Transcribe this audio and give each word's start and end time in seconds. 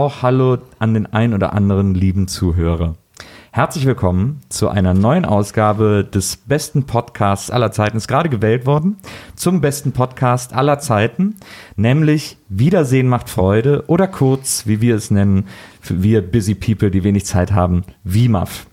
auch 0.00 0.22
Hallo 0.22 0.56
an 0.78 0.94
den 0.94 1.12
ein 1.12 1.34
oder 1.34 1.52
anderen 1.52 1.94
lieben 1.94 2.26
Zuhörer. 2.26 2.94
Herzlich 3.52 3.84
willkommen 3.84 4.40
zu 4.48 4.70
einer 4.70 4.94
neuen 4.94 5.26
Ausgabe 5.26 6.08
des 6.10 6.38
besten 6.38 6.84
Podcasts 6.84 7.50
aller 7.50 7.70
Zeiten. 7.70 7.98
Ist 7.98 8.08
gerade 8.08 8.30
gewählt 8.30 8.64
worden 8.64 8.96
zum 9.36 9.60
besten 9.60 9.92
Podcast 9.92 10.54
aller 10.54 10.78
Zeiten, 10.78 11.36
nämlich 11.76 12.38
Wiedersehen 12.48 13.08
macht 13.08 13.28
Freude 13.28 13.84
oder 13.88 14.08
kurz, 14.08 14.66
wie 14.66 14.80
wir 14.80 14.96
es 14.96 15.10
nennen, 15.10 15.48
für 15.82 16.02
wir 16.02 16.22
Busy 16.22 16.54
People, 16.54 16.90
die 16.90 17.04
wenig 17.04 17.26
Zeit 17.26 17.52
haben, 17.52 17.84
WIMAF. 18.02 18.68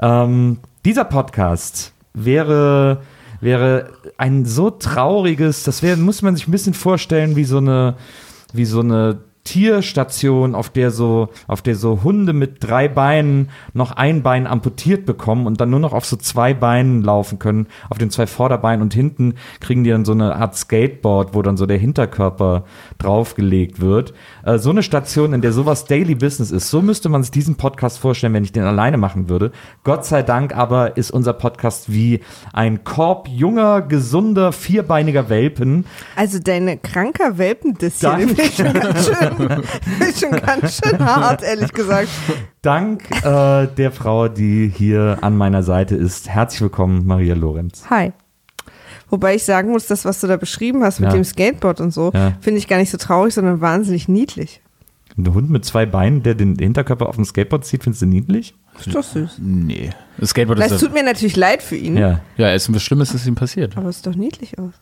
Ähm, 0.00 0.58
dieser 0.84 1.06
Podcast 1.06 1.92
wäre 2.14 3.02
wäre 3.40 3.94
ein 4.16 4.44
so 4.44 4.70
trauriges, 4.70 5.64
das 5.64 5.82
wäre, 5.82 5.96
muss 5.96 6.22
man 6.22 6.36
sich 6.36 6.46
ein 6.46 6.52
bisschen 6.52 6.74
vorstellen, 6.74 7.34
wie 7.34 7.42
so 7.42 7.56
eine, 7.56 7.96
wie 8.52 8.64
so 8.64 8.78
eine 8.78 9.18
Tierstation, 9.44 10.54
auf 10.54 10.70
der 10.70 10.90
so, 10.90 11.28
auf 11.46 11.62
der 11.62 11.74
so 11.74 12.02
Hunde 12.04 12.32
mit 12.32 12.56
drei 12.60 12.88
Beinen 12.88 13.50
noch 13.74 13.92
ein 13.92 14.22
Bein 14.22 14.46
amputiert 14.46 15.04
bekommen 15.04 15.46
und 15.46 15.60
dann 15.60 15.70
nur 15.70 15.80
noch 15.80 15.92
auf 15.92 16.04
so 16.04 16.16
zwei 16.16 16.54
Beinen 16.54 17.02
laufen 17.02 17.38
können, 17.38 17.66
auf 17.90 17.98
den 17.98 18.10
zwei 18.10 18.26
Vorderbeinen 18.26 18.82
und 18.82 18.94
hinten 18.94 19.34
kriegen 19.60 19.84
die 19.84 19.90
dann 19.90 20.04
so 20.04 20.12
eine 20.12 20.36
Art 20.36 20.56
Skateboard, 20.56 21.34
wo 21.34 21.42
dann 21.42 21.56
so 21.56 21.66
der 21.66 21.78
Hinterkörper 21.78 22.64
draufgelegt 22.98 23.80
wird. 23.80 24.14
Äh, 24.44 24.58
so 24.58 24.70
eine 24.70 24.82
Station, 24.82 25.32
in 25.32 25.40
der 25.40 25.52
sowas 25.52 25.86
Daily 25.86 26.14
Business 26.14 26.50
ist. 26.50 26.70
So 26.70 26.80
müsste 26.80 27.08
man 27.08 27.22
sich 27.22 27.32
diesen 27.32 27.56
Podcast 27.56 27.98
vorstellen, 27.98 28.34
wenn 28.34 28.44
ich 28.44 28.52
den 28.52 28.64
alleine 28.64 28.96
machen 28.96 29.28
würde. 29.28 29.52
Gott 29.84 30.04
sei 30.04 30.22
Dank 30.22 30.56
aber 30.56 30.96
ist 30.96 31.10
unser 31.10 31.32
Podcast 31.32 31.92
wie 31.92 32.20
ein 32.52 32.84
Korb 32.84 33.28
junger, 33.28 33.82
gesunder, 33.82 34.52
vierbeiniger 34.52 35.28
Welpen. 35.28 35.84
Also 36.16 36.38
deine 36.38 36.76
kranker 36.78 37.38
hier, 37.38 38.16
die 38.16 38.26
finde 38.26 38.42
ich 38.42 38.54
schon 38.54 38.72
ganz 38.72 39.06
schön, 39.06 39.31
ich 40.08 40.18
schon 40.18 40.30
ganz 40.32 40.80
schön 40.84 40.98
hart, 41.04 41.42
ehrlich 41.42 41.72
gesagt. 41.72 42.08
Dank 42.62 43.10
äh, 43.24 43.66
der 43.66 43.90
Frau, 43.92 44.28
die 44.28 44.68
hier 44.74 45.18
an 45.22 45.36
meiner 45.36 45.62
Seite 45.62 45.94
ist. 45.96 46.28
Herzlich 46.28 46.60
willkommen, 46.62 47.06
Maria 47.06 47.34
Lorenz. 47.34 47.84
Hi. 47.90 48.12
Wobei 49.10 49.34
ich 49.34 49.44
sagen 49.44 49.70
muss, 49.72 49.86
das, 49.86 50.04
was 50.04 50.20
du 50.20 50.26
da 50.26 50.36
beschrieben 50.36 50.82
hast 50.84 51.00
mit 51.00 51.10
Ja. 51.10 51.14
dem 51.14 51.24
Skateboard 51.24 51.80
und 51.80 51.90
so, 51.92 52.10
Ja. 52.14 52.32
finde 52.40 52.58
ich 52.58 52.68
gar 52.68 52.78
nicht 52.78 52.90
so 52.90 52.96
traurig, 52.98 53.34
sondern 53.34 53.60
wahnsinnig 53.60 54.08
niedlich. 54.08 54.62
Ein 55.18 55.34
Hund 55.34 55.50
mit 55.50 55.64
zwei 55.66 55.84
Beinen, 55.84 56.22
der 56.22 56.34
den 56.34 56.56
Hinterkörper 56.56 57.06
auf 57.08 57.16
dem 57.16 57.26
Skateboard 57.26 57.66
zieht, 57.66 57.82
findest 57.84 58.00
du 58.02 58.06
niedlich? 58.06 58.54
Ist 58.78 58.94
doch 58.94 59.02
süß. 59.02 59.36
Nee. 59.38 59.90
Das 60.16 60.30
Skateboard 60.30 60.58
Das 60.58 60.72
ist. 60.72 60.80
tut 60.80 60.94
mir 60.94 61.02
natürlich 61.02 61.36
leid 61.36 61.62
für 61.62 61.76
ihn, 61.76 61.98
Ja. 61.98 62.20
ja, 62.38 62.50
es 62.52 62.66
ist 62.68 62.74
was 62.74 62.82
Schlimmes, 62.82 63.12
ist 63.12 63.26
ihm 63.26 63.34
passiert. 63.34 63.76
aber 63.76 63.90
es 63.90 63.96
sieht 63.96 64.06
doch 64.06 64.14
niedlich 64.14 64.58
aus. 64.58 64.72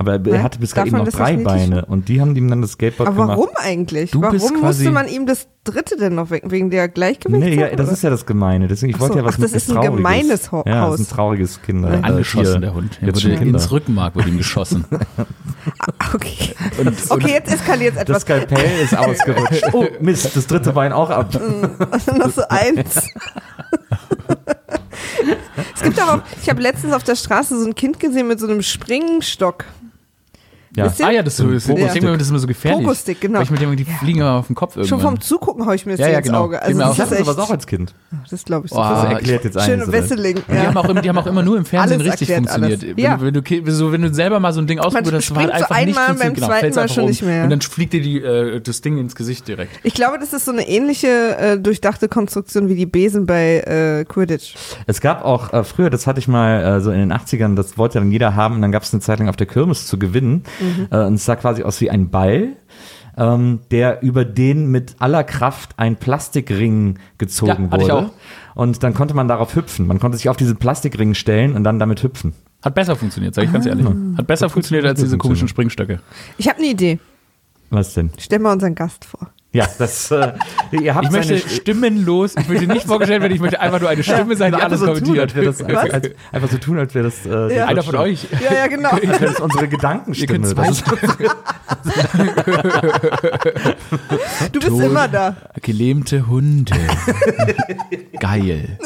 Aber 0.00 0.18
er 0.32 0.42
hatte 0.42 0.58
bis 0.58 0.72
gerade 0.72 0.88
eben 0.88 0.96
noch 0.96 1.04
das 1.04 1.12
drei 1.12 1.36
Beine 1.36 1.84
und 1.84 2.08
die 2.08 2.22
haben 2.22 2.34
ihm 2.34 2.48
dann 2.48 2.62
das 2.62 2.72
Skateboard 2.72 3.06
Aber 3.10 3.16
gemacht. 3.20 3.36
warum 3.38 3.50
eigentlich? 3.56 4.10
Du 4.12 4.22
warum 4.22 4.60
musste 4.62 4.90
man 4.90 5.06
ihm 5.08 5.26
das 5.26 5.46
dritte 5.62 5.98
denn 5.98 6.14
noch 6.14 6.30
weg, 6.30 6.42
wegen 6.46 6.70
der 6.70 6.88
Gleichgewicht? 6.88 7.38
Nee, 7.38 7.54
ja, 7.60 7.76
das 7.76 7.92
ist 7.92 8.02
ja 8.02 8.08
das 8.08 8.24
Gemeine. 8.24 8.66
Deswegen, 8.66 8.90
ich 8.90 8.96
Ach 8.96 9.00
wollte 9.00 9.12
so, 9.12 9.18
ja 9.18 9.24
was 9.26 9.34
ach, 9.34 9.40
das 9.40 9.52
ist 9.52 9.68
ein 9.68 9.74
Trauriges. 9.74 9.96
gemeines 9.98 10.52
Ho- 10.52 10.64
Ja, 10.66 10.80
Haus. 10.80 10.92
das 10.92 11.00
ist 11.02 11.12
ein 11.12 11.14
trauriges 11.16 11.60
Kinder. 11.60 11.92
äh, 11.92 11.96
Angeschossen, 12.02 12.62
der 12.62 12.72
Hund. 12.72 12.98
Er 13.02 13.08
Jetzt 13.08 13.22
wurde 13.26 13.34
ins 13.34 13.70
Rückenmark 13.70 14.14
wurde 14.16 14.28
ihm 14.30 14.38
geschossen. 14.38 14.86
Okay. 16.14 16.54
okay, 17.10 17.32
jetzt 17.32 17.52
eskaliert 17.52 17.92
es 17.94 18.04
Das 18.06 18.08
etwas. 18.08 18.22
Skalpell 18.22 18.80
ist 18.82 18.96
ausgerutscht. 18.96 19.64
Oh, 19.74 19.84
Mist, 20.00 20.34
das 20.34 20.46
dritte 20.46 20.72
Bein 20.72 20.92
auch 20.94 21.10
ab. 21.10 21.34
noch 22.16 22.30
so 22.30 22.40
eins. 22.48 23.10
es 25.74 25.82
gibt 25.82 26.00
aber 26.00 26.14
auch, 26.14 26.22
ich 26.42 26.48
habe 26.48 26.62
letztens 26.62 26.94
auf 26.94 27.02
der 27.02 27.14
Straße 27.16 27.60
so 27.60 27.66
ein 27.66 27.74
Kind 27.74 28.00
gesehen 28.00 28.28
mit 28.28 28.40
so 28.40 28.46
einem 28.46 28.62
Springstock. 28.62 29.64
Ja. 30.76 30.84
Wisst 30.86 31.00
ihr? 31.00 31.06
ah 31.06 31.10
ja, 31.10 31.22
das 31.24 31.34
ist, 31.34 31.38
so, 31.38 31.50
das, 31.50 31.66
Ja. 31.66 31.74
ich 31.86 31.92
denke 31.92 32.06
mir, 32.06 32.12
das 32.12 32.22
ist 32.22 32.30
immer 32.30 32.38
so 32.38 32.46
gefährlich. 32.46 32.84
Pogo-Stick, 32.84 33.20
genau. 33.20 33.38
Weil 33.38 33.44
ich 33.44 33.50
mit 33.50 33.60
dem, 33.60 33.74
die 33.76 33.82
Ja. 33.82 33.94
fliegen 33.98 34.20
immer 34.20 34.34
auf 34.34 34.46
den 34.46 34.54
Kopf 34.54 34.76
irgendwann. 34.76 34.88
Schon 35.00 35.00
vom 35.00 35.20
Zugucken 35.20 35.66
haue 35.66 35.74
ich 35.74 35.84
mir 35.84 35.92
das 35.92 36.00
Ja, 36.00 36.08
ja, 36.08 36.18
ins 36.18 36.26
genau. 36.28 36.44
Auge. 36.44 36.62
Also 36.62 36.78
das 36.78 36.90
Ich 36.92 36.96
so. 36.96 37.02
hatte 37.02 37.16
sowas 37.24 37.38
auch 37.38 37.50
als 37.50 37.66
Kind. 37.66 37.92
das 38.30 38.44
glaube 38.44 38.66
ich 38.66 38.72
so. 38.72 38.78
Oh, 38.78 38.82
Das 38.82 39.04
erklärt 39.04 39.44
jetzt 39.44 39.60
Schön 39.64 39.80
eins. 39.82 39.90
Wesseling. 39.90 40.36
Die, 40.48 40.52
haben 40.58 40.74
Ja. 40.74 40.76
auch 40.80 40.88
immer, 40.88 41.00
die 41.02 41.08
haben 41.08 41.18
auch 41.18 41.26
immer 41.26 41.42
nur 41.42 41.56
im 41.56 41.64
Fernsehen 41.64 42.00
Alles 42.00 42.12
richtig 42.12 42.32
funktioniert. 42.36 42.82
alles. 42.82 42.96
Wenn, 42.96 43.04
Ja. 43.04 43.16
du, 43.16 43.24
wenn, 43.42 43.64
du, 43.64 43.72
so, 43.72 43.90
wenn 43.92 44.02
du 44.02 44.14
selber 44.14 44.38
mal 44.38 44.52
so 44.52 44.60
ein 44.60 44.66
Ding 44.68 44.78
ausprobiert 44.78 45.12
hast, 45.14 45.30
war 45.34 45.42
springt 45.42 45.52
halt 45.54 45.64
so 45.68 45.74
einfach 45.74 45.86
nicht 45.86 45.98
einmal, 45.98 46.06
beim 46.06 46.16
funktioniert. 46.28 46.36
Genau, 46.36 46.46
zweiten 46.70 46.74
Mal 46.76 46.88
schon 46.88 47.02
um. 47.04 47.10
nicht 47.10 47.22
mehr. 47.22 47.44
Und 47.44 47.50
dann 47.50 47.60
fliegt 47.62 47.92
dir 47.92 48.00
die, 48.00 48.18
äh, 48.22 48.60
das 48.60 48.80
Ding 48.80 48.98
ins 48.98 49.16
Gesicht 49.16 49.48
direkt. 49.48 49.72
Ich 49.82 49.94
glaube, 49.94 50.18
das 50.20 50.32
ist 50.32 50.44
so 50.44 50.52
eine 50.52 50.68
ähnliche 50.68 51.08
äh, 51.36 51.58
durchdachte 51.58 52.08
Konstruktion 52.08 52.68
wie 52.68 52.76
die 52.76 52.86
Besen 52.86 53.26
bei 53.26 53.58
äh, 53.60 54.04
Quidditch. 54.04 54.54
Es 54.86 55.00
gab 55.00 55.24
auch 55.24 55.52
äh, 55.52 55.64
früher, 55.64 55.90
das 55.90 56.06
hatte 56.06 56.20
ich 56.20 56.28
mal 56.28 56.62
äh, 56.76 56.80
so 56.80 56.92
in 56.92 57.00
den 57.00 57.12
80ern, 57.12 57.56
das 57.56 57.76
wollte 57.76 57.98
dann 57.98 58.12
jeder 58.12 58.36
haben 58.36 58.54
und 58.54 58.62
dann 58.62 58.70
gab 58.72 58.84
es 58.84 58.92
eine 58.92 59.00
Zeit 59.00 59.18
lang 59.18 59.28
auf 59.28 59.36
der 59.36 59.46
Kirmes 59.48 59.86
zu 59.88 59.98
gewinnen. 59.98 60.44
Mhm. 60.60 60.86
Äh, 60.90 61.04
und 61.06 61.14
es 61.14 61.24
sah 61.24 61.36
quasi 61.36 61.62
aus 61.62 61.80
wie 61.80 61.90
ein 61.90 62.10
Ball. 62.10 62.56
Ähm, 63.16 63.60
der 63.72 64.02
über 64.02 64.24
den 64.24 64.70
mit 64.70 64.94
aller 65.00 65.24
Kraft 65.24 65.72
ein 65.78 65.96
Plastikring 65.96 66.98
gezogen 67.18 67.68
Ja, 67.70 67.78
wurde. 67.80 67.94
auch. 67.94 68.10
Und 68.54 68.82
dann 68.84 68.94
konnte 68.94 69.14
man 69.14 69.26
darauf 69.26 69.56
hüpfen. 69.56 69.86
Man 69.88 69.98
konnte 69.98 70.16
sich 70.16 70.28
auf 70.28 70.36
diesen 70.36 70.56
Plastikring 70.56 71.14
stellen 71.14 71.54
und 71.56 71.64
dann 71.64 71.78
damit 71.80 72.02
hüpfen. 72.02 72.34
Hat 72.62 72.74
besser 72.76 72.94
funktioniert, 72.94 73.34
sag 73.34 73.44
ich 73.44 73.52
ganz 73.52 73.66
Ah. 73.66 73.70
ehrlich. 73.70 73.86
Hat 74.16 74.26
besser 74.26 74.48
funktioniert 74.48 74.86
als 74.86 75.00
diese 75.00 75.18
komischen 75.18 75.48
Springstöcke. 75.48 76.00
Ich 76.38 76.48
habe 76.48 76.58
eine 76.58 76.68
Idee. 76.68 76.98
Was 77.68 77.94
denn? 77.94 78.10
Stell 78.18 78.38
mal 78.38 78.52
unseren 78.52 78.74
Gast 78.76 79.04
vor. 79.04 79.30
Ja, 79.52 79.66
das. 79.78 80.12
Äh, 80.12 80.30
ihr 80.80 80.94
habt 80.94 81.06
Ich 81.06 81.10
möchte 81.10 81.36
seine- 81.38 81.50
stimmenlos, 81.50 82.34
ich 82.38 82.48
möchte 82.48 82.68
nicht 82.68 82.86
vorgestellt 82.86 83.20
werden, 83.22 83.34
ich 83.34 83.40
möchte 83.40 83.58
einfach 83.60 83.80
nur 83.80 83.88
eine 83.90 84.04
Stimme 84.04 84.36
sein, 84.36 84.52
die 84.52 84.62
alles 84.62 84.78
so 84.78 84.86
tun, 84.86 84.94
kommentiert. 85.16 85.20
als 85.22 85.34
wäre 85.34 85.46
das, 85.46 85.60
als, 85.62 85.90
als, 85.92 86.10
einfach 86.30 86.48
so 86.50 86.58
tun, 86.58 86.78
als 86.78 86.94
wäre 86.94 87.04
das. 87.06 87.26
Äh, 87.26 87.48
die 87.54 87.60
Einer 87.60 87.82
von 87.82 87.96
euch. 87.96 88.28
Ja, 88.48 88.54
ja, 88.56 88.66
genau. 88.68 88.90
Als 88.90 89.02
wäre 89.02 89.18
das 89.32 89.40
unsere 89.40 89.64
Ihr 89.64 89.70
Gedankenstimme. 89.70 90.32
könnt 90.32 90.44
Das 90.44 90.54
zwei 90.54 90.68
ist, 90.68 90.84
Du 94.52 94.60
bist 94.60 94.80
immer 94.80 95.08
da. 95.08 95.36
Gelähmte 95.62 96.26
Hunde. 96.28 96.72
Geil. 98.20 98.78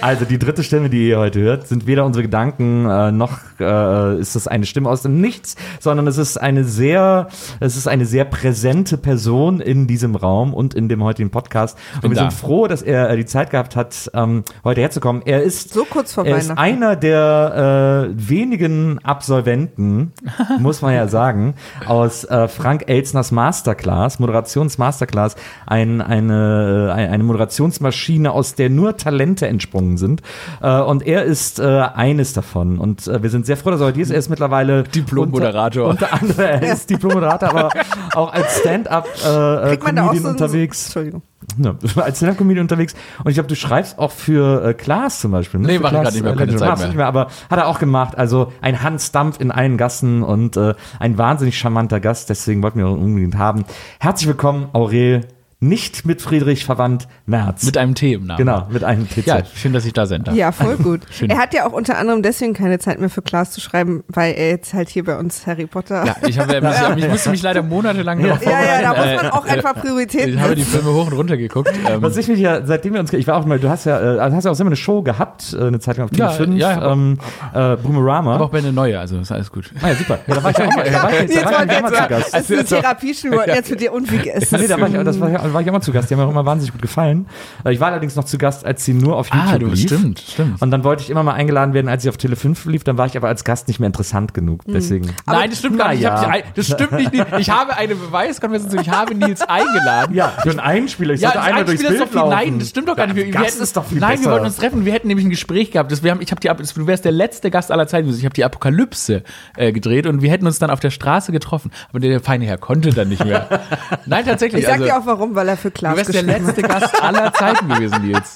also 0.00 0.24
die 0.24 0.38
dritte 0.38 0.62
Stimme, 0.62 0.90
die 0.90 1.08
ihr 1.08 1.18
heute 1.18 1.40
hört, 1.40 1.68
sind 1.68 1.86
weder 1.86 2.04
unsere 2.04 2.22
Gedanken 2.24 2.88
äh, 2.88 3.12
noch 3.12 3.38
äh, 3.60 4.18
ist 4.20 4.36
das 4.36 4.48
eine 4.48 4.66
Stimme 4.66 4.88
aus 4.88 5.02
dem 5.02 5.20
Nichts, 5.20 5.56
sondern 5.80 6.06
es 6.06 6.18
ist 6.18 6.36
eine 6.36 6.64
sehr, 6.64 7.28
es 7.60 7.76
ist 7.76 7.86
eine 7.88 8.06
sehr 8.06 8.24
präsente 8.24 8.98
Person 8.98 9.60
in 9.60 9.85
diesem 9.86 10.16
Raum 10.16 10.54
und 10.54 10.74
in 10.74 10.88
dem 10.88 11.02
heutigen 11.02 11.30
Podcast. 11.30 11.78
Und 11.94 12.02
bin 12.02 12.10
wir 12.12 12.16
da. 12.16 12.30
sind 12.30 12.32
froh, 12.32 12.66
dass 12.66 12.82
er 12.82 13.10
äh, 13.10 13.16
die 13.16 13.24
Zeit 13.24 13.50
gehabt 13.50 13.76
hat, 13.76 14.10
ähm, 14.14 14.44
heute 14.64 14.80
herzukommen. 14.80 15.22
Er 15.24 15.42
ist 15.42 15.72
So 15.72 15.84
kurz 15.84 16.12
vor 16.12 16.26
Er 16.26 16.36
ist 16.36 16.50
einer 16.50 16.96
der 16.96 18.08
äh, 18.10 18.28
wenigen 18.28 18.98
Absolventen, 19.04 20.12
muss 20.58 20.82
man 20.82 20.94
ja 20.94 21.08
sagen, 21.08 21.54
aus 21.86 22.24
äh, 22.24 22.48
Frank 22.48 22.84
Elsners 22.88 23.32
Masterclass, 23.32 24.18
Moderations-Masterclass, 24.18 25.36
ein, 25.66 26.00
eine, 26.00 26.88
äh, 26.96 27.08
eine 27.08 27.24
Moderationsmaschine, 27.24 28.32
aus 28.32 28.54
der 28.54 28.70
nur 28.70 28.96
Talente 28.96 29.46
entsprungen 29.46 29.96
sind. 29.98 30.22
Äh, 30.62 30.80
und 30.80 31.06
er 31.06 31.24
ist 31.24 31.58
äh, 31.58 31.64
eines 31.64 32.32
davon. 32.32 32.78
Und 32.78 33.06
äh, 33.06 33.22
wir 33.22 33.30
sind 33.30 33.46
sehr 33.46 33.56
froh, 33.56 33.70
dass 33.70 33.80
er 33.80 33.86
heute 33.86 33.96
hier 33.96 34.04
ist. 34.04 34.10
Er 34.10 34.18
ist 34.18 34.30
mittlerweile 34.30 34.82
Diplom-Moderator. 34.82 35.88
Unter, 35.88 36.12
unter 36.12 36.20
anderem, 36.20 36.40
er 36.62 36.72
ist 36.72 36.90
Diplom-Moderator, 36.90 37.48
aber 37.48 37.70
auch 38.14 38.32
als 38.32 38.58
Stand-up-Comedian 38.58 39.75
Kriegt 39.75 39.75
da 39.76 40.08
auch 40.08 40.14
so 40.14 40.28
unterwegs. 40.28 40.86
Entschuldigung. 40.86 41.22
Ja, 41.58 41.76
als 42.02 42.18
Stand-Up-Comedian 42.18 42.64
unterwegs. 42.64 42.94
Und 43.22 43.30
ich 43.30 43.34
glaube, 43.34 43.48
du 43.48 43.54
schreibst 43.54 43.98
auch 43.98 44.10
für 44.10 44.64
äh, 44.64 44.74
Klaas 44.74 45.20
zum 45.20 45.30
Beispiel. 45.32 45.60
Ne? 45.60 45.68
Nee, 45.68 45.78
mach 45.78 45.92
ich 45.92 46.00
grad 46.00 46.12
nicht 46.12 46.22
mehr, 46.22 46.32
äh, 46.32 46.36
keine. 46.36 46.56
Zeit 46.56 46.78
mehr. 46.78 46.86
nicht 46.86 46.96
mehr. 46.96 47.06
Aber 47.06 47.28
hat 47.50 47.58
er 47.58 47.68
auch 47.68 47.78
gemacht. 47.78 48.16
Also 48.18 48.52
ein 48.60 48.82
Hans 48.82 49.12
Dampf 49.12 49.40
in 49.40 49.50
allen 49.50 49.76
Gassen 49.76 50.22
und 50.22 50.56
äh, 50.56 50.74
ein 50.98 51.18
wahnsinnig 51.18 51.58
charmanter 51.58 52.00
Gast. 52.00 52.30
Deswegen 52.30 52.62
wollten 52.62 52.78
wir 52.78 52.86
ihn 52.86 52.98
unbedingt 52.98 53.36
haben. 53.36 53.64
Herzlich 54.00 54.28
willkommen, 54.28 54.68
Aurel. 54.72 55.26
Nicht 55.58 56.04
mit 56.04 56.20
Friedrich 56.20 56.66
verwandt, 56.66 57.08
Merz. 57.24 57.62
Mit 57.64 57.78
einem 57.78 57.94
T 57.94 58.12
im 58.12 58.26
Namen. 58.26 58.36
genau, 58.36 58.66
mit 58.70 58.84
einem 58.84 59.08
TZ. 59.08 59.24
Ja, 59.24 59.42
schön, 59.54 59.72
dass 59.72 59.86
ich 59.86 59.94
da 59.94 60.04
sein 60.04 60.22
darf. 60.22 60.34
Ja, 60.34 60.52
voll 60.52 60.76
gut. 60.76 61.00
Schön. 61.10 61.30
Er 61.30 61.38
hat 61.38 61.54
ja 61.54 61.66
auch 61.66 61.72
unter 61.72 61.96
anderem 61.96 62.20
deswegen 62.22 62.52
keine 62.52 62.78
Zeit 62.78 63.00
mehr 63.00 63.08
für 63.08 63.22
Klaas 63.22 63.52
zu 63.52 63.62
schreiben, 63.62 64.04
weil 64.08 64.34
er 64.34 64.50
jetzt 64.50 64.74
halt 64.74 64.90
hier 64.90 65.02
bei 65.04 65.16
uns 65.18 65.46
Harry 65.46 65.64
Potter. 65.66 66.04
Ja, 66.04 66.16
ich, 66.28 66.38
habe, 66.38 66.60
ich 66.98 67.08
musste 67.08 67.30
mich 67.30 67.40
leider 67.42 67.62
monatelang 67.62 68.22
darauf 68.22 68.44
ja, 68.44 68.50
ja, 68.50 68.82
da 68.82 68.88
vorbereiten. 68.88 69.14
muss 69.14 69.22
man 69.22 69.32
auch 69.32 69.46
Äh, 69.46 69.50
einfach 69.50 69.74
Prioritäten 69.76 70.34
Ich 70.34 70.40
habe 70.40 70.54
die. 70.56 70.62
Filme 70.62 70.92
hoch 70.92 71.06
und 71.06 71.14
runter 71.14 71.38
geguckt. 71.38 71.70
Ähm, 71.88 72.02
Was 72.02 72.18
ich 72.18 72.28
mich 72.28 72.38
ja, 72.38 72.66
seitdem 72.66 72.92
wir 72.92 73.00
uns, 73.00 73.10
ich 73.14 73.26
war 73.26 73.36
auch 73.36 73.46
mal, 73.46 73.58
du 73.58 73.70
hast 73.70 73.86
ja, 73.86 74.26
äh, 74.26 74.30
hast 74.32 74.44
ja 74.44 74.50
auch 74.50 74.60
immer 74.60 74.68
eine 74.68 74.76
Show 74.76 75.00
gehabt, 75.02 75.56
äh, 75.58 75.62
eine 75.68 75.80
Zeit 75.80 75.96
lang 75.96 76.10
auf 76.10 76.16
Ja, 76.18 76.32
TV5, 76.32 76.54
ja, 76.56 76.92
ähm, 76.92 77.18
äh, 77.54 77.76
Boomerama. 77.76 78.34
aber 78.34 78.44
auch 78.44 78.50
bei 78.50 78.58
einer 78.58 78.72
neue, 78.72 79.00
also 79.00 79.16
ist 79.18 79.32
alles 79.32 79.50
gut. 79.50 79.70
ah, 79.80 79.88
ja, 79.88 79.94
super. 79.94 80.18
Ja, 80.26 80.34
da 80.34 80.44
war 80.44 80.50
ich 80.50 80.58
ja 80.58 80.66
auch 80.66 80.76
mal, 80.76 80.84
da 80.90 81.02
war 81.02 81.10
ich, 81.12 81.16
da 81.16 81.22
Jetzt 81.32 81.44
war 81.46 81.64
ich 81.64 81.72
ja 81.72 81.80
mal 81.80 81.92
zu 81.92 81.98
mal, 82.00 82.08
Gast. 82.08 82.34
das 82.34 82.50
ist 82.50 82.52
eine 82.52 82.64
Therapie, 82.82 83.14
wir 83.22 83.32
wollten 83.32 83.50
jetzt 83.54 83.70
mit 83.70 83.80
dir 83.80 83.92
unfug 83.94 84.26
essen. 84.26 84.60
Nee, 84.60 84.66
da 84.68 84.78
war 84.78 84.88
ich, 84.88 84.94
das 84.94 85.18
war, 85.20 85.30
da 85.30 85.38
war 85.42 85.45
ich 85.45 85.45
immer 85.54 85.80
zu 85.80 85.92
Gast. 85.92 86.10
Die 86.10 86.14
haben 86.14 86.20
mir 86.20 86.26
auch 86.26 86.30
immer 86.30 86.46
wahnsinnig 86.46 86.72
gut 86.72 86.82
gefallen. 86.82 87.26
Äh, 87.64 87.72
Ich 87.72 87.80
war 87.80 87.88
allerdings 87.88 88.16
noch 88.16 88.24
zu 88.24 88.38
Gast, 88.38 88.64
als 88.64 88.84
sie 88.84 88.94
nur 88.94 89.16
auf 89.16 89.28
YouTube 89.32 89.52
Ah, 89.54 89.58
du, 89.58 89.66
lief. 89.66 89.80
stimmt, 89.80 90.20
stimmt. 90.20 90.62
Und 90.62 90.70
dann 90.70 90.84
wollte 90.84 91.02
ich 91.02 91.10
immer 91.10 91.22
mal 91.22 91.34
eingeladen 91.34 91.74
werden, 91.74 91.88
als 91.88 92.02
sie 92.02 92.08
auf 92.08 92.16
Tele 92.16 92.36
5 92.36 92.64
lief. 92.66 92.84
Dann 92.84 92.98
war 92.98 93.06
ich 93.06 93.16
aber 93.16 93.28
als 93.28 93.44
Gast 93.44 93.68
nicht 93.68 93.80
mehr 93.80 93.86
interessant 93.86 94.34
genug. 94.34 94.62
Deswegen. 94.66 95.12
Nein, 95.26 95.50
das 95.50 95.58
stimmt 95.58 95.78
gar 95.78 95.90
nicht. 95.90 96.00
Ich 96.00 96.06
hab 96.06 96.20
dich 96.20 96.28
ein, 96.28 96.42
das 96.54 96.66
stimmt 96.66 96.92
nicht. 96.92 97.12
Ich 97.38 97.50
habe 97.50 97.76
eine 97.76 97.94
Beweiskonversation. 97.94 98.80
Ich 98.82 98.90
habe 98.90 99.14
Nils 99.14 99.42
eingeladen. 99.42 100.14
Ja, 100.14 100.28
für 100.42 100.50
einen 100.50 100.60
Einspieler. 100.60 101.14
Ich 101.14 101.20
Ja, 101.20 101.30
sollte 101.32 101.42
einmal 101.46 101.64
durchs 101.64 101.82
Bild 101.86 102.12
laufen. 102.14 102.30
nein, 102.30 102.58
das 102.58 102.68
stimmt 102.70 102.88
doch 102.88 102.96
gar 102.96 103.06
nicht. 103.06 103.16
Wir, 103.16 103.26
wir 103.26 103.32
Gast 103.32 103.46
hätten- 103.54 103.62
ist 103.62 103.76
doch 103.76 103.84
viel 103.84 103.98
nein, 103.98 104.12
besser. 104.12 104.24
wir 104.24 104.30
wollten 104.32 104.46
uns 104.46 104.56
treffen. 104.56 104.84
Wir 104.84 104.92
hätten 104.92 105.08
nämlich 105.08 105.26
ein 105.26 105.30
Gespräch 105.30 105.70
gehabt. 105.70 105.92
Das, 105.92 106.02
wir 106.02 106.10
haben, 106.10 106.20
ich 106.20 106.30
habe 106.30 106.40
die, 106.40 106.48
du 106.48 106.86
wärst 106.86 107.04
der 107.04 107.12
letzte 107.12 107.50
Gast 107.50 107.70
aller 107.70 107.86
Zeiten. 107.86 108.08
Ich 108.10 108.24
habe 108.24 108.34
die 108.34 108.44
Apokalypse 108.44 109.22
äh, 109.56 109.72
gedreht 109.72 110.06
und 110.06 110.22
wir 110.22 110.30
hätten 110.30 110.46
uns 110.46 110.58
dann 110.58 110.70
auf 110.70 110.80
der 110.80 110.90
Straße 110.90 111.32
getroffen. 111.32 111.70
Aber 111.90 112.00
der 112.00 112.20
feine 112.20 112.44
Herr 112.46 112.58
konnte 112.58 112.90
dann 112.90 113.08
nicht 113.08 113.24
mehr. 113.24 113.60
Nein, 114.06 114.24
tatsächlich. 114.24 114.60
Ich 114.62 114.66
sag 114.66 114.74
also, 114.74 114.84
dir 114.86 114.98
auch 114.98 115.06
warum, 115.06 115.34
weil 115.36 115.48
er 115.48 115.56
für 115.56 115.70
du 115.70 115.74
Klaas 115.78 115.96
wärst 115.96 116.12
der 116.14 116.22
letzte 116.22 116.62
Gast 116.62 117.02
aller 117.02 117.32
Zeiten 117.32 117.68
gewesen, 117.68 118.02
Nils. 118.02 118.34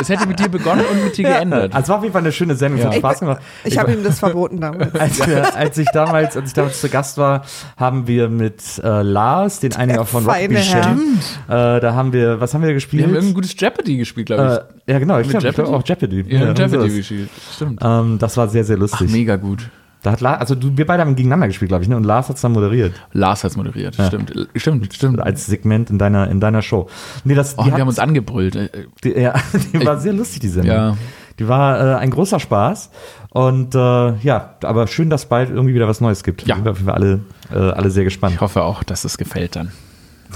Es 0.00 0.08
hätte 0.08 0.26
mit 0.26 0.38
dir 0.38 0.48
begonnen 0.48 0.84
und 0.90 1.04
mit 1.04 1.16
dir 1.16 1.24
geändert. 1.24 1.74
Also 1.74 1.84
es 1.84 1.88
war 1.90 1.96
auf 1.98 2.02
jeden 2.02 2.12
Fall 2.12 2.22
eine 2.22 2.32
schöne 2.32 2.54
Sendung. 2.54 2.80
Es 2.80 2.86
hat 2.86 2.92
Ja. 2.94 2.98
Spaß 2.98 3.20
gemacht. 3.20 3.42
Ich 3.64 3.78
habe 3.78 3.92
ihm 3.92 4.02
das 4.02 4.18
verboten 4.18 4.60
damals. 4.60 4.94
als, 4.94 5.26
wir, 5.26 5.56
als 5.56 5.78
ich 5.78 5.88
damals, 5.92 6.36
als 6.36 6.48
ich 6.48 6.54
damals 6.54 6.80
zu 6.80 6.88
Gast 6.88 7.18
war, 7.18 7.44
haben 7.76 8.06
wir 8.06 8.28
mit 8.28 8.62
äh, 8.82 9.02
Lars, 9.02 9.60
den 9.60 9.72
auch 9.98 10.08
von 10.08 10.24
kennen, 10.26 11.20
äh, 11.48 11.80
da 11.80 11.94
haben 11.94 12.12
wir, 12.12 12.40
was 12.40 12.54
haben 12.54 12.62
wir 12.62 12.68
Wir 12.68 12.74
gespielt? 12.74 13.04
haben 13.04 13.14
irgendein 13.14 13.34
gutes 13.34 13.54
Jeopardy 13.58 13.96
gespielt, 13.98 14.26
glaube 14.26 14.66
äh, 14.86 14.92
ja, 14.92 14.98
genau, 14.98 15.18
ich 15.18 15.28
glaube 15.28 15.46
Jeopardy? 15.46 15.68
auch 15.70 15.82
Jeopardy. 15.86 16.20
ich. 16.20 16.32
Ja, 16.32 16.48
und 16.48 16.58
Jeopardy 16.58 16.96
gespielt. 16.96 17.28
Stimmt. 17.54 17.80
Ähm, 17.82 18.18
das 18.18 18.36
war 18.36 18.48
sehr, 18.48 18.64
sehr 18.64 18.76
Ach, 18.76 18.80
lustig. 18.80 19.10
mega 19.10 19.36
gut. 19.36 19.68
Da 20.02 20.12
hat 20.12 20.20
Lars, 20.20 20.40
also 20.40 20.54
du, 20.54 20.76
wir 20.76 20.86
beide 20.86 21.02
haben 21.02 21.14
gegeneinander 21.14 21.46
gespielt, 21.48 21.68
glaube 21.68 21.82
ich, 21.84 21.88
ne? 21.90 21.96
Und 21.96 22.04
Lars 22.04 22.28
hat 22.28 22.36
es 22.36 22.42
dann 22.42 22.52
moderiert. 22.52 22.94
Lars 23.12 23.44
hat's 23.44 23.56
moderiert. 23.56 23.94
Stimmt, 23.94 24.32
stimmt, 24.56 24.94
stimmt. 24.94 25.20
Als 25.20 25.46
Segment 25.46 25.90
in 25.90 25.98
deiner, 25.98 26.30
in 26.30 26.40
deiner 26.40 26.62
Show. 26.62 26.88
Nee, 27.24 27.34
das, 27.34 27.56
Oh, 27.58 27.62
die 27.62 27.66
wir 27.68 27.72
hat- 27.74 27.80
haben 27.80 27.88
uns 27.88 27.98
angebrüllt. 27.98 28.56
Äh, 28.56 28.64
äh, 28.64 28.86
Die, 29.04 29.10
ja, 29.20 29.34
die 29.72 29.84
war 29.84 29.98
sehr 29.98 30.12
lustig, 30.14 30.40
die 30.40 30.48
Sendung. 30.48 30.74
Ja. 30.74 30.96
Die 31.38 31.48
war 31.48 31.80
äh, 31.80 31.96
ein 31.96 32.10
großer 32.10 32.40
Spaß. 32.40 32.90
Und 33.30 33.74
äh, 33.74 33.78
ja, 34.18 34.54
aber 34.62 34.86
schön, 34.86 35.08
dass 35.10 35.26
bald 35.26 35.50
irgendwie 35.50 35.74
wieder 35.74 35.86
was 35.88 36.00
Neues 36.00 36.24
gibt. 36.24 36.46
Ja. 36.46 36.56
Da 36.56 36.74
sind 36.74 36.86
wir 36.86 36.94
alle, 36.94 37.20
äh, 37.52 37.56
alle 37.56 37.90
sehr 37.90 38.04
gespannt. 38.04 38.34
Ich 38.36 38.40
hoffe 38.40 38.62
auch, 38.62 38.82
dass 38.82 39.04
es 39.04 39.18
gefällt 39.18 39.56
dann. 39.56 39.70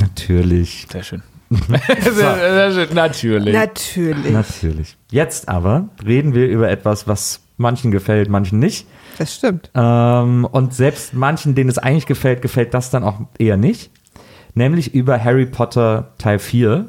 Natürlich. 0.01 0.87
Sehr 0.91 1.03
schön. 1.03 1.23
sehr, 1.51 2.13
sehr 2.13 2.73
schön. 2.73 2.95
Natürlich. 2.95 3.55
Natürlich. 3.55 4.33
Natürlich. 4.33 4.97
Jetzt 5.11 5.49
aber 5.49 5.89
reden 6.05 6.35
wir 6.35 6.49
über 6.49 6.69
etwas, 6.71 7.07
was 7.09 7.41
manchen 7.57 7.91
gefällt, 7.91 8.29
manchen 8.29 8.59
nicht. 8.59 8.87
Das 9.19 9.35
stimmt. 9.35 9.71
Ähm, 9.75 10.45
und 10.45 10.75
selbst 10.75 11.15
manchen, 11.15 11.55
denen 11.55 11.71
es 11.71 11.79
eigentlich 11.79 12.07
gefällt, 12.07 12.43
gefällt 12.43 12.75
das 12.75 12.91
dann 12.91 13.05
auch 13.05 13.21
eher 13.39 13.57
nicht. 13.57 13.91
Nämlich 14.55 14.95
über 14.95 15.23
Harry 15.23 15.47
Potter 15.47 16.13
Teil 16.19 16.39
4. 16.39 16.89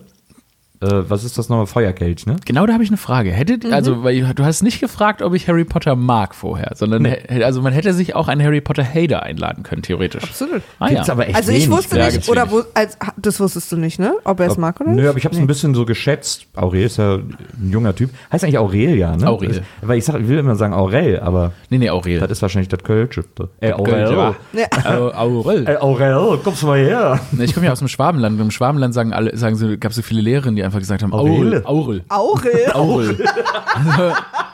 Äh, 0.86 1.10
was 1.10 1.24
ist 1.24 1.38
das 1.38 1.50
nochmal? 1.50 1.66
Feuerkelch, 1.66 2.26
ne? 2.26 2.36
Genau 2.46 2.66
da 2.66 2.74
habe 2.74 2.84
ich 2.84 2.90
eine 2.90 2.98
Frage. 2.98 3.32
Mhm. 3.32 3.36
Hättet, 3.36 3.66
also, 3.72 4.04
weil 4.04 4.22
du 4.34 4.44
hast 4.46 4.62
nicht 4.64 4.80
gefragt, 4.80 5.22
ob 5.22 5.34
ich 5.34 5.48
Harry 5.48 5.64
Potter 5.66 5.96
mag 5.96 6.36
vorher, 6.36 6.72
sondern 6.76 7.06
hä- 7.06 7.44
also 7.44 7.62
man 7.62 7.74
hätte 7.74 7.94
sich 7.94 8.16
auch 8.16 8.28
einen 8.28 8.42
Harry 8.44 8.62
Potter 8.62 8.84
Hater 8.86 9.24
einladen 9.24 9.64
können, 9.64 9.82
theoretisch. 9.82 10.24
Absolut. 10.24 10.62
Ah, 10.80 10.90
Gibt's 10.90 11.08
ja. 11.08 11.14
aber 11.14 11.28
echt 11.28 11.36
Also 11.36 11.52
ich 11.52 11.66
wenig. 11.66 11.72
wusste 11.72 11.98
Ja, 11.98 12.06
nicht, 12.06 12.14
gibt's 12.14 12.30
oder 12.30 12.52
wo, 12.52 12.62
als, 12.74 12.98
das 13.18 13.40
wusstest 13.40 13.72
du 13.72 13.78
nicht, 13.78 14.00
ne? 14.00 14.14
Ob 14.24 14.40
er 14.40 14.48
es 14.48 14.58
mag 14.58 14.80
oder 14.82 14.92
nicht? 14.92 15.02
Nö, 15.02 15.10
aber 15.10 15.18
ich 15.18 15.26
habe 15.26 15.36
es 15.36 15.42
ein 15.42 15.48
bisschen 15.48 15.74
so 15.76 15.86
geschätzt. 15.86 16.48
Aurel 16.56 16.84
ist 16.84 16.98
ja 16.98 17.16
ein 17.16 17.72
junger 17.72 17.96
Typ. 17.96 18.10
Heißt 18.31 18.44
eigentlich 18.44 18.58
Aurelia, 18.58 19.16
ne? 19.16 19.28
Aurel. 19.28 19.62
Weil 19.81 19.98
ich, 19.98 20.06
sag, 20.06 20.20
ich 20.22 20.28
will 20.28 20.38
immer 20.38 20.56
sagen 20.56 20.74
Aurel, 20.74 21.20
aber 21.20 21.52
Nee, 21.70 21.78
nee, 21.80 21.90
Aurel. 21.90 22.20
das 22.20 22.31
ist 22.31 22.42
wahrscheinlich 22.42 22.70
das 22.70 22.84
Kölsche. 22.84 23.24
Äh, 23.62 23.74
Aurel. 23.74 24.12
Ja. 24.14 24.36
Ja. 24.54 24.98
Au- 25.00 25.12
Aurel. 25.14 25.68
Äh, 25.68 25.78
Aurel, 25.78 26.38
kommst 26.44 26.62
du 26.62 26.68
mal 26.68 26.80
her. 26.80 27.20
Nee, 27.31 27.46
Ich 27.46 27.54
komme 27.54 27.66
ja 27.66 27.72
aus 27.72 27.80
dem 27.80 27.88
Schwabenland. 27.88 28.36
Und 28.40 28.46
Im 28.46 28.52
Schwabenland 28.52 28.94
sagen 28.94 29.14
alle, 29.14 29.36
sagen 29.38 29.56
so, 29.56 29.78
gab 29.78 29.92
es 29.92 29.96
so 29.98 30.02
viele 30.02 30.22
Lehrerinnen, 30.22 30.56
die 30.56 30.64
einfach 30.64 30.75
gesagt 30.80 31.04
haben, 31.04 31.13
Aurel. 31.13 31.63
Aurel. 31.66 32.04
Aurel. 32.10 32.72
Aurel. 32.74 33.18
Aurel. 33.18 34.16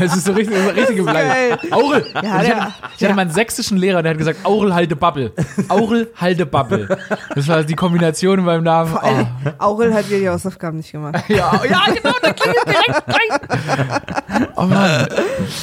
Es 0.00 0.14
ist 0.16 0.24
so 0.26 0.32
richtig, 0.32 0.56
so 0.56 0.68
richtige. 0.70 1.02
Beleidigung. 1.02 1.72
Aurel. 1.72 2.06
Ja, 2.14 2.42
ich, 2.42 2.54
hatte, 2.54 2.72
ich 2.98 3.04
hatte 3.04 3.14
mal 3.14 3.22
einen 3.22 3.30
sächsischen 3.30 3.76
Lehrer, 3.78 4.02
der 4.02 4.10
hat 4.12 4.18
gesagt, 4.18 4.44
Aurel 4.44 4.74
halte 4.74 4.96
Babbel. 4.96 5.32
Aurel 5.68 6.10
halte 6.16 6.46
Babbel. 6.46 6.88
Das 7.34 7.48
war 7.48 7.62
die 7.64 7.74
Kombination 7.74 8.38
in 8.40 8.44
meinem 8.44 8.64
Namen. 8.64 8.90
Vor 8.90 9.02
allem, 9.02 9.26
Oh. 9.44 9.50
Aurel 9.64 9.94
hat 9.94 10.08
ja 10.10 10.18
die 10.18 10.28
Hausaufgaben 10.28 10.76
nicht 10.78 10.92
gemacht. 10.92 11.22
Ja, 11.28 11.36
ja, 11.68 11.80
genau, 11.94 12.14
da 12.22 12.32
klingelt 12.32 12.66
direkt 12.66 13.02
rein. 13.08 14.50
Oh 14.56 14.62
Mann. 14.62 15.06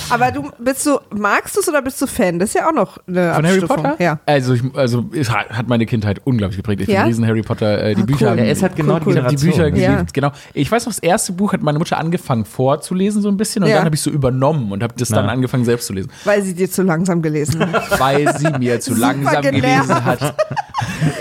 Aber 0.10 0.32
du 0.32 0.50
bist 0.60 0.86
du, 0.86 1.00
magst 1.12 1.56
du 1.56 1.60
es 1.62 1.70
oder 1.70 1.82
bist 1.82 2.02
du 2.02 2.08
Fan? 2.08 2.40
Das 2.40 2.50
ist 2.50 2.56
ja 2.56 2.68
auch 2.68 2.74
noch 2.74 2.98
eine 3.08 3.34
Von 3.34 3.46
Harry 3.46 3.58
Abstufung. 3.60 3.84
Potter? 3.84 3.96
Ja. 4.04 4.20
Also, 4.26 4.54
ich, 4.54 4.64
also 4.76 5.06
es 5.14 5.30
hat 5.32 5.50
hat 5.50 5.68
meine 5.68 5.86
Kindheit 5.86 6.22
unglaublich 6.24 6.58
geprägt. 6.58 6.82
Ich 6.82 6.88
bin 6.88 6.96
Ja? 6.96 7.02
ein 7.02 7.08
riesen 7.08 7.26
Harry 7.28 7.42
Potter, 7.42 7.82
äh, 7.84 7.96
die 7.96 8.02
Ah, 8.02 8.06
Bücher 8.06 8.26
cool. 8.26 8.32
haben- 8.32 8.38
Er 8.40 8.52
ist 8.52 8.62
halt 8.64 8.76
genau 8.76 8.96
Cool, 9.06 9.14
die 9.16 9.20
cool. 9.20 9.28
die. 9.30 9.36
Bücher 9.46 9.72
geliebt, 9.72 9.90
Ja. 9.92 10.06
genau. 10.14 10.32
Ich 10.54 10.72
weiß 10.72 10.86
noch, 10.86 10.94
das 10.94 11.00
erste 11.00 11.34
Buch 11.34 11.54
hat 11.54 11.62
meine 11.62 11.80
Mutter 11.80 11.98
angefangen 11.98 12.46
vorzulesen 12.46 13.22
so 13.22 13.30
ein 13.30 13.38
bisschen 13.38 13.64
und 13.64 13.70
Ja. 13.70 13.78
dann 13.78 13.86
habe 13.86 13.96
ich 13.96 14.02
so 14.02 14.10
übernommen 14.24 14.72
und 14.72 14.82
habe 14.84 14.94
das 14.98 15.10
dann 15.10 15.26
Ja. 15.26 15.32
angefangen 15.32 15.66
selbst 15.66 15.88
zu 15.88 15.94
lesen, 15.94 16.12
Weil 16.24 16.42
sie 16.44 16.54
dir 16.54 16.70
zu 16.72 16.82
langsam 16.84 17.22
gelesen 17.22 17.60
hat. 17.72 18.00
weil 18.00 18.38
sie 18.38 18.50
mir 18.58 18.80
zu 18.80 18.94
Super 18.94 19.08
langsam 19.08 19.42
gelesen 19.44 20.06
hat. 20.06 20.36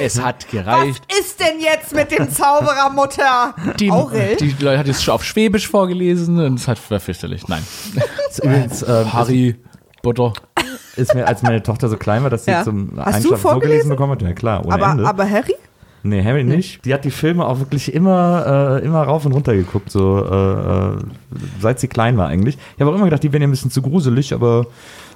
Es 0.00 0.20
hat 0.22 0.44
Was 0.44 0.50
gereicht. 0.50 1.02
ist 1.20 1.40
denn 1.40 1.60
jetzt 1.60 1.94
mit 1.94 2.10
dem 2.16 2.31
Zauberermutter? 2.31 3.54
Die, 3.78 3.90
Aurel? 3.90 4.37
die 4.37 4.54
Leute 4.60 4.78
hat 4.78 4.88
es 4.88 5.02
schon 5.02 5.14
auf 5.14 5.25
Schwäbisch 5.25 5.69
vorgelesen 5.69 6.38
und 6.44 6.58
es 6.58 6.69
hat 6.69 6.78
war 6.90 7.00
fürchterlich. 7.00 7.46
Nein. 7.49 7.62
Übrigens, 8.43 8.82
ähm, 8.82 8.88
Harry 9.12 9.56
Potter. 10.02 10.32
ist 10.96 11.14
mir, 11.14 11.26
als 11.26 11.43
meine 11.43 11.62
Tochter 11.62 11.88
so 11.88 11.96
klein 11.96 12.22
war, 12.22 12.31
dass 12.31 12.44
sie 12.44 12.50
Ja. 12.50 12.64
zum 12.64 12.93
Hast 12.96 13.16
Einschlafen 13.16 13.38
vorgelesen? 13.38 13.40
vorgelesen 13.40 13.88
bekommen 13.90 14.12
hat. 14.12 14.22
Ja 14.22 14.32
klar, 14.32 14.64
ohne 14.64 14.75
aber, 14.75 14.90
Ende. 14.93 15.06
aber 15.06 15.28
Harry? 15.31 15.55
Nee, 16.02 16.22
Harry 16.25 16.44
nicht. 16.44 16.84
Die 16.84 16.93
hat 16.93 17.04
die 17.04 17.10
Filme 17.10 17.46
auch 17.46 17.58
wirklich 17.58 17.93
immer, 17.93 18.81
äh, 18.81 18.84
immer 18.84 19.02
rauf 19.02 19.26
und 19.26 19.32
runter 19.32 19.54
geguckt, 19.54 19.90
so 19.90 20.25
äh, 20.25 20.94
äh, 20.94 20.99
seit 21.60 21.81
sie 21.81 21.88
klein 21.88 22.16
war 22.16 22.28
eigentlich. 22.28 22.58
Ich 22.75 22.81
habe 22.81 22.90
auch 22.90 22.94
immer 22.94 23.04
gedacht, 23.04 23.22
die 23.22 23.32
wären 23.32 23.43
ihr 23.43 23.49
ein 23.49 23.52
bisschen 23.52 23.70
zu 23.70 23.82
gruselig, 23.82 24.34
aber 24.34 24.66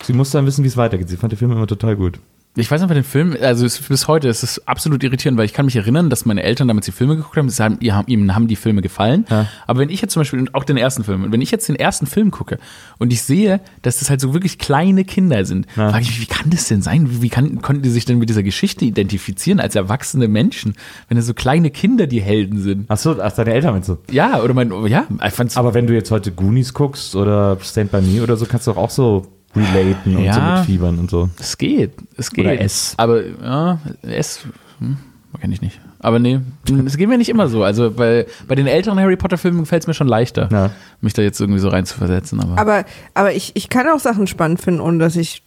sie 0.02 0.12
musste 0.12 0.38
dann 0.38 0.46
wissen, 0.46 0.64
wie 0.64 0.68
es 0.68 0.76
weitergeht. 0.76 1.08
Sie 1.08 1.16
fand 1.16 1.32
die 1.32 1.36
Filme 1.36 1.54
immer 1.54 1.66
total 1.66 1.96
gut. 1.96 2.18
Ich 2.58 2.70
weiß 2.70 2.80
noch 2.80 2.88
bei 2.88 2.94
den 2.94 3.04
Filmen, 3.04 3.36
also 3.42 3.66
bis 3.88 4.08
heute 4.08 4.28
ist 4.28 4.42
es 4.42 4.66
absolut 4.66 5.04
irritierend, 5.04 5.36
weil 5.36 5.44
ich 5.44 5.52
kann 5.52 5.66
mich 5.66 5.76
erinnern, 5.76 6.08
dass 6.08 6.24
meine 6.24 6.42
Eltern 6.42 6.68
damals 6.68 6.86
die 6.86 6.92
Filme 6.92 7.14
geguckt 7.16 7.36
haben, 7.36 7.50
sie 7.50 7.62
haben, 7.62 7.76
ihr 7.80 8.02
ihnen 8.06 8.34
haben 8.34 8.48
die 8.48 8.56
Filme 8.56 8.80
gefallen. 8.80 9.26
Ja. 9.28 9.46
Aber 9.66 9.80
wenn 9.80 9.90
ich 9.90 10.00
jetzt 10.00 10.12
zum 10.14 10.20
Beispiel, 10.20 10.38
und 10.40 10.54
auch 10.54 10.64
den 10.64 10.78
ersten 10.78 11.04
Film, 11.04 11.24
und 11.24 11.32
wenn 11.32 11.42
ich 11.42 11.50
jetzt 11.50 11.68
den 11.68 11.76
ersten 11.76 12.06
Film 12.06 12.30
gucke 12.30 12.56
und 12.96 13.12
ich 13.12 13.20
sehe, 13.20 13.60
dass 13.82 13.98
das 13.98 14.08
halt 14.08 14.22
so 14.22 14.32
wirklich 14.32 14.58
kleine 14.58 15.04
Kinder 15.04 15.44
sind, 15.44 15.66
Ja. 15.76 15.90
frage 15.90 16.04
ich 16.04 16.08
mich, 16.08 16.20
wie 16.22 16.26
kann 16.34 16.48
das 16.48 16.66
denn 16.66 16.80
sein? 16.80 17.20
Wie, 17.22 17.28
kann, 17.28 17.60
konnten 17.60 17.82
die 17.82 17.90
sich 17.90 18.06
denn 18.06 18.16
mit 18.18 18.30
dieser 18.30 18.42
Geschichte 18.42 18.86
identifizieren 18.86 19.60
als 19.60 19.74
erwachsene 19.74 20.26
Menschen, 20.26 20.76
wenn 21.08 21.18
es 21.18 21.26
so 21.26 21.34
kleine 21.34 21.70
Kinder 21.70 22.06
die 22.06 22.22
Helden 22.22 22.62
sind? 22.62 22.90
Achso, 22.90 23.16
ach, 23.20 23.32
deine 23.32 23.52
Eltern 23.52 23.74
meinst 23.74 23.90
du? 23.90 23.98
Ja, 24.10 24.40
oder 24.40 24.54
mein, 24.54 24.72
ja, 24.86 25.06
ich 25.26 25.34
fand's, 25.34 25.58
Aber 25.58 25.74
wenn 25.74 25.86
du 25.86 25.92
jetzt 25.92 26.10
heute 26.10 26.32
Goonies 26.32 26.72
guckst 26.72 27.16
oder 27.16 27.58
Stand 27.60 27.90
By 27.92 28.00
Me 28.00 28.22
oder 28.22 28.38
so, 28.38 28.46
kannst 28.46 28.66
du 28.66 28.72
auch 28.72 28.88
so 28.90 29.26
relaten 29.56 30.16
und 30.16 30.22
so 30.22 30.26
Ja. 30.28 30.56
mitfiebern 30.58 30.98
und 30.98 31.10
so. 31.10 31.28
es 31.38 31.56
geht, 31.58 31.92
es 32.16 32.30
geht. 32.30 32.44
Oder 32.44 32.60
S. 32.60 32.94
Aber, 32.96 33.22
ja, 33.24 33.78
S, 34.02 34.46
hm, 34.78 34.96
kenne 35.40 35.54
ich 35.54 35.60
nicht. 35.62 35.80
Aber 36.00 36.18
nee, 36.18 36.40
es 36.86 36.96
geht 36.96 37.08
mir 37.08 37.18
nicht 37.18 37.30
immer 37.30 37.48
so. 37.48 37.64
Also 37.64 37.90
bei, 37.90 38.26
bei 38.46 38.54
den 38.54 38.66
älteren 38.66 38.98
Harry 39.00 39.16
Potter 39.16 39.38
Filmen 39.38 39.60
gefällt 39.60 39.82
es 39.82 39.86
mir 39.86 39.94
schon 39.94 40.06
leichter, 40.08 40.48
Ja. 40.52 40.70
mich 41.00 41.14
da 41.14 41.22
jetzt 41.22 41.40
irgendwie 41.40 41.58
so 41.58 41.68
rein 41.68 41.84
zu 41.86 41.96
versetzen. 41.96 42.40
Aber, 42.40 42.58
Aber, 42.60 42.84
aber 43.14 43.32
ich, 43.32 43.52
ich 43.54 43.68
kann 43.68 43.88
auch 43.88 43.98
Sachen 43.98 44.26
spannend 44.26 44.60
finden, 44.60 44.80
ohne 44.80 44.98
dass 44.98 45.16
ich 45.16 45.42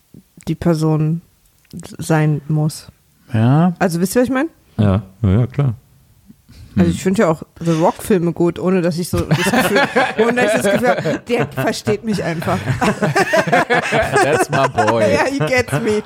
die 0.47 0.55
Person 0.55 1.21
sein 1.97 2.41
muss. 2.47 2.87
ja, 3.33 3.73
Also 3.79 4.01
wisst 4.01 4.15
ihr, 4.15 4.21
was 4.21 4.27
ich 4.27 4.33
meine? 4.33 4.49
Ja, 4.77 5.03
ja, 5.21 5.29
ja 5.29 5.47
klar. 5.47 5.75
Also 6.77 6.91
ich 6.91 7.01
finde 7.03 7.23
ja 7.23 7.27
auch 7.29 7.43
The 7.59 7.71
Rock-Filme 7.71 8.31
gut, 8.31 8.59
ohne 8.59 8.81
dass 8.81 8.97
ich 8.97 9.09
so 9.09 9.19
das 9.21 9.37
Gefühl, 9.43 9.81
ohne 10.19 10.33
dass 10.41 10.55
ich 10.55 10.61
das 10.61 10.71
Gefühl 10.71 10.87
habe, 10.89 11.21
der 11.27 11.47
versteht 11.47 12.03
mich 12.03 12.23
einfach. 12.23 12.57
that's 14.23 14.49
my 14.49 14.67
boy. 14.67 15.03
Ja, 15.13 15.25
he 15.25 15.39
gets 15.39 15.71
me. 15.73 16.01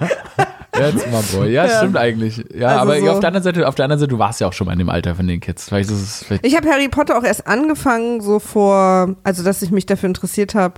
That's 0.72 1.06
my 1.08 1.22
boy. 1.38 1.52
Ja, 1.52 1.66
Ja. 1.66 1.78
stimmt 1.78 1.98
eigentlich. 1.98 2.44
Ja, 2.56 2.70
Also 2.70 2.82
aber 2.82 3.00
so- 3.00 3.12
auf 3.12 3.20
der 3.20 3.28
anderen 3.28 3.44
Seite, 3.44 3.68
auf 3.68 3.76
der 3.76 3.86
anderen 3.86 4.00
Seite, 4.00 4.10
du 4.10 4.20
warst 4.20 4.40
ja 4.42 4.48
auch 4.48 4.54
schon 4.54 4.66
mal 4.66 4.74
in 4.74 4.80
dem 4.80 4.90
Alter 4.90 5.16
von 5.16 5.28
den 5.28 5.40
Kids. 5.40 5.66
Vielleicht 5.66 5.90
ist 5.92 6.02
es 6.02 6.24
vielleicht, 6.24 6.46
Ich 6.46 6.56
habe 6.56 6.68
Harry 6.70 6.88
Potter 6.90 7.18
auch 7.18 7.24
erst 7.24 7.46
angefangen, 7.48 8.22
so 8.22 8.40
vor, 8.40 9.16
also 9.24 9.44
dass 9.44 9.62
ich 9.62 9.72
mich 9.72 9.86
dafür 9.86 10.08
interessiert 10.08 10.56
habe. 10.56 10.76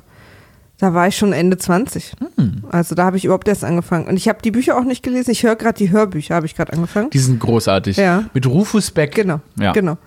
Da 0.78 0.94
war 0.94 1.08
ich 1.08 1.16
schon 1.16 1.32
Ende 1.32 1.58
20. 1.58 2.14
Also 2.70 2.96
da 2.96 3.06
habe 3.06 3.16
ich 3.18 3.24
überhaupt 3.26 3.48
erst 3.48 3.64
angefangen. 3.64 4.08
Und 4.08 4.18
ich 4.18 4.28
habe 4.28 4.40
die 4.44 4.52
Bücher 4.52 4.78
auch 4.78 4.84
nicht 4.84 5.04
gelesen. 5.04 5.32
Ich 5.32 5.44
höre 5.44 5.56
gerade 5.56 5.78
die 5.78 5.90
Hörbücher, 5.92 6.36
habe 6.36 6.46
ich 6.46 6.56
gerade 6.56 6.74
angefangen. 6.74 7.10
die 7.12 7.20
sind 7.20 7.40
großartig. 7.40 7.96
Ja. 7.98 8.26
Mit 8.34 8.46
Rufus 8.46 8.92
Beck. 8.92 9.16
Genau, 9.16 9.40
Ja. 9.58 9.72
genau. 9.72 9.98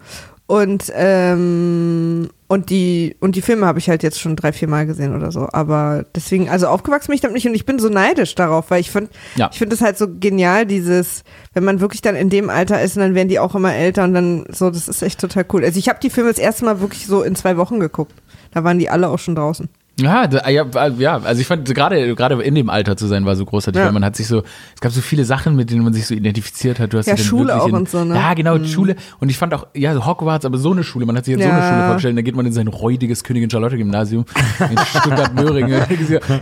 Und, 0.46 0.90
ähm, 0.94 2.28
und, 2.48 2.70
die, 2.70 3.16
und 3.20 3.36
die 3.36 3.42
Filme 3.42 3.66
habe 3.66 3.78
ich 3.78 3.90
halt 3.90 4.02
jetzt 4.02 4.18
schon 4.18 4.34
drei, 4.34 4.52
vier 4.52 4.66
Mal 4.68 4.86
gesehen 4.86 5.14
oder 5.14 5.30
so. 5.30 5.46
Aber 5.52 6.06
deswegen, 6.14 6.48
also 6.48 6.68
aufgewachsen 6.68 7.08
bin 7.08 7.16
ich 7.16 7.20
damit 7.20 7.34
nicht 7.34 7.46
und 7.46 7.54
ich 7.54 7.66
bin 7.66 7.78
so 7.78 7.88
neidisch 7.90 8.34
darauf, 8.34 8.70
weil 8.70 8.80
ich 8.80 8.90
finde, 8.90 9.10
Ja. 9.36 9.50
ich 9.52 9.58
finde 9.58 9.74
es 9.74 9.82
halt 9.82 9.98
so 9.98 10.06
genial, 10.08 10.64
dieses, 10.64 11.22
wenn 11.52 11.64
man 11.64 11.80
wirklich 11.80 12.00
dann 12.00 12.16
in 12.16 12.30
dem 12.30 12.48
Alter 12.48 12.80
ist 12.80 12.96
und 12.96 13.02
dann 13.02 13.14
werden 13.14 13.28
die 13.28 13.38
auch 13.38 13.54
immer 13.54 13.74
älter 13.74 14.04
und 14.04 14.14
dann 14.14 14.46
so, 14.50 14.70
das 14.70 14.88
ist 14.88 15.02
echt 15.02 15.20
total 15.20 15.44
cool. 15.52 15.64
Also 15.64 15.78
ich 15.78 15.88
habe 15.90 15.98
die 16.02 16.10
Filme 16.10 16.30
das 16.30 16.38
erste 16.38 16.64
Mal 16.64 16.80
wirklich 16.80 17.06
so 17.06 17.22
in 17.22 17.34
zwei 17.36 17.56
Wochen 17.58 17.78
geguckt. 17.78 18.14
Da 18.52 18.64
waren 18.64 18.78
die 18.78 18.88
alle 18.88 19.08
auch 19.08 19.18
schon 19.18 19.34
draußen. 19.34 19.68
Ja, 20.00 20.26
da, 20.28 20.48
ja, 20.48 20.64
ja, 20.98 21.20
also 21.24 21.40
ich 21.40 21.46
fand 21.46 21.74
gerade 21.74 22.14
gerade 22.14 22.40
in 22.42 22.54
dem 22.54 22.70
Alter 22.70 22.96
zu 22.96 23.06
sein 23.08 23.24
war 23.26 23.34
so 23.36 23.44
großartig, 23.44 23.78
Ja. 23.80 23.86
weil 23.86 23.92
man 23.92 24.04
hat 24.04 24.14
sich 24.16 24.28
so, 24.28 24.42
es 24.74 24.80
gab 24.80 24.92
so 24.92 25.00
viele 25.00 25.24
Sachen, 25.24 25.56
mit 25.56 25.70
denen 25.70 25.82
man 25.82 25.92
sich 25.92 26.06
so 26.06 26.14
identifiziert 26.14 26.78
hat. 26.78 26.92
Du 26.92 26.98
hast 26.98 27.06
Ja, 27.06 27.16
Schule 27.16 27.60
auch 27.60 27.66
in, 27.68 27.74
und 27.74 27.88
so, 27.88 28.04
ne? 28.04 28.14
Ja, 28.14 28.34
genau, 28.34 28.62
Schule. 28.64 28.94
Und 29.18 29.28
ich 29.28 29.36
fand 29.38 29.52
auch, 29.54 29.66
ja, 29.74 29.92
so 29.94 30.06
Hogwarts, 30.06 30.44
aber 30.44 30.56
so 30.58 30.70
eine 30.72 30.84
Schule. 30.84 31.04
Man 31.04 31.16
hat 31.16 31.24
sich 31.24 31.36
jetzt 31.36 31.44
so 31.44 31.50
eine 31.50 31.58
Ja. 31.60 31.68
Schule 31.68 31.84
vorgestellt. 31.86 32.16
Da 32.16 32.22
geht 32.22 32.36
man 32.36 32.46
in 32.46 32.52
sein 32.52 32.68
räudiges 32.68 33.24
Königin 33.24 33.50
Charlotte 33.50 33.76
Gymnasium 33.76 34.24
in 34.70 34.78
Stuttgart-Möhringen. 34.78 35.82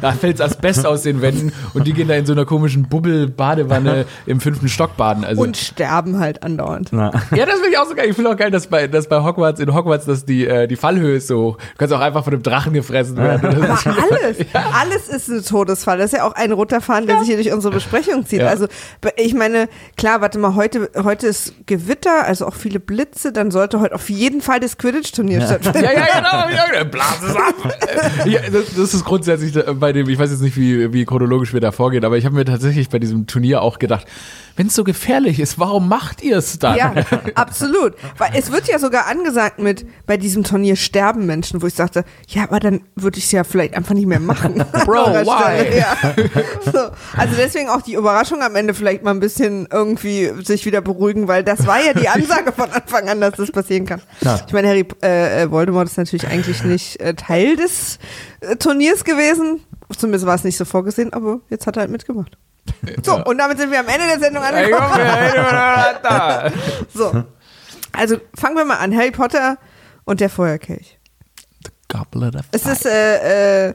Da 0.03 0.13
fällt 0.13 0.41
Asbest 0.41 0.85
aus 0.87 1.03
den 1.03 1.23
Wänden 1.23 1.53
und 1.75 1.87
die 1.87 1.93
gehen 1.95 2.09
da 2.09 2.15
in 2.15 2.27
so 2.27 2.33
einer 2.35 2.45
komischen 2.45 2.89
Bubbel-Badewanne 2.89 4.05
im 4.27 4.41
fünften 4.41 4.69
Stock 4.69 4.97
baden. 4.97 5.25
Also 5.25 5.41
Und 5.43 5.57
sterben 5.57 6.19
halt 6.19 6.43
andauernd. 6.43 6.91
Ja, 7.37 7.45
das 7.45 7.55
finde 7.57 7.69
ich 7.73 7.79
auch 7.79 7.87
so 7.89 7.95
geil. 7.95 8.07
Ich 8.11 8.15
finde 8.17 8.31
auch 8.31 8.37
geil, 8.37 8.51
dass 8.51 8.67
bei, 8.67 8.87
dass 8.87 9.09
bei 9.09 9.23
Hogwarts, 9.23 9.61
in 9.61 9.73
Hogwarts, 9.75 10.05
dass 10.07 10.25
die, 10.25 10.47
äh, 10.47 10.67
die 10.67 10.77
Fallhöhe 10.77 11.17
ist 11.17 11.29
so 11.29 11.39
hoch. 11.43 11.57
Du 11.57 11.63
kannst 11.79 11.95
auch 11.95 12.01
einfach 12.01 12.25
von 12.25 12.33
einem 12.33 12.43
Drachen 12.43 12.73
gefressen 12.73 13.17
werden. 13.17 13.46
Ist- 13.51 13.87
Aber 13.87 13.97
alles, 14.13 14.37
alles 14.75 15.09
ist 15.09 15.29
ein 15.29 15.45
Todesfall. 15.45 15.99
Das 15.99 16.13
ist 16.13 16.19
ja 16.19 16.25
auch 16.27 16.33
ein 16.35 16.53
roter 16.53 16.81
Faden, 16.81 17.07
der 17.07 17.19
sich 17.19 17.29
hier 17.29 17.37
durch 17.37 17.53
unsere 17.53 17.75
Besprechung 17.75 18.27
zieht. 18.27 18.41
Ja. 18.41 18.49
Also 18.49 18.67
ich 19.17 19.35
meine, 19.35 19.69
klar, 19.97 20.21
warte 20.21 20.39
mal, 20.39 20.55
heute, 20.55 20.91
heute 21.03 21.27
ist 21.27 21.55
Gewitter, 21.67 22.25
also 22.25 22.47
auch 22.47 22.55
viele 22.55 22.81
Blitze, 22.81 23.33
dann 23.33 23.51
sollte 23.51 23.81
heute 23.81 23.95
auf 23.95 24.09
jeden 24.11 24.41
Fall 24.41 24.61
das 24.61 24.79
Quidditch-Turnier 24.79 25.41
stattfinden. 25.43 25.83
Ja, 25.85 25.93
ja, 25.93 26.07
genau. 26.17 26.75
Ja, 26.77 26.85
blas 26.85 27.23
es 27.23 27.37
ab. 27.37 27.55
ja, 28.27 28.41
das, 28.53 28.75
das 28.77 28.95
ist 28.95 29.05
grundsätzlich 29.05 29.53
bei 29.79 29.93
dem, 29.93 30.09
ich 30.09 30.19
weiß 30.19 30.31
jetzt 30.31 30.43
nicht, 30.43 30.57
wie, 30.57 30.93
wie 30.93 31.05
chronologisch 31.05 31.53
wir 31.53 31.61
da 31.61 31.73
vorgehen, 31.73 32.05
aber 32.05 32.17
ich 32.19 32.25
habe 32.25 32.35
mir 32.35 32.45
tatsächlich 32.45 32.89
bei 32.89 32.99
diesem 32.99 33.27
Turnier 33.27 33.63
auch 33.63 33.79
gedacht, 33.79 34.07
wenn 34.57 34.69
es 34.69 34.75
so 34.75 34.85
gefährlich 34.85 35.39
ist, 35.39 35.59
warum 35.59 35.89
macht 35.89 36.23
ihr 36.23 36.39
es 36.39 36.59
dann? 36.59 36.77
Ja, 36.77 36.95
absolut. 37.35 37.95
Weil 38.17 38.31
es 38.35 38.51
wird 38.51 38.69
ja 38.69 38.79
sogar 38.79 39.07
angesagt 39.07 39.59
mit, 39.59 39.87
bei 40.07 40.17
diesem 40.17 40.45
Turnier 40.45 40.77
sterben 40.77 41.27
Menschen, 41.27 41.61
wo 41.61 41.67
ich 41.67 41.75
sagte, 41.75 42.05
ja, 42.29 42.45
aber 42.45 42.59
dann 42.59 42.81
würde 42.95 43.19
ich 43.19 43.25
es 43.25 43.33
ja 43.33 43.45
vielleicht 43.45 43.75
einfach 43.75 43.95
nicht 43.95 44.07
mehr 44.07 44.21
machen. 44.21 44.55
Bro, 44.85 45.13
why? 45.13 45.79
Ja. 45.79 45.97
So. 46.65 46.91
Also 47.17 47.37
deswegen 47.37 47.69
auch 47.69 47.83
die 47.83 47.95
Überraschung 47.95 48.43
am 48.43 48.57
Ende 48.57 48.73
vielleicht 48.73 49.03
mal 49.03 49.11
ein 49.11 49.21
bisschen 49.21 49.69
irgendwie 49.71 50.33
sich 50.43 50.65
wieder 50.65 50.81
beruhigen, 50.81 51.29
weil 51.29 51.45
das 51.45 51.67
war 51.67 51.85
ja 51.85 51.93
die 51.93 52.09
Ansage 52.09 52.53
von 52.53 52.71
Anfang 52.71 53.09
an, 53.09 53.21
dass 53.21 53.35
das 53.35 53.53
passieren 53.53 53.85
kann. 53.85 54.01
Ja. 54.23 54.41
Ich 54.47 54.53
meine, 54.53 54.69
Harry 54.69 54.87
äh, 55.03 55.43
äh, 55.43 55.51
Voldemort 55.51 55.89
ist 55.89 55.99
natürlich 55.99 56.27
eigentlich 56.27 56.65
nicht 56.65 57.01
äh, 57.01 57.15
Teil 57.15 57.57
des 57.57 57.99
äh, 58.41 58.57
Turniers 58.57 59.05
gewesen. 59.05 59.61
Zumindest 59.97 60.27
war 60.27 60.35
es 60.35 60.45
nicht 60.45 60.57
so 60.57 60.65
vorgesehen, 60.65 61.13
aber 61.13 61.41
jetzt 61.51 61.67
hat 61.67 61.77
er 61.77 61.83
halt 61.83 61.91
mitgemacht. 61.91 62.39
So, 63.05 63.25
und 63.25 63.39
damit 63.39 63.59
sind 63.59 63.71
wir 63.71 63.81
am 63.81 63.89
Ende 63.89 64.07
der 64.07 64.19
Sendung 64.19 64.43
angekommen. 64.43 65.01
So. 66.95 67.25
Also 67.93 68.17
fangen 68.35 68.57
wir 68.57 68.65
mal 68.65 68.77
an. 68.77 68.95
Harry 68.97 69.11
Potter 69.11 69.59
und 70.05 70.21
der 70.21 70.31
Feuerkelch. 70.31 70.99
Goblet 71.89 72.37
of 72.37 72.43
Es 72.53 72.63
Fire. 72.63 72.73
ist 72.73 72.87
äh, 72.87 73.69
äh, 73.69 73.75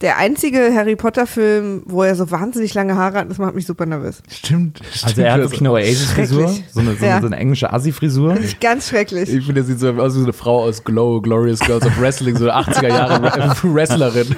der 0.00 0.16
einzige 0.16 0.72
Harry 0.74 0.94
Potter-Film, 0.94 1.82
wo 1.86 2.04
er 2.04 2.14
so 2.14 2.30
wahnsinnig 2.30 2.72
lange 2.74 2.94
Haare 2.94 3.18
hat. 3.18 3.30
Das 3.30 3.38
macht 3.38 3.54
mich 3.56 3.66
super 3.66 3.84
nervös. 3.84 4.22
Stimmt, 4.30 4.78
stimmt. 4.92 5.04
also 5.04 5.22
er 5.22 5.32
hat 5.32 5.40
wirklich 5.40 5.60
eine 5.60 5.72
Oasis-Frisur, 5.72 6.54
so 6.72 6.80
eine, 6.80 6.94
so, 6.94 7.04
Ja. 7.04 7.12
eine, 7.14 7.20
so 7.22 7.26
eine 7.26 7.36
englische 7.36 7.72
Assi-Frisur. 7.72 8.34
Finde 8.34 8.46
ich 8.48 8.60
ganz 8.60 8.88
schrecklich. 8.88 9.28
Ich 9.28 9.44
finde, 9.44 9.62
er 9.62 9.64
sieht 9.64 9.80
so 9.80 9.88
aus 9.90 10.14
wie 10.14 10.18
so 10.20 10.24
eine 10.24 10.32
Frau 10.32 10.62
aus 10.62 10.84
Glow, 10.84 11.20
Glorious 11.20 11.58
Girls 11.60 11.84
of 11.84 12.00
Wrestling, 12.00 12.36
so 12.36 12.48
eine 12.48 12.64
80er 12.70 12.88
Jahre 12.88 13.56
Wrestlerin. 13.64 14.36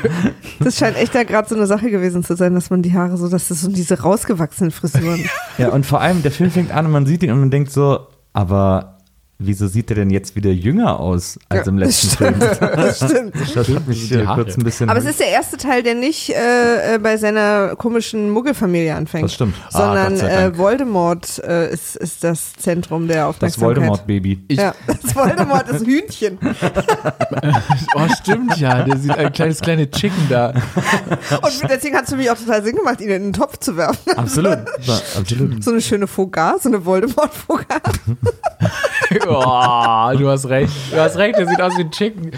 Das 0.61 0.79
scheint 0.79 0.97
echt 0.97 1.14
da 1.14 1.25
gerade 1.25 1.47
so 1.49 1.55
eine 1.57 1.67
Sache 1.67 1.90
gewesen 1.90 2.25
zu 2.25 2.37
sein, 2.37 2.55
dass 2.55 2.71
man 2.71 2.81
die 2.81 2.95
Haare 2.95 3.19
so, 3.19 3.29
dass 3.29 3.49
das 3.49 3.61
so 3.61 3.71
diese 3.71 4.00
rausgewachsenen 4.00 4.71
Frisuren. 4.71 5.29
Ja, 5.59 5.69
und 5.71 5.85
vor 5.85 6.00
allem, 6.00 6.23
der 6.23 6.33
Film 6.33 6.50
fängt 6.50 6.71
an 6.73 6.87
und 6.87 6.93
man 6.93 7.05
sieht 7.05 7.23
ihn 7.23 7.31
und 7.33 7.40
man 7.40 7.50
denkt 7.50 7.71
so, 7.71 8.07
aber 8.33 8.97
wieso 9.40 9.66
sieht 9.66 9.90
er 9.90 9.97
denn 9.97 10.11
jetzt 10.11 10.37
wieder 10.37 10.50
jünger 10.50 11.00
aus 11.00 11.38
als 11.49 11.66
im 11.66 11.78
letzten 11.78 12.11
Film? 12.16 12.35
das 12.61 12.97
stimmt. 12.97 13.35
Das 13.35 13.68
hat 13.68 13.88
mich 13.88 14.12
äh, 14.12 14.25
kurz 14.25 14.56
ein 14.56 14.64
bisschen. 14.64 14.88
Aber 14.88 14.99
es 14.99 15.06
ist 15.06 15.20
der 15.20 15.28
erste 15.28 15.56
Teil, 15.56 15.82
der 15.82 15.94
nicht 15.94 16.30
äh, 16.30 16.94
äh, 16.94 16.99
bei 16.99 17.16
seiner 17.16 17.75
komischen 17.76 18.30
Muggelfamilie 18.30 18.94
anfängt. 18.94 19.25
Das 19.25 19.35
stimmt. 19.35 19.54
Ah, 19.73 19.78
Sondern 19.78 20.16
sei 20.16 20.44
äh. 20.44 20.59
Voldemort 20.59 21.38
äh, 21.38 21.73
ist, 21.73 21.97
ist 21.97 22.23
das 22.23 22.52
Zentrum 22.54 23.09
der 23.09 23.16
das 23.16 23.28
Aufmerksamkeit. 23.28 23.76
Voldemort-Baby. 23.76 24.44
Ja, 24.50 24.75
das 24.87 25.16
Voldemort 25.16 25.68
ist 25.68 25.87
Hühnchen. 25.87 26.38
Oh, 27.94 28.06
stimmt, 28.20 28.56
ja. 28.59 28.82
Der 28.82 28.97
sieht 28.97 29.16
ein 29.16 29.32
kleines, 29.32 29.61
kleine 29.61 29.90
Chicken 29.90 30.28
da. 30.28 30.50
Und 31.42 31.70
deswegen 31.70 31.97
hat 31.97 32.04
es 32.04 32.11
für 32.11 32.16
mich 32.16 32.30
auch 32.30 32.37
total 32.37 32.62
Sinn 32.62 32.76
gemacht, 32.76 33.00
ihn 33.00 33.11
in 33.11 33.23
den 33.25 33.32
Topf 33.32 33.59
zu 33.59 33.76
werfen. 33.76 34.12
Absolut. 34.16 34.59
Ja, 34.82 35.00
absolut. 35.18 35.64
So 35.64 35.70
eine 35.73 35.80
schöne 35.80 36.06
Faugas, 36.06 36.64
so 36.64 36.68
eine 36.68 36.85
Voldemort-Faugas. 36.85 37.66
Oh, 39.31 40.19
du 40.19 40.29
hast 40.29 40.49
recht. 40.49 40.73
Du 40.91 40.97
hast 41.01 41.17
recht, 41.17 41.39
der 41.39 41.47
sieht 41.49 41.61
aus 41.61 41.77
wie 41.77 41.83
ein 41.83 41.91
Chicken. 41.91 42.31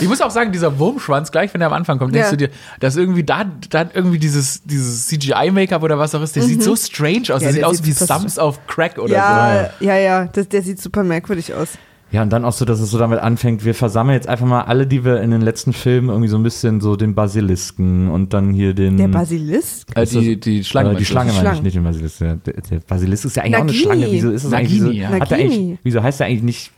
Ich 0.00 0.08
muss 0.08 0.20
auch 0.20 0.30
sagen, 0.30 0.52
dieser 0.52 0.78
Wurmschwanz, 0.78 1.30
gleich 1.32 1.52
wenn 1.54 1.60
er 1.60 1.68
am 1.68 1.72
Anfang 1.72 1.98
kommt, 1.98 2.14
denkst 2.14 2.26
Ja. 2.26 2.36
du 2.36 2.36
dir, 2.48 2.50
dass 2.80 2.96
irgendwie 2.96 3.24
da, 3.24 3.44
da 3.70 3.86
irgendwie 3.94 4.18
dieses, 4.18 4.62
dieses 4.64 5.06
CGI-Make-up 5.08 5.82
oder 5.82 5.98
was 5.98 6.14
auch 6.14 6.22
ist, 6.22 6.36
der 6.36 6.42
sieht 6.42 6.62
so 6.62 6.76
strange 6.76 7.22
aus. 7.22 7.28
Ja, 7.28 7.38
der 7.38 7.52
sieht 7.52 7.60
der 7.62 7.68
aus 7.68 7.76
sieht 7.78 7.86
wie 7.86 7.92
super 7.92 8.18
Sums 8.20 8.38
auf 8.38 8.66
Crack 8.66 8.98
oder 8.98 9.14
Ja, 9.14 9.70
ja, 9.80 9.96
ja, 9.96 10.24
das, 10.26 10.48
der 10.48 10.62
sieht 10.62 10.80
super 10.80 11.02
merkwürdig 11.02 11.54
aus. 11.54 11.70
Ja, 12.12 12.22
und 12.22 12.30
dann 12.30 12.44
auch 12.44 12.52
so, 12.52 12.66
dass 12.66 12.78
es 12.78 12.90
so 12.90 12.98
damit 12.98 13.20
anfängt, 13.20 13.64
wir 13.64 13.74
versammeln 13.74 14.14
jetzt 14.14 14.28
einfach 14.28 14.44
mal 14.46 14.62
alle, 14.62 14.86
die 14.86 15.02
wir 15.02 15.22
in 15.22 15.30
den 15.30 15.40
letzten 15.40 15.72
Filmen 15.72 16.10
irgendwie 16.10 16.28
so 16.28 16.36
ein 16.36 16.42
bisschen 16.42 16.82
so 16.82 16.94
den 16.94 17.14
Basilisken 17.14 18.08
und 18.08 18.34
dann 18.34 18.52
hier 18.52 18.74
den. 18.74 18.98
Der 18.98 19.08
Basilisk? 19.08 19.88
Äh, 19.96 20.04
die, 20.04 20.38
die 20.38 20.62
Schlange. 20.62 20.92
Äh, 20.92 20.96
die? 20.96 21.04
Schlange 21.06 21.32
meine 21.32 21.54
ich, 21.54 21.62
nicht 21.62 21.76
den 21.76 21.84
Basilisk. 21.84 22.18
Der, 22.18 22.36
der 22.36 22.80
Basilisk 22.86 23.24
ist 23.24 23.36
ja 23.36 23.44
eigentlich 23.44 23.52
Nagini. 23.52 23.86
auch 23.86 23.90
eine 23.90 24.00
Schlange. 24.00 24.12
Wieso 24.12 24.30
ist 24.30 24.44
das 24.44 24.52
eigentlich 24.52 24.80
Nagini, 24.80 24.96
so? 24.96 25.02
ja. 25.02 25.20
Hat 25.20 25.32
eigentlich, 25.32 25.78
wieso 25.82 26.02
heißt 26.02 26.20
der 26.20 26.26
eigentlich 26.26 26.42
nicht 26.42 26.70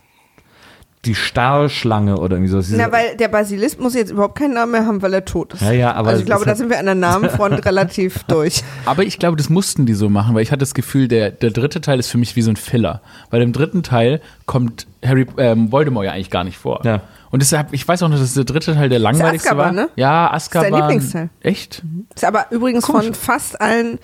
die 1.05 1.15
Starrschlange 1.15 2.17
oder 2.17 2.35
irgendwie 2.35 2.51
so? 2.51 2.57
Das 2.57 2.69
ist 2.69 2.77
Na, 2.77 2.91
weil 2.91 3.15
der 3.17 3.27
Basilisk 3.27 3.79
muss 3.79 3.93
jetzt 3.93 4.11
überhaupt 4.11 4.37
keinen 4.37 4.53
Namen 4.53 4.71
mehr 4.71 4.85
haben, 4.85 5.01
weil 5.01 5.13
er 5.13 5.25
tot 5.25 5.53
ist. 5.53 5.61
Ja, 5.61 5.71
ja, 5.71 5.93
aber 5.93 6.09
also 6.09 6.19
ich 6.21 6.25
glaube, 6.25 6.45
da 6.45 6.55
sind 6.55 6.69
wir 6.69 6.79
an 6.79 6.85
der 6.85 6.95
Namenfront 6.95 7.65
relativ 7.65 8.23
durch. 8.27 8.63
Aber 8.85 9.03
ich 9.03 9.19
glaube, 9.19 9.37
das 9.37 9.49
mussten 9.49 9.85
die 9.85 9.93
so 9.93 10.09
machen, 10.09 10.35
weil 10.35 10.41
ich 10.41 10.51
hatte 10.51 10.59
das 10.59 10.73
Gefühl, 10.73 11.07
der, 11.07 11.31
der 11.31 11.51
dritte 11.51 11.81
Teil 11.81 11.99
ist 11.99 12.09
für 12.09 12.17
mich 12.17 12.35
wie 12.35 12.41
so 12.41 12.49
ein 12.51 12.55
Filler. 12.55 13.01
Weil 13.29 13.41
im 13.41 13.53
dritten 13.53 13.83
Teil 13.83 14.21
kommt 14.45 14.87
Harry 15.03 15.25
ähm, 15.37 15.71
Voldemort 15.71 16.05
ja 16.05 16.11
eigentlich 16.13 16.31
gar 16.31 16.43
nicht 16.43 16.57
vor. 16.57 16.81
Ja. 16.83 17.01
Und 17.35 17.41
deshalb, 17.41 17.73
ich 17.73 17.85
weiß 17.85 18.01
auch 18.01 18.07
noch, 18.07 18.17
dass 18.17 18.33
der 18.33 18.45
dritte 18.45 18.73
Teil 18.75 18.87
der 18.87 18.99
langweiligste 18.99 19.49
Azkaban, 19.49 19.75
war. 19.75 19.83
ne? 19.83 19.89
Ja, 19.97 20.31
Azkaban. 20.31 20.71
dein 20.71 20.79
Lieblingsteil. 20.83 21.29
Echt? 21.41 21.83
Ist 22.15 22.23
aber 22.23 22.45
übrigens 22.49 22.85
Komisch. 22.85 23.07
von 23.07 23.13
fast 23.13 23.59
allen 23.59 23.99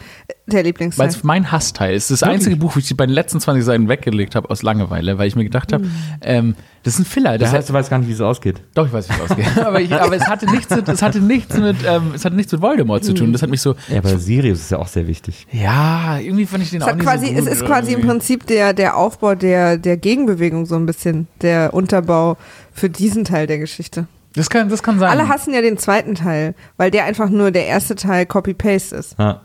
der 0.48 0.58
Weil 0.58 0.64
Lieblingsteil. 0.66 1.08
es 1.08 1.24
mein 1.24 1.50
Hassteil 1.50 1.96
ist. 1.96 2.12
Das 2.12 2.20
Wirklich? 2.24 2.36
einzige 2.40 2.56
Buch, 2.58 2.76
wo 2.76 2.80
ich 2.80 2.88
die 2.90 2.94
bei 2.94 3.06
den 3.06 3.16
letzten 3.16 3.40
20 3.40 3.64
Seiten 3.64 3.88
weggelegt 3.88 4.36
habe 4.36 4.50
aus 4.50 4.64
Langeweile, 4.64 5.18
weil 5.18 5.30
ich 5.30 5.38
mir 5.38 5.46
gedacht 5.46 5.72
habe, 5.72 5.86
ähm, 6.22 6.56
das 6.84 6.96
ist 6.96 7.00
ein 7.00 7.06
Filler. 7.06 7.38
Das 7.38 7.52
Das 7.52 7.60
heißt, 7.60 7.70
du 7.70 7.74
weißt 7.74 7.90
gar 7.90 8.00
nicht, 8.00 8.10
wie 8.10 8.14
es 8.14 8.20
ausgeht. 8.20 8.62
doch, 8.74 8.86
ich 8.88 8.92
weiß, 8.92 9.08
wie 9.08 9.14
es 9.14 9.22
ausgeht. 9.32 9.46
aber, 9.66 9.80
ich, 9.80 9.94
aber 9.94 10.14
es 10.18 10.28
hatte 10.28 10.48
nichts 10.52 10.76
mit, 10.76 10.90
es 10.90 11.02
hatte 11.02 11.22
nichts 11.22 11.56
mit, 11.56 11.78
ähm, 11.88 12.12
es 12.16 12.26
hatte 12.26 12.36
nichts 12.36 12.52
mit 12.52 12.62
Voldemort 12.62 13.06
zu 13.06 13.14
tun. 13.14 13.32
Das 13.32 13.42
hat 13.44 13.50
mich 13.50 13.62
so, 13.62 13.76
Ja, 13.88 14.00
aber 14.00 14.18
Sirius 14.18 14.60
ist 14.60 14.72
ja 14.72 14.80
auch 14.80 14.88
sehr 14.88 15.08
wichtig. 15.08 15.48
ja, 15.54 16.18
irgendwie 16.18 16.46
fand 16.48 16.64
ich 16.64 16.72
den 16.72 16.82
es, 16.82 16.88
auch 16.88 16.96
nicht 16.96 17.06
quasi, 17.06 17.28
so 17.28 17.34
gut. 17.34 17.42
es 17.44 17.48
ist 17.48 17.66
quasi 17.66 17.92
im 17.94 18.00
irgendwie. 18.00 18.08
Prinzip 18.10 18.48
der, 18.48 18.74
der 18.74 18.98
Aufbau 18.98 19.36
der, 19.36 19.78
der 19.78 19.96
Gegenbewegung 19.96 20.66
so 20.66 20.76
ein 20.76 20.86
bisschen, 20.86 21.28
der 21.42 21.74
Unterbau 21.74 22.36
für 22.74 22.90
diesen 22.90 23.24
Teil 23.25 23.48
der 23.48 23.58
Geschichte. 23.60 24.08
Das 24.34 24.50
kann, 24.50 24.70
das 24.70 24.82
kann 24.82 24.98
sein. 24.98 25.10
Alle 25.10 25.28
hassen 25.28 25.54
ja 25.54 25.62
den 25.62 25.78
zweiten 25.78 26.16
Teil, 26.16 26.56
weil 26.78 26.90
der 26.92 27.04
einfach 27.06 27.30
nur 27.30 27.51
der 27.51 27.66
erste 27.68 27.96
Teil 27.96 28.25
Copy-Paste 28.25 28.96
ist. 28.96 29.16
Ja. 29.20 29.42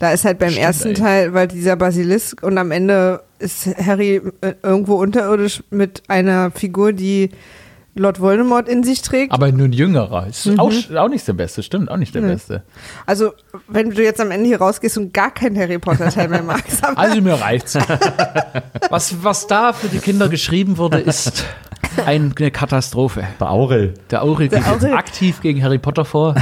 Da 0.00 0.10
ist 0.10 0.24
halt 0.24 0.40
beim 0.40 0.50
Stimmt, 0.50 0.64
ersten 0.66 0.88
ey. 0.88 0.94
Teil, 0.94 1.34
weil 1.34 1.46
dieser 1.46 1.76
Basilisk 1.76 2.42
und 2.42 2.58
am 2.58 2.72
Ende 2.72 3.22
ist 3.38 3.68
Harry 3.78 4.20
äh, 4.40 4.54
irgendwo 4.62 4.96
unterirdisch 4.96 5.62
mit 5.70 6.02
einer 6.08 6.50
Figur, 6.50 6.92
die 6.92 7.30
Lord 7.94 8.18
Voldemort 8.20 8.68
in 8.68 8.82
sich 8.82 9.02
trägt. 9.02 9.32
Aber 9.32 9.52
nur 9.52 9.68
ein 9.68 9.72
jüngerer. 9.72 10.26
Ist 10.26 10.46
Mhm. 10.46 10.58
auch, 10.58 10.72
auch 10.96 11.08
nicht 11.08 11.28
der 11.28 11.34
Beste, 11.34 11.62
stimmt, 11.62 11.88
auch 11.90 11.98
nicht 11.98 12.14
der 12.14 12.22
Beste. 12.22 12.62
Also, 13.06 13.34
wenn 13.68 13.90
du 13.90 14.02
jetzt 14.02 14.20
am 14.20 14.30
Ende 14.32 14.48
hier 14.48 14.58
rausgehst 14.58 14.96
und 14.98 15.12
gar 15.14 15.30
keinen 15.32 15.56
Harry 15.56 15.78
Potter 15.78 16.08
Teil 16.10 16.28
mehr 16.28 16.42
magst, 16.42 16.82
Also 16.96 17.20
mir 17.20 17.34
reicht's. 17.34 17.76
was, 18.90 19.22
was 19.22 19.46
da 19.46 19.72
für 19.72 19.88
die 19.88 19.98
Kinder 19.98 20.28
geschrieben 20.28 20.78
wurde, 20.78 20.98
ist 20.98 21.44
eine 22.06 22.50
Katastrophe. 22.50 23.24
Bei 23.38 23.46
Aurel. 23.48 23.94
Der 24.10 24.22
Aurel 24.22 24.48
geht 24.48 24.58
jetzt 24.58 24.68
Aurel. 24.68 24.94
aktiv 24.94 25.40
gegen 25.40 25.62
Harry 25.62 25.78
Potter 25.78 26.04
vor. 26.04 26.34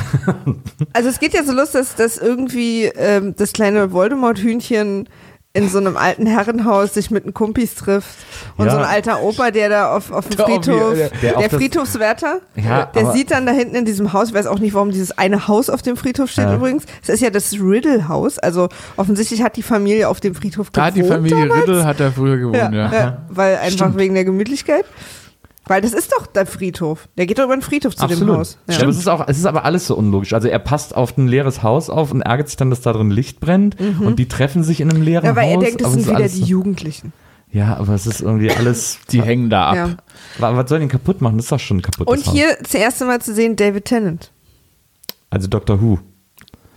also 0.92 1.08
es 1.08 1.18
geht 1.20 1.34
ja 1.34 1.42
so 1.44 1.52
los, 1.52 1.72
dass, 1.72 1.94
dass 1.94 2.18
irgendwie 2.18 2.84
ähm, 2.84 3.34
das 3.36 3.52
kleine 3.52 3.92
Voldemort-Hühnchen 3.92 5.08
in 5.52 5.68
so 5.68 5.78
einem 5.78 5.96
alten 5.96 6.26
Herrenhaus 6.26 6.94
sich 6.94 7.10
mit 7.10 7.24
den 7.24 7.34
Kumpis 7.34 7.74
trifft 7.74 8.14
und 8.56 8.66
Ja. 8.66 8.70
so 8.70 8.76
ein 8.78 8.84
alter 8.84 9.20
Opa, 9.20 9.50
der 9.50 9.68
da 9.68 9.96
auf, 9.96 10.12
auf 10.12 10.28
dem 10.28 10.36
Der 10.36 10.46
Friedhof, 10.46 10.94
der, 10.94 11.08
der 11.08 11.32
das- 11.48 11.52
Friedhofswärter, 11.52 12.38
Ja, 12.54 12.86
der 12.86 13.02
aber- 13.02 13.12
sieht 13.14 13.32
dann 13.32 13.46
da 13.46 13.52
hinten 13.52 13.74
in 13.74 13.84
diesem 13.84 14.12
Haus, 14.12 14.28
ich 14.28 14.34
weiß 14.34 14.46
auch 14.46 14.60
nicht, 14.60 14.74
warum 14.74 14.92
dieses 14.92 15.18
eine 15.18 15.48
Haus 15.48 15.68
auf 15.68 15.82
dem 15.82 15.96
Friedhof 15.96 16.30
steht 16.30 16.44
Ja. 16.44 16.54
übrigens. 16.54 16.84
Es 17.02 17.08
ist 17.08 17.20
ja 17.20 17.30
das 17.30 17.52
Riddle-Haus, 17.54 18.38
also 18.38 18.68
offensichtlich 18.96 19.42
hat 19.42 19.56
die 19.56 19.64
Familie 19.64 20.08
auf 20.08 20.20
dem 20.20 20.36
Friedhof 20.36 20.70
Da 20.70 20.90
gewohnt 20.90 21.04
die 21.04 21.10
Familie 21.10 21.48
damals. 21.48 21.62
Riddle 21.68 21.84
hat 21.84 21.98
da 21.98 22.12
früher 22.12 22.36
gewohnt, 22.36 22.56
Ja, 22.56 22.70
ja. 22.70 22.92
ja. 22.92 23.18
weil 23.28 23.56
einfach 23.56 23.70
Stimmt. 23.72 23.98
wegen 23.98 24.14
der 24.14 24.24
Gemütlichkeit. 24.24 24.84
Weil 25.70 25.80
das 25.82 25.92
ist 25.92 26.10
doch 26.12 26.26
der 26.26 26.46
Friedhof. 26.46 27.08
Der 27.16 27.26
geht 27.26 27.38
doch 27.38 27.44
über 27.44 27.56
den 27.56 27.62
Friedhof 27.62 27.94
zu 27.94 28.04
dem 28.06 28.12
Absolut. 28.14 28.36
Haus. 28.38 28.58
Ja. 28.68 28.78
Aber 28.80 28.88
es 28.88 28.98
ist, 28.98 29.08
auch, 29.08 29.24
es 29.28 29.38
ist 29.38 29.46
aber 29.46 29.64
alles 29.64 29.86
so 29.86 29.94
unlogisch. 29.96 30.32
Also 30.32 30.48
er 30.48 30.58
passt 30.58 30.96
auf 30.96 31.16
ein 31.16 31.28
leeres 31.28 31.62
Haus 31.62 31.88
auf 31.90 32.10
und 32.10 32.22
ärgert 32.22 32.48
sich 32.48 32.56
dann, 32.56 32.70
dass 32.70 32.80
da 32.80 32.92
drin 32.92 33.12
Licht 33.12 33.38
brennt 33.38 33.76
und 34.00 34.18
die 34.18 34.26
treffen 34.26 34.64
sich 34.64 34.80
in 34.80 34.90
einem 34.90 35.00
leeren 35.02 35.22
Mhm. 35.22 35.28
Ja, 35.28 35.36
weil 35.36 35.48
er 35.50 35.56
Haus. 35.58 35.64
denkt, 35.64 35.80
das 35.80 35.92
sind 35.92 36.00
ist 36.00 36.08
wieder 36.10 36.28
die 36.28 36.42
Jugendlichen. 36.42 37.12
Ja, 37.52 37.76
aber 37.76 37.94
es 37.94 38.06
ist 38.06 38.20
irgendwie 38.20 38.50
alles. 38.50 38.98
Die 39.10 39.22
hängen 39.22 39.48
da 39.50 39.66
ab. 39.70 39.74
Ja. 39.76 39.88
Wa- 40.38 40.56
Was 40.56 40.68
soll 40.68 40.78
den 40.80 40.88
kaputt 40.88 41.20
machen? 41.20 41.36
Das 41.36 41.46
ist 41.46 41.52
doch 41.52 41.58
schon 41.60 41.82
kaputt. 41.82 42.06
Und 42.08 42.24
hier 42.26 42.56
zuerst 42.64 43.00
einmal 43.02 43.20
zu 43.20 43.32
sehen 43.34 43.54
David 43.56 43.84
Tennant. 43.86 44.30
Also 45.30 45.46
Dr. 45.48 45.80
Who. 45.80 45.98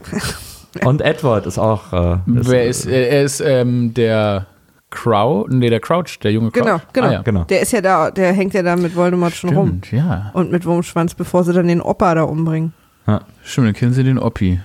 Und 0.86 1.02
Edward 1.02 1.46
ist 1.46 1.60
auch. 1.60 1.94
Äh, 1.94 2.18
Wer 2.26 2.66
ist, 2.68 2.86
er 2.88 3.24
ist 3.24 3.40
ähm, 3.42 3.94
der 3.94 4.48
Crow, 4.94 5.48
nee, 5.50 5.70
der 5.70 5.80
Crouch, 5.80 6.20
der 6.22 6.32
junge 6.32 6.52
Crouch. 6.52 6.64
Genau, 6.64 6.80
genau. 6.94 7.08
Ah, 7.08 7.12
ja. 7.12 7.22
Genau. 7.24 7.44
Der 7.46 7.62
ist 7.62 7.72
ja 7.74 7.82
da, 7.82 8.12
der 8.12 8.32
hängt 8.34 8.54
ja 8.54 8.62
da 8.64 8.76
mit 8.76 8.96
Voldemort 8.96 9.34
schon 9.34 9.56
rum. 9.56 9.80
Stimmt, 9.84 9.92
ja. 9.92 10.30
Und 10.34 10.52
mit 10.52 10.66
Wurmschwanz, 10.66 11.16
bevor 11.16 11.44
sie 11.44 11.52
dann 11.54 11.68
den 11.68 11.82
Opa 11.82 12.14
da 12.16 12.24
umbringen. 12.24 12.74
Ja. 13.08 13.22
Stimmt, 13.44 13.68
dann 13.68 13.74
kennen 13.74 13.94
sie 13.94 14.04
den 14.04 14.20
Oppi. 14.20 14.60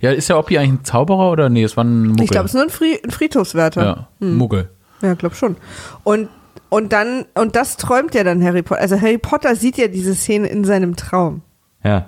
Ja, 0.00 0.10
ist 0.10 0.28
der 0.28 0.38
Oppi 0.38 0.58
eigentlich 0.58 0.80
ein 0.80 0.84
Zauberer 0.84 1.30
oder 1.30 1.48
nee, 1.48 1.62
es 1.62 1.76
war 1.76 1.84
ein 1.84 2.08
Muggel? 2.08 2.24
Ich 2.24 2.30
glaube, 2.30 2.46
es 2.46 2.52
ist 2.52 2.54
nur 2.54 2.64
ein, 2.64 2.70
Fri 2.70 2.98
ein 3.04 3.10
Friedhofswärter. 3.10 3.82
ja, 3.84 4.08
Muggel. 4.26 4.70
Ja, 5.02 5.14
glaub 5.14 5.34
schon. 5.34 5.56
Und, 6.02 6.28
und 6.70 6.92
dann, 6.92 7.24
und 7.34 7.54
das 7.54 7.76
träumt 7.76 8.14
ja 8.14 8.24
dann 8.24 8.42
Harry 8.42 8.62
Potter. 8.62 8.80
Also 8.80 9.00
Harry 9.00 9.18
Potter 9.18 9.54
sieht 9.54 9.76
ja 9.78 9.86
diese 9.88 10.14
Szene 10.14 10.48
in 10.48 10.64
seinem 10.64 10.96
Traum. 10.96 11.42
ja. 11.84 12.06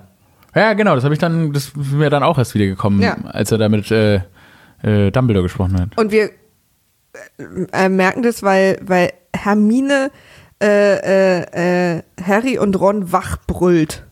Ja, 0.52 0.72
genau, 0.72 0.96
das 0.96 1.04
habe 1.04 1.14
ich 1.14 1.20
dann, 1.20 1.52
das 1.52 1.66
ist 1.66 1.92
mir 1.92 2.10
dann 2.10 2.24
auch 2.24 2.36
erst 2.36 2.56
wieder 2.56 2.66
gekommen, 2.66 3.00
Ja. 3.00 3.16
als 3.30 3.52
er 3.52 3.58
da 3.58 3.68
mit 3.68 3.88
äh, 3.92 4.16
äh, 4.82 5.12
Dumbledore 5.12 5.44
gesprochen 5.44 5.80
hat. 5.80 5.96
Und 5.96 6.10
wir 6.10 6.30
äh, 7.72 7.88
merken 7.88 8.22
das, 8.22 8.42
weil, 8.42 8.78
weil 8.82 9.12
Hermine 9.34 10.10
äh, 10.62 10.96
äh, 11.40 11.96
äh, 11.96 12.02
Harry 12.22 12.58
und 12.58 12.78
Ron 12.78 13.12
wachbrüllt. 13.12 14.06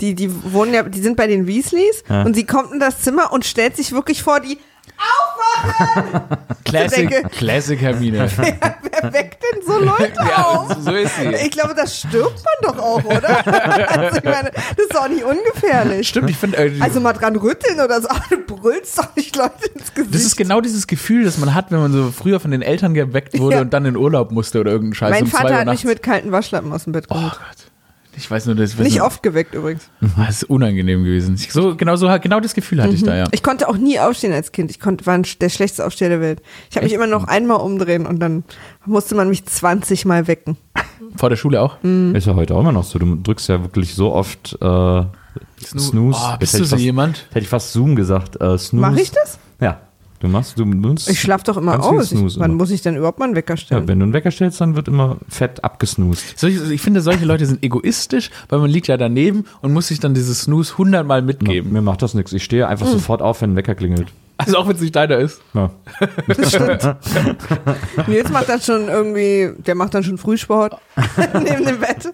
Die, 0.00 0.14
die 0.14 0.30
wohnen 0.52 0.72
ja, 0.72 0.82
die 0.82 1.00
sind 1.00 1.16
bei 1.16 1.26
den 1.26 1.46
Weasleys 1.46 2.02
Ja. 2.08 2.22
und 2.22 2.34
sie 2.34 2.46
kommt 2.46 2.72
in 2.72 2.80
das 2.80 3.02
Zimmer 3.02 3.32
und 3.32 3.44
stellt 3.44 3.76
sich 3.76 3.92
wirklich 3.92 4.22
vor 4.22 4.40
die 4.40 4.58
Classic, 6.64 7.08
denke- 7.08 7.28
Classic 7.30 7.80
Hermine. 7.80 8.30
Wer 8.36 9.12
weckt 9.12 9.42
denn 9.42 9.62
so 9.66 9.78
Leute 9.78 10.12
ja, 10.16 10.44
auf? 10.44 10.76
so 10.80 10.92
ist 10.92 11.16
sie. 11.16 11.28
Ich 11.46 11.50
glaube, 11.50 11.74
das 11.74 11.98
stirbt 11.98 12.40
man 12.62 12.74
doch 12.74 12.82
auch, 12.82 13.04
oder? 13.04 13.44
Also 14.00 14.18
ich 14.18 14.24
meine, 14.24 14.50
das 14.52 14.78
ist 14.78 14.94
doch 14.94 15.08
nicht 15.08 15.24
ungefährlich. 15.24 16.08
Stimmt, 16.08 16.30
ich 16.30 16.36
finde, 16.36 16.58
äh, 16.58 16.80
Also 16.80 17.00
mal 17.00 17.12
dran 17.12 17.36
rütteln 17.36 17.80
oder 17.80 18.00
so, 18.00 18.08
aber 18.08 18.22
du 18.30 18.38
brüllst 18.56 18.98
doch 18.98 19.14
nicht 19.16 19.34
Leute 19.36 19.66
ins 19.74 19.92
Gesicht. 19.94 20.14
das 20.14 20.22
ist 20.22 20.36
genau 20.36 20.60
dieses 20.60 20.86
Gefühl, 20.86 21.24
das 21.24 21.38
man 21.38 21.54
hat, 21.54 21.70
wenn 21.70 21.80
man 21.80 21.92
so 21.92 22.10
früher 22.12 22.40
von 22.40 22.50
den 22.50 22.62
Eltern 22.62 22.94
geweckt 22.94 23.38
wurde 23.38 23.56
Ja. 23.56 23.60
und 23.62 23.72
dann 23.72 23.84
in 23.86 23.96
Urlaub 23.96 24.30
musste 24.32 24.60
oder 24.60 24.70
irgendeinen 24.70 24.94
Scheiß 24.94 25.10
mein 25.10 25.24
um 25.24 25.30
zwei 25.30 25.38
Vater 25.38 25.54
Uhr 25.54 25.60
hat 25.60 25.66
mich 25.68 25.84
mit 25.84 26.02
kalten 26.02 26.32
Waschlappen 26.32 26.72
aus 26.72 26.84
dem 26.84 26.92
Bett 26.92 27.06
oh 27.08 27.14
geholt. 27.14 27.32
Gott. 27.32 27.59
Ich 28.16 28.30
weiß 28.30 28.46
nur, 28.46 28.54
das, 28.54 28.76
nicht 28.76 28.98
nur, 28.98 29.06
oft 29.06 29.22
geweckt 29.22 29.54
übrigens. 29.54 29.88
Ah, 30.16 30.26
Das 30.26 30.42
ist 30.42 30.50
unangenehm 30.50 31.04
gewesen. 31.04 31.36
Ich, 31.36 31.52
so, 31.52 31.76
genau, 31.76 31.96
so, 31.96 32.06
genau 32.20 32.40
das 32.40 32.54
Gefühl 32.54 32.82
hatte 32.82 32.94
ich 32.94 33.02
da, 33.02 33.16
ja. 33.16 33.26
Ich 33.32 33.42
konnte 33.42 33.68
auch 33.68 33.76
nie 33.76 33.98
aufstehen 33.98 34.32
als 34.32 34.52
Kind. 34.52 34.70
Ich 34.70 34.80
konnte, 34.80 35.06
war 35.06 35.14
ein, 35.14 35.24
der 35.40 35.48
schlechteste 35.48 35.86
Aufsteher 35.86 36.08
der 36.08 36.20
Welt. 36.20 36.42
Ich 36.70 36.76
habe 36.76 36.84
mich 36.84 36.92
immer 36.92 37.06
noch 37.06 37.24
einmal 37.24 37.58
umdrehen 37.58 38.06
und 38.06 38.20
dann 38.20 38.44
musste 38.84 39.14
man 39.14 39.28
mich 39.28 39.46
20 39.46 40.04
Mal 40.04 40.26
wecken. 40.26 40.56
Vor 41.16 41.30
der 41.30 41.36
Schule 41.36 41.60
auch. 41.62 41.82
Mhm. 41.82 42.14
Ist 42.14 42.26
ja 42.26 42.34
heute 42.34 42.54
auch 42.54 42.60
immer 42.60 42.72
noch 42.72 42.84
so. 42.84 42.98
Du 42.98 43.16
drückst 43.16 43.48
ja 43.48 43.62
wirklich 43.62 43.94
so 43.94 44.12
oft 44.12 44.58
äh, 44.60 45.02
Snooze. 45.64 46.18
Oh, 46.20 46.36
bist 46.38 46.52
hätte 46.52 46.58
du 46.58 46.64
ich 46.64 46.68
so 46.70 46.76
fast, 46.76 46.82
jemand? 46.82 47.26
Hätte 47.30 47.40
ich 47.40 47.48
fast 47.48 47.72
Zoom 47.72 47.96
gesagt. 47.96 48.40
Äh, 48.40 48.58
Snooze. 48.58 48.76
Mach 48.90 48.96
ich 48.96 49.10
das? 49.10 49.38
Ja. 49.60 49.80
Du 50.20 50.28
machst, 50.28 50.58
du 50.58 50.66
nutzt. 50.66 51.08
Ich 51.08 51.18
schlafe 51.18 51.44
doch 51.44 51.56
immer 51.56 51.82
aus. 51.82 52.12
Ich, 52.12 52.20
wann 52.38 52.50
immer. 52.50 52.58
muss 52.58 52.70
ich 52.70 52.82
denn 52.82 52.94
überhaupt 52.94 53.18
mal 53.18 53.24
einen 53.24 53.34
Wecker 53.36 53.54
Ja, 53.54 53.56
stellen? 53.56 53.88
wenn 53.88 53.98
du 53.98 54.04
einen 54.04 54.12
Wecker 54.12 54.30
stellst, 54.30 54.60
dann 54.60 54.76
wird 54.76 54.86
immer 54.86 55.16
fett 55.28 55.64
abgesnoost. 55.64 56.38
Solche, 56.38 56.72
ich 56.72 56.82
finde, 56.82 57.00
solche 57.00 57.24
Leute 57.24 57.46
sind 57.46 57.64
egoistisch, 57.64 58.30
weil 58.50 58.58
man 58.58 58.70
liegt 58.70 58.86
ja 58.88 58.98
daneben 58.98 59.46
und 59.62 59.72
muss 59.72 59.88
sich 59.88 59.98
dann 59.98 60.12
dieses 60.12 60.42
Snooze 60.42 60.76
hundertmal 60.76 61.22
mitgeben. 61.22 61.72
Mir 61.72 61.80
macht 61.80 62.02
das 62.02 62.12
nichts. 62.12 62.34
Ich 62.34 62.44
stehe 62.44 62.68
einfach 62.68 62.86
sofort 62.86 63.22
auf, 63.22 63.40
wenn 63.40 63.52
ein 63.52 63.56
Wecker 63.56 63.74
klingelt. 63.74 64.08
Also 64.36 64.56
auch 64.56 64.66
wenn 64.68 64.74
es 64.76 64.80
nicht 64.80 64.96
deiner 64.96 65.18
ist. 65.18 65.40
Ja. 65.54 65.70
Das 66.26 66.48
stimmt. 66.50 66.96
Nils 68.06 68.30
macht 68.30 68.48
dann 68.48 68.60
schon 68.60 68.88
irgendwie, 68.88 69.50
der 69.66 69.74
macht 69.74 69.92
dann 69.94 70.02
schon 70.02 70.16
Frühsport 70.18 70.76
neben 71.34 71.64
dem 71.66 71.78
Bett. 71.80 72.12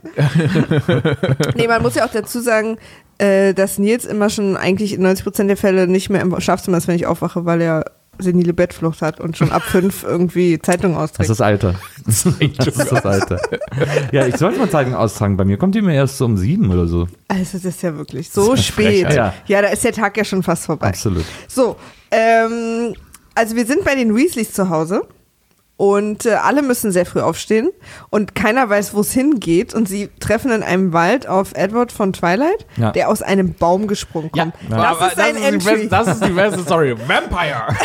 nee, 1.57 1.69
man 1.69 1.83
muss 1.83 1.95
ja 1.95 2.05
auch 2.07 2.11
dazu 2.11 2.41
sagen, 2.41 2.79
äh, 3.19 3.55
dass 3.55 3.79
Nils 3.79 4.05
immer 4.05 4.29
schon 4.31 4.57
eigentlich 4.57 4.95
in 4.95 5.07
90% 5.07 5.47
der 5.47 5.57
Fälle 5.57 5.87
nicht 5.87 6.11
mehr 6.11 6.21
im 6.21 6.39
Schlafzimmer 6.41 6.79
ist, 6.79 6.89
wenn 6.89 6.97
ich 6.97 7.07
aufwache, 7.07 7.45
weil 7.45 7.61
er 7.61 7.85
senile 8.19 8.53
Bettflucht 8.53 9.03
hat 9.03 9.21
und 9.21 9.37
schon 9.37 9.53
ab 9.53 9.63
fünf 9.67 10.03
irgendwie 10.05 10.59
Zeitung 10.61 10.93
Das 10.95 11.03
austrägt. 11.11 11.31
ist 11.31 11.41
Alter. 11.41 11.75
Das 12.07 12.25
ist 12.25 12.93
das 12.93 13.05
Alter. 13.05 13.41
Ja, 14.13 14.27
ich 14.27 14.37
sollte 14.37 14.59
mal 14.59 14.71
Zeitung 14.71 14.95
austragen. 14.95 15.37
Bei 15.37 15.45
mir 15.45 15.57
kommt 15.57 15.75
die 15.75 15.83
mir 15.83 15.95
erst 15.95 16.19
so 16.19 16.25
um 16.25 16.37
sieben 16.37 16.71
oder 16.71 16.87
so. 16.87 17.09
Also 17.29 17.59
das 17.59 17.65
ist 17.65 17.83
ja 17.83 17.97
wirklich 17.97 18.31
so 18.31 18.57
spät. 18.57 19.13
Ja. 19.13 19.35
Ja, 19.47 19.63
da 19.63 19.69
ist 19.69 19.83
der 19.85 19.93
Tag 19.93 20.17
ja 20.17 20.25
schon 20.25 20.43
fast 20.43 20.67
vorbei. 20.67 20.89
Absolut. 20.89 21.25
So, 21.49 21.77
ähm, 22.13 22.95
also 23.35 23.57
wir 23.57 23.67
sind 23.67 23.85
bei 23.85 23.95
den 23.97 24.15
Weasleys 24.15 24.53
zu 24.53 24.69
Hause 24.71 25.03
und 25.79 26.25
äh, 26.25 26.31
alle 26.35 26.63
müssen 26.63 26.91
sehr 26.91 27.05
früh 27.05 27.21
aufstehen 27.21 27.71
und 28.11 28.35
keiner 28.35 28.69
weiß, 28.71 28.95
wo 28.95 29.01
es 29.01 29.13
hingeht 29.13 29.75
und 29.75 29.89
sie 29.89 30.09
treffen 30.21 30.51
in 30.51 30.63
einem 30.63 30.93
Wald 30.95 31.27
auf 31.29 31.53
Edward 31.55 31.93
von 31.93 32.13
Twilight, 32.15 32.65
Ja. 32.77 32.93
der 32.93 33.09
aus 33.11 33.21
einem 33.23 33.53
Baum 33.55 33.87
gesprungen 33.87 34.31
kommt. 34.31 34.55
Das 34.71 35.09
ist 35.09 35.17
sein 35.17 35.37
die 35.37 35.43
Entry. 35.43 35.71
beste, 35.73 35.89
das 35.89 36.07
ist 36.09 36.25
die 36.25 36.31
beste 36.33 36.61
Story. 36.63 36.95
Vampire! 37.07 37.77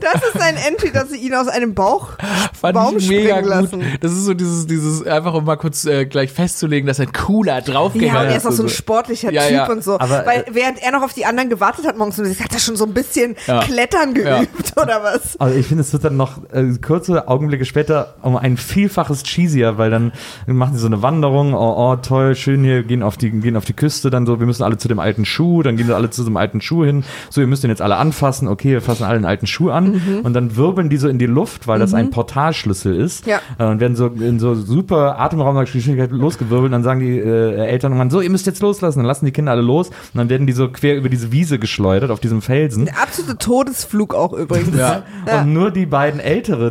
Das 0.00 0.14
ist 0.22 0.38
sein 0.38 0.56
Entry, 0.56 0.90
dass 0.92 1.10
sie 1.10 1.18
ihn 1.18 1.34
aus 1.34 1.48
einem 1.48 1.74
Bauch 1.74 2.10
Fand 2.60 2.74
Baum 2.74 2.96
ich 2.96 3.08
mega 3.08 3.36
springen 3.36 3.42
gut. 3.42 3.50
lassen. 3.72 3.98
Das 4.00 4.12
ist 4.12 4.24
so 4.24 4.34
dieses, 4.34 4.66
dieses, 4.66 5.06
einfach 5.06 5.34
um 5.34 5.44
mal 5.44 5.56
kurz 5.56 5.84
äh, 5.84 6.06
gleich 6.06 6.32
festzulegen, 6.32 6.86
dass 6.86 6.98
er 6.98 7.06
ein 7.06 7.12
cooler 7.12 7.60
Draufgänger 7.60 8.06
Ja, 8.14 8.20
und 8.20 8.26
er 8.26 8.36
ist 8.36 8.44
ist. 8.44 8.46
auch 8.46 8.52
so 8.52 8.62
ein 8.64 8.68
sportlicher 8.68 9.32
Ja, 9.32 9.42
Typ 9.42 9.52
ja. 9.52 9.70
und 9.70 9.84
so. 9.84 9.98
Aber, 9.98 10.26
Weil 10.26 10.40
äh, 10.40 10.44
während 10.52 10.82
er 10.82 10.92
noch 10.92 11.02
auf 11.02 11.12
die 11.12 11.24
anderen 11.26 11.48
gewartet 11.50 11.86
hat 11.86 11.96
morgens, 11.96 12.18
hat 12.18 12.52
er 12.52 12.58
schon 12.58 12.76
so 12.76 12.84
ein 12.84 12.94
bisschen 12.94 13.36
Ja. 13.46 13.60
Klettern 13.62 14.14
Ja. 14.16 14.40
geübt 14.40 14.72
oder 14.76 15.02
was? 15.02 15.38
Also 15.40 15.56
ich 15.58 15.66
finde, 15.66 15.82
es 15.82 15.92
wird 15.92 16.04
dann 16.04 16.16
noch 16.16 16.38
äh, 16.52 16.71
kurze 16.80 17.28
Augenblicke 17.28 17.64
später 17.64 18.14
um 18.22 18.36
ein 18.36 18.56
Vielfaches 18.56 19.22
cheesier, 19.24 19.78
weil 19.78 19.90
dann 19.90 20.12
machen 20.46 20.74
sie 20.74 20.80
so 20.80 20.86
eine 20.86 21.02
Wanderung, 21.02 21.54
oh, 21.54 21.74
oh 21.76 21.96
toll, 21.96 22.34
schön 22.34 22.64
hier, 22.64 22.82
gehen 22.82 23.02
auf 23.02 23.16
die, 23.16 23.30
gehen 23.30 23.56
auf 23.56 23.64
die 23.64 23.72
Küste, 23.74 24.10
dann 24.10 24.26
so, 24.26 24.38
wir 24.40 24.46
müssen 24.46 24.62
alle 24.62 24.78
zu 24.78 24.88
dem 24.88 24.98
alten 24.98 25.24
Schuh, 25.24 25.62
dann 25.62 25.76
gehen 25.76 25.86
sie 25.86 25.94
alle 25.94 26.10
zu 26.10 26.24
dem 26.24 26.36
alten 26.36 26.60
Schuh 26.60 26.84
hin, 26.84 27.04
so, 27.30 27.40
ihr 27.40 27.46
müsst 27.46 27.62
den 27.62 27.70
jetzt 27.70 27.82
alle 27.82 27.96
anfassen, 27.96 28.48
okay, 28.48 28.70
wir 28.72 28.80
fassen 28.80 29.04
alle 29.04 29.18
den 29.18 29.24
alten 29.26 29.46
Schuh 29.46 29.70
an 29.70 30.00
und 30.22 30.32
dann 30.34 30.56
wirbeln 30.56 30.88
die 30.88 30.96
so 30.96 31.08
in 31.08 31.18
die 31.18 31.26
Luft, 31.26 31.66
weil 31.66 31.78
das 31.78 31.94
ein 31.94 32.10
Portalschlüssel 32.10 32.94
ist 32.96 33.26
Ja. 33.26 33.40
äh, 33.58 33.64
und 33.64 33.80
werden 33.80 33.96
so 33.96 34.06
in 34.06 34.38
so 34.38 34.54
super 34.54 35.18
Atemraumgeschwindigkeit 35.20 36.10
losgewirbelt 36.10 36.66
und 36.66 36.72
dann 36.72 36.82
sagen 36.82 37.00
die 37.00 37.18
äh, 37.18 37.56
Eltern 37.66 37.92
irgendwann, 37.92 38.10
so, 38.10 38.20
ihr 38.20 38.30
müsst 38.30 38.46
jetzt 38.46 38.60
loslassen, 38.62 39.00
dann 39.00 39.06
lassen 39.06 39.24
die 39.24 39.32
Kinder 39.32 39.52
alle 39.52 39.62
los 39.62 39.88
und 39.88 39.96
dann 40.14 40.28
werden 40.28 40.46
die 40.46 40.52
so 40.52 40.68
quer 40.68 40.96
über 40.96 41.08
diese 41.08 41.32
Wiese 41.32 41.58
geschleudert 41.58 42.10
auf 42.10 42.20
diesem 42.20 42.42
Felsen. 42.42 42.84
Der 42.86 43.00
absolute 43.02 43.38
Todesflug 43.38 44.14
auch 44.14 44.32
übrigens. 44.32 44.76
Ja. 44.76 45.02
Ja. 45.26 45.42
Und 45.42 45.52
nur 45.52 45.70
die 45.70 45.86
beiden 45.86 46.20
Älteren 46.20 46.61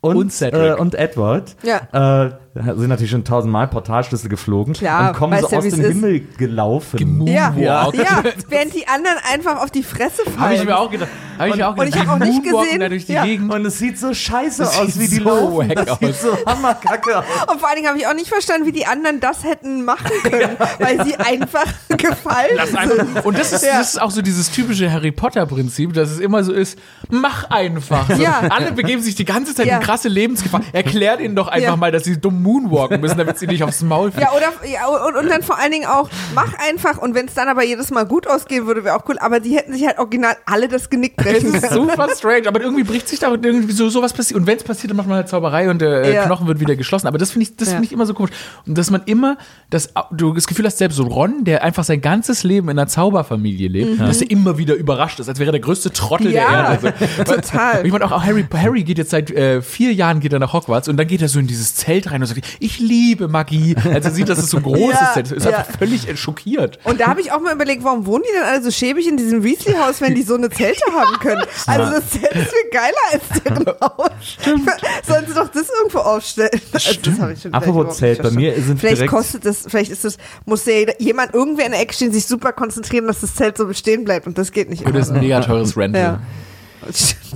und, 0.00 0.16
Und 0.16 0.32
Cedric. 0.32 0.78
Äh, 0.78 0.80
und 0.80 0.94
Edward 0.94 1.56
Ja. 1.62 2.26
äh, 2.26 2.30
sind 2.54 2.88
natürlich 2.88 3.10
schon 3.10 3.24
tausendmal 3.24 3.66
Portalschlüssel 3.66 4.28
geflogen 4.28 4.74
Klar, 4.74 5.08
und 5.10 5.16
kommen 5.16 5.40
so 5.40 5.48
ja, 5.50 5.58
aus 5.58 5.64
dem 5.68 5.80
ist. 5.80 5.86
Himmel 5.88 6.20
gelaufen. 6.38 6.98
Gemu- 7.00 7.28
Ja, 7.28 7.52
ja, 7.58 7.90
während 8.48 8.72
die 8.74 8.86
anderen 8.86 9.16
einfach 9.32 9.60
auf 9.60 9.72
die 9.72 9.82
Fresse 9.82 10.22
fallen. 10.24 10.38
Habe 10.38 10.54
ich 10.54 10.64
mir 10.64 10.78
auch 10.78 10.90
gedacht. 10.90 11.08
Hab 11.36 11.48
ich 11.48 11.56
mir 11.56 11.66
auch 11.68 11.76
und 11.76 11.84
gedacht, 11.84 12.00
ich 12.02 12.08
hab 12.08 12.14
auch 12.14 12.24
nicht 12.24 12.42
gesehen- 12.44 12.78
da 12.78 12.88
durch 12.88 13.06
die 13.06 13.14
ja. 13.14 13.24
Gegend. 13.24 13.52
Und 13.52 13.66
es 13.66 13.78
sieht 13.80 13.98
so 13.98 14.14
scheiße 14.14 14.62
Das 14.62 14.78
aus, 14.78 14.86
sieht 14.94 15.02
wie 15.02 15.08
die 15.08 15.22
so 15.22 15.24
laufen. 15.24 15.68
wack 15.68 15.84
Das 15.86 15.98
sieht 15.98 16.10
aus. 16.10 16.22
so 16.22 16.38
hammerkacke 16.46 17.18
aus. 17.18 17.24
Und 17.50 17.58
vor 17.58 17.68
allen 17.68 17.76
Dingen 17.76 17.88
habe 17.88 17.98
ich 17.98 18.06
auch 18.06 18.14
nicht 18.14 18.28
verstanden, 18.28 18.66
wie 18.68 18.72
die 18.72 18.86
anderen 18.86 19.18
das 19.18 19.42
hätten 19.42 19.84
machen 19.84 20.12
können, 20.22 20.56
weil 20.78 21.04
sie 21.04 21.16
einfach 21.16 21.66
gefallen 21.88 22.58
sind. 22.66 22.76
einfach, 22.78 23.24
und 23.24 23.36
das 23.36 23.52
ist, 23.52 23.64
Ja. 23.66 23.78
das 23.78 23.94
ist 23.94 24.00
auch 24.00 24.12
so 24.12 24.22
dieses 24.22 24.52
typische 24.52 24.92
Harry 24.92 25.10
Potter-Prinzip, 25.10 25.92
dass 25.92 26.10
es 26.12 26.20
immer 26.20 26.44
so 26.44 26.52
ist, 26.52 26.78
mach 27.10 27.50
einfach. 27.50 28.08
So, 28.08 28.22
Ja. 28.22 28.42
Alle 28.50 28.70
begeben 28.70 29.02
sich 29.02 29.16
die 29.16 29.24
ganze 29.24 29.56
Zeit 29.56 29.66
Ja. 29.66 29.78
in 29.78 29.82
krasse 29.82 30.06
Lebensgefahr. 30.08 30.60
Erklärt 30.72 31.20
ihnen 31.20 31.34
doch 31.34 31.48
einfach 31.48 31.70
Ja. 31.70 31.76
mal, 31.76 31.90
dass 31.90 32.04
sie 32.04 32.20
dumm 32.20 32.43
moonwalken 32.44 33.00
müssen, 33.00 33.18
damit 33.18 33.38
sie 33.38 33.46
nicht 33.48 33.64
aufs 33.64 33.82
Maul 33.82 34.12
fliegen. 34.12 34.28
Ja, 34.30 34.36
oder 34.36 34.68
ja, 34.70 34.86
und, 34.86 35.16
und 35.16 35.28
dann 35.28 35.42
vor 35.42 35.58
allen 35.58 35.72
Dingen 35.72 35.86
auch, 35.86 36.08
mach 36.34 36.52
einfach 36.68 36.98
und 36.98 37.14
wenn 37.16 37.26
es 37.26 37.34
dann 37.34 37.48
aber 37.48 37.64
jedes 37.64 37.90
Mal 37.90 38.06
gut 38.06 38.28
ausgehen 38.28 38.66
würde, 38.66 38.84
wäre 38.84 38.94
auch 38.96 39.02
cool, 39.08 39.18
aber 39.18 39.40
die 39.40 39.56
hätten 39.56 39.72
sich 39.72 39.84
halt 39.86 39.98
original 39.98 40.36
alle 40.46 40.68
das 40.68 40.88
Genick 40.90 41.16
brechen 41.16 41.52
ist 41.54 41.62
können. 41.68 41.88
super 41.88 42.06
strange, 42.16 42.46
aber 42.46 42.60
irgendwie 42.60 42.84
bricht 42.84 43.08
sich 43.08 43.18
da 43.18 43.30
irgendwie 43.32 43.72
so 43.72 43.88
sowas 43.88 44.12
passiert. 44.12 44.38
Und 44.38 44.46
wenn 44.46 44.56
es 44.58 44.62
passiert, 44.64 44.90
dann 44.90 44.96
macht 44.96 45.08
man 45.08 45.16
halt 45.16 45.28
Zauberei 45.28 45.68
und 45.70 45.80
der 45.80 46.02
äh, 46.04 46.14
Ja. 46.14 46.26
Knochen 46.26 46.46
wird 46.46 46.60
wieder 46.60 46.76
geschlossen. 46.76 47.06
Aber 47.08 47.18
das 47.18 47.30
finde 47.32 47.44
ich, 47.48 47.56
das 47.56 47.68
Ja. 47.68 47.72
finde 47.74 47.86
ich 47.86 47.92
immer 47.92 48.06
so 48.06 48.14
komisch. 48.14 48.30
Und 48.66 48.76
dass 48.78 48.90
man 48.90 49.02
immer 49.06 49.38
das, 49.70 49.92
du 50.12 50.32
das 50.34 50.46
Gefühl 50.46 50.66
hast, 50.66 50.78
selbst 50.78 50.96
so 50.96 51.04
Ron, 51.04 51.44
der 51.44 51.64
einfach 51.64 51.84
sein 51.84 52.00
ganzes 52.00 52.44
Leben 52.44 52.68
in 52.68 52.78
einer 52.78 52.86
Zauberfamilie 52.88 53.68
lebt, 53.68 54.00
dass 54.00 54.20
er 54.20 54.30
immer 54.30 54.58
wieder 54.58 54.74
überrascht 54.74 55.18
ist, 55.20 55.28
als 55.28 55.38
wäre 55.38 55.48
er 55.50 55.52
der 55.52 55.60
größte 55.60 55.92
Trottel 55.92 56.32
der 56.32 56.44
Mhm. 56.48 56.54
Erde. 56.54 56.68
Also, 56.68 57.32
total. 57.34 57.80
Ich 57.86 57.92
meine, 57.92 58.04
auch 58.04 58.22
Harry, 58.24 58.44
Harry 58.54 58.82
geht 58.82 58.98
jetzt 58.98 59.10
seit 59.10 59.30
äh, 59.30 59.62
vier 59.62 59.92
Jahren 59.94 60.20
geht 60.20 60.32
er 60.32 60.38
nach 60.38 60.52
Hogwarts 60.52 60.88
und 60.88 60.96
dann 60.96 61.06
geht 61.06 61.22
er 61.22 61.28
so 61.28 61.38
in 61.38 61.46
dieses 61.46 61.74
Zelt 61.74 62.10
rein 62.10 62.20
und 62.20 62.26
sagt, 62.26 62.33
ich 62.58 62.78
liebe 62.78 63.28
Magie. 63.28 63.76
Als 63.76 64.04
er 64.04 64.10
sieht, 64.10 64.28
dass 64.28 64.38
es 64.38 64.50
so 64.50 64.60
großes 64.60 64.94
Ja, 65.14 65.20
ist, 65.20 65.32
ist 65.32 65.44
ja. 65.44 65.58
einfach 65.58 65.78
völlig 65.78 66.18
schockiert. 66.18 66.78
Und 66.84 67.00
da 67.00 67.06
habe 67.06 67.20
ich 67.20 67.32
auch 67.32 67.40
mal 67.40 67.54
überlegt, 67.54 67.84
warum 67.84 68.06
wohnen 68.06 68.24
die 68.28 68.32
denn 68.38 68.46
alle 68.46 68.62
so 68.62 68.70
schäbig 68.70 69.06
in 69.08 69.16
diesem 69.16 69.42
Weasley-Haus, 69.42 70.00
wenn 70.00 70.14
die 70.14 70.22
so 70.22 70.34
eine 70.34 70.50
Zelte 70.50 70.84
haben 70.92 71.18
können? 71.20 71.42
Also 71.66 71.92
das 71.92 72.10
Zelt 72.10 72.32
ist 72.32 72.52
viel 72.52 72.70
geiler 72.70 72.94
als 73.12 73.42
deren 73.42 73.66
Haus. 73.80 74.10
Sollen 75.06 75.26
sie 75.26 75.34
doch 75.34 75.48
das 75.48 75.68
irgendwo 75.80 75.98
aufstellen? 75.98 76.50
Also 76.72 76.92
schon 77.40 77.54
Apropos 77.54 77.98
vielleicht 77.98 78.20
Zelt, 78.20 78.22
bei 78.22 78.30
mir 78.30 78.54
sind 78.60 78.78
Vielleicht 78.78 79.06
kostet 79.06 79.44
das, 79.46 79.64
vielleicht 79.66 79.90
ist 79.90 80.04
das, 80.04 80.18
muss 80.44 80.64
ja 80.66 80.74
jemand 80.98 81.34
irgendwer 81.34 81.66
in 81.66 81.72
der 81.72 81.80
Ecke 81.80 81.94
stehen, 81.94 82.12
sich 82.12 82.26
super 82.26 82.52
konzentrieren, 82.52 83.06
dass 83.06 83.20
das 83.20 83.34
Zelt 83.34 83.56
so 83.56 83.66
bestehen 83.66 84.04
bleibt 84.04 84.26
und 84.26 84.36
das 84.36 84.52
geht 84.52 84.68
nicht 84.68 84.84
das 84.94 85.08
ist 85.08 85.12
ein 85.12 85.20
mega 85.20 85.40
teures 85.40 85.76
Rental. 85.76 86.02
Ja. 86.02 86.20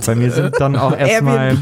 Bei 0.05 0.15
mir 0.15 0.31
sind 0.31 0.55
dann 0.59 0.75
auch 0.75 0.97
erstmal, 0.97 1.57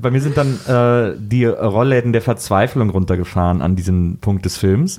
bei 0.00 0.10
mir 0.10 0.20
sind 0.20 0.36
dann 0.36 0.58
äh, 0.66 1.16
die 1.18 1.44
Rollläden 1.44 2.12
der 2.12 2.22
Verzweiflung 2.22 2.90
runtergefahren 2.90 3.62
an 3.62 3.76
diesem 3.76 4.18
Punkt 4.20 4.44
des 4.44 4.56
Films, 4.56 4.98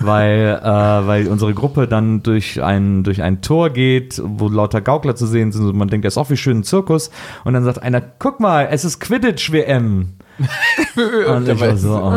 weil, 0.00 0.60
äh, 0.62 0.66
weil 0.66 1.28
unsere 1.28 1.54
Gruppe 1.54 1.88
dann 1.88 2.22
durch 2.22 2.62
ein, 2.62 3.04
durch 3.04 3.22
ein 3.22 3.42
Tor 3.42 3.70
geht, 3.70 4.20
wo 4.24 4.48
lauter 4.48 4.80
Gaukler 4.80 5.16
zu 5.16 5.26
sehen 5.26 5.52
sind 5.52 5.66
und 5.66 5.76
man 5.76 5.88
denkt, 5.88 6.04
das 6.04 6.14
ist 6.14 6.18
auch 6.18 6.30
wie 6.30 6.36
schön 6.36 6.58
ein 6.58 6.64
Zirkus 6.64 7.10
und 7.44 7.54
dann 7.54 7.64
sagt 7.64 7.82
einer, 7.82 8.00
guck 8.00 8.40
mal, 8.40 8.68
es 8.70 8.84
ist 8.84 9.00
Quidditch-WM. 9.00 10.14
Und 11.28 11.48
ich 11.48 11.60
war 11.60 11.76
so, 11.78 11.94
oh, 11.94 12.10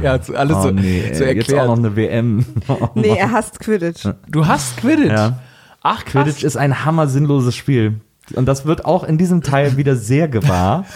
ja, 0.00 0.18
alles 0.34 0.56
oh 0.56 0.62
so, 0.62 0.70
nee, 0.70 1.12
so 1.12 1.24
ey, 1.24 1.34
jetzt 1.34 1.48
auch 1.52 1.56
erklärt. 1.56 1.66
noch 1.66 1.78
eine 1.78 1.96
WM. 1.96 2.46
Oh, 2.68 2.88
Nee, 2.94 3.16
er 3.16 3.32
hasst 3.32 3.58
Quidditch. 3.58 4.06
Du 4.28 4.46
hast 4.46 4.76
Quidditch. 4.76 5.10
Ja. 5.10 5.40
Ach, 5.82 6.04
krass. 6.04 6.24
Quidditch 6.24 6.44
ist 6.44 6.56
ein 6.56 6.84
hammer 6.84 7.08
sinnloses 7.08 7.56
Spiel. 7.56 8.00
Und 8.34 8.46
das 8.46 8.64
wird 8.64 8.84
auch 8.84 9.04
in 9.04 9.18
diesem 9.18 9.42
Teil 9.42 9.76
wieder 9.76 9.96
sehr 9.96 10.28
gewahr. 10.28 10.86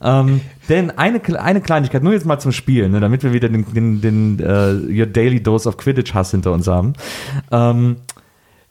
ähm, 0.00 0.40
denn 0.68 0.90
eine, 0.96 1.20
eine 1.40 1.60
Kleinigkeit, 1.60 2.02
nur 2.02 2.12
jetzt 2.12 2.26
mal 2.26 2.38
zum 2.38 2.52
Spiel, 2.52 2.88
ne, 2.88 3.00
damit 3.00 3.22
wir 3.22 3.32
wieder 3.32 3.48
den, 3.48 3.64
den, 3.74 4.00
den 4.00 4.38
äh, 4.38 5.00
Your 5.00 5.06
Daily 5.06 5.42
Dose 5.42 5.68
of 5.68 5.76
Quidditch-Hass 5.76 6.30
hinter 6.30 6.52
uns 6.52 6.68
haben. 6.68 6.92
Ähm, 7.50 7.96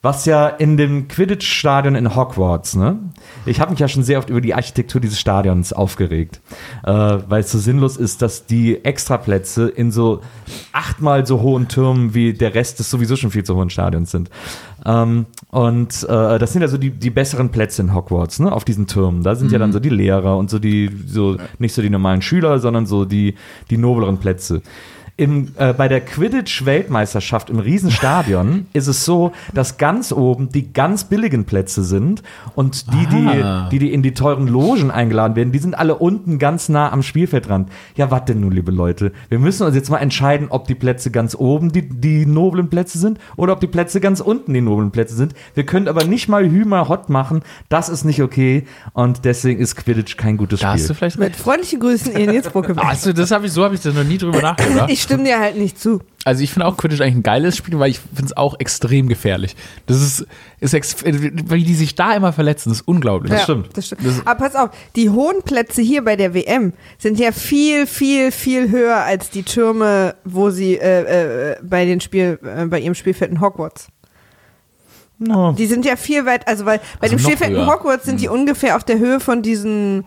was 0.02 0.24
ja 0.24 0.48
in 0.48 0.76
dem 0.76 1.06
Quidditch-Stadion 1.06 1.94
in 1.94 2.16
Hogwarts, 2.16 2.74
ne? 2.74 2.98
Ich 3.46 3.60
habe 3.60 3.70
mich 3.70 3.78
ja 3.78 3.86
schon 3.86 4.02
sehr 4.02 4.18
oft 4.18 4.30
über 4.30 4.40
die 4.40 4.52
Architektur 4.52 5.00
dieses 5.00 5.20
Stadions 5.20 5.72
aufgeregt, 5.72 6.40
äh, 6.82 6.90
weil 6.92 7.40
es 7.42 7.52
so 7.52 7.58
sinnlos 7.60 7.96
ist, 7.96 8.20
dass 8.20 8.44
die 8.44 8.84
Extraplätze 8.84 9.68
in 9.68 9.92
so 9.92 10.22
achtmal 10.72 11.24
so 11.24 11.40
hohen 11.40 11.68
Türmen 11.68 12.14
wie 12.14 12.32
der 12.32 12.56
Rest 12.56 12.80
des 12.80 12.90
sowieso 12.90 13.14
schon 13.14 13.30
viel 13.30 13.44
zu 13.44 13.54
hohen 13.54 13.70
Stadions 13.70 14.10
sind. 14.10 14.28
Ähm, 14.84 15.26
und 15.50 16.02
äh, 16.04 16.38
das 16.38 16.52
sind 16.52 16.62
ja 16.62 16.68
so 16.68 16.78
die, 16.78 16.90
die 16.90 17.10
besseren 17.10 17.50
Plätze 17.50 17.82
in 17.82 17.94
Hogwarts, 17.94 18.40
ne? 18.40 18.52
Auf 18.52 18.64
diesen 18.64 18.86
Türmen. 18.86 19.22
Da 19.22 19.34
sind 19.34 19.52
ja 19.52 19.58
dann 19.58 19.72
so 19.72 19.80
die 19.80 19.90
Lehrer 19.90 20.36
und 20.36 20.50
so 20.50 20.58
die, 20.58 20.90
so 21.06 21.36
nicht 21.58 21.74
so 21.74 21.82
die 21.82 21.90
normalen 21.90 22.22
Schüler, 22.22 22.58
sondern 22.58 22.86
so 22.86 23.04
die, 23.04 23.34
die 23.70 23.76
nobleren 23.76 24.18
Plätze. 24.18 24.62
Im, 25.18 25.48
äh, 25.58 25.72
bei 25.74 25.88
der 25.88 26.00
Quidditch-Weltmeisterschaft 26.00 27.50
im 27.50 27.58
Riesenstadion 27.58 28.66
ist 28.72 28.86
es 28.86 29.04
so, 29.04 29.32
dass 29.54 29.76
ganz 29.76 30.10
oben 30.12 30.48
die 30.50 30.72
ganz 30.72 31.04
billigen 31.04 31.44
Plätze 31.44 31.84
sind 31.84 32.22
und 32.54 32.92
die, 32.92 33.06
Ah. 33.12 33.68
die, 33.70 33.78
die, 33.78 33.86
die 33.86 33.92
in 33.92 34.02
die 34.02 34.14
teuren 34.14 34.48
Logen 34.48 34.90
eingeladen 34.90 35.36
werden, 35.36 35.52
die 35.52 35.58
sind 35.58 35.74
alle 35.78 35.96
unten 35.96 36.38
ganz 36.38 36.68
nah 36.68 36.90
am 36.90 37.02
Spielfeldrand. 37.02 37.68
Ja, 37.96 38.10
was 38.10 38.24
denn 38.24 38.40
nun, 38.40 38.52
liebe 38.52 38.72
Leute? 38.72 39.12
Wir 39.28 39.38
müssen 39.38 39.66
uns 39.66 39.74
jetzt 39.76 39.90
mal 39.90 39.98
entscheiden, 39.98 40.46
ob 40.50 40.66
die 40.66 40.74
Plätze 40.74 41.10
ganz 41.10 41.34
oben 41.34 41.72
die, 41.72 41.88
die 41.88 42.24
noblen 42.26 42.68
Plätze 42.70 42.98
sind 42.98 43.18
oder 43.36 43.52
ob 43.52 43.60
die 43.60 43.66
Plätze 43.66 44.00
ganz 44.00 44.20
unten 44.20 44.54
die 44.54 44.60
noblen 44.60 44.90
Plätze 44.92 45.14
sind. 45.14 45.34
Wir 45.54 45.64
können 45.66 45.88
aber 45.88 46.04
nicht 46.04 46.28
mal 46.28 46.48
Hümer 46.50 46.88
hot 46.88 47.10
machen. 47.10 47.42
Das 47.68 47.88
ist 47.88 48.04
nicht 48.04 48.22
okay 48.22 48.64
und 48.94 49.24
deswegen 49.24 49.60
ist 49.60 49.76
Quidditch 49.76 50.16
kein 50.16 50.36
gutes 50.36 50.60
Da 50.60 50.72
hast 50.72 50.80
du 50.80 50.84
Spiel. 50.86 50.96
vielleicht 50.96 51.18
Mit 51.18 51.36
freundlichen 51.36 51.80
Grüßen, 51.80 52.16
Ian 52.16 52.34
Nitzbrucke. 52.34 52.74
Also, 52.78 53.12
das 53.14 53.30
habe 53.30 53.46
ich, 53.46 53.52
so 53.52 53.62
habe 53.64 53.74
ich 53.74 53.82
das 53.82 53.94
noch 53.94 54.04
nie 54.04 54.18
drüber 54.18 54.40
nachgedacht. 54.42 54.90
Ich 54.90 55.01
stimme 55.02 55.24
dir 55.24 55.38
halt 55.38 55.56
nicht 55.56 55.78
zu. 55.78 56.00
Also 56.24 56.44
ich 56.44 56.52
finde 56.52 56.66
auch 56.66 56.76
Quidditch 56.76 57.00
eigentlich 57.00 57.16
ein 57.16 57.22
geiles 57.24 57.56
Spiel, 57.56 57.78
weil 57.78 57.90
ich 57.90 57.98
finde 57.98 58.26
es 58.26 58.36
auch 58.36 58.58
extrem 58.60 59.08
gefährlich. 59.08 59.56
Das 59.86 60.00
ist, 60.00 60.24
ist 60.60 60.72
ex 60.72 61.04
wie 61.04 61.64
die 61.64 61.74
sich 61.74 61.94
da 61.96 62.14
immer 62.14 62.32
verletzen, 62.32 62.70
das 62.70 62.78
ist 62.78 62.88
unglaublich. 62.88 63.32
ja, 63.32 63.40
stimmt. 63.40 63.76
Das 63.76 63.86
stimmt. 63.86 64.02
Aber 64.24 64.38
pass 64.38 64.54
auf, 64.54 64.70
die 64.94 65.10
hohen 65.10 65.42
Plätze 65.42 65.82
hier 65.82 66.04
bei 66.04 66.14
der 66.14 66.32
WM 66.32 66.72
sind 66.98 67.18
ja 67.18 67.32
viel, 67.32 67.86
viel, 67.86 68.30
viel 68.30 68.70
höher 68.70 68.98
als 68.98 69.30
die 69.30 69.42
Türme, 69.42 70.14
wo 70.24 70.50
sie 70.50 70.76
äh, 70.76 71.52
äh, 71.52 71.56
bei 71.62 71.84
den 71.84 72.00
Spiel, 72.00 72.38
äh, 72.44 72.66
bei 72.66 72.78
ihrem 72.78 72.94
Spielfeld 72.94 73.32
in 73.32 73.40
Hogwarts. 73.40 73.88
No. 75.18 75.52
Die 75.52 75.66
sind 75.66 75.84
ja 75.84 75.96
viel 75.96 76.26
weit, 76.26 76.48
also 76.48 76.64
weil 76.66 76.78
bei 77.00 77.06
Also 77.08 77.16
dem 77.16 77.18
Spielfeld 77.20 77.52
in. 77.52 77.66
Hogwarts 77.66 78.04
sind 78.06 78.20
die 78.20 78.28
ungefähr 78.28 78.76
auf 78.76 78.84
der 78.84 78.98
Höhe 78.98 79.20
von 79.20 79.42
diesen, 79.42 80.04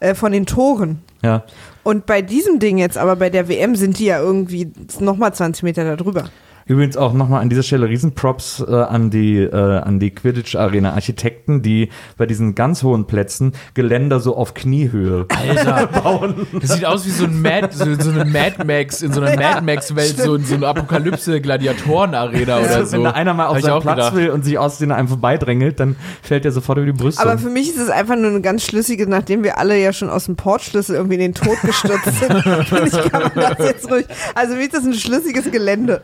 äh, 0.00 0.14
von 0.14 0.32
den 0.32 0.46
Toren. 0.46 1.02
Ja. 1.22 1.44
Und 1.88 2.04
bei 2.04 2.20
diesem 2.20 2.58
Ding 2.58 2.76
jetzt, 2.76 2.98
aber 2.98 3.16
bei 3.16 3.30
der 3.30 3.48
WM 3.48 3.74
sind 3.74 3.98
die 3.98 4.04
ja 4.04 4.20
irgendwie 4.20 4.70
nochmal 5.00 5.32
20 5.32 5.62
Meter 5.62 5.96
darüber. 5.96 6.28
Übrigens 6.68 6.98
auch 6.98 7.14
nochmal 7.14 7.40
an 7.40 7.48
dieser 7.48 7.62
Stelle 7.62 7.88
Riesenprops 7.88 8.62
äh, 8.68 8.74
an 8.74 9.08
die, 9.08 9.38
äh, 9.38 9.78
an 9.78 9.98
die 9.98 10.10
Quidditch-Arena 10.10 10.92
Architekten, 10.92 11.62
die 11.62 11.88
bei 12.18 12.26
diesen 12.26 12.54
ganz 12.54 12.82
hohen 12.82 13.06
Plätzen 13.06 13.52
Geländer 13.72 14.20
so 14.20 14.36
auf 14.36 14.52
Kniehöhe 14.52 15.26
Alter, 15.30 15.88
das 16.60 16.72
sieht 16.72 16.84
aus 16.84 17.06
wie 17.06 17.10
so, 17.10 17.24
ein 17.24 17.40
Mad, 17.40 17.70
so, 17.72 17.86
so 17.94 18.10
eine 18.10 18.26
Mad 18.26 18.64
Max, 18.66 19.00
in 19.00 19.14
so 19.14 19.22
einer 19.22 19.36
Mad 19.40 19.62
Max-Welt, 19.62 20.18
so, 20.18 20.36
so 20.36 20.54
eine 20.56 20.68
Apokalypse-Gladiatoren-Arena 20.68 22.58
oder 22.58 22.84
so. 22.84 22.92
Wenn 22.92 23.04
da 23.04 23.10
einer 23.12 23.32
mal 23.32 23.46
auf 23.46 23.60
seinen 23.60 23.80
Platz 23.80 23.96
gedacht. 23.96 24.14
will 24.16 24.28
und 24.28 24.44
sich 24.44 24.58
aus 24.58 24.76
denen 24.76 24.92
einem 24.92 25.08
vorbeidrängelt, 25.08 25.80
dann 25.80 25.96
fällt 26.22 26.44
er 26.44 26.52
sofort 26.52 26.76
über 26.76 26.86
die 26.86 26.92
Brüste. 26.92 27.22
Aber 27.22 27.38
für 27.38 27.48
mich 27.48 27.70
ist 27.70 27.78
es 27.78 27.88
einfach 27.88 28.16
nur 28.16 28.28
eine 28.28 28.42
ganz 28.42 28.64
schlüssige, 28.64 29.08
nachdem 29.08 29.42
wir 29.42 29.56
alle 29.56 29.80
ja 29.80 29.94
schon 29.94 30.10
aus 30.10 30.26
dem 30.26 30.36
Portschlüssel 30.36 30.96
irgendwie 30.96 31.14
in 31.14 31.20
den 31.20 31.34
Tod 31.34 31.56
gestürzt 31.62 32.04
sind. 32.20 32.32
finde 32.66 32.88
ich, 32.88 33.10
kann 33.10 33.22
man 33.34 33.54
das 33.56 33.66
jetzt 33.66 33.90
ruhig. 33.90 34.04
Also 34.34 34.56
wie 34.56 34.64
ist 34.64 34.74
das 34.74 34.84
ein 34.84 34.92
schlüssiges 34.92 35.50
Gelände? 35.50 36.02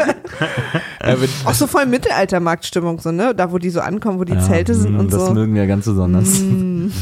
Auch 1.44 1.54
so 1.54 1.66
voll 1.66 1.86
Mittelaltermarktstimmung, 1.86 3.00
so, 3.00 3.12
ne? 3.12 3.34
Da, 3.34 3.52
wo 3.52 3.58
die 3.58 3.70
so 3.70 3.80
ankommen, 3.80 4.18
wo 4.18 4.24
die 4.24 4.38
Zelte 4.38 4.74
sind 4.74 4.94
mm, 4.94 5.00
und 5.00 5.12
das 5.12 5.26
so. 5.26 5.34
mögen 5.34 5.54
wir 5.54 5.66
ganz 5.66 5.84
besonders. 5.84 6.40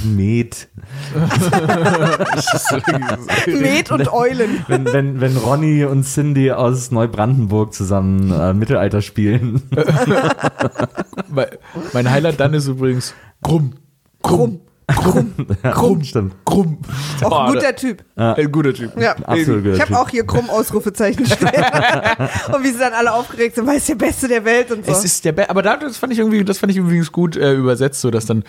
Met. 0.05 0.69
Met 3.47 3.91
und 3.91 4.13
Eulen. 4.13 4.65
Wenn, 4.69 4.85
wenn, 4.87 5.21
wenn 5.21 5.37
Ronny 5.37 5.85
und 5.85 6.05
Cindy 6.05 6.53
aus 6.53 6.91
Neubrandenburg 6.91 7.75
zusammen 7.75 8.33
äh, 8.33 8.55
Mittelalter 8.55 9.03
spielen. 9.03 9.63
mein, 11.29 11.47
mein 11.93 12.11
Highlight 12.11 12.41
dann 12.41 12.55
ist 12.55 12.69
übrigens 12.69 13.15
Krumm. 13.43 13.75
Krumm. 14.23 14.61
Krumm. 14.97 15.33
Krumm. 15.63 16.05
Stimmt. 16.05 16.35
Krumm. 16.45 16.79
Auch 17.23 17.47
ein 17.47 17.53
guter 17.53 17.77
Typ. 17.77 18.05
Ein 18.17 18.53
guter 18.53 18.75
Typ. 18.75 19.01
Ja. 19.01 19.13
Absolut 19.13 19.65
guter 19.65 19.75
Ich 19.75 19.81
habe 19.81 19.99
auch 19.99 20.09
hier 20.09 20.25
krumm 20.25 20.51
Ausrufezeichen 20.51 21.27
stehen. 21.27 21.49
und 22.55 22.65
wie 22.65 22.69
sie 22.69 22.79
dann 22.79 22.93
alle 22.93 23.13
aufgeregt 23.13 23.55
sind, 23.55 23.67
weil 23.67 23.77
es 23.77 23.87
der 23.87 23.95
Beste 23.95 24.29
der 24.29 24.45
Welt 24.45 24.71
und 24.71 24.85
so. 24.85 24.93
Es 24.93 25.05
ist 25.05 25.25
der 25.25 25.33
Be 25.33 25.49
aber 25.49 25.63
da, 25.63 25.77
das 25.77 25.97
fand 25.97 26.13
ich 26.13 26.19
irgendwie, 26.19 26.45
das 26.45 26.59
fand 26.59 26.73
ich 26.73 26.79
übrigens 26.79 27.13
gut 27.13 27.37
äh, 27.37 27.55
übersetzt, 27.55 28.01
so 28.01 28.11
dass 28.11 28.27
dann 28.27 28.45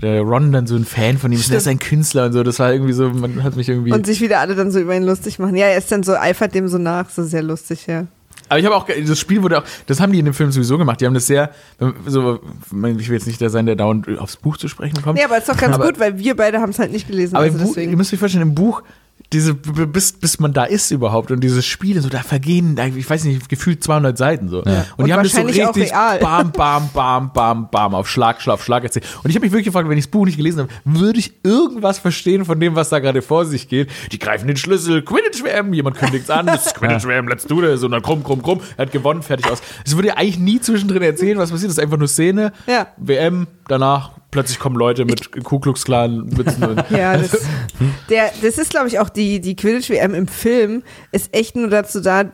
der 0.00 0.20
Ron 0.22 0.52
dann 0.52 0.66
so 0.66 0.76
ein 0.76 0.84
Fan 0.84 1.16
von 1.16 1.32
ihm 1.32 1.38
ist, 1.38 1.50
der 1.50 1.58
ist 1.58 1.68
ein 1.68 1.78
Künstler 1.78 2.26
und 2.26 2.32
so. 2.32 2.42
Das 2.42 2.58
war 2.58 2.72
irgendwie 2.72 2.92
so, 2.92 3.08
man 3.08 3.42
hat 3.42 3.56
mich 3.56 3.68
irgendwie. 3.68 3.92
und 3.92 4.06
sich 4.06 4.20
wieder 4.20 4.40
alle 4.40 4.54
dann 4.54 4.70
so 4.70 4.78
über 4.78 4.94
ihn 4.94 5.04
lustig 5.04 5.38
machen. 5.38 5.56
Ja, 5.56 5.66
er 5.66 5.78
ist 5.78 5.90
dann 5.90 6.02
so, 6.02 6.14
eifert 6.14 6.54
dem 6.54 6.68
so 6.68 6.78
nach, 6.78 7.08
so 7.08 7.24
sehr 7.24 7.42
lustig, 7.42 7.86
ja. 7.86 8.06
Aber 8.48 8.58
ich 8.58 8.64
habe 8.66 8.76
auch, 8.76 8.86
das 8.86 9.18
Spiel 9.18 9.42
wurde 9.42 9.58
auch, 9.58 9.64
das 9.86 10.00
haben 10.00 10.12
die 10.12 10.18
in 10.18 10.24
dem 10.24 10.34
Film 10.34 10.52
sowieso 10.52 10.78
gemacht. 10.78 11.00
Die 11.00 11.06
haben 11.06 11.14
das 11.14 11.26
sehr, 11.26 11.50
so, 12.06 12.40
ich 12.70 13.08
will 13.08 13.16
jetzt 13.16 13.26
nicht 13.26 13.40
der 13.40 13.50
sein, 13.50 13.66
der 13.66 13.76
dauernd 13.76 14.06
aufs 14.18 14.36
Buch 14.36 14.56
zu 14.56 14.68
sprechen 14.68 15.02
kommt. 15.02 15.18
Nee, 15.18 15.24
aber 15.24 15.38
ist 15.38 15.48
doch 15.48 15.56
ganz 15.56 15.74
Aber- 15.74 15.86
gut, 15.86 15.98
weil 15.98 16.18
wir 16.18 16.36
beide 16.36 16.60
haben 16.60 16.70
es 16.70 16.78
halt 16.78 16.92
nicht 16.92 17.08
gelesen. 17.08 17.36
Aber 17.36 17.44
also 17.44 17.58
Buch, 17.58 17.76
ihr 17.76 17.96
müsst 17.96 18.12
euch 18.12 18.18
vorstellen, 18.18 18.42
im 18.42 18.54
Buch, 18.54 18.82
diese, 19.32 19.54
bis, 19.54 20.12
bis 20.12 20.38
man 20.38 20.52
da 20.52 20.64
ist 20.64 20.90
überhaupt 20.90 21.30
und 21.30 21.40
dieses 21.40 21.66
Spiel, 21.66 22.00
so 22.00 22.08
da 22.08 22.20
vergehen, 22.20 22.78
ich 22.96 23.08
weiß 23.08 23.24
nicht, 23.24 23.48
gefühlt 23.48 23.82
200 23.82 24.16
Seiten 24.16 24.48
so. 24.48 24.58
Und, 24.62 24.66
Und 24.96 25.06
die 25.06 25.12
haben 25.12 25.22
das 25.22 25.32
so 25.32 25.42
richtig 25.42 25.90
bam, 26.20 26.52
bam, 26.52 26.90
bam, 26.92 27.32
bam, 27.32 27.68
bam, 27.70 27.94
auf 27.94 28.08
Schlag, 28.08 28.40
Schlag, 28.40 28.60
Schlag 28.60 28.84
erzählt. 28.84 29.04
Und 29.22 29.30
ich 29.30 29.36
habe 29.36 29.44
mich 29.44 29.52
wirklich 29.52 29.66
gefragt, 29.66 29.88
wenn 29.88 29.98
ich 29.98 30.04
das 30.04 30.10
Buch 30.10 30.24
nicht 30.26 30.36
gelesen 30.36 30.60
habe, 30.60 30.70
würde 30.84 31.18
ich 31.18 31.32
irgendwas 31.42 31.98
verstehen 31.98 32.44
von 32.44 32.60
dem, 32.60 32.76
was 32.76 32.88
da 32.88 32.98
gerade 32.98 33.22
vor 33.22 33.44
sich 33.44 33.68
geht? 33.68 33.90
Die 34.12 34.18
greifen 34.18 34.46
den 34.46 34.56
Schlüssel, 34.56 35.02
Quidditch-WM, 35.02 35.72
jemand 35.72 35.96
kündigt's 35.96 36.30
an, 36.30 36.46
das 36.46 36.66
ist 36.66 36.74
Quidditch-WM, 36.76 37.28
let's 37.28 37.44
do 37.46 37.60
this, 37.60 37.82
und 37.82 37.90
dann 37.90 38.02
krumm, 38.02 38.22
krumm, 38.22 38.42
krumm, 38.42 38.60
er 38.76 38.86
hat 38.86 38.92
gewonnen, 38.92 39.22
fertig 39.22 39.50
aus. 39.50 39.60
Es 39.84 39.96
würde 39.96 40.08
ja 40.08 40.14
eigentlich 40.16 40.38
nie 40.38 40.60
zwischendrin 40.60 41.02
erzählen, 41.02 41.38
was 41.38 41.50
passiert, 41.50 41.70
das 41.70 41.78
ist 41.78 41.82
einfach 41.82 41.98
nur 41.98 42.08
Szene, 42.08 42.52
Ja. 42.66 42.86
WM, 42.96 43.46
danach 43.68 44.12
plötzlich 44.36 44.58
kommen 44.58 44.76
Leute 44.76 45.06
mit 45.06 45.42
Ku 45.44 45.58
Klux 45.58 45.84
Klan 45.86 46.26
Mützen 46.26 46.62
und 46.64 46.84
Ja, 46.90 47.16
das, 47.16 47.30
der, 48.10 48.30
das 48.42 48.58
ist, 48.58 48.68
glaube 48.70 48.88
ich, 48.88 48.98
auch 48.98 49.08
die, 49.08 49.40
die 49.40 49.56
Quidditch-WM 49.56 50.12
im 50.14 50.28
Film 50.28 50.82
ist 51.10 51.34
echt 51.34 51.56
nur 51.56 51.68
dazu 51.70 52.00
da, 52.00 52.24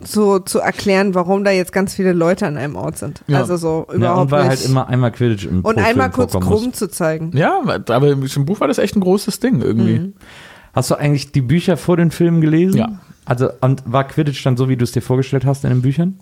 so 0.00 0.38
zu 0.38 0.60
erklären, 0.60 1.14
warum 1.14 1.44
da 1.44 1.50
jetzt 1.50 1.72
ganz 1.72 1.94
viele 1.94 2.12
Leute 2.12 2.46
an 2.46 2.56
einem 2.56 2.76
Ort 2.76 2.96
sind. 2.96 3.22
Ja. 3.26 3.40
Also 3.40 3.56
so 3.58 3.86
Ja, 3.90 3.94
überhaupt 3.96 4.20
und 4.22 4.30
weil 4.30 4.40
nicht. 4.48 4.50
halt 4.60 4.64
immer 4.64 4.88
einmal 4.88 5.12
Quidditch 5.12 5.44
im 5.44 5.60
und 5.60 5.74
pro 5.76 5.82
einmal 5.84 6.06
Film 6.10 6.12
kurz 6.12 6.32
muss. 6.34 6.44
krumm 6.44 6.72
zu 6.72 6.88
zeigen. 6.88 7.36
Ja, 7.36 7.60
aber 7.62 8.08
im 8.12 8.44
Buch 8.46 8.60
war 8.60 8.68
das 8.68 8.78
echt 8.78 8.96
ein 8.96 9.00
großes 9.00 9.40
Ding 9.40 9.60
irgendwie. 9.60 9.98
Mhm. 9.98 10.12
Hast 10.72 10.90
du 10.90 10.94
eigentlich 10.94 11.30
die 11.32 11.42
Bücher 11.42 11.76
vor 11.76 11.96
den 11.98 12.10
Filmen 12.10 12.40
gelesen? 12.40 12.78
Ja. 12.78 12.98
Also, 13.26 13.48
und 13.60 13.82
war 13.86 14.04
Quidditch 14.04 14.42
dann 14.44 14.56
so, 14.56 14.68
wie 14.68 14.76
du 14.76 14.84
es 14.84 14.92
dir 14.92 15.02
vorgestellt 15.02 15.44
hast 15.44 15.64
in 15.64 15.70
den 15.70 15.82
Büchern? 15.82 16.18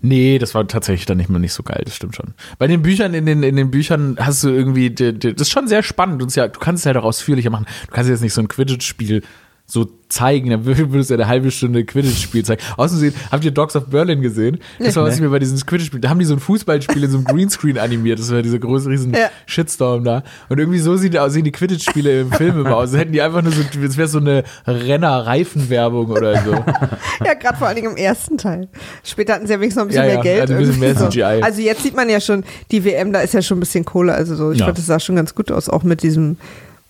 Nee, 0.00 0.38
das 0.38 0.54
war 0.54 0.66
tatsächlich 0.66 1.06
dann 1.06 1.18
nicht 1.18 1.30
mehr 1.30 1.38
nicht 1.38 1.52
so 1.52 1.62
geil, 1.62 1.82
das 1.84 1.96
stimmt 1.96 2.16
schon. 2.16 2.34
Bei 2.58 2.66
den 2.66 2.82
Büchern, 2.82 3.14
in 3.14 3.26
den, 3.26 3.42
in 3.42 3.56
den 3.56 3.70
Büchern 3.70 4.16
hast 4.18 4.44
du 4.44 4.48
irgendwie, 4.48 4.90
das 4.90 5.34
ist 5.34 5.50
schon 5.50 5.68
sehr 5.68 5.82
spannend 5.82 6.22
und 6.22 6.34
ja, 6.34 6.48
du 6.48 6.58
kannst 6.58 6.82
es 6.82 6.86
halt 6.86 6.96
auch 6.96 7.04
ausführlicher 7.04 7.50
machen. 7.50 7.66
Du 7.86 7.92
kannst 7.92 8.10
jetzt 8.10 8.22
nicht 8.22 8.34
so 8.34 8.40
ein 8.40 8.48
Quidditch-Spiel 8.48 9.22
so 9.70 9.88
zeigen, 10.08 10.50
dann 10.50 10.64
würde 10.64 10.98
es 10.98 11.08
ja 11.08 11.14
eine 11.16 11.28
halbe 11.28 11.50
Stunde 11.52 11.84
Quidditch-Spiel 11.84 12.44
zeigen. 12.44 12.60
Außerdem 12.76 13.12
habt 13.30 13.44
ihr 13.44 13.52
Dogs 13.52 13.76
of 13.76 13.86
Berlin 13.86 14.20
gesehen? 14.20 14.58
Das 14.80 14.96
war 14.96 15.04
was 15.04 15.14
ich 15.14 15.20
mir 15.20 15.28
bei 15.28 15.38
diesem 15.38 15.58
Quidditch-Spiel, 15.64 16.00
da 16.00 16.08
haben 16.10 16.18
die 16.18 16.24
so 16.24 16.34
ein 16.34 16.40
Fußballspiel 16.40 17.04
in 17.04 17.10
so 17.10 17.18
einem 17.18 17.26
Greenscreen 17.26 17.78
animiert, 17.78 18.18
das 18.18 18.32
war 18.32 18.42
dieser 18.42 18.58
große 18.58 18.88
riesen 18.90 19.14
Ja. 19.14 19.30
Shitstorm 19.46 20.02
da. 20.02 20.24
Und 20.48 20.58
irgendwie 20.58 20.80
so 20.80 20.96
sieht, 20.96 21.16
sehen 21.28 21.44
die 21.44 21.52
Quidditch-Spiele 21.52 22.22
im 22.22 22.32
Film 22.32 22.58
immer 22.60 22.74
aus. 22.76 22.90
Als 22.90 22.98
hätten 23.00 23.12
die 23.12 23.22
einfach 23.22 23.42
nur 23.42 23.52
so, 23.52 23.62
das 23.62 23.96
wäre 23.96 24.08
so 24.08 24.18
eine 24.18 24.42
Renner-Reifenwerbung 24.66 26.10
oder 26.10 26.42
so. 26.42 26.52
Ja, 27.24 27.34
gerade 27.34 27.58
vor 27.58 27.66
allen 27.68 27.76
Dingen 27.76 27.90
im 27.92 27.96
ersten 27.96 28.38
Teil. 28.38 28.68
Später 29.04 29.34
hatten 29.34 29.46
sie 29.46 29.52
ja 29.52 29.60
wenigstens 29.60 29.76
noch 29.76 29.84
ein 29.84 29.88
bisschen 29.88 30.02
Ja, 30.08 30.22
mehr 30.22 30.34
ja, 30.34 30.46
Geld. 30.46 30.50
also 30.50 30.72
mehr 30.80 30.96
CGI. 30.96 31.42
Also 31.42 31.60
jetzt 31.60 31.82
sieht 31.82 31.94
man 31.94 32.08
ja 32.08 32.18
schon, 32.20 32.44
die 32.70 32.84
WM, 32.84 33.12
da 33.12 33.20
ist 33.20 33.34
ja 33.34 33.42
schon 33.42 33.58
ein 33.58 33.60
bisschen 33.60 33.84
Kohle. 33.84 34.14
Also 34.14 34.34
so, 34.34 34.50
ich 34.52 34.62
fand, 34.62 34.78
das 34.78 34.86
sah 34.86 34.98
schon 34.98 35.16
ganz 35.16 35.34
gut 35.34 35.52
aus, 35.52 35.68
auch 35.68 35.82
mit 35.82 36.02
diesem, 36.02 36.38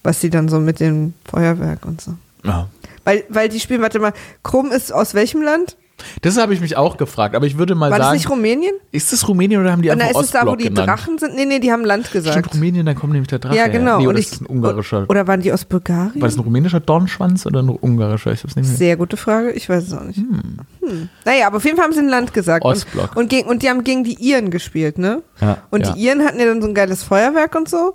was 0.02 0.20
sie 0.20 0.30
dann 0.30 0.48
so 0.48 0.60
mit 0.60 0.78
dem 0.80 1.14
Feuerwerk 1.24 1.84
und 1.84 2.00
so. 2.00 2.14
Ja. 2.44 2.68
Weil, 3.04 3.24
weil 3.28 3.48
die 3.48 3.60
spielen, 3.60 3.82
warte 3.82 3.98
mal, 3.98 4.12
Krumm 4.42 4.70
ist 4.72 4.92
aus 4.92 5.14
welchem 5.14 5.42
Land? 5.42 5.76
Das 6.22 6.38
habe 6.38 6.54
ich 6.54 6.62
mich 6.62 6.78
auch 6.78 6.96
gefragt, 6.96 7.34
aber 7.34 7.44
ich 7.44 7.58
würde 7.58 7.74
mal 7.74 7.90
War 7.90 7.98
das 7.98 8.06
sagen, 8.06 8.16
nicht 8.16 8.30
Rumänien? 8.30 8.72
ist 8.90 9.12
das 9.12 9.28
Rumänien 9.28 9.60
oder 9.60 9.70
haben 9.70 9.82
die 9.82 9.90
Und 9.90 9.98
da 9.98 10.06
einfach 10.06 10.20
ist 10.20 10.26
es 10.28 10.32
da, 10.32 10.38
wo 10.46 10.52
Ostblock 10.52 10.58
die 10.58 10.64
genannt? 10.70 10.88
Drachen 10.88 11.18
sind? 11.18 11.34
Nee, 11.36 11.44
nee, 11.44 11.58
die 11.58 11.70
haben 11.70 11.84
Land 11.84 12.10
gesagt. 12.10 12.38
Stimmt, 12.38 12.54
Rumänien, 12.54 12.86
da 12.86 12.94
kommt 12.94 13.12
nämlich 13.12 13.28
der 13.28 13.38
Drache 13.38 13.54
ja, 13.54 13.68
genau. 13.68 13.98
Nee, 13.98 14.06
oder 14.06 14.18
ich, 14.18 14.24
ist 14.24 14.32
das 14.32 14.40
ein 14.40 14.46
ungarischer? 14.46 15.04
Oder 15.10 15.26
waren 15.26 15.42
die 15.42 15.52
aus 15.52 15.66
Bulgarien? 15.66 16.18
war 16.22 16.28
das 16.28 16.38
ein 16.38 16.40
rumänischer 16.40 16.80
Dornschwanz 16.80 17.44
oder 17.44 17.62
ein 17.62 17.68
ungarischer? 17.68 18.32
Ich 18.32 18.42
hab's 18.42 18.56
nicht 18.56 18.66
mehr. 18.66 18.76
Sehr 18.78 18.96
gute 18.96 19.18
Frage, 19.18 19.50
ich 19.52 19.68
weiß 19.68 19.88
es 19.88 19.92
auch 19.92 20.04
nicht. 20.04 20.16
Hm. 20.18 21.08
Naja, 21.26 21.46
aber 21.46 21.58
auf 21.58 21.64
jeden 21.66 21.76
Fall 21.76 21.84
haben 21.84 21.92
sie 21.92 22.00
ein 22.00 22.08
Land 22.08 22.32
gesagt. 22.32 22.64
Ostblock. 22.64 23.10
Und, 23.10 23.24
und, 23.24 23.28
gegen, 23.28 23.48
und 23.50 23.62
die 23.62 23.68
haben 23.68 23.84
gegen 23.84 24.02
die 24.02 24.14
Iren 24.14 24.50
gespielt, 24.50 24.96
ne? 24.96 25.22
Ja. 25.42 25.58
Und 25.70 25.86
Ja. 25.86 25.92
die 25.92 26.00
Iren 26.00 26.24
hatten 26.24 26.40
ja 26.40 26.46
dann 26.46 26.62
so 26.62 26.68
ein 26.68 26.74
geiles 26.74 27.02
Feuerwerk 27.02 27.54
und 27.56 27.68
so, 27.68 27.92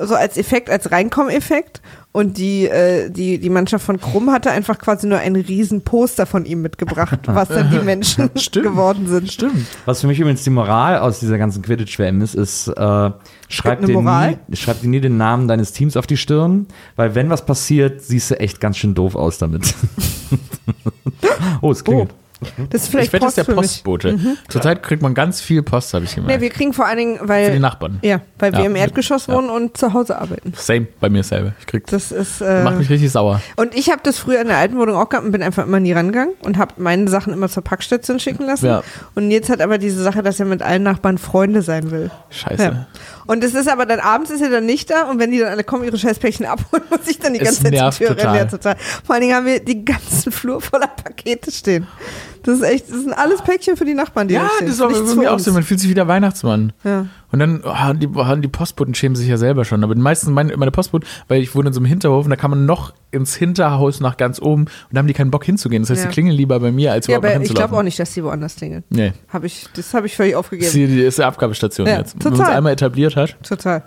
so 0.00 0.14
als 0.14 0.36
Effekt, 0.36 0.70
als 0.70 0.90
Reinkommeffekt. 0.90 1.80
Und 2.12 2.38
die, 2.38 2.68
äh, 2.68 3.10
die, 3.10 3.38
die 3.38 3.50
Mannschaft 3.50 3.84
von 3.84 4.00
Krumm 4.00 4.30
hatte 4.30 4.52
einfach 4.52 4.78
quasi 4.78 5.08
nur 5.08 5.18
ein 5.18 5.34
riesen 5.34 5.82
Poster 5.82 6.26
von 6.26 6.44
ihm 6.44 6.62
mitgebracht, 6.62 7.18
was 7.26 7.48
dann 7.48 7.70
die 7.70 7.78
Menschen 7.84 8.30
Stimmt. 8.36 8.66
geworden 8.66 9.08
sind. 9.08 9.32
Stimmt. 9.32 9.66
Was 9.84 10.00
für 10.00 10.06
mich 10.06 10.20
übrigens 10.20 10.44
die 10.44 10.50
Moral 10.50 10.98
aus 10.98 11.18
dieser 11.18 11.38
ganzen 11.38 11.62
Quidditch-WM 11.62 12.22
ist, 12.22 12.36
ist, 12.36 12.68
äh, 12.68 13.10
schreib, 13.48 13.84
dir 13.84 14.00
nie, 14.00 14.56
schreib 14.56 14.80
dir 14.80 14.88
nie 14.88 15.00
den 15.00 15.16
Namen 15.16 15.48
deines 15.48 15.72
Teams 15.72 15.96
auf 15.96 16.06
die 16.06 16.16
Stirn, 16.16 16.68
weil 16.94 17.16
wenn 17.16 17.30
was 17.30 17.44
passiert, 17.44 18.00
siehst 18.00 18.30
du 18.30 18.38
echt 18.38 18.60
ganz 18.60 18.76
schön 18.76 18.94
doof 18.94 19.16
aus 19.16 19.38
damit. 19.38 19.74
oh, 21.62 21.72
es 21.72 21.82
klingelt. 21.82 22.10
Das 22.70 22.82
ist 22.82 22.88
vielleicht 22.88 23.08
ich 23.08 23.12
wette, 23.12 23.24
das 23.26 23.34
Post 23.34 23.38
ist 23.38 23.48
der. 23.48 23.54
Postbote. 23.54 24.18
Zurzeit 24.48 24.82
kriegt 24.82 25.02
man 25.02 25.14
ganz 25.14 25.40
viel 25.40 25.62
Post, 25.62 25.94
habe 25.94 26.04
ich 26.04 26.16
Nee, 26.16 26.22
gemerkt. 26.22 26.40
wir 26.42 26.50
kriegen 26.50 26.72
vor 26.72 26.86
allen 26.86 26.98
Dingen, 26.98 27.16
Für 27.18 27.24
die 27.24 27.28
weil, 27.28 27.58
Nachbarn. 27.60 27.98
ja, 28.02 28.20
weil 28.38 28.52
wir 28.52 28.60
Ja. 28.60 28.66
im 28.66 28.76
Erdgeschoss 28.76 29.26
Ja. 29.26 29.34
wohnen 29.34 29.50
und 29.50 29.76
zu 29.76 29.92
Hause 29.92 30.18
arbeiten. 30.20 30.52
Same 30.56 30.86
bei 31.00 31.08
mir 31.08 31.22
selber. 31.22 31.52
Ich 31.60 31.66
krieg, 31.66 31.86
Das 31.86 32.12
ist, 32.12 32.40
äh, 32.40 32.62
macht 32.62 32.78
mich 32.78 32.90
richtig 32.90 33.10
sauer. 33.12 33.40
Und 33.56 33.74
ich 33.74 33.90
habe 33.90 34.00
das 34.02 34.18
früher 34.18 34.40
in 34.40 34.48
der 34.48 34.58
alten 34.58 34.76
Wohnung 34.78 34.96
auch 34.96 35.08
gehabt 35.08 35.26
und 35.26 35.32
bin 35.32 35.42
einfach 35.42 35.66
immer 35.66 35.80
nie 35.80 35.92
rangegangen 35.92 36.34
und 36.42 36.58
habe 36.58 36.74
meine 36.78 37.08
Sachen 37.08 37.32
immer 37.32 37.48
zur 37.48 37.62
Packstation 37.64 38.18
schicken 38.20 38.44
lassen. 38.46 38.66
Ja. 38.66 38.82
Und 39.14 39.30
jetzt 39.30 39.50
hat 39.50 39.60
aber 39.60 39.78
diese 39.78 40.02
Sache, 40.02 40.22
dass 40.22 40.40
er 40.40 40.46
mit 40.46 40.62
allen 40.62 40.82
Nachbarn 40.82 41.18
Freunde 41.18 41.62
sein 41.62 41.90
will. 41.90 42.10
Scheiße. 42.30 42.86
Und 43.26 43.42
es 43.44 43.54
ist 43.54 43.68
aber 43.68 43.86
dann 43.86 44.00
abends 44.00 44.30
ist 44.30 44.40
er 44.42 44.50
dann 44.50 44.66
nicht 44.66 44.90
da 44.90 45.04
und 45.10 45.18
wenn 45.18 45.30
die 45.30 45.38
dann 45.38 45.48
alle 45.48 45.64
kommen, 45.64 45.84
ihre 45.84 45.96
Scheißpäckchen 45.98 46.46
abholen, 46.46 46.82
muss 46.90 47.06
ich 47.06 47.18
dann 47.18 47.32
die 47.34 47.40
Es 47.40 47.46
ganze 47.62 47.62
Zeit 47.64 47.94
zur 47.94 48.06
Tür 48.06 48.16
total. 48.16 48.26
rennen. 48.36 48.36
Ja, 48.38 48.44
total. 48.58 48.76
Vor 49.04 49.14
allen 49.14 49.22
Dingen 49.22 49.34
haben 49.34 49.46
wir 49.46 49.60
die 49.60 49.84
ganzen 49.84 50.32
Flur 50.32 50.60
voller 50.60 50.88
Pakete 50.88 51.50
stehen. 51.50 51.86
Das 52.42 52.56
ist 52.56 52.62
echt, 52.62 52.90
das 52.90 52.98
sind 52.98 53.12
alles 53.14 53.40
Päckchen 53.42 53.76
für 53.76 53.84
die 53.86 53.94
Nachbarn, 53.94 54.28
die 54.28 54.34
Ja, 54.34 54.42
da 54.42 54.48
stehen. 54.56 54.66
das 54.66 54.74
ist 54.76 54.80
auch 54.82 54.88
Nichts 54.88 55.08
irgendwie 55.08 55.28
auch 55.28 55.38
so. 55.38 55.52
Man 55.52 55.62
fühlt 55.62 55.80
sich 55.80 55.88
wieder 55.88 56.06
Weihnachtsmann. 56.06 56.72
Ja. 56.84 57.06
Und 57.34 57.40
dann 57.40 57.62
haben 57.64 57.98
die, 57.98 58.08
haben 58.14 58.42
die 58.42 58.48
Postboten 58.48 58.94
schämen 58.94 59.16
sich 59.16 59.26
ja 59.26 59.36
selber 59.36 59.64
schon. 59.64 59.82
Aber 59.82 59.92
die 59.94 60.00
meisten, 60.00 60.32
meine, 60.32 60.56
meine 60.56 60.70
Postboten, 60.70 61.08
weil 61.26 61.42
ich 61.42 61.52
wohne 61.56 61.66
in 61.68 61.72
so 61.74 61.80
einem 61.80 61.86
Hinterhof 61.86 62.24
und 62.24 62.30
da 62.30 62.36
kann 62.36 62.48
man 62.50 62.64
noch 62.64 62.94
ins 63.10 63.34
Hinterhaus 63.34 63.98
nach 64.00 64.16
ganz 64.16 64.40
oben 64.40 64.62
und 64.62 64.70
da 64.92 65.00
haben 65.00 65.08
die 65.08 65.14
keinen 65.14 65.32
Bock 65.32 65.44
hinzugehen. 65.44 65.82
Das 65.82 65.90
heißt, 65.90 66.02
Ja. 66.02 66.08
die 66.08 66.12
klingeln 66.12 66.36
lieber 66.36 66.60
bei 66.60 66.70
mir, 66.70 66.92
als 66.92 67.08
Ja, 67.08 67.18
überhaupt 67.18 67.34
aber 67.36 67.44
ich 67.44 67.52
glaube 67.54 67.76
auch 67.76 67.82
nicht, 67.82 67.98
dass 67.98 68.12
die 68.14 68.22
woanders 68.22 68.54
klingeln. 68.54 68.84
Nee. 68.88 69.12
Hab 69.32 69.42
ich, 69.42 69.66
das 69.74 69.92
habe 69.94 70.06
ich 70.06 70.14
völlig 70.16 70.32
Das 70.34 70.38
aufgegeben. 70.38 70.70
die 70.72 71.00
ist 71.02 71.18
die 71.18 71.24
Abgabestation 71.24 71.86
Ja, 71.88 71.98
jetzt. 71.98 72.14
Wenn 72.14 72.22
man 72.24 72.32
es 72.34 72.38
total. 72.38 72.56
einmal 72.56 72.72
etabliert 72.72 73.16
hat. 73.16 73.36
Total. 73.42 73.82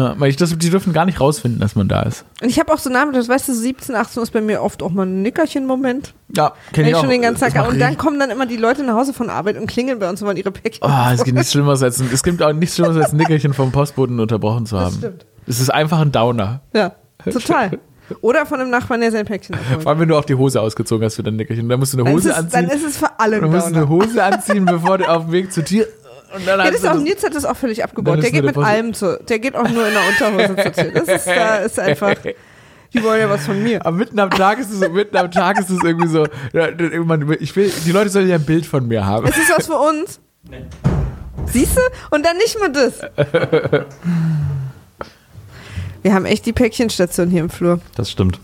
Ja, 0.00 0.14
weil 0.18 0.30
ich 0.30 0.36
das, 0.36 0.56
die 0.56 0.70
dürfen 0.70 0.92
gar 0.92 1.04
nicht 1.04 1.20
rausfinden, 1.20 1.60
dass 1.60 1.76
man 1.76 1.88
da 1.88 2.02
ist. 2.02 2.24
Und 2.42 2.48
ich 2.48 2.58
habe 2.58 2.72
auch 2.72 2.78
so 2.78 2.88
Namen, 2.90 3.12
das 3.12 3.28
weißt 3.28 3.48
du, 3.48 3.52
17, 3.54 3.94
18 3.94 4.22
ist 4.22 4.32
bei 4.32 4.40
mir 4.40 4.62
oft 4.62 4.82
auch 4.82 4.90
mal 4.90 5.04
ein 5.06 5.22
Nickerchen-Moment. 5.22 6.14
Ja, 6.34 6.52
Wenn 6.70 6.72
kenn 6.72 6.84
ich 6.84 6.90
ich 6.90 6.96
auch. 6.96 7.00
schon 7.00 7.10
den 7.10 7.22
ganzen 7.22 7.44
Das 7.44 7.52
Tag 7.52 7.68
Und 7.68 7.78
dann 7.78 7.96
kommen 7.98 8.18
dann 8.18 8.30
immer 8.30 8.46
die 8.46 8.56
Leute 8.56 8.82
nach 8.82 8.94
Hause 8.94 9.12
von 9.12 9.28
Arbeit 9.30 9.56
und 9.58 9.66
klingeln 9.66 9.98
bei 9.98 10.08
uns 10.08 10.20
und 10.22 10.26
wollen 10.28 10.36
ihre 10.38 10.50
Päckchen. 10.52 10.82
Oh, 10.82 11.12
es 11.12 11.22
gibt 11.24 11.36
nichts 11.36 11.52
Schlimmeres 11.52 11.82
als 11.82 12.00
ein, 12.00 12.08
es 12.12 12.22
gibt 12.22 12.42
auch 12.42 12.52
nichts 12.52 12.76
Schlimmeres 12.76 12.96
als 13.02 13.12
ein 13.12 13.16
Nickerchen 13.18 13.52
vom 13.52 13.72
Postboten 13.72 14.18
unterbrochen 14.20 14.66
zu 14.66 14.78
haben. 14.80 14.96
stimmt. 14.96 15.26
Es 15.46 15.60
ist 15.60 15.70
einfach 15.70 16.00
ein 16.00 16.12
Downer. 16.12 16.60
Ja, 16.72 16.92
total. 17.24 17.78
Oder 18.22 18.44
von 18.44 18.58
einem 18.60 18.70
Nachbarn, 18.70 19.00
der 19.02 19.12
sein 19.12 19.24
Päckchen 19.24 19.54
abholt. 19.54 19.82
Vor 19.84 19.90
allem, 19.92 20.00
wenn 20.00 20.08
du 20.08 20.16
auch 20.16 20.24
die 20.24 20.34
Hose 20.34 20.60
ausgezogen 20.60 21.04
hast 21.04 21.14
für 21.14 21.22
dein 21.22 21.36
Nickerchen. 21.36 21.68
Dann 21.68 21.78
musst 21.78 21.92
du 21.94 21.98
eine 21.98 22.04
Dann 22.10 22.18
ist, 22.18 22.24
Hose 22.24 22.36
anziehen. 22.36 22.66
dann 22.68 22.76
ist 22.76 22.84
es 22.84 22.96
für 22.96 23.06
alle 23.20 23.38
Du 23.38 23.44
ein 23.46 23.52
musst 23.52 23.66
eine 23.68 23.80
Downer. 23.86 23.88
Hose 23.88 24.24
anziehen, 24.24 24.64
bevor 24.64 24.98
du 24.98 25.08
auf 25.08 25.24
dem 25.26 25.32
Weg 25.32 25.52
zur 25.52 25.64
Tür. 25.64 25.86
Und 26.34 26.46
dann 26.46 26.60
Ja, 26.60 26.70
das 26.70 26.84
auch, 26.84 26.92
das- 26.94 27.02
Nils 27.02 27.24
hat 27.24 27.34
das 27.34 27.44
auch 27.44 27.56
völlig 27.56 27.82
abgebaut. 27.82 28.22
Der 28.22 28.30
geht 28.30 28.44
mit 28.44 28.56
allem 28.56 28.94
zu. 28.94 29.18
Der 29.28 29.38
geht 29.38 29.56
auch 29.56 29.68
nur 29.68 29.86
in 29.86 29.92
der 29.94 30.02
Unterhose 30.08 30.56
zur 30.62 30.72
Tür. 30.72 30.92
Das 30.92 31.08
ist, 31.08 31.26
da 31.26 31.56
ist 31.56 31.78
einfach, 31.78 32.14
die 32.94 33.02
wollen 33.02 33.20
ja 33.20 33.28
was 33.30 33.46
von 33.46 33.62
mir. 33.62 33.84
Aber 33.84 33.96
mitten 33.96 34.18
am 34.18 34.30
Tag 34.30 34.58
ist 34.58 34.70
es 34.70 34.78
so, 34.80 34.88
mitten 34.88 35.16
am 35.16 35.30
Tag 35.30 35.58
ist 35.58 35.70
es 35.70 35.78
irgendwie 35.82 36.08
so. 36.08 36.26
Ich 37.40 37.56
will, 37.56 37.72
die 37.84 37.92
Leute 37.92 38.10
sollen 38.10 38.28
ja 38.28 38.36
ein 38.36 38.44
Bild 38.44 38.66
von 38.66 38.86
mir 38.86 39.04
haben. 39.06 39.26
Es 39.26 39.36
ist 39.36 39.50
was 39.56 39.66
für 39.66 39.78
uns. 39.78 40.20
Siehst 41.46 41.76
du? 41.76 41.80
Und 42.10 42.24
dann 42.24 42.36
nicht 42.36 42.58
mal 42.60 42.70
das. 42.70 43.00
Wir 46.02 46.14
haben 46.14 46.24
echt 46.26 46.46
die 46.46 46.52
Päckchenstation 46.52 47.28
hier 47.28 47.40
im 47.40 47.50
Flur. 47.50 47.80
Das 47.96 48.10
stimmt. 48.10 48.38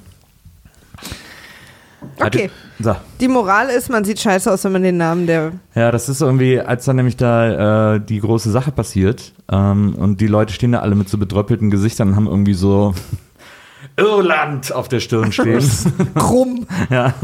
Okay. 2.21 2.51
So. 2.79 2.95
Die 3.21 3.29
Moral 3.29 3.71
ist, 3.71 3.89
man 3.89 4.05
sieht 4.05 4.21
scheiße 4.21 4.53
aus, 4.53 4.65
wenn 4.65 4.73
man 4.73 4.83
den 4.83 4.99
Namen 4.99 5.27
der. 5.27 5.53
Ja, 5.75 5.91
das 5.91 6.09
ist 6.09 6.21
irgendwie, 6.21 6.61
als 6.61 6.85
dann 6.85 6.97
nämlich 6.97 7.17
da 7.17 7.95
äh, 7.95 8.01
die 8.01 8.21
große 8.21 8.51
Sache 8.51 8.71
passiert 8.71 9.33
ähm, 9.51 9.95
und 9.95 10.21
die 10.21 10.27
Leute 10.27 10.53
stehen 10.53 10.73
da 10.73 10.81
alle 10.81 10.95
mit 10.95 11.09
so 11.09 11.17
bedröppelten 11.17 11.71
Gesichtern 11.71 12.09
und 12.09 12.17
haben 12.17 12.27
irgendwie 12.27 12.55
so 12.55 12.95
Irland 13.97 14.73
auf 14.73 14.89
der 14.89 15.01
Stirn 15.01 15.33
stehen. 15.33 15.65
Krumm. 16.15 16.67
ja. 16.91 17.15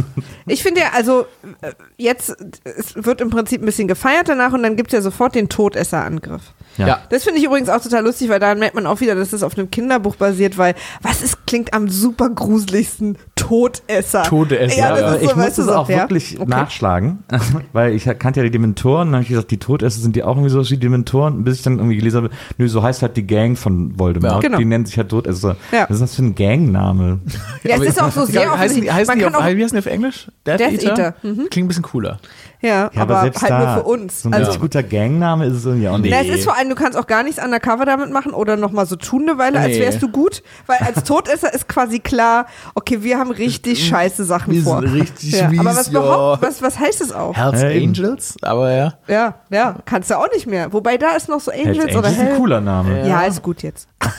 Ich 0.46 0.62
finde 0.62 0.80
ja, 0.80 0.86
also 0.94 1.26
äh, 1.60 1.72
jetzt, 1.98 2.34
es 2.64 2.94
wird 2.96 3.20
im 3.20 3.28
Prinzip 3.28 3.62
ein 3.62 3.66
bisschen 3.66 3.88
gefeiert 3.88 4.28
danach 4.28 4.52
und 4.54 4.62
dann 4.62 4.76
gibt 4.76 4.88
es 4.88 4.94
ja 4.94 5.02
sofort 5.02 5.34
den 5.34 5.50
Todesserangriff. 5.50 6.54
Ja. 6.78 6.86
Ja. 6.86 6.98
Das 7.10 7.24
finde 7.24 7.38
ich 7.38 7.44
übrigens 7.46 7.68
auch 7.68 7.80
total 7.80 8.04
lustig, 8.04 8.28
weil 8.28 8.40
daran 8.40 8.58
merkt 8.58 8.74
man 8.74 8.86
auch 8.86 9.00
wieder, 9.00 9.14
dass 9.14 9.30
das 9.30 9.42
auf 9.42 9.56
einem 9.56 9.70
Kinderbuch 9.70 10.16
basiert, 10.16 10.58
weil 10.58 10.74
was 11.02 11.22
ist, 11.22 11.46
klingt 11.46 11.74
am 11.74 11.88
super 11.88 12.30
gruseligsten 12.30 13.18
Todesser. 13.36 14.22
Todesser, 14.22 14.78
Ja, 14.78 14.90
das 14.90 15.00
ja. 15.00 15.06
ist 15.14 15.20
so, 15.20 15.26
ich 15.26 15.32
du, 15.54 15.62
es 15.62 15.68
auch 15.68 15.88
ja. 15.88 15.98
wirklich 15.98 16.40
Okay. 16.40 16.48
nachschlagen, 16.50 17.24
weil 17.72 17.92
ich 17.94 18.04
kannte 18.18 18.40
ja 18.40 18.44
die 18.44 18.50
Dementoren, 18.50 19.08
dann 19.08 19.14
habe 19.16 19.22
ich 19.24 19.28
gesagt, 19.28 19.50
die 19.50 19.58
Todesser 19.58 20.00
sind 20.00 20.16
die 20.16 20.22
auch 20.22 20.36
irgendwie 20.36 20.50
so 20.50 20.60
wie 20.62 20.68
die 20.74 20.78
Dementoren, 20.78 21.44
bis 21.44 21.56
ich 21.58 21.62
dann 21.62 21.78
irgendwie 21.78 21.96
gelesen 21.96 22.16
habe, 22.24 22.30
nö, 22.58 22.68
so 22.68 22.82
heißt 22.82 23.02
halt 23.02 23.16
die 23.16 23.26
Gang 23.26 23.58
von 23.58 23.98
Voldemort, 23.98 24.34
Ja. 24.34 24.40
Genau. 24.40 24.58
die 24.58 24.64
nennt 24.64 24.88
sich 24.88 24.96
halt 24.96 25.08
Todesser. 25.08 25.56
Ja. 25.72 25.82
Was 25.88 25.96
ist 25.96 26.00
das 26.00 26.14
für 26.14 26.22
ein 26.22 26.34
Gangname? 26.34 27.20
Ja, 27.64 27.76
es 27.76 27.82
ist 27.82 28.02
auch 28.02 28.10
so 28.10 28.24
sehr 28.26 28.52
offensichtlich. 28.52 28.92
heißen 28.92 29.06
Man 29.08 29.18
die 29.18 29.24
kann 29.24 29.34
auf, 29.34 29.42
auch, 29.42 29.46
wie 29.48 29.62
heißen 29.64 29.76
die 29.76 29.78
auf 29.78 29.86
Englisch? 29.86 30.28
Death, 30.46 30.60
Death 30.60 30.72
Eater? 30.72 30.90
Eater, 30.90 31.14
mhm. 31.22 31.48
Klingt 31.50 31.66
ein 31.66 31.68
bisschen 31.68 31.82
cooler. 31.82 32.18
Ja, 32.62 32.90
Ja, 32.92 33.02
aber, 33.02 33.20
selbst 33.22 33.42
halt 33.42 33.50
da, 33.50 33.58
nur 33.58 33.74
für 33.74 33.82
uns. 33.90 34.22
So 34.22 34.28
ein 34.30 34.34
Also, 34.34 34.58
guter 34.58 34.82
Gangname 34.82 35.46
ist 35.46 35.56
es 35.56 35.66
irgendwie 35.66 35.88
auch 35.88 35.98
nicht. 35.98 36.10
Na, 36.10 36.20
es 36.22 36.28
ist 36.28 36.44
vor 36.44 36.56
allem, 36.56 36.68
du 36.68 36.74
kannst 36.74 36.96
auch 36.98 37.06
gar 37.06 37.22
nichts 37.22 37.42
undercover 37.44 37.84
damit 37.84 38.10
machen 38.12 38.32
oder 38.32 38.56
nochmal 38.56 38.86
so 38.86 38.96
tun 38.96 39.28
eine 39.28 39.38
Weile, 39.38 39.58
als 39.58 39.68
Nee. 39.76 39.80
wärst 39.80 40.00
du 40.02 40.08
gut. 40.08 40.42
Weil 40.66 40.78
als 40.78 41.02
Todesser 41.08 41.52
ist 41.52 41.68
quasi 41.68 41.98
klar, 41.98 42.46
okay, 42.74 43.02
wir 43.02 43.18
haben 43.18 43.30
richtig 43.30 43.86
scheiße 43.86 44.24
Sachen 44.24 44.52
Wir 44.54 44.62
vor. 44.62 44.80
sind 44.80 44.92
richtig 44.94 45.32
ja. 45.32 45.48
mies, 45.48 45.60
Aber 45.60 45.74
was, 45.76 45.90
ja. 45.90 46.00
behaupt, 46.00 46.42
was, 46.42 46.62
was 46.62 46.78
heißt 46.78 47.00
es 47.00 47.12
auch? 47.12 47.36
Hells 47.36 47.60
Ja, 47.62 47.70
eben. 47.70 47.88
Angels? 47.88 48.36
Aber 48.42 48.72
ja. 48.72 48.94
Ja, 49.08 49.34
ja, 49.50 49.76
kannst 49.84 50.10
du 50.10 50.14
auch 50.18 50.30
nicht 50.32 50.46
mehr. 50.46 50.72
Wobei 50.72 50.96
da 50.98 51.10
ist 51.16 51.28
noch 51.28 51.40
so 51.40 51.50
Angels, 51.50 51.78
Hells 51.78 51.96
oder 51.96 52.08
Angels 52.08 52.22
ist 52.22 52.30
ein 52.30 52.36
cooler 52.36 52.60
Name. 52.60 53.08
Ja, 53.08 53.22
ist 53.22 53.42
gut 53.42 53.62
jetzt. 53.62 53.88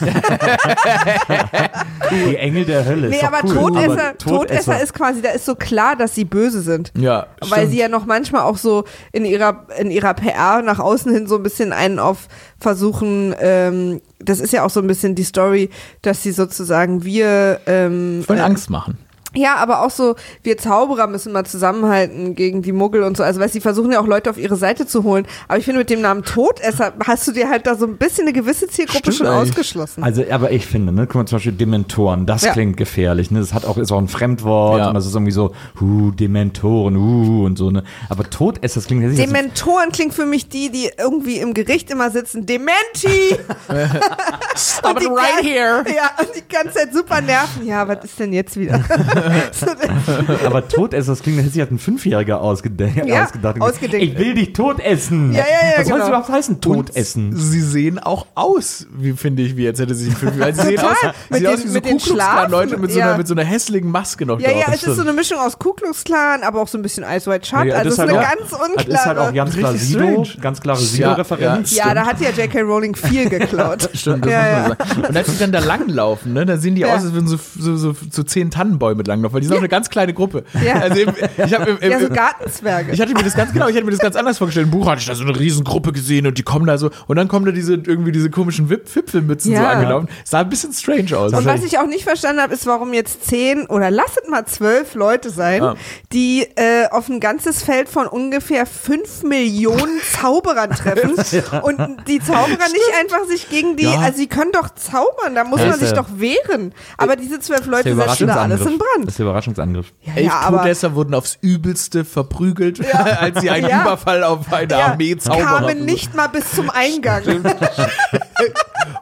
Die 2.10 2.36
Engel 2.36 2.64
der 2.64 2.84
Hölle. 2.84 3.08
Nee, 3.08 3.22
aber, 3.22 3.38
cool. 3.44 3.54
Todesser, 3.54 4.08
Aber 4.08 4.18
Todesser 4.18 4.80
ist 4.82 4.94
quasi, 4.94 5.22
da 5.22 5.30
ist 5.30 5.44
so 5.46 5.54
klar, 5.54 5.96
dass 5.96 6.14
sie 6.14 6.24
böse 6.24 6.60
sind. 6.60 6.92
Ja. 6.96 7.26
Weil 7.40 7.48
stimmt. 7.60 7.70
sie 7.72 7.78
ja 7.78 7.88
noch 7.88 8.06
manchmal 8.06 8.33
auch 8.42 8.56
so 8.56 8.84
in 9.12 9.24
ihrer, 9.24 9.66
in 9.78 9.90
ihrer 9.90 10.14
PR 10.14 10.62
nach 10.62 10.78
außen 10.78 11.12
hin 11.12 11.26
so 11.26 11.36
ein 11.36 11.42
bisschen 11.42 11.72
einen 11.72 11.98
auf 11.98 12.28
versuchen, 12.58 13.34
ähm, 13.38 14.00
das 14.18 14.40
ist 14.40 14.52
ja 14.52 14.64
auch 14.64 14.70
so 14.70 14.80
ein 14.80 14.86
bisschen 14.86 15.14
die 15.14 15.24
Story, 15.24 15.70
dass 16.02 16.22
sie 16.22 16.32
sozusagen 16.32 17.04
wir 17.04 17.60
ähm, 17.66 18.24
wollen 18.26 18.38
äh, 18.38 18.42
Angst 18.42 18.70
machen. 18.70 18.98
Ja, 19.34 19.56
aber 19.56 19.82
auch 19.82 19.90
so, 19.90 20.14
wir 20.42 20.56
Zauberer 20.58 21.06
müssen 21.06 21.32
mal 21.32 21.44
zusammenhalten 21.44 22.34
gegen 22.34 22.62
die 22.62 22.72
Muggel 22.72 23.02
und 23.02 23.16
so. 23.16 23.22
Also, 23.22 23.40
weißt 23.40 23.54
du, 23.54 23.58
die 23.58 23.62
versuchen 23.62 23.92
ja 23.92 24.00
auch 24.00 24.06
Leute 24.06 24.30
auf 24.30 24.38
ihre 24.38 24.56
Seite 24.56 24.86
zu 24.86 25.02
holen. 25.04 25.26
Aber 25.48 25.58
ich 25.58 25.64
finde, 25.64 25.80
mit 25.80 25.90
dem 25.90 26.00
Namen 26.00 26.22
Todesser 26.22 26.92
hast 27.06 27.26
du 27.28 27.32
dir 27.32 27.48
halt 27.48 27.66
da 27.66 27.74
so 27.74 27.86
ein 27.86 27.96
bisschen 27.96 28.24
eine 28.24 28.32
gewisse 28.32 28.68
Zielgruppe 28.68 29.12
Stimmt 29.12 29.16
schon 29.16 29.26
eigentlich. 29.26 29.50
ausgeschlossen. 29.50 30.02
Also, 30.04 30.24
aber 30.30 30.50
ich 30.52 30.66
finde, 30.66 30.92
ne, 30.92 31.06
guck 31.06 31.16
mal, 31.16 31.26
zum 31.26 31.36
Beispiel 31.36 31.52
Dementoren, 31.52 32.26
das 32.26 32.42
Ja. 32.42 32.52
klingt 32.52 32.76
gefährlich, 32.76 33.30
ne, 33.30 33.40
das 33.40 33.52
hat 33.54 33.64
auch, 33.64 33.76
ist 33.76 33.92
auch 33.92 33.98
ein 33.98 34.08
Fremdwort 34.08 34.78
Ja. 34.78 34.88
und 34.88 34.94
das 34.94 35.06
ist 35.06 35.14
irgendwie 35.14 35.32
so, 35.32 35.52
hu, 35.80 36.10
Dementoren, 36.12 36.96
hu, 36.96 37.44
und 37.44 37.56
so, 37.58 37.70
ne, 37.70 37.82
aber 38.08 38.28
Todesser, 38.30 38.76
das 38.80 38.86
klingt 38.86 39.02
ja 39.02 39.08
nicht 39.08 39.20
Dementoren 39.20 39.90
klingt 39.92 40.14
für 40.14 40.26
mich 40.26 40.48
die, 40.48 40.70
die 40.70 40.90
irgendwie 40.98 41.38
im 41.38 41.54
Gericht 41.54 41.90
immer 41.90 42.10
sitzen. 42.10 42.46
Dementi! 42.46 43.36
Stop 44.56 45.00
it 45.00 45.08
right 45.10 45.42
here. 45.42 45.84
Ja, 45.94 46.10
und 46.18 46.28
die 46.36 46.46
ganze 46.52 46.74
Zeit 46.78 46.92
super 46.92 47.20
nerven. 47.20 47.66
Ja, 47.66 47.86
was 47.88 48.04
ist 48.04 48.18
denn 48.18 48.32
jetzt 48.32 48.56
wieder? 48.56 48.82
Aber 50.46 50.66
Todesser, 50.68 51.12
das 51.12 51.22
klingt, 51.22 51.38
hätte 51.38 51.50
sich 51.50 51.60
halt 51.60 51.70
ein 51.72 51.78
Fünfjähriger 51.78 52.40
ausgede 52.40 52.90
Ja, 53.04 53.24
ausgedacht. 53.24 53.60
ausgedenkt. 53.60 54.04
Ich 54.06 54.18
will 54.18 54.34
dich 54.34 54.52
totessen. 54.52 55.32
Ja, 55.32 55.38
ja, 55.40 55.44
ja, 55.44 55.68
Was 55.70 55.74
soll 55.76 55.84
genau. 55.84 55.98
das 55.98 56.08
überhaupt 56.08 56.28
heißen, 56.28 56.60
Totessen? 56.60 57.28
Und 57.30 57.36
sie 57.38 57.60
sehen 57.60 57.98
auch 57.98 58.26
aus, 58.34 58.86
wie 58.96 59.12
finde 59.12 59.42
ich, 59.42 59.56
wie 59.56 59.64
jetzt 59.64 59.80
hätte 59.80 59.94
sie 59.94 60.06
sich 60.06 60.14
fünf 60.14 60.38
weil 60.38 60.54
sie 60.54 60.62
sehen 60.62 60.78
aus, 60.80 60.96
sie 61.00 61.06
Mit 61.30 61.38
sehen 61.40 61.46
aus 61.48 61.54
den- 61.56 61.64
wie 61.64 61.68
so 61.68 61.74
mit 61.74 61.84
Ku 61.84 61.96
Klux 61.96 62.50
Leute 62.50 62.76
mit 62.76 62.90
so, 62.90 62.96
Schlafen, 62.96 63.02
einer, 63.02 63.10
ja. 63.12 63.16
mit 63.18 63.26
so 63.28 63.34
einer 63.34 63.44
hässlichen 63.44 63.90
Maske 63.90 64.26
noch 64.26 64.40
Ja, 64.40 64.50
drauf. 64.50 64.60
ja, 64.68 64.74
es 64.74 64.82
ist 64.84 64.96
so 64.96 65.02
eine 65.02 65.12
Mischung 65.12 65.38
aus 65.38 65.58
Ku 65.58 65.72
Klux 65.72 66.04
Klan, 66.04 66.42
aber 66.42 66.60
auch 66.62 66.68
so 66.68 66.78
ein 66.78 66.82
bisschen 66.82 67.04
Ice 67.04 67.30
White 67.30 67.46
Shut. 67.46 67.64
Ja, 67.66 67.74
also 67.76 67.88
es 67.88 67.94
ist 67.94 67.98
halt 67.98 68.10
eine 68.10 68.18
auch- 68.20 68.22
ganz 68.22 68.52
unklare. 68.52 68.74
Das 68.88 69.00
ist 69.00 69.06
halt 69.06 69.18
auch 69.18 69.32
ganz 69.34 69.56
klar 69.56 69.72
Sido, 69.74 70.26
ganz 70.40 70.60
klare 70.60 70.80
Ja, 70.80 70.84
Sido-Referenz. 70.86 71.74
ja. 71.76 71.88
ja, 71.88 71.94
da 71.94 72.06
hat 72.06 72.20
ja 72.20 72.30
J.K. 72.30 72.60
Rowling 72.62 72.94
viel 72.94 73.28
geklaut. 73.28 73.88
Stimmt, 73.94 74.24
das 74.26 74.32
ja, 74.32 74.38
muss 74.40 74.48
ja. 74.48 74.68
man 74.68 74.88
sagen. 74.88 75.06
Und 75.08 75.16
als 75.16 75.26
sie 75.28 75.38
dann 75.38 75.52
da 75.52 75.58
langlaufen, 75.60 76.32
ne, 76.32 76.46
da 76.46 76.56
sehen 76.56 76.74
die 76.74 76.82
Ja. 76.82 76.94
aus, 76.94 77.04
als 77.04 77.12
würden 77.12 77.26
so, 77.28 77.38
so, 77.58 77.76
so, 77.76 77.94
so 78.10 78.22
zehn 78.22 78.50
Tannenbäume 78.50 79.02
langlaufen, 79.14 79.34
weil 79.34 79.40
die 79.40 79.46
sind 79.46 79.56
auch 79.56 79.60
eine 79.60 79.68
ganz 79.68 79.90
kleine 79.90 80.12
Gruppe. 80.14 80.44
Ja. 80.64 80.74
Also 80.80 81.00
im, 81.00 81.10
ich 81.44 81.54
habe 81.54 81.78
Ja, 81.80 82.00
so 82.00 82.08
Gartenzwerge. 82.08 82.92
ich 82.92 83.00
hatte 83.00 83.14
mir 83.14 83.22
das 83.22 83.34
ganz 83.34 83.52
genau, 83.52 83.68
ich 83.68 83.74
hatte 83.76 83.84
mir 83.84 83.90
das 83.92 84.00
ganz 84.00 84.16
anders 84.16 84.38
vorgestellt. 84.38 84.66
Im 84.66 84.70
Buch 84.72 84.86
hatte 84.86 85.00
ich 85.00 85.06
da 85.06 85.14
so 85.14 85.24
eine 85.24 85.38
riesen 85.38 85.64
Gruppe 85.64 85.92
gesehen 85.92 86.26
und 86.26 86.36
die 86.38 86.42
kommen 86.42 86.66
da 86.66 86.78
so 86.78 86.90
und 87.06 87.16
dann 87.16 87.28
kommen 87.28 87.46
da 87.46 87.52
diese 87.52 87.74
irgendwie 87.74 88.12
diese 88.12 88.30
komischen 88.30 88.68
Wip 88.70 88.94
Wipfelmützen 88.94 89.54
so 89.54 89.60
Ja. 89.62 89.70
angelaufen. 89.70 90.08
Sah 90.24 90.40
ein 90.40 90.48
bisschen 90.48 90.72
strange 90.72 91.16
aus. 91.16 91.32
Und 91.32 91.44
was 91.46 91.64
ich 91.64 91.78
auch 91.78 91.86
nicht 91.86 92.04
verstanden 92.04 92.40
habe, 92.42 92.52
ist, 92.54 92.66
warum 92.66 92.92
jetzt 92.92 93.24
zehn 93.26 93.66
oder 93.66 93.90
lasset 93.90 94.28
mal 94.28 94.44
zwölf 94.46 94.94
Leute 94.94 95.30
sein, 95.30 95.62
Ah. 95.62 95.76
die 96.12 96.42
äh, 96.56 96.88
auf 96.90 97.08
ein 97.08 97.20
ganzes 97.20 97.62
Feld 97.62 97.88
von 97.88 98.06
ungefähr 98.06 98.66
fünf 98.66 99.22
Millionen 99.22 100.00
Zauberern 100.20 100.70
treffen 100.70 101.12
und 101.62 101.78
die 102.08 102.20
Zauberer 102.20 102.68
nicht 102.68 102.90
einfach 103.00 103.24
sich 103.28 103.48
gegen 103.48 103.76
die, 103.76 103.84
Ja. 103.84 104.00
also 104.00 104.18
sie 104.18 104.26
können 104.26 104.52
doch 104.52 104.70
zaubern, 104.74 105.34
da 105.34 105.44
muss 105.44 105.60
Ja, 105.60 105.68
man 105.68 105.78
sich 105.78 105.90
ja- 105.90 105.96
doch 105.96 106.08
wehren. 106.16 106.72
Aber 106.98 107.16
diese 107.16 107.40
zwölf 107.40 107.66
Leute 107.66 107.94
setzen 107.94 108.26
da 108.26 108.34
alles 108.36 108.60
Überraschungsangriff. 108.60 108.66
In 109.04 109.06
Das 109.06 109.12
ist 109.14 109.18
der 109.18 109.26
Überraschungsangriff. 109.26 109.92
Elf 110.14 110.26
ja, 110.26 110.40
aber- 110.40 110.58
Todesser 110.58 110.94
wurden 110.94 111.14
aufs 111.14 111.38
Übelste 111.40 112.04
verprügelt, 112.04 112.80
als 112.94 113.40
sie 113.40 113.50
einen 113.50 113.68
Ja. 113.68 113.82
Überfall 113.82 114.24
auf 114.24 114.52
eine 114.52 114.70
Ja, 114.72 114.86
Armee 114.92 115.16
Zauberer 115.16 115.44
kamen 115.60 115.84
nicht 115.84 116.14
mal 116.14 116.26
bis 116.28 116.50
zum 116.52 116.70
Eingang. 116.70 117.22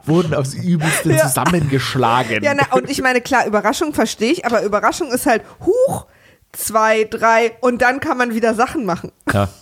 wurden 0.05 0.33
aufs 0.33 0.53
Übelste 0.53 1.11
Ja. 1.13 1.27
zusammengeschlagen. 1.27 2.43
Ja, 2.43 2.53
na, 2.53 2.75
und 2.75 2.89
ich 2.89 3.01
meine, 3.01 3.21
klar, 3.21 3.45
Überraschung 3.45 3.93
verstehe 3.93 4.31
ich, 4.31 4.45
aber 4.45 4.63
Überraschung 4.63 5.11
ist 5.11 5.25
halt, 5.25 5.43
huch, 5.65 6.05
zwei, 6.51 7.05
drei 7.05 7.53
und 7.61 7.81
dann 7.81 7.99
kann 7.99 8.17
man 8.17 8.33
wieder 8.33 8.53
Sachen 8.53 8.85
machen. 8.85 9.11
Ja. 9.33 9.49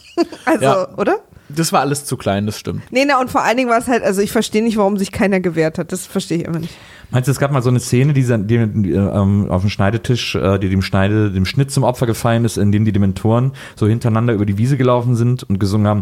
Also, 0.46 0.64
Ja. 0.66 0.88
oder? 0.98 1.20
Das 1.48 1.72
war 1.72 1.80
alles 1.80 2.04
zu 2.06 2.16
klein, 2.18 2.46
das 2.46 2.58
stimmt. 2.60 2.84
Nee, 2.92 3.06
na, 3.06 3.20
und 3.20 3.32
vor 3.32 3.44
allen 3.44 3.56
Dingen 3.58 3.70
war 3.70 3.78
es 3.78 3.88
halt, 3.88 4.04
also 4.04 4.22
ich 4.22 4.32
verstehe 4.32 4.62
nicht, 4.62 4.76
warum 4.78 4.98
sich 4.98 5.12
keiner 5.12 5.40
gewehrt 5.40 5.78
hat. 5.78 5.92
Das 5.94 6.06
verstehe 6.06 6.40
ich 6.40 6.44
immer 6.46 6.60
nicht. 6.60 6.74
Meinst 7.12 7.28
du, 7.28 7.32
es 7.32 7.40
gab 7.40 7.52
mal 7.52 7.62
so 7.62 7.70
eine 7.70 7.80
Szene, 7.80 8.14
die, 8.14 8.24
die, 8.24 8.68
die 8.68 8.92
ähm, 8.92 9.50
auf 9.50 9.62
dem 9.62 9.70
Schneidetisch, 9.70 10.36
äh, 10.36 10.58
die 10.60 10.70
dem 10.70 10.82
Schneide, 10.82 11.32
dem 11.32 11.46
Schnitt 11.46 11.72
zum 11.72 11.84
Opfer 11.84 12.06
gefallen 12.06 12.46
ist, 12.46 12.58
in 12.58 12.72
dem 12.72 12.86
die 12.86 12.94
Dementoren 12.94 13.52
so 13.76 13.88
hintereinander 13.88 14.34
über 14.34 14.46
die 14.46 14.58
Wiese 14.58 14.78
gelaufen 14.78 15.16
sind 15.16 15.44
und 15.44 15.60
gesungen 15.60 15.88
haben, 15.88 16.02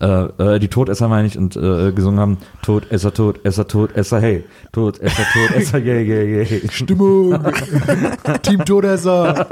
äh, 0.00 0.06
äh, 0.06 0.58
die 0.58 0.68
Todesser 0.68 1.08
meine 1.08 1.28
ich, 1.28 1.36
und 1.38 1.56
äh, 1.56 1.92
gesungen 1.92 2.20
haben, 2.20 2.38
Todesser, 2.62 3.12
Todesser, 3.12 3.68
Todesser, 3.68 4.20
hey, 4.20 4.44
Todesser, 4.72 5.24
Todesser, 5.32 5.78
yeah, 5.84 6.00
yeah, 6.00 6.42
yeah. 6.42 6.70
Stimmung. 6.70 7.38
Team 8.42 8.64
Todesser. 8.64 9.46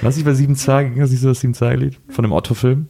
Was 0.00 0.16
ich 0.16 0.24
bei 0.24 0.34
Sieben 0.34 0.56
Tage, 0.56 0.90
ging 0.90 1.00
das 1.00 1.10
nicht 1.10 1.20
so 1.20 1.28
das 1.28 1.40
Sieben 1.40 1.52
Tage-Lied 1.52 1.98
von 2.08 2.22
dem 2.22 2.32
Otto-Film? 2.32 2.88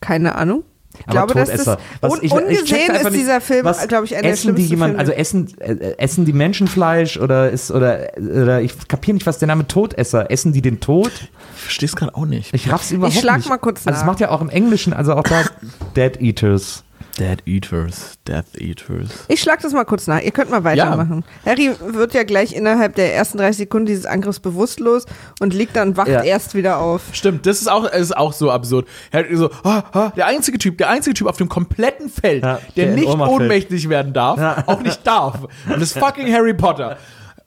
Keine 0.00 0.34
Ahnung. 0.36 0.64
Ich 0.98 1.06
Aber 1.08 1.26
glaube, 1.26 1.34
dass 1.34 1.48
das 1.50 1.64
Todesser. 1.64 1.78
Was 2.00 2.14
ich- 2.18 2.22
ich 2.24 2.32
ungesehen 2.32 2.90
einfach 2.90 2.94
ist 3.06 3.10
nicht, 3.10 3.14
dieser 3.22 3.40
Film, 3.40 3.64
was 3.64 3.86
glaube 3.88 4.04
ich, 4.06 4.14
einer 4.14 4.22
der 4.22 4.32
essen 4.32 4.54
die 4.56 4.62
schlimmsten 4.62 4.70
jemand, 4.70 4.90
Filme. 4.92 4.98
also 5.00 5.12
essen, 5.12 5.60
äh, 5.60 5.94
essen 5.98 6.24
die 6.24 6.32
Menschenfleisch 6.32 7.18
oder 7.18 7.50
ist, 7.50 7.70
oder, 7.70 8.08
oder 8.18 8.60
ich 8.60 8.72
kapiere 8.88 9.14
nicht, 9.14 9.26
was 9.26 9.38
der 9.38 9.48
Name 9.48 9.66
Todesser, 9.66 10.30
essen 10.30 10.52
die 10.52 10.62
den 10.62 10.80
Tod? 10.80 11.10
Ich 11.56 11.62
verstehe 11.62 11.86
es 11.88 11.96
gerade 11.96 12.14
auch 12.14 12.26
nicht. 12.26 12.52
Ich 12.54 12.70
raff's 12.72 12.90
überhaupt 12.90 13.14
Ich 13.14 13.20
schlag 13.20 13.38
nicht. 13.38 13.48
mal 13.48 13.58
kurz 13.58 13.86
Also 13.86 13.90
es 13.96 14.00
nach. 14.00 14.06
macht 14.06 14.20
ja 14.20 14.30
auch 14.30 14.40
im 14.40 14.48
Englischen, 14.50 14.92
also 14.92 15.14
auch 15.14 15.22
da 15.22 15.42
Dead 15.96 16.20
Eaters. 16.20 16.82
Dead 17.18 17.38
Eaters, 17.46 18.18
Death 18.28 18.60
Eaters. 18.60 19.24
ich 19.28 19.40
schlag 19.40 19.60
das 19.62 19.72
mal 19.72 19.84
kurz 19.84 20.06
nach. 20.06 20.20
Ihr 20.20 20.32
könnt 20.32 20.50
mal 20.50 20.64
weitermachen. 20.64 21.24
Harry 21.46 21.70
wird 21.80 22.12
ja 22.12 22.24
gleich 22.24 22.52
innerhalb 22.54 22.94
der 22.94 23.14
ersten 23.14 23.38
30 23.38 23.56
Sekunden 23.56 23.86
dieses 23.86 24.04
Angriffs 24.04 24.38
bewusstlos 24.38 25.06
und 25.40 25.54
liegt 25.54 25.76
dann 25.76 25.96
wacht 25.96 26.08
Ja. 26.08 26.22
erst 26.22 26.54
wieder 26.54 26.78
auf. 26.78 27.00
Stimmt, 27.12 27.46
das 27.46 27.60
ist 27.62 27.68
auch, 27.68 27.84
ist 27.90 28.14
auch 28.14 28.34
so 28.34 28.50
absurd. 28.50 28.86
Hat 29.14 29.24
so, 29.32 29.50
ah, 29.64 29.82
ah, 29.92 30.12
der 30.14 30.26
einzige 30.26 30.58
Typ, 30.58 30.76
der 30.76 30.90
einzige 30.90 31.14
Typ 31.14 31.26
auf 31.26 31.38
dem 31.38 31.48
kompletten 31.48 32.10
Feld, 32.10 32.42
Ja, 32.42 32.58
der, 32.76 32.86
der 32.86 32.94
nicht 32.94 33.08
ohnmächtig 33.08 33.88
werden 33.88 34.12
darf, 34.12 34.66
auch 34.66 34.82
nicht 34.82 35.06
darf. 35.06 35.44
Und 35.44 35.80
das 35.80 35.82
ist 35.94 35.98
fucking 35.98 36.30
Harry 36.32 36.52
Potter. 36.52 36.98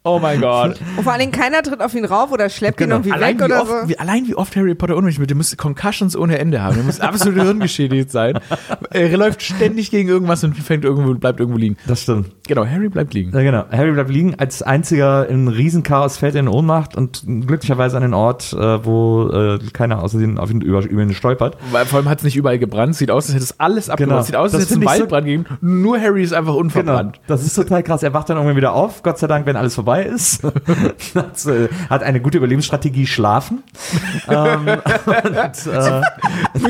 Oh 0.04 0.18
mein 0.18 0.40
Gott. 0.40 0.80
Und 0.98 1.04
vor 1.04 1.12
allen 1.12 1.20
Dingen 1.20 1.32
keiner 1.34 1.62
tritt 1.62 1.82
auf 1.82 1.94
ihn 1.94 2.06
rauf 2.06 2.32
oder 2.32 2.50
schleppt 2.50 2.78
Genau. 2.78 2.96
ihn 2.96 3.00
irgendwie 3.04 3.12
Allein 3.12 3.38
weg 3.38 3.42
wie, 3.42 3.52
oder 3.52 3.62
oft, 3.64 3.72
so. 3.84 3.90
wie, 3.90 4.00
allein 4.00 4.28
wie 4.28 4.36
oft 4.36 4.56
Harry 4.56 4.74
Potter 4.74 4.96
ohnmächtig 4.96 5.20
wird, 5.20 5.30
der 5.32 5.38
muss 5.38 5.56
Concussions 5.58 6.16
ohne 6.16 6.40
Ende 6.40 6.62
haben. 6.62 6.76
Der 6.76 6.84
muss 6.86 7.02
absolut 7.02 7.42
hirngeschädigt 7.42 8.10
sein. 8.10 8.40
Er 8.92 9.18
läuft 9.18 9.44
ständig 9.44 9.92
gegen 9.92 10.08
irgendwas 10.08 10.42
und 10.46 10.56
fängt 10.58 10.86
irgendwo, 10.86 11.14
bleibt 11.16 11.42
irgendwo 11.42 11.60
liegen. 11.60 11.76
Das 11.86 12.04
stimmt. 12.04 12.32
Genau, 12.48 12.66
Harry 12.66 12.88
bleibt 12.88 13.14
liegen. 13.14 13.32
Ja, 13.34 13.42
genau. 13.44 13.66
Harry 13.72 13.92
bleibt 13.92 14.10
liegen, 14.10 14.36
als 14.40 14.64
einziger 14.64 15.28
in 15.28 15.50
Riesenchaos 15.50 16.16
fällt 16.18 16.34
er 16.36 16.40
in 16.42 16.48
Ohnmacht 16.48 16.96
und 16.96 17.24
glücklicherweise 17.28 17.98
an 17.98 18.04
den 18.04 18.14
Ort, 18.14 18.54
äh, 18.54 18.86
wo 18.86 19.28
äh, 19.30 19.60
keiner 19.74 20.02
außerdem 20.02 20.38
auf 20.38 20.50
ihn 20.50 20.62
über, 20.62 20.82
über 20.86 21.02
ihn 21.02 21.14
stolpert. 21.14 21.58
Weil 21.72 21.86
vor 21.86 22.00
allem 22.00 22.08
hat 22.10 22.20
es 22.20 22.24
nicht 22.24 22.38
überall 22.38 22.58
gebrannt. 22.58 22.96
Sieht 22.96 23.12
aus, 23.12 23.26
als 23.26 23.34
hätte 23.36 23.44
es 23.44 23.60
alles 23.60 23.90
abgebrannt. 23.90 24.16
Genau. 24.20 24.26
Sieht 24.26 24.36
aus, 24.38 24.54
als 24.54 24.64
hätte 24.64 24.74
es 24.76 24.78
einen 24.78 24.84
ich 24.84 24.90
so- 24.90 25.00
Waldbrand 25.02 25.26
gegeben. 25.26 25.46
Nur 25.60 26.00
Harry 26.00 26.24
ist 26.24 26.32
einfach 26.34 26.54
Genau. 26.54 26.62
unverbrannt. 26.62 27.20
Das 27.28 27.44
ist 27.46 27.54
total 27.54 27.84
krass. 27.84 28.02
Er 28.02 28.14
wacht 28.14 28.30
dann 28.30 28.38
irgendwann 28.38 28.56
wieder 28.56 28.72
auf, 28.74 29.04
Gott 29.04 29.20
sei 29.20 29.28
Dank, 29.28 29.46
wenn 29.46 29.58
alles 29.58 29.76
vorbei 29.76 29.89
ist. 29.98 30.44
hat, 31.16 31.46
äh, 31.46 31.70
hat 31.90 32.04
eine 32.04 32.22
gute 32.22 32.38
Überlebensstrategie, 32.38 33.08
schlafen. 33.08 33.64
ähm, 34.30 34.68
und, 34.68 35.36
äh, 35.36 36.02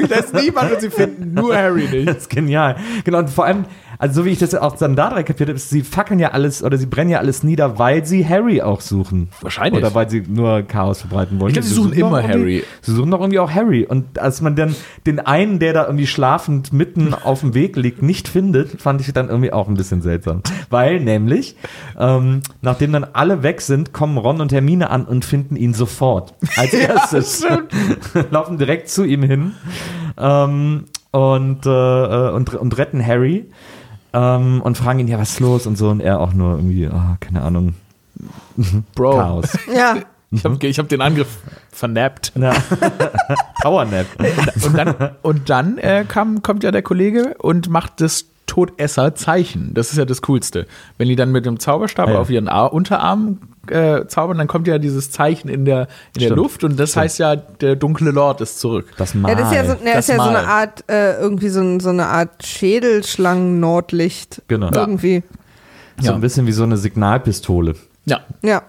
Da 0.08 0.16
ist 0.18 0.34
niemand 0.34 0.74
und 0.74 0.82
sie 0.82 0.90
finden 0.90 1.34
nur 1.34 1.56
Harry 1.56 1.88
nicht. 1.88 2.00
Das 2.10 2.18
ist 2.18 2.30
genial. 2.30 2.78
Genau, 3.04 3.20
und 3.20 3.30
vor 3.30 3.46
allem, 3.46 3.66
also 4.00 4.22
so 4.22 4.26
wie 4.26 4.30
ich 4.30 4.40
das 4.40 4.56
auch 4.56 4.78
dann 4.78 4.96
da 4.96 5.10
kapiert 5.24 5.50
habe, 5.50 5.58
ist, 5.58 5.70
sie 5.70 5.82
fackeln 5.82 6.20
ja 6.22 6.30
alles 6.32 6.64
oder 6.64 6.78
sie 6.78 6.86
brennen 6.86 7.10
ja 7.12 7.20
alles 7.20 7.44
nieder, 7.44 7.78
weil 7.78 8.06
sie 8.06 8.26
Harry 8.28 8.62
auch 8.62 8.80
suchen. 8.80 9.28
Wahrscheinlich. 9.42 9.84
Oder 9.84 9.94
weil 9.94 10.10
sie 10.10 10.24
nur 10.26 10.62
Chaos 10.64 11.02
verbreiten 11.02 11.38
wollen. 11.40 11.50
Ich 11.50 11.56
glaub, 11.56 11.66
sie 11.66 11.74
suchen 11.74 11.92
immer 11.92 12.22
doch 12.22 12.30
irgendwie- 12.30 12.60
Harry. 12.62 12.64
Sie 12.82 12.94
suchen 12.94 13.12
doch 13.12 13.20
irgendwie 13.20 13.40
auch 13.40 13.52
Harry. 13.52 13.86
Und 13.86 14.18
als 14.18 14.40
man 14.42 14.56
dann 14.56 14.74
den 15.06 15.20
einen, 15.20 15.60
der 15.60 15.74
da 15.74 15.86
irgendwie 15.86 16.08
schlafend 16.08 16.72
mitten 16.72 17.14
auf 17.26 17.42
dem 17.42 17.54
Weg 17.54 17.76
liegt, 17.76 18.02
nicht 18.02 18.30
findet, 18.30 18.82
fand 18.82 19.02
ich 19.02 19.12
dann 19.12 19.28
irgendwie 19.28 19.52
auch 19.52 19.68
ein 19.68 19.76
bisschen 19.76 20.02
seltsam. 20.02 20.44
Weil 20.70 21.02
nämlich, 21.02 21.58
ähm, 22.00 22.40
nachdem 22.62 22.94
dann 22.94 23.06
alle 23.12 23.44
weg 23.44 23.60
sind, 23.60 23.92
kommen 23.92 24.18
Ron 24.18 24.40
und 24.40 24.54
Hermine 24.54 24.90
an 24.92 25.04
und 25.04 25.26
finden 25.26 25.58
ihn 25.58 25.74
sofort. 25.74 26.36
Als 26.56 26.74
erstes. 26.74 27.46
Laufen 28.32 28.58
direkt 28.58 28.88
zu 28.88 29.04
ihm 29.04 29.24
hin 29.24 29.52
ähm, 30.18 30.86
und, 31.12 31.66
äh, 31.66 31.70
äh, 31.70 32.32
und, 32.32 32.54
und 32.54 32.78
retten 32.78 33.06
Harry 33.06 33.50
ähm, 34.14 34.62
und 34.62 34.78
fragen 34.78 35.00
ihn, 35.00 35.08
ja, 35.08 35.20
was 35.20 35.32
ist 35.32 35.40
los 35.40 35.68
und 35.68 35.78
so. 35.78 35.90
Und 35.90 36.00
er 36.02 36.20
auch 36.20 36.34
nur 36.34 36.56
irgendwie, 36.56 36.88
ah, 36.88 37.18
keine 37.20 37.42
Ahnung, 37.42 37.76
Bro, 38.96 39.18
Chaos. 39.18 39.58
Ja, 39.74 39.98
ich 40.32 40.44
habe 40.46 40.68
ich 40.68 40.78
hab 40.78 40.90
den 40.90 41.02
Angriff 41.02 41.40
vernappt. 41.72 42.34
Ja. 42.36 42.54
Powernap. 43.62 44.06
Und 44.64 44.78
dann, 44.78 44.96
und 45.22 45.50
dann 45.50 45.78
äh, 45.80 46.06
kam, 46.08 46.44
kommt 46.44 46.64
ja 46.64 46.72
der 46.72 46.84
Kollege 46.84 47.36
und 47.40 47.70
macht 47.70 48.02
das 48.02 48.26
Todesser-Zeichen. 48.50 49.74
Das 49.74 49.92
ist 49.92 49.98
ja 49.98 50.06
das 50.06 50.22
Coolste. 50.24 50.66
Wenn 50.98 51.08
die 51.08 51.16
dann 51.16 51.32
mit 51.32 51.46
dem 51.46 51.60
Zauberstab 51.60 52.08
Ah, 52.10 52.14
ja. 52.14 52.20
auf 52.20 52.30
ihren 52.30 52.48
Ar 52.48 52.74
Unterarm 52.74 53.38
äh, 53.68 54.06
zaubern, 54.08 54.38
dann 54.40 54.48
kommt 54.48 54.68
ja 54.68 54.80
dieses 54.80 55.12
Zeichen 55.12 55.48
in 55.50 55.64
der, 55.66 55.88
in 56.16 56.22
der. 56.22 56.32
Luft 56.36 56.64
und 56.64 56.80
das 56.80 56.90
Stimmt. 56.92 57.04
heißt 57.04 57.20
ja, 57.20 57.36
der 57.36 57.76
dunkle 57.76 58.12
Lord 58.12 58.42
ist 58.42 58.60
zurück. 58.60 58.88
Das 58.98 59.14
Mal. 59.14 59.30
ja 59.30 59.36
das 59.36 59.48
ist 59.52 59.56
ja 59.56 59.66
so, 59.66 59.74
ne, 59.84 59.92
das 59.94 60.10
ist 60.10 60.16
ja 60.18 60.24
so 60.24 60.30
eine. 60.30 60.48
Art, 60.48 60.84
äh, 60.90 61.14
irgendwie 61.20 61.50
so, 61.50 61.62
ein, 61.62 61.80
so 61.80 61.90
eine 61.90 62.08
Art 62.08 62.44
Schädelschlangen-Nordlicht. 62.46 64.42
Genau. 64.48 64.72
Irgendwie. 64.72 65.24
so 66.00 66.08
Ja. 66.08 66.16
ein 66.16 66.22
bisschen 66.22 66.48
wie 66.48 66.52
so 66.52 66.64
eine 66.64 66.78
Signalpistole. 66.78 67.76
Ja, 68.06 68.22
Ja. 68.42 68.64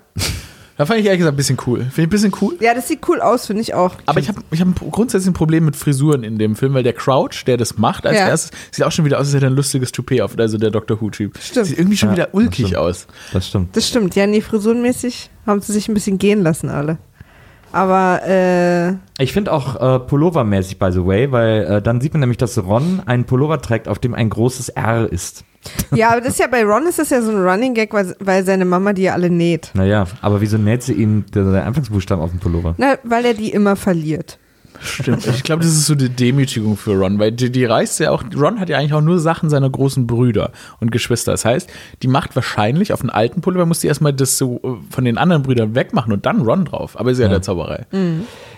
Da 0.80 0.86
fand 0.86 1.00
ich 1.00 1.04
ehrlich 1.04 1.18
gesagt 1.18 1.34
ein 1.34 1.36
bisschen 1.36 1.58
cool. 1.66 1.80
Finde 1.80 1.92
ich 2.00 2.06
ein 2.06 2.08
bisschen 2.08 2.32
cool. 2.40 2.56
Ja, 2.58 2.72
das 2.72 2.88
sieht 2.88 3.06
cool 3.06 3.20
aus, 3.20 3.46
finde 3.46 3.60
ich 3.60 3.74
auch. 3.74 3.96
Aber 4.06 4.18
ich 4.18 4.28
habe 4.28 4.40
ich 4.50 4.62
hab 4.62 4.66
ein 4.68 4.74
grundsätzlich 4.90 5.28
ein 5.30 5.34
Problem 5.34 5.66
mit 5.66 5.76
Frisuren 5.76 6.24
in 6.24 6.38
dem 6.38 6.56
Film, 6.56 6.72
weil 6.72 6.82
der 6.82 6.94
Crouch, 6.94 7.44
der 7.46 7.58
das 7.58 7.76
macht 7.76 8.06
als 8.06 8.16
Ja. 8.16 8.28
erstes, 8.28 8.50
sieht 8.70 8.86
auch 8.86 8.90
schon 8.90 9.04
wieder 9.04 9.18
aus, 9.18 9.26
als 9.26 9.34
hätte 9.34 9.44
er 9.44 9.50
ein 9.50 9.56
lustiges 9.56 9.92
Toupet 9.92 10.22
auf, 10.22 10.38
also 10.38 10.56
der 10.56 10.70
Dr. 10.70 10.98
Who-Typ. 10.98 11.36
Stimmt. 11.38 11.66
Sieht 11.66 11.78
irgendwie 11.78 11.98
schon 11.98 12.08
Ja, 12.08 12.14
wieder 12.14 12.24
das 12.24 12.34
ulkig 12.34 12.66
stimmt. 12.68 12.76
aus. 12.76 13.06
Das 13.34 13.46
stimmt. 13.46 13.76
Das 13.76 13.86
stimmt. 13.86 14.14
Ja, 14.16 14.26
nee, 14.26 14.40
frisurenmäßig 14.40 15.28
haben 15.46 15.60
sie 15.60 15.74
sich 15.74 15.86
ein 15.88 15.92
bisschen 15.92 16.16
gehen 16.16 16.42
lassen, 16.42 16.70
alle. 16.70 16.96
Aber, 17.72 18.22
äh, 18.26 18.94
Ich 19.22 19.32
finde 19.32 19.52
auch 19.52 19.76
äh, 19.76 19.98
Pullover-mäßig, 20.00 20.78
by 20.78 20.90
the 20.92 21.04
way, 21.04 21.30
weil 21.30 21.64
äh, 21.64 21.82
dann 21.82 22.00
sieht 22.00 22.14
man 22.14 22.20
nämlich, 22.20 22.38
dass 22.38 22.56
Ron 22.58 23.02
einen 23.06 23.24
Pullover 23.26 23.60
trägt, 23.60 23.86
auf 23.86 23.98
dem 23.98 24.14
ein 24.14 24.30
großes 24.30 24.70
R 24.70 25.12
ist. 25.12 25.44
Ja, 25.94 26.10
aber 26.10 26.20
das 26.20 26.30
ist 26.30 26.40
ja 26.40 26.46
bei 26.46 26.64
Ron 26.64 26.86
ist 26.86 26.98
das 26.98 27.10
ja 27.10 27.20
so 27.22 27.30
ein 27.30 27.42
Running 27.42 27.74
Gag, 27.74 27.92
weil, 27.92 28.14
weil 28.18 28.44
seine 28.44 28.64
Mama 28.64 28.92
die 28.92 29.02
ja 29.02 29.12
alle 29.12 29.30
näht. 29.30 29.70
Naja, 29.74 30.06
aber 30.22 30.40
wieso 30.40 30.58
näht 30.58 30.82
sie 30.82 30.94
ihm 30.94 31.24
der 31.34 31.66
Anfangsbuchstaben 31.66 32.22
auf 32.22 32.30
dem 32.30 32.40
Pullover? 32.40 32.74
Na, 32.78 32.96
weil 33.04 33.24
er 33.24 33.34
die 33.34 33.50
immer 33.50 33.76
verliert. 33.76 34.38
Stimmt. 34.82 35.26
Ich 35.26 35.42
glaube, 35.42 35.62
das 35.62 35.72
ist 35.72 35.86
so 35.86 35.94
die 35.94 36.08
Demütigung 36.08 36.76
für 36.76 36.94
Ron, 36.94 37.18
weil 37.18 37.32
die, 37.32 37.50
die 37.50 37.64
reißt 37.64 38.00
ja 38.00 38.10
auch, 38.10 38.24
Ron 38.34 38.60
hat 38.60 38.68
ja 38.68 38.78
eigentlich 38.78 38.94
auch 38.94 39.02
nur 39.02 39.18
Sachen 39.18 39.50
seiner 39.50 39.68
großen 39.68 40.06
Brüder 40.06 40.52
und 40.80 40.90
Geschwister. 40.90 41.32
Das 41.32 41.44
heißt, 41.44 41.68
die 42.02 42.08
macht 42.08 42.34
wahrscheinlich 42.34 42.92
auf 42.92 43.00
einen 43.00 43.10
alten 43.10 43.42
Pullover, 43.42 43.66
muss 43.66 43.80
die 43.80 43.88
erstmal 43.88 44.12
das 44.12 44.38
so 44.38 44.60
äh, 44.62 44.92
von 44.92 45.04
den 45.04 45.18
anderen 45.18 45.42
Brüdern 45.42 45.74
wegmachen 45.74 46.12
und 46.12 46.24
dann 46.24 46.40
Ron 46.40 46.64
drauf. 46.64 46.98
Aber 46.98 47.10
ist 47.10 47.18
ja, 47.18 47.28
der 47.28 47.42
Zauberei. 47.42 47.86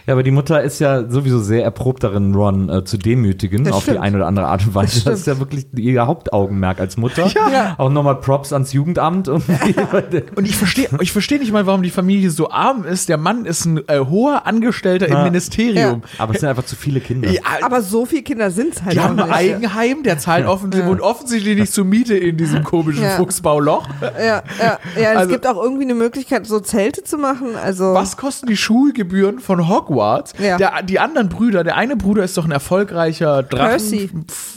Ja, 0.07 0.14
aber 0.14 0.22
die 0.22 0.30
Mutter 0.32 0.62
ist 0.62 0.78
ja 0.80 1.09
sowieso 1.09 1.38
sehr 1.38 1.62
erprobt 1.62 2.03
darin, 2.03 2.34
Ron 2.34 2.68
äh, 2.68 2.84
zu 2.84 2.98
demütigen 2.98 3.64
Das 3.64 3.74
auf 3.74 3.82
stimmt. 3.82 3.98
die 3.98 4.00
eine 4.00 4.16
oder 4.16 4.26
andere 4.26 4.46
Art 4.46 4.66
und 4.66 4.74
Weise. 4.74 5.05
Das, 5.05 5.20
ist 5.20 5.26
ja 5.26 5.38
wirklich 5.38 5.66
ihr 5.76 6.07
Hauptaugenmerk 6.07 6.80
als 6.80 6.96
Mutter. 6.96 7.28
Ja. 7.53 7.74
Auch 7.78 7.90
nochmal 7.90 8.16
Props 8.16 8.53
ans 8.53 8.72
Jugendamt. 8.72 9.28
Und 9.28 9.44
ich 10.42 10.57
verstehe 10.57 10.88
ich 11.00 11.12
versteh 11.12 11.38
nicht 11.38 11.53
mal, 11.53 11.66
warum 11.66 11.82
die 11.82 11.90
Familie 11.90 12.30
so 12.30 12.50
arm 12.50 12.84
ist. 12.84 13.09
Der 13.09 13.16
Mann 13.16 13.44
ist 13.44 13.64
ein 13.64 13.78
äh, 13.88 13.98
hoher 14.00 14.46
Angestellter 14.46 15.07
im 15.07 15.12
Ja. 15.14 15.24
Ministerium. 15.24 16.03
aber 16.18 16.34
es 16.34 16.40
sind 16.40 16.48
einfach 16.48 16.64
zu 16.64 16.76
viele 16.76 17.00
Kinder. 17.00 17.30
Ja, 17.30 17.40
Aber 17.62 17.80
so 17.82 18.05
viele 18.07 18.22
Kinder 18.22 18.50
sind 18.50 18.74
es 18.74 18.82
halt 18.82 18.94
die 18.94 18.98
auch 19.00 19.05
haben 19.05 19.20
ein. 19.20 19.30
Eigenheim, 19.30 20.03
der 20.03 20.18
zahlt 20.18 20.46
offensichtlich, 20.46 20.90
wohnt 20.90 21.00
offensichtlich 21.00 21.59
nicht 21.59 21.72
zur 21.72 21.84
Miete 21.84 22.16
in 22.16 22.36
diesem 22.36 22.64
komischen 22.64 23.05
Ja. 23.05 23.11
Fuchsbauloch. 23.16 23.86
Ja, 24.00 24.42
ja, 24.59 24.78
ja. 25.00 25.09
Also- 25.11 25.22
es 25.22 25.28
gibt 25.28 25.46
auch 25.46 25.62
irgendwie 25.62 25.84
eine 25.84 25.94
Möglichkeit, 25.94 26.46
so 26.46 26.59
Zelte 26.61 27.05
zu 27.05 27.18
machen. 27.18 27.48
Also 27.62 27.94
Was 27.94 28.16
kosten 28.16 28.46
die 28.46 28.57
Schulgebühren 28.57 29.38
von 29.38 29.68
Hogwarts? 29.68 29.91
Ja. 30.38 30.57
Der, 30.59 30.82
die 30.82 30.99
anderen 30.99 31.28
Brüder, 31.28 31.64
der 31.64 31.76
eine 31.76 31.97
Bruder 31.97 32.22
ist 32.24 32.36
doch 32.36 32.45
ein 32.45 32.51
erfolgreicher 32.51 33.43
Drachen. 33.43 33.68
Percy. 33.68 34.11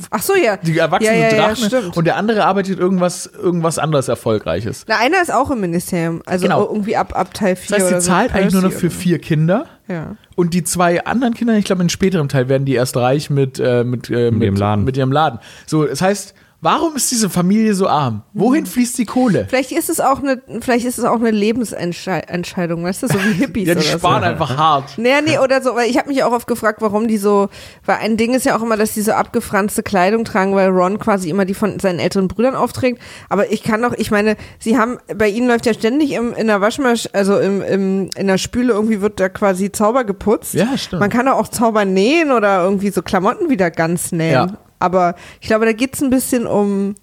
Ach 0.09 0.21
so, 0.21 0.33
ja. 0.35 0.57
Die 0.57 0.77
erwachsenen 0.77 1.19
ja, 1.21 1.29
ja, 1.35 1.53
Drachen. 1.53 1.91
und 1.91 2.05
der 2.05 2.15
andere 2.17 2.45
arbeitet 2.45 2.79
irgendwas, 2.79 3.25
irgendwas 3.27 3.77
anderes 3.79 4.07
Erfolgreiches. 4.07 4.85
Na, 4.87 4.97
einer 4.99 5.21
ist 5.21 5.33
auch 5.33 5.51
im 5.51 5.61
Ministerium. 5.61 6.21
Also 6.25 6.43
Genau. 6.43 6.63
irgendwie 6.65 6.95
ab, 6.97 7.13
ab 7.17 7.33
Teil 7.33 7.55
4 7.55 7.67
Das 7.67 7.77
heißt, 7.83 7.91
oder 7.91 8.01
sie 8.01 8.05
so. 8.05 8.11
zahlt 8.11 8.33
eigentlich 8.33 8.53
nur 8.53 8.61
noch 8.61 8.69
Percy 8.69 8.89
für 8.89 8.91
vier 8.91 9.19
Kinder. 9.19 9.65
Ja. 9.87 10.15
Und 10.35 10.53
die 10.53 10.63
zwei 10.63 11.05
anderen 11.05 11.33
Kinder, 11.33 11.53
ich 11.55 11.65
glaube, 11.65 11.81
in 11.83 11.89
späterem 11.89 12.27
Teil 12.27 12.49
werden 12.49 12.65
die 12.65 12.73
erst 12.73 12.97
reich 12.97 13.29
mit, 13.29 13.59
äh, 13.59 13.83
mit, 13.83 14.09
äh, 14.09 14.31
mit, 14.31 14.43
ihrem 14.43 14.55
Laden. 14.55 14.83
mit 14.83 14.97
ihrem 14.97 15.11
Laden. 15.11 15.39
So, 15.65 15.85
das 15.85 16.01
heißt, 16.01 16.33
warum 16.65 16.95
ist 16.95 17.11
diese 17.11 17.29
Familie 17.29 17.75
so 17.75 17.87
arm? 17.87 18.23
Wohin 18.33 18.65
fließt 18.65 18.97
die 18.97 19.05
Kohle? 19.05 19.45
Vielleicht 19.47 19.71
ist 19.71 19.87
es 19.87 19.99
auch 19.99 20.19
eine, 20.19 20.41
vielleicht 20.61 20.85
ist 20.85 20.97
es 20.97 21.05
auch 21.05 21.19
eine 21.19 21.29
Lebensentscheidung, 21.29 22.83
weißt 22.83 23.03
du, 23.03 23.07
so 23.07 23.13
wie 23.13 23.33
Hippies 23.39 23.67
Ja, 23.67 23.75
die 23.75 23.83
sparen 23.83 24.23
so. 24.23 24.29
einfach 24.29 24.57
hart. 24.57 24.97
Naja, 24.97 25.21
nee, 25.21 25.37
oder 25.37 25.61
so, 25.61 25.75
weil 25.75 25.89
ich 25.89 25.97
habe 25.99 26.09
mich 26.09 26.23
auch 26.23 26.31
oft 26.31 26.47
gefragt, 26.47 26.81
warum 26.81 27.07
die 27.07 27.19
so, 27.19 27.49
weil 27.85 27.97
ein 27.97 28.17
Ding 28.17 28.33
ist 28.33 28.45
ja 28.45 28.57
auch 28.57 28.63
immer, 28.63 28.77
dass 28.77 28.93
die 28.95 29.01
so 29.01 29.11
abgefranste 29.11 29.83
Kleidung 29.83 30.25
tragen, 30.25 30.55
weil 30.55 30.69
Ron 30.69 30.97
quasi 30.97 31.29
immer 31.29 31.45
die 31.45 31.53
von 31.53 31.79
seinen 31.79 31.99
älteren 31.99 32.27
Brüdern 32.27 32.55
aufträgt. 32.55 32.99
Aber 33.29 33.51
ich 33.51 33.61
kann 33.61 33.83
doch, 33.83 33.93
ich 33.93 34.09
meine, 34.09 34.35
sie 34.57 34.77
haben, 34.77 34.97
bei 35.15 35.29
ihnen 35.29 35.47
läuft 35.47 35.67
ja 35.67 35.73
ständig 35.75 36.13
im, 36.13 36.33
in 36.33 36.47
der 36.47 36.61
Waschmaschine, 36.61 37.13
also 37.13 37.37
im, 37.37 37.61
im, 37.61 38.09
in 38.15 38.25
der 38.25 38.39
Spüle 38.39 38.73
irgendwie 38.73 39.01
wird 39.01 39.19
da 39.19 39.29
quasi 39.29 39.71
Zauber 39.71 40.03
geputzt. 40.03 40.55
Ja, 40.55 40.75
stimmt. 40.77 40.99
Man 41.01 41.11
kann 41.11 41.27
doch 41.27 41.33
auch 41.33 41.47
Zauber 41.47 41.85
nähen 41.85 42.31
oder 42.31 42.63
irgendwie 42.63 42.89
so 42.89 43.03
Klamotten 43.03 43.49
wieder 43.49 43.69
ganz 43.69 44.11
nähen. 44.11 44.31
Ja. 44.31 44.57
Aber 44.79 45.15
ich 45.41 45.47
glaube, 45.47 45.65
da 45.65 45.71
geht's 45.73 46.01
ein 46.01 46.09
bisschen 46.09 46.45
um, 46.47 46.95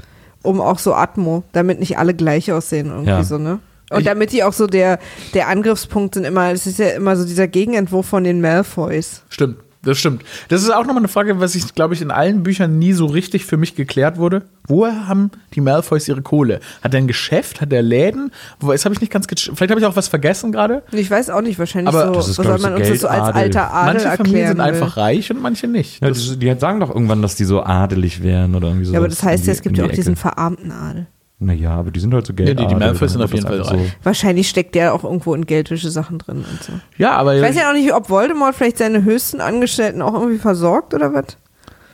um 0.42 0.60
auch 0.60 0.78
so 0.78 0.94
Atmo, 0.94 1.42
damit 1.52 1.80
nicht 1.80 1.98
alle 1.98 2.14
gleich 2.14 2.50
aussehen 2.52 2.86
irgendwie 2.88 3.08
Ja. 3.10 3.24
so, 3.24 3.38
ne? 3.38 3.58
Und 3.90 4.00
Ich- 4.00 4.06
damit 4.06 4.32
die 4.32 4.42
auch 4.44 4.52
so 4.54 4.66
der, 4.66 4.98
der 5.34 5.48
Angriffspunkt 5.48 6.14
sind 6.14 6.24
immer, 6.24 6.50
es 6.52 6.66
ist 6.66 6.78
ja 6.78 6.88
immer 6.90 7.14
so 7.16 7.24
dieser 7.26 7.46
Gegenentwurf 7.48 8.06
von 8.06 8.24
den 8.24 8.40
Malfoys. 8.40 9.22
Stimmt, 9.28 9.56
das 9.82 9.98
stimmt. 9.98 10.22
Das 10.48 10.62
ist 10.62 10.70
auch 10.70 10.80
nochmal 10.84 10.98
eine 10.98 11.08
Frage, 11.08 11.40
was 11.40 11.54
ich, 11.54 11.74
glaube 11.74 11.94
ich, 11.94 12.02
in 12.02 12.10
allen 12.10 12.42
Büchern 12.42 12.78
nie 12.78 12.92
so 12.92 13.06
richtig 13.06 13.44
für 13.46 13.56
mich 13.56 13.74
geklärt 13.74 14.16
wurde. 14.16 14.42
Woher 14.68 15.08
haben 15.08 15.30
die 15.54 15.60
Malfoys 15.60 16.06
ihre 16.08 16.22
Kohle? 16.22 16.60
Hat 16.82 16.94
er 16.94 16.98
ein 16.98 17.06
Geschäft? 17.08 17.60
Hat 17.60 17.72
er 17.72 17.82
Läden? 17.82 18.30
Wobei, 18.60 18.74
das 18.74 18.84
habe 18.84 18.94
ich 18.94 19.00
nicht 19.00 19.12
ganz 19.12 19.26
Vielleicht 19.28 19.70
habe 19.70 19.80
ich 19.80 19.86
auch 19.86 19.96
was 19.96 20.08
vergessen 20.08 20.52
gerade. 20.52 20.82
Ich 20.92 21.10
weiß 21.10 21.30
auch 21.30 21.40
nicht, 21.40 21.58
wahrscheinlich 21.58 21.88
Aber 21.94 22.06
so, 22.08 22.14
das 22.14 22.28
ist, 22.28 22.36
soll 22.36 22.44
ich, 22.46 22.62
man 22.62 22.72
so 22.72 22.78
uns 22.78 22.88
das 22.88 23.00
so 23.00 23.08
als 23.08 23.34
alter 23.34 23.72
Adel 23.72 23.92
Manche 23.94 24.06
erklären 24.08 24.16
Familien 24.26 24.48
sind 24.48 24.56
will. 24.58 24.64
einfach 24.64 24.96
reich 24.96 25.30
und 25.30 25.42
manche 25.42 25.66
nicht. 25.66 26.00
Ja, 26.02 26.08
Das- 26.08 26.26
das, 26.28 26.38
die 26.38 26.54
sagen 26.58 26.80
doch 26.80 26.90
irgendwann, 26.90 27.20
dass 27.22 27.34
die 27.34 27.44
so 27.44 27.62
adelig 27.62 28.22
wären 28.22 28.54
oder 28.54 28.68
irgendwie 28.68 28.86
so. 28.86 28.92
Ja, 28.92 28.98
aber 29.00 29.08
das 29.08 29.22
heißt 29.22 29.46
ja, 29.46 29.52
es 29.52 29.62
gibt 29.62 29.76
ja 29.78 29.84
auch 29.84 29.90
diesen 29.90 30.16
verarmten 30.16 30.70
Adel. 30.70 31.06
Naja, 31.44 31.70
aber 31.74 31.90
die 31.90 31.98
sind 32.00 32.14
halt 32.14 32.26
so 32.26 32.32
die- 32.32 32.44
Geld. 32.44 32.58
die 32.60 32.74
Malfoys 32.74 33.12
sind 33.12 33.22
auf 33.22 33.32
jeden 33.34 33.46
Fall 33.46 33.60
reich. 33.60 33.92
Wahrscheinlich 34.02 34.48
steckt 34.48 34.74
der 34.74 34.94
auch 34.94 35.02
irgendwo 35.04 35.34
in 35.34 35.44
Geldwäsche 35.44 35.90
Sachen 35.90 36.18
drin 36.18 36.38
und 36.48 36.62
so. 36.62 36.72
ja, 36.98 37.12
aber 37.16 37.34
Ich 37.36 37.42
weiß 37.42 37.56
ja 37.56 37.68
auch 37.68 37.74
nicht, 37.74 37.92
ob 37.92 38.08
Voldemort 38.10 38.54
vielleicht 38.54 38.78
seine 38.78 39.02
höchsten 39.02 39.40
Angestellten 39.40 40.02
auch 40.02 40.14
irgendwie 40.14 40.38
versorgt 40.38 40.94
oder 40.94 41.12
was. 41.12 41.36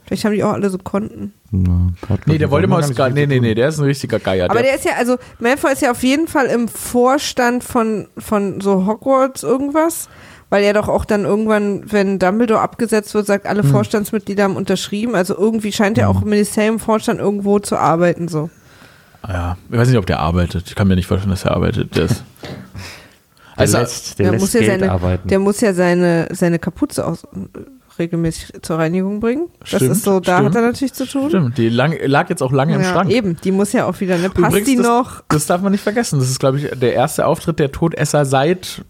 Vielleicht 0.04 0.24
haben 0.24 0.32
die 0.34 0.42
auch 0.44 0.52
alle 0.52 0.70
so 0.70 0.78
Konten. 0.78 1.32
nee, 1.50 2.38
der 2.38 2.50
Voldemort 2.50 2.82
ist 2.84 2.94
gar, 2.96 3.10
nee, 3.10 3.26
nee, 3.26 3.40
nee, 3.40 3.54
der 3.54 3.68
ist 3.68 3.78
ein 3.78 3.84
richtiger 3.84 4.18
Geier. 4.18 4.50
Aber 4.50 4.62
der 4.62 4.74
ist 4.74 4.84
ja, 4.84 4.92
also 4.98 5.16
Malfoy 5.38 5.72
ist 5.72 5.82
ja 5.82 5.90
auf 5.90 6.02
jeden 6.02 6.28
Fall 6.28 6.46
im 6.46 6.68
Vorstand 6.68 7.62
von, 7.64 8.08
von 8.16 8.60
so 8.60 8.86
Hogwarts 8.86 9.42
irgendwas, 9.42 10.08
weil 10.50 10.64
er 10.64 10.72
doch 10.72 10.88
auch 10.88 11.04
dann 11.04 11.24
irgendwann, 11.24 11.90
wenn 11.92 12.18
Dumbledore 12.18 12.60
abgesetzt 12.60 13.12
wird, 13.14 13.26
sagt, 13.26 13.44
Hm. 13.44 13.50
alle 13.50 13.64
Vorstandsmitglieder 13.64 14.44
haben 14.44 14.56
unterschrieben. 14.56 15.14
Also 15.14 15.36
irgendwie 15.36 15.72
scheint 15.72 15.98
er 15.98 16.08
auch 16.08 16.22
im 16.22 16.28
Ministerium-Vorstand 16.30 17.20
irgendwo 17.20 17.58
zu 17.58 17.76
arbeiten, 17.76 18.28
so. 18.28 18.48
Ja, 19.26 19.56
ich 19.70 19.76
weiß 19.78 19.88
nicht, 19.88 19.98
ob 19.98 20.06
der 20.06 20.20
arbeitet. 20.20 20.64
Ich 20.68 20.74
kann 20.74 20.88
mir 20.88 20.96
nicht 20.96 21.06
vorstellen, 21.06 21.30
dass 21.30 21.44
er 21.44 21.52
arbeitet. 21.52 21.96
Der 21.96 22.04
ist 22.06 22.22
Der 23.56 23.62
Also, 23.62 23.78
lässt, 23.78 24.18
der 24.18 24.24
Der 24.24 24.32
lässt 24.32 24.42
muss 24.42 24.52
ja 24.52 24.60
Geld 24.60 24.80
seine, 24.80 24.92
arbeiten. 24.92 25.28
der 25.28 25.38
muss 25.40 25.60
ja 25.60 25.72
seine, 25.74 26.28
seine 26.30 26.58
Kapuze 26.60 27.04
aus, 27.04 27.26
regelmäßig 27.98 28.52
zur 28.62 28.78
Reinigung 28.78 29.18
bringen. 29.18 29.48
Das 29.58 29.70
Stimmt, 29.70 29.90
ist 29.90 30.04
so, 30.04 30.20
da 30.20 30.36
stimmt. 30.36 30.50
hat 30.50 30.54
er 30.62 30.62
natürlich 30.68 30.92
zu 30.92 31.04
tun. 31.06 31.28
stimmt, 31.28 31.58
die 31.58 31.68
lang, 31.68 31.96
lag 32.04 32.28
jetzt 32.30 32.40
auch 32.42 32.52
lange 32.52 32.76
im 32.76 32.82
Ja, 32.82 32.92
Schrank. 32.92 33.10
eben, 33.10 33.36
die 33.42 33.50
muss 33.50 33.72
ja 33.72 33.86
auch 33.86 33.98
wieder, 33.98 34.16
ne? 34.18 34.30
Passt 34.30 34.38
Übrigens, 34.50 34.68
die 34.68 34.76
das, 34.76 34.86
noch? 34.86 35.24
Das 35.28 35.46
darf 35.46 35.60
man 35.60 35.72
nicht 35.72 35.82
vergessen. 35.82 36.20
Das 36.20 36.30
ist, 36.30 36.38
glaube 36.38 36.58
ich, 36.60 36.70
der 36.78 36.94
erste 36.94 37.26
Auftritt 37.26 37.58
der 37.58 37.72
Todesser 37.72 38.24
seit 38.24 38.84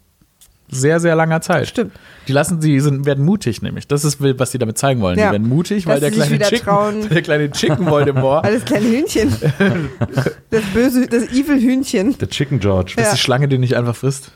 sehr, 0.71 1.01
sehr 1.01 1.17
langer 1.17 1.41
Zeit. 1.41 1.69
Stimmt. 1.69 1.93
Die 2.27 2.33
lassen, 2.33 2.61
die 2.61 2.79
sind, 2.81 3.07
werden 3.07 3.25
mutig, 3.25 3.63
nämlich. 3.63 3.89
Das 3.89 4.05
ist, 4.05 4.19
was 4.21 4.51
die 4.51 4.59
damit 4.59 4.79
zeigen 4.79 5.01
wollen. 5.01 5.19
Ja. 5.19 5.27
Die 5.29 5.33
werden 5.33 5.49
mutig, 5.49 5.87
weil 5.87 6.01
der 6.01 6.11
sie 6.13 6.21
sich 6.21 6.29
kleine, 6.29 6.45
Chicken, 6.45 6.67
weil 7.03 7.09
der 7.09 7.23
kleine 7.23 7.51
Chicken 7.51 7.87
Voldemort, 7.87 8.45
Alles 8.45 8.65
kleine 8.67 8.87
Hühnchen. 8.87 9.35
Das 10.51 10.63
böse, 10.73 11.07
das 11.07 11.25
evil 11.31 11.61
Hühnchen. 11.61 12.17
Der 12.19 12.29
Chicken 12.29 12.59
George. 12.61 12.95
dass 12.97 13.07
Ja. 13.07 13.13
die 13.13 13.19
Schlange 13.19 13.49
den 13.49 13.61
nicht 13.61 13.77
einfach 13.77 13.95
frisst. 13.97 14.33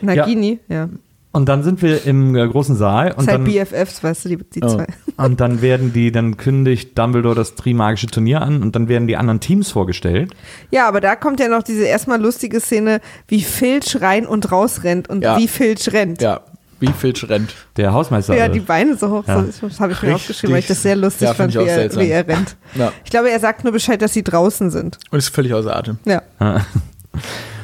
Nagini, 0.00 0.60
ja. 0.68 0.88
Und 1.30 1.46
dann 1.48 1.62
sind 1.62 1.82
wir 1.82 2.06
im 2.06 2.34
äh, 2.36 2.48
großen 2.48 2.74
Saal 2.74 3.12
und 3.12 3.20
Ist 3.22 3.28
halt 3.28 3.38
dann, 3.40 3.44
BFFs, 3.44 4.02
weißt 4.02 4.24
du, 4.24 4.28
die, 4.30 4.36
die 4.38 4.62
Oh. 4.62 4.68
zwei. 4.68 4.86
und 5.18 5.40
dann 5.40 5.60
werden 5.60 5.92
die, 5.92 6.10
dann 6.10 6.36
kündigt 6.38 6.96
Dumbledore 6.98 7.34
das 7.34 7.54
Trimagische 7.54 8.06
Turnier 8.06 8.40
an 8.42 8.62
und 8.62 8.74
dann 8.74 8.88
werden 8.88 9.06
die 9.06 9.16
anderen 9.16 9.38
Teams 9.38 9.70
vorgestellt. 9.70 10.32
Ja, 10.70 10.88
aber 10.88 11.00
da 11.02 11.16
kommt 11.16 11.38
ja 11.38 11.48
noch 11.48 11.62
diese 11.62 11.84
erstmal 11.84 12.20
lustige 12.20 12.60
Szene, 12.60 13.00
wie 13.28 13.42
Filch 13.42 14.00
rein 14.00 14.26
und 14.26 14.50
raus 14.50 14.84
rennt 14.84 15.08
und 15.10 15.22
Ja. 15.22 15.36
wie 15.36 15.48
Filch 15.48 15.92
rennt. 15.92 16.22
Ja, 16.22 16.40
wie 16.80 16.86
Filch 16.92 17.28
rennt. 17.28 17.54
Der 17.76 17.92
Hausmeister. 17.92 18.34
Ja, 18.34 18.46
äh, 18.46 18.50
die 18.50 18.60
Beine 18.60 18.96
so 18.96 19.10
hoch, 19.10 19.24
Ja. 19.28 19.44
so, 19.52 19.68
das 19.68 19.78
habe 19.80 19.92
ich 19.92 20.02
mir 20.02 20.14
aufgeschrieben, 20.14 20.54
weil 20.54 20.60
ich 20.60 20.66
das 20.66 20.80
sehr 20.82 20.96
lustig 20.96 21.28
Ja, 21.28 21.34
fand, 21.34 21.52
wie 21.54 21.58
er, 21.58 21.94
wie 21.94 22.08
er 22.08 22.26
rennt. 22.26 22.56
Ja. 22.74 22.90
Ich 23.04 23.10
glaube, 23.10 23.30
er 23.30 23.38
sagt 23.38 23.64
nur 23.64 23.72
Bescheid, 23.74 24.00
dass 24.00 24.14
sie 24.14 24.24
draußen 24.24 24.70
sind. 24.70 24.98
Und 25.10 25.18
ist 25.18 25.28
völlig 25.28 25.52
außer 25.52 25.76
Atem. 25.76 25.98
Ja. 26.06 26.22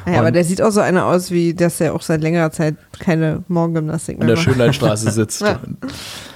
Ah. 0.04 0.10
Naja, 0.10 0.20
aber 0.20 0.30
der 0.32 0.44
sieht 0.44 0.60
auch 0.62 0.70
so 0.70 0.80
einer 0.80 1.06
aus, 1.06 1.30
wie 1.30 1.54
dass 1.54 1.80
er 1.80 1.94
auch 1.94 2.02
seit 2.02 2.20
längerer 2.22 2.50
Zeit 2.50 2.76
keine 2.98 3.42
Morgengymnastik 3.48 4.16
An 4.16 4.26
mehr 4.26 4.26
der 4.28 4.36
macht. 4.36 4.44
Schönleitstraße 4.44 5.10
sitzt. 5.12 5.40
Ja. 5.42 5.60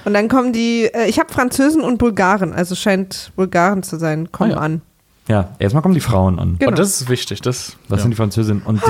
Und 0.05 0.13
dann 0.13 0.27
kommen 0.27 0.53
die, 0.53 0.85
äh, 0.93 1.07
ich 1.07 1.19
habe 1.19 1.31
Französen 1.31 1.81
und 1.81 1.97
Bulgaren, 1.97 2.53
also 2.53 2.73
scheint 2.75 3.31
Bulgaren 3.35 3.83
zu 3.83 3.97
sein, 3.97 4.31
kommen 4.31 4.51
Ah, 4.51 4.55
ja. 4.55 4.59
an. 4.61 4.81
ja, 5.27 5.49
erstmal 5.59 5.83
kommen 5.83 5.93
die 5.93 5.99
Frauen 6.01 6.39
an. 6.39 6.55
Genau. 6.57 6.69
Und 6.71 6.79
das 6.79 7.01
ist 7.01 7.09
wichtig. 7.09 7.41
Das, 7.41 7.77
Das 7.89 7.97
ja. 7.99 8.01
sind 8.03 8.11
die 8.11 8.17
Französinnen. 8.17 8.63
Und 8.63 8.81
die 8.85 8.89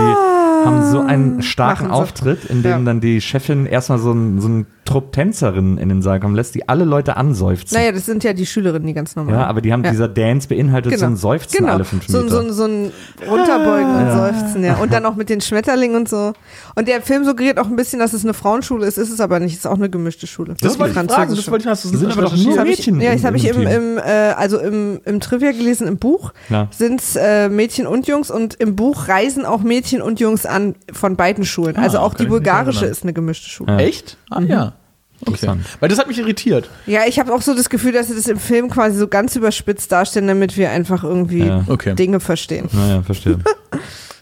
haben 0.65 0.91
so 0.91 0.99
einen 1.01 1.41
starken 1.41 1.87
Machen. 1.87 2.01
Auftritt, 2.01 2.45
in 2.45 2.63
dem 2.63 2.71
Ja. 2.71 2.79
dann 2.79 3.01
die 3.01 3.21
Chefin 3.21 3.65
erstmal 3.65 3.99
so 3.99 4.11
einen, 4.11 4.39
so 4.41 4.47
einen 4.47 4.67
Trupp 4.85 5.11
Tänzerinnen 5.13 5.77
in 5.77 5.87
den 5.89 6.01
Saal 6.01 6.19
kommen 6.19 6.33
lässt, 6.35 6.55
die 6.55 6.67
alle 6.67 6.83
Leute 6.83 7.15
anseufzen. 7.15 7.75
Naja, 7.77 7.91
das 7.91 8.07
sind 8.07 8.23
ja 8.23 8.33
die 8.33 8.47
Schülerinnen, 8.47 8.87
die 8.87 8.93
ganz 8.95 9.15
normal. 9.15 9.35
Ja, 9.35 9.45
aber 9.45 9.61
die 9.61 9.71
haben, 9.71 9.83
Ja. 9.83 9.91
dieser 9.91 10.07
Dance 10.07 10.47
beinhaltet 10.47 10.97
so 10.97 11.05
ein 11.05 11.15
Seufzen 11.15 11.57
genau. 11.59 11.73
alle 11.73 11.85
fünf 11.85 12.07
so, 12.07 12.17
Meter. 12.23 12.29
so, 12.31 12.39
ein- 12.39 12.51
so 12.53 12.63
ein 12.65 12.91
Runterbeugen 13.29 13.95
und 13.95 14.11
Seufzen, 14.11 14.63
ja. 14.63 14.75
Und 14.77 14.91
dann 14.91 15.05
auch 15.05 15.15
mit 15.15 15.29
den 15.29 15.41
Schmetterlingen 15.41 15.95
und 15.95 16.09
so. 16.09 16.33
Und 16.75 16.87
der 16.87 17.01
Film 17.01 17.23
suggeriert 17.23 17.59
auch 17.59 17.67
ein 17.67 17.75
bisschen, 17.75 17.99
dass 17.99 18.13
es 18.13 18.23
eine 18.23 18.33
Frauenschule 18.33 18.85
ist. 18.87 18.97
Ist 18.97 19.11
es 19.11 19.19
aber 19.21 19.39
nicht. 19.39 19.53
Es 19.53 19.59
ist 19.59 19.65
auch 19.67 19.75
eine 19.75 19.89
gemischte 19.91 20.25
Schule. 20.25 20.55
Das 20.59 20.73
Die 20.73 20.79
wollte 20.79 20.99
ich 20.99 21.11
fragen. 21.11 21.35
Das 21.35 21.51
wollte 21.51 21.63
ich, 21.65 21.69
hast 21.69 21.85
du 21.85 21.89
sind 21.89 22.11
aber 22.11 22.23
doch 22.23 22.31
Das 22.31 22.43
nur 22.43 22.63
Mädchen 22.63 22.97
Ich, 22.99 23.05
ja, 23.05 23.13
das 23.13 23.23
habe 23.23 23.37
ich 23.37 23.47
im 23.47 23.61
im, 23.61 23.97
äh, 23.99 24.01
also 24.35 24.57
im, 24.59 24.99
im 25.05 25.19
Trivia 25.19 25.51
gelesen, 25.51 25.87
im 25.87 25.97
Buch 25.97 26.33
Ja. 26.49 26.67
sind 26.75 26.99
es 27.01 27.15
äh, 27.15 27.47
Mädchen 27.49 27.85
und 27.85 28.07
Jungs 28.07 28.31
und 28.31 28.55
im 28.55 28.75
Buch 28.75 29.07
reisen 29.07 29.45
auch 29.45 29.61
Mädchen 29.61 30.01
und 30.01 30.19
Jungs 30.19 30.45
an 30.49 30.75
von 30.91 31.15
beiden 31.15 31.45
Schulen. 31.45 31.75
Ah, 31.77 31.83
also 31.83 31.99
auch 31.99 32.13
die 32.13 32.25
bulgarische 32.25 32.85
ist 32.85 33.03
eine 33.03 33.13
gemischte 33.13 33.49
Schule. 33.49 33.73
Ja. 33.73 33.79
Echt? 33.79 34.17
Ah, 34.29 34.41
ja. 34.41 34.73
Okay. 35.21 35.31
Interessant. 35.31 35.65
Weil 35.81 35.89
das 35.89 35.99
hat 35.99 36.07
mich 36.07 36.17
irritiert. 36.19 36.69
Ja, 36.85 37.01
ich 37.05 37.19
habe 37.19 37.33
auch 37.33 37.41
so 37.41 37.53
das 37.53 37.69
Gefühl, 37.69 37.91
dass 37.91 38.07
sie 38.07 38.15
das 38.15 38.27
im 38.27 38.39
Film 38.39 38.69
quasi 38.69 38.97
so 38.97 39.07
ganz 39.09 39.35
überspitzt 39.35 39.91
darstellen, 39.91 40.27
damit 40.27 40.55
wir 40.55 40.69
einfach 40.71 41.03
irgendwie 41.03 41.45
Ja. 41.45 41.63
Okay. 41.67 41.93
Dinge 41.95 42.19
verstehen. 42.19 42.69
Naja, 42.71 43.01
verstehe. 43.03 43.39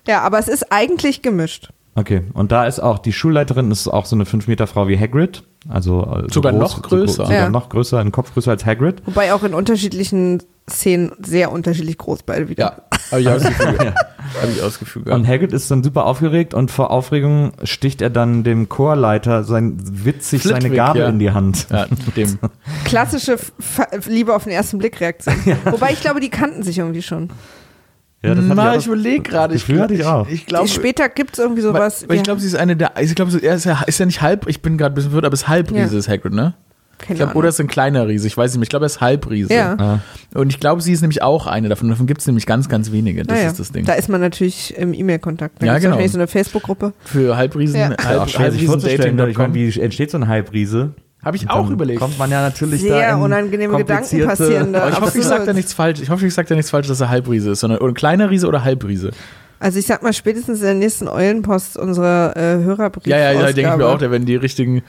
Ja, 0.08 0.22
aber 0.22 0.40
es 0.40 0.48
ist 0.48 0.72
eigentlich 0.72 1.22
gemischt. 1.22 1.70
Okay, 1.96 2.22
und 2.34 2.52
da 2.54 2.66
ist 2.66 2.80
auch 2.80 2.98
die 3.00 3.12
Schulleiterin, 3.12 3.72
ist 3.72 3.88
auch 3.90 4.06
so 4.06 4.16
eine 4.16 4.24
5-Meter-Frau 4.24 4.88
wie 4.88 4.98
Hagrid. 4.98 5.44
Also 5.68 6.04
äh, 6.04 6.22
so 6.28 6.36
Sogar 6.36 6.54
groß, 6.54 6.62
noch 6.62 6.76
so 6.76 6.82
größer. 6.82 7.14
sogar 7.26 7.32
Ja. 7.34 7.50
noch 7.50 7.68
größer, 7.68 8.00
ein 8.00 8.14
Kopf 8.14 8.34
größer 8.34 8.52
als 8.52 8.66
Hagrid. 8.66 9.02
Wobei 9.06 9.34
auch 9.34 9.44
in 9.44 9.54
unterschiedlichen 9.54 10.44
Szenen 10.70 11.12
sehr 11.20 11.52
unterschiedlich 11.52 11.98
groß 11.98 12.24
beide 12.24 12.48
wieder. 12.48 12.64
Ja. 12.64 12.82
Habe 13.12 13.22
ich 13.22 13.30
ausgefügt. 13.30 13.80
Habe 13.80 14.52
ich 14.52 14.62
ausgefügt. 14.62 15.10
Und 15.10 15.28
Hagrid 15.28 15.54
ist 15.54 15.72
dann 15.72 15.84
super 15.84 16.06
aufgeregt 16.06 16.54
und 16.54 16.72
vor 16.72 16.92
Aufregung 16.92 17.54
sticht 17.64 18.02
er 18.02 18.10
dann 18.10 18.44
dem 18.44 18.70
Chorleiter 18.70 19.44
sein, 19.44 19.78
witzig 19.80 20.44
seine 20.44 20.62
Flitwick, 20.62 20.78
Gabel 20.78 21.02
ja. 21.04 21.10
in 21.10 21.20
die 21.20 21.32
Hand. 21.32 21.68
Ja, 21.72 21.88
dem. 22.16 22.40
Klassische 22.86 23.34
F 23.34 24.08
Liebe 24.08 24.36
auf 24.36 24.44
den 24.44 24.54
ersten 24.54 24.78
Blick 24.78 25.00
Reaktion. 25.00 25.36
Wobei 25.66 25.92
ich 25.92 26.02
glaube, 26.02 26.20
die 26.20 26.30
kannten 26.30 26.64
sich 26.64 26.78
irgendwie 26.78 27.02
schon. 27.02 27.30
Ja, 28.24 28.34
das 28.34 28.44
Na, 28.46 28.76
ich 28.76 28.88
überlege 28.88 29.22
gerade. 29.22 29.56
Ich, 29.56 29.70
hatte 29.70 29.94
ich 29.94 30.04
auch. 30.04 30.28
Ich 30.28 30.46
glaube, 30.46 30.68
Später 30.68 31.08
gibt 31.08 31.34
es 31.34 31.40
irgendwie 31.40 31.62
sowas. 31.62 32.06
Weil 32.08 32.18
ich 32.18 32.24
glaube, 32.24 32.42
sie 32.42 32.48
ist 32.48 32.56
eine 32.56 32.76
der. 32.76 32.94
Ich 33.00 33.14
glaube, 33.16 33.38
er 33.40 33.56
ist 33.56 33.66
ja, 33.66 33.84
ist 33.86 34.00
ja 34.00 34.06
nicht 34.06 34.22
halb. 34.22 34.48
Ich 34.48 34.62
bin 34.62 34.78
gerade 34.78 34.94
ein 34.94 34.96
bisschen 34.96 35.12
verwirrt, 35.12 35.26
aber 35.26 35.34
es 35.36 35.44
ist 35.44 35.48
Halbriese, 35.48 35.94
Ja. 35.94 36.00
ist 36.00 36.10
Hagrid, 36.10 36.34
ne? 36.34 36.56
Keine 36.98 37.14
Ich 37.14 37.18
glaube, 37.24 37.38
oder 37.38 37.50
ist 37.50 37.60
ein 37.60 37.68
kleiner 37.68 38.08
Riese. 38.08 38.28
Ich 38.28 38.36
weiß 38.38 38.52
nicht 38.52 38.58
mehr. 38.60 38.64
Ich 38.64 38.70
glaube, 38.70 38.86
er 38.86 38.88
ist 38.88 39.02
Halbriese. 39.02 39.54
Ja. 39.54 40.00
Und 40.34 40.50
ich 40.50 40.60
glaube, 40.60 40.82
sie 40.82 40.92
ist 40.92 41.02
nämlich 41.02 41.22
auch 41.22 41.48
eine 41.48 41.70
davon. 41.70 41.90
Davon 41.90 42.08
gibt 42.08 42.22
es 42.22 42.28
nämlich 42.28 42.46
ganz, 42.46 42.70
ganz 42.70 42.92
wenige. 42.92 43.24
Das 43.24 43.38
Naja, 43.38 43.50
ist 43.50 43.60
das 43.60 43.72
Ding. 43.72 43.86
Da 43.86 43.94
ist 43.94 44.10
man 44.10 44.22
natürlich 44.22 44.76
im 44.78 44.94
E-Mail-Kontakt. 44.94 45.62
Da 45.62 45.66
Ja, 45.66 45.78
genau. 45.78 45.92
wahrscheinlich 45.92 46.12
so 46.12 46.18
eine 46.18 46.28
Facebook-Gruppe. 46.28 46.94
Für 47.06 47.38
Halbriesen. 47.38 47.80
Ja. 47.80 47.92
Ja, 47.92 48.04
Halb, 48.04 48.22
auch 48.22 48.28
schwer 48.28 48.52
sich 48.52 48.66
vorzustellen. 48.66 49.30
Ich 49.30 49.38
meine, 49.38 49.54
wie 49.54 49.80
entsteht 49.80 50.12
so 50.12 50.18
eine 50.18 50.28
Halbriese? 50.28 50.94
Habe 51.24 51.36
ich 51.36 51.50
auch 51.50 51.70
überlegt. 51.70 52.00
Kommt 52.00 52.18
man 52.20 52.32
ja 52.32 52.42
natürlich 52.42 52.84
da 52.84 52.88
Sehr 53.00 53.10
in 53.14 53.22
unangenehme 53.22 53.78
Gedanken 53.78 54.24
passieren 54.26 54.72
da. 54.72 54.84
Aber 54.84 54.92
ich 54.92 55.02
hoffe, 55.02 55.18
ich 55.18 55.26
sage 55.26 55.46
da 55.46 55.54
nichts 55.54 55.74
falsch. 55.74 56.00
Ich 56.02 56.10
hoffe, 56.10 56.26
ich 56.26 56.34
sage 56.34 56.48
da 56.48 56.56
nichts 56.56 56.70
falsch, 56.72 56.88
dass 56.88 57.02
er 57.02 57.10
Halbriese 57.10 57.52
ist, 57.52 57.60
sondern 57.62 57.80
oder 57.80 57.92
ein 57.92 57.96
kleiner 57.96 58.30
Riese 58.30 58.48
oder 58.48 58.64
Halbriese. 58.64 59.12
Also 59.60 59.80
ich 59.80 59.88
sag 59.88 60.04
mal, 60.04 60.14
spätestens 60.14 60.60
in 60.60 60.66
der 60.66 60.74
nächsten 60.76 61.08
Eulenpost 61.08 61.78
unserer 61.78 62.36
äh, 62.36 62.64
Hörerbrief. 62.64 63.08
Ja, 63.08 63.18
ja, 63.18 63.32
ja, 63.32 63.52
denke 63.52 63.72
ich 63.72 63.78
mir 63.78 63.88
auch, 63.88 63.98
da 63.98 64.12
werden 64.12 64.26
die 64.26 64.36
richtigen 64.36 64.84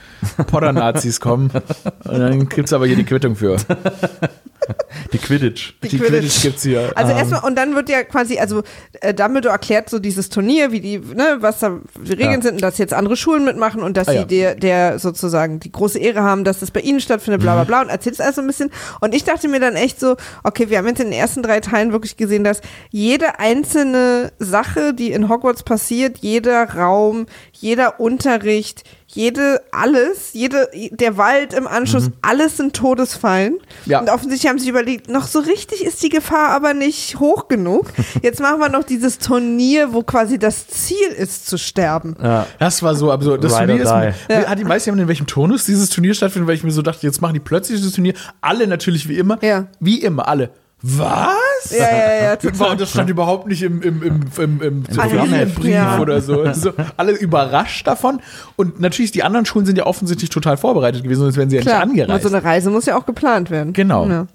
Potter-Nazis 0.46 1.20
kommen. 1.20 1.50
Und 2.04 2.18
dann 2.18 2.48
gibt 2.48 2.68
es 2.68 2.72
aber 2.72 2.86
hier 2.86 2.96
die 2.96 3.04
Quittung 3.04 3.34
für. 3.34 3.56
Die 5.12 5.18
Quidditch. 5.18 5.74
Die 5.82 5.88
Die 5.88 5.98
Quidditch. 5.98 6.12
Quidditch 6.12 6.42
gibt 6.42 6.56
es 6.58 6.62
hier. 6.62 6.92
Also 6.94 7.12
erstmal, 7.12 7.44
und 7.44 7.56
dann 7.56 7.74
wird 7.74 7.88
ja 7.88 8.02
quasi, 8.04 8.38
also 8.38 8.62
äh, 9.00 9.14
Dumbledore 9.14 9.52
erklärt 9.52 9.88
so 9.90 9.98
dieses 9.98 10.28
Turnier, 10.28 10.72
wie 10.72 10.80
die, 10.80 10.98
ne, 10.98 11.38
was 11.40 11.60
da 11.60 11.78
die 12.02 12.12
Regeln 12.12 12.32
Ja. 12.32 12.42
sind 12.42 12.54
und 12.54 12.62
dass 12.62 12.78
jetzt 12.78 12.92
andere 12.94 13.16
Schulen 13.16 13.44
mitmachen 13.44 13.82
und 13.82 13.96
dass 13.96 14.08
Ah, 14.08 14.12
sie 14.12 14.18
ja. 14.18 14.24
der, 14.24 14.54
der 14.54 14.98
sozusagen 14.98 15.60
die 15.60 15.72
große 15.72 15.98
Ehre 15.98 16.22
haben, 16.22 16.44
dass 16.44 16.60
das 16.60 16.70
bei 16.70 16.80
ihnen 16.80 17.00
stattfindet, 17.00 17.40
bla 17.42 17.54
bla 17.54 17.64
bla 17.64 17.82
und 17.82 17.88
erzählt 17.88 18.14
es 18.14 18.20
alles 18.20 18.36
so 18.36 18.40
ein 18.42 18.46
bisschen. 18.46 18.70
Und 19.00 19.14
ich 19.14 19.24
dachte 19.24 19.48
mir 19.48 19.60
dann 19.60 19.76
echt 19.76 19.98
so, 20.00 20.16
okay, 20.44 20.70
wir 20.70 20.78
haben 20.78 20.86
jetzt 20.86 21.00
in 21.00 21.10
den 21.10 21.18
ersten 21.18 21.42
drei 21.42 21.60
Teilen 21.60 21.92
wirklich 21.92 22.16
gesehen, 22.16 22.44
dass 22.44 22.60
jede 22.90 23.38
einzelne 23.38 24.32
Sache, 24.38 24.94
die 24.94 25.12
in 25.12 25.28
Hogwarts 25.28 25.62
passiert, 25.62 26.18
jeder 26.18 26.74
Raum, 26.74 27.26
jeder 27.52 28.00
Unterricht, 28.00 28.84
jede, 29.10 29.62
alles, 29.72 30.34
jede, 30.34 30.68
der 30.90 31.16
Wald 31.16 31.54
im 31.54 31.66
Anschluss, 31.66 32.10
alles 32.20 32.58
sind 32.58 32.76
Todesfallen. 32.76 33.58
Ja. 33.86 34.00
Und 34.00 34.10
offensichtlich 34.10 34.50
haben 34.50 34.58
sie 34.58 34.68
überlegt, 34.68 35.08
noch 35.08 35.26
so 35.26 35.40
richtig 35.40 35.82
ist 35.82 36.02
die 36.02 36.10
Gefahr 36.10 36.50
aber 36.50 36.74
nicht 36.74 37.18
hoch 37.18 37.48
genug. 37.48 37.86
Jetzt 38.22 38.40
machen 38.40 38.60
wir 38.60 38.68
noch 38.68 38.84
dieses 38.84 39.18
Turnier, 39.18 39.94
wo 39.94 40.02
quasi 40.02 40.38
das 40.38 40.68
Ziel 40.68 41.08
ist 41.16 41.46
zu 41.46 41.56
sterben. 41.56 42.16
Ja. 42.22 42.46
Das 42.58 42.82
war 42.82 42.94
so 42.94 43.10
absurd. 43.10 43.42
Das 43.42 43.58
Ride 43.58 43.78
Turnier 43.78 44.10
ist. 44.10 44.18
die. 44.28 44.46
Hat 44.46 44.58
die 44.58 44.64
meisten 44.64 44.90
haben 44.90 44.98
in 44.98 45.08
welchem 45.08 45.26
Turnus 45.26 45.64
dieses 45.64 45.88
Turnier 45.88 46.12
stattfindet, 46.12 46.46
weil 46.46 46.56
ich 46.56 46.64
mir 46.64 46.70
so 46.70 46.82
dachte, 46.82 47.06
jetzt 47.06 47.22
machen 47.22 47.34
die 47.34 47.40
plötzlich 47.40 47.78
dieses 47.78 47.94
Turnier. 47.94 48.12
Alle 48.42 48.66
natürlich 48.66 49.08
wie 49.08 49.16
immer. 49.16 49.42
Ja. 49.42 49.68
Wie 49.80 50.02
immer, 50.02 50.28
alle. 50.28 50.50
Was? 50.82 51.70
Ja, 51.70 51.78
ja, 51.90 52.22
ja, 52.22 52.36
total. 52.36 52.76
das 52.76 52.90
stand 52.90 53.10
überhaupt 53.10 53.48
nicht 53.48 53.62
im, 53.62 53.82
im, 53.82 54.02
im, 54.02 54.20
im, 54.38 54.60
im 54.62 54.84
Familienbrief 54.84 55.74
Ja. 55.74 55.98
oder 55.98 56.20
so. 56.20 56.52
so. 56.52 56.72
Alle 56.96 57.12
überrascht 57.12 57.86
davon. 57.86 58.20
Und 58.56 58.78
natürlich, 58.80 59.10
die 59.10 59.24
anderen 59.24 59.44
Schulen 59.44 59.66
sind 59.66 59.76
ja 59.76 59.86
offensichtlich 59.86 60.30
total 60.30 60.56
vorbereitet 60.56 61.02
gewesen, 61.02 61.20
sonst 61.22 61.36
wären 61.36 61.50
sie 61.50 61.56
ja 61.56 61.62
Klar, 61.62 61.84
nicht 61.86 62.02
angereist. 62.02 62.22
so 62.22 62.28
eine 62.34 62.44
Reise 62.44 62.70
muss 62.70 62.86
ja 62.86 62.96
auch 62.96 63.06
geplant 63.06 63.50
werden. 63.50 63.72
Genau. 63.72 64.06
Ja. 64.08 64.26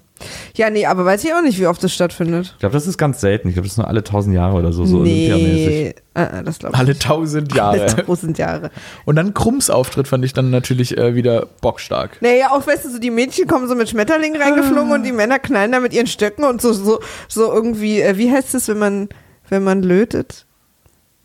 Ja, 0.56 0.70
nee, 0.70 0.86
aber 0.86 1.04
weiß 1.04 1.24
ich 1.24 1.32
auch 1.34 1.42
nicht, 1.42 1.58
wie 1.58 1.66
oft 1.66 1.82
das 1.82 1.92
stattfindet. 1.92 2.52
Ich 2.54 2.58
glaube, 2.60 2.72
das 2.72 2.86
ist 2.86 2.98
ganz 2.98 3.20
selten. 3.20 3.48
Ich 3.48 3.54
glaube, 3.54 3.66
das 3.66 3.72
ist 3.74 3.78
nur 3.78 3.88
alle 3.88 4.04
tausend 4.04 4.34
Jahre 4.34 4.56
oder 4.56 4.72
so, 4.72 4.84
so 4.84 4.98
olympiamäßig. 4.98 5.66
nee, 5.68 5.94
äh, 6.14 6.42
das 6.44 6.58
glaube 6.58 6.74
ich 6.74 6.78
Alle 6.80 6.88
nicht. 6.90 7.02
tausend 7.02 7.58
Alle 7.60 7.78
Jahre. 7.78 8.04
tausend 8.06 8.38
Jahre. 8.38 8.70
Und 9.04 9.16
dann 9.16 9.34
Krumms 9.34 9.70
Auftritt 9.70 10.08
fand 10.08 10.24
ich 10.24 10.32
dann 10.32 10.50
natürlich 10.50 10.96
äh, 10.96 11.14
wieder 11.14 11.46
bockstark. 11.60 12.18
Naja, 12.20 12.50
auch 12.52 12.66
weißt 12.66 12.84
du, 12.84 12.90
so 12.90 12.98
die 12.98 13.10
Mädchen 13.10 13.46
kommen 13.46 13.68
so 13.68 13.74
mit 13.74 13.88
Schmetterlingen 13.88 14.40
reingeflogen 14.40 14.92
und 14.92 15.02
die 15.04 15.12
Männer 15.12 15.38
knallen 15.38 15.72
da 15.72 15.80
mit 15.80 15.92
ihren 15.92 16.06
Stöcken 16.06 16.44
und 16.44 16.60
so, 16.62 16.72
so, 16.72 17.00
so 17.28 17.52
irgendwie, 17.52 18.00
äh, 18.00 18.16
wie 18.16 18.30
heißt 18.30 18.54
es, 18.54 18.68
wenn 18.68 18.78
man, 18.78 19.08
wenn 19.48 19.64
man 19.64 19.82
lötet? 19.82 20.46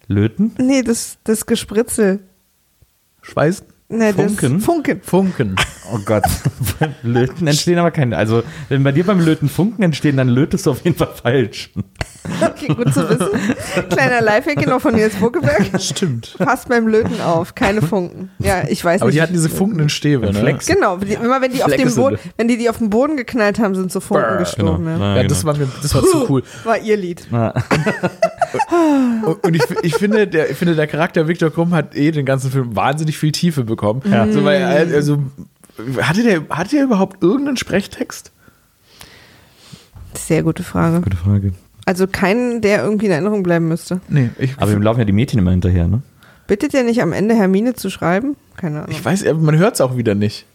Löten? 0.08 0.54
Nee, 0.58 0.82
das, 0.82 1.18
das 1.24 1.46
Gespritzel. 1.46 2.20
Schweißen? 3.22 3.66
Nee, 3.90 4.14
Funken? 4.14 4.56
Das 4.58 4.66
Funken. 4.66 5.02
Funken. 5.04 5.56
Oh 5.94 6.00
Gott. 6.06 6.24
beim 6.80 6.94
Löten 7.04 7.48
entstehen 7.48 7.78
aber 7.80 7.92
keine. 7.92 8.18
Also, 8.18 8.44
wenn 8.70 8.84
bei 8.84 8.92
dir 8.92 9.06
beim 9.06 9.20
Löten 9.20 9.50
Funken 9.50 9.84
entstehen, 9.84 10.18
dann 10.18 10.30
lötest 10.30 10.66
du 10.66 10.72
auf 10.72 10.84
jeden 10.84 10.98
Fall 10.98 11.10
falsch. 11.22 11.72
Okay, 12.42 12.68
gut 12.68 12.94
zu 12.94 13.10
wissen. 13.10 13.28
Kleiner 13.90 14.22
Lifehack 14.22 14.68
noch 14.68 14.82
von 14.82 14.94
Nils 14.94 15.16
Buckeberg. 15.16 15.70
Stimmt. 15.82 16.36
Passt 16.38 16.70
beim 16.70 16.88
Löten 16.88 17.20
auf, 17.22 17.56
keine 17.56 17.82
Funken. 17.82 18.30
Ja, 18.40 18.64
ich 18.68 18.84
weiß 18.84 19.02
Aber 19.02 19.08
nicht. 19.10 19.18
die 19.18 19.22
hatten 19.22 19.34
diese 19.34 19.50
funkenden 19.50 19.90
Stäbe, 19.90 20.28
ne? 20.28 20.34
Flex. 20.34 20.68
Genau, 20.68 20.98
die, 20.98 21.14
immer 21.14 21.42
wenn 21.42 21.52
die 21.54 21.64
auf 21.64 21.70
dem 21.72 21.80
Flexible. 21.80 22.12
Boden, 22.12 22.20
wenn 22.38 22.48
die 22.48 22.58
die 22.58 22.70
auf 22.70 22.78
den 22.78 22.90
Boden 22.90 23.18
geknallt 23.18 23.58
haben, 23.60 23.74
sind 23.74 23.92
so 23.92 24.00
Funken 24.00 24.26
Brr, 24.28 24.38
gestorben. 24.38 24.86
genau. 24.86 25.00
Ja. 25.00 25.16
Ja, 25.16 25.22
Ja, 25.24 25.28
das 25.28 25.44
war 25.46 25.58
mir, 25.58 25.68
das 25.82 25.96
war 25.96 26.04
zu 26.04 26.30
cool. 26.30 26.44
War 26.66 26.78
ihr 26.78 26.98
Lied. 26.98 27.26
Ja. 27.32 27.54
Und 29.26 29.44
und 29.46 29.56
ich, 29.56 29.64
ich, 29.84 29.96
finde, 29.96 30.28
der, 30.28 30.50
ich 30.52 30.58
finde, 30.58 30.76
der 30.76 30.88
Charakter 30.88 31.28
Victor 31.28 31.50
Krumm 31.52 31.74
hat 31.74 31.96
eh 31.96 32.12
den 32.12 32.26
ganzen 32.26 32.52
Film 32.52 32.76
wahnsinnig 32.76 33.18
viel 33.18 33.32
Tiefe 33.32 33.64
bekommen. 33.64 34.02
Ja. 34.10 34.28
So, 34.32 34.44
weil, 34.44 34.62
er- 34.62 34.96
also, 34.96 35.20
hatte 36.02 36.24
der, 36.24 36.42
hatte 36.50 36.76
der 36.76 36.84
überhaupt 36.84 37.22
irgendeinen 37.22 37.58
Sprechtext? 37.58 38.32
Sehr 40.16 40.44
gute 40.44 40.64
Frage. 40.64 41.02
Gute 41.02 41.18
Frage. 41.18 41.54
Also 41.86 42.08
keinen, 42.08 42.62
der 42.62 42.84
irgendwie 42.84 43.08
in 43.08 43.12
Erinnerung 43.12 43.44
bleiben 43.44 43.68
müsste. 43.68 44.00
Nee, 44.10 44.30
ich, 44.38 44.58
Aber 44.58 44.72
ihm 44.72 44.82
laufen 44.82 45.00
ja 45.00 45.06
die 45.06 45.12
Mädchen 45.12 45.40
immer 45.40 45.52
hinterher, 45.52 45.88
ne? 45.88 46.02
Bittet 46.48 46.74
ihr 46.74 46.84
nicht 46.84 47.02
am 47.02 47.14
Ende 47.14 47.36
Hermine 47.36 47.74
zu 47.74 47.90
schreiben? 47.90 48.36
Keine 48.58 48.80
Ahnung. 48.80 48.92
ich 48.92 49.04
weiß, 49.04 49.24
man 49.40 49.58
hört 49.58 49.76
es 49.76 49.82
auch 49.82 49.98
wieder 49.98 50.16
nicht. 50.16 50.46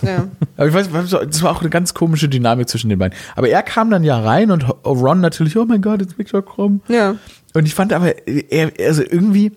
Ja. 0.00 0.28
Aber 0.56 0.68
ich 0.68 0.74
weiß, 0.74 0.88
das 0.90 1.42
war 1.42 1.50
auch 1.50 1.60
eine 1.60 1.70
ganz 1.70 1.94
komische 1.94 2.28
Dynamik 2.28 2.68
zwischen 2.68 2.88
den 2.88 2.98
beiden. 2.98 3.16
Aber 3.36 3.48
er 3.48 3.62
kam 3.62 3.90
dann 3.90 4.04
ja 4.04 4.18
rein 4.18 4.50
und 4.50 4.64
Ron 4.84 5.20
natürlich, 5.20 5.56
oh 5.56 5.64
mein 5.64 5.82
Gott, 5.82 6.00
it's 6.00 6.18
Victor 6.18 6.44
Krumm. 6.44 6.80
ja. 6.88 7.16
Und 7.54 7.66
ich 7.66 7.74
fand 7.74 7.92
aber, 7.92 8.14
er, 8.26 8.72
also 8.80 9.02
irgendwie, 9.02 9.52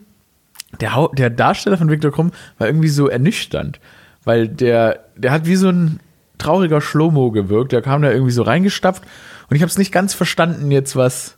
der, 0.82 1.10
der 1.14 1.30
Darsteller 1.30 1.78
von 1.78 1.90
Victor 1.90 2.12
Krumm 2.12 2.32
war 2.58 2.68
irgendwie 2.68 2.90
so 2.90 3.08
ernüchternd. 3.08 3.80
Weil 4.26 4.48
der, 4.48 5.06
der 5.16 5.32
hat 5.32 5.46
wie 5.46 5.56
so 5.56 5.70
ein 5.70 6.00
trauriger 6.38 6.82
Schlomo 6.82 7.32
gewirkt. 7.32 7.72
Der 7.72 7.82
kam 7.82 8.02
da 8.02 8.12
irgendwie 8.12 8.32
so 8.32 8.42
reingestapft. 8.44 9.04
Und 9.50 9.56
ich 9.56 9.62
habe 9.62 9.70
es 9.70 9.78
nicht 9.78 9.92
ganz 9.92 10.14
verstanden 10.14 10.72
jetzt, 10.72 10.96
was, 10.96 11.38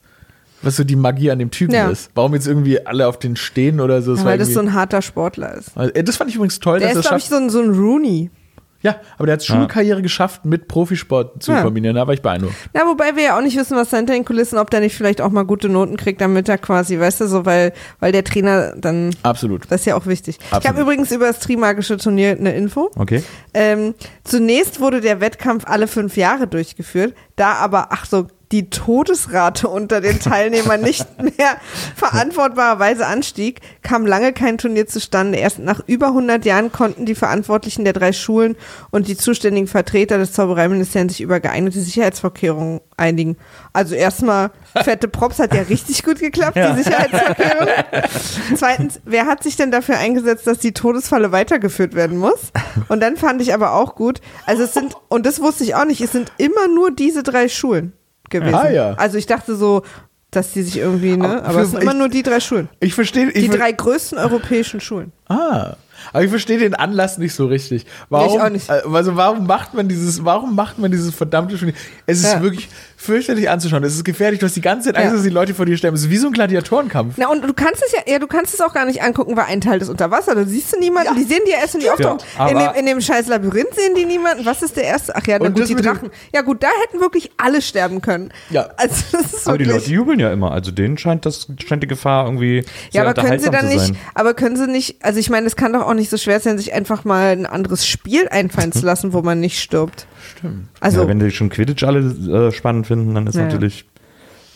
was 0.61 0.75
so 0.77 0.83
die 0.83 0.95
Magie 0.95 1.29
an 1.29 1.39
dem 1.39 1.51
Typen 1.51 1.75
Ja. 1.75 1.89
ist. 1.89 2.09
Warum 2.15 2.33
jetzt 2.33 2.47
irgendwie 2.47 2.85
alle 2.85 3.07
auf 3.07 3.19
den 3.19 3.35
stehen 3.35 3.79
oder 3.79 4.01
so. 4.01 4.17
War 4.17 4.25
Weil 4.25 4.37
das 4.37 4.53
so 4.53 4.59
ein 4.61 4.73
harter 4.73 5.01
Sportler 5.01 5.53
ist. 5.55 5.75
Äh, 5.77 6.03
das 6.03 6.15
fand 6.17 6.29
ich 6.29 6.35
übrigens 6.37 6.59
toll, 6.59 6.79
Der 6.79 6.89
dass 6.89 6.97
ist, 6.99 7.07
glaube 7.07 7.19
ich, 7.19 7.25
so 7.29 7.35
ein, 7.35 7.49
so 7.49 7.59
ein 7.61 7.71
Rooney. 7.71 8.31
Ja, 8.81 8.97
aber 9.17 9.25
der 9.25 9.33
hat 9.33 9.43
Schulkarriere 9.43 10.01
geschafft, 10.01 10.45
mit 10.45 10.67
Profisport 10.67 11.41
zu 11.41 11.51
Ja. 11.51 11.63
kombinieren. 11.63 11.95
Da 11.95 12.05
war 12.05 12.13
ich 12.13 12.21
beeindruckt. 12.21 12.53
Na, 12.73 12.81
wobei 12.87 13.15
wir 13.15 13.23
ja 13.23 13.37
auch 13.37 13.41
nicht 13.41 13.57
wissen, 13.57 13.75
was 13.75 13.89
da 13.89 13.97
hinter 13.97 14.13
den 14.13 14.23
Kulissen, 14.23 14.57
ob 14.59 14.69
der 14.69 14.81
nicht 14.81 14.95
vielleicht 14.95 15.19
auch 15.19 15.31
mal 15.31 15.43
gute 15.43 15.67
Noten 15.67 15.97
kriegt, 15.97 16.21
damit 16.21 16.47
er 16.47 16.57
quasi, 16.59 16.99
weißt 16.99 17.21
du, 17.21 17.27
so, 17.27 17.45
weil, 17.45 17.73
weil 17.99 18.11
der 18.11 18.23
Trainer 18.23 18.75
dann, 18.77 19.15
Absolut. 19.23 19.63
das 19.69 19.81
ist 19.81 19.85
ja 19.85 19.95
auch 19.95 20.05
wichtig. 20.05 20.37
Ich 20.39 20.45
Absolut. 20.53 20.65
habe 20.67 20.81
übrigens 20.81 21.11
über 21.11 21.25
das 21.25 21.39
Trimagische 21.39 21.97
Turnier 21.97 22.31
eine 22.39 22.55
Info. 22.55 22.91
Okay. 22.95 23.23
Ähm, 23.53 23.95
zunächst 24.23 24.79
wurde 24.79 25.01
der 25.01 25.21
Wettkampf 25.21 25.63
alle 25.65 25.87
fünf 25.87 26.15
Jahre 26.15 26.47
durchgeführt, 26.47 27.13
da 27.35 27.53
aber, 27.53 27.87
ach 27.91 28.05
so, 28.05 28.27
die 28.51 28.69
Todesrate 28.69 29.67
unter 29.67 29.99
den 30.01 30.19
Teilnehmern 30.19 30.81
nicht 30.81 31.05
mehr 31.21 31.57
verantwortbarerweise 31.95 33.05
anstieg, 33.05 33.59
kam 33.81 34.05
lange 34.05 34.33
kein 34.33 34.57
Turnier 34.57 34.87
zustande. 34.87 35.37
Erst 35.37 35.59
nach 35.59 35.81
über 35.85 36.07
100 36.07 36.45
Jahren 36.45 36.71
konnten 36.71 37.05
die 37.05 37.15
Verantwortlichen 37.15 37.83
der 37.83 37.93
drei 37.93 38.13
Schulen 38.13 38.55
und 38.91 39.07
die 39.07 39.17
zuständigen 39.17 39.67
Vertreter 39.67 40.17
des 40.17 40.31
Zaubereiministeriums 40.31 41.13
sich 41.13 41.21
über 41.21 41.39
geeignete 41.39 41.79
Sicherheitsvorkehrungen 41.79 42.81
einigen. 42.95 43.37
Also 43.73 43.95
erstmal, 43.95 44.51
fette 44.83 45.07
Props 45.07 45.39
hat 45.39 45.53
ja 45.53 45.61
richtig 45.63 46.03
gut 46.03 46.19
geklappt, 46.19 46.57
die 46.57 46.83
Sicherheitsvorkehrungen. 46.83 47.73
Zweitens, 48.55 48.99
wer 49.05 49.25
hat 49.25 49.43
sich 49.43 49.55
denn 49.55 49.71
dafür 49.71 49.97
eingesetzt, 49.97 50.47
dass 50.47 50.59
die 50.59 50.73
Todesfalle 50.73 51.31
weitergeführt 51.31 51.95
werden 51.95 52.17
muss? 52.17 52.51
Und 52.87 53.01
dann 53.01 53.17
fand 53.17 53.41
ich 53.41 53.53
aber 53.53 53.73
auch 53.73 53.95
gut, 53.95 54.21
also 54.45 54.63
es 54.63 54.73
sind, 54.73 54.95
und 55.09 55.25
das 55.25 55.41
wusste 55.41 55.63
ich 55.63 55.75
auch 55.75 55.85
nicht, 55.85 56.01
es 56.01 56.11
sind 56.11 56.31
immer 56.37 56.67
nur 56.67 56.91
diese 56.91 57.23
drei 57.23 57.49
Schulen 57.49 57.93
gewesen. 58.29 58.55
Ah, 58.55 58.69
ja. 58.69 58.93
Also 58.93 59.17
ich 59.17 59.25
dachte 59.25 59.55
so, 59.55 59.83
dass 60.31 60.51
die 60.51 60.61
sich 60.63 60.77
irgendwie, 60.77 61.15
ne, 61.15 61.25
Aber 61.41 61.45
aber 61.49 61.61
es 61.61 61.71
sind 61.71 61.81
immer 61.81 61.93
ich- 61.93 61.97
nur 61.97 62.09
die 62.09 62.23
drei 62.23 62.39
Schulen. 62.39 62.69
Ich 62.79 62.93
verstehe. 62.93 63.31
Die 63.31 63.47
drei 63.49 63.71
größten 63.71 64.17
europäischen 64.17 64.81
Schulen. 64.81 65.11
Ah. 65.29 65.75
Aber 66.13 66.23
ich 66.23 66.29
verstehe 66.29 66.59
den 66.59 66.75
Anlass 66.75 67.17
nicht 67.17 67.33
so 67.33 67.47
richtig. 67.47 67.85
Warum, 68.09 68.35
ich 68.35 68.41
auch 68.41 68.49
nicht. 68.49 68.69
äh, 68.69 68.81
Also 68.93 69.15
warum 69.15 69.47
macht 69.47 69.73
man 69.73 69.87
dieses, 69.87 70.23
warum 70.23 70.53
macht 70.55 70.77
man 70.79 70.91
dieses 70.91 71.13
verdammte 71.15 71.57
Turnier? 71.57 71.73
Es 72.05 72.19
ist 72.19 72.33
Ja. 72.33 72.41
wirklich 72.41 72.69
fürchterlich 72.99 73.49
anzuschauen. 73.49 73.83
Es 73.83 73.93
ist 73.93 74.03
gefährlich. 74.03 74.39
Du 74.39 74.47
hast 74.47 74.55
die 74.55 74.61
ganze 74.61 74.87
Zeit 74.89 74.97
Angst, 74.97 75.09
Ja. 75.11 75.13
dass 75.13 75.23
die 75.23 75.29
Leute 75.29 75.53
vor 75.53 75.65
dir 75.67 75.77
sterben. 75.77 75.95
Es 75.95 76.01
ist 76.01 76.09
wie 76.09 76.17
so 76.17 76.27
ein 76.27 76.33
Gladiatorenkampf. 76.33 77.13
Na, 77.17 77.29
und 77.29 77.43
du 77.47 77.53
kannst 77.53 77.83
es 77.85 77.91
ja, 77.93 77.99
ja, 78.11 78.17
du 78.19 78.25
kannst 78.27 78.55
es 78.55 78.59
auch 78.59 78.73
gar 78.73 78.85
nicht 78.85 79.03
angucken, 79.03 79.37
weil 79.37 79.45
ein 79.45 79.61
Teil 79.61 79.79
ist 79.81 79.89
unter 79.89 80.09
Wasser. 80.09 80.33
Da 80.33 80.45
siehst 80.45 80.73
du 80.75 80.79
niemanden. 80.79 81.15
Die 81.15 81.23
sehen 81.23 81.41
die 81.45 81.51
ja 81.51 81.57
erst, 81.59 81.75
wenn 81.75 81.81
die 81.81 81.89
auftauchen. 81.91 82.19
in, 82.49 82.57
dem, 82.57 82.69
in 82.79 82.85
dem 82.87 82.99
scheiß 82.99 83.27
Labyrinth 83.27 83.73
sehen 83.75 83.93
die 83.95 84.05
niemanden. 84.05 84.45
Was 84.45 84.63
ist 84.63 84.75
der 84.75 84.85
erste? 84.85 85.15
Ach 85.15 85.25
ja, 85.27 85.37
na 85.39 85.49
gut, 85.49 85.69
die 85.69 85.75
Drachen. 85.75 86.09
Ja 86.33 86.41
gut, 86.41 86.63
da 86.63 86.69
hätten 86.83 86.99
wirklich 86.99 87.31
alle 87.37 87.61
sterben 87.61 88.01
können. 88.01 88.31
Ja. 88.49 88.69
Also 88.77 88.95
das 89.11 89.33
ist 89.33 89.47
Aber 89.47 89.57
die. 89.59 89.65
Leute 89.65 89.91
jubeln 89.91 90.19
ja 90.19 90.33
immer. 90.33 90.51
Also 90.51 90.71
denen 90.71 90.97
scheint 90.97 91.25
das 91.25 91.47
scheint 91.65 91.83
die 91.83 91.87
Gefahr 91.87 92.25
irgendwie 92.25 92.63
ja, 92.91 93.03
aber 93.03 93.13
können 93.13 93.39
sie 93.39 93.49
dann 93.51 93.67
nicht, 93.67 93.93
aber 94.15 94.33
können 94.33 94.55
sie 94.55 94.67
nicht, 94.67 95.03
also 95.03 95.19
ich 95.19 95.29
meine, 95.29 95.45
es 95.45 95.55
kann 95.55 95.73
doch 95.73 95.81
auch 95.87 95.93
nicht 95.93 96.09
so 96.09 96.17
schwer 96.17 96.39
sein, 96.39 96.57
sich 96.57 96.73
einfach 96.73 97.05
mal 97.05 97.31
ein 97.31 97.45
anderes 97.45 97.85
Spiel 97.87 98.27
einfallen 98.29 98.71
zu 98.73 98.85
lassen, 98.85 99.13
wo 99.13 99.21
man 99.21 99.39
nicht 99.39 99.59
stirbt. 99.59 100.07
Stimmt. 100.37 100.67
Also, 100.79 101.01
ja, 101.03 101.07
wenn 101.07 101.19
die 101.19 101.31
schon 101.31 101.49
Quidditch 101.49 101.83
alle 101.83 101.99
äh, 101.99 102.51
spannend 102.51 102.86
finden, 102.87 103.13
dann 103.13 103.27
ist 103.27 103.35
Ja, 103.35 103.41
ja. 103.41 103.47
natürlich 103.47 103.85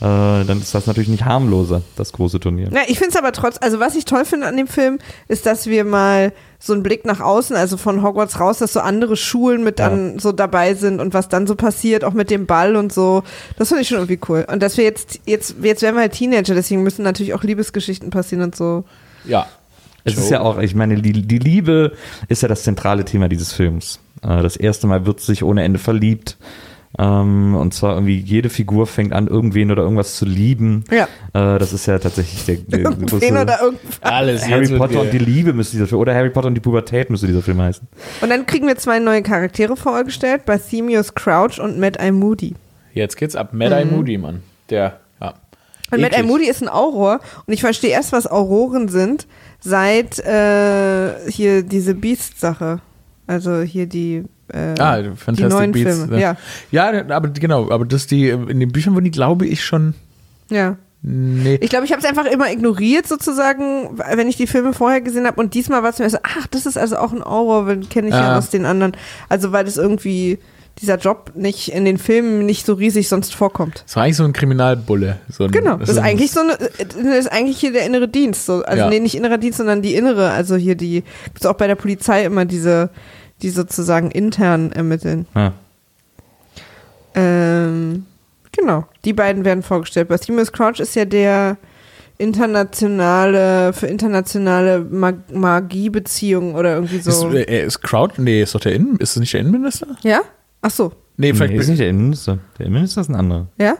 äh, 0.02 0.46
dann 0.46 0.60
ist 0.60 0.74
das 0.74 0.88
natürlich 0.88 1.10
nicht 1.10 1.26
harmloser, 1.26 1.84
das 1.96 2.12
große 2.12 2.40
Turnier. 2.40 2.70
Na, 2.72 2.80
ich 2.88 2.98
finde 2.98 3.12
es 3.12 3.16
aber 3.18 3.32
trotz, 3.34 3.58
also 3.62 3.80
was 3.80 3.96
ich 3.96 4.06
toll 4.06 4.26
finde 4.26 4.48
an 4.48 4.58
dem 4.58 4.66
Film, 4.66 4.98
ist, 5.28 5.46
dass 5.46 5.68
wir 5.68 5.84
mal 5.86 6.34
so 6.58 6.74
einen 6.74 6.82
Blick 6.82 7.06
nach 7.06 7.20
außen, 7.20 7.56
also 7.56 7.78
von 7.78 8.02
Hogwarts 8.02 8.40
raus, 8.40 8.58
dass 8.58 8.74
so 8.74 8.80
andere 8.80 9.16
Schulen 9.16 9.64
mit 9.64 9.78
Ja. 9.78 9.90
dann 9.90 10.18
so 10.18 10.32
dabei 10.32 10.74
sind 10.74 11.00
und 11.00 11.14
was 11.14 11.30
dann 11.30 11.46
so 11.46 11.54
passiert, 11.54 12.04
auch 12.04 12.14
mit 12.14 12.32
dem 12.32 12.48
Ball 12.48 12.78
und 12.78 12.92
so. 12.92 13.22
Das 13.60 13.68
finde 13.68 13.84
ich 13.84 13.90
schon 13.90 14.00
irgendwie 14.00 14.20
cool. 14.28 14.44
Und 14.52 14.64
dass 14.64 14.76
wir 14.78 14.86
jetzt, 14.86 15.20
jetzt, 15.28 15.58
jetzt 15.62 15.84
werden 15.84 15.96
wir 15.98 16.02
halt 16.02 16.14
Teenager, 16.14 16.56
deswegen 16.56 16.82
müssen 16.82 17.04
natürlich 17.04 17.36
auch 17.36 17.44
Liebesgeschichten 17.44 18.10
passieren 18.10 18.44
und 18.44 18.56
so. 18.56 18.86
Ja. 19.26 19.46
Es 20.04 20.18
ist 20.18 20.32
ja 20.32 20.40
auch, 20.42 20.58
ich 20.58 20.74
meine, 20.74 21.00
die, 21.00 21.12
die 21.12 21.38
Liebe 21.38 21.92
ist 22.28 22.42
ja 22.42 22.48
das 22.48 22.64
zentrale 22.64 23.06
Thema 23.06 23.30
dieses 23.30 23.54
Films. 23.54 24.00
Äh, 24.24 24.42
Das 24.42 24.58
erste 24.58 24.88
Mal 24.88 25.06
wird 25.06 25.20
sich 25.20 25.44
ohne 25.44 25.64
Ende 25.64 25.78
verliebt. 25.78 26.38
Ähm, 27.00 27.56
Und 27.56 27.74
zwar 27.74 27.94
irgendwie 27.94 28.18
jede 28.18 28.50
Figur 28.50 28.86
fängt 28.86 29.14
an, 29.14 29.28
irgendwen 29.28 29.72
oder 29.72 29.84
irgendwas 29.84 30.16
zu 30.18 30.26
lieben. 30.26 30.84
Ja. 30.92 31.06
Äh, 31.34 31.58
Das 31.58 31.72
ist 31.72 31.86
ja 31.86 31.98
tatsächlich 32.00 32.46
der, 32.46 32.56
der 32.58 32.92
Irgendwen 32.92 33.38
oder 33.38 33.62
irgend 33.62 33.80
Alles 34.02 34.46
Harry 34.48 34.68
Potter 34.78 35.02
und 35.02 35.14
die 35.14 35.18
Liebe 35.18 35.54
müsste 35.54 35.78
dieser 35.78 35.88
Film, 35.88 36.02
oder 36.02 36.14
Harry 36.14 36.30
Potter 36.30 36.48
und 36.48 36.56
die 36.56 36.60
Pubertät 36.62 37.10
müsste 37.10 37.28
dieser 37.28 37.42
Film 37.42 37.62
heißen. 37.62 37.88
Und 38.20 38.30
dann 38.30 38.46
kriegen 38.46 38.68
wir 38.68 38.76
zwei 38.76 39.00
neue 39.00 39.22
Charaktere 39.22 39.78
vorgestellt, 39.78 40.46
Barthemius 40.46 41.16
Crouch 41.16 41.60
und 41.60 41.80
Mad 41.80 41.98
Eye 42.00 42.12
Moody. 42.12 42.56
Jetzt 42.94 43.16
geht's 43.16 43.38
ab. 43.38 43.54
Mad 43.54 43.74
Eye 43.74 43.86
Moody, 43.86 44.18
Mann. 44.18 44.44
Der, 44.70 45.00
ja. 45.22 45.34
Und 45.92 46.02
Mad 46.02 46.14
Eye. 46.16 46.24
Moody 46.24 46.50
ist 46.50 46.62
ein 46.62 46.70
Auror 46.70 47.22
und 47.46 47.54
ich 47.54 47.62
verstehe 47.62 47.92
erst, 47.92 48.12
was 48.12 48.28
Auroren 48.28 48.90
sind, 48.90 49.28
seit 49.62 50.20
äh, 50.20 51.30
hier 51.30 51.64
diese 51.64 51.96
Beast-Sache. 51.96 52.82
Also 53.32 53.62
hier 53.62 53.86
die, 53.86 54.24
äh, 54.54 54.76
Ah, 54.80 55.02
Fantastic 55.16 55.50
neuen 55.50 55.72
Beasts. 55.72 56.00
Filme, 56.02 56.20
ja. 56.20 56.36
ja, 56.72 56.92
aber 57.10 57.30
genau, 57.30 57.72
aber 57.72 57.86
das 57.86 58.08
die 58.08 58.28
in 58.30 58.60
den 58.60 58.72
Büchern 58.72 58.94
wurden 58.94 59.06
die, 59.06 59.12
glaube 59.12 59.46
ich, 59.46 59.64
schon. 59.64 59.94
ja. 60.50 60.76
Nee. 61.04 61.58
Ich 61.62 61.72
glaube, 61.72 61.84
ich 61.86 61.92
habe 61.94 62.00
es 62.00 62.08
einfach 62.08 62.26
immer 62.26 62.52
ignoriert 62.52 63.08
sozusagen, 63.08 63.90
wenn 64.14 64.28
ich 64.28 64.38
die 64.38 64.46
Filme 64.46 64.72
vorher 64.72 65.02
gesehen 65.02 65.26
habe 65.26 65.42
und 65.42 65.56
diesmal 65.56 65.82
war 65.82 65.90
es 65.90 65.98
mir 65.98 66.08
so, 66.08 66.20
ach, 66.22 66.46
das 66.52 66.68
ist 66.68 66.78
also 66.78 66.98
auch 66.98 67.12
ein 67.12 67.24
den 67.24 67.90
kenne 67.90 68.10
ich 68.10 68.14
ja. 68.14 68.22
Ja. 68.34 68.38
aus 68.38 68.52
den 68.52 68.66
anderen. 68.68 68.92
Also 69.28 69.52
weil 69.52 69.66
das 69.66 69.78
irgendwie 69.78 70.38
dieser 70.80 70.98
Job 71.00 71.32
nicht 71.34 71.72
in 71.74 71.86
den 71.86 71.98
Filmen 71.98 72.46
nicht 72.46 72.68
so 72.68 72.74
riesig 72.76 73.10
sonst 73.10 73.34
vorkommt. 73.34 73.82
Das 73.88 73.96
war 73.96 74.04
eigentlich 74.04 74.16
so 74.18 74.26
ein 74.26 74.32
Kriminalbulle. 74.34 75.18
So 75.30 75.46
ein, 75.46 75.52
Genau, 75.52 75.78
das 75.78 75.90
ist 75.90 75.98
ein- 75.98 76.04
eigentlich 76.04 76.30
so 76.32 76.42
eine, 76.42 76.56
das 76.58 76.96
ist 77.26 77.32
eigentlich 77.32 77.58
hier 77.58 77.72
der 77.72 77.88
innere 77.88 78.08
Dienst. 78.08 78.46
So. 78.46 78.62
Also 78.64 78.84
Ja. 78.84 78.90
nee, 78.90 79.00
nicht 79.00 79.16
innerer 79.16 79.40
Dienst, 79.40 79.58
sondern 79.58 79.82
die 79.82 79.96
innere. 79.96 80.30
Also 80.30 80.56
hier 80.56 80.76
die, 80.76 81.04
gibt's 81.26 81.48
auch 81.48 81.56
bei 81.56 81.66
der 81.66 81.76
Polizei 81.76 82.26
immer 82.26 82.46
diese, 82.46 82.92
die 83.42 83.50
sozusagen 83.50 84.12
intern 84.12 84.72
ermitteln. 84.72 85.26
Ja. 85.36 85.54
Ähm, 87.14 88.06
genau, 88.52 88.86
die 89.06 89.14
beiden 89.14 89.44
werden 89.46 89.64
vorgestellt. 89.64 90.08
Bartholomew 90.08 90.46
Crouch 90.52 90.80
ist 90.80 90.96
ja 90.96 91.06
der 91.06 91.58
internationale, 92.18 93.74
für 93.74 93.88
internationale 93.88 94.80
Mag 94.80 95.16
Magiebeziehungen 95.34 96.56
oder 96.56 96.76
irgendwie 96.76 96.98
Ist, 96.98 97.06
so. 97.06 97.30
äh, 97.32 97.44
er 97.44 97.64
ist 97.66 97.82
Crowd? 97.82 98.22
Nee, 98.22 98.42
ist 98.44 98.54
doch 98.56 98.60
der 98.60 98.74
Innen. 98.76 98.98
Ist 98.98 99.12
es 99.12 99.18
nicht 99.18 99.34
der 99.34 99.42
Innenminister? 99.42 99.88
ja? 100.04 100.22
Ach 100.62 100.70
so, 100.72 100.94
Nee, 101.18 101.34
vielleicht 101.34 101.54
Nee, 101.54 101.60
ist 101.60 101.68
nicht 101.68 101.80
der 101.82 101.90
Innenminister. 101.90 102.38
Der 102.58 102.66
Innenminister 102.68 103.02
ist 103.02 103.10
ein 103.10 103.16
anderer. 103.16 103.48
ja? 103.60 103.76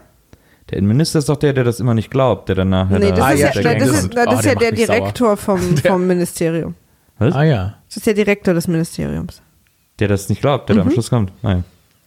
Der 0.70 0.78
Innenminister 0.78 1.20
ist 1.20 1.28
doch 1.30 1.38
der, 1.38 1.54
der 1.54 1.64
das 1.66 1.80
immer 1.80 1.94
nicht 1.94 2.10
glaubt, 2.12 2.48
der 2.50 2.56
dann 2.56 2.70
nachher 2.70 2.98
nee, 3.00 3.10
das 3.12 3.20
Ah, 3.20 3.32
ist 3.32 3.40
ja, 3.42 3.52
der 3.62 3.76
das 3.76 3.90
ist, 3.90 3.96
ist- 4.06 4.14
das 4.16 4.28
oh, 4.28 4.32
ist 4.34 4.46
der 4.46 4.54
ja 4.54 4.60
der 4.60 4.72
mich 4.72 4.86
sauer. 4.88 4.96
Direktor 4.98 5.38
vom, 5.38 5.78
vom 5.78 6.08
Ministerium. 6.08 6.76
Was? 7.20 7.36
Ah 7.36 7.44
ja. 7.44 7.76
Das 7.88 7.98
ist 7.98 8.08
der 8.08 8.14
Direktor 8.14 8.54
des 8.54 8.68
Ministeriums. 8.68 9.42
Der 10.00 10.08
das 10.08 10.30
nicht 10.30 10.42
glaubt, 10.42 10.70
der 10.70 10.76
da 10.78 10.82
am 10.82 10.92
Schluss 10.92 11.10
kommt. 11.10 11.32
Nein. 11.44 11.64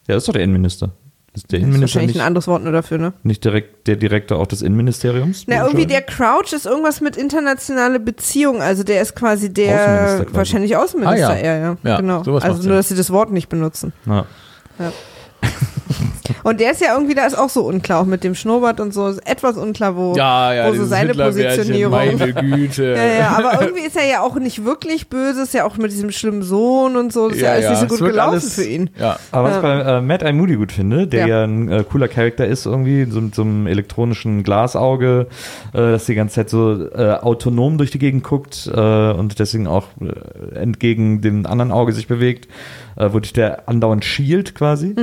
Ja, 0.09 0.17
ist 0.17 0.27
doch 0.29 0.33
der 0.33 0.43
Innenminister. 0.43 0.91
Ist 1.35 1.51
der 1.53 1.59
Mhm. 1.59 1.63
Das 1.63 1.69
ist 1.69 1.75
Innenminister 1.75 1.81
wahrscheinlich 1.83 2.15
nicht, 2.17 2.23
ein 2.23 2.27
anderes 2.27 2.47
Wort 2.47 2.63
nur 2.63 2.73
dafür, 2.73 2.99
ne? 2.99 3.13
nicht 3.25 3.45
direkt 3.45 3.87
der 3.89 3.97
Direktor 3.97 4.39
auch 4.39 4.47
des 4.47 4.63
Innenministeriums? 4.63 5.45
Na, 5.47 5.63
irgendwie 5.67 5.87
der 5.87 6.03
Crouch 6.03 6.53
ist 6.53 6.65
irgendwas 6.67 7.01
mit 7.01 7.17
internationale 7.17 7.99
Beziehungen. 8.01 8.61
Also 8.63 8.85
der 8.85 9.03
ist 9.03 9.17
quasi 9.17 9.53
der 9.53 9.75
Außenminister 9.75 10.25
quasi. 10.27 10.37
wahrscheinlich 10.37 10.77
Außenminister, 10.77 11.31
Ah, 11.31 11.35
ja. 11.37 11.41
eher, 11.43 11.59
ja. 11.59 11.77
Ja, 11.83 11.97
genau. 12.01 12.23
sowas 12.23 12.45
Also 12.45 12.67
nur, 12.69 12.77
dass 12.77 12.89
sie 12.89 12.97
das 12.97 13.11
Wort 13.11 13.33
nicht 13.33 13.49
benutzen. 13.49 13.93
Ja. 14.07 14.27
Und 16.43 16.61
der 16.61 16.73
ist 16.73 16.81
ja 16.81 16.95
irgendwie, 16.95 17.15
da 17.15 17.27
ist 17.27 17.37
auch 17.39 17.49
so 17.49 17.63
unklar, 17.67 18.01
auch 18.01 18.05
mit 18.07 18.25
dem 18.25 18.35
Schnurrbart 18.35 18.81
und 18.81 18.93
so, 18.93 19.09
ist 19.09 19.27
etwas 19.27 19.57
unklar, 19.57 19.97
wo, 19.97 20.15
Ja, 20.17 20.53
ja, 20.55 20.69
wo 20.69 20.75
so 20.75 20.85
seine 20.87 21.15
Positionierung. 21.15 21.93
Meine 21.93 22.33
Güte. 22.33 22.85
Ja, 22.97 23.05
ja, 23.05 23.29
aber 23.39 23.61
irgendwie 23.63 23.85
ist 23.87 23.97
er 23.97 24.07
ja 24.07 24.21
auch 24.23 24.37
nicht 24.37 24.65
wirklich 24.65 25.09
böse, 25.09 25.43
ist 25.43 25.55
ja 25.55 25.65
auch 25.65 25.77
mit 25.77 25.91
diesem 25.93 26.11
schlimmen 26.11 26.43
Sohn 26.43 26.97
und 26.97 27.13
so, 27.13 27.29
ist 27.29 27.41
ja, 27.41 27.53
alles 27.53 27.71
nicht 27.71 27.79
so 27.79 27.85
es 27.87 27.91
gut 27.91 28.01
wird 28.01 28.11
gelaufen 28.13 28.31
alles- 28.33 28.55
für 28.55 28.65
ihn. 28.65 28.91
Ja. 28.99 29.19
Aber 29.33 29.45
was 29.49 29.63
Ja. 29.63 29.79
ich 29.79 29.85
bei 29.85 29.91
äh, 29.99 30.01
Matt 30.01 30.23
Eye 30.23 30.33
Moody 30.33 30.57
gut 30.57 30.73
finde, 30.73 31.07
der 31.07 31.21
Ja. 31.27 31.39
ja, 31.41 31.45
ein 31.45 31.69
äh, 31.71 31.85
cooler 31.91 32.09
Charakter 32.09 32.47
ist 32.47 32.67
irgendwie, 32.67 33.05
so 33.11 33.21
mit 33.21 33.35
so 33.35 33.43
einem 33.43 33.67
elektronischen 33.67 34.43
Glasauge, 34.43 35.27
äh, 35.73 35.79
das 35.79 36.07
die 36.07 36.15
ganze 36.15 36.37
Zeit 36.37 36.51
so 36.51 36.89
äh, 36.95 37.13
autonom 37.21 37.79
durch 37.79 37.91
die 37.91 37.99
Gegend 37.99 38.25
guckt 38.25 38.71
äh, 38.75 38.81
und 39.13 39.39
deswegen 39.39 39.67
auch 39.67 39.85
äh, 40.01 40.55
entgegen 40.59 41.21
dem 41.21 41.47
anderen 41.47 41.73
Auge 41.73 41.93
sich 41.93 42.07
bewegt, 42.09 42.49
äh, 42.97 43.13
wodurch 43.13 43.33
der 43.33 43.69
andauernd 43.69 44.05
schielt 44.05 44.55
quasi. 44.55 44.95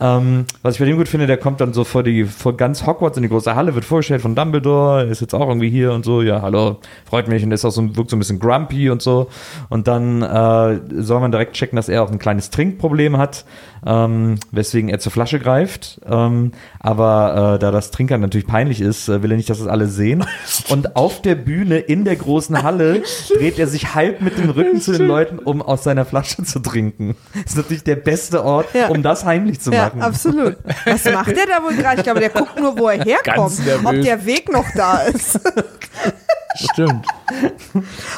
Ähm, 0.00 0.44
was 0.62 0.74
ich 0.74 0.80
bei 0.80 0.86
dem 0.86 0.96
gut 0.96 1.08
finde, 1.08 1.26
der 1.26 1.36
kommt 1.36 1.60
dann 1.60 1.72
so 1.72 1.84
vor 1.84 2.02
die 2.02 2.24
vor 2.24 2.56
ganz 2.56 2.86
Hogwarts 2.86 3.16
in 3.16 3.22
die 3.22 3.28
große 3.28 3.54
Halle, 3.54 3.74
wird 3.74 3.84
vorgestellt 3.84 4.22
von 4.22 4.34
Dumbledore, 4.34 5.04
ist 5.04 5.20
jetzt 5.20 5.34
auch 5.34 5.48
irgendwie 5.48 5.70
hier 5.70 5.92
und 5.92 6.04
so, 6.04 6.22
ja, 6.22 6.42
hallo, 6.42 6.78
freut 7.04 7.28
mich 7.28 7.44
und 7.44 7.52
ist 7.52 7.64
auch 7.64 7.70
so, 7.70 7.96
wirkt 7.96 8.10
so 8.10 8.16
ein 8.16 8.18
bisschen 8.18 8.38
grumpy 8.38 8.90
und 8.90 9.02
so. 9.02 9.28
Und 9.68 9.88
dann 9.88 10.22
äh, 10.22 10.80
soll 11.02 11.20
man 11.20 11.30
direkt 11.30 11.54
checken, 11.54 11.76
dass 11.76 11.88
er 11.88 12.02
auch 12.02 12.10
ein 12.10 12.18
kleines 12.18 12.50
Trinkproblem 12.50 13.16
hat, 13.16 13.44
ähm, 13.84 14.36
weswegen 14.50 14.88
er 14.88 14.98
zur 14.98 15.12
Flasche 15.12 15.38
greift. 15.38 16.00
Ähm, 16.06 16.52
aber 16.80 17.54
äh, 17.54 17.58
da 17.58 17.70
das 17.70 17.90
Trinkern 17.90 18.20
natürlich 18.20 18.46
peinlich 18.46 18.80
ist, 18.80 19.08
äh, 19.08 19.22
will 19.22 19.32
er 19.32 19.36
nicht, 19.36 19.50
dass 19.50 19.58
das 19.58 19.68
alle 19.68 19.86
sehen. 19.86 20.24
Und 20.68 20.96
auf 20.96 21.22
der 21.22 21.34
Bühne 21.34 21.78
in 21.78 22.04
der 22.04 22.16
großen 22.16 22.62
Halle 22.62 23.02
dreht 23.36 23.58
er 23.58 23.66
sich 23.66 23.94
halb 23.94 24.20
mit 24.20 24.38
dem 24.38 24.50
Rücken 24.50 24.80
zu 24.80 24.92
den 24.92 25.06
Leuten, 25.06 25.38
um 25.38 25.62
aus 25.62 25.84
seiner 25.84 26.04
Flasche 26.04 26.44
zu 26.44 26.60
trinken. 26.60 27.16
Das 27.34 27.44
ist 27.52 27.56
natürlich 27.56 27.84
der 27.84 27.96
beste 27.96 28.44
Ort, 28.44 28.66
Ja. 28.74 28.88
um 28.88 29.02
das 29.02 29.24
heimlich 29.24 29.60
zu 29.60 29.70
Ja, 29.72 29.84
machen. 29.86 30.02
absolut. 30.02 30.56
Was 30.84 31.04
macht 31.06 31.28
der 31.36 31.46
da 31.46 31.62
wohl 31.62 31.74
gerade? 31.74 31.98
Ich 31.98 32.04
glaube, 32.04 32.20
der 32.20 32.30
guckt 32.30 32.58
nur, 32.58 32.78
wo 32.78 32.88
er 32.88 33.02
herkommt, 33.04 33.58
ob 33.84 34.00
der 34.02 34.24
Weg 34.26 34.50
noch 34.52 34.66
da 34.74 34.98
ist. 35.02 35.40
Stimmt. 36.54 37.06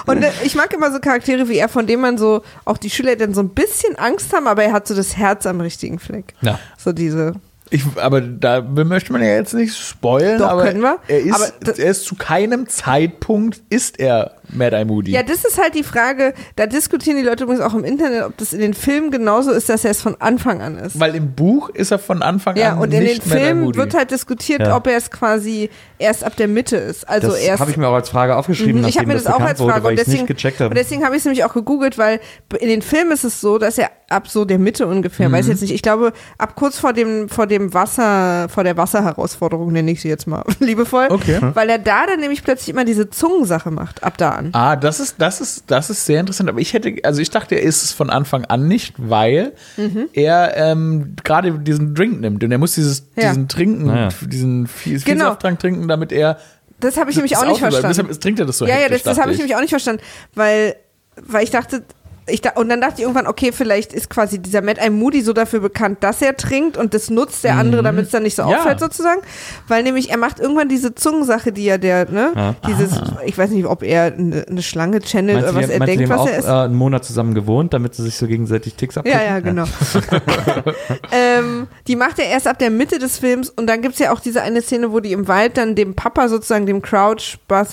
Und 0.07 0.23
äh, 0.25 0.31
ich 0.43 0.57
mag 0.57 0.73
immer 0.75 0.91
so 0.93 0.99
Charaktere 0.99 1.49
wie 1.49 1.57
er, 1.59 1.69
von 1.69 1.87
denen 1.87 2.03
man 2.03 2.19
so, 2.19 2.43
auch 2.65 2.77
die 2.79 2.91
Schüler 2.91 3.15
dann 3.15 3.33
so 3.33 3.41
ein 3.41 3.51
bisschen 3.51 3.97
Angst 3.97 4.33
haben, 4.33 4.49
aber 4.49 4.65
er 4.65 4.73
hat 4.73 4.89
so 4.89 4.95
das 4.95 5.17
Herz 5.17 5.47
am 5.47 5.61
richtigen 5.61 6.01
Fleck. 6.01 6.35
Ja. 6.41 6.59
So 6.77 6.93
diese. 6.93 7.35
Ich, 7.71 7.85
aber 7.97 8.21
da 8.21 8.61
möchte 8.61 9.13
man 9.13 9.23
ja 9.23 9.29
jetzt 9.29 9.55
nicht 9.55 9.77
spoilen, 9.77 10.39
Doch, 10.39 10.49
aber 10.49 10.65
können 10.65 10.81
wir. 10.83 10.99
er 11.09 11.21
ist, 11.21 11.35
Aber 11.35 11.47
er 11.79 11.91
ist 11.91 12.05
zu 12.05 12.15
keinem 12.17 12.69
Zeitpunkt 12.69 13.63
ist 13.71 13.99
er 14.01 14.33
Mad 14.53 14.77
Eye 14.77 14.85
Moody. 14.85 15.11
Ja, 15.13 15.23
das 15.23 15.45
ist 15.45 15.61
halt 15.61 15.75
die 15.75 15.83
Frage, 15.83 16.35
da 16.57 16.67
diskutieren 16.67 17.17
die 17.17 17.23
Leute 17.23 17.45
übrigens 17.45 17.63
auch 17.63 17.75
im 17.75 17.85
Internet, 17.85 18.25
ob 18.25 18.37
das 18.37 18.53
in 18.53 18.61
den 18.61 18.75
Filmen 18.75 19.11
genauso 19.11 19.51
ist, 19.51 19.69
dass 19.69 19.85
er 19.85 19.91
es 19.91 20.03
von 20.03 20.17
Anfang 20.21 20.61
an 20.63 20.77
ist. 20.79 20.99
Weil 21.01 21.15
im 21.15 21.33
Buch 21.33 21.69
ist 21.71 21.91
er 21.91 21.99
von 21.99 22.23
Anfang 22.23 22.57
Ja, 22.57 22.73
an 22.73 22.79
und 22.79 22.85
in 22.95 23.01
den 23.01 23.03
nicht 23.05 23.23
Filmen 23.23 23.75
wird 23.75 23.95
halt 23.95 24.11
diskutiert, 24.11 24.61
Ja. 24.61 24.77
ob 24.77 24.87
er 24.87 24.97
es 24.97 25.11
quasi 25.11 25.71
erst 25.99 26.25
ab 26.25 26.37
der 26.37 26.49
Mitte 26.49 26.77
ist. 26.77 27.09
Also 27.09 27.29
das 27.29 27.39
erst. 27.39 27.61
habe 27.61 27.71
ich 27.71 27.77
mir 27.77 27.89
auch 27.89 27.95
als 27.95 28.09
Frage 28.11 28.37
aufgeschrieben, 28.37 28.83
Mhm, 28.83 28.89
ich 28.89 28.99
habe 28.99 29.07
mir 29.07 29.15
das 29.15 29.27
auch 29.27 29.33
bekannt 29.35 29.51
als 29.51 29.61
wurde, 29.61 29.73
Frage 29.73 29.85
weil 29.85 29.91
und 29.93 29.95
ich 29.95 30.01
es 30.01 30.07
deswegen, 30.07 30.23
nicht 30.25 30.37
gecheckt 30.37 30.61
und 30.61 30.65
habe. 30.67 30.75
deswegen 30.75 31.05
habe 31.05 31.15
ich 31.15 31.21
es 31.21 31.25
nämlich 31.25 31.45
auch 31.45 31.55
gegoogelt, 31.55 31.97
weil 31.99 32.21
in 32.61 32.69
den 32.69 32.83
Filmen 32.83 33.13
ist 33.13 33.25
es 33.25 33.41
so, 33.41 33.59
dass 33.59 33.79
er 33.79 33.91
ab 34.11 34.29
so 34.29 34.45
der 34.45 34.59
Mitte 34.59 34.87
ungefähr, 34.87 35.29
Mhm. 35.29 35.33
weiß 35.33 35.49
jetzt 35.49 35.63
nicht, 35.63 35.73
ich 35.73 35.83
glaube 35.83 36.13
ab 36.39 36.55
kurz 36.57 36.79
vor 36.79 36.93
dem 36.93 37.29
vor 37.29 37.47
dem 37.47 37.73
Wasser 37.75 38.49
vor 38.51 38.63
der 38.65 38.77
Wasserherausforderung 38.77 39.73
nenne 39.73 39.91
ich 39.91 40.01
sie 40.03 40.09
jetzt 40.09 40.27
mal 40.27 40.45
liebevoll, 40.61 41.07
Okay. 41.11 41.39
weil 41.55 41.69
er 41.71 41.79
da 41.79 42.07
dann 42.07 42.21
nämlich 42.21 42.45
plötzlich 42.45 42.69
immer 42.69 42.85
diese 42.85 43.09
Zungensache 43.11 43.71
macht 43.71 44.03
ab 44.05 44.19
da 44.19 44.31
an. 44.35 44.51
Ah, 44.53 44.77
das 44.77 45.01
ist, 45.01 45.17
das 45.19 45.41
ist, 45.41 45.65
das 45.69 45.91
ist 45.91 46.05
sehr 46.07 46.21
interessant. 46.21 46.49
Aber 46.49 46.61
ich 46.61 46.73
hätte, 46.73 46.95
also 47.05 47.21
ich 47.21 47.31
dachte, 47.31 47.55
er 47.55 47.63
ist 47.63 47.83
es 47.83 47.93
von 47.93 48.11
Anfang 48.11 48.45
an 48.47 48.69
nicht, 48.69 48.95
weil 48.99 49.53
Mhm. 49.77 50.09
er 50.13 50.57
ähm, 50.57 51.17
gerade 51.25 51.59
diesen 51.59 51.95
Drink 51.95 52.21
nimmt 52.21 52.43
und 52.45 52.51
er 52.53 52.59
muss 52.59 52.75
dieses, 52.75 53.07
Ja. 53.17 53.29
diesen 53.31 53.49
Trinken, 53.49 53.87
Naja. 53.87 54.09
diesen 54.27 54.67
viel, 54.67 54.99
Genau. 55.01 55.05
Vielsafttrank 55.25 55.59
trinken, 55.59 55.89
damit 55.89 56.13
er 56.13 56.39
Das 56.81 56.97
habe 56.97 57.11
ich 57.11 57.17
nämlich 57.17 57.33
das 57.33 57.43
auch 57.43 57.47
nicht 57.49 57.61
verstanden. 57.61 57.89
Deshalb 57.89 58.21
trinkt 58.21 58.41
er 58.41 58.47
das 58.47 58.59
so 58.59 58.67
ja, 58.67 58.75
ja, 58.75 58.81
hektisch, 58.83 58.99
das, 58.99 59.03
das 59.05 59.17
dachte 59.17 59.23
habe 59.23 59.33
ich 59.33 59.39
nämlich 59.39 59.57
auch 59.57 59.61
nicht 59.61 59.71
verstanden, 59.71 60.03
weil 60.35 60.77
weil 61.17 61.45
ich 61.45 61.51
dachte 61.51 61.85
ich 62.27 62.41
da, 62.41 62.51
und 62.55 62.69
dann 62.71 62.81
dachte 62.81 62.95
ich 62.97 63.01
irgendwann, 63.03 63.27
okay, 63.27 63.53
vielleicht 63.53 63.93
ist 63.93 64.09
quasi 64.09 64.39
dieser 64.39 64.63
Matt 64.63 64.79
Eye 64.79 64.91
Moody 64.91 65.21
so 65.21 65.33
dafür 65.35 65.61
bekannt, 65.61 65.99
dass 66.03 66.23
er 66.23 66.37
trinkt 66.37 66.77
und 66.79 66.95
das 66.95 67.11
nutzt 67.11 67.45
der 67.45 67.57
andere, 67.57 67.83
damit 67.83 68.07
es 68.07 68.11
dann 68.13 68.23
nicht 68.23 68.35
so 68.37 68.45
Mhm. 68.45 68.51
Ja. 68.51 68.59
auffällt 68.59 68.81
sozusagen. 68.81 69.21
Weil 69.69 69.83
nämlich 69.83 70.11
er 70.11 70.17
macht 70.17 70.41
irgendwann 70.41 70.69
diese 70.69 70.95
Zungensache, 70.95 71.53
die 71.53 71.65
ja 71.65 71.77
der, 71.79 72.11
ne, 72.11 72.33
Ja. 72.35 72.55
dieses, 72.67 72.99
ich 73.27 73.37
weiß 73.37 73.51
nicht, 73.51 73.67
ob 73.67 73.83
er 73.83 74.05
eine, 74.15 74.47
eine 74.49 74.63
Schlange 74.63 75.01
channelt 75.03 75.37
Meinst 75.43 75.51
oder 75.53 75.61
was 75.61 75.67
die, 75.67 75.73
er 75.75 75.81
denkt, 75.87 76.09
was 76.09 76.21
auch 76.21 76.29
er 76.29 76.39
ist. 76.39 76.45
äh, 76.47 76.51
einen 76.51 76.75
Monat 76.77 77.05
zusammen 77.05 77.35
gewohnt, 77.35 77.75
damit 77.75 77.95
sie 77.95 78.03
sich 78.03 78.17
so 78.17 78.27
gegenseitig 78.27 78.75
Ticks 78.75 78.95
Ja, 78.95 79.01
abgeben? 79.01 79.19
ja, 79.27 79.41
genau. 79.41 79.65
ähm, 81.13 81.67
die 81.87 81.97
macht 81.97 82.19
er 82.19 82.27
erst 82.27 82.47
ab 82.47 82.59
der 82.59 82.71
Mitte 82.71 82.99
des 82.99 83.19
Films 83.19 83.51
und 83.51 83.67
dann 83.67 83.83
gibt's 83.83 83.99
ja 83.99 84.13
auch 84.13 84.21
diese 84.21 84.43
eine 84.43 84.63
Szene, 84.63 84.93
wo 84.93 85.01
die 85.01 85.13
im 85.13 85.29
Wald 85.29 85.57
dann 85.57 85.75
dem 85.75 85.95
Papa 85.95 86.29
sozusagen, 86.29 86.67
dem 86.67 86.83
Crouch, 86.83 87.39
Ja, 87.51 87.65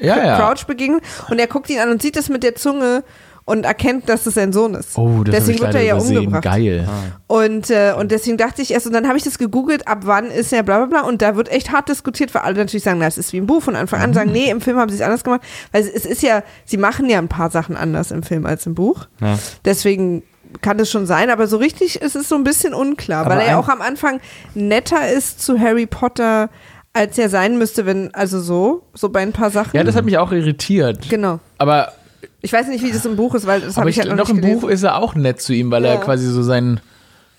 ja. 0.00 0.36
Crouch 0.38 0.66
begegnen 0.66 1.00
und 1.30 1.38
er 1.38 1.46
guckt 1.46 1.70
ihn 1.70 1.78
an 1.80 1.90
und 1.90 2.02
sieht 2.02 2.16
das 2.16 2.28
mit 2.28 2.42
der 2.42 2.54
Zunge 2.54 3.02
und 3.44 3.64
erkennt, 3.64 4.08
dass 4.08 4.26
es 4.26 4.34
sein 4.34 4.52
Sohn 4.52 4.74
ist. 4.74 4.96
Oh, 4.96 5.24
das 5.24 5.34
deswegen 5.34 5.60
wird 5.60 5.74
er 5.74 5.82
ja 5.82 5.94
übersehen. 5.94 6.18
umgebracht. 6.18 6.42
Geil. 6.44 6.88
Und, 7.26 7.70
äh, 7.70 7.92
und 7.98 8.12
deswegen 8.12 8.36
dachte 8.36 8.62
ich 8.62 8.72
erst, 8.72 8.86
und 8.86 8.92
dann 8.92 9.08
habe 9.08 9.18
ich 9.18 9.24
das 9.24 9.38
gegoogelt, 9.38 9.88
ab 9.88 10.00
wann 10.02 10.30
ist 10.30 10.52
er 10.52 10.62
bla 10.62 10.78
bla 10.84 10.86
bla. 10.86 11.08
Und 11.08 11.22
da 11.22 11.36
wird 11.36 11.50
echt 11.50 11.72
hart 11.72 11.88
diskutiert, 11.88 12.34
weil 12.34 12.42
alle 12.42 12.56
natürlich 12.56 12.84
sagen, 12.84 12.98
na, 13.00 13.06
es 13.06 13.18
ist 13.18 13.32
wie 13.32 13.38
im 13.38 13.46
Buch 13.46 13.62
von 13.62 13.76
Anfang 13.76 14.00
an, 14.00 14.14
sagen, 14.14 14.30
nee, 14.32 14.50
im 14.50 14.60
Film 14.60 14.78
haben 14.78 14.88
sie 14.88 14.96
es 14.96 15.02
anders 15.02 15.24
gemacht. 15.24 15.40
Weil 15.72 15.82
es, 15.82 16.06
ist 16.06 16.22
ja, 16.22 16.42
sie 16.64 16.76
machen 16.76 17.08
ja 17.08 17.18
ein 17.18 17.28
paar 17.28 17.50
Sachen 17.50 17.76
anders 17.76 18.10
im 18.10 18.22
Film 18.22 18.46
als 18.46 18.66
im 18.66 18.74
Buch. 18.74 19.06
Ja. 19.20 19.38
Deswegen 19.64 20.22
kann 20.62 20.78
es 20.80 20.90
schon 20.90 21.06
sein, 21.06 21.30
aber 21.30 21.46
so 21.46 21.56
richtig 21.58 22.00
ist 22.00 22.16
es 22.16 22.28
so 22.28 22.34
ein 22.34 22.44
bisschen 22.44 22.74
unklar, 22.74 23.24
Aber 23.24 23.36
weil 23.36 23.42
er 23.42 23.48
ja 23.50 23.58
auch 23.58 23.68
am 23.68 23.80
Anfang 23.80 24.20
netter 24.54 25.08
ist 25.08 25.40
zu 25.40 25.58
Harry 25.60 25.86
Potter, 25.86 26.50
als 26.92 27.16
er 27.18 27.28
sein 27.28 27.56
müsste, 27.56 27.86
wenn, 27.86 28.12
also 28.14 28.40
so, 28.40 28.82
so 28.94 29.10
bei 29.10 29.20
ein 29.20 29.32
paar 29.32 29.50
Sachen. 29.50 29.76
Ja, 29.76 29.84
das 29.84 29.94
hat 29.94 30.04
mich 30.04 30.18
auch 30.18 30.32
irritiert. 30.32 31.08
genau. 31.08 31.38
Aber, 31.58 31.92
Ich 32.42 32.52
weiß 32.52 32.68
nicht, 32.68 32.84
wie 32.84 32.90
das 32.92 33.04
im 33.06 33.16
Buch 33.16 33.34
ist, 33.34 33.46
weil 33.46 33.60
das 33.60 33.74
aber 33.74 33.82
habe 33.82 33.90
ich, 33.90 33.96
ich 33.96 34.00
halt 34.00 34.10
noch, 34.10 34.16
noch 34.16 34.24
nicht 34.28 34.36
im 34.36 34.40
gelesen. 34.42 34.60
Buch 34.60 34.68
ist 34.70 34.82
er 34.82 34.96
auch 34.98 35.14
nett 35.14 35.40
zu 35.40 35.52
ihm, 35.52 35.70
weil 35.70 35.84
Ja. 35.84 35.90
er 35.92 35.96
quasi 36.00 36.26
so 36.26 36.42
sein 36.42 36.80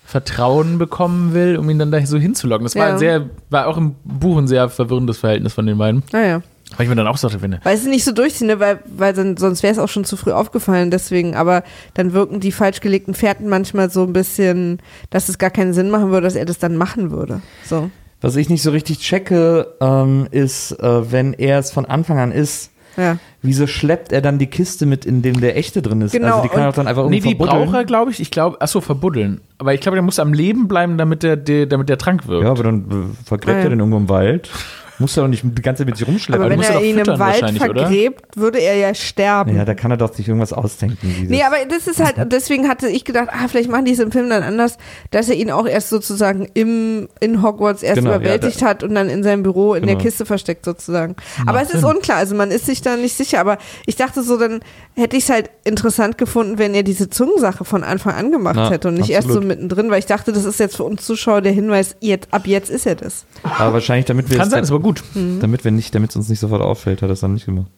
Vertrauen 0.04 0.78
bekommen 0.78 1.32
will, 1.34 1.56
um 1.56 1.68
ihn 1.70 1.78
dann 1.78 1.90
da 1.90 2.04
so 2.04 2.18
hinzulocken. 2.18 2.64
Das 2.64 2.74
war 2.74 2.88
Ja. 2.88 2.92
ein 2.94 2.98
sehr, 2.98 3.30
war 3.50 3.66
auch 3.68 3.76
im 3.78 3.94
Buch 4.04 4.36
ein 4.38 4.48
sehr 4.48 4.68
verwirrendes 4.68 5.18
Verhältnis 5.18 5.54
von 5.54 5.66
den 5.66 5.78
beiden. 5.78 6.02
Naja. 6.12 6.42
Weil 6.76 6.84
ich 6.84 6.88
mir 6.90 6.96
dann 6.96 7.06
auch 7.06 7.18
sagte, 7.18 7.38
finde. 7.38 7.60
Weil 7.64 7.76
es 7.76 7.84
nicht 7.84 8.02
so 8.04 8.12
durchziehen, 8.12 8.46
ne? 8.46 8.58
weil, 8.58 8.80
weil 8.86 9.12
dann, 9.12 9.36
sonst 9.36 9.62
wäre 9.62 9.72
es 9.72 9.78
auch 9.78 9.88
schon 9.90 10.04
zu 10.04 10.16
früh 10.16 10.32
aufgefallen, 10.32 10.90
deswegen, 10.90 11.34
aber 11.36 11.64
dann 11.94 12.14
wirken 12.14 12.40
die 12.40 12.50
falsch 12.50 12.80
gelegten 12.80 13.12
Fährten 13.14 13.48
manchmal 13.48 13.90
so 13.90 14.04
ein 14.04 14.12
bisschen, 14.14 14.80
dass 15.10 15.28
es 15.28 15.36
gar 15.38 15.50
keinen 15.50 15.74
Sinn 15.74 15.90
machen 15.90 16.10
würde, 16.10 16.22
dass 16.26 16.34
er 16.34 16.46
das 16.46 16.58
dann 16.58 16.76
machen 16.76 17.10
würde. 17.10 17.42
So. 17.66 17.90
Was 18.22 18.36
ich 18.36 18.48
nicht 18.48 18.62
so 18.62 18.70
richtig 18.70 19.00
checke, 19.00 19.74
ähm, 19.80 20.28
ist, 20.30 20.72
äh, 20.80 21.12
wenn 21.12 21.34
er 21.34 21.58
es 21.58 21.70
von 21.70 21.84
Anfang 21.84 22.18
an 22.18 22.32
ist, 22.32 22.70
Ja. 22.96 23.16
wieso 23.42 23.66
schleppt 23.66 24.12
er 24.12 24.20
dann 24.20 24.38
die 24.38 24.46
Kiste 24.48 24.84
mit, 24.86 25.04
in 25.04 25.22
dem 25.22 25.40
der 25.40 25.56
echte 25.56 25.80
drin 25.82 26.00
ist? 26.02 26.12
Genau, 26.12 26.36
also 26.36 26.42
die 26.42 26.48
kann 26.48 26.62
er 26.62 26.72
dann 26.72 26.86
einfach 26.86 27.08
Nee, 27.08 27.16
irgendwie 27.16 27.30
die 27.30 27.36
verbuddeln. 27.36 27.64
braucht 27.66 27.76
er, 27.76 27.84
glaube 27.84 28.10
ich. 28.10 28.20
Ich 28.20 28.30
glaube, 28.30 28.60
achso, 28.60 28.80
verbuddeln. 28.80 29.40
Aber 29.58 29.72
ich 29.74 29.80
glaube, 29.80 29.96
der 29.96 30.02
muss 30.02 30.18
am 30.18 30.32
Leben 30.32 30.68
bleiben, 30.68 30.98
damit 30.98 31.22
der, 31.22 31.36
der, 31.36 31.66
damit 31.66 31.88
der 31.88 31.98
Trank 31.98 32.26
wirkt. 32.28 32.44
Ja, 32.44 32.50
aber 32.50 32.62
dann 32.64 32.80
äh, 33.14 33.26
vergräbt 33.26 33.56
Ah, 33.56 33.58
ja. 33.60 33.64
er 33.64 33.70
den 33.70 33.78
irgendwo 33.80 33.98
im 33.98 34.08
Wald. 34.08 34.50
Muss 34.98 35.16
er 35.16 35.22
doch 35.22 35.28
nicht 35.28 35.42
die 35.44 35.62
ganze 35.62 35.80
Zeit 35.80 35.86
mit 35.88 35.96
sich 35.96 36.06
rumschleppen. 36.06 36.44
Aber 36.44 36.54
du 36.54 36.60
wenn 36.60 36.66
er 36.68 36.80
ja 36.80 36.86
ihn 36.86 36.98
im 36.98 37.18
Wald 37.18 37.58
vergräbt, 37.58 38.36
würde 38.36 38.58
er 38.58 38.76
ja 38.76 38.94
sterben. 38.94 39.56
ja, 39.56 39.64
da 39.64 39.74
kann 39.74 39.90
er 39.90 39.96
doch 39.96 40.12
sich 40.12 40.28
irgendwas 40.28 40.52
ausdenken. 40.52 40.98
Wie 41.02 41.24
Nee, 41.28 41.42
aber 41.42 41.56
das 41.68 41.86
ist 41.88 41.98
halt, 41.98 42.16
deswegen 42.32 42.68
hatte 42.68 42.88
ich 42.88 43.04
gedacht, 43.04 43.28
ah, 43.32 43.48
vielleicht 43.48 43.70
machen 43.70 43.84
die 43.86 43.92
es 43.92 43.98
im 43.98 44.12
Film 44.12 44.28
dann 44.28 44.42
anders, 44.42 44.76
dass 45.10 45.28
er 45.28 45.34
ihn 45.36 45.50
auch 45.50 45.66
erst 45.66 45.88
sozusagen 45.88 46.46
im, 46.54 47.08
in 47.20 47.42
Hogwarts 47.42 47.82
erst 47.82 47.96
Genau, 47.98 48.10
ja, 48.10 48.16
überwältigt 48.16 48.60
da- 48.62 48.66
hat 48.66 48.82
und 48.84 48.94
dann 48.94 49.08
in 49.08 49.22
seinem 49.22 49.42
Büro 49.42 49.74
in 49.74 49.82
der 49.86 49.94
Genau. 49.94 50.04
Kiste 50.04 50.26
versteckt 50.26 50.64
sozusagen. 50.64 51.16
Aber 51.46 51.60
es 51.62 51.70
ist 51.72 51.84
unklar, 51.84 52.18
also 52.18 52.34
man 52.34 52.50
ist 52.50 52.66
sich 52.66 52.82
da 52.82 52.96
nicht 52.96 53.16
sicher, 53.16 53.40
aber 53.40 53.58
ich 53.86 53.96
dachte 53.96 54.22
so, 54.22 54.36
dann 54.36 54.60
hätte 54.94 55.16
ich 55.16 55.24
es 55.24 55.30
halt 55.30 55.50
interessant 55.64 56.18
gefunden, 56.18 56.58
wenn 56.58 56.74
er 56.74 56.82
diese 56.82 57.08
Zungensache 57.10 57.64
von 57.64 57.82
Anfang 57.82 58.14
an 58.14 58.30
gemacht 58.30 58.56
Na, 58.56 58.70
hätte 58.70 58.88
und 58.88 58.94
nicht 58.94 59.10
erst 59.10 59.28
so 59.28 59.34
absolut. 59.34 59.48
mittendrin, 59.48 59.90
weil 59.90 59.98
ich 60.00 60.06
dachte, 60.06 60.32
das 60.32 60.44
ist 60.44 60.60
jetzt 60.60 60.76
für 60.76 60.84
uns 60.84 61.04
Zuschauer 61.04 61.40
der 61.40 61.52
Hinweis, 61.52 61.96
jetzt, 62.00 62.28
ab 62.30 62.46
jetzt 62.46 62.70
ist 62.70 62.86
er 62.86 62.94
das. 62.94 63.24
aber 63.42 63.72
wahrscheinlich, 63.74 64.04
damit 64.06 64.28
wir 64.30 64.36
Kann 64.36 64.46
es 64.48 64.50
sein, 64.52 64.58
dann- 64.58 64.66
gut. 64.82 65.02
damit 65.14 65.64
wir 65.64 65.70
nicht, 65.70 65.94
damit 65.94 66.10
es 66.10 66.16
uns 66.16 66.28
nicht 66.28 66.40
sofort 66.40 66.62
auffällt, 66.62 67.02
hat 67.02 67.08
er 67.10 67.12
es 67.12 67.20
dann 67.20 67.34
nicht 67.34 67.46
gemacht. 67.46 67.70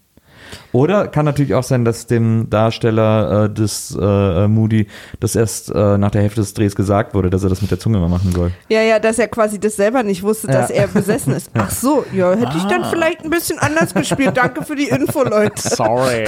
Oder 0.72 1.08
kann 1.08 1.24
natürlich 1.24 1.54
auch 1.54 1.62
sein, 1.62 1.84
dass 1.84 2.06
dem 2.06 2.48
Darsteller 2.50 3.44
äh, 3.44 3.50
des 3.50 3.96
äh, 4.00 4.04
äh, 4.04 4.48
Moody 4.48 4.86
das 5.20 5.36
erst 5.36 5.70
äh, 5.70 5.98
nach 5.98 6.10
der 6.10 6.22
Hälfte 6.22 6.40
des 6.40 6.54
Drehs 6.54 6.74
gesagt 6.74 7.14
wurde, 7.14 7.30
dass 7.30 7.42
er 7.44 7.48
das 7.50 7.62
mit 7.62 7.70
der 7.70 7.78
Zunge 7.78 7.98
mal 7.98 8.08
machen 8.08 8.32
soll. 8.32 8.50
Ja, 8.68 8.82
ja, 8.82 8.98
dass 8.98 9.18
er 9.18 9.28
quasi 9.28 9.58
das 9.60 9.76
selber 9.76 10.02
nicht 10.02 10.22
wusste, 10.22 10.46
dass 10.48 10.70
Ja. 10.70 10.76
er 10.76 10.88
besessen 10.88 11.32
ist. 11.34 11.50
Ach 11.54 11.70
so, 11.70 12.04
ja, 12.12 12.32
hätte 12.32 12.56
ich 12.56 12.64
Ah. 12.64 12.68
dann 12.68 12.84
vielleicht 12.90 13.22
ein 13.24 13.30
bisschen 13.30 13.58
anders 13.58 13.94
gespielt. 13.94 14.36
Danke 14.36 14.64
für 14.64 14.74
die 14.76 14.88
Info, 14.88 15.22
Leute. 15.22 15.52
Sorry. 15.68 16.24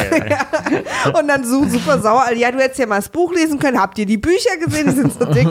Und 1.18 1.28
dann 1.28 1.44
so 1.44 1.64
super 1.68 1.98
sauer. 2.00 2.24
Ja, 2.36 2.50
du 2.50 2.58
hättest 2.58 2.78
ja 2.80 2.86
mal 2.86 2.96
das 2.96 3.08
Buch 3.08 3.32
lesen 3.34 3.58
können. 3.58 3.80
Habt 3.80 3.98
ihr 3.98 4.06
die 4.06 4.16
Bücher 4.18 4.56
gesehen? 4.64 4.86
Die 4.86 4.92
sind 4.94 5.12
so 5.12 5.24
dick. 5.26 5.48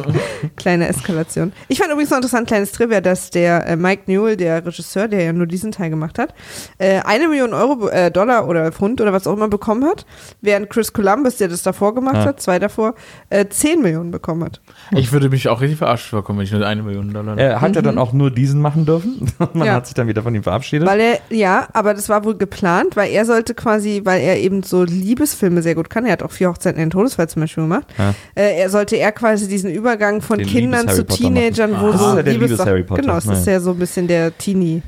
Kleine 0.56 0.88
Eskalation. 0.88 1.54
Ich 1.68 1.80
fand 1.80 1.92
übrigens 1.92 2.10
noch 2.12 2.18
interessant, 2.18 2.48
kleines 2.48 2.72
Trivia, 2.72 3.02
dass 3.02 3.30
der 3.30 3.68
äh, 3.68 3.76
Mike 3.76 4.04
Newell, 4.08 4.38
der 4.38 4.66
Regisseur, 4.66 5.08
der 5.08 5.24
ja 5.24 5.34
nur 5.34 5.48
diesen 5.48 5.72
Teil 5.72 5.90
gemacht 5.90 6.20
hat, 6.20 6.34
äh, 6.78 7.00
eine 7.06 7.28
Million 7.28 7.54
Euro, 7.54 7.88
äh, 7.90 8.12
Dollar 8.12 8.48
oder 8.48 8.65
Pfund 8.72 9.02
oder 9.02 9.14
was 9.14 9.28
auch 9.28 9.34
immer 9.34 9.48
bekommen 9.48 9.84
hat, 9.86 10.06
während 10.42 10.70
Chris 10.70 10.94
Columbus, 10.94 11.38
der 11.38 11.48
das 11.48 11.64
davor 11.64 11.94
gemacht 11.96 12.16
Ja. 12.18 12.26
hat, 12.26 12.42
zwei 12.42 12.60
davor, 12.60 12.96
äh, 13.30 13.46
10 13.48 13.82
Millionen 13.82 14.12
bekommen 14.12 14.44
hat. 14.44 14.62
Ich 14.92 15.12
würde 15.12 15.30
mich 15.30 15.48
auch 15.50 15.62
richtig 15.62 15.78
verarscht 15.78 16.10
vorkommen, 16.10 16.40
wenn 16.40 16.46
ich 16.46 16.52
nur 16.52 16.66
eine 16.66 16.84
Million 16.84 17.14
Dollar. 17.14 17.38
Er 17.38 17.62
hat 17.62 17.76
ja 17.76 17.82
dann 17.82 17.98
auch 17.98 18.14
nur 18.14 18.32
diesen 18.32 18.62
machen 18.62 18.86
dürfen. 18.86 19.32
Man 19.40 19.50
Mhm. 19.54 19.64
Ja. 19.64 19.74
hat 19.74 19.88
sich 19.88 19.94
dann 19.96 20.08
wieder 20.08 20.24
von 20.24 20.34
ihm 20.36 20.44
verabschiedet. 20.44 20.88
Weil 20.88 21.00
er, 21.00 21.20
ja, 21.30 21.68
aber 21.74 21.94
das 21.94 22.10
war 22.10 22.24
wohl 22.24 22.36
geplant, 22.38 22.96
weil 22.96 23.12
er 23.12 23.26
sollte 23.26 23.54
quasi, 23.54 24.02
weil 24.04 24.22
er 24.22 24.38
eben 24.40 24.64
so 24.64 24.84
Liebesfilme 24.84 25.62
sehr 25.62 25.76
gut 25.76 25.90
kann, 25.90 26.06
er 26.06 26.14
hat 26.14 26.24
auch 26.24 26.32
vier 26.32 26.50
Hochzeiten 26.50 26.80
in 26.82 26.88
den 26.88 26.92
Todesfall 26.92 27.30
zum 27.30 27.42
Beispiel 27.42 27.64
gemacht, 27.64 27.88
Ja. 27.98 28.14
äh, 28.36 28.60
er 28.60 28.70
sollte 28.70 28.96
er 28.98 29.12
quasi 29.12 29.48
diesen 29.48 29.72
Übergang 29.72 30.22
von 30.22 30.38
Den 30.40 30.48
Kindern 30.48 30.88
zu 30.90 31.06
Teenagern, 31.06 31.76
wo. 31.80 31.92
Das 31.92 32.02
so 32.02 32.10
ist 32.12 32.16
ja 32.18 32.24
der 32.24 32.34
Liebes- 32.34 32.52
Liebes-Harry 32.52 32.84
Potter. 32.84 33.02
Genau, 33.02 33.18
es 33.18 33.26
ist 33.26 33.46
Ja. 33.46 33.54
ja 33.54 33.60
so 33.60 33.72
ein 33.72 33.78
bisschen 33.80 34.08
der 34.08 34.38
Teenie. 34.38 34.82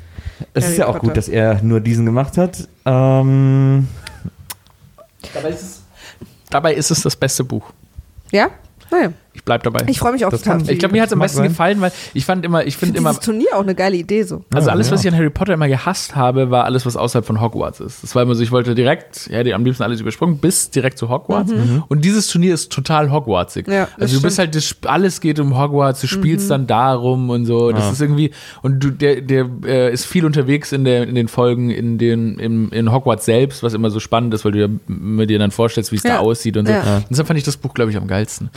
Es 0.54 0.68
ist 0.68 0.78
ja 0.78 0.86
auch 0.86 0.92
Potter. 0.94 1.06
gut, 1.08 1.16
dass 1.16 1.28
er 1.28 1.62
nur 1.62 1.80
diesen 1.80 2.04
gemacht 2.06 2.36
hat. 2.38 2.68
Ähm, 2.84 3.88
Dabei 5.34 5.48
ist 5.50 5.62
es, 5.62 5.82
dabei 6.50 6.74
ist 6.74 6.90
es 6.90 7.02
das 7.02 7.16
beste 7.16 7.44
Buch. 7.44 7.70
Ja? 8.30 8.48
Naja, 8.90 9.12
Ich 9.38 9.44
bleib 9.44 9.62
dabei. 9.62 9.84
ich 9.86 9.98
freue 10.00 10.12
mich 10.12 10.24
auch 10.24 10.30
Das 10.30 10.42
total. 10.42 10.68
Ich 10.68 10.78
glaube, 10.78 10.92
mir 10.92 11.02
hat 11.02 11.06
es 11.08 11.12
am 11.12 11.20
besten 11.20 11.38
sein. 11.38 11.48
gefallen, 11.48 11.80
weil 11.80 11.92
ich 12.12 12.24
fand 12.24 12.44
immer, 12.44 12.62
ich 12.62 12.68
ich 12.68 12.76
finde 12.76 12.94
finde 12.96 12.98
immer, 12.98 13.10
dieses 13.10 13.24
Turnier 13.24 13.46
auch 13.54 13.62
eine 13.62 13.74
geile 13.74 13.96
Idee 13.96 14.24
so. 14.24 14.42
also 14.52 14.66
Ja, 14.68 14.72
alles, 14.74 14.88
ja. 14.88 14.92
was 14.94 15.00
ich 15.04 15.08
an 15.08 15.16
Harry 15.16 15.30
Potter 15.30 15.54
immer 15.54 15.68
gehasst 15.68 16.16
habe, 16.16 16.50
war 16.50 16.64
alles, 16.64 16.84
was 16.86 16.96
außerhalb 16.96 17.24
von 17.24 17.40
Hogwarts 17.40 17.80
ist. 17.80 18.02
Das 18.02 18.14
war 18.14 18.22
immer 18.24 18.34
so, 18.34 18.42
ich 18.42 18.50
wollte 18.50 18.74
direkt, 18.74 19.28
ja, 19.30 19.42
die 19.44 19.54
am 19.54 19.64
liebsten 19.64 19.82
alles 19.84 20.00
übersprungen, 20.00 20.38
bis 20.38 20.70
direkt 20.70 20.98
zu 20.98 21.08
Hogwarts. 21.08 21.52
Und 21.88 22.04
dieses 22.04 22.26
Turnier 22.26 22.52
ist 22.54 22.72
total 22.72 23.10
Hogwartsig. 23.12 23.66
Mhm. 23.68 23.72
Ja, 23.72 23.88
also 23.98 24.16
du 24.16 24.22
bist 24.22 24.34
stimmt. 24.34 24.54
Mhm. 24.54 24.54
halt, 24.54 24.54
das, 24.56 24.90
alles 24.90 25.20
geht 25.20 25.38
um 25.40 25.56
Hogwarts, 25.58 26.00
du 26.00 26.06
spielst 26.08 26.50
dann 26.50 26.66
darum 26.66 27.30
und 27.30 27.46
so. 27.46 27.70
Das 27.70 27.84
Ja. 27.84 27.90
ist 27.92 28.00
irgendwie, 28.00 28.32
und 28.62 28.80
du, 28.82 28.90
der, 28.90 29.20
der 29.20 29.48
äh, 29.64 29.92
ist 29.92 30.04
viel 30.06 30.24
unterwegs 30.24 30.72
in, 30.72 30.84
der, 30.84 31.04
in 31.08 31.14
den 31.14 31.28
Folgen, 31.28 31.70
in 31.70 31.96
den, 31.98 32.38
im, 32.38 32.70
in 32.72 32.90
Hogwarts 32.92 33.24
selbst, 33.24 33.62
was 33.62 33.74
immer 33.74 33.90
so 33.90 34.00
spannend 34.00 34.34
ist, 34.34 34.44
weil 34.44 34.52
du 34.52 34.60
ja 34.60 34.68
mit 34.88 35.30
dir 35.30 35.38
dann 35.38 35.50
vorstellst, 35.50 35.92
wie 35.92 35.96
es 35.96 36.02
Ja. 36.02 36.14
da 36.14 36.18
aussieht 36.20 36.56
und 36.56 36.66
so. 36.66 36.72
Ja. 36.72 36.96
Und 36.96 37.04
deshalb 37.10 37.26
fand 37.28 37.38
ich 37.38 37.44
das 37.44 37.56
Buch, 37.56 37.74
glaube 37.74 37.90
ich, 37.90 37.96
am 37.96 38.06
geilsten. 38.06 38.50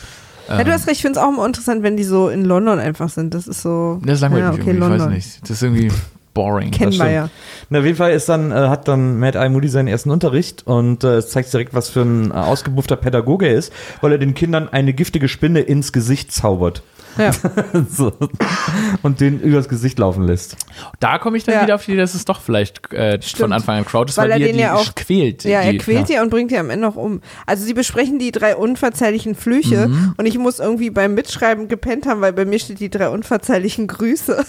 Ja, 0.50 0.64
du 0.64 0.72
hast 0.72 0.88
recht, 0.88 0.98
ich 0.98 1.02
finde 1.02 1.20
es 1.20 1.26
auch 1.26 1.30
immer 1.30 1.46
interessant, 1.46 1.84
wenn 1.84 1.98
die 1.98 2.04
so 2.04 2.30
in 2.30 2.46
London 2.46 2.80
einfach 2.80 3.10
sind. 3.10 3.34
Das 3.34 3.48
ist 3.48 3.62
so. 3.62 4.00
Das 4.04 4.16
ist 4.16 4.22
langweilig 4.22 4.46
ja, 4.46 4.52
okay, 4.52 4.60
irgendwie, 4.60 4.76
ich 4.76 4.82
weiß 4.82 4.90
London. 5.00 5.14
nicht. 5.14 5.42
Das 5.44 5.50
ist 5.52 5.64
irgendwie 5.64 5.92
boring. 6.34 6.72
Kennen 6.72 6.94
wir 6.94 7.12
ja. 7.12 7.30
Na, 7.70 7.80
auf 7.80 7.86
jeden 7.86 7.98
Fall 7.98 8.12
ist 8.12 8.30
dann, 8.30 8.52
äh, 8.52 8.56
hat 8.56 8.88
dann 8.88 9.20
Matt 9.20 9.36
Eye 9.36 9.50
Moody 9.50 9.68
seinen 9.68 9.88
ersten 9.88 10.12
Unterricht 10.12 10.66
und 10.66 11.04
äh, 11.04 11.18
es 11.18 11.30
zeigt 11.30 11.52
direkt, 11.52 11.74
was 11.74 11.90
für 11.90 12.02
ein 12.02 12.32
äh, 12.32 12.34
ausgebuffter 12.34 12.96
Pädagoge 12.96 13.48
er 13.48 13.56
ist, 13.56 13.74
weil 14.02 14.14
er 14.14 14.18
den 14.18 14.34
Kindern 14.34 14.70
eine 14.70 14.94
giftige 14.94 15.28
Spinne 15.28 15.62
ins 15.62 15.92
Gesicht 15.92 16.32
zaubert. 16.32 16.84
Ja. 17.18 17.32
so. 17.90 18.14
Und 19.04 19.20
den 19.20 19.40
übers 19.42 19.68
Gesicht 19.70 20.00
laufen 20.00 20.24
lässt. 20.24 20.56
Da 21.00 21.18
komme 21.20 21.38
ich 21.38 21.44
dann 21.44 21.56
Ja. 21.56 21.64
wieder 21.64 21.76
auf 21.76 21.86
die 21.86 21.92
Idee, 21.92 22.02
dass 22.02 22.14
es 22.16 22.26
doch 22.26 22.40
vielleicht 22.42 22.92
äh, 22.94 23.20
von. 23.22 23.52
Anfang 23.52 23.78
an 23.80 23.86
Crowd 23.86 24.10
ist, 24.10 24.18
Weil 24.18 24.26
weil, 24.30 24.32
er 24.32 24.38
die, 24.40 24.46
den 24.46 24.56
die 24.56 24.62
ja 24.62 24.76
auch- 24.76 24.96
quält. 24.96 25.44
Ja, 25.44 25.62
er 25.62 25.72
die, 25.74 25.78
quält 25.80 26.10
die 26.10 26.18
und 26.20 26.30
bringt 26.30 26.52
die 26.52 26.58
am 26.58 26.70
Ende 26.70 26.86
noch 26.86 26.96
um. 26.96 27.22
Also 27.46 27.66
sie 27.66 27.74
besprechen 27.74 28.18
die 28.20 28.32
drei 28.32 28.56
unverzeihlichen 28.56 29.36
Flüche 29.36 29.88
Mhm. 29.88 30.14
und 30.18 30.26
ich 30.26 30.38
muss 30.38 30.60
irgendwie 30.60 30.90
beim 30.90 31.14
Mitschreiben 31.14 31.68
gepennt 31.68 32.06
haben, 32.06 32.22
weil 32.22 32.34
bei 32.34 32.46
mir 32.46 32.60
steht 32.60 32.80
die 32.80 32.90
drei 32.90 33.10
unverzeihlichen 33.10 33.88
Grüße. 33.88 34.44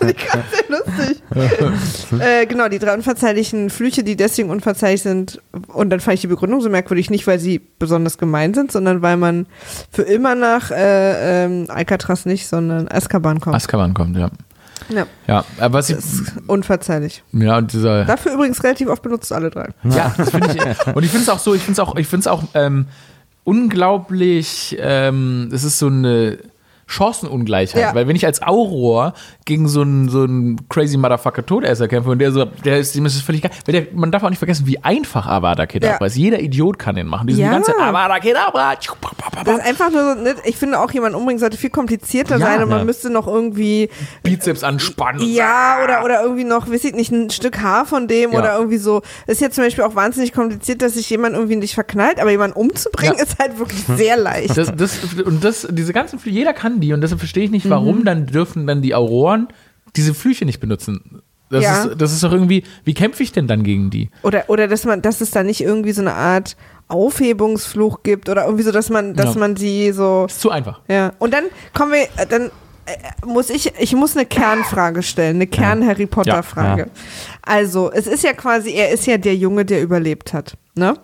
Die 0.00 0.14
ganz 0.14 0.44
sehr 0.50 0.68
lustig. 0.68 1.22
äh, 2.20 2.46
genau, 2.46 2.68
die 2.68 2.78
drei 2.78 2.94
unverzeihlichen 2.94 3.70
Flüche, 3.70 4.02
die 4.04 4.16
deswegen 4.16 4.50
unverzeihlich 4.50 5.02
sind. 5.02 5.40
Und 5.68 5.90
dann 5.90 6.00
fand 6.00 6.14
ich 6.16 6.20
die 6.22 6.26
Begründung 6.28 6.60
so 6.60 6.68
merkwürdig, 6.70 7.10
nicht 7.10 7.26
weil 7.26 7.38
sie 7.38 7.60
besonders 7.78 8.18
gemein 8.18 8.54
sind, 8.54 8.72
sondern 8.72 9.02
weil 9.02 9.16
man 9.16 9.46
für 9.90 10.02
immer 10.02 10.34
nach 10.34 10.70
äh, 10.70 11.44
ähm, 11.44 11.66
Alcatraz 11.68 12.26
nicht, 12.26 12.46
sondern 12.46 12.88
Azkaban 12.88 13.40
kommt. 13.40 13.56
Azkaban 13.56 13.94
kommt, 13.94 14.16
ja. 14.16 14.30
ja, 14.90 15.06
Ja, 15.26 15.44
aber 15.58 15.78
was 15.78 15.90
ich, 15.90 15.96
das 15.96 16.04
ist 16.04 16.32
unverzeihlich. 16.46 17.22
ja, 17.32 17.58
und 17.58 17.72
dieser, 17.72 18.04
Dafür 18.04 18.34
übrigens 18.34 18.62
relativ 18.62 18.88
oft 18.88 19.02
benutzt 19.02 19.32
alle 19.32 19.50
drei. 19.50 19.68
ja, 19.84 20.14
das 20.16 20.30
finde 20.30 20.54
ich, 20.54 20.86
und 20.94 21.02
ich 21.02 21.10
finde 21.10 21.22
es 21.22 21.28
auch 21.28 21.38
so, 21.38 21.54
ich 21.54 21.62
finde 21.62 21.80
es 21.80 21.88
auch, 21.88 21.96
ich 21.96 22.06
finde 22.06 22.20
es 22.20 22.26
auch, 22.26 22.42
ähm, 22.54 22.86
unglaublich, 23.44 24.76
ähm, 24.78 25.48
es 25.52 25.64
ist 25.64 25.78
so 25.78 25.86
eine, 25.86 26.38
Chancenungleichheit. 26.88 27.82
Ja. 27.82 27.94
Weil 27.94 28.08
wenn 28.08 28.16
ich 28.16 28.24
als 28.26 28.42
Auror 28.42 29.12
gegen 29.44 29.68
so 29.68 29.82
einen, 29.82 30.08
so 30.08 30.22
einen 30.22 30.68
crazy 30.68 30.96
Motherfucker 30.96 31.44
Todesser 31.44 31.86
kämpfe 31.86 32.10
und 32.10 32.18
der 32.18 32.32
so, 32.32 32.44
der 32.46 32.78
ist, 32.78 32.94
dem 32.94 33.06
ist 33.06 33.14
es 33.14 33.22
völlig 33.22 33.42
geil. 33.42 33.52
Der, 33.66 33.86
man 33.92 34.10
darf 34.10 34.22
auch 34.24 34.30
nicht 34.30 34.38
vergessen, 34.38 34.66
wie 34.66 34.82
einfach 34.82 35.26
Avada 35.26 35.66
Kedavra 35.66 35.98
Ja. 36.00 36.06
ist. 36.06 36.16
Jeder 36.16 36.40
Idiot 36.40 36.78
kann 36.78 36.96
den 36.96 37.06
machen. 37.06 37.26
Diesen 37.28 37.42
Ja. 37.44 37.50
ganzen 37.52 37.74
Avada 37.78 38.18
Kedavra. 38.18 38.74
Das 39.44 39.58
ist 39.58 39.64
einfach 39.64 39.90
nur, 39.90 40.14
so, 40.16 40.20
ne, 40.22 40.34
ich 40.44 40.56
finde 40.56 40.80
auch, 40.80 40.90
jemand 40.90 41.14
umbringen 41.14 41.38
sollte 41.38 41.56
viel 41.56 41.70
komplizierter 41.70 42.38
Ja. 42.38 42.46
sein 42.46 42.62
und 42.62 42.70
man 42.70 42.84
müsste 42.86 43.10
noch 43.10 43.26
irgendwie, 43.26 43.90
Bizeps 44.22 44.64
anspannen. 44.64 45.22
ja, 45.32 45.78
oder, 45.84 46.04
oder 46.04 46.22
irgendwie 46.22 46.44
noch, 46.44 46.70
weiß 46.70 46.84
ich 46.84 46.94
nicht, 46.94 47.12
ein 47.12 47.30
Stück 47.30 47.60
Haar 47.60 47.84
von 47.84 48.08
dem 48.08 48.32
oder 48.32 48.56
irgendwie 48.56 48.78
so. 48.78 49.02
Ist 49.26 49.40
ja 49.40 49.50
zum 49.50 49.64
Beispiel 49.64 49.84
auch 49.84 49.94
wahnsinnig 49.94 50.32
kompliziert, 50.32 50.82
dass 50.82 50.94
sich 50.94 51.08
jemand 51.10 51.34
irgendwie 51.34 51.56
nicht 51.56 51.74
verknallt, 51.74 52.18
aber 52.20 52.30
jemanden 52.30 52.56
umzubringen 52.56 53.18
ist 53.18 53.38
halt 53.38 53.58
wirklich 53.58 53.82
sehr 53.96 54.16
leicht. 54.16 54.56
Das, 54.56 54.72
das, 54.74 54.98
und 55.24 55.44
das, 55.44 55.66
diese 55.70 55.92
ganzen 55.92 56.18
jeder 56.24 56.52
kann 56.52 56.77
die 56.80 56.92
und 56.92 57.00
deshalb 57.00 57.20
verstehe 57.20 57.44
ich 57.44 57.50
nicht, 57.50 57.66
Mhm. 57.66 57.70
warum 57.70 58.04
dann 58.04 58.26
dürfen 58.26 58.66
dann 58.66 58.82
die 58.82 58.94
Auroren 58.94 59.48
diese 59.96 60.14
Flüche 60.14 60.44
nicht 60.44 60.60
benutzen. 60.60 61.22
Das, 61.50 61.64
Ja. 61.64 61.84
ist, 61.84 62.00
das 62.00 62.12
ist 62.12 62.22
doch 62.22 62.32
irgendwie, 62.32 62.62
wie 62.84 62.92
kämpfe 62.94 63.22
ich 63.22 63.32
denn 63.32 63.46
dann 63.46 63.62
gegen 63.62 63.88
die? 63.90 64.10
Oder, 64.22 64.44
oder 64.48 64.68
dass 64.68 64.84
man, 64.84 65.00
dass 65.00 65.20
es 65.22 65.30
da 65.30 65.42
nicht 65.42 65.62
irgendwie 65.62 65.92
so 65.92 66.02
eine 66.02 66.12
Art 66.12 66.56
Aufhebungsfluch 66.88 68.02
gibt 68.02 68.28
oder 68.28 68.44
irgendwie 68.44 68.64
so, 68.64 68.70
dass 68.72 68.90
man, 68.90 69.14
dass 69.14 69.34
Ja. 69.34 69.40
man 69.40 69.56
sie 69.56 69.92
so, 69.92 70.26
Ist 70.28 70.40
zu 70.40 70.50
einfach. 70.50 70.80
ja. 70.88 71.12
Und 71.18 71.32
dann 71.32 71.44
kommen 71.74 71.92
wir, 71.92 72.02
äh, 72.22 72.26
dann 72.28 72.50
äh, 72.86 73.26
muss 73.26 73.50
ich, 73.50 73.72
ich 73.78 73.94
muss 73.94 74.16
eine 74.16 74.26
Kernfrage 74.26 75.02
stellen, 75.02 75.36
eine 75.36 75.46
Kern-Harry 75.46 76.06
Potter-Frage. 76.06 76.82
Ja. 76.82 76.88
Also, 77.42 77.90
es 77.92 78.06
ist 78.06 78.24
ja 78.24 78.32
quasi, 78.34 78.72
er 78.72 78.90
ist 78.90 79.06
ja 79.06 79.16
der 79.18 79.36
Junge, 79.36 79.64
der 79.64 79.82
überlebt 79.82 80.32
hat, 80.32 80.56
ne? 80.74 80.94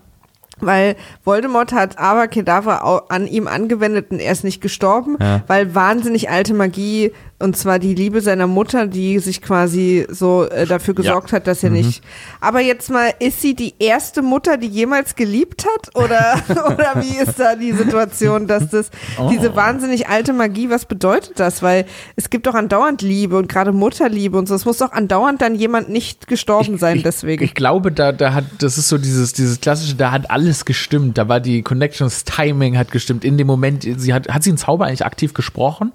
Weil 0.66 0.96
Voldemort 1.24 1.72
hat 1.72 1.98
Avada 1.98 2.82
au- 2.82 3.02
an 3.08 3.26
ihm 3.26 3.46
angewendet 3.48 4.06
und 4.10 4.20
er 4.20 4.32
ist 4.32 4.44
nicht 4.44 4.60
gestorben, 4.60 5.16
Ja. 5.20 5.42
weil 5.46 5.74
wahnsinnig 5.74 6.30
alte 6.30 6.54
Magie 6.54 7.12
und 7.40 7.56
zwar 7.56 7.78
die 7.78 7.94
Liebe 7.94 8.20
seiner 8.20 8.46
Mutter, 8.46 8.86
die 8.86 9.18
sich 9.18 9.42
quasi 9.42 10.06
so 10.08 10.44
äh, 10.48 10.66
dafür 10.66 10.94
gesorgt 10.94 11.32
hat, 11.32 11.46
dass 11.46 11.62
er 11.62 11.70
nicht. 11.70 12.02
Aber 12.40 12.60
jetzt 12.60 12.90
mal, 12.90 13.12
ist 13.18 13.42
sie 13.42 13.54
die 13.54 13.74
erste 13.80 14.22
Mutter, 14.22 14.56
die 14.56 14.68
jemals 14.68 15.14
geliebt 15.14 15.66
hat? 15.66 15.94
Oder, 15.96 16.36
oder 16.72 17.02
wie 17.02 17.16
ist 17.18 17.38
da 17.38 17.54
die 17.56 17.72
Situation, 17.72 18.46
dass 18.46 18.70
das 18.70 18.90
diese 19.30 19.54
wahnsinnig 19.56 20.08
alte 20.08 20.32
Magie, 20.32 20.70
was 20.70 20.86
bedeutet 20.86 21.38
das? 21.38 21.60
Weil 21.62 21.84
es 22.16 22.30
gibt 22.30 22.46
doch 22.46 22.54
andauernd 22.54 23.02
Liebe 23.02 23.36
und 23.36 23.48
gerade 23.48 23.72
Mutterliebe 23.72 24.38
und 24.38 24.46
so. 24.48 24.54
Es 24.54 24.64
muss 24.64 24.78
doch 24.78 24.92
andauernd 24.92 25.42
dann 25.42 25.54
jemand 25.56 25.88
nicht 25.90 26.28
gestorben 26.28 26.78
sein, 26.78 27.02
deswegen. 27.04 27.44
Ich 27.44 27.54
glaube, 27.54 27.92
da, 27.92 28.12
da 28.12 28.32
hat, 28.32 28.44
das 28.60 28.78
ist 28.78 28.88
so 28.88 28.96
dieses, 28.96 29.32
dieses 29.34 29.60
klassische, 29.60 29.96
da 29.96 30.12
hat 30.12 30.30
alles 30.30 30.53
gestimmt. 30.64 31.18
Da 31.18 31.28
war 31.28 31.40
die 31.40 31.62
Connections, 31.62 32.24
Timing 32.24 32.76
hat 32.78 32.90
gestimmt. 32.90 33.24
In 33.24 33.38
dem 33.38 33.46
Moment, 33.46 33.82
sie 33.84 34.12
hat, 34.14 34.28
hat 34.28 34.42
sie 34.42 34.50
einen 34.50 34.58
Zauber 34.58 34.86
eigentlich 34.86 35.04
aktiv 35.04 35.34
gesprochen? 35.34 35.92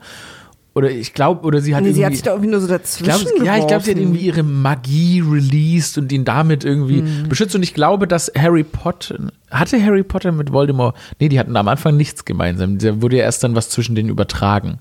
Oder 0.76 0.92
ich 0.92 1.14
glaube, 1.14 1.46
oder 1.46 1.62
sie 1.62 1.76
hat 1.76 1.84
nee, 1.84 1.92
sie 1.94 2.06
hat 2.06 2.14
sich 2.14 2.22
da 2.22 2.32
irgendwie 2.32 2.52
nur 2.52 2.60
so 2.62 2.68
dazwischen 2.68 3.26
glaub, 3.36 3.44
ja, 3.46 3.58
ich 3.58 3.66
glaube, 3.68 3.84
sie 3.84 3.92
hat 3.92 3.98
irgendwie 3.98 4.20
ihre 4.20 4.44
Magie 4.44 5.20
released 5.28 5.98
und 5.98 6.12
ihn 6.12 6.26
damit 6.26 6.64
irgendwie 6.64 7.02
Mhm. 7.02 7.28
beschützt. 7.28 7.56
Und 7.56 7.64
ich 7.64 7.74
glaube, 7.74 8.08
dass 8.08 8.32
Harry 8.38 8.64
Potter, 8.64 9.18
hatte 9.50 9.84
Harry 9.84 10.04
Potter 10.04 10.32
mit 10.32 10.52
Voldemort, 10.54 10.96
nee, 11.20 11.28
die 11.28 11.40
hatten 11.40 11.56
am 11.58 11.68
Anfang 11.68 11.98
nichts 11.98 12.24
gemeinsam. 12.24 12.78
Da 12.78 13.02
wurde 13.02 13.18
ja 13.18 13.24
erst 13.24 13.44
dann 13.44 13.56
was 13.56 13.70
zwischen 13.70 13.96
denen 13.96 14.10
übertragen. 14.10 14.78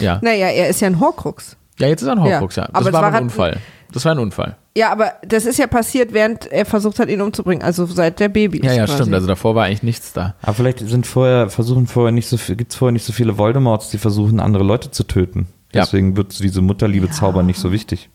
Ja. 0.00 0.18
Naja, 0.22 0.48
er 0.48 0.68
ist 0.68 0.80
ja 0.80 0.88
ein 0.88 0.98
Horcrux. 1.00 1.56
Ja, 1.78 1.86
jetzt 1.88 2.02
ist 2.02 2.08
er 2.08 2.14
ein 2.14 2.22
Horcrux, 2.22 2.56
ja. 2.56 2.62
Ja. 2.64 2.68
Das 2.72 2.80
Aber 2.82 2.92
war 2.92 3.00
war 3.02 3.08
ein 3.08 3.14
halt- 3.14 3.22
Unfall. 3.24 3.58
Das 3.92 4.04
war 4.04 4.12
ein 4.12 4.18
Unfall. 4.18 4.56
Ja, 4.76 4.90
aber 4.90 5.12
das 5.26 5.44
ist 5.44 5.58
ja 5.58 5.66
passiert, 5.66 6.12
während 6.12 6.46
er 6.50 6.64
versucht 6.64 6.98
hat, 6.98 7.08
ihn 7.08 7.20
umzubringen. 7.20 7.62
Also 7.62 7.86
seit 7.86 8.20
der 8.20 8.28
Baby. 8.28 8.60
Ja, 8.64 8.72
ja, 8.72 8.84
quasi. 8.86 8.98
stimmt. 9.02 9.14
Also 9.14 9.26
davor 9.26 9.54
war 9.54 9.64
eigentlich 9.66 9.82
nichts 9.82 10.12
da. 10.12 10.34
Aber 10.42 10.54
vielleicht 10.54 10.78
sind 10.80 11.06
vorher, 11.06 11.50
versuchen 11.50 11.86
vorher 11.86 12.12
nicht 12.12 12.28
so 12.28 12.36
viel, 12.36 12.56
gibt 12.56 12.72
es 12.72 12.78
vorher 12.78 12.92
nicht 12.92 13.04
so 13.04 13.12
viele 13.12 13.36
Voldemorts, 13.38 13.90
die 13.90 13.98
versuchen, 13.98 14.40
andere 14.40 14.64
Leute 14.64 14.90
zu 14.90 15.04
töten. 15.04 15.46
Ja. 15.74 15.82
Deswegen 15.82 16.16
wird 16.16 16.38
diese 16.38 16.62
Mutterliebe-Zauber 16.62 17.42
nicht 17.42 17.58
so 17.58 17.72
wichtig. 17.72 18.10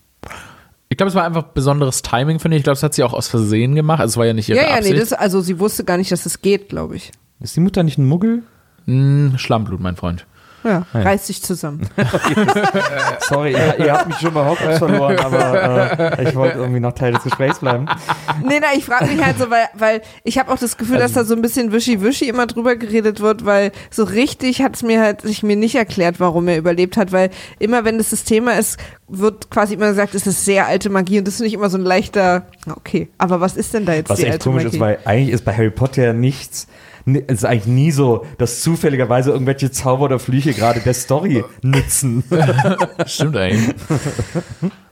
Ich 0.88 0.96
glaube, 0.96 1.08
es 1.10 1.14
war 1.14 1.24
einfach 1.24 1.42
besonderes 1.42 2.02
Timing, 2.02 2.38
finde 2.38 2.56
ich. 2.56 2.60
Ich 2.60 2.64
glaube, 2.64 2.74
das 2.76 2.82
hat 2.82 2.94
sie 2.94 3.02
auch 3.04 3.12
aus 3.12 3.28
Versehen 3.28 3.74
gemacht. 3.74 4.00
Also 4.00 4.12
es 4.12 4.16
war 4.16 4.26
ja 4.26 4.32
nicht 4.32 4.48
ihre 4.48 4.58
Ja, 4.58 4.64
ja, 4.64 4.70
nee, 4.74 4.78
Absicht. 4.78 5.00
das, 5.00 5.12
also 5.12 5.40
sie 5.40 5.58
wusste 5.60 5.84
gar 5.84 5.98
nicht, 5.98 6.10
dass 6.10 6.24
es 6.24 6.40
geht, 6.40 6.68
glaube 6.70 6.96
ich. 6.96 7.12
Ist 7.40 7.56
die 7.56 7.60
Mutter 7.60 7.82
nicht 7.82 7.98
ein 7.98 8.06
Muggel? 8.06 8.42
Hm, 8.86 9.34
Schlammblut, 9.36 9.80
mein 9.80 9.96
Freund. 9.96 10.26
Ja, 10.64 10.84
Ja. 10.92 11.00
reiß 11.00 11.26
dich 11.26 11.42
zusammen. 11.42 11.88
Sorry, 13.28 13.52
ihr, 13.52 13.78
ihr 13.78 13.92
habt 13.92 14.08
mich 14.08 14.16
schon 14.18 14.34
bei 14.34 14.44
Hogwarts 14.44 14.78
verloren, 14.78 15.18
aber 15.18 16.18
äh, 16.18 16.28
ich 16.28 16.34
wollte 16.34 16.58
irgendwie 16.58 16.80
noch 16.80 16.92
Teil 16.92 17.12
des 17.12 17.22
Gesprächs 17.22 17.58
bleiben. 17.60 17.86
nee, 18.42 18.58
nein, 18.60 18.70
ich 18.76 18.84
frage 18.84 19.06
mich 19.06 19.24
halt 19.24 19.38
so, 19.38 19.50
weil, 19.50 19.66
weil 19.74 20.02
ich 20.24 20.38
habe 20.38 20.52
auch 20.52 20.58
das 20.58 20.76
Gefühl, 20.76 20.98
dass 20.98 21.12
da 21.12 21.24
so 21.24 21.34
ein 21.34 21.42
bisschen 21.42 21.72
wischi-wischi 21.72 22.28
immer 22.28 22.46
drüber 22.46 22.76
geredet 22.76 23.20
wird, 23.20 23.44
weil 23.44 23.72
so 23.90 24.04
richtig 24.04 24.62
hat 24.62 24.76
es 24.76 24.82
mir 24.82 25.00
halt 25.00 25.22
sich 25.22 25.42
mir 25.42 25.56
nicht 25.56 25.74
erklärt, 25.74 26.20
warum 26.20 26.48
er 26.48 26.58
überlebt 26.58 26.96
hat, 26.96 27.12
weil 27.12 27.30
immer 27.58 27.84
wenn 27.84 27.98
das 27.98 28.10
das 28.10 28.24
Thema 28.24 28.52
ist, 28.58 28.78
wird 29.08 29.50
quasi 29.50 29.74
immer 29.74 29.88
gesagt, 29.88 30.14
es 30.14 30.26
ist 30.26 30.44
sehr 30.44 30.66
alte 30.66 30.90
Magie 30.90 31.18
und 31.18 31.26
das 31.26 31.36
finde 31.36 31.48
ich 31.48 31.54
immer 31.54 31.70
so 31.70 31.78
ein 31.78 31.84
leichter, 31.84 32.46
okay, 32.74 33.08
aber 33.18 33.40
was 33.40 33.56
ist 33.56 33.74
denn 33.74 33.86
da 33.86 33.94
jetzt 33.94 34.10
Was 34.10 34.18
die 34.18 34.24
echt 34.24 34.32
alte 34.32 34.48
komisch 34.50 34.64
Magie? 34.64 34.76
ist, 34.76 34.80
weil 34.80 34.98
eigentlich 35.04 35.30
ist 35.34 35.44
bei 35.44 35.54
Harry 35.54 35.70
Potter 35.70 36.02
ja 36.04 36.12
nichts. 36.12 36.66
Es 37.26 37.38
ist 37.38 37.44
eigentlich 37.44 37.66
nie 37.66 37.90
so, 37.90 38.26
dass 38.38 38.60
zufälligerweise 38.60 39.30
irgendwelche 39.30 39.70
Zauber 39.70 40.04
oder 40.06 40.18
Flüche 40.18 40.52
gerade 40.52 40.80
der 40.80 40.94
Story 40.94 41.44
nützen. 41.62 42.24
Stimmt 43.06 43.36
eigentlich. 43.36 43.74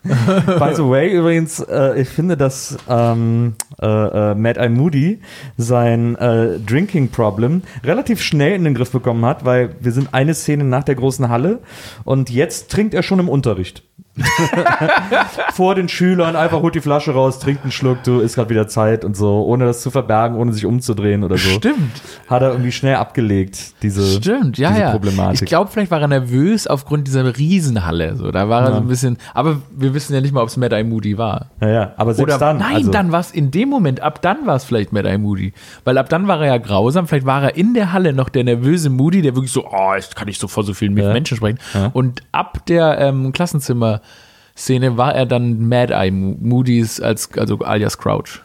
By 0.03 0.75
the 0.75 0.89
way, 0.89 1.11
übrigens, 1.11 1.61
äh, 1.61 2.01
ich 2.01 2.09
finde, 2.09 2.37
dass 2.37 2.77
ähm, 2.89 3.55
äh, 3.81 3.87
äh, 3.87 4.35
Mad 4.35 4.61
Eye 4.61 4.69
Moody 4.69 5.21
sein 5.57 6.15
äh, 6.17 6.59
Drinking 6.61 7.09
Problem 7.11 7.63
relativ 7.83 8.23
schnell 8.23 8.53
in 8.53 8.65
den 8.65 8.75
Griff 8.75 8.93
bekommen 8.93 9.25
hat, 9.25 9.45
weil 9.45 9.75
wir 9.81 9.93
sind 9.93 10.15
eine 10.15 10.35
Szene 10.35 10.65
nach 10.65 10.85
der 10.85 10.95
großen 10.95 11.29
Halle 11.29 11.61
und 12.05 12.31
jetzt 12.31 12.71
trinkt 12.71 12.95
er 12.95 13.03
schon 13.03 13.19
im 13.19 13.29
Unterricht. 13.29 13.83
Vor 15.53 15.75
den 15.75 15.89
Schülern 15.89 16.37
einfach 16.37 16.61
holt 16.63 16.75
die 16.75 16.81
Flasche 16.81 17.13
raus, 17.13 17.39
trinkt 17.39 17.63
einen 17.63 17.73
Schluck, 17.73 18.03
du 18.05 18.21
ist 18.21 18.35
gerade 18.35 18.51
wieder 18.51 18.69
Zeit 18.69 19.05
und 19.05 19.17
so, 19.17 19.45
ohne 19.45 19.65
das 19.67 19.83
zu 19.83 19.91
verbergen, 19.91 20.37
ohne 20.37 20.53
sich 20.53 20.65
umzudrehen 20.67 21.25
oder 21.25 21.37
so. 21.37 21.49
Stimmt. 21.51 22.01
Hat 22.29 22.43
er 22.43 22.51
irgendwie 22.51 22.73
schnell 22.73 22.97
abgelegt, 22.97 23.83
diese, 23.83 24.05
Stimmt, 24.07 24.59
ja, 24.59 24.71
diese 24.71 24.81
ja. 24.81 24.91
Problematik. 24.91 25.43
Ich 25.43 25.49
glaube, 25.49 25.71
vielleicht 25.71 25.91
war 25.91 26.01
er 26.01 26.09
nervös 26.09 26.67
aufgrund 26.67 27.07
dieser 27.07 27.37
Riesenhalle. 27.37 28.17
So, 28.17 28.31
da 28.31 28.49
war 28.49 28.63
er 28.65 28.73
so 28.73 28.81
ein 28.81 28.89
bisschen. 28.89 29.19
Aber 29.35 29.59
wir 29.77 29.95
wissen 29.95 30.15
ja 30.15 30.21
nicht 30.21 30.33
mal, 30.33 30.43
ob 30.43 30.49
es 30.49 30.57
Mad 30.57 30.75
Eye 30.75 30.85
Moody 30.85 31.19
war. 31.19 31.47
ja, 31.61 31.69
ja, 31.69 31.93
aber 31.97 32.15
selbst 32.15 32.35
Oder 32.35 32.39
dann. 32.39 32.59
nein, 32.59 32.77
also, 32.77 32.91
dann 32.91 33.13
war 33.13 33.21
es 33.21 33.31
in 33.31 33.51
dem 33.51 33.69
Moment, 33.69 34.01
ab 34.01 34.23
dann 34.23 34.47
war 34.47 34.57
es 34.57 34.65
vielleicht 34.65 34.93
Mad 34.93 35.09
Eye 35.09 35.19
Moody. 35.19 35.53
Weil 35.85 35.99
ab 35.99 36.09
dann 36.09 36.27
war 36.29 36.41
er 36.41 36.47
ja 36.47 36.59
grausam, 36.59 37.07
vielleicht 37.07 37.27
war 37.27 37.43
er 37.43 37.57
in 37.57 37.75
der 37.75 37.93
Halle 37.93 38.13
noch 38.13 38.29
der 38.29 38.45
nervöse 38.45 38.91
Moody, 38.91 39.23
der 39.23 39.35
wirklich 39.35 39.53
so, 39.53 39.67
oh, 39.71 39.95
jetzt 39.95 40.17
kann 40.17 40.29
ich 40.29 40.39
so 40.39 40.49
vor 40.49 40.63
so 40.65 40.75
vielen 40.75 40.97
Ja. 40.97 41.13
Menschen 41.13 41.37
sprechen. 41.37 41.59
Ja. 41.75 41.91
Und 41.93 42.23
ab 42.33 42.65
der 42.67 42.99
ähm, 42.99 43.33
Klassenzimmer-Szene 44.57 44.97
war 44.97 45.15
er 45.15 45.27
dann 45.27 45.69
Mad 45.69 45.93
Eye 45.93 46.11
Mo- 46.11 46.37
Moody's 46.41 47.01
als, 47.01 47.31
also 47.37 47.59
alias 47.59 47.99
Crouch. 47.99 48.41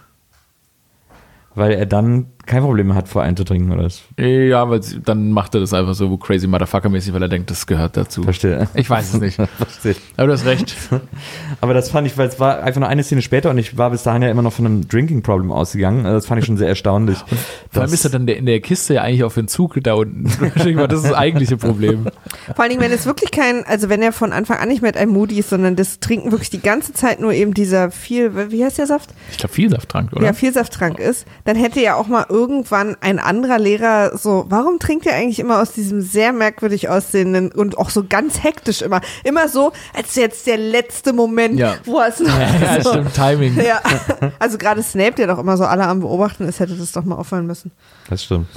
Weil 1.56 1.72
er 1.72 1.86
dann 1.86 2.28
kein 2.52 2.64
Problem 2.64 2.88
mehr 2.88 2.96
hat, 2.96 3.08
vor 3.08 3.24
einzutrinken 3.24 3.72
oder 3.72 3.86
was? 3.86 4.02
Ja, 4.20 4.70
weil 4.70 4.82
dann 5.06 5.32
macht 5.32 5.56
er 5.56 5.62
das 5.62 5.74
einfach 5.74 5.94
so 5.94 6.18
crazy 6.18 6.48
Motherfucker-mäßig, 6.48 7.14
weil 7.14 7.22
er 7.22 7.30
denkt, 7.30 7.50
das 7.50 7.66
gehört 7.66 7.96
dazu. 7.96 8.24
Verstehe. 8.24 8.68
Ich 8.74 8.90
weiß 8.90 9.14
es 9.14 9.22
nicht. 9.22 9.36
Verstehe. 9.58 9.96
Aber 10.18 10.28
du 10.28 10.34
hast 10.34 10.46
recht. 10.46 10.76
Aber 11.62 11.74
das 11.74 11.90
fand 11.90 12.08
ich, 12.08 12.18
weil 12.18 12.28
es 12.28 12.40
war 12.42 12.62
einfach 12.62 12.82
nur 12.82 12.90
eine 12.90 13.04
Szene 13.04 13.22
später 13.22 13.50
und 13.50 13.58
ich 13.58 13.78
war 13.78 13.90
bis 13.90 14.04
dahin 14.04 14.22
ja 14.22 14.30
immer 14.30 14.42
noch 14.42 14.52
von 14.52 14.66
einem 14.66 14.88
Drinking 14.88 15.24
Problem 15.24 15.50
ausgegangen. 15.52 16.06
Also 16.06 16.18
Das 16.18 16.26
fand 16.26 16.40
ich 16.40 16.46
schon 16.46 16.58
sehr 16.58 16.68
erstaunlich. 16.68 17.18
Vor 17.72 17.84
allem 17.84 17.94
ist 17.94 18.04
er 18.04 18.12
dann 18.12 18.28
der, 18.28 18.36
in 18.36 18.46
der 18.46 18.60
Kiste 18.60 18.96
ja 18.96 19.02
eigentlich 19.04 19.24
auf 19.24 19.36
den 19.36 19.48
Zug 19.48 19.80
da 19.82 19.94
unten. 19.94 20.26
Wahrscheinlich 20.40 20.76
war 20.76 20.90
das 20.90 21.04
das 21.04 21.14
eigentliche 21.14 21.56
Problem. 21.56 22.08
Vor 22.48 22.60
allen 22.60 22.70
Dingen, 22.70 22.82
wenn 22.82 22.92
es 22.92 23.06
wirklich 23.06 23.32
kein, 23.32 23.64
also 23.66 23.88
wenn 23.88 24.02
er 24.02 24.12
von 24.12 24.34
Anfang 24.34 24.58
an 24.58 24.68
nicht 24.68 24.82
mit 24.82 24.98
einem 24.98 25.14
Moody 25.14 25.40
ist, 25.40 25.50
sondern 25.50 25.78
das 25.78 26.02
Trinken 26.02 26.32
wirklich 26.32 26.50
die 26.50 26.62
ganze 26.62 26.92
Zeit 26.92 27.22
nur 27.22 27.32
eben 27.32 27.54
dieser 27.54 27.92
viel, 27.92 28.52
wie 28.52 28.66
heißt 28.66 28.78
der 28.78 28.88
Saft? 28.88 29.12
Ich 29.32 29.38
glaube, 29.38 29.54
viel 29.54 29.70
Safttrank, 29.70 30.12
oder? 30.12 30.26
Ja, 30.26 30.34
Vielsafttrank 30.34 31.00
ist, 31.00 31.26
dann 31.46 31.56
hätte 31.56 31.80
ja 31.80 31.96
auch 31.96 32.08
mal 32.08 32.26
irgendwann 32.42 32.96
ein 33.02 33.20
anderer 33.20 33.60
Lehrer 33.60 34.18
so, 34.18 34.46
warum 34.50 34.80
trinkt 34.80 35.06
er 35.06 35.16
eigentlich 35.16 35.40
immer 35.40 35.62
aus 35.62 35.72
diesem 35.74 36.02
sehr 36.02 36.34
merkwürdig 36.34 36.90
aussehenden 36.90 37.52
und 37.52 37.78
auch 37.78 37.90
so 37.92 38.04
ganz 38.08 38.44
hektisch 38.44 38.82
immer, 38.82 39.02
immer 39.24 39.48
so, 39.48 39.72
als 39.94 40.16
jetzt 40.16 40.48
der 40.48 40.58
letzte 40.58 41.14
Moment, 41.14 41.60
Ja. 41.60 41.76
wo 41.86 42.00
er 42.00 42.08
es 42.08 42.20
noch 42.20 42.28
ja, 42.62 42.82
so, 42.82 42.90
stimmt, 42.92 43.14
Timing. 43.14 43.56
Ja, 43.62 43.82
also 44.40 44.58
gerade 44.58 44.82
Snape, 44.82 45.14
der 45.14 45.28
doch 45.28 45.40
immer 45.40 45.58
so 45.58 45.66
alle 45.66 45.86
am 45.86 46.00
Beobachten 46.00 46.48
ist, 46.48 46.60
hätte 46.60 46.76
das 46.76 46.92
doch 46.92 47.04
mal 47.04 47.16
auffallen 47.16 47.46
müssen. 47.46 47.72
Das 48.10 48.24
stimmt. 48.24 48.48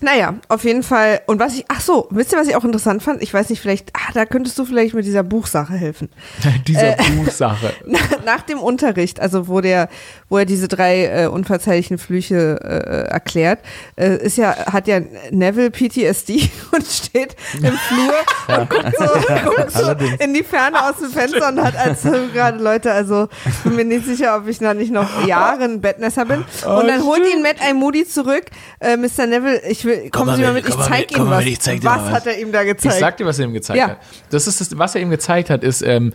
Naja, 0.00 0.34
auf 0.48 0.64
jeden 0.64 0.82
Fall. 0.82 1.20
Und 1.26 1.40
was 1.40 1.54
ich, 1.54 1.64
ach 1.68 1.80
so, 1.80 2.06
wisst 2.10 2.32
ihr, 2.32 2.38
was 2.38 2.48
ich 2.48 2.56
auch 2.56 2.64
interessant 2.64 3.02
fand? 3.02 3.22
Ich 3.22 3.32
weiß 3.32 3.48
nicht, 3.50 3.60
vielleicht, 3.60 3.90
ah, 3.94 4.12
da 4.14 4.26
könntest 4.26 4.58
du 4.58 4.64
vielleicht 4.64 4.94
mit 4.94 5.06
dieser 5.06 5.22
Buchsache 5.22 5.74
helfen. 5.74 6.10
Dieser 6.66 6.96
Buchsache. 7.16 7.72
Nach, 7.86 8.24
nach 8.24 8.42
dem 8.42 8.58
Unterricht, 8.58 9.20
also 9.20 9.48
wo 9.48 9.60
der, 9.60 9.88
wo 10.28 10.38
er 10.38 10.44
diese 10.44 10.68
drei 10.68 11.06
äh, 11.06 11.26
unverzeihlichen 11.26 11.98
Flüche 11.98 12.58
äh, 12.62 13.10
erklärt, 13.10 13.60
äh, 13.96 14.16
ist 14.16 14.36
ja, 14.36 14.54
hat 14.72 14.88
ja 14.88 15.00
Neville 15.30 15.70
PTSD 15.70 16.50
und 16.72 16.84
steht 16.86 17.36
im 17.54 17.72
Flur 17.72 18.58
und 18.58 18.70
guckt 18.70 18.92
so, 18.98 19.50
guckt 19.50 19.70
so 19.70 20.24
in 20.24 20.34
die 20.34 20.42
Ferne 20.42 20.88
aus 20.88 20.96
dem 20.98 21.10
Fenster 21.10 21.48
und 21.48 21.62
hat 21.62 21.76
als 21.76 22.02
gerade 22.02 22.62
Leute, 22.62 22.92
also 22.92 23.28
bin 23.64 23.76
mir 23.76 23.84
nicht 23.84 24.06
sicher, 24.06 24.36
ob 24.36 24.48
ich 24.48 24.60
noch 24.60 24.74
nicht 24.74 24.90
noch 24.90 25.26
Jahre 25.26 25.64
ein 25.64 25.80
Bettnässer 25.80 26.24
bin. 26.24 26.40
Und 26.40 26.86
dann 26.86 27.04
holt 27.04 27.22
ihn 27.32 27.42
Matt 27.42 27.56
I. 27.68 27.74
Moody 27.74 28.06
zurück. 28.06 28.44
Äh, 28.80 28.96
Mr. 28.96 29.26
Neville, 29.26 29.62
ich 29.68 29.84
will, 29.86 30.00
Komm 30.10 30.10
kommen 30.10 30.26
mal 30.32 30.36
Sie 30.36 30.42
mal 30.42 30.52
mit, 30.52 30.64
mit, 30.64 30.68
ich 30.68 30.76
komm 30.76 30.80
mal 30.80 30.88
zeig 30.90 31.00
mit, 31.00 31.10
Ihnen 31.12 31.20
komm 31.20 31.30
was. 31.30 31.44
mit, 31.44 31.52
ich 31.52 31.60
zeig 31.60 31.80
dir 31.80 31.86
was 31.88 32.02
was. 32.02 32.10
hat 32.10 32.26
er 32.26 32.38
ihm 32.38 32.52
da 32.52 32.62
Ich 32.62 32.68
gezeigt? 32.68 32.98
sag 33.00 33.16
dir, 33.16 33.24
was 33.26 33.38
er 33.38 33.44
ihm 33.46 33.54
gezeigt 33.54 33.78
Ja. 33.78 33.88
hat. 33.90 33.98
Das 34.30 34.46
ist 34.46 34.60
das, 34.60 34.76
was 34.78 34.94
er 34.94 35.00
ihm 35.00 35.10
gezeigt 35.10 35.48
hat, 35.50 35.64
ist 35.64 35.80
ähm, 35.82 36.12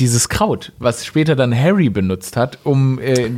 dieses 0.00 0.28
Kraut, 0.28 0.72
was 0.80 1.06
später 1.06 1.36
dann 1.36 1.56
Harry 1.56 1.88
benutzt 1.88 2.36
hat, 2.36 2.58
um, 2.64 2.98
äh, 2.98 3.30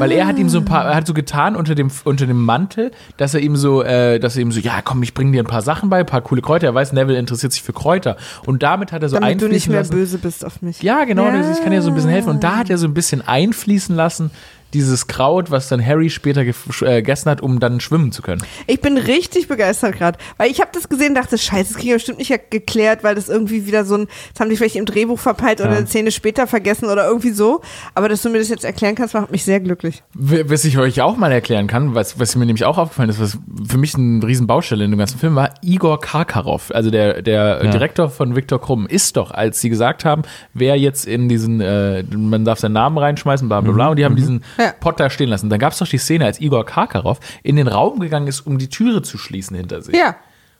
weil 0.00 0.10
er 0.10 0.26
hat 0.26 0.38
ihm 0.38 0.48
so 0.48 0.58
ein 0.58 0.64
paar, 0.64 0.86
er 0.86 0.96
hat 0.96 1.06
so 1.06 1.14
getan 1.14 1.54
unter 1.54 1.76
dem 1.76 1.88
unter 2.02 2.26
dem 2.26 2.42
Mantel, 2.42 2.90
dass 3.16 3.32
er 3.32 3.38
ihm 3.40 3.54
so, 3.54 3.80
äh, 3.84 4.18
dass 4.18 4.34
er 4.34 4.42
ihm 4.42 4.50
so, 4.50 4.58
ja, 4.58 4.82
komm, 4.82 5.04
ich 5.04 5.14
bring 5.14 5.30
dir 5.30 5.40
ein 5.40 5.46
paar 5.46 5.62
Sachen 5.62 5.90
bei, 5.90 6.00
ein 6.00 6.06
paar 6.06 6.20
coole 6.22 6.42
Kräuter. 6.42 6.66
Er 6.66 6.74
weiß, 6.74 6.94
Neville 6.94 7.16
interessiert 7.16 7.52
sich 7.52 7.62
für 7.62 7.72
Kräuter 7.72 8.16
und 8.44 8.64
damit 8.64 8.90
hat 8.90 9.02
er 9.04 9.08
so 9.08 9.20
Damit 9.20 9.40
du 9.40 9.46
nicht 9.48 9.68
mehr 9.68 9.78
lassen. 9.82 9.92
böse 9.92 10.18
bist 10.18 10.44
auf 10.44 10.62
mich. 10.62 10.82
Ja, 10.82 11.04
genau, 11.04 11.26
Ja. 11.26 11.48
ich 11.52 11.60
kann 11.62 11.70
dir 11.70 11.80
so 11.80 11.90
ein 11.90 11.94
bisschen 11.94 12.10
helfen. 12.10 12.30
Und 12.30 12.42
da 12.42 12.56
hat 12.56 12.70
er 12.70 12.78
so 12.78 12.88
ein 12.88 12.94
bisschen 12.94 13.22
einfließen 13.22 13.94
lassen, 13.94 14.32
dieses 14.74 15.06
Kraut, 15.06 15.50
was 15.50 15.68
dann 15.68 15.84
Harry 15.84 16.10
später 16.10 16.42
äh, 16.42 16.52
gegessen 16.96 17.30
hat, 17.30 17.40
um 17.40 17.60
dann 17.60 17.80
schwimmen 17.80 18.12
zu 18.12 18.20
können. 18.22 18.42
Ich 18.66 18.80
bin 18.80 18.98
richtig 18.98 19.48
begeistert 19.48 19.96
gerade, 19.96 20.18
weil 20.36 20.50
ich 20.50 20.60
habe 20.60 20.70
das 20.74 20.88
gesehen, 20.88 21.14
dachte, 21.14 21.38
scheiße, 21.38 21.72
das 21.72 21.76
kriegen 21.76 21.88
wir 21.90 21.96
bestimmt 21.96 22.18
nicht 22.18 22.32
geklärt, 22.50 23.04
weil 23.04 23.14
das 23.14 23.28
irgendwie 23.28 23.66
wieder 23.66 23.84
so 23.84 23.96
ein, 23.96 24.08
das 24.32 24.40
haben 24.40 24.50
die 24.50 24.56
vielleicht 24.56 24.76
im 24.76 24.84
Drehbuch 24.86 25.18
verpeilt 25.18 25.60
oder 25.60 25.70
Ja. 25.70 25.76
eine 25.78 25.86
Szene 25.86 26.10
später 26.10 26.46
vergessen 26.46 26.86
oder 26.90 27.06
irgendwie 27.06 27.30
so. 27.30 27.60
Aber 27.94 28.08
dass 28.08 28.22
du 28.22 28.30
mir 28.30 28.38
das 28.38 28.48
jetzt 28.48 28.64
erklären 28.64 28.94
kannst, 28.94 29.14
macht 29.14 29.30
mich 29.30 29.44
sehr 29.44 29.60
glücklich. 29.60 30.02
Was 30.14 30.64
ich 30.64 30.76
euch 30.78 31.00
auch 31.00 31.16
mal 31.16 31.30
erklären 31.32 31.66
kann, 31.66 31.94
was, 31.94 32.18
was 32.18 32.34
mir 32.36 32.46
nämlich 32.46 32.64
auch 32.64 32.78
aufgefallen 32.78 33.10
ist, 33.10 33.20
was 33.20 33.38
für 33.68 33.78
mich 33.78 33.94
eine 33.94 34.26
riesen 34.26 34.46
Baustelle 34.46 34.84
in 34.84 34.90
dem 34.90 34.98
ganzen 34.98 35.18
Film 35.18 35.34
war, 35.36 35.50
Igor 35.62 36.00
Karkarow, 36.00 36.70
also 36.72 36.90
der, 36.90 37.22
der 37.22 37.60
Ja. 37.64 37.70
Direktor 37.70 38.08
von 38.10 38.34
Viktor 38.36 38.60
Krumm, 38.60 38.86
ist 38.86 39.16
doch, 39.16 39.30
als 39.30 39.60
sie 39.60 39.68
gesagt 39.68 40.04
haben, 40.04 40.22
wer 40.54 40.76
jetzt 40.78 41.06
in 41.06 41.28
diesen, 41.28 41.60
äh, 41.60 42.02
man 42.16 42.44
darf 42.44 42.58
seinen 42.58 42.72
Namen 42.72 42.98
reinschmeißen, 42.98 43.48
bla 43.48 43.60
bla 43.60 43.72
bla, 43.72 43.88
und 43.88 43.96
die 43.98 44.04
haben 44.04 44.16
diesen 44.16 44.42
Ja. 44.58 44.63
Pott 44.72 45.00
da 45.00 45.10
stehen 45.10 45.28
lassen. 45.28 45.50
Dann 45.50 45.58
gab 45.58 45.72
es 45.72 45.78
doch 45.78 45.88
die 45.88 45.98
Szene, 45.98 46.24
als 46.24 46.40
Igor 46.40 46.64
Karkarow 46.64 47.18
in 47.42 47.56
den 47.56 47.68
Raum 47.68 48.00
gegangen 48.00 48.26
ist, 48.26 48.40
um 48.40 48.58
die 48.58 48.68
Türe 48.68 49.02
zu 49.02 49.18
schließen 49.18 49.56
hinter 49.56 49.82
sich. 49.82 49.94
Ja, 49.94 50.16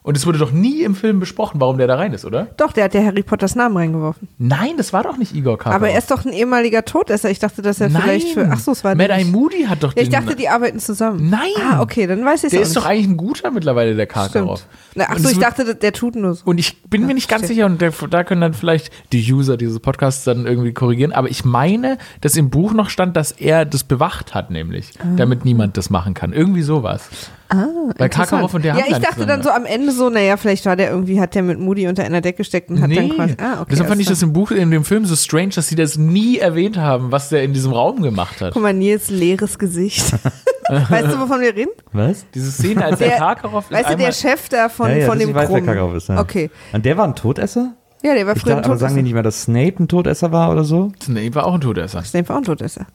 Und 0.06 0.18
es 0.18 0.26
wurde 0.26 0.38
doch 0.38 0.52
nie 0.52 0.82
im 0.82 0.94
Film 0.94 1.18
besprochen, 1.18 1.62
warum 1.62 1.78
der 1.78 1.86
da 1.86 1.94
rein 1.96 2.12
ist, 2.12 2.26
oder? 2.26 2.48
doch, 2.58 2.72
der 2.72 2.84
hat 2.84 2.92
der 2.94 3.06
Harry 3.06 3.22
Potters 3.22 3.54
Namen 3.54 3.74
reingeworfen. 3.74 4.28
Nein, 4.36 4.72
das 4.76 4.92
war 4.92 5.02
doch 5.02 5.16
nicht 5.16 5.34
Igor 5.34 5.56
Karkarow. 5.56 5.76
Aber 5.76 5.88
er 5.90 5.96
ist 5.96 6.10
doch 6.10 6.26
ein 6.26 6.32
ehemaliger 6.34 6.84
Todesser. 6.84 7.30
Ich 7.30 7.38
dachte, 7.38 7.62
dass 7.62 7.80
er 7.80 7.88
vielleicht 7.88 8.28
für. 8.34 8.50
Ach 8.52 8.58
so, 8.58 8.72
es 8.72 8.84
war 8.84 8.94
Mad 8.94 9.10
Eye. 9.10 9.24
Moody 9.24 9.64
hat 9.64 9.82
doch 9.82 9.96
Ja, 9.96 10.02
ich 10.02 10.10
den, 10.10 10.20
dachte, 10.20 10.36
die 10.36 10.50
arbeiten 10.50 10.78
zusammen. 10.78 11.30
Nein. 11.30 11.48
Ah, 11.70 11.80
okay, 11.80 12.06
dann 12.06 12.22
weiß 12.22 12.40
ich 12.40 12.44
es 12.48 12.50
Der 12.50 12.60
ist 12.60 12.76
doch 12.76 12.82
nicht. 12.82 12.90
eigentlich 12.90 13.06
ein 13.08 13.16
guter 13.16 13.50
mittlerweile, 13.50 13.96
der 13.96 14.06
Karkarow. 14.06 14.58
Stimmt. 14.58 14.70
Na, 14.94 15.04
ach 15.08 15.16
Und 15.16 15.22
so, 15.22 15.28
es 15.28 15.32
ich 15.32 15.38
dachte, 15.38 15.74
der, 15.74 15.92
tut 15.94 16.16
nur 16.16 16.34
so. 16.34 16.44
Und 16.44 16.58
ich 16.58 16.82
bin 16.82 17.06
mir 17.06 17.14
nicht 17.14 17.30
ganz 17.30 17.46
sicher, 17.48 17.64
und 17.64 17.80
der, 17.80 17.92
da 18.10 18.24
können 18.24 18.42
dann 18.42 18.52
vielleicht 18.52 18.92
die 19.12 19.32
User 19.32 19.56
dieses 19.56 19.80
Podcasts 19.80 20.24
dann 20.24 20.46
irgendwie 20.46 20.74
korrigieren, 20.74 21.12
aber 21.12 21.30
ich 21.30 21.46
meine, 21.46 21.96
dass 22.20 22.36
im 22.36 22.50
Buch 22.50 22.74
noch 22.74 22.90
stand, 22.90 23.16
dass 23.16 23.32
er 23.32 23.64
das 23.64 23.84
bewacht 23.84 24.34
hat, 24.34 24.50
nämlich, 24.50 24.90
damit 25.16 25.46
niemand 25.46 25.78
das 25.78 25.88
machen 25.88 26.12
kann. 26.12 26.34
Irgendwie 26.34 26.62
sowas. 26.62 27.08
Ah, 27.50 27.66
Weil 27.98 28.08
Karkarow 28.08 28.52
und 28.54 28.64
der 28.64 28.74
ja, 28.74 28.82
haben 28.84 28.90
ich 28.92 28.98
dachte 28.98 29.26
dann 29.26 29.42
so 29.42 29.50
am 29.50 29.66
Ende 29.66 29.92
so, 29.92 30.08
naja, 30.08 30.36
vielleicht 30.36 30.64
war 30.66 30.76
der 30.76 30.90
irgendwie, 30.90 31.20
hat 31.20 31.34
der 31.34 31.42
mit 31.42 31.60
Moody 31.60 31.86
unter 31.88 32.02
einer 32.02 32.20
Decke 32.20 32.38
gesteckt 32.38 32.70
und 32.70 32.80
hat 32.80 32.88
Nee, 32.88 32.96
dann 32.96 33.10
quasi. 33.10 33.34
Ah, 33.38 33.60
okay. 33.60 33.66
deshalb 33.72 33.88
fand 33.88 34.00
ich 34.00 34.06
das 34.08 34.22
im 34.22 34.32
Buch, 34.32 34.50
in 34.50 34.70
dem 34.70 34.84
Film 34.84 35.04
so 35.04 35.14
strange, 35.14 35.50
dass 35.50 35.68
sie 35.68 35.76
das 35.76 35.98
nie 35.98 36.38
erwähnt 36.38 36.76
haben, 36.78 37.12
was 37.12 37.28
der 37.28 37.42
in 37.42 37.52
diesem 37.52 37.72
Raum 37.72 38.00
gemacht 38.02 38.40
hat. 38.40 38.54
Guck 38.54 38.62
mal, 38.62 38.72
Nils 38.72 39.10
leeres 39.10 39.58
Gesicht. 39.58 40.12
weißt 40.68 41.12
du, 41.12 41.20
wovon 41.20 41.40
wir 41.42 41.54
reden? 41.54 41.70
Was? 41.92 42.24
Diese 42.34 42.50
Szene, 42.50 42.84
als 42.84 42.98
der, 42.98 43.08
Der- 43.08 43.18
Karkarow 43.18 43.62
ist 43.64 43.70
Weißt 43.76 43.90
du, 43.90 43.96
der 43.96 44.12
Chef 44.12 44.48
da 44.48 44.68
von, 44.70 44.88
ja, 44.90 44.96
ja, 44.96 45.06
von 45.06 45.18
das- 45.18 45.26
dem 45.26 45.28
ich 45.30 45.34
weiß, 45.36 45.48
Krumm. 45.48 45.66
Karkarow 45.66 45.94
ist. 45.94 46.08
Ja. 46.08 46.20
Okay. 46.20 46.50
Und 46.72 46.84
der 46.86 46.96
war 46.96 47.06
ein 47.06 47.14
Todesser? 47.14 47.74
Ja, 48.02 48.14
der 48.14 48.26
war 48.26 48.36
Ich 48.36 48.42
früher 48.42 48.54
dachte, 48.54 48.64
ein 48.66 48.70
aber 48.70 48.78
sagen 48.78 48.94
die 48.94 49.00
Todesser. 49.00 49.02
nicht 49.02 49.14
mal, 49.14 49.22
dass 49.22 49.42
Snape 49.42 49.82
ein 49.82 49.88
Todesser 49.88 50.32
war 50.32 50.50
oder 50.50 50.64
so? 50.64 50.92
nee, 51.08 51.34
war 51.34 51.46
auch 51.46 51.54
ein 51.54 51.60
Todesser. 51.60 52.02
Snape 52.02 52.28
war 52.28 52.36
auch 52.36 52.40
ein 52.40 52.44
Todesser. 52.44 52.86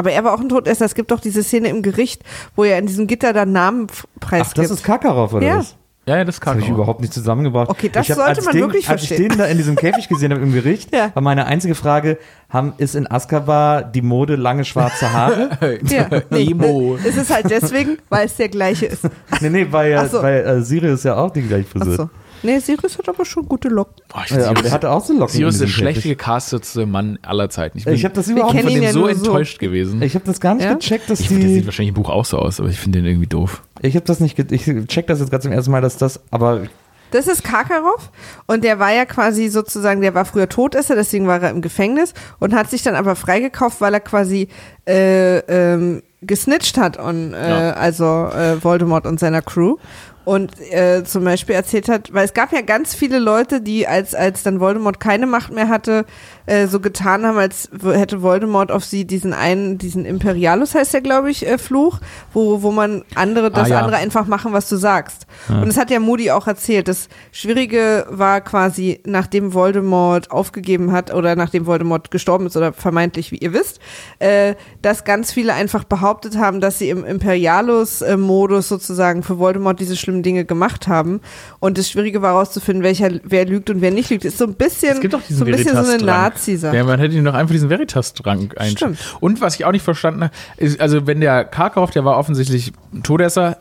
Aber 0.00 0.12
er 0.12 0.24
war 0.24 0.32
auch 0.32 0.40
ein 0.40 0.48
Todesser. 0.48 0.86
Es 0.86 0.94
gibt 0.94 1.10
doch 1.10 1.20
diese 1.20 1.42
Szene 1.42 1.68
im 1.68 1.82
Gericht, 1.82 2.22
wo 2.56 2.64
er 2.64 2.78
in 2.78 2.86
diesem 2.86 3.06
Gitter 3.06 3.34
dann 3.34 3.52
Namen 3.52 3.86
preisgibt. 4.18 4.58
Ach, 4.58 4.62
das 4.62 4.70
ist 4.70 4.82
Karkarow 4.82 5.30
oder 5.34 5.46
Ja. 5.46 5.58
was? 5.58 5.76
Ja, 6.06 6.16
ja, 6.16 6.24
das 6.24 6.36
ist 6.36 6.40
Das 6.42 6.48
habe 6.54 6.60
ich 6.62 6.68
überhaupt 6.70 7.02
nicht 7.02 7.12
zusammengebracht. 7.12 7.68
Okay, 7.68 7.90
das 7.92 8.08
ich 8.08 8.16
hab, 8.16 8.24
sollte 8.24 8.42
man 8.42 8.52
den, 8.54 8.62
wirklich 8.62 8.88
Als 8.88 9.02
ich 9.02 9.08
verstehen. 9.08 9.28
den 9.28 9.38
da 9.38 9.44
in 9.44 9.58
diesem 9.58 9.76
Käfig 9.76 10.08
gesehen 10.08 10.32
habe 10.32 10.42
im 10.42 10.54
Gericht, 10.54 10.92
Ja. 10.96 11.10
war 11.12 11.22
meine 11.22 11.44
einzige 11.44 11.74
Frage, 11.74 12.16
haben, 12.48 12.72
ist 12.78 12.94
in 12.96 13.08
Azkaban 13.08 13.92
die 13.92 14.00
Mode 14.00 14.36
lange 14.36 14.64
schwarze 14.64 15.12
Haare? 15.12 15.50
ja. 15.84 16.08
nee, 16.30 16.50
Emo. 16.50 16.96
Es 17.06 17.16
ist 17.18 17.32
halt 17.32 17.50
deswegen, 17.50 17.98
weil 18.08 18.24
es 18.26 18.36
der 18.36 18.48
gleiche 18.48 18.86
ist. 18.86 19.04
nee, 19.42 19.50
nee, 19.50 19.66
weil, 19.70 19.98
Ach 19.98 20.08
so. 20.10 20.22
weil 20.22 20.40
äh, 20.40 20.62
Sirius 20.62 21.02
ja 21.04 21.16
auch 21.16 21.30
die 21.30 21.42
gleiche 21.42 21.66
Ach 21.74 21.78
Frisur. 21.82 21.94
so. 21.96 22.10
Nee, 22.42 22.58
Sirius 22.58 22.96
hat 22.98 23.08
aber 23.08 23.24
schon 23.24 23.46
gute 23.48 23.68
Locken. 23.68 23.94
Boah, 24.08 24.22
ich 24.24 24.30
Ja, 24.30 24.48
aber 24.50 24.62
der 24.62 24.72
hatte 24.72 24.90
auch 24.90 25.04
so 25.04 25.12
Locken. 25.12 25.28
Sirius 25.34 25.54
ist 25.56 25.60
der 25.62 25.66
schlecht 25.68 26.02
gecastetste 26.02 26.86
Mann 26.86 27.18
aller 27.22 27.50
Zeiten. 27.50 27.78
Ich 27.78 27.84
bin 27.84 27.94
Ich 27.94 28.04
habe 28.04 28.14
das 28.14 28.28
überhaupt 28.28 28.58
von 28.58 28.66
dem 28.66 28.82
ja 28.82 28.92
so 28.92 29.00
nur 29.00 29.10
so. 29.14 29.16
enttäuscht 29.24 29.58
gewesen. 29.58 30.00
Ich 30.02 30.14
habe 30.14 30.24
das 30.24 30.40
gar 30.40 30.54
nicht 30.54 30.64
Ja? 30.64 30.74
gecheckt, 30.74 31.10
dass 31.10 31.20
Ich 31.20 31.28
finde, 31.28 31.42
der 31.42 31.48
die. 31.50 31.54
sieht 31.56 31.66
wahrscheinlich 31.66 31.90
im 31.96 32.02
Buch 32.02 32.08
auch 32.10 32.24
so 32.24 32.38
aus, 32.38 32.60
aber 32.60 32.68
ich 32.70 32.78
finde 32.78 33.00
den 33.00 33.06
irgendwie 33.06 33.26
doof. 33.26 33.62
Ich 33.82 33.94
habe 33.94 34.06
das 34.06 34.20
nicht. 34.20 34.36
ge- 34.36 34.46
Ich 34.50 34.64
check 34.88 35.06
das 35.06 35.20
jetzt 35.20 35.30
gerade 35.30 35.42
zum 35.42 35.52
ersten 35.52 35.70
Mal, 35.70 35.80
dass 35.82 35.96
das. 35.96 36.20
Aber 36.30 36.62
Das 37.10 37.26
ist 37.26 37.42
Karkarow 37.42 38.08
und 38.46 38.62
der 38.62 38.78
war 38.78 38.92
ja 38.92 39.04
quasi 39.04 39.48
sozusagen, 39.48 40.00
der 40.00 40.14
war 40.14 40.24
früher 40.24 40.48
Todesser, 40.48 40.94
deswegen 40.94 41.26
war 41.26 41.42
er 41.42 41.50
im 41.50 41.60
Gefängnis 41.60 42.14
und 42.38 42.54
hat 42.54 42.70
sich 42.70 42.82
dann 42.84 42.94
aber 42.94 43.16
freigekauft, 43.16 43.80
weil 43.80 43.94
er 43.94 44.00
quasi 44.00 44.46
äh, 44.86 45.38
ähm, 45.38 46.02
gesnitcht 46.22 46.78
hat 46.78 46.98
und 46.98 47.32
äh, 47.34 47.48
Ja. 47.50 47.70
also 47.72 48.04
äh, 48.32 48.62
Voldemort 48.62 49.06
und 49.06 49.18
seiner 49.18 49.42
Crew 49.42 49.76
und 50.24 50.60
äh, 50.60 51.02
zum 51.04 51.24
Beispiel 51.24 51.54
erzählt 51.54 51.88
hat, 51.88 52.12
weil 52.12 52.24
es 52.24 52.34
gab 52.34 52.52
ja 52.52 52.60
ganz 52.60 52.94
viele 52.94 53.18
Leute, 53.18 53.60
die 53.60 53.86
als 53.86 54.14
als 54.14 54.42
dann 54.42 54.60
Voldemort 54.60 55.00
keine 55.00 55.26
Macht 55.26 55.52
mehr 55.52 55.68
hatte, 55.68 56.04
äh, 56.50 56.66
so 56.66 56.80
getan 56.80 57.24
haben, 57.24 57.38
als 57.38 57.70
hätte 57.82 58.22
Voldemort 58.22 58.72
auf 58.72 58.84
sie 58.84 59.04
diesen 59.04 59.32
einen, 59.32 59.78
diesen 59.78 60.04
Imperialus 60.04 60.74
heißt 60.74 60.92
der, 60.92 61.00
glaube 61.00 61.30
ich, 61.30 61.46
äh, 61.46 61.58
Fluch, 61.58 62.00
wo 62.32 62.62
wo 62.62 62.72
man 62.72 63.04
andere, 63.14 63.50
das 63.50 63.68
Ah, 63.68 63.74
ja. 63.74 63.78
andere 63.80 63.96
einfach 63.98 64.26
machen, 64.26 64.52
was 64.52 64.68
du 64.68 64.76
sagst. 64.76 65.26
Und 65.48 65.66
das 65.66 65.76
hat 65.76 65.90
ja 65.90 66.00
Moody 66.00 66.30
auch 66.32 66.46
erzählt. 66.48 66.88
Das 66.88 67.08
Schwierige 67.30 68.06
war 68.10 68.40
quasi, 68.40 69.00
nachdem 69.06 69.54
Voldemort 69.54 70.30
aufgegeben 70.30 70.90
hat 70.92 71.14
oder 71.14 71.36
nachdem 71.36 71.66
Voldemort 71.66 72.10
gestorben 72.10 72.46
ist 72.46 72.56
oder 72.56 72.72
vermeintlich, 72.72 73.30
wie 73.30 73.38
ihr 73.38 73.52
wisst, 73.52 73.78
äh, 74.18 74.54
dass 74.82 75.04
ganz 75.04 75.32
viele 75.32 75.54
einfach 75.54 75.84
behauptet 75.84 76.36
haben, 76.36 76.60
dass 76.60 76.78
sie 76.78 76.90
im 76.90 77.04
Imperialus-Modus 77.04 78.68
sozusagen 78.68 79.22
für 79.22 79.38
Voldemort 79.38 79.78
diese 79.78 79.96
schlimmen 79.96 80.22
Dinge 80.22 80.44
gemacht 80.44 80.88
haben. 80.88 81.20
Und 81.60 81.78
das 81.78 81.88
Schwierige 81.90 82.22
war 82.22 82.32
herauszufinden, 82.32 82.82
welcher, 82.82 83.10
wer 83.22 83.46
lügt 83.46 83.70
und 83.70 83.80
wer 83.80 83.90
nicht 83.90 84.10
lügt. 84.10 84.24
Ist 84.24 84.38
so 84.38 84.44
ein 84.46 84.54
bisschen, 84.54 84.96
so, 85.28 85.44
ein 85.44 85.50
bisschen 85.52 85.76
so 85.76 85.90
eine 85.90 86.02
Veritas-Drang. 86.46 86.56
Nazi-Sache. 86.70 86.76
Ja, 86.76 86.84
man 86.84 86.98
hätte 87.00 87.14
ihn 87.16 87.24
doch 87.24 87.34
einfach 87.34 87.52
diesen 87.52 87.70
Veritas-Drang 87.70 88.52
einstellen. 88.56 88.96
Stimmt. 88.96 89.16
Und 89.20 89.40
was 89.40 89.54
ich 89.56 89.64
auch 89.64 89.72
nicht 89.72 89.82
verstanden 89.84 90.24
habe, 90.24 90.32
ist, 90.56 90.80
also 90.80 91.06
wenn 91.06 91.20
der 91.20 91.44
Karkaroff, 91.44 91.90
der 91.90 92.04
war 92.04 92.16
offensichtlich 92.16 92.72
Todesser, 93.02 93.56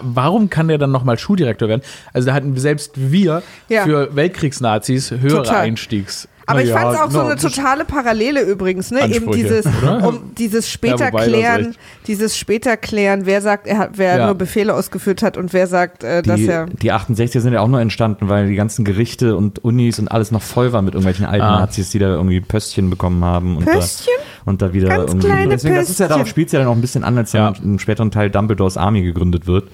warum 0.00 0.50
kann 0.50 0.68
der 0.68 0.78
dann 0.78 0.90
nochmal 0.90 1.18
Schuldirektor 1.18 1.68
werden? 1.68 1.82
Also 2.12 2.28
da 2.28 2.34
hatten 2.34 2.56
selbst 2.56 2.92
wir 2.96 3.42
Ja. 3.68 3.84
für 3.84 4.14
Weltkriegsnazis 4.16 5.10
höhere 5.10 5.42
Total. 5.42 5.56
Einstiegs. 5.62 6.28
Aber 6.50 6.62
ich 6.62 6.70
Naja, 6.70 6.80
fand 6.80 6.94
es 6.94 7.00
auch 7.02 7.10
so 7.10 7.18
no, 7.18 7.24
eine 7.26 7.34
das- 7.36 7.42
totale 7.52 7.84
Parallele 7.84 8.40
übrigens, 8.40 8.90
ne? 8.90 9.00
Eben 9.04 9.28
Ansprüche, 9.28 9.42
dieses, 9.42 9.66
oder? 9.82 10.08
um 10.08 10.34
dieses 10.38 10.70
später 10.70 11.04
Ja, 11.04 11.10
klären, 11.10 11.76
dieses 12.06 12.38
später 12.38 12.76
klären, 12.78 13.26
wer 13.26 13.42
sagt, 13.42 13.66
er 13.66 13.76
hat, 13.78 13.90
wer 13.96 14.16
Ja. 14.16 14.26
nur 14.26 14.34
Befehle 14.34 14.74
ausgeführt 14.74 15.22
hat 15.22 15.36
und 15.36 15.52
wer 15.52 15.66
sagt, 15.66 16.04
äh, 16.04 16.22
dass 16.22 16.36
die, 16.36 16.46
er. 16.48 16.64
die 16.66 16.90
68er 16.92 17.40
sind 17.40 17.52
ja 17.52 17.60
auch 17.60 17.68
nur 17.68 17.80
entstanden, 17.82 18.30
weil 18.30 18.48
die 18.48 18.54
ganzen 18.54 18.84
Gerichte 18.86 19.36
und 19.36 19.62
Unis 19.62 19.98
und 19.98 20.08
alles 20.10 20.30
noch 20.30 20.40
voll 20.42 20.72
war 20.72 20.80
mit 20.80 20.94
irgendwelchen 20.94 21.26
alten 21.26 21.44
Ah. 21.44 21.60
Nazis, 21.60 21.90
die 21.90 21.98
da 21.98 22.08
irgendwie 22.08 22.40
Pöstchen 22.40 22.88
bekommen 22.88 23.22
haben. 23.24 23.58
Und 23.58 23.66
Pöstchen? 23.66 24.14
Da, 24.18 24.24
und 24.48 24.62
da 24.62 24.72
wieder 24.72 24.88
Ganz 24.88 25.10
irgendwie. 25.10 25.26
kleine 25.28 25.48
deswegen, 25.50 25.74
das 25.76 25.90
ist 25.90 26.00
ja 26.00 26.08
darauf 26.08 26.26
spielt 26.26 26.50
ja 26.52 26.58
dann 26.58 26.68
auch 26.68 26.74
ein 26.74 26.80
bisschen 26.80 27.04
an, 27.04 27.16
als 27.16 27.32
Ja. 27.32 27.52
im 27.62 27.78
späteren 27.78 28.10
Teil 28.10 28.30
Dumbledores 28.30 28.76
Army 28.76 29.02
gegründet 29.02 29.46
wird, 29.46 29.68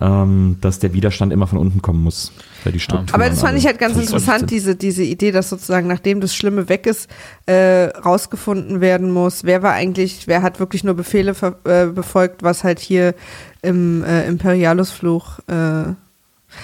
ähm, 0.00 0.56
dass 0.60 0.78
der 0.78 0.92
Widerstand 0.92 1.32
immer 1.32 1.46
von 1.46 1.58
unten 1.58 1.80
kommen 1.82 2.02
muss. 2.02 2.32
Weil 2.64 2.72
die 2.72 2.80
Strukturen 2.80 3.14
Aber 3.14 3.30
das 3.30 3.40
fand 3.40 3.56
ich 3.56 3.66
halt 3.66 3.78
ganz 3.78 3.96
interessant, 3.96 4.50
diese, 4.50 4.74
diese 4.74 5.04
Idee, 5.04 5.30
dass 5.30 5.48
sozusagen, 5.48 5.86
nachdem 5.86 6.20
das 6.20 6.34
Schlimme 6.34 6.68
weg 6.68 6.86
ist, 6.86 7.08
äh, 7.46 7.84
rausgefunden 7.84 8.80
werden 8.80 9.10
muss, 9.12 9.44
wer 9.44 9.62
war 9.62 9.72
eigentlich, 9.72 10.26
wer 10.26 10.42
hat 10.42 10.58
wirklich 10.58 10.82
nur 10.84 10.94
Befehle 10.94 11.34
ver 11.34 11.56
äh, 11.64 11.86
befolgt, 11.86 12.42
was 12.42 12.64
halt 12.64 12.80
hier 12.80 13.14
im 13.62 14.02
äh, 14.04 14.26
Imperialusfluch 14.26 15.38
äh, 15.48 15.94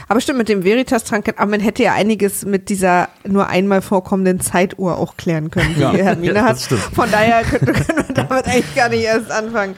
aber 0.08 0.20
stimmt, 0.20 0.38
mit 0.38 0.48
dem 0.48 0.64
Veritas-Trank, 0.64 1.34
aber 1.36 1.50
man 1.50 1.60
hätte 1.60 1.82
ja 1.82 1.92
einiges 1.92 2.44
mit 2.44 2.68
dieser 2.68 3.08
nur 3.26 3.48
einmal 3.48 3.82
vorkommenden 3.82 4.40
Zeituhr 4.40 4.98
auch 4.98 5.16
klären 5.16 5.50
können, 5.50 5.74
die 5.76 5.80
Ja, 5.80 5.92
Hermine 5.92 6.34
ja, 6.34 6.44
hat. 6.44 6.58
Von 6.58 7.10
daher 7.10 7.42
können, 7.42 7.72
können 7.72 8.08
wir 8.08 8.14
damit 8.14 8.46
eigentlich 8.46 8.74
gar 8.74 8.88
nicht 8.88 9.02
erst 9.02 9.30
anfangen. 9.30 9.74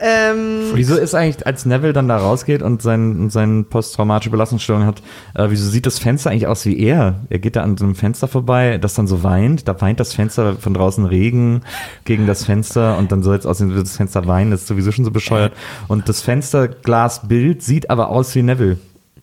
Ähm, 0.00 0.70
Wieso 0.74 0.96
ist 0.96 1.14
eigentlich, 1.14 1.44
als 1.46 1.66
Neville 1.66 1.92
dann 1.92 2.06
da 2.06 2.18
rausgeht 2.18 2.62
und 2.62 2.82
sein, 2.82 3.30
seine 3.30 3.64
posttraumatische 3.64 4.30
Belastungsstörung 4.30 4.84
hat, 4.84 5.02
äh, 5.34 5.46
wieso 5.48 5.68
sieht 5.68 5.86
das 5.86 5.98
Fenster 5.98 6.30
eigentlich 6.30 6.46
aus 6.46 6.64
wie 6.66 6.78
er? 6.78 7.26
Er 7.30 7.38
geht 7.40 7.56
da 7.56 7.62
an 7.62 7.76
so 7.76 7.84
einem 7.84 7.96
Fenster 7.96 8.28
vorbei, 8.28 8.78
das 8.78 8.94
dann 8.94 9.08
so 9.08 9.24
weint, 9.24 9.66
da 9.66 9.80
weint 9.80 9.98
das 9.98 10.14
Fenster 10.14 10.54
von 10.56 10.74
draußen 10.74 11.04
Regen 11.04 11.62
gegen 12.04 12.26
das 12.26 12.44
Fenster 12.44 12.96
und 12.96 13.10
dann 13.10 13.22
soll 13.22 13.34
jetzt 13.34 13.46
aus 13.46 13.58
dem 13.58 13.74
das 13.74 13.96
Fenster 13.96 14.26
weinen, 14.26 14.50
das 14.52 14.60
ist 14.62 14.68
sowieso 14.68 14.92
schon 14.92 15.04
so 15.04 15.10
bescheuert. 15.10 15.52
Und 15.88 16.08
das 16.08 16.20
Fensterglasbild 16.20 17.62
sieht 17.62 17.90
aber 17.90 18.10
aus 18.10 18.34
wie 18.34 18.42
Neville. 18.42 18.78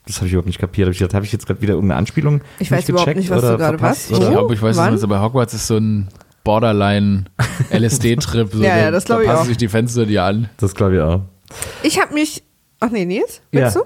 Das 0.07 0.17
habe 0.17 0.27
ich 0.27 0.33
überhaupt 0.33 0.47
nicht 0.47 0.59
kapiert. 0.59 0.87
Hab 0.87 0.91
ich 0.93 0.99
gedacht, 0.99 1.13
habe 1.15 1.25
ich 1.25 1.31
jetzt 1.31 1.47
gerade 1.47 1.61
wieder 1.61 1.73
irgendeine 1.73 1.97
Anspielung? 1.99 2.41
Ich 2.59 2.69
weiß 2.71 2.87
überhaupt 2.89 3.15
nicht, 3.15 3.29
was 3.29 3.41
du 3.41 3.57
gerade 3.57 3.81
was? 3.81 4.11
Ich 4.11 4.19
glaube, 4.19 4.53
ich 4.53 4.61
weiß 4.61 4.77
Wann? 4.77 4.93
nicht, 4.93 4.97
was, 5.01 5.03
aber 5.03 5.21
Hogwarts 5.21 5.53
ist 5.53 5.67
so 5.67 5.77
ein 5.77 6.09
Borderline 6.43 7.25
LSD-Trip. 7.71 8.49
So, 8.53 8.61
Ja, 8.63 8.77
ja, 8.77 8.85
da- 8.85 8.91
das 8.91 9.05
glaub 9.05 9.19
da 9.19 9.23
ich 9.23 9.29
passen 9.29 9.41
auch. 9.41 9.45
sich 9.45 9.57
die 9.57 9.67
Fenster 9.67 10.05
dir 10.05 10.23
an. 10.23 10.49
Das 10.57 10.75
glaube 10.75 10.95
ich 10.95 11.01
auch. 11.01 11.21
ich 11.83 11.99
habe 11.99 12.13
mich. 12.13 12.43
Ach 12.79 12.89
nee, 12.91 13.05
Nils? 13.05 13.41
Ja. 13.51 13.61
Willst 13.61 13.77
du? 13.77 13.81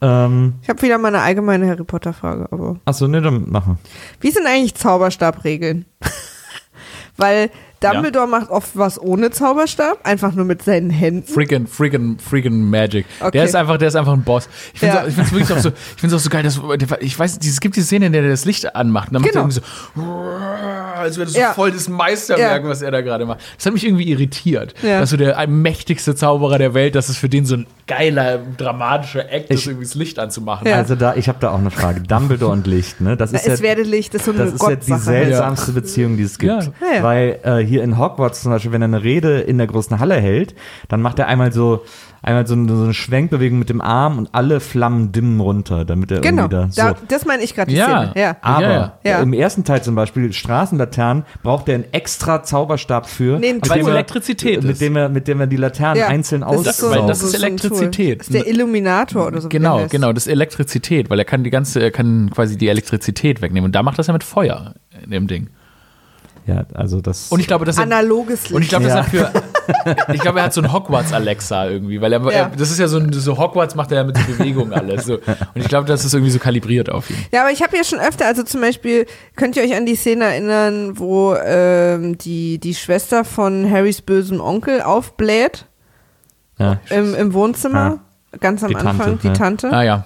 Ähm, 0.00 0.54
Ich 0.62 0.68
habe 0.68 0.82
wieder 0.82 0.98
mal 0.98 1.08
eine 1.08 1.22
allgemeine 1.22 1.66
Harry 1.66 1.82
Potter 1.84 2.12
Frage, 2.12 2.46
aber 2.52 2.78
achso, 2.84 3.08
ne, 3.08 3.22
dann 3.22 3.48
machen. 3.50 3.78
wie 4.20 4.30
sind 4.30 4.46
eigentlich 4.46 4.74
Zauberstabregeln? 4.74 5.86
Weil 7.16 7.50
Dumbledore 7.92 8.26
macht 8.28 8.50
oft 8.50 8.70
was 8.74 9.00
ohne 9.00 9.30
Zauberstab, 9.30 9.98
einfach 10.04 10.32
nur 10.34 10.44
mit 10.44 10.62
seinen 10.62 10.90
Händen. 10.90 11.26
Freaking, 11.30 11.66
freaking, 11.66 12.18
freaking 12.18 12.60
Magic. 12.70 13.06
Okay. 13.20 13.30
Der 13.32 13.44
ist 13.44 13.54
einfach, 13.56 13.76
der 13.78 13.88
ist 13.88 13.96
einfach 13.96 14.12
ein 14.12 14.22
Boss. 14.22 14.48
Ich 14.72 14.80
finde 14.80 14.96
Ja. 14.96 15.04
es 15.06 15.16
wirklich 15.32 15.52
auch 15.52 15.58
so, 15.58 15.68
ich 15.70 16.00
finde 16.00 16.14
es 16.16 16.20
auch 16.20 16.24
so 16.24 16.30
geil, 16.30 16.42
dass, 16.42 16.60
ich 17.00 17.18
weiß, 17.18 17.38
es 17.42 17.60
gibt 17.60 17.76
die 17.76 17.82
Szene, 17.82 18.06
in 18.06 18.12
der 18.12 18.22
der 18.22 18.30
das 18.30 18.44
Licht 18.44 18.74
anmacht 18.74 19.08
und 19.08 19.14
dann 19.14 19.22
Genau. 19.22 19.44
macht 19.44 19.56
er 19.56 20.00
irgendwie 20.00 20.00
so, 20.00 21.00
als 21.00 21.16
wäre 21.16 21.24
das 21.26 21.34
so 21.34 21.40
Ja. 21.40 21.52
voll 21.52 21.70
das 21.72 21.88
Meisterwerk, 21.88 22.62
Ja. 22.62 22.68
was 22.68 22.82
er 22.82 22.90
da 22.90 23.00
gerade 23.00 23.26
macht. 23.26 23.40
Das 23.56 23.66
hat 23.66 23.72
mich 23.72 23.84
irgendwie 23.86 24.08
irritiert. 24.10 24.74
Ja. 24.82 25.00
Dass 25.00 25.10
so 25.10 25.16
der 25.16 25.36
ein 25.38 25.50
mächtigste 25.62 26.14
Zauberer 26.14 26.58
der 26.58 26.74
Welt, 26.74 26.94
dass 26.94 27.08
es 27.08 27.16
für 27.16 27.28
den 27.28 27.44
so 27.46 27.56
ein 27.56 27.66
geiler, 27.86 28.38
dramatischer 28.56 29.30
Act 29.30 29.50
ist, 29.50 29.66
irgendwie 29.66 29.84
das 29.84 29.94
Licht 29.94 30.18
anzumachen. 30.18 30.66
Ja. 30.66 30.76
Also 30.76 30.94
da, 30.94 31.14
ich 31.16 31.28
habe 31.28 31.38
da 31.40 31.50
auch 31.50 31.58
eine 31.58 31.70
Frage. 31.70 32.00
Dumbledore 32.00 32.52
und 32.52 32.66
Licht, 32.66 33.00
ne? 33.00 33.16
Das 33.16 33.32
Na, 33.32 33.38
ist 33.38 33.46
es 33.48 33.58
ja, 33.60 33.64
werde 33.64 33.82
Licht, 33.82 34.14
das 34.14 34.20
ist 34.22 34.26
so 34.26 34.30
eine 34.32 34.44
das 34.50 34.54
ist 34.54 34.62
ja 34.62 34.76
die 34.96 35.02
seltsamste 35.02 35.72
Beziehung, 35.72 36.16
die 36.16 36.22
es 36.22 36.38
gibt. 36.38 36.52
Ja. 36.52 36.60
Ja, 36.62 36.96
ja. 36.96 37.02
Weil 37.02 37.38
äh, 37.42 37.58
hier 37.58 37.73
in 37.82 37.98
Hogwarts 37.98 38.42
zum 38.42 38.52
Beispiel, 38.52 38.72
wenn 38.72 38.82
er 38.82 38.88
eine 38.88 39.02
Rede 39.02 39.40
in 39.40 39.58
der 39.58 39.66
großen 39.66 39.98
Halle 39.98 40.14
hält, 40.16 40.54
dann 40.88 41.02
macht 41.02 41.18
er 41.18 41.26
einmal 41.28 41.52
so 41.52 41.82
einmal 42.22 42.46
so 42.46 42.54
eine, 42.54 42.74
so 42.74 42.84
eine 42.84 42.94
Schwenkbewegung 42.94 43.58
mit 43.58 43.68
dem 43.68 43.82
Arm 43.82 44.16
und 44.16 44.30
alle 44.32 44.60
Flammen 44.60 45.12
dimmen 45.12 45.40
runter, 45.40 45.84
damit 45.84 46.10
er 46.10 46.20
Genau, 46.22 46.44
irgendwie 46.44 46.56
da 46.56 46.68
so. 46.70 46.94
da, 46.94 46.96
das 47.06 47.26
meine 47.26 47.42
ich 47.42 47.54
gerade, 47.54 47.70
die 47.70 47.76
Ja. 47.76 47.84
Szene. 48.08 48.12
Ja. 48.16 48.36
Aber 48.40 48.62
Ja, 48.62 48.98
ja. 49.04 49.18
im 49.20 49.34
ersten 49.34 49.62
Teil 49.64 49.82
zum 49.82 49.94
Beispiel, 49.94 50.32
Straßenlaternen, 50.32 51.24
braucht 51.42 51.68
er 51.68 51.74
einen 51.74 51.84
extra 51.92 52.42
Zauberstab 52.42 53.06
für. 53.10 53.38
Nee, 53.38 53.52
mit 53.52 53.68
Weil 53.68 53.80
dem 53.80 53.88
er- 53.88 53.92
Elektrizität 53.92 54.62
mit. 54.64 54.80
Dem 54.80 54.96
er, 54.96 55.10
mit 55.10 55.28
dem 55.28 55.38
er 55.40 55.46
die 55.46 55.56
Laternen 55.58 55.98
Ja, 55.98 56.06
einzeln 56.08 56.40
das 56.40 56.66
ist 56.66 56.78
so- 56.78 56.90
weil 56.90 57.06
das 57.06 57.22
ist 57.22 57.32
so. 57.32 57.36
Elektrizität. 57.36 58.20
Das 58.20 58.28
ist 58.28 58.34
der 58.34 58.46
Illuminator 58.46 59.26
oder 59.26 59.42
so. 59.42 59.50
Genau, 59.50 59.86
genau, 59.90 60.12
das 60.14 60.26
ist 60.26 60.32
Elektrizität, 60.32 61.10
weil 61.10 61.18
er 61.18 61.24
kann 61.26 61.44
die 61.44 61.50
ganze, 61.50 61.80
er 61.82 61.90
kann 61.90 62.30
quasi 62.30 62.56
die 62.56 62.68
Elektrizität 62.68 63.42
wegnehmen. 63.42 63.66
Und 63.66 63.74
da 63.74 63.82
macht 63.82 63.98
das 63.98 64.06
ja 64.06 64.14
mit 64.14 64.24
Feuer 64.24 64.74
in 65.04 65.10
dem 65.10 65.26
Ding. 65.26 65.48
Ja, 66.46 66.64
also 66.74 67.00
das. 67.00 67.28
Und 67.30 67.40
ich 67.40 67.46
glaube, 67.46 67.64
dass 67.64 67.78
er, 67.78 67.84
Analoges 67.84 68.42
Licht. 68.44 68.52
Und 68.54 68.62
ich 68.62 68.68
glaube, 68.68 68.86
Ja. 68.86 68.96
das 68.96 69.06
hat 69.06 69.10
für. 69.10 69.32
Ich 70.12 70.20
glaube, 70.20 70.40
er 70.40 70.44
hat 70.44 70.52
so 70.52 70.60
ein 70.60 70.70
Hogwarts-Alexa 70.72 71.68
irgendwie, 71.68 72.00
weil 72.02 72.12
er, 72.12 72.20
Ja. 72.24 72.30
er 72.30 72.50
das 72.50 72.70
ist 72.70 72.78
ja 72.78 72.86
so 72.86 72.98
ein 72.98 73.12
so 73.14 73.38
Hogwarts 73.38 73.74
macht 73.74 73.90
er 73.92 73.98
ja 73.98 74.04
mit 74.04 74.16
so 74.18 74.24
Bewegung 74.24 74.72
alles. 74.74 75.06
So. 75.06 75.14
Und 75.14 75.22
ich 75.54 75.68
glaube, 75.68 75.86
das 75.88 76.04
ist 76.04 76.12
irgendwie 76.12 76.30
so 76.30 76.38
kalibriert 76.38 76.90
auf 76.90 77.08
ihn. 77.08 77.16
Ja, 77.32 77.42
aber 77.42 77.50
ich 77.50 77.62
habe 77.62 77.74
ja 77.74 77.82
schon 77.82 77.98
öfter, 77.98 78.26
also 78.26 78.42
zum 78.42 78.60
Beispiel, 78.60 79.06
könnt 79.36 79.56
ihr 79.56 79.62
euch 79.62 79.74
an 79.74 79.86
die 79.86 79.96
Szene 79.96 80.24
erinnern, 80.24 80.98
wo 80.98 81.34
ähm, 81.34 82.18
die, 82.18 82.58
die 82.58 82.74
Schwester 82.74 83.24
von 83.24 83.70
Harrys 83.70 84.02
bösem 84.02 84.40
Onkel 84.40 84.82
aufbläht 84.82 85.64
ja. 86.58 86.78
im, 86.90 87.14
im 87.14 87.32
Wohnzimmer, 87.32 88.00
ganz 88.40 88.62
am 88.62 88.68
Die 88.68 88.74
Tante, 88.74 88.88
Anfang, 88.90 89.18
die 89.22 89.26
ja. 89.28 89.32
Tante. 89.32 89.72
Ah 89.72 89.82
ja. 89.82 90.04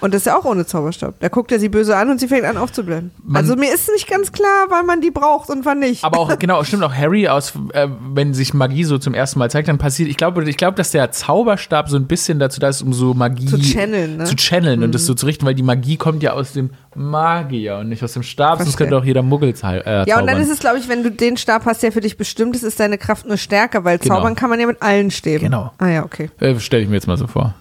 Und 0.00 0.14
das 0.14 0.22
ist 0.22 0.26
ja 0.26 0.36
auch 0.38 0.44
ohne 0.44 0.66
Zauberstab. 0.66 1.14
Da 1.20 1.28
guckt 1.28 1.52
er 1.52 1.58
sie 1.60 1.68
böse 1.68 1.96
an 1.96 2.10
und 2.10 2.20
sie 2.20 2.28
fängt 2.28 2.44
an 2.44 2.56
aufzublähen. 2.56 3.10
Man- 3.22 3.36
Also 3.36 3.56
mir 3.56 3.72
ist 3.72 3.88
nicht 3.92 4.08
ganz 4.08 4.32
klar, 4.32 4.66
wann 4.68 4.86
man 4.86 5.00
die 5.00 5.10
braucht 5.10 5.50
und 5.50 5.64
wann 5.64 5.78
nicht. 5.80 6.04
Aber 6.04 6.18
auch, 6.18 6.36
genau, 6.38 6.64
stimmt 6.64 6.82
auch 6.84 6.94
Harry 6.94 7.28
aus, 7.28 7.52
äh, 7.72 7.88
wenn 8.14 8.32
sich 8.34 8.54
Magie 8.54 8.84
so 8.84 8.98
zum 8.98 9.14
ersten 9.14 9.38
Mal 9.38 9.50
zeigt, 9.50 9.68
dann 9.68 9.78
passiert, 9.78 10.08
ich 10.08 10.16
glaube, 10.16 10.48
ich 10.48 10.56
glaube, 10.56 10.76
dass 10.76 10.90
der 10.90 11.10
Zauberstab 11.10 11.88
so 11.88 11.96
ein 11.96 12.06
bisschen 12.06 12.38
dazu 12.38 12.60
da 12.60 12.68
ist, 12.68 12.82
um 12.82 12.92
so 12.92 13.14
Magie 13.14 13.46
Zu 13.46 13.58
channeln, 13.58 14.16
ne? 14.16 14.24
zu 14.24 14.36
channeln 14.36 14.82
und 14.82 14.94
das 14.94 15.06
so 15.06 15.14
zu 15.14 15.26
richten, 15.26 15.44
weil 15.46 15.54
die 15.54 15.62
Magie 15.62 15.96
kommt 15.96 16.22
ja 16.22 16.32
aus 16.32 16.52
dem 16.52 16.70
Magier 16.94 17.76
und 17.78 17.88
nicht 17.88 18.02
aus 18.02 18.12
dem 18.14 18.22
Stab, 18.22 18.58
sonst 18.58 18.70
Verstehe. 18.70 18.86
könnte 18.86 18.98
auch 18.98 19.04
jeder 19.04 19.22
Muggel 19.22 19.50
äh, 19.62 20.08
ja, 20.08 20.18
und 20.20 20.26
dann 20.26 20.40
ist 20.40 20.50
es, 20.50 20.58
glaube 20.60 20.78
ich, 20.78 20.88
wenn 20.88 21.02
du 21.02 21.10
den 21.10 21.36
Stab 21.36 21.64
hast, 21.66 21.82
der 21.82 21.92
für 21.92 22.00
dich 22.00 22.16
bestimmt 22.16 22.56
ist, 22.56 22.62
ist 22.62 22.80
deine 22.80 22.98
Kraft 22.98 23.26
nur 23.26 23.36
stärker, 23.36 23.84
weil 23.84 23.98
Genau. 23.98 24.16
zaubern 24.16 24.34
kann 24.34 24.48
man 24.50 24.58
ja 24.60 24.66
mit 24.66 24.80
allen 24.82 25.10
Stäben. 25.10 25.44
Genau. 25.44 25.72
Ah 25.78 25.88
ja, 25.88 26.04
okay. 26.04 26.30
äh, 26.40 26.58
Stelle 26.58 26.82
ich 26.84 26.88
mir 26.88 26.94
jetzt 26.96 27.06
mal 27.06 27.16
so 27.16 27.26
vor. 27.26 27.54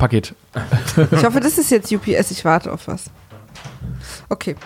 Paket. 0.00 0.34
Ich 1.12 1.24
hoffe, 1.24 1.38
das 1.40 1.56
ist 1.58 1.70
jetzt 1.70 1.92
UPS, 1.92 2.32
ich 2.32 2.44
warte 2.44 2.72
auf 2.72 2.88
was. 2.88 3.04
Okay. 4.28 4.56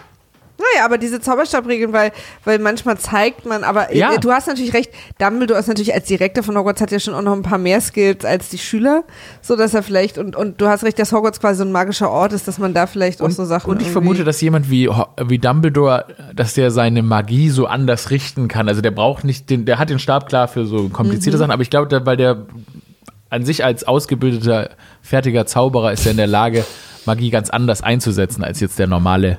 Naja, 0.57 0.85
aber 0.85 0.99
diese 0.99 1.21
Zauberstabregeln, 1.21 1.93
weil, 1.93 2.13
weil 2.45 2.61
manchmal 2.61 2.97
zeigt 2.97 3.45
man, 3.45 3.65
aber 3.65 3.91
äh, 3.91 3.99
Ja. 3.99 4.17
du 4.19 4.31
hast 4.31 4.47
natürlich 4.47 4.73
recht, 4.73 4.93
Dumbledore 5.19 5.59
ist 5.59 5.67
natürlich 5.67 5.93
als 5.93 6.07
Direktor 6.07 6.45
von 6.45 6.57
Hogwarts 6.57 6.81
hat 6.81 6.93
ja 6.93 7.01
schon 7.01 7.13
auch 7.13 7.23
noch 7.23 7.33
ein 7.33 7.43
paar 7.43 7.59
mehr 7.59 7.81
Skills 7.81 8.25
als 8.25 8.51
die 8.51 8.59
Schüler, 8.59 9.03
so 9.43 9.57
dass 9.57 9.75
er 9.75 9.83
vielleicht, 9.83 10.17
und, 10.17 10.37
und 10.37 10.61
du 10.61 10.69
hast 10.69 10.85
recht, 10.85 10.97
dass 11.01 11.11
Hogwarts 11.13 11.41
quasi 11.41 11.59
so 11.59 11.65
ein 11.65 11.73
magischer 11.73 12.09
Ort 12.09 12.33
ist, 12.33 12.47
dass 12.47 12.59
man 12.59 12.73
da 12.73 12.87
vielleicht 12.87 13.21
auch 13.21 13.31
so 13.31 13.45
Sachen 13.45 13.69
Und 13.69 13.79
ich 13.79 13.89
irgendwie- 13.89 13.93
vermute, 13.93 14.23
dass 14.25 14.41
jemand 14.41 14.71
wie, 14.71 14.89
Ho- 14.89 15.09
wie 15.27 15.39
Dumbledore, 15.39 16.07
dass 16.35 16.55
der 16.55 16.71
seine 16.71 17.03
Magie 17.03 17.51
so 17.51 17.67
anders 17.67 18.11
richten 18.11 18.47
kann. 18.47 18.69
Also 18.69 18.81
der 18.81 18.93
braucht 18.93 19.25
nicht 19.25 19.51
den, 19.51 19.65
der 19.67 19.81
hat 19.81 19.91
den 19.91 19.99
Stab 19.99 20.29
klar 20.29 20.47
für 20.47 20.67
so 20.67 20.89
komplizierte 20.89 21.37
Mhm. 21.37 21.41
Sachen, 21.41 21.51
aber 21.51 21.63
ich 21.63 21.71
glaube, 21.71 21.89
der- 21.89 22.07
weil 22.07 22.17
der 22.17 22.47
an 23.35 23.45
sich 23.45 23.65
als 23.65 23.85
ausgebildeter, 23.85 24.71
fertiger 25.03 25.45
Zauberer 25.47 25.93
ist 25.93 26.07
er 26.07 26.13
in 26.13 26.17
der 26.17 26.27
Lage, 26.27 26.65
Magie 27.07 27.31
ganz 27.31 27.51
anders 27.51 27.83
einzusetzen 27.83 28.43
als 28.45 28.61
jetzt 28.61 28.79
der 28.79 28.87
normale 28.87 29.39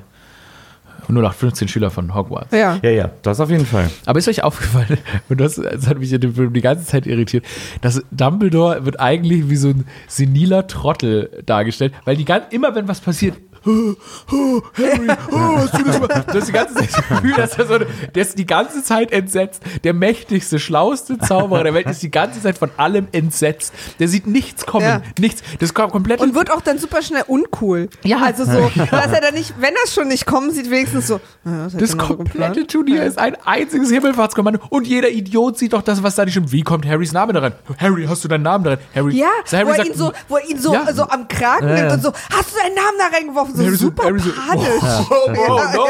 0815 1.08 1.68
Schüler 1.68 1.90
von 1.90 2.14
Hogwarts. 2.14 2.52
Ja. 2.52 2.78
ja, 2.82 2.90
ja, 2.90 3.10
das 3.22 3.38
auf 3.40 3.48
jeden 3.50 3.64
Fall. 3.66 3.88
Aber 4.06 4.18
ist 4.18 4.26
euch 4.28 4.42
aufgefallen, 4.42 4.98
und 5.28 5.40
das, 5.40 5.54
das 5.54 5.86
hat 5.86 5.98
mich 5.98 6.12
in 6.12 6.20
dem 6.20 6.34
Film 6.34 6.52
die 6.52 6.60
ganze 6.60 6.84
Zeit 6.84 7.06
irritiert, 7.06 7.44
dass 7.80 8.02
Dumbledore 8.10 8.84
wird 8.84 8.98
eigentlich 8.98 9.48
wie 9.48 9.56
so 9.56 9.68
ein 9.68 9.84
seniler 10.08 10.66
Trottel 10.66 11.42
dargestellt, 11.46 11.92
weil 12.04 12.16
die 12.16 12.24
gan- 12.24 12.42
immer 12.50 12.74
wenn 12.74 12.88
was 12.88 13.00
passiert, 13.00 13.36
oh, 13.66 13.94
oh, 14.32 14.62
Harry, 14.76 15.08
oh, 15.32 15.56
hast 15.58 15.78
du 15.78 15.84
das 15.84 16.00
mal? 16.00 16.08
Du 16.08 16.38
hast 16.38 16.48
die 16.48 16.52
ganze 16.52 16.74
Zeit 16.74 16.88
das 16.92 17.08
Gefühl, 17.08 17.34
dass 17.34 17.58
er 17.58 17.66
so, 17.66 17.78
der 17.78 18.22
ist 18.22 18.38
die 18.38 18.46
ganze 18.46 18.82
Zeit 18.82 19.12
entsetzt. 19.12 19.62
Der 19.84 19.92
mächtigste, 19.94 20.58
schlauste 20.58 21.18
Zauberer 21.18 21.64
der 21.64 21.74
Welt 21.74 21.86
ist 21.88 22.02
die 22.02 22.10
ganze 22.10 22.40
Zeit 22.42 22.58
von 22.58 22.70
allem 22.76 23.08
entsetzt. 23.12 23.72
Der 23.98 24.08
sieht 24.08 24.26
nichts 24.26 24.66
kommen, 24.66 24.86
Ja. 24.86 25.02
nichts. 25.18 25.42
Das 25.58 25.74
kommt 25.74 25.92
komplett 25.92 26.20
Und 26.20 26.34
wird 26.34 26.50
auch 26.50 26.60
dann 26.60 26.78
super 26.78 27.02
schnell 27.02 27.24
uncool. 27.26 27.88
Ja. 28.04 28.18
Also 28.22 28.44
so, 28.44 28.70
dass 28.90 29.12
er 29.12 29.20
dann 29.20 29.34
nicht, 29.34 29.54
wenn 29.60 29.74
er 29.74 29.90
schon 29.90 30.08
nicht 30.08 30.26
kommen 30.26 30.50
sieht, 30.52 30.70
wenigstens 30.70 31.06
so, 31.08 31.20
ja, 31.44 31.64
das, 31.64 31.76
Das 31.76 31.90
so 31.92 31.96
komplette 31.98 32.60
geplant. 32.60 32.70
Turnier 32.70 33.04
ist 33.04 33.18
ein 33.18 33.36
einziges 33.44 33.90
Himmelfahrtskommando 33.90 34.60
und 34.70 34.86
jeder 34.86 35.10
Idiot 35.10 35.58
sieht 35.58 35.72
doch 35.72 35.82
das, 35.82 36.02
was 36.02 36.14
da 36.14 36.24
nicht 36.24 36.34
stimmt. 36.34 36.52
Wie 36.52 36.62
kommt 36.62 36.86
Harrys 36.86 37.12
Name 37.12 37.32
da 37.32 37.40
rein? 37.40 37.52
Harry, 37.78 38.06
hast 38.08 38.24
du 38.24 38.28
deinen 38.28 38.42
Namen 38.42 38.64
da 38.64 38.70
rein? 38.70 38.78
Harry, 38.94 39.16
Ja, 39.16 39.28
So 39.44 39.56
Harry 39.56 39.66
wo 39.66 39.70
er 39.70 39.76
sagt, 39.76 39.88
ihn 39.88 39.94
so, 39.96 40.12
wo 40.28 40.36
er 40.36 40.48
ihn 40.48 40.58
so, 40.58 40.72
Ja. 40.74 40.92
so 40.92 41.04
am 41.08 41.28
Kragen 41.28 41.68
Ja, 41.68 41.74
nimmt 41.74 41.92
und 41.92 42.02
so, 42.02 42.12
hast 42.30 42.52
du 42.54 42.58
deinen 42.58 42.74
Namen 42.74 42.98
da 42.98 43.16
reingeworfen? 43.16 43.55
So 43.56 43.70
so- 43.70 43.76
super 43.76 44.02
so, 44.04 44.08
panisch. 44.08 44.24
Oh, 45.10 45.30
oh, 45.48 45.60
no. 45.74 45.86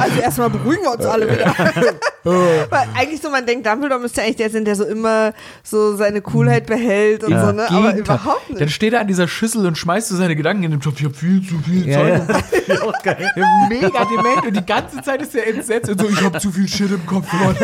Also 0.00 0.20
erstmal 0.20 0.50
beruhigen 0.50 0.82
wir 0.82 0.92
uns 0.92 1.04
alle 1.06 1.30
wieder. 1.30 1.54
Weil 2.24 2.86
eigentlich 2.96 3.20
so, 3.22 3.30
man 3.30 3.46
denkt, 3.46 3.66
Dumbledore 3.66 4.00
müsste 4.00 4.22
eigentlich 4.22 4.36
der 4.36 4.50
sein, 4.50 4.64
der 4.64 4.76
so 4.76 4.84
immer 4.84 5.32
so 5.62 5.96
seine 5.96 6.20
Coolheit 6.20 6.66
behält 6.66 7.24
und 7.24 7.30
so, 7.30 7.52
ne? 7.52 7.66
Aber 7.70 7.92
Gegenteil. 7.92 8.16
überhaupt 8.16 8.50
Dann 8.50 8.58
nicht. 8.58 8.74
steht 8.74 8.92
er 8.92 9.00
an 9.00 9.06
dieser 9.06 9.26
Schüssel 9.26 9.64
und 9.66 9.78
schmeißt 9.78 10.08
so 10.08 10.16
seine 10.16 10.36
Gedanken 10.36 10.64
in 10.64 10.70
den 10.72 10.80
Topf. 10.80 11.00
Ich 11.00 11.06
hab 11.06 11.16
viel 11.16 11.40
zu 11.46 11.58
viel 11.60 11.88
Ja, 11.88 11.98
Zeug. 11.98 12.22
ja. 12.66 12.82
Auch 12.82 13.02
geil. 13.02 13.32
Mega 13.68 14.04
dement 14.04 14.46
und 14.46 14.56
die 14.56 14.66
ganze 14.66 15.00
Zeit 15.02 15.22
ist 15.22 15.34
er 15.34 15.46
entsetzt 15.46 15.88
und 15.90 16.00
so, 16.00 16.08
ich 16.08 16.22
hab 16.22 16.40
zu 16.40 16.50
viel 16.50 16.68
Shit 16.68 16.90
im 16.90 17.06
Kopf. 17.06 17.26
Mann. 17.32 17.56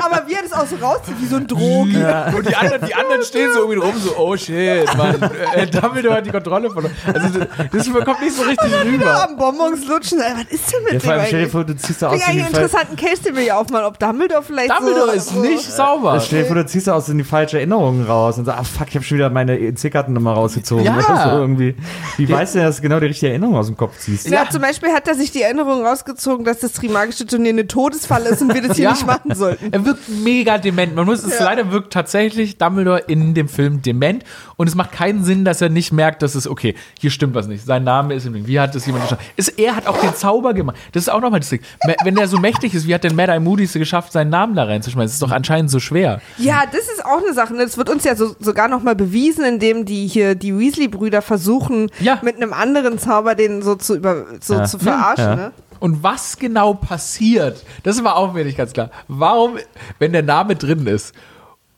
Aber 0.00 0.22
wie 0.28 0.34
er 0.34 0.42
das 0.42 0.52
auch 0.52 0.66
so 0.66 0.76
rauszieht, 0.76 1.14
wie 1.20 1.26
so 1.26 1.36
ein 1.36 1.46
Drogen. 1.46 1.96
Und 2.36 2.48
die 2.48 2.54
anderen, 2.54 2.86
die 2.86 2.94
anderen 2.94 3.22
stehen 3.24 3.50
so 3.52 3.60
irgendwie 3.68 3.80
rum, 3.80 3.94
so, 3.98 4.16
oh 4.16 4.36
shit, 4.36 4.86
Mann. 4.96 5.16
Äh, 5.54 5.66
Dumbledore 5.66 6.16
hat 6.16 6.26
die 6.26 6.30
Kontrolle 6.30 6.70
verloren. 6.70 6.94
Also 7.12 7.38
das, 7.40 7.48
das 7.72 7.86
kommt 8.04 8.20
nicht 8.22 8.36
so 8.36 8.42
richtig 8.42 8.70
rüber. 8.84 9.28
Am 9.28 9.36
Bonbons 9.36 9.86
lutschen. 9.86 10.20
Ey, 10.20 10.32
Was 10.34 10.52
ist 10.52 10.72
denn 10.72 10.82
mit 10.84 10.92
Ja, 10.92 10.98
dem 10.98 11.00
vor 11.02 11.12
allem 11.12 11.26
stell 11.26 11.44
dir 11.44 11.50
vor, 11.50 11.64
du 11.64 11.76
ziehst 11.76 12.02
da 12.02 12.06
Ich 12.08 12.12
aus 12.14 12.24
finde 12.24 12.30
in 12.32 12.36
die 12.38 12.42
eigentlich 12.44 12.56
einen 12.56 12.64
interessanten 12.64 12.96
Case, 12.96 13.22
den 13.22 13.34
wir 13.36 13.42
hier 13.42 13.56
aufmachen, 13.58 13.84
ob 13.86 13.98
Dumbledore 13.98 14.42
vielleicht 14.42 14.70
Dumbledore 14.70 15.06
so, 15.10 15.16
ist 15.16 15.28
so 15.30 15.40
nicht 15.40 15.62
sauber. 15.70 16.20
Stell 16.20 16.42
dir 16.42 16.46
vor, 16.46 16.56
du 16.56 16.66
ziehst 16.66 16.86
da 16.86 16.94
aus 16.94 17.08
in 17.08 17.18
die 17.18 17.24
falsche 17.24 17.58
Erinnerung 17.58 18.04
raus 18.04 18.38
und 18.38 18.44
sagst, 18.44 18.60
ah 18.60 18.64
fuck, 18.64 18.88
ich 18.88 18.94
habe 18.96 19.04
schon 19.04 19.18
wieder 19.18 19.30
meine 19.30 19.58
EC-Kartennummer 19.58 20.32
rausgezogen. 20.34 20.84
Ja. 20.84 20.96
Das 20.96 21.24
so 21.24 21.30
irgendwie. 21.38 21.74
Wie 22.16 22.28
weißt 22.28 22.54
du, 22.54 22.58
dass 22.60 22.76
du 22.76 22.82
genau 22.82 23.00
die 23.00 23.06
richtige 23.06 23.30
Erinnerung 23.30 23.56
aus 23.56 23.66
dem 23.66 23.76
Kopf 23.76 23.98
ziehst? 23.98 24.28
Ja, 24.28 24.48
zum 24.48 24.60
Beispiel 24.62 24.90
hat 24.90 25.06
er 25.08 25.14
sich 25.14 25.30
die 25.30 25.42
Erinnerung 25.42 25.84
rausgezogen, 25.84 26.44
dass 26.44 26.60
das 26.60 26.72
Trimagische 26.72 27.26
Turnier 27.26 27.50
eine 27.50 27.66
Todesfalle 27.66 28.30
ist 28.30 28.42
und 28.42 28.54
wir 28.54 28.62
das 28.62 28.76
hier 28.76 28.82
Ja. 28.86 28.92
nicht 28.92 29.06
machen 29.06 29.34
sollten. 29.34 29.72
Er 29.72 29.84
wirkt 29.84 30.08
mega 30.08 30.58
dement. 30.58 30.94
Man 30.94 31.04
muss 31.06 31.22
es 31.22 31.38
Ja. 31.38 31.44
leider 31.44 31.70
wirkt 31.70 31.92
tatsächlich 31.92 32.58
Dumbledore 32.58 32.98
in 33.06 33.34
dem 33.34 33.48
Film 33.48 33.80
dement 33.82 34.24
und 34.56 34.66
es 34.68 34.74
macht 34.74 34.92
keinen 34.92 35.22
Sinn, 35.24 35.44
dass 35.44 35.60
er 35.60 35.68
nicht 35.68 35.92
merkt, 35.92 36.22
dass 36.22 36.34
es 36.34 36.48
okay, 36.48 36.74
hier 36.98 37.10
stimmt 37.10 37.34
was 37.34 37.46
nicht. 37.46 37.64
Sein 37.64 37.84
Name 37.84 37.91
ist 38.10 38.26
im 38.26 38.32
Ding. 38.32 38.46
Wie 38.46 38.58
hat 38.58 38.74
das 38.74 38.86
jemand 38.86 39.04
geschafft? 39.04 39.22
Ist, 39.36 39.58
er 39.58 39.76
hat 39.76 39.86
auch 39.86 39.98
den 39.98 40.14
Zauber 40.14 40.54
gemacht. 40.54 40.76
Das 40.92 41.04
ist 41.04 41.08
auch 41.08 41.20
nochmal 41.20 41.40
das 41.40 41.48
Ding. 41.50 41.60
Wenn 42.04 42.16
er 42.16 42.26
so 42.28 42.38
mächtig 42.38 42.74
ist, 42.74 42.86
wie 42.86 42.94
hat 42.94 43.04
denn 43.04 43.14
Mad 43.14 43.30
Eye 43.32 43.40
Moody 43.40 43.64
es 43.64 43.72
geschafft, 43.72 44.12
seinen 44.12 44.30
Namen 44.30 44.54
da 44.54 44.64
reinzuschmeißen? 44.64 45.06
Das 45.08 45.12
ist 45.14 45.22
doch 45.22 45.30
anscheinend 45.30 45.70
so 45.70 45.78
schwer. 45.80 46.20
Ja, 46.38 46.62
das 46.70 46.82
ist 46.88 47.04
auch 47.04 47.18
eine 47.22 47.32
Sache. 47.34 47.54
ne? 47.54 47.64
Das 47.64 47.76
wird 47.76 47.90
uns 47.90 48.04
ja 48.04 48.14
so, 48.16 48.34
sogar 48.40 48.68
nochmal 48.68 48.94
bewiesen, 48.96 49.44
indem 49.44 49.84
die 49.84 50.06
hier, 50.06 50.34
die 50.34 50.58
Weasley-Brüder 50.58 51.22
versuchen, 51.22 51.90
Ja. 52.00 52.18
mit 52.22 52.36
einem 52.36 52.52
anderen 52.52 52.98
Zauber 52.98 53.34
den 53.34 53.62
so 53.62 53.74
zu, 53.74 53.96
über, 53.96 54.24
so 54.40 54.54
Ja. 54.54 54.64
zu 54.64 54.78
verarschen. 54.78 55.24
Ja. 55.24 55.36
Ne? 55.36 55.52
Und 55.80 56.02
was 56.04 56.38
genau 56.38 56.74
passiert, 56.74 57.64
das 57.82 58.02
war 58.04 58.16
auch 58.16 58.32
mir 58.32 58.44
nicht 58.44 58.56
ganz 58.56 58.72
klar. 58.72 58.90
Warum, 59.08 59.56
wenn 59.98 60.12
der 60.12 60.22
Name 60.22 60.54
drin 60.54 60.86
ist, 60.86 61.12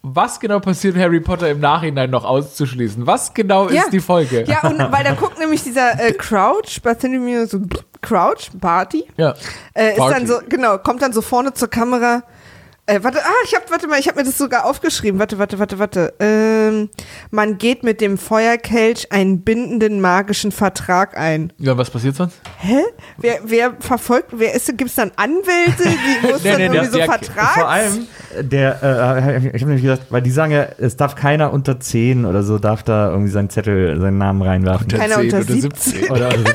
was 0.07 0.39
genau 0.39 0.61
passiert 0.61 0.97
Harry 0.97 1.19
Potter 1.21 1.49
im 1.51 1.61
Nachhinein 1.61 2.11
noch 2.11 2.25
auszuschließen? 2.25 3.07
Was 3.07 3.33
genau 3.33 3.71
Ja. 3.71 3.83
ist 3.85 3.93
die 3.93 4.01
Folge? 4.01 4.45
Ja, 4.47 4.61
und 4.69 4.79
weil 4.93 5.03
dann 5.03 5.17
guckt 5.17 5.39
nämlich 5.39 5.63
dieser 5.63 5.99
äh, 5.99 6.13
Crouch, 6.13 6.81
Bartholomew 6.83 7.47
so 7.47 7.61
Crouch, 8.03 8.51
Barty, 8.53 9.07
Ja. 9.17 9.35
äh, 9.73 9.93
ist 9.93 9.97
Barty. 9.99 10.15
dann 10.15 10.27
so, 10.27 10.35
genau, 10.49 10.77
kommt 10.79 11.01
dann 11.01 11.15
so 11.15 11.23
vorne 11.23 11.55
zur 11.55 11.69
Kamera. 11.69 12.23
Äh, 12.87 13.03
warte, 13.03 13.19
ah, 13.25 13.31
ich 13.47 13.55
hab, 13.55 13.71
warte 13.71 13.89
mal, 13.89 13.99
ich 13.99 14.09
habe 14.09 14.19
mir 14.19 14.25
das 14.27 14.37
sogar 14.37 14.67
aufgeschrieben. 14.67 15.19
Warte, 15.19 15.39
warte, 15.39 15.59
warte, 15.59 15.79
warte. 15.79 16.13
ähm, 16.21 16.91
man 17.31 17.57
geht 17.57 17.83
mit 17.83 18.03
dem 18.03 18.19
Feuerkelch 18.19 19.11
einen 19.11 19.41
bindenden 19.41 20.03
magischen 20.03 20.53
Vertrag 20.53 21.17
ein. 21.17 21.51
Ja, 21.57 21.79
was 21.79 21.89
passiert 21.89 22.17
sonst? 22.17 22.37
Hä? 22.59 22.83
Wer, 23.17 23.39
wer 23.45 23.73
verfolgt, 23.81 24.33
wer 24.33 24.53
ist, 24.55 24.67
gibt 24.77 24.91
es 24.91 24.97
dann 24.97 25.13
Anwälte, 25.17 25.85
die 25.89 26.27
muss 26.31 26.45
Nee, 26.45 26.51
dann 26.51 26.59
nee, 26.59 26.65
irgendwie 26.77 26.99
der- 26.99 27.07
so 27.07 27.11
Vertrags... 27.11 27.55
Vor 27.55 27.69
allem, 27.71 28.07
der, 28.43 28.83
äh, 28.83 29.37
ich 29.39 29.63
habe 29.63 29.67
nämlich 29.71 29.83
gesagt, 29.83 30.03
weil 30.11 30.23
die 30.23 30.31
sagen 30.31 30.53
ja, 30.53 30.67
es 30.79 30.97
darf 30.97 31.15
keiner 31.15 31.53
unter 31.53 31.79
10 31.81 32.25
oder 32.25 32.43
so, 32.43 32.59
darf 32.59 32.83
da 32.83 33.11
irgendwie 33.11 33.31
seinen 33.31 33.51
Zettel, 33.51 34.01
seinen 34.01 34.19
Namen 34.19 34.43
reinwerfen. 34.43 34.89
Keiner 34.89 35.17
10 35.17 35.25
unter 35.25 35.37
oder 35.39 35.45
17. 35.55 36.11
Oder 36.11 36.29
unter 36.37 36.39
17. 36.39 36.55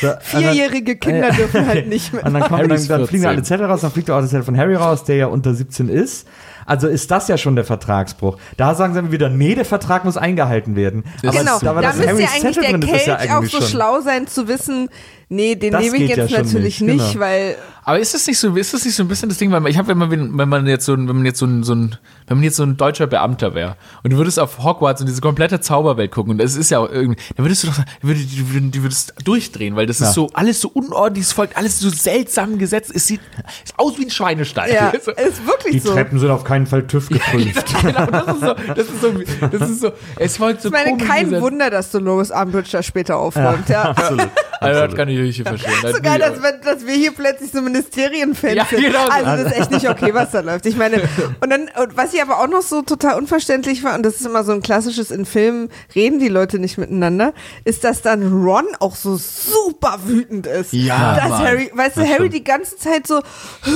So, 0.00 0.06
und 0.08 0.14
dann- 0.14 0.20
Vierjährige 0.20 0.96
Kinder 0.96 1.30
dürfen 1.30 1.66
halt 1.66 1.88
nicht 1.88 2.12
mehr. 2.12 2.24
Und 2.26 2.34
dann, 2.34 2.48
Harrys 2.50 2.88
dann, 2.88 2.98
dann 3.00 3.08
fliegen 3.08 3.22
14. 3.24 3.26
alle 3.26 3.42
Zettel 3.42 3.66
raus, 3.66 3.80
dann 3.82 3.90
fliegt 3.90 4.10
auch 4.10 4.20
das 4.20 4.30
Zettel 4.30 4.44
von 4.44 4.56
Harry 4.56 4.74
raus, 4.74 5.04
der 5.04 5.16
ja 5.16 5.26
unter 5.26 5.54
17 5.54 5.88
ist. 5.88 6.26
Also 6.66 6.86
ist 6.86 7.10
das 7.10 7.26
ja 7.26 7.36
schon 7.36 7.56
der 7.56 7.64
Vertragsbruch. 7.64 8.36
Da 8.56 8.74
sagen 8.74 8.94
sie 8.94 9.10
wieder, 9.10 9.28
nee, 9.28 9.54
der 9.56 9.64
Vertrag 9.64 10.04
muss 10.04 10.16
eingehalten 10.16 10.76
werden. 10.76 11.04
Das 11.22 11.34
Genau, 11.36 11.54
ist 11.56 11.60
so. 11.62 11.68
aber 11.68 11.82
da 11.82 11.88
dass 11.88 11.96
müsste 11.96 12.12
ja 12.22 12.28
eigentlich 12.28 12.42
Zettel 12.56 12.62
der 12.62 12.70
drin 12.78 12.82
ist 12.94 13.06
ja 13.06 13.16
Kelch 13.16 13.30
auch 13.32 13.36
eigentlich 13.38 13.50
so 13.52 13.58
schon- 13.60 13.66
schlau 13.68 14.00
sein 14.02 14.26
zu 14.28 14.46
wissen, 14.46 14.88
nee, 15.30 15.54
den 15.54 15.72
Das 15.72 15.80
nehme 15.82 15.96
ich 15.96 16.10
jetzt 16.14 16.30
ja 16.30 16.42
natürlich 16.42 16.80
nicht, 16.82 16.96
nicht, 16.98 17.12
genau. 17.14 17.24
weil 17.24 17.56
Aber 17.84 17.98
ist 17.98 18.12
das 18.12 18.26
nicht 18.26 18.38
so, 18.38 18.54
ist 18.56 18.74
das 18.74 18.84
nicht 18.84 18.94
so 18.94 19.02
ein 19.02 19.08
bisschen 19.08 19.28
das 19.30 19.38
Ding, 19.38 19.50
weil 19.50 19.66
ich 19.68 19.78
habe, 19.78 19.88
wenn 19.88 19.96
man, 19.98 20.10
wenn 20.38 20.48
man 20.48 20.66
jetzt 20.66 20.84
so 20.84 20.92
ein, 20.92 21.08
wenn 21.08 21.16
man 21.16 21.24
jetzt 21.24 21.38
so 21.38 21.46
ein, 21.46 21.62
so 21.64 21.74
ein, 21.74 21.96
wenn 22.26 22.36
man 22.36 22.44
jetzt 22.44 22.56
so 22.56 22.62
ein 22.62 22.76
deutscher 22.76 23.06
Beamter 23.06 23.54
wäre 23.54 23.76
und 24.04 24.12
du 24.12 24.16
würdest 24.18 24.38
auf 24.38 24.62
Hogwarts 24.62 25.00
und 25.00 25.06
diese 25.08 25.20
komplette 25.22 25.60
Zauberwelt 25.60 26.10
gucken 26.12 26.32
und 26.32 26.38
das 26.38 26.56
ist 26.56 26.70
ja 26.70 26.78
auch 26.80 26.90
irgendwie, 26.90 27.18
dann 27.36 27.46
würdest 27.46 27.62
du 27.62 27.68
doch, 27.68 27.74
sagen, 27.74 27.88
würd- 28.04 28.36
du, 28.36 28.58
würd- 28.58 28.70
du 28.72 28.82
würdest 28.82 29.14
durchdrehen, 29.24 29.76
weil 29.76 29.86
das 29.86 29.98
Ja. 30.00 30.08
ist 30.08 30.14
so, 30.14 30.28
alles 30.34 30.60
so 30.60 30.68
unordentlich, 30.68 31.24
es 31.24 31.32
folgt 31.32 31.56
alles 31.56 31.78
so 31.80 31.88
seltsam 31.88 32.58
gesetzt, 32.58 32.92
es 32.94 33.06
sieht, 33.06 33.20
es 33.64 33.72
aus 33.78 33.98
wie 33.98 34.04
ein 34.04 34.10
Schweinestall. 34.10 34.70
ja, 34.72 34.92
So. 35.04 35.10
ist 35.12 35.46
wirklich 35.46 35.72
Die 35.72 35.78
so. 35.80 35.92
Treppen 35.94 36.18
sind 36.18 36.30
auf 36.30 36.44
keinen 36.44 36.66
Fall 36.66 36.86
TÜV 36.86 37.08
geprüft. 37.08 37.66
genau, 37.80 38.06
das 38.06 38.26
ist 38.34 38.40
so, 38.40 38.54
das 38.74 38.88
ist 38.88 39.00
so, 39.00 39.46
das 39.48 39.70
ist 39.70 39.80
so, 39.80 39.92
es 40.16 40.36
folgt 40.36 40.62
so 40.62 40.68
Ich 40.68 40.72
meine, 40.72 40.96
kein 40.98 41.24
gesetzt. 41.26 41.42
Wunder, 41.42 41.70
dass 41.70 41.90
Dolores 41.90 42.30
Umbridge 42.30 42.68
da 42.72 42.82
später 42.82 43.16
aufräumt. 43.16 43.68
Ja. 43.68 43.82
Absolut. 43.90 44.28
Also, 44.60 44.86
das 44.86 44.94
kann 44.94 45.08
ich 45.08 45.18
nicht 45.18 45.42
verstehen. 45.46 45.72
Das 45.82 45.92
So 45.96 46.02
geil, 46.02 46.18
dass, 46.18 46.42
wir- 46.42 46.52
dass 46.52 46.86
wir 46.86 46.94
hier 46.94 47.12
plötzlich 47.12 47.50
so 47.50 47.62
Ministerienfans 47.62 48.54
Ja, 48.54 48.64
sind. 48.66 48.80
genau 48.82 49.06
so. 49.06 49.10
Also 49.10 49.42
das 49.44 49.52
ist 49.52 49.58
echt 49.58 49.70
nicht 49.70 49.88
okay, 49.88 50.12
was 50.14 50.30
da 50.30 50.40
läuft. 50.40 50.66
Ich 50.66 50.76
meine, 50.76 51.00
und 51.40 51.50
dann, 51.50 51.62
und 51.82 51.96
was 51.96 52.12
ich 52.14 52.20
aber 52.22 52.38
auch 52.40 52.48
noch 52.48 52.62
so 52.62 52.82
total 52.82 53.16
unverständlich 53.18 53.82
war, 53.84 53.94
und 53.94 54.02
das 54.04 54.16
ist 54.20 54.26
immer 54.26 54.44
so 54.44 54.52
ein 54.52 54.60
klassisches, 54.62 55.10
in 55.10 55.24
Filmen 55.24 55.70
reden 55.94 56.18
die 56.18 56.28
Leute 56.28 56.58
nicht 56.58 56.76
miteinander, 56.78 57.32
ist, 57.64 57.84
dass 57.84 58.02
dann 58.02 58.32
Ron 58.44 58.66
auch 58.80 58.96
so 58.96 59.16
super 59.16 59.98
wütend 60.04 60.46
ist. 60.46 60.72
Ja, 60.72 61.16
Dass 61.16 61.28
Mann. 61.30 61.38
Harry, 61.46 61.70
weißt 61.74 61.96
du, 61.96 62.00
Das 62.00 62.08
Harry 62.10 62.18
stimmt. 62.28 62.34
die 62.34 62.44
ganze 62.44 62.76
Zeit 62.76 63.06
so, 63.06 63.18
"Hä, 63.64 63.70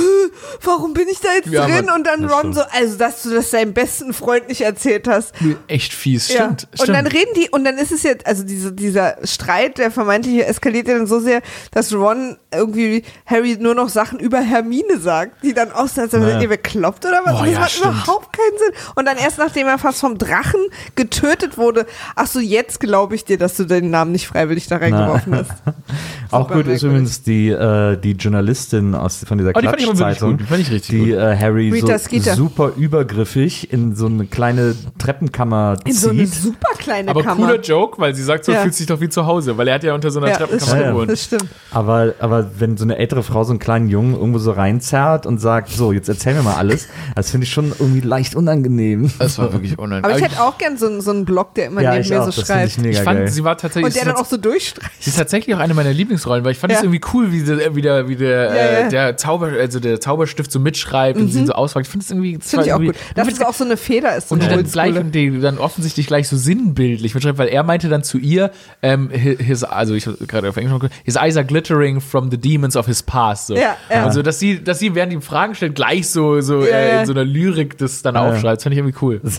warum 0.63 0.93
bin 0.93 1.07
ich 1.09 1.19
da 1.19 1.29
jetzt 1.35 1.47
Ja, 1.49 1.65
drin? 1.65 1.85
Mann, 1.85 1.95
und 1.95 2.07
dann 2.07 2.21
das 2.23 2.31
Ron 2.31 2.39
stimmt. 2.53 2.55
so, 2.55 2.61
also 2.71 2.97
dass 2.97 3.23
du 3.23 3.29
das 3.31 3.49
deinem 3.49 3.73
besten 3.73 4.13
Freund 4.13 4.47
nicht 4.49 4.61
erzählt 4.61 5.07
hast. 5.07 5.33
echt 5.67 5.93
fies, 5.93 6.25
stimmt. 6.25 6.39
Ja. 6.63 6.67
stimmt. 6.75 6.89
Und 6.89 6.93
dann 6.93 7.07
reden 7.07 7.31
die, 7.35 7.49
und 7.49 7.63
dann 7.65 7.77
ist 7.77 7.91
es 7.91 8.03
jetzt, 8.03 8.25
also 8.27 8.43
diese, 8.43 8.71
dieser 8.71 9.15
Streit, 9.23 9.77
der 9.77 9.89
vermeintliche 9.91 10.45
eskaliert 10.45 10.74
ja 10.75 10.83
dann 10.83 11.07
so 11.07 11.19
sehr, 11.19 11.41
dass 11.71 11.93
Ron 11.93 12.37
irgendwie 12.53 13.03
Harry 13.25 13.57
nur 13.59 13.75
noch 13.75 13.89
Sachen 13.89 14.19
über 14.19 14.39
Hermine 14.41 14.97
sagt, 14.99 15.43
die 15.43 15.53
dann 15.53 15.71
auch 15.71 15.87
sagen, 15.87 16.09
Naja. 16.13 16.33
seid 16.33 16.41
ihr 16.43 16.49
bekloppt 16.49 17.05
oder 17.05 17.21
was? 17.25 17.33
Boah, 17.33 17.43
das 17.45 17.53
ja, 17.53 17.59
macht 17.59 17.71
stimmt. 17.71 17.85
überhaupt 18.03 18.33
keinen 18.37 18.57
Sinn. 18.59 18.91
Und 18.95 19.05
dann 19.05 19.17
erst 19.17 19.37
nachdem 19.37 19.67
er 19.67 19.77
fast 19.77 19.99
vom 19.99 20.17
Drachen 20.17 20.59
getötet 20.95 21.57
wurde, 21.57 21.85
ach 22.15 22.27
so, 22.27 22.39
jetzt 22.39 22.79
glaube 22.79 23.15
ich 23.15 23.25
dir, 23.25 23.37
dass 23.37 23.55
du 23.57 23.65
den 23.65 23.89
Namen 23.89 24.11
nicht 24.11 24.27
freiwillig 24.27 24.67
da 24.67 24.77
reingeworfen 24.77 25.35
hast. 25.35 25.51
Auch 26.31 26.51
gut 26.51 26.67
ist 26.67 26.83
übrigens 26.83 27.21
die, 27.23 27.49
äh, 27.49 27.97
die 27.97 28.11
Journalistin 28.13 28.95
aus, 28.95 29.23
von 29.27 29.37
dieser 29.37 29.51
Oh, 29.55 29.59
die 29.59 29.67
Klatschzeitung. 29.67 30.37
Die 30.37 30.43
fand 30.43 30.61
ich 30.61 30.71
richtig 30.71 30.89
die 30.89 31.11
äh, 31.11 31.37
Harry 31.37 31.69
Rita 31.69 31.97
so 31.97 32.05
Skeeter. 32.05 32.35
super 32.35 32.71
übergriffig 32.75 33.71
in 33.71 33.95
so 33.95 34.07
eine 34.07 34.25
kleine 34.25 34.75
Treppenkammer 34.97 35.77
In 35.85 35.93
so 35.93 36.09
eine 36.09 36.25
zieht. 36.25 36.33
super 36.41 36.73
kleine 36.77 37.11
aber 37.11 37.23
Kammer. 37.23 37.47
cooler 37.47 37.61
Joke, 37.61 37.99
weil 38.01 38.15
sie 38.15 38.23
sagt, 38.23 38.45
so 38.45 38.51
Ja. 38.51 38.61
fühlt 38.61 38.73
sich 38.73 38.87
doch 38.87 38.99
wie 39.01 39.09
zu 39.09 39.25
Hause, 39.25 39.57
weil 39.57 39.67
er 39.67 39.75
hat 39.75 39.83
ja 39.83 39.93
unter 39.93 40.09
so 40.11 40.19
einer 40.19 40.29
ja, 40.29 40.39
das 40.39 40.49
Treppenkammer 40.65 40.81
stimmt, 40.81 40.93
gewohnt. 40.93 41.11
das 41.11 41.23
stimmt. 41.23 41.45
Aber, 41.71 42.13
aber 42.19 42.49
wenn 42.59 42.77
so 42.77 42.83
eine 42.83 42.97
ältere 42.97 43.23
Frau 43.23 43.43
so 43.43 43.51
einen 43.51 43.59
kleinen 43.59 43.89
Jungen 43.89 44.13
irgendwo 44.15 44.39
so 44.39 44.51
reinzerrt 44.51 45.25
und 45.25 45.39
sagt, 45.39 45.69
so, 45.69 45.91
jetzt 45.91 46.09
erzähl 46.09 46.33
mir 46.33 46.41
mal 46.43 46.55
alles, 46.55 46.87
das 47.15 47.31
finde 47.31 47.45
ich 47.45 47.51
schon 47.51 47.73
irgendwie 47.79 48.01
leicht 48.01 48.35
unangenehm. 48.35 49.11
Das 49.19 49.37
war 49.37 49.51
wirklich 49.53 49.77
unangenehm. 49.77 50.05
Aber 50.05 50.17
ich 50.17 50.23
hätte 50.23 50.41
auch 50.41 50.57
gern 50.57 50.77
so, 50.77 50.87
einen- 50.87 51.01
so 51.01 51.11
einen 51.11 51.25
Blog, 51.25 51.53
der 51.55 51.67
immer 51.67 51.81
ja, 51.81 51.91
neben 51.91 52.03
ich 52.03 52.09
mir 52.09 52.21
auch, 52.21 52.31
so 52.31 52.41
ich 52.41 52.47
schreibt. 52.47 52.77
mega 52.77 52.89
ich 52.89 52.99
fand, 52.99 53.19
geil. 53.19 53.27
sie 53.29 53.43
war 53.43 53.57
tatsächlich, 53.57 53.85
Und 53.85 53.95
der 53.95 54.05
dann 54.05 54.15
ist 54.15 54.19
auch 54.21 54.25
so 54.25 54.37
durchstreicht. 54.37 54.91
Sie 55.03 55.09
ist 55.09 55.17
tatsächlich 55.17 55.55
auch 55.55 55.59
eine 55.59 55.73
meiner 55.73 55.93
Lieblingsrollen, 55.93 56.43
weil 56.45 56.51
ich 56.53 56.57
fand 56.59 56.73
es 56.73 56.79
Ja. 56.79 56.83
irgendwie 56.85 57.01
cool, 57.13 57.31
wie, 57.31 57.43
der, 57.43 57.75
wie 57.75 57.81
der, 57.81 58.07
wie 58.07 58.15
der, 58.15 58.29
Ja, 58.45 58.53
äh, 58.55 58.81
ja. 58.83 58.89
der 58.89 59.17
Zauber, 59.17 59.47
also 59.59 59.79
der 59.79 59.99
Zauberstift 59.99 60.51
so 60.51 60.59
mitschreibt 60.59 61.19
und 61.19 61.29
sie 61.31 61.39
ihn 61.39 61.47
so 61.47 61.53
ausfragt. 61.53 61.85
Ich 61.87 61.91
finde 61.91 62.03
es 62.03 62.11
irgendwie, 62.11 62.37
Finde 62.41 62.65
ich 62.65 62.73
auch 62.73 62.79
irgendwie- 62.79 62.97
gut. 62.97 63.15
Dass 63.15 63.27
es 63.27 63.41
auch 63.41 63.53
so 63.53 63.63
eine 63.63 63.77
Feder 63.77 64.15
ist. 64.15 64.29
So 64.29 64.33
und 64.35 64.43
die 64.43 64.47
dann 64.47 64.63
gleich 64.63 64.95
und 64.95 65.13
die 65.13 65.39
dann 65.39 65.57
offensichtlich 65.57 66.07
gleich 66.07 66.27
so 66.27 66.37
sinnbildlich 66.37 67.13
mitschreibt, 67.13 67.37
weil 67.37 67.47
er 67.47 67.63
meinte 67.63 67.89
dann 67.89 68.03
zu 68.03 68.17
ihr, 68.17 68.51
ähm, 68.81 69.09
hi- 69.11 69.37
his, 69.37 69.63
also 69.63 69.93
ich 69.93 70.07
habe 70.07 70.17
gerade 70.25 70.47
auf 70.55 70.61
Englisch 70.61 70.71
mal 70.73 70.79
geguckt, 70.79 71.01
his 71.03 71.15
eyes 71.15 71.37
are 71.37 71.45
glittering 71.45 71.99
from 72.01 72.31
the 72.31 72.37
demons 72.37 72.75
of 72.75 72.85
his 72.85 73.03
past. 73.03 73.47
So. 73.47 73.55
Ja, 73.55 73.75
ja. 73.89 74.03
Also 74.05 74.21
dass 74.21 74.39
sie, 74.39 74.63
dass 74.63 74.79
sie 74.79 74.95
während 74.95 75.11
die 75.13 75.21
Fragen 75.21 75.53
stellt 75.55 75.75
gleich 75.75 76.09
so 76.09 76.41
so 76.41 76.61
Ja, 76.61 76.67
äh, 76.77 76.99
in 77.01 77.05
so 77.05 77.13
einer 77.13 77.25
Lyrik 77.25 77.77
das 77.77 78.01
dann 78.01 78.15
Ja. 78.15 78.21
aufschreibt, 78.29 78.57
das 78.57 78.63
fand 78.63 78.73
ich 78.73 78.79
irgendwie 78.79 78.97
cool. 79.01 79.21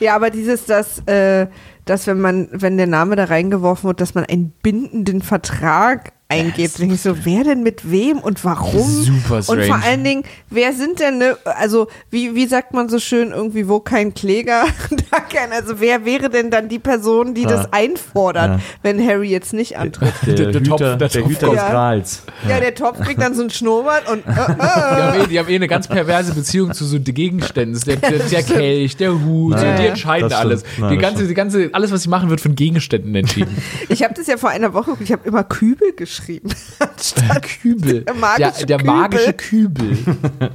Ja, 0.00 0.16
aber 0.16 0.30
dieses, 0.30 0.64
dass, 0.64 1.00
äh, 1.06 1.46
dass 1.84 2.06
wenn 2.06 2.20
man, 2.22 2.48
wenn 2.52 2.78
der 2.78 2.86
Name 2.86 3.16
da 3.16 3.24
reingeworfen 3.24 3.88
wird, 3.88 4.00
dass 4.00 4.14
man 4.14 4.24
einen 4.24 4.50
bindenden 4.62 5.20
Vertrag 5.20 6.12
eingeht, 6.30 6.78
denke 6.78 6.94
ich 6.94 7.02
so, 7.02 7.14
wer 7.24 7.44
denn 7.44 7.62
mit 7.62 7.90
wem 7.90 8.18
und 8.18 8.44
warum? 8.44 8.88
Super 8.88 9.36
Und 9.36 9.42
strange. 9.44 9.64
vor 9.66 9.82
allen 9.82 10.04
Dingen, 10.04 10.22
wer 10.48 10.72
sind 10.72 11.00
denn, 11.00 11.18
ne, 11.18 11.36
also 11.44 11.88
wie, 12.10 12.34
wie 12.34 12.46
sagt 12.46 12.72
man 12.72 12.88
so 12.88 12.98
schön, 12.98 13.32
irgendwie, 13.32 13.68
wo 13.68 13.80
kein 13.80 14.14
Kläger, 14.14 14.64
da 15.10 15.20
kein, 15.20 15.52
also 15.52 15.80
wer 15.80 16.04
wäre 16.04 16.30
denn 16.30 16.50
dann 16.50 16.68
die 16.68 16.78
Person, 16.78 17.34
die 17.34 17.42
Ja. 17.42 17.48
das 17.48 17.72
einfordert, 17.72 18.58
Ja. 18.58 18.60
wenn 18.82 19.04
Harry 19.06 19.28
jetzt 19.28 19.52
nicht 19.52 19.76
antritt? 19.76 20.12
Der, 20.26 20.34
Der- 20.34 20.46
der 20.52 20.60
Hüter, 20.60 20.70
Topf- 20.70 20.78
der 20.78 20.96
der 20.96 21.10
Topf 21.10 21.28
Hüter 21.30 21.50
des 21.50 21.60
Grals. 21.60 22.22
Ja, 22.48 22.60
der 22.60 22.74
Topf 22.74 23.00
kriegt 23.00 23.20
dann 23.20 23.34
so 23.34 23.40
einen 23.42 23.50
Schnurrbart 23.50 24.08
und 24.10 24.20
äh, 24.26 24.30
Die 24.30 24.32
äh, 24.32 24.42
haben, 24.62 25.20
eh, 25.20 25.26
die 25.26 25.38
haben 25.38 25.48
eh 25.48 25.54
eine 25.56 25.68
ganz 25.68 25.88
perverse 25.88 26.32
Beziehung 26.34 26.72
zu 26.72 26.84
so 26.84 26.98
den 26.98 27.14
Gegenständen. 27.14 27.72
Das 27.74 27.82
ist 27.82 27.86
Der, 27.88 27.96
der, 27.96 28.18
der 28.20 28.42
Kelch, 28.44 28.96
der 28.96 29.12
Hut, 29.24 29.54
Ja, 29.54 29.76
die 29.76 29.82
ja. 29.82 29.88
entscheiden 29.90 30.32
alles. 30.32 30.62
Ja, 30.80 30.88
die 30.90 30.96
ganze, 30.98 31.26
die 31.26 31.34
ganze, 31.34 31.70
alles, 31.72 31.90
was 31.92 32.02
sie 32.04 32.08
machen, 32.08 32.30
wird 32.30 32.40
von 32.40 32.54
Gegenständen 32.54 33.14
entschieden. 33.14 33.56
ich 33.88 34.02
habe 34.04 34.14
das 34.14 34.26
ja 34.28 34.36
vor 34.36 34.50
einer 34.50 34.72
Woche, 34.74 34.92
ich 35.00 35.10
habe 35.12 35.26
immer 35.28 35.42
Kübel 35.44 35.92
geschrieben. 35.96 36.19
Anstatt 36.78 37.42
Kübel. 37.62 38.02
Der 38.02 38.14
magische 38.14 38.66
der, 38.66 38.66
der 38.66 38.78
Kübel. 38.78 38.94
magische 38.94 39.32
Kübel. 39.32 39.98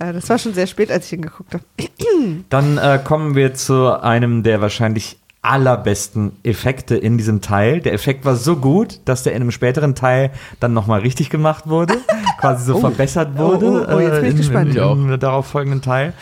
Ja, 0.00 0.12
das 0.12 0.28
war 0.28 0.38
schon 0.38 0.52
sehr 0.54 0.66
spät, 0.66 0.90
als 0.90 1.04
ich 1.04 1.10
hingeguckt 1.10 1.54
habe. 1.54 1.64
Dann 2.50 2.78
äh, 2.78 2.98
kommen 3.02 3.36
wir 3.36 3.54
zu 3.54 4.02
einem 4.02 4.42
der 4.42 4.60
wahrscheinlich 4.60 5.16
allerbesten 5.40 6.32
Effekte 6.42 6.96
in 6.96 7.16
diesem 7.16 7.40
Teil. 7.42 7.80
Der 7.80 7.92
Effekt 7.92 8.24
war 8.24 8.34
so 8.34 8.56
gut, 8.56 9.00
dass 9.04 9.22
der 9.22 9.34
in 9.34 9.42
einem 9.42 9.50
späteren 9.52 9.94
Teil 9.94 10.30
dann 10.58 10.72
nochmal 10.72 11.00
richtig 11.00 11.30
gemacht 11.30 11.68
wurde, 11.68 11.94
quasi 12.40 12.64
so 12.64 12.80
verbessert 12.80 13.38
wurde 13.38 13.66
Oh, 13.66 13.86
oh, 13.88 13.96
oh, 13.96 14.00
jetzt 14.00 14.16
bin 14.20 14.26
ich 14.30 14.34
äh, 14.34 14.36
gespannt. 14.38 14.66
im, 14.70 14.72
Ich 14.72 14.80
auch. 14.80 14.92
im, 14.94 15.10
im 15.12 15.20
darauffolgenden 15.20 15.80
Teil. 15.80 16.12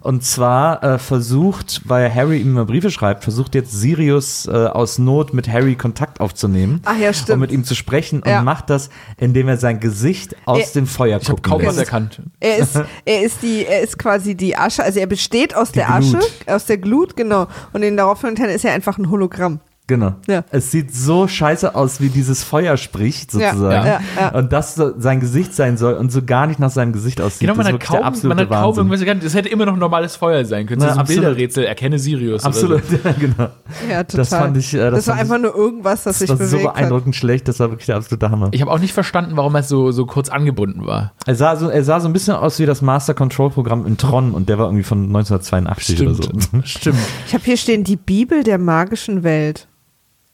Und 0.00 0.24
zwar 0.24 0.82
äh, 0.82 0.98
versucht, 0.98 1.82
weil 1.84 2.12
Harry 2.14 2.38
ihm 2.40 2.48
immer 2.52 2.64
Briefe 2.64 2.90
schreibt, 2.90 3.24
versucht 3.24 3.54
jetzt 3.54 3.72
Sirius 3.72 4.46
äh, 4.46 4.50
aus 4.52 4.98
Not 4.98 5.34
mit 5.34 5.48
Harry 5.48 5.74
Kontakt 5.74 6.20
aufzunehmen. 6.20 6.80
Ach 6.84 6.96
ja, 6.98 7.12
stimmt. 7.12 7.30
Um 7.34 7.40
mit 7.40 7.52
ihm 7.52 7.64
zu 7.64 7.74
sprechen 7.74 8.22
und 8.22 8.28
Ja. 8.30 8.42
macht 8.42 8.70
das, 8.70 8.90
indem 9.18 9.48
er 9.48 9.56
sein 9.56 9.80
Gesicht 9.80 10.36
aus 10.46 10.60
Er- 10.60 10.72
dem 10.74 10.86
Feuer 10.86 11.18
Ich 11.20 11.28
habe 11.28 11.42
kaum 11.42 11.64
was 11.64 11.76
erkannt. 11.76 12.20
Er 12.40 12.58
ist, 12.58 12.76
er 13.04 13.22
ist 13.22 13.42
die, 13.42 13.66
er 13.66 13.80
ist 13.82 13.98
quasi 13.98 14.34
die 14.34 14.56
Asche, 14.56 14.82
also 14.84 15.00
er 15.00 15.06
besteht 15.06 15.54
aus 15.56 15.72
der 15.72 15.90
Asche, 15.90 16.18
Glut. 16.18 16.32
aus 16.46 16.64
der 16.66 16.78
Glut, 16.78 17.16
genau. 17.16 17.42
Und 17.72 17.82
in 17.82 17.82
den 17.82 17.96
darauffolgenden 17.96 18.50
ist 18.50 18.64
er 18.64 18.72
einfach 18.74 18.98
ein 18.98 19.10
Hologramm. 19.10 19.60
Genau. 19.88 20.14
Ja. 20.28 20.44
Es 20.50 20.70
sieht 20.70 20.94
so 20.94 21.26
scheiße 21.26 21.74
aus, 21.74 22.00
wie 22.00 22.10
dieses 22.10 22.44
Feuer 22.44 22.76
spricht, 22.76 23.30
sozusagen. 23.30 23.86
ja, 23.86 24.00
ja. 24.20 24.28
Und 24.34 24.52
das 24.52 24.74
so 24.74 24.92
sein 25.00 25.18
Gesicht 25.18 25.54
sein 25.54 25.78
soll 25.78 25.94
und 25.94 26.12
so 26.12 26.22
gar 26.22 26.46
nicht 26.46 26.60
nach 26.60 26.70
seinem 26.70 26.92
Gesicht 26.92 27.22
aussieht. 27.22 27.40
Genau, 27.40 27.54
man 27.54 27.64
das 27.64 27.74
ist 27.74 27.80
hat 27.80 27.96
kaum, 27.96 28.02
absolute 28.04 28.28
man 28.28 28.38
hat 28.38 28.62
kaum 28.62 28.76
irgendwas 28.76 29.00
erkannt. 29.00 29.24
Es 29.24 29.34
hätte 29.34 29.48
immer 29.48 29.64
noch 29.64 29.76
normales 29.76 30.14
Feuer 30.14 30.44
sein 30.44 30.66
können. 30.66 30.82
Na, 30.82 30.88
so 30.88 30.92
ein 30.92 31.00
absolut. 31.00 31.22
Bilderrätsel, 31.22 31.64
erkenne 31.64 31.98
Sirius. 31.98 32.44
Absolut, 32.44 32.82
Oder 32.82 32.84
so. 32.86 32.96
ja, 33.08 33.12
genau. 33.18 33.48
Ja, 33.90 34.04
total. 34.04 34.18
Das 34.18 34.28
fand 34.28 34.56
ich, 34.58 34.74
äh, 34.74 34.78
das 34.78 34.92
das 34.92 35.08
war 35.08 35.16
einfach 35.16 35.38
nur 35.38 35.54
irgendwas, 35.54 36.02
das 36.04 36.18
sich 36.18 36.28
Das 36.28 36.38
war 36.38 36.46
so 36.46 36.56
bewegt 36.56 36.68
hat. 36.68 36.74
beeindruckend 36.76 37.16
schlecht, 37.16 37.48
das 37.48 37.58
war 37.58 37.70
wirklich 37.70 37.86
der 37.86 37.96
absolute 37.96 38.30
Hammer. 38.30 38.48
Ich 38.52 38.60
habe 38.60 38.70
auch 38.70 38.80
nicht 38.80 38.92
verstanden, 38.92 39.36
warum 39.36 39.54
er 39.54 39.62
so, 39.62 39.90
so 39.90 40.04
kurz 40.04 40.28
angebunden 40.28 40.86
war. 40.86 41.12
Er 41.24 41.34
sah, 41.34 41.56
so, 41.56 41.70
er 41.70 41.82
sah 41.82 41.98
so 42.00 42.08
ein 42.08 42.12
bisschen 42.12 42.34
aus 42.34 42.58
wie 42.58 42.66
das 42.66 42.82
Master 42.82 43.14
Control 43.14 43.48
Programm 43.48 43.86
in 43.86 43.96
Tron 43.96 44.32
und 44.32 44.50
der 44.50 44.58
war 44.58 44.66
irgendwie 44.66 44.84
von 44.84 45.04
1982 45.04 46.02
oder 46.02 46.14
so. 46.14 46.22
Stimmt. 46.64 46.98
Ich 47.26 47.34
habe 47.34 47.44
hier 47.44 47.56
stehen 47.56 47.84
die 47.84 47.96
Bibel 47.96 48.42
der 48.42 48.58
magischen 48.58 49.22
Welt. 49.22 49.66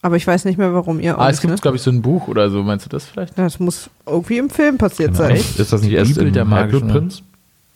Aber 0.04 0.16
ich 0.16 0.26
weiß 0.26 0.44
nicht 0.44 0.58
mehr, 0.58 0.74
warum 0.74 1.00
ihr 1.00 1.16
auch 1.16 1.22
Ah, 1.22 1.30
es 1.30 1.40
gibt, 1.40 1.50
ne? 1.54 1.58
glaube 1.58 1.78
ich, 1.78 1.82
so 1.82 1.90
ein 1.90 2.02
Buch 2.02 2.28
oder 2.28 2.50
so. 2.50 2.62
Meinst 2.62 2.84
du 2.84 2.90
das 2.90 3.06
vielleicht? 3.06 3.38
Das 3.38 3.58
muss 3.58 3.88
irgendwie 4.04 4.36
im 4.36 4.50
Film 4.50 4.76
passiert 4.76 5.12
Genau. 5.12 5.28
sein. 5.28 5.36
Ist 5.36 5.72
das 5.72 5.80
nicht 5.80 5.92
erst 5.92 6.14
Bibel 6.14 6.30
der 6.30 6.44
magischen 6.44 6.82
Halbblutprinz? 6.92 7.22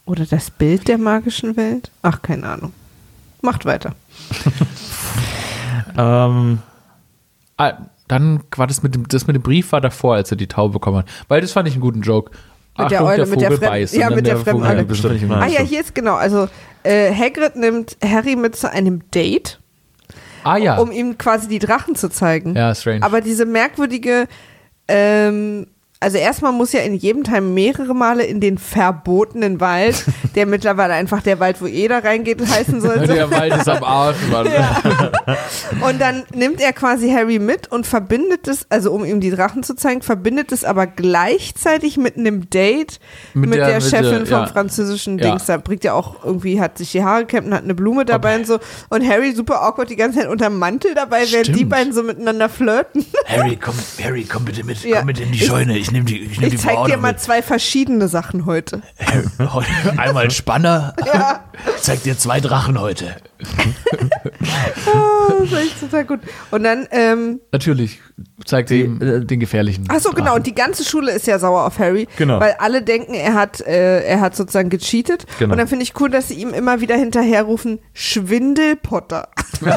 Oder 0.04 0.26
das 0.26 0.50
Bild 0.50 0.88
der 0.88 0.98
magischen 0.98 1.56
Welt? 1.56 1.90
Ach, 2.02 2.20
keine 2.20 2.46
Ahnung. 2.46 2.72
Macht 3.40 3.64
weiter. 3.64 3.94
Ähm, 5.96 6.58
Ah, 7.56 7.72
dann 8.06 8.40
war 8.56 8.68
das 8.68 8.82
mit 8.84 8.94
dem, 8.94 9.08
das 9.08 9.26
mit 9.26 9.34
dem 9.34 9.42
Brief 9.42 9.72
war 9.72 9.80
davor, 9.80 10.14
als 10.14 10.30
er 10.30 10.36
die 10.36 10.46
Taube 10.46 10.74
bekommen 10.74 10.98
hat. 10.98 11.06
Weil 11.26 11.40
das 11.40 11.50
fand 11.52 11.66
ich 11.66 11.74
einen 11.74 11.80
guten 11.80 12.02
Joke. 12.02 12.30
Mit 12.78 12.92
der 12.92 13.04
Eule, 13.04 13.26
mit 13.26 13.40
der 13.40 13.50
Fremden- 13.50 13.66
beißt. 13.66 13.96
ja, 13.96 14.10
mit 14.10 14.26
der 14.26 14.36
fand 14.36 14.60
ich 14.64 14.70
irgendwie 14.92 15.32
Ah 15.34 15.46
ja, 15.48 15.62
hier 15.62 15.80
ist 15.80 15.92
genau. 15.94 16.14
Also 16.14 16.48
äh, 16.84 17.12
Hagrid 17.12 17.56
nimmt 17.56 17.96
Harry 18.04 18.36
mit 18.36 18.54
zu 18.54 18.70
einem 18.70 19.02
Date, 19.10 19.58
Ah 20.44 20.56
ja. 20.56 20.78
um 20.78 20.90
ihm 20.90 21.18
quasi 21.18 21.48
die 21.48 21.58
Drachen 21.58 21.94
zu 21.94 22.08
zeigen. 22.08 22.54
ja, 22.54 22.74
strange. 22.74 23.02
Aber 23.02 23.20
diese 23.20 23.46
merkwürdige, 23.46 24.26
ähm, 24.88 25.66
also 26.00 26.16
erstmal 26.18 26.52
muss 26.52 26.72
ja 26.72 26.80
in 26.80 26.94
jedem 26.94 27.24
Teil 27.24 27.40
mehrere 27.40 27.94
Male 27.94 28.24
in 28.24 28.40
den 28.40 28.56
verbotenen 28.58 29.60
Wald, 29.60 30.04
der 30.34 30.46
mittlerweile 30.46 30.94
einfach 30.94 31.22
der 31.22 31.40
Wald, 31.40 31.60
wo 31.60 31.66
jeder 31.66 32.04
reingeht, 32.04 32.40
heißen 32.46 32.80
sollte. 32.80 33.08
der 33.08 33.30
Wald 33.30 33.54
ist 33.56 33.68
am 33.68 33.82
Arsch, 33.82 34.16
Mann. 34.30 34.46
Und 35.80 36.00
dann 36.00 36.24
nimmt 36.34 36.60
er 36.60 36.72
quasi 36.72 37.10
Harry 37.10 37.38
mit 37.38 37.70
und 37.70 37.86
verbindet 37.86 38.46
es, 38.48 38.66
also 38.70 38.92
um 38.92 39.04
ihm 39.04 39.20
die 39.20 39.30
Drachen 39.30 39.62
zu 39.62 39.74
zeigen, 39.74 40.02
verbindet 40.02 40.52
es 40.52 40.64
aber 40.64 40.86
gleichzeitig 40.86 41.96
mit 41.96 42.16
einem 42.16 42.48
Date 42.50 43.00
mit, 43.34 43.50
Mit 43.50 43.58
der, 43.58 43.66
der- 43.66 43.74
mit 43.80 43.84
Chefin 43.84 44.02
der- 44.10 44.26
vom 44.26 44.38
ja. 44.40 44.46
französischen 44.46 45.18
Ja. 45.18 45.30
Dings. 45.30 45.46
Da 45.46 45.56
bringt 45.56 45.84
er 45.84 45.94
auch 45.94 46.24
irgendwie, 46.24 46.60
hat 46.60 46.78
sich 46.78 46.92
die 46.92 47.02
Haare 47.02 47.20
gekämmt 47.22 47.48
und 47.48 47.54
hat 47.54 47.64
eine 47.64 47.74
Blume 47.74 48.04
dabei 48.04 48.36
und 48.36 48.46
so. 48.46 48.58
Und 48.88 49.06
Harry 49.08 49.32
super 49.32 49.62
awkward 49.62 49.90
die 49.90 49.96
ganze 49.96 50.20
Zeit 50.20 50.28
unterm 50.28 50.58
Mantel 50.58 50.94
dabei, 50.94 51.24
während 51.30 51.56
die 51.56 51.64
beiden 51.64 51.92
so 51.92 52.02
miteinander 52.02 52.48
flirten. 52.48 53.04
Harry, 53.26 53.56
komm, 53.60 53.74
Harry, 54.02 54.24
komm 54.30 54.44
bitte 54.44 54.64
mit, 54.64 54.82
Ja. 54.84 54.98
komm 54.98 55.06
mit 55.06 55.20
in 55.20 55.32
die 55.32 55.40
Scheune. 55.40 55.76
Ich 55.78 55.87
nehme 55.92 56.04
die, 56.04 56.18
ich 56.18 56.40
nehm 56.40 56.50
die 56.50 56.56
Ich 56.56 56.62
zeig 56.62 56.74
Braut 56.76 56.88
dir 56.90 56.96
mal 56.96 57.12
mit. 57.12 57.20
zwei 57.20 57.42
verschiedene 57.42 58.08
Sachen 58.08 58.46
heute. 58.46 58.82
Einmal 59.96 60.30
Spanner. 60.30 60.94
Ja. 61.06 61.44
Ich 61.76 61.82
zeig 61.82 62.02
dir 62.02 62.16
zwei 62.18 62.40
Drachen 62.40 62.80
heute. 62.80 63.16
Ah, 63.40 65.32
das 65.40 65.52
ist 65.52 65.58
echt 65.58 65.80
total 65.80 66.04
gut. 66.04 66.20
Und 66.50 66.64
dann, 66.64 66.86
ähm, 66.90 67.40
Natürlich 67.52 68.00
zeigt 68.44 68.68
sie 68.70 68.82
ihm 68.82 69.00
äh, 69.00 69.20
den 69.24 69.38
gefährlichen. 69.40 69.84
ach 69.88 70.00
so, 70.00 70.10
genau, 70.10 70.34
und 70.36 70.46
die 70.46 70.54
ganze 70.54 70.84
Schule 70.84 71.12
ist 71.12 71.26
ja 71.26 71.38
sauer 71.38 71.64
auf 71.66 71.78
Harry, 71.78 72.08
Genau. 72.16 72.40
weil 72.40 72.56
alle 72.58 72.82
denken, 72.82 73.14
er 73.14 73.34
hat, 73.34 73.60
äh, 73.60 74.02
er 74.02 74.20
hat 74.20 74.34
sozusagen 74.34 74.70
gecheatet. 74.70 75.26
Genau. 75.38 75.52
Und 75.52 75.58
dann 75.58 75.68
finde 75.68 75.84
ich 75.84 75.92
cool, 76.00 76.10
dass 76.10 76.28
sie 76.28 76.34
ihm 76.34 76.50
immer 76.54 76.80
wieder 76.80 76.96
hinterherrufen, 76.96 77.78
Schwindelpotter. 77.92 79.28
Im 79.60 79.68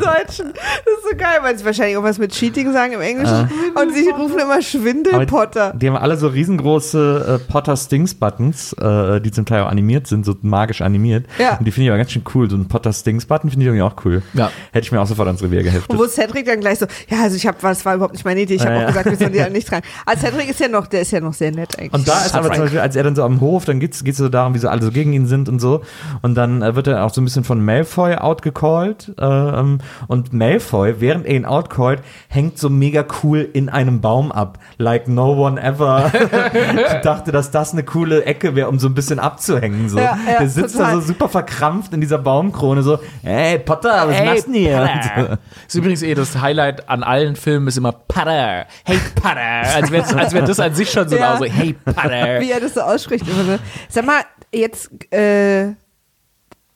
Deutschen. 0.00 0.52
Das 0.52 0.94
ist 0.96 1.10
so 1.10 1.16
geil, 1.16 1.38
weil 1.42 1.58
sie 1.58 1.64
wahrscheinlich 1.64 1.94
irgendwas 1.94 2.18
mit 2.18 2.32
Cheating 2.32 2.72
sagen 2.72 2.92
im 2.94 3.00
Englischen. 3.00 3.50
Und 3.74 3.94
sie 3.94 4.08
rufen 4.10 4.38
immer 4.38 4.62
Schwindelpotter. 4.62 5.72
Die 5.76 5.88
haben 5.88 5.96
alle 5.96 6.16
so 6.16 6.28
riesengroße 6.28 7.40
äh, 7.40 7.50
Potter 7.50 7.76
Stings 7.76 8.14
Buttons, 8.14 8.72
äh, 8.74 9.20
die 9.20 9.30
zum 9.30 9.44
Teil 9.46 9.62
auch 9.62 9.68
animiert 9.68 10.06
sind, 10.06 10.24
so 10.24 10.34
magisch 10.42 10.79
animiert. 10.82 11.26
Ja. 11.38 11.58
Und 11.58 11.64
die 11.66 11.70
finde 11.70 11.86
ich 11.86 11.90
aber 11.90 11.98
ganz 11.98 12.12
schön 12.12 12.22
cool. 12.34 12.48
So 12.50 12.56
ein 12.56 12.66
Potter 12.68 12.92
Stings 12.92 13.26
Button 13.26 13.50
finde 13.50 13.64
ich 13.64 13.68
irgendwie 13.68 13.82
auch 13.82 13.94
cool. 14.04 14.22
Ja. 14.34 14.50
Hätte 14.72 14.84
ich 14.86 14.92
mir 14.92 15.00
auch 15.00 15.06
sofort 15.06 15.26
ans 15.28 15.42
Revier 15.42 15.62
geheftet. 15.62 15.90
Und 15.90 15.98
wo 15.98 16.06
Cedric 16.06 16.46
dann 16.46 16.60
gleich 16.60 16.78
so, 16.78 16.86
ja, 17.08 17.22
also 17.22 17.36
ich 17.36 17.46
habe, 17.46 17.56
was 17.60 17.84
war 17.84 17.94
überhaupt 17.94 18.14
nicht 18.14 18.24
meine 18.24 18.40
Idee, 18.40 18.54
ich 18.54 18.62
habe 18.62 18.72
Ja, 18.72 18.76
auch 18.78 18.80
ja. 18.82 18.86
gesagt, 18.88 19.10
wir 19.10 19.16
sollen 19.16 19.32
die 19.32 19.42
halt 19.42 19.52
nicht 19.52 19.68
tragen. 19.68 19.86
Also 20.06 20.26
Cedric 20.26 20.48
ist 20.50 20.60
ja 20.60 20.68
noch, 20.68 20.86
der 20.86 21.00
ist 21.02 21.10
ja 21.10 21.20
noch 21.20 21.34
sehr 21.34 21.52
nett 21.52 21.78
eigentlich. 21.78 21.92
Und 21.92 22.08
da 22.08 22.24
ist 22.24 22.34
aber 22.34 22.50
zum 22.52 22.62
Beispiel, 22.62 22.80
als 22.80 22.96
er 22.96 23.02
dann 23.04 23.14
so 23.16 23.22
am 23.24 23.40
Hof, 23.40 23.64
dann 23.64 23.80
geht's 23.80 24.04
geht's 24.04 24.18
so 24.18 24.28
darum, 24.28 24.54
wie 24.54 24.58
so 24.58 24.68
alle 24.68 24.82
so 24.82 24.90
gegen 24.90 25.12
ihn 25.12 25.26
sind 25.26 25.48
und 25.48 25.60
so. 25.60 25.82
Und 26.22 26.34
dann 26.34 26.62
äh, 26.62 26.74
wird 26.76 26.86
er 26.86 27.04
auch 27.04 27.12
so 27.12 27.20
ein 27.20 27.24
bisschen 27.24 27.44
von 27.44 27.64
Malfoy 27.64 28.14
outgecallt. 28.16 29.12
Äh, 29.18 29.24
ähm, 29.24 29.78
und 30.08 30.32
Malfoy, 30.32 30.96
während 31.00 31.26
er 31.26 31.34
ihn 31.36 31.44
outcallt, 31.44 32.00
hängt 32.28 32.58
so 32.58 32.68
mega 32.70 33.04
cool 33.22 33.48
in 33.52 33.68
einem 33.68 34.00
Baum 34.00 34.32
ab. 34.32 34.58
Like 34.78 35.08
no 35.08 35.32
one 35.46 35.60
ever 35.62 36.10
dachte, 37.02 37.32
dass 37.32 37.50
das 37.50 37.72
eine 37.72 37.82
coole 37.82 38.24
Ecke 38.24 38.54
wäre, 38.54 38.68
um 38.68 38.78
so 38.78 38.88
ein 38.88 38.94
bisschen 38.94 39.18
abzuhängen. 39.18 39.88
So. 39.88 39.98
Ja, 39.98 40.18
ja, 40.30 40.38
der 40.38 40.48
sitzt 40.48 40.69
total. 40.72 40.94
da 40.94 41.00
so 41.00 41.06
super 41.08 41.28
verkrampft 41.28 41.92
in 41.92 42.00
dieser 42.00 42.18
Baumkrone, 42.18 42.82
so, 42.82 42.98
hey 43.22 43.58
Potter, 43.58 44.08
was 44.08 44.14
Hey, 44.16 44.26
machst 44.26 44.46
du 44.46 44.52
denn 44.52 44.60
hier? 44.60 45.38
Ist 45.66 45.74
übrigens 45.74 46.02
eh 46.02 46.14
das 46.14 46.40
Highlight 46.40 46.88
an 46.88 47.02
allen 47.02 47.36
Filmen 47.36 47.68
ist 47.68 47.76
immer 47.78 47.92
Potter. 47.92 48.66
Hey 48.84 48.98
Potter. 49.14 49.36
Als 49.74 49.90
wäre 49.90 50.18
als 50.18 50.32
wär 50.32 50.42
das 50.42 50.60
an 50.60 50.74
sich 50.74 50.90
schon 50.90 51.08
so 51.08 51.16
Ja. 51.16 51.36
so, 51.36 51.44
hey 51.44 51.72
Potter. 51.72 52.40
Wie 52.40 52.50
er 52.50 52.60
das 52.60 52.74
so 52.74 52.80
ausspricht 52.80 53.26
immer, 53.28 53.42
ne? 53.44 53.58
Sag 53.88 54.04
mal, 54.06 54.22
jetzt, 54.52 54.90
äh, 55.12 55.74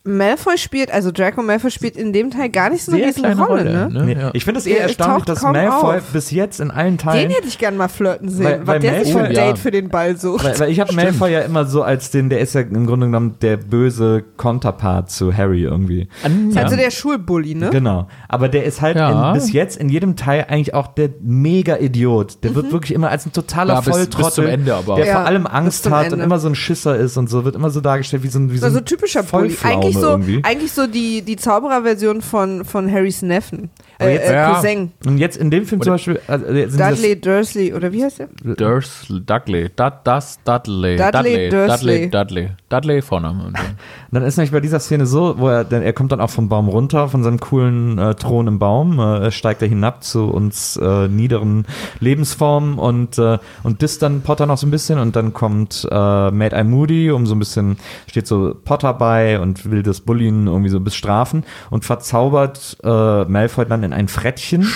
Malfoy 0.06 0.58
spielt, 0.58 0.90
also 0.92 1.10
Draco 1.10 1.42
Malfoy 1.42 1.70
spielt 1.70 1.96
in 1.96 2.12
dem 2.12 2.30
Teil 2.30 2.50
gar 2.50 2.68
nicht 2.68 2.84
so 2.84 2.92
eine 2.92 3.10
kleine 3.10 3.40
Rolle, 3.40 3.62
Rolle, 3.62 3.88
ne? 3.88 3.88
ne? 3.90 4.04
Nee, 4.04 4.12
Ja. 4.20 4.30
Ich 4.34 4.44
finde 4.44 4.60
es 4.60 4.66
eher 4.66 4.82
erstaunlich, 4.82 5.24
taucht 5.24 5.28
dass 5.30 5.42
Malfoy 5.42 5.96
auf. 5.96 6.02
bis 6.12 6.30
jetzt 6.30 6.60
in 6.60 6.70
allen 6.70 6.98
Teilen 6.98 7.28
Den 7.30 7.34
hätte 7.34 7.48
ich 7.48 7.56
gern 7.56 7.78
mal 7.78 7.88
flirten 7.88 8.28
sehen, 8.28 8.44
Weil- 8.44 8.60
was 8.60 8.66
weil 8.66 8.80
der 8.80 9.02
sich 9.02 9.14
für 9.14 9.20
ein 9.20 9.32
Date 9.32 9.36
ja. 9.36 9.54
für 9.56 9.70
den 9.70 9.88
Ball 9.88 10.16
sucht. 10.18 10.44
Weil, 10.44 10.58
weil 10.60 10.70
ich 10.70 10.78
habe 10.80 10.92
Malfoy 10.92 11.32
ja 11.32 11.40
immer 11.40 11.64
so 11.64 11.82
als 11.82 12.10
den, 12.10 12.28
der 12.28 12.40
ist 12.40 12.54
ja 12.54 12.60
im 12.60 12.86
Grunde 12.86 13.06
genommen 13.06 13.36
der 13.40 13.56
böse 13.56 14.22
Konterpart 14.36 15.10
zu 15.10 15.34
Harry 15.34 15.62
irgendwie. 15.62 16.06
Ist 16.50 16.58
Also 16.58 16.76
der 16.76 16.90
Schulbully, 16.90 17.54
ne? 17.54 17.70
Genau. 17.70 18.06
Aber 18.28 18.50
der 18.50 18.64
ist 18.64 18.82
halt 18.82 18.96
Ja. 18.96 19.28
in, 19.30 19.34
bis 19.34 19.52
jetzt 19.54 19.78
in 19.78 19.88
jedem 19.88 20.16
Teil 20.16 20.44
eigentlich 20.50 20.74
auch 20.74 20.88
der 20.88 21.08
Mega-Idiot. 21.22 22.44
Der 22.44 22.54
wird 22.54 22.72
wirklich 22.72 22.92
immer 22.92 23.08
als 23.08 23.24
ein 23.24 23.32
totaler 23.32 23.74
Ja, 23.74 23.80
bis- 23.80 23.88
Volltrottel, 23.94 24.24
bis 24.26 24.34
zum 24.34 24.46
Ende 24.48 24.74
aber. 24.74 24.96
der 24.96 25.06
Ja, 25.06 25.12
vor 25.14 25.24
allem 25.26 25.46
Angst 25.46 25.88
hat 25.88 26.08
und 26.08 26.12
Ende. 26.14 26.24
immer 26.26 26.38
so 26.38 26.48
ein 26.48 26.54
Schisser 26.54 26.94
ist 26.96 27.16
und 27.16 27.30
so, 27.30 27.46
wird 27.46 27.56
immer 27.56 27.70
so 27.70 27.80
dargestellt 27.80 28.22
wie 28.22 28.28
so 28.28 28.38
ein, 28.38 28.52
wie 28.52 28.58
so 28.58 28.66
Also 28.66 28.78
ein 28.78 28.84
typischer 28.84 29.22
Bully. 29.22 29.48
Vollpflaume 29.50 29.74
Eigentlich 29.76 29.93
so, 30.00 30.10
irgendwie. 30.10 30.40
eigentlich 30.44 30.72
so 30.72 30.86
die, 30.86 31.22
die 31.22 31.36
Zaubererversion 31.36 32.22
von, 32.22 32.64
von 32.64 32.90
Harrys 32.90 33.22
Neffen. 33.22 33.70
Aber 33.98 34.08
Äh, 34.10 34.14
jetzt- 34.14 34.30
äh, 34.30 34.34
Ja. 34.34 34.54
Cousin. 34.54 34.92
Und 35.06 35.18
jetzt 35.18 35.36
in 35.36 35.50
dem 35.50 35.66
Film 35.66 35.80
zum 35.82 35.92
Beispiel, 35.94 36.20
also 36.26 36.44
Dudley 36.46 37.20
Dursley, 37.20 37.72
oder 37.72 37.92
wie 37.92 38.04
heißt 38.04 38.18
der? 38.18 38.28
Dursley, 38.56 39.20
Dudley, 39.24 39.68
Dud, 39.74 39.92
das, 40.04 40.38
Dudley, 40.44 40.96
Dudley 40.96 41.48
Dursley. 41.48 42.10
Dudley, 42.10 42.10
Dudley, 42.10 42.48
Dudley 42.68 43.02
Vorname. 43.02 43.52
Dann- 44.14 44.22
ist 44.22 44.36
nämlich 44.36 44.52
bei 44.52 44.60
dieser 44.60 44.78
Szene 44.80 45.06
so, 45.06 45.38
wo 45.38 45.48
er, 45.48 45.64
denn 45.64 45.82
er 45.82 45.92
kommt 45.92 46.12
dann 46.12 46.20
auch 46.20 46.30
vom 46.30 46.48
Baum 46.48 46.68
runter, 46.68 47.08
von 47.08 47.22
seinem 47.22 47.40
coolen 47.40 47.98
äh, 47.98 48.14
Thron 48.14 48.46
im 48.46 48.58
Baum, 48.58 48.98
äh, 49.00 49.30
steigt 49.30 49.60
er 49.60 49.68
hinab 49.68 50.04
zu 50.04 50.26
uns 50.28 50.76
äh, 50.76 51.08
niederen 51.08 51.66
Lebensformen 52.00 52.78
und, 52.78 53.18
äh, 53.18 53.38
und 53.64 53.82
disst 53.82 54.02
dann 54.02 54.22
Potter 54.22 54.46
noch 54.46 54.56
so 54.56 54.66
ein 54.66 54.70
bisschen 54.70 54.98
und 54.98 55.16
dann 55.16 55.32
kommt 55.32 55.86
äh, 55.90 56.30
Mad 56.30 56.54
Eye 56.54 56.64
Moody, 56.64 57.10
um 57.10 57.26
so 57.26 57.34
ein 57.34 57.38
bisschen, 57.40 57.76
steht 58.06 58.26
so 58.26 58.54
Potter 58.64 58.94
bei 58.94 59.40
und 59.40 59.68
will 59.70 59.82
das 59.82 60.00
Bullien 60.00 60.46
irgendwie 60.46 60.70
so 60.70 60.78
bestrafen 60.80 61.44
und 61.70 61.84
verzaubert 61.84 62.76
äh, 62.84 63.24
Malfoy 63.24 63.66
dann 63.66 63.82
in 63.82 63.92
ein 63.92 64.08
Frettchen. 64.08 64.68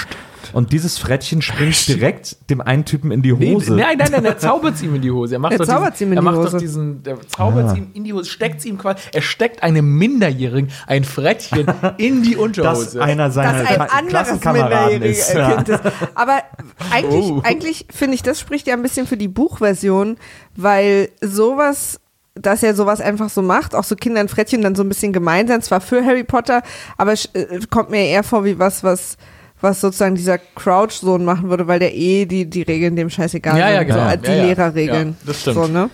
Und 0.53 0.73
dieses 0.73 0.99
Frettchen 0.99 1.43
springt 1.43 1.89
direkt 1.89 2.37
dem 2.51 2.61
einen 2.61 2.85
Typen 2.85 3.11
in 3.11 3.23
die 3.23 3.33
Nee, 3.33 3.55
Hose. 3.55 3.75
nein, 3.75 3.99
nein, 3.99 4.09
nein, 4.11 4.25
er 4.25 4.39
zaubert 4.39 4.75
es 4.75 4.83
ihm 4.83 4.95
in 4.95 5.03
die 5.03 5.11
Hose. 5.11 5.35
Er 5.37 5.39
macht 5.39 5.53
Er 5.53 5.59
doch 5.59 5.67
zaubert 5.67 5.95
diesen, 5.95 6.09
ihm 6.09 6.13
in 6.13 6.19
er 6.19 6.21
die 6.21 6.25
macht 6.25 6.37
Hose. 6.39 6.51
Doch 6.53 6.59
diesen, 6.59 7.03
der 7.03 7.19
zaubert 7.29 7.67
es 7.73 7.77
ihm 7.77 7.91
in 7.95 8.05
die 8.05 8.13
Hose, 8.13 8.25
steckt 8.31 8.61
es 8.61 8.67
ihm 8.67 8.79
quasi, 8.79 8.99
er 9.13 9.23
steckt 9.23 9.63
einem 9.63 9.97
Minderjährigen 9.99 10.71
ein 10.87 11.05
Frettchen 11.05 11.67
in 11.99 12.23
die 12.23 12.33
das 12.35 12.41
Unterhose. 12.43 13.03
einer 13.03 13.31
seiner 13.31 13.65
dass 13.65 13.91
ein 13.93 14.09
Klassenkameraden 14.09 15.03
ist. 15.03 15.33
Ja. 15.35 15.57
Kind 15.57 15.69
ist. 15.69 15.81
Aber 16.15 16.43
eigentlich, 16.91 17.25
Oh. 17.31 17.41
eigentlich 17.45 17.87
finde 17.91 18.15
ich, 18.15 18.23
das 18.23 18.39
spricht 18.41 18.67
ja 18.67 18.75
ein 18.75 18.83
bisschen 18.83 19.07
für 19.07 19.17
die 19.17 19.29
Buchversion, 19.29 20.17
weil 20.57 21.11
sowas 21.21 22.01
dass 22.41 22.63
er 22.63 22.73
sowas 22.77 23.01
einfach 23.01 23.31
so 23.31 23.43
macht, 23.43 23.75
auch 23.75 23.83
so 23.83 23.97
Kinder 23.97 24.21
und 24.21 24.31
Frettchen 24.31 24.63
dann 24.63 24.77
so 24.77 24.85
ein 24.85 24.89
bisschen 24.89 25.13
gemein 25.13 25.49
sein, 25.49 25.61
zwar 25.61 25.81
für 25.81 26.05
Harry 26.05 26.23
Potter, 26.23 26.63
aber 26.97 27.13
es 27.13 27.25
äh, 27.35 27.59
kommt 27.69 27.91
mir 27.91 28.05
eher 28.07 28.23
vor 28.23 28.45
wie 28.45 28.61
was, 28.61 28.85
was 28.85 29.17
was 29.61 29.81
sozusagen 29.81 30.15
dieser 30.15 30.39
Crouch-Sohn 30.39 31.25
machen 31.25 31.51
würde, 31.51 31.67
weil 31.67 31.79
der 31.81 31.95
eh 31.95 32.27
die, 32.27 32.47
die 32.49 32.63
Regeln 32.63 32.97
dem 32.97 33.11
scheißegal 33.11 33.59
Ja, 33.59 33.67
sind. 33.67 33.75
ja, 33.77 33.83
genau. 33.83 33.95
So, 33.97 34.01
als 34.03 34.23
die 34.23 34.29
Ja, 34.31 34.37
ja. 34.37 34.45
Lehrerregeln. 34.45 35.09
Ja, 35.09 35.15
das 35.27 35.41
stimmt. 35.41 35.57
So, 35.57 35.67
ne? 35.67 35.91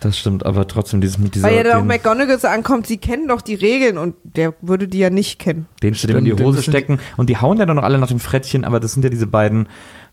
Das 0.00 0.16
stimmt, 0.18 0.46
aber 0.46 0.66
trotzdem 0.66 1.02
dieses 1.02 1.18
mit 1.18 1.34
dieser 1.34 1.46
Weil 1.48 1.56
ja 1.56 1.62
dann 1.62 1.82
auch 1.82 1.84
McGonagall 1.84 2.38
so 2.38 2.48
ankommt, 2.48 2.86
sie 2.86 2.96
kennen 2.96 3.28
doch 3.28 3.42
die 3.42 3.54
Regeln 3.54 3.98
und 3.98 4.14
der 4.24 4.54
würde 4.62 4.88
die 4.88 4.98
ja 4.98 5.10
nicht 5.10 5.38
kennen. 5.38 5.66
den 5.82 5.92
dem 5.92 6.16
in 6.16 6.24
die 6.24 6.30
Stimmt, 6.30 6.40
Hose 6.48 6.62
stecken 6.62 7.00
und 7.18 7.28
die 7.28 7.36
hauen 7.36 7.58
ja 7.58 7.66
dann 7.66 7.76
noch 7.76 7.82
alle 7.82 7.98
nach 7.98 8.08
dem 8.08 8.18
Frettchen, 8.18 8.64
aber 8.64 8.80
das 8.80 8.92
sind 8.94 9.02
ja 9.02 9.10
diese 9.10 9.26
beiden 9.26 9.68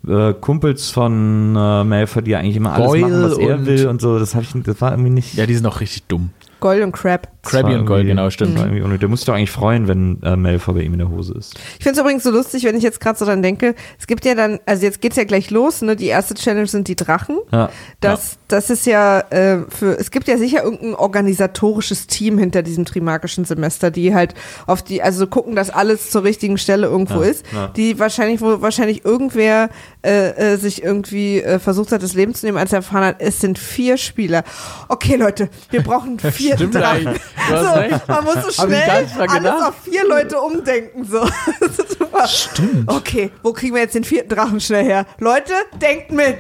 äh, 0.06 0.34
Kumpels 0.34 0.90
von 0.90 1.56
äh, 1.56 1.84
Malfoy, 1.86 2.22
die 2.22 2.32
ja 2.32 2.40
eigentlich 2.40 2.58
immer 2.58 2.74
alles 2.74 2.88
Goyle 2.88 3.02
machen, 3.08 3.24
was 3.24 3.38
er 3.38 3.56
und- 3.56 3.66
will 3.66 3.88
und 3.88 4.02
so. 4.02 4.20
Das 4.20 4.36
habe 4.36 4.44
ich, 4.44 4.62
das 4.64 4.82
war 4.82 4.92
irgendwie 4.92 5.10
nicht. 5.12 5.36
ja, 5.36 5.46
die 5.46 5.56
sind 5.56 5.66
auch 5.66 5.80
richtig 5.80 6.04
dumm. 6.08 6.32
Gold 6.60 6.84
und 6.84 6.92
Crab. 6.92 7.30
Krabby 7.50 7.76
und 7.76 7.86
Gold, 7.86 8.08
genau, 8.08 8.30
stimmt. 8.30 8.56
war 8.58 8.66
irgendwie 8.66 8.82
unnötig. 8.82 9.02
Der 9.02 9.10
muss 9.10 9.20
sich 9.22 9.26
doch 9.28 9.34
eigentlich 9.36 9.52
freuen, 9.52 9.88
wenn 9.88 10.22
äh, 10.24 10.36
Malfoy 10.36 10.76
bei 10.76 10.82
ihm 10.82 10.94
in 10.94 11.00
der 11.00 11.10
Hose 11.10 11.34
ist. 11.38 11.56
Ich 11.78 11.84
finde 11.84 11.92
es 11.94 12.00
übrigens 12.00 12.24
so 12.24 12.32
lustig, 12.32 12.64
wenn 12.64 12.76
ich 12.76 12.84
jetzt 12.84 13.00
gerade 13.00 13.18
so 13.18 13.26
dran 13.26 13.42
denke, 13.42 13.76
es 14.00 14.08
gibt 14.08 14.26
ja 14.26 14.36
dann, 14.36 14.60
also 14.66 14.86
jetzt 14.86 15.02
geht's 15.02 15.16
ja 15.16 15.24
gleich 15.24 15.50
los, 15.50 15.82
ne? 15.82 15.96
Die 15.96 16.08
erste 16.08 16.34
Challenge 16.34 16.68
sind 16.68 16.88
die 16.88 16.96
Drachen. 16.96 17.38
Ja. 17.52 17.70
Das, 18.02 18.38
das 18.48 18.70
ist 18.70 18.86
ja 18.86 19.20
äh, 19.30 19.60
für, 19.70 19.98
es 19.98 20.12
gibt 20.12 20.28
ja 20.28 20.38
sicher 20.38 20.64
irgendein 20.64 20.96
organisatorisches 20.96 22.08
Team 22.08 22.38
hinter 22.38 22.62
diesem 22.62 22.86
trimagischen 22.86 23.46
Semester, 23.46 23.92
die 23.92 24.14
halt 24.14 24.34
auf 24.66 24.84
die, 24.84 25.02
also 25.02 25.28
gucken, 25.28 25.56
dass 25.56 25.70
alles 25.70 26.10
zur 26.10 26.24
richtigen 26.24 26.58
Stelle 26.58 26.88
irgendwo 26.88 27.22
Ja, 27.22 27.30
ist, 27.30 27.46
ja. 27.54 27.68
die 27.70 28.00
wahrscheinlich, 28.00 28.42
wo 28.42 28.62
wahrscheinlich 28.62 29.06
irgendwer 29.06 29.70
äh, 30.04 30.54
äh, 30.54 30.58
sich 30.58 30.84
irgendwie 30.84 31.42
äh, 31.42 31.60
versucht 31.60 31.92
hat, 31.92 32.04
das 32.04 32.14
Leben 32.14 32.34
zu 32.34 32.46
nehmen, 32.46 32.58
als 32.58 32.72
er 32.72 32.78
erfahren 32.78 33.06
hat, 33.06 33.16
es 33.20 33.40
sind 33.40 33.60
vier 33.60 33.98
Spieler. 33.98 34.44
Okay, 34.88 35.16
Leute, 35.16 35.50
wir 35.70 35.82
brauchen 35.82 36.20
vier 36.32 36.56
Stimmt 36.56 36.76
Drachen. 36.76 37.16
Du 37.50 37.54
hast 37.56 37.66
So, 37.66 37.80
recht. 37.80 38.08
man 38.08 38.24
muss 38.24 38.36
so 38.56 38.64
schnell 38.66 38.90
alles 38.90 39.14
gedacht. 39.14 39.68
auf 39.70 39.76
vier 39.84 40.08
Leute 40.08 40.40
umdenken. 40.40 41.04
So. 41.06 41.26
Stimmt. 42.26 42.92
Okay, 42.92 43.32
wo 43.44 43.54
kriegen 43.54 43.76
wir 43.76 43.82
jetzt 43.82 43.96
den 43.96 44.04
vierten 44.04 44.30
Drachen 44.30 44.60
schnell 44.60 44.84
her? 44.86 45.06
Leute, 45.20 45.54
denkt 45.82 46.12
mit! 46.12 46.38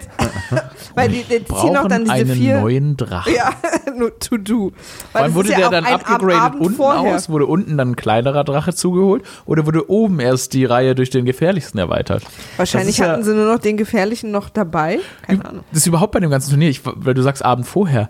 Weil 0.95 1.09
die, 1.09 1.23
die 1.23 1.45
ziehen 1.45 1.77
auch 1.77 1.87
dann 1.87 2.03
Brauchen 2.03 2.03
diese 2.05 2.11
einen 2.13 2.31
vier. 2.33 2.59
neuen 2.61 2.97
Drachen. 2.97 3.33
Ja, 3.35 3.51
nur 3.95 4.17
to 4.17 4.37
do. 4.37 4.71
Weil 5.13 5.25
das 5.25 5.33
wurde 5.35 5.51
ja 5.51 5.57
der 5.59 5.69
dann 5.69 5.85
abgegradet 5.85 6.41
Abend 6.41 6.61
unten 6.61 6.75
vorher. 6.77 7.15
aus? 7.15 7.29
Wurde 7.29 7.45
unten 7.45 7.77
dann 7.77 7.91
ein 7.91 7.95
kleinerer 7.95 8.43
Drache 8.43 8.73
zugeholt? 8.73 9.23
Oder 9.45 9.65
wurde 9.67 9.89
oben 9.91 10.19
erst 10.19 10.53
die 10.53 10.65
Reihe 10.65 10.95
durch 10.95 11.11
den 11.11 11.25
gefährlichsten 11.25 11.77
erweitert? 11.77 12.23
Wahrscheinlich 12.57 12.89
ist 12.89 12.97
ja- 12.97 13.09
hatten 13.09 13.23
sie 13.23 13.33
nur 13.35 13.45
noch 13.53 13.59
den 13.59 13.77
gefährlichen 13.77 14.31
noch 14.31 14.49
dabei. 14.49 14.99
Keine 15.21 15.45
Ahnung. 15.45 15.63
Das 15.71 15.79
ist 15.81 15.87
überhaupt 15.87 16.13
bei 16.13 16.19
dem 16.19 16.31
ganzen 16.31 16.49
Turnier, 16.49 16.69
ich, 16.69 16.81
weil 16.83 17.13
du 17.13 17.21
sagst 17.21 17.45
Abend 17.45 17.67
vorher. 17.67 18.09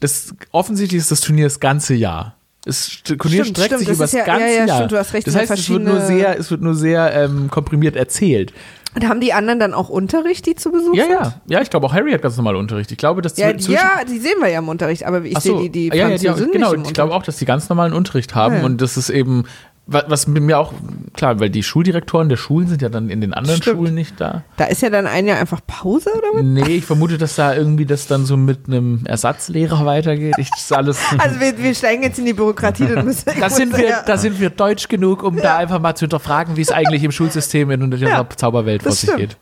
Das 0.00 0.34
offensichtlich 0.52 0.98
ist 1.00 1.10
das 1.10 1.20
Turnier 1.20 1.46
das 1.46 1.60
ganze 1.60 1.94
Jahr. 1.94 2.36
Das 2.64 2.88
Turnier 3.04 3.44
Stimmt, 3.44 3.58
streckt 3.58 3.66
stimmt, 3.66 3.78
sich 3.80 3.88
über 3.90 4.04
das 4.04 4.12
ja- 4.12 4.24
ganze 4.24 4.46
ja, 4.46 4.52
ja, 4.52 4.64
Jahr. 4.66 4.76
stimmt, 4.76 4.92
du 4.92 4.98
hast 4.98 5.12
recht, 5.12 5.26
das 5.26 5.36
heißt, 5.36 5.52
es 5.52 5.68
wird 5.68 5.82
nur 5.84 6.00
sehr, 6.00 6.38
es 6.38 6.50
wird 6.50 6.62
nur 6.62 6.74
sehr 6.74 7.12
ähm, 7.14 7.50
komprimiert 7.50 7.94
erzählt. 7.94 8.52
Und 8.94 9.08
haben 9.08 9.20
die 9.20 9.32
anderen 9.32 9.58
dann 9.58 9.74
auch 9.74 9.88
Unterricht, 9.88 10.46
die 10.46 10.54
zu 10.54 10.70
Besuch 10.70 10.94
Ja, 10.94 11.02
sind? 11.04 11.12
ja, 11.14 11.40
ja. 11.48 11.60
Ich 11.60 11.68
glaube 11.68 11.84
auch 11.86 11.92
Harry 11.92 12.12
hat 12.12 12.22
ganz 12.22 12.36
normal 12.36 12.54
Unterricht. 12.56 12.92
Ich 12.92 12.96
glaube, 12.96 13.22
dass 13.22 13.36
Ja, 13.36 13.50
ja, 13.50 14.04
die 14.08 14.18
sehen 14.18 14.36
wir 14.40 14.48
ja 14.48 14.60
im 14.60 14.68
Unterricht, 14.68 15.04
aber 15.04 15.22
ich 15.24 15.36
Ach 15.36 15.40
sehe 15.40 15.52
so. 15.52 15.60
die, 15.62 15.68
die 15.68 15.88
ja, 15.88 16.08
ja, 16.08 16.16
die, 16.16 16.26
Französin 16.26 16.52
genau, 16.52 16.74
ich 16.74 16.92
glaube 16.94 17.12
auch, 17.12 17.24
dass 17.24 17.36
die 17.36 17.44
ganz 17.44 17.68
normalen 17.68 17.92
Unterricht 17.92 18.34
haben 18.36 18.56
Ja, 18.58 18.62
und 18.64 18.80
das 18.80 18.96
ist 18.96 19.10
eben, 19.10 19.44
was 19.86 20.26
mit 20.26 20.42
mir 20.42 20.58
auch, 20.58 20.72
klar, 21.12 21.40
weil 21.40 21.50
die 21.50 21.62
Schuldirektoren 21.62 22.28
der 22.30 22.36
Schulen 22.36 22.68
sind 22.68 22.80
ja 22.80 22.88
dann 22.88 23.10
in 23.10 23.20
den 23.20 23.34
anderen 23.34 23.60
Stimmt. 23.60 23.76
Schulen 23.76 23.94
nicht 23.94 24.18
da. 24.20 24.42
Da 24.56 24.64
ist 24.64 24.80
ja 24.80 24.88
dann 24.88 25.06
ein 25.06 25.26
Jahr 25.26 25.38
einfach 25.38 25.60
Pause 25.66 26.10
oder 26.16 26.28
was? 26.34 26.42
Nee, 26.42 26.76
ich 26.76 26.84
vermute, 26.86 27.18
dass 27.18 27.36
da 27.36 27.54
irgendwie 27.54 27.84
das 27.84 28.06
dann 28.06 28.24
so 28.24 28.36
mit 28.36 28.66
einem 28.66 29.04
Ersatzlehrer 29.04 29.84
weitergeht. 29.84 30.36
Ich, 30.38 30.48
das 30.50 30.60
ist 30.62 30.72
alles. 30.72 30.98
Also 31.18 31.38
wir, 31.38 31.58
wir 31.58 31.74
steigen 31.74 32.02
jetzt 32.02 32.18
in 32.18 32.24
die 32.24 32.32
Bürokratie, 32.32 32.86
dann 32.86 33.04
müssen 33.04 33.30
Da 33.40 33.50
sind, 33.50 33.76
wir, 33.76 33.88
ja- 33.88 34.02
da 34.06 34.16
sind 34.16 34.40
wir 34.40 34.50
deutsch 34.50 34.88
genug, 34.88 35.22
um 35.22 35.36
da 35.36 35.58
einfach 35.58 35.80
mal 35.80 35.94
zu 35.94 36.04
hinterfragen, 36.04 36.56
wie 36.56 36.62
es 36.62 36.70
eigentlich 36.72 37.04
im 37.04 37.12
Schulsystem 37.12 37.70
in 37.70 37.82
unserer 37.82 38.08
Ja, 38.08 38.26
Zauberwelt 38.36 38.82
vor 38.82 38.92
sich 38.92 39.14
geht. 39.16 39.36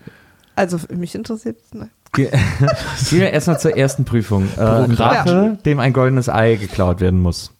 Also 0.57 0.79
mich 0.95 1.15
interessiert 1.15 1.57
es 1.65 1.73
nicht. 1.73 1.91
Ge 2.13 2.31
Gehen 3.11 3.21
wir 3.21 3.31
erstmal 3.31 3.59
zur 3.59 3.77
ersten 3.77 4.05
Prüfung. 4.05 4.49
Äh, 4.59 4.61
ein 4.61 4.97
Drache, 4.97 5.57
dem 5.65 5.79
ein 5.81 5.93
goldenes 5.95 6.29
Ei 6.29 6.57
geklaut 6.57 7.01
werden 7.01 7.21
muss. 7.21 7.52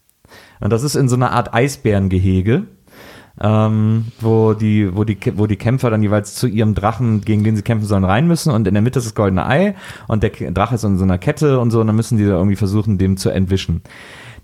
Und 0.63 0.71
das 0.71 0.83
ist 0.83 0.95
in 0.95 1.09
so 1.09 1.17
einer 1.17 1.31
Art 1.31 1.53
Eisbärengehege, 1.53 2.63
ähm, 3.41 4.05
wo, 4.21 4.53
die, 4.53 4.95
wo, 4.95 5.03
die, 5.03 5.17
wo 5.35 5.45
die 5.45 5.57
Kämpfer 5.57 5.89
dann 5.89 6.01
jeweils 6.01 6.35
zu 6.35 6.47
ihrem 6.47 6.73
Drachen, 6.73 7.19
gegen 7.19 7.43
den 7.43 7.57
sie 7.57 7.63
kämpfen 7.63 7.85
sollen, 7.85 8.05
rein 8.05 8.27
müssen. 8.27 8.49
Und 8.49 8.65
in 8.65 8.73
der 8.73 8.81
Mitte 8.81 8.99
ist 8.99 9.05
das 9.05 9.13
goldene 9.13 9.45
Ei 9.45 9.75
und 10.07 10.23
der 10.23 10.29
Drache 10.29 10.75
ist 10.75 10.85
in 10.85 10.97
so 10.97 11.03
einer 11.03 11.17
Kette 11.17 11.59
und 11.59 11.71
so. 11.71 11.81
Und 11.81 11.87
dann 11.87 11.97
müssen 11.97 12.17
die 12.17 12.23
da 12.23 12.37
irgendwie 12.37 12.55
versuchen, 12.55 12.97
dem 12.97 13.17
zu 13.17 13.29
entwischen. 13.29 13.81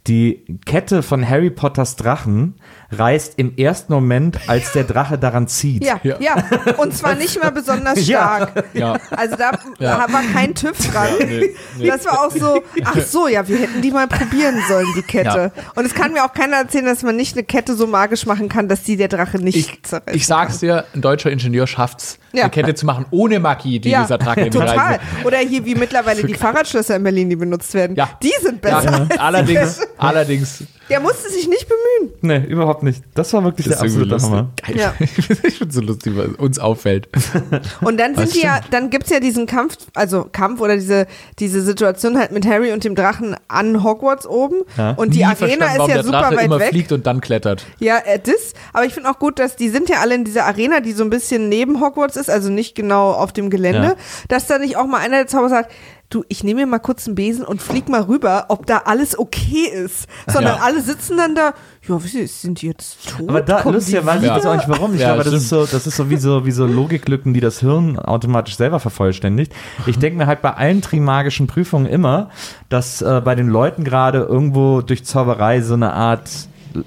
Die 0.08 0.46
Kette 0.66 1.04
von 1.04 1.28
Harry 1.28 1.50
Potters 1.50 1.96
Drachen 1.98 2.56
reißt 2.92 3.34
im 3.38 3.56
ersten 3.58 3.94
Moment, 3.94 4.40
als 4.48 4.72
der 4.72 4.86
Drache 4.86 5.18
daran 5.20 5.48
zieht. 5.48 5.84
Ja, 5.84 6.00
ja, 6.04 6.16
Ja. 6.20 6.36
Und 6.78 6.96
zwar 6.96 7.16
nicht 7.16 7.40
mal 7.44 7.52
besonders 7.52 8.04
stark. 8.06 8.64
Ja. 8.74 8.98
Also 9.12 9.36
da 9.36 9.52
Ja. 9.78 10.06
war 10.12 10.22
kein 10.34 10.56
TÜV 10.56 10.78
dran. 10.92 11.08
nee, 11.20 11.54
nee. 11.78 11.88
Das 11.88 12.06
war 12.06 12.26
auch 12.26 12.32
so, 12.32 12.62
ach 12.86 12.98
so, 13.02 13.28
ja, 13.28 13.48
wir 13.48 13.58
hätten 13.60 13.82
die 13.82 13.92
mal 13.92 14.08
probieren 14.08 14.56
sollen, 14.68 14.88
die 14.96 15.02
Kette. 15.04 15.52
Und 15.76 15.86
es 15.86 15.94
kann 15.94 16.14
mir 16.14 16.24
auch 16.24 16.34
keiner 16.34 16.56
erzählen, 16.58 16.86
dass 16.86 17.04
man 17.04 17.16
nicht 17.16 17.36
eine 17.36 17.44
Kette 17.44 17.76
so 17.76 17.86
magisch 17.86 18.26
machen 18.26 18.50
kann, 18.50 18.68
dass 18.70 18.82
die 18.84 18.96
der 18.96 19.10
Drache 19.10 19.38
nicht 19.38 19.58
Ich, 19.58 19.84
zerreißt. 19.84 20.16
ich 20.16 20.26
sag's 20.26 20.60
dir, 20.60 20.86
ein 20.96 21.02
deutscher 21.02 21.30
Ingenieur 21.30 21.68
schafft's, 21.68 22.18
Ja. 22.32 22.44
eine 22.44 22.52
Kette 22.52 22.74
zu 22.74 22.86
machen, 22.86 23.06
ohne 23.12 23.40
Magie, 23.40 23.80
die 23.80 23.90
ja, 23.90 24.02
dieser 24.04 24.18
Drache 24.18 24.46
die 24.46 24.50
total. 24.50 25.00
Oder 25.26 25.38
hier 25.40 25.66
wie 25.66 25.76
mittlerweile 25.76 26.24
die 26.24 26.34
Fahrradschlösser 26.34 26.96
in 26.96 27.04
Berlin, 27.04 27.30
die 27.30 27.36
benutzt 27.36 27.74
werden. 27.74 27.96
Ja. 27.96 28.10
Die 28.24 28.32
sind 28.42 28.62
besser. 28.62 28.84
Ja, 28.92 29.08
als 29.10 29.20
allerdings, 29.20 29.78
die- 29.80 29.86
allerdings. 30.00 30.64
Der 30.90 31.00
musste 31.00 31.30
sich 31.30 31.48
nicht 31.48 31.68
bemühen. 31.68 32.14
Nee, 32.22 32.48
überhaupt 32.52 32.82
nicht. 32.82 33.04
Das 33.14 33.32
war 33.34 33.44
wirklich 33.44 33.68
Das 33.68 33.78
der 33.78 33.86
absolute 33.86 34.18
Hammer. 34.22 34.50
Ja. 34.74 34.94
Ich 35.44 35.58
finde 35.60 35.74
so 35.74 35.82
lustig, 35.82 36.14
was 36.16 36.30
uns 36.38 36.58
auffällt. 36.58 37.08
Und 37.82 38.00
dann 38.00 38.16
sind 38.16 38.34
die 38.34 38.42
ja, 38.42 38.60
dann 38.72 38.90
gibt's 38.90 39.10
ja 39.12 39.20
diesen 39.20 39.46
Kampf, 39.46 39.78
also 39.94 40.28
Kampf 40.32 40.62
oder 40.62 40.76
diese, 40.76 41.06
diese 41.38 41.62
Situation 41.62 42.18
halt 42.18 42.32
mit 42.32 42.46
Harry 42.48 42.72
und 42.72 42.84
dem 42.84 42.96
Drachen 42.96 43.36
an 43.48 43.84
Hogwarts 43.84 44.26
oben. 44.26 44.62
Ja. 44.78 44.92
Und 44.92 45.14
die 45.14 45.20
Nie 45.20 45.26
Arena 45.26 45.66
ist 45.74 45.78
ja 45.78 45.88
der 45.88 46.04
super 46.04 46.20
Drache 46.22 46.36
weit 46.38 46.46
immer 46.46 46.60
weg. 46.60 46.70
fliegt 46.70 46.92
und 46.92 47.06
dann 47.06 47.22
klettert. 47.22 47.66
Ja, 47.80 47.98
äh, 47.98 48.20
das. 48.20 48.54
Aber 48.74 48.86
ich 48.86 48.94
finde 48.94 49.10
auch 49.12 49.20
gut, 49.20 49.38
dass 49.38 49.56
die 49.56 49.70
sind 49.70 49.90
ja 49.90 49.98
alle 50.00 50.16
in 50.16 50.24
dieser 50.26 50.46
Arena, 50.46 50.80
die 50.80 50.94
so 50.94 51.04
ein 51.04 51.10
bisschen 51.12 51.50
neben 51.50 51.82
Hogwarts 51.82 52.16
ist, 52.16 52.30
also 52.30 52.50
nicht 52.50 52.74
genau 52.76 53.12
auf 53.12 53.32
dem 53.34 53.50
Gelände, 53.50 53.90
Ja. 53.90 53.96
dass 54.28 54.48
da 54.48 54.58
nicht 54.58 54.76
auch 54.78 54.88
mal 54.88 55.00
einer 55.00 55.18
der 55.18 55.28
Zauberer 55.28 55.50
sagt, 55.50 55.72
du, 56.10 56.24
ich 56.28 56.44
nehme 56.44 56.62
mir 56.62 56.68
mal 56.68 56.80
kurz 56.80 57.06
einen 57.08 57.16
Besen 57.16 57.46
und 57.46 57.62
flieg 57.62 57.88
mal 57.88 58.02
rüber, 58.02 58.46
ob 58.50 58.66
da 58.66 58.80
alles 58.86 59.18
okay 59.18 59.68
ist. 59.72 60.08
Sondern 60.28 60.58
Ja. 60.58 60.64
alle 60.64 60.82
sitzen 60.82 61.18
dann 61.18 61.36
da, 61.36 61.54
ja, 61.88 62.04
wie 62.04 62.26
sind 62.28 62.62
die 62.62 62.68
jetzt 62.68 63.10
tot? 63.10 63.30
Aber 63.30 63.42
da, 63.42 63.62
lustigerweise, 63.70 64.26
ich 64.26 64.32
weiß 64.32 64.46
auch 64.48 64.56
nicht 64.56 64.68
warum. 64.70 64.96
Ich 64.96 65.02
Ja, 65.02 65.14
glaube, 65.14 65.24
das 65.30 65.34
ist, 65.44 65.50
so, 65.50 65.66
das 65.66 65.86
ist 65.86 65.96
so 65.96 66.10
wie 66.10 66.18
so, 66.18 66.46
wie 66.46 66.52
so 66.52 66.66
Logiklücken, 66.66 67.34
die 67.34 67.40
das 67.42 67.60
Hirn 67.60 68.00
automatisch 68.00 68.58
selber 68.58 68.80
vervollständigt. 68.80 69.54
Ich 69.86 70.00
denke 70.00 70.18
mir 70.18 70.26
halt 70.28 70.42
bei 70.42 70.54
allen 70.54 70.82
trimagischen 70.82 71.48
Prüfungen 71.48 71.86
immer, 71.86 72.30
dass 72.70 73.02
äh, 73.02 73.22
bei 73.24 73.36
den 73.36 73.48
Leuten 73.48 73.84
gerade 73.84 74.20
irgendwo 74.20 74.82
durch 74.82 75.06
Zauberei 75.06 75.62
so 75.62 75.76
eine 75.76 75.94
Art 75.94 76.30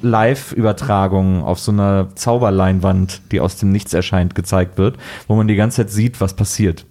Live-Übertragung 0.03 1.43
auf 1.45 1.59
so 1.59 1.73
einer 1.73 2.09
Zauberleinwand, 2.15 3.23
die 3.33 3.41
aus 3.41 3.57
dem 3.57 3.71
Nichts 3.71 3.93
erscheint, 3.95 4.35
gezeigt 4.35 4.79
wird, 4.79 4.97
wo 5.29 5.35
man 5.37 5.49
die 5.49 5.57
ganze 5.57 5.79
Zeit 5.79 5.91
sieht, 5.91 6.21
was 6.21 6.35
passiert. 6.35 6.87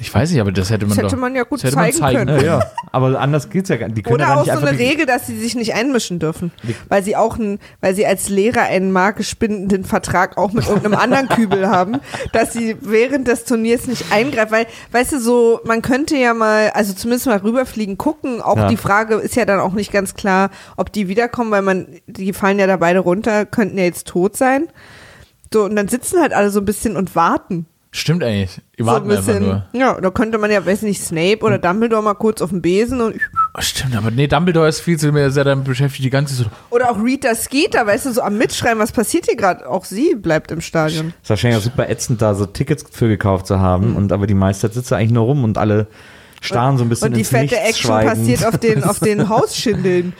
Ich 0.00 0.12
weiß 0.12 0.30
nicht, 0.32 0.40
aber 0.40 0.50
das 0.50 0.70
hätte 0.70 0.86
man 0.86 0.96
Das 0.96 1.04
hätte 1.04 1.14
doch. 1.14 1.20
man 1.20 1.34
ja 1.36 1.42
gut 1.44 1.62
das 1.62 1.76
hätte 1.76 1.98
zeigen 1.98 2.26
können. 2.26 2.40
Ja, 2.40 2.42
ja. 2.58 2.62
Aber 2.92 3.18
anders 3.20 3.48
geht's 3.50 3.68
ja 3.68 3.76
gar 3.76 3.86
nicht. 3.86 3.98
Die 3.98 4.02
können 4.02 4.18
ja 4.18 4.24
Oder 4.26 4.34
gar 4.34 4.40
auch 4.42 4.46
nicht 4.46 4.54
so 4.60 4.66
eine 4.66 4.76
die- 4.76 4.82
Regel, 4.84 5.06
dass 5.06 5.26
sie 5.26 5.38
sich 5.38 5.54
nicht 5.54 5.74
einmischen 5.74 6.18
dürfen. 6.18 6.50
Weil 6.88 7.02
sie 7.02 7.16
auch 7.16 7.38
ein, 7.38 7.58
weil 7.80 7.94
sie 7.94 8.04
als 8.06 8.28
Lehrer 8.28 8.62
einen 8.62 8.92
magisch 8.92 9.36
bindenden 9.36 9.84
Vertrag 9.84 10.36
auch 10.38 10.52
mit 10.52 10.66
irgendeinem 10.66 10.98
anderen 10.98 11.28
Kübel 11.28 11.68
haben, 11.68 12.00
dass 12.32 12.52
sie 12.52 12.76
während 12.80 13.28
des 13.28 13.44
Turniers 13.44 13.86
nicht 13.86 14.10
eingreifen. 14.10 14.52
Weil, 14.52 14.66
weißt 14.90 15.12
du, 15.12 15.20
so, 15.20 15.60
man 15.64 15.80
könnte 15.82 16.16
ja 16.16 16.34
mal, 16.34 16.70
also 16.70 16.92
zumindest 16.94 17.26
mal 17.26 17.38
rüberfliegen, 17.38 17.96
gucken. 17.98 18.42
Auch 18.42 18.56
Ja. 18.56 18.68
die 18.68 18.76
Frage 18.76 19.14
ist 19.16 19.36
ja 19.36 19.44
dann 19.44 19.60
auch 19.60 19.72
nicht 19.72 19.92
ganz 19.92 20.14
klar, 20.14 20.50
ob 20.76 20.92
die 20.92 21.08
wiederkommen, 21.08 21.50
weil 21.50 21.62
man, 21.62 21.86
die 22.06 22.32
fallen 22.32 22.58
ja 22.58 22.66
da 22.66 22.76
beide 22.78 22.98
runter, 22.98 23.46
könnten 23.46 23.78
ja 23.78 23.84
jetzt 23.84 24.06
tot 24.08 24.36
sein. 24.36 24.64
So, 25.52 25.64
und 25.64 25.76
dann 25.76 25.88
sitzen 25.88 26.20
halt 26.20 26.32
alle 26.32 26.50
so 26.50 26.60
ein 26.60 26.64
bisschen 26.64 26.96
und 26.96 27.14
warten. 27.14 27.66
Stimmt 27.94 28.24
eigentlich. 28.24 28.58
Die 28.78 28.82
So 28.82 28.88
ein 28.88 28.94
warten 28.94 29.10
einfach 29.10 29.26
bisschen, 29.26 29.44
nur. 29.46 29.66
ja, 29.74 30.00
da 30.00 30.10
könnte 30.10 30.38
man 30.38 30.50
ja, 30.50 30.64
weiß 30.64 30.80
nicht, 30.82 31.02
Snape 31.02 31.40
oder 31.42 31.58
Dumbledore 31.58 32.02
mal 32.02 32.14
kurz 32.14 32.40
auf 32.40 32.48
den 32.48 32.62
Besen 32.62 33.02
und 33.02 33.16
Oh, 33.54 33.60
stimmt, 33.60 33.94
aber 33.94 34.10
nee, 34.10 34.26
Dumbledore 34.26 34.66
ist 34.66 34.80
viel 34.80 34.98
zu 34.98 35.12
mehr 35.12 35.30
sehr 35.30 35.44
damit 35.44 35.66
beschäftigt, 35.66 36.02
die 36.04 36.08
ganze 36.10 36.34
so. 36.34 36.44
Oder 36.70 36.90
auch 36.90 37.04
Rita 37.04 37.34
Skeeter, 37.34 37.86
weißt 37.86 38.06
du, 38.06 38.12
so 38.14 38.22
am 38.22 38.38
Mitschreiben, 38.38 38.78
was 38.78 38.92
passiert 38.92 39.26
hier 39.26 39.36
gerade? 39.36 39.68
Auch 39.68 39.84
sie 39.84 40.14
bleibt 40.14 40.50
im 40.50 40.62
Stadion. 40.62 41.12
ist 41.22 41.28
wahrscheinlich 41.28 41.58
auch 41.60 41.64
super 41.64 41.90
ätzend, 41.90 42.22
da 42.22 42.34
so 42.34 42.46
Tickets 42.46 42.82
für 42.90 43.08
gekauft 43.08 43.46
zu 43.46 43.60
haben. 43.60 43.94
Und 43.94 44.10
aber 44.10 44.26
die 44.26 44.32
meiste 44.34 44.62
Zeit 44.68 44.74
sitzt 44.74 44.90
da 44.90 44.96
eigentlich 44.96 45.12
nur 45.12 45.24
rum 45.26 45.44
und 45.44 45.58
alle 45.58 45.86
starren 46.40 46.78
so 46.78 46.84
ein 46.84 46.88
bisschen 46.88 47.08
Und 47.08 47.14
die 47.14 47.20
ins 47.20 47.28
fette 47.28 47.42
Nichts 47.54 47.58
Action 47.68 47.90
schweigend. 47.90 48.14
passiert 48.14 48.46
auf 48.46 48.56
den, 48.58 48.84
auf 48.84 48.98
den 49.00 49.28
Hausschindeln. 49.28 50.14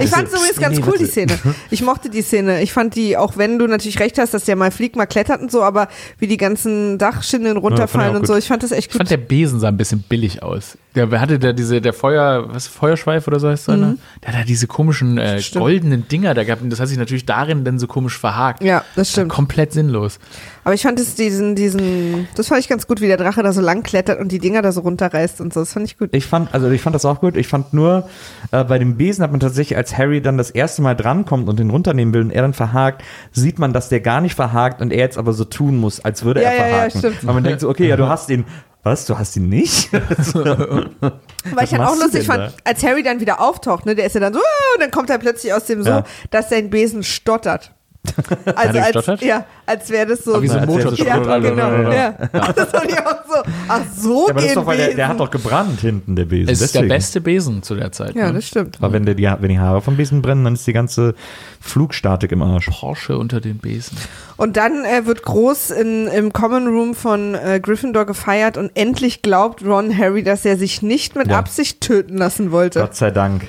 Ich 0.00 0.10
fand 0.10 0.28
es 0.28 0.34
übrigens 0.34 0.58
ganz 0.58 0.78
nee, 0.78 0.84
cool, 0.86 0.98
die. 0.98 1.06
Szene. 1.06 1.38
Ich 1.70 1.82
mochte 1.82 2.10
die 2.10 2.22
Szene. 2.22 2.62
Ich 2.62 2.72
fand 2.72 2.94
die, 2.94 3.16
auch 3.16 3.36
wenn 3.36 3.58
du 3.58 3.66
natürlich 3.66 4.00
recht 4.00 4.18
hast, 4.18 4.34
dass 4.34 4.44
der 4.44 4.56
mal 4.56 4.70
fliegt, 4.70 4.96
mal 4.96 5.06
klettert 5.06 5.40
und 5.40 5.50
so, 5.50 5.62
aber 5.62 5.88
wie 6.18 6.26
die 6.26 6.36
ganzen 6.36 6.98
Dachschindeln 6.98 7.56
runterfallen 7.56 8.10
auch 8.12 8.14
und 8.16 8.20
gut. 8.20 8.28
so, 8.28 8.36
ich 8.36 8.46
fand 8.48 8.62
das 8.62 8.72
echt 8.72 8.86
Ich 8.88 8.92
gut. 8.92 8.98
fand, 8.98 9.10
der 9.10 9.18
Besen 9.18 9.60
sah 9.60 9.68
ein 9.68 9.76
bisschen 9.76 10.02
billig 10.08 10.42
aus. 10.42 10.76
Der 10.96 11.08
hatte 11.20 11.38
da 11.38 11.52
diese, 11.52 11.80
der 11.80 11.92
Feuer, 11.92 12.52
was, 12.52 12.66
Feuerschweif 12.66 13.28
oder 13.28 13.38
so 13.38 13.48
heißt 13.48 13.68
der, 13.68 13.76
ne? 13.76 13.96
Der 14.24 14.32
hat 14.32 14.40
da 14.40 14.44
diese 14.44 14.66
komischen 14.66 15.18
äh, 15.18 15.36
Mhm. 15.36 15.58
Goldenen 15.58 16.08
Dinger 16.08 16.34
da 16.34 16.42
gehabt 16.44 16.62
und 16.62 16.70
das 16.70 16.80
hat 16.80 16.88
sich 16.88 16.98
natürlich 16.98 17.26
darin 17.26 17.64
dann 17.64 17.78
so 17.78 17.86
komisch 17.86 18.18
verhakt. 18.18 18.62
ja, 18.64 18.84
das 18.96 19.10
stimmt. 19.12 19.30
Komplett 19.30 19.72
sinnlos. 19.72 20.18
Aber 20.64 20.74
ich 20.74 20.82
fand 20.82 20.98
es 21.00 21.14
diesen, 21.14 21.54
diesen, 21.54 22.26
das 22.36 22.48
fand 22.48 22.60
ich 22.60 22.68
ganz 22.68 22.86
gut, 22.86 23.00
wie 23.00 23.06
der 23.06 23.16
Drache 23.16 23.42
da 23.42 23.52
so 23.52 23.60
lang 23.60 23.82
klettert 23.82 24.18
und 24.20 24.30
die 24.32 24.38
Dinger 24.40 24.62
da 24.62 24.72
so 24.72 24.80
runterreißt 24.80 25.40
und 25.40 25.54
so. 25.54 25.60
Das 25.60 25.72
fand 25.72 25.86
ich 25.86 25.96
gut. 25.96 26.10
Ich 26.12 26.26
fand, 26.26 26.52
also 26.52 26.68
ich 26.70 26.82
fand 26.82 26.94
das 26.94 27.04
auch 27.04 27.20
gut. 27.20 27.36
Ich 27.36 27.46
fand 27.46 27.72
nur, 27.72 28.08
äh, 28.50 28.64
bei 28.64 28.78
dem 28.78 28.96
Besen 28.96 29.22
hat 29.22 29.30
man 29.30 29.40
tatsächlich, 29.40 29.76
als 29.76 29.96
Harry 29.96 30.20
dann 30.20 30.36
das 30.38 30.50
erste 30.50 30.82
Mal 30.82 30.94
drankommt 30.96 31.48
und 31.48 31.58
den 31.58 31.70
runternehmen 31.70 32.12
will 32.12 32.22
und 32.22 32.30
er 32.30 32.42
dann 32.42 32.52
verhakt, 32.52 33.02
sieht 33.32 33.58
man, 33.58 33.72
dass 33.72 33.88
der 33.88 34.00
gar 34.00 34.20
nicht 34.20 34.34
verhakt 34.34 34.82
und 34.82 34.92
er 34.92 34.98
jetzt 34.98 35.18
aber 35.18 35.32
so 35.32 35.44
tun 35.44 35.76
muss, 35.78 36.00
als 36.00 36.24
würde 36.24 36.42
Ja, 36.42 36.50
er 36.50 36.56
ja, 36.56 36.62
ja, 36.62 36.68
verhaken. 36.74 36.98
stimmt. 36.98 37.26
Weil 37.26 37.34
man 37.34 37.44
denkt 37.44 37.60
so, 37.60 37.68
okay, 37.68 37.88
ja, 37.88 37.96
du 37.96 38.08
hast 38.08 38.28
ihn. 38.28 38.44
Was? 38.82 39.04
Du 39.06 39.18
hast 39.18 39.36
ihn 39.36 39.48
nicht? 39.48 39.92
Weil 39.92 41.64
ich 41.64 41.72
halt 41.74 41.82
auch 41.82 41.96
lustig 41.98 42.26
fand, 42.26 42.54
als 42.64 42.82
Harry 42.82 43.02
dann 43.02 43.20
wieder 43.20 43.40
auftaucht, 43.40 43.84
ne, 43.86 43.94
der 43.94 44.06
ist 44.06 44.14
ja 44.14 44.20
dann 44.20 44.32
so, 44.32 44.38
und 44.40 44.80
dann 44.80 44.90
kommt 44.90 45.10
er 45.10 45.18
plötzlich 45.18 45.52
aus 45.52 45.64
dem 45.66 45.82
so, 45.82 45.90
Ja. 45.90 46.04
dass 46.30 46.48
sein 46.48 46.70
Besen 46.70 47.02
stottert. 47.02 47.72
Also 48.56 48.78
als, 48.78 49.20
ja, 49.20 49.44
als 49.66 49.90
wäre 49.90 50.06
das 50.06 50.24
so. 50.24 50.34
Aber 50.34 50.42
wie 50.42 50.48
so 50.48 50.56
ein 50.56 50.68
so 50.68 51.04
ja, 51.04 51.18
genau. 51.38 51.90
Ja. 51.92 52.12
Das 52.32 52.70
fand 52.70 52.90
ich 52.90 52.98
auch 52.98 53.24
so. 53.28 53.42
Ach 53.68 53.80
so 53.96 54.26
Ja, 54.26 54.30
aber 54.30 54.34
das 54.34 54.42
ist 54.42 54.48
gehen 54.48 54.54
doch, 54.54 54.66
weil 54.66 54.76
der, 54.78 54.94
der 54.94 55.08
hat 55.08 55.20
doch 55.20 55.30
gebrannt 55.30 55.80
hinten, 55.80 56.16
der 56.16 56.24
Besen. 56.24 56.48
Es 56.48 56.60
ist 56.60 56.74
der 56.74 56.82
Deswegen. 56.82 56.96
beste 56.96 57.20
Besen 57.20 57.62
zu 57.62 57.74
der 57.74 57.92
Zeit. 57.92 58.14
Ja, 58.14 58.28
ne? 58.28 58.34
das 58.34 58.46
stimmt. 58.46 58.78
Aber 58.80 58.92
wenn, 58.92 59.04
der, 59.04 59.14
die, 59.14 59.24
wenn 59.24 59.48
die 59.50 59.58
Haare 59.58 59.82
vom 59.82 59.96
Besen 59.96 60.22
brennen, 60.22 60.44
dann 60.44 60.54
ist 60.54 60.66
die 60.66 60.72
ganze 60.72 61.14
Flugstatik 61.60 62.32
im 62.32 62.42
Arsch. 62.42 62.68
Porsche 62.70 63.18
unter 63.18 63.40
den 63.40 63.58
Besen. 63.58 63.98
Und 64.36 64.56
dann 64.56 64.84
äh, 64.84 65.04
wird 65.06 65.22
groß 65.22 65.70
in, 65.70 66.06
im 66.08 66.32
Common 66.32 66.68
Room 66.68 66.94
von 66.94 67.34
äh, 67.34 67.60
Gryffindor 67.60 68.06
gefeiert 68.06 68.56
und 68.56 68.70
endlich 68.74 69.22
glaubt 69.22 69.64
Ron 69.64 69.96
Harry, 69.96 70.22
dass 70.22 70.44
er 70.44 70.56
sich 70.56 70.82
nicht 70.82 71.16
mit 71.16 71.28
Ja. 71.28 71.38
Absicht 71.38 71.80
töten 71.82 72.16
lassen 72.16 72.50
wollte. 72.50 72.80
Gott 72.80 72.96
sei 72.96 73.10
Dank. 73.10 73.46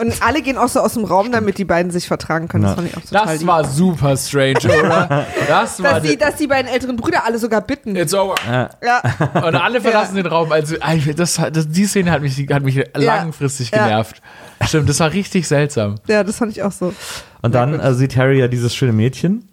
Und 0.00 0.22
alle 0.22 0.40
gehen 0.42 0.56
auch 0.56 0.68
so 0.68 0.80
aus 0.80 0.94
dem 0.94 1.04
Raum, 1.04 1.30
damit 1.30 1.58
die 1.58 1.64
beiden 1.64 1.92
sich 1.92 2.08
vertragen 2.08 2.48
können. 2.48 2.62
Das 2.64 2.72
Ja. 2.72 2.76
fand 2.76 2.88
ich 2.88 2.96
auch 2.96 3.02
total 3.02 3.26
Das 3.26 3.38
lieb. 3.40 3.46
war 3.48 3.64
super 3.64 4.16
strange, 4.16 4.58
oder? 4.64 5.26
Das 5.48 5.82
war 5.82 5.94
dass 6.00 6.02
die, 6.02 6.16
dass 6.16 6.36
die 6.36 6.46
beiden 6.46 6.70
älteren 6.72 6.96
Brüder 6.96 7.24
alle 7.24 7.38
sogar 7.38 7.60
bitten. 7.60 7.94
It's 7.96 8.14
over. 8.14 8.34
Ja. 8.82 9.02
Und 9.34 9.54
alle 9.54 9.80
verlassen 9.80 10.16
den 10.16 10.26
Raum. 10.26 10.50
Also, 10.52 10.76
das, 11.16 11.34
das, 11.52 11.68
die 11.68 11.84
Szene 11.86 12.10
hat 12.10 12.22
mich, 12.22 12.36
hat 12.50 12.62
mich 12.62 12.82
langfristig 12.94 13.70
Ja. 13.72 13.84
genervt. 13.84 14.22
Stimmt, 14.66 14.88
das 14.88 15.00
war 15.00 15.12
richtig 15.12 15.46
seltsam. 15.46 15.96
ja, 16.08 16.24
das 16.24 16.36
fand 16.38 16.52
ich 16.52 16.62
auch 16.62 16.72
so. 16.72 16.94
Und 17.42 17.54
dann 17.54 17.78
äh, 17.78 17.94
sieht 17.94 18.16
Harry 18.16 18.38
ja 18.38 18.48
dieses 18.48 18.74
schöne 18.74 18.92
Mädchen, 18.92 19.48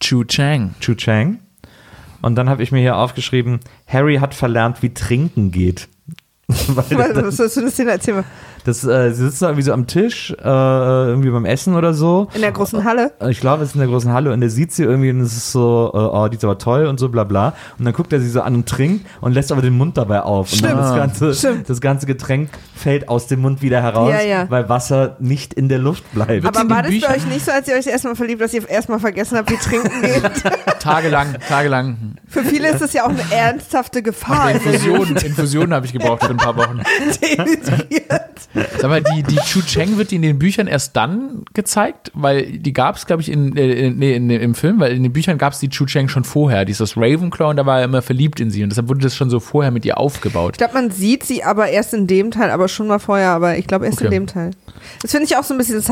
Chu 0.00 0.24
Chang. 0.24 0.74
Chu 0.80 0.94
Chang. 0.94 1.38
Und 2.22 2.34
dann 2.36 2.48
habe 2.50 2.62
ich 2.62 2.70
mir 2.70 2.80
hier 2.80 2.96
aufgeschrieben, 2.96 3.60
Harry 3.86 4.16
hat 4.16 4.34
verlernt, 4.34 4.82
wie 4.82 4.92
trinken 4.92 5.50
geht. 5.50 5.88
Weil 6.48 6.84
Was, 6.98 7.12
das, 7.14 7.24
was 7.24 7.36
sollst 7.36 7.56
du 7.56 7.60
das 7.62 7.74
denn 7.76 7.88
erzählen? 7.88 8.24
Das, 8.64 8.84
äh, 8.84 9.12
sie 9.12 9.24
sitzen 9.24 9.44
irgendwie 9.44 9.62
so 9.62 9.72
am 9.72 9.86
Tisch, 9.86 10.30
äh, 10.38 10.44
irgendwie 10.44 11.30
beim 11.30 11.44
Essen 11.44 11.74
oder 11.74 11.94
so. 11.94 12.28
In 12.34 12.40
der 12.40 12.52
großen 12.52 12.84
Halle? 12.84 13.12
Ich 13.28 13.40
glaube, 13.40 13.62
es 13.62 13.70
ist 13.70 13.74
in 13.74 13.80
der 13.80 13.88
großen 13.88 14.12
Halle 14.12 14.32
und 14.32 14.42
er 14.42 14.50
sieht 14.50 14.72
sie 14.72 14.84
irgendwie 14.84 15.10
und 15.10 15.20
es 15.20 15.36
ist 15.36 15.52
so, 15.52 15.90
äh, 15.94 15.96
oh, 15.98 16.28
die 16.28 16.36
ist 16.36 16.44
aber 16.44 16.58
toll 16.58 16.86
und 16.86 16.98
so 17.00 17.08
bla 17.08 17.24
bla. 17.24 17.54
Und 17.78 17.84
dann 17.84 17.94
guckt 17.94 18.12
er 18.12 18.20
sie 18.20 18.28
so 18.28 18.42
an 18.42 18.54
und 18.54 18.68
trinkt 18.68 19.06
und 19.20 19.32
lässt 19.32 19.52
aber 19.52 19.62
den 19.62 19.76
Mund 19.76 19.96
dabei 19.96 20.22
auf. 20.22 20.52
Und 20.52 20.62
dann 20.62 20.70
Stimmt. 20.70 20.82
das 20.84 20.96
ganze, 20.96 21.34
Stimmt. 21.34 21.70
das 21.70 21.80
ganze 21.80 22.06
Getränk 22.06 22.50
fällt 22.74 23.08
aus 23.08 23.26
dem 23.26 23.40
Mund 23.40 23.62
wieder 23.62 23.82
heraus, 23.82 24.10
Ja, 24.12 24.20
ja. 24.22 24.46
weil 24.50 24.68
Wasser 24.68 25.16
nicht 25.20 25.54
in 25.54 25.68
der 25.68 25.78
Luft 25.78 26.04
bleibt. 26.12 26.44
Aber 26.46 26.68
war 26.68 26.82
das 26.82 26.92
bei 27.00 27.16
euch 27.16 27.26
nicht 27.26 27.44
so, 27.44 27.52
als 27.52 27.68
ihr 27.68 27.74
euch 27.74 27.86
erstmal 27.86 28.16
verliebt, 28.16 28.40
dass 28.40 28.54
ihr 28.54 28.68
erstmal 28.68 28.98
vergessen 29.00 29.36
habt, 29.38 29.50
wie 29.50 29.56
trinken 29.56 30.02
geht? 30.02 30.22
Tagelang, 30.80 31.36
tagelang. 31.48 32.14
Für 32.26 32.42
viele 32.42 32.68
ist 32.70 32.80
es 32.80 32.92
ja 32.92 33.04
auch 33.04 33.10
eine 33.10 33.22
ernsthafte 33.30 34.02
Gefahr. 34.02 34.50
Infusionen, 34.52 35.16
Infusionen 35.16 35.74
habe 35.74 35.86
ich 35.86 35.92
gebraucht 35.92 36.24
für 36.24 36.30
ein 36.30 36.36
paar 36.36 36.56
Wochen. 36.56 36.80
Sag 38.78 38.90
mal, 38.90 39.02
die, 39.02 39.22
die 39.22 39.36
Chu 39.36 39.60
Cheng 39.62 39.96
wird 39.96 40.12
in 40.12 40.22
den 40.22 40.38
Büchern 40.38 40.66
erst 40.66 40.96
dann 40.96 41.44
gezeigt, 41.54 42.10
weil 42.14 42.58
die 42.58 42.72
gab 42.72 42.96
es, 42.96 43.06
glaube 43.06 43.22
ich, 43.22 43.30
in, 43.30 43.56
äh, 43.56 43.86
in, 43.86 43.98
nee, 43.98 44.14
in, 44.14 44.28
im 44.30 44.54
Film, 44.54 44.80
weil 44.80 44.92
in 44.92 45.02
den 45.04 45.12
Büchern 45.12 45.38
gab 45.38 45.52
es 45.52 45.60
die 45.60 45.68
Chu 45.68 45.86
Cheng 45.86 46.08
schon 46.08 46.24
vorher. 46.24 46.64
Die 46.64 46.72
ist 46.72 46.80
aus 46.80 46.96
Ravenclaw 46.96 47.50
und 47.50 47.56
da 47.56 47.66
war 47.66 47.78
er 47.78 47.84
immer 47.84 48.02
verliebt 48.02 48.40
in 48.40 48.50
sie 48.50 48.62
und 48.62 48.70
deshalb 48.70 48.88
wurde 48.88 49.00
das 49.02 49.14
schon 49.16 49.30
so 49.30 49.38
vorher 49.40 49.70
mit 49.70 49.84
ihr 49.84 49.98
aufgebaut. 49.98 50.54
Ich 50.54 50.58
glaube, 50.58 50.74
man 50.74 50.90
sieht 50.90 51.22
sie 51.24 51.44
aber 51.44 51.68
erst 51.68 51.94
in 51.94 52.06
dem 52.06 52.30
Teil, 52.32 52.50
aber 52.50 52.68
schon 52.68 52.88
mal 52.88 52.98
vorher, 52.98 53.28
aber 53.30 53.56
ich 53.56 53.66
glaube 53.66 53.86
erst 53.86 54.00
in 54.00 54.08
Okay. 54.08 54.16
dem 54.16 54.26
Teil. 54.26 54.50
Das 55.02 55.10
finde 55.10 55.26
ich 55.26 55.36
auch 55.36 55.44
so 55.44 55.54
ein 55.54 55.58
bisschen 55.58 55.82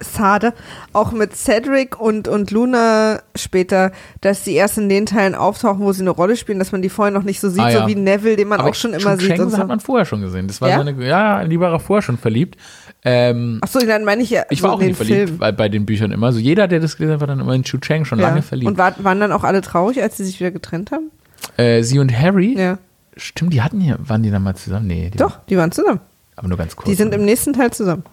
schade, 0.00 0.54
auch 0.92 1.12
mit 1.12 1.36
Cedric 1.36 2.00
und, 2.00 2.26
und 2.26 2.50
Luna 2.50 3.20
später, 3.36 3.92
dass 4.22 4.44
die 4.44 4.54
erst 4.54 4.78
in 4.78 4.88
den 4.88 5.06
Teilen 5.06 5.34
auftauchen, 5.34 5.80
wo 5.84 5.92
sie 5.92 6.00
eine 6.02 6.10
Rolle 6.10 6.36
spielen, 6.36 6.58
dass 6.58 6.72
man 6.72 6.80
die 6.82 6.88
vorher 6.88 7.12
noch 7.12 7.22
nicht 7.22 7.38
so 7.40 7.48
sieht, 7.50 7.60
Ah, 7.60 7.70
ja. 7.70 7.82
so 7.82 7.86
wie 7.88 7.94
Neville, 7.94 8.36
den 8.36 8.48
man 8.48 8.60
Aber 8.60 8.70
auch 8.70 8.74
schon 8.74 8.92
Chu 8.92 8.98
immer 9.00 9.16
sieht. 9.18 9.28
Cheng 9.36 9.50
so. 9.50 9.58
hat 9.58 9.68
man 9.68 9.80
vorher 9.80 10.06
schon 10.06 10.22
gesehen. 10.22 10.46
Das 10.48 10.60
war 10.60 10.70
Ja? 10.70 10.76
so 10.76 10.80
eine, 10.88 11.06
ja, 11.06 11.44
die 11.44 11.60
war 11.60 11.74
auch 11.74 11.82
vorher 12.00 12.06
schon 12.06 12.18
verliebt. 12.18 12.56
Ähm, 13.04 13.58
Achso, 13.62 13.78
dann 13.80 14.04
meine 14.04 14.22
ich 14.22 14.30
ja 14.30 14.42
ich 14.50 14.60
so 14.60 14.68
war 14.68 14.74
auch 14.74 14.80
nie 14.80 14.92
verliebt 14.92 15.38
bei, 15.38 15.52
bei 15.52 15.68
den 15.68 15.86
Büchern 15.86 16.10
immer. 16.12 16.26
Also 16.26 16.38
jeder, 16.38 16.68
der 16.68 16.80
das 16.80 16.96
gelesen 16.96 17.14
hat, 17.14 17.20
war 17.20 17.26
dann 17.28 17.40
immer 17.40 17.54
in 17.54 17.64
Chu 17.64 17.78
Cheng 17.78 18.04
schon 18.04 18.18
Ja. 18.18 18.28
lange 18.28 18.42
verliebt. 18.42 18.68
Und 18.70 18.78
war, 18.78 18.94
waren 19.04 19.20
dann 19.20 19.32
auch 19.32 19.44
alle 19.44 19.60
traurig, 19.62 20.02
als 20.02 20.16
sie 20.16 20.24
sich 20.24 20.38
wieder 20.40 20.50
getrennt 20.50 20.90
haben? 20.92 21.10
äh, 21.56 21.82
sie 21.82 21.98
und 21.98 22.12
Harry, 22.16 22.54
Ja. 22.58 22.78
stimmt, 23.16 23.52
die 23.54 23.62
hatten 23.62 23.80
hier, 23.80 23.96
waren 24.00 24.22
die 24.22 24.30
dann 24.30 24.42
mal 24.42 24.54
zusammen? 24.54 24.86
Nee, 24.86 25.10
die 25.10 25.16
Doch, 25.18 25.38
die 25.48 25.56
waren 25.56 25.72
zusammen. 25.72 26.00
aber 26.36 26.48
nur 26.48 26.58
ganz 26.58 26.76
kurz. 26.76 26.88
Die 26.88 26.94
sind 26.94 27.14
im 27.14 27.24
nächsten 27.24 27.52
Teil 27.54 27.70
zusammen. 27.70 28.04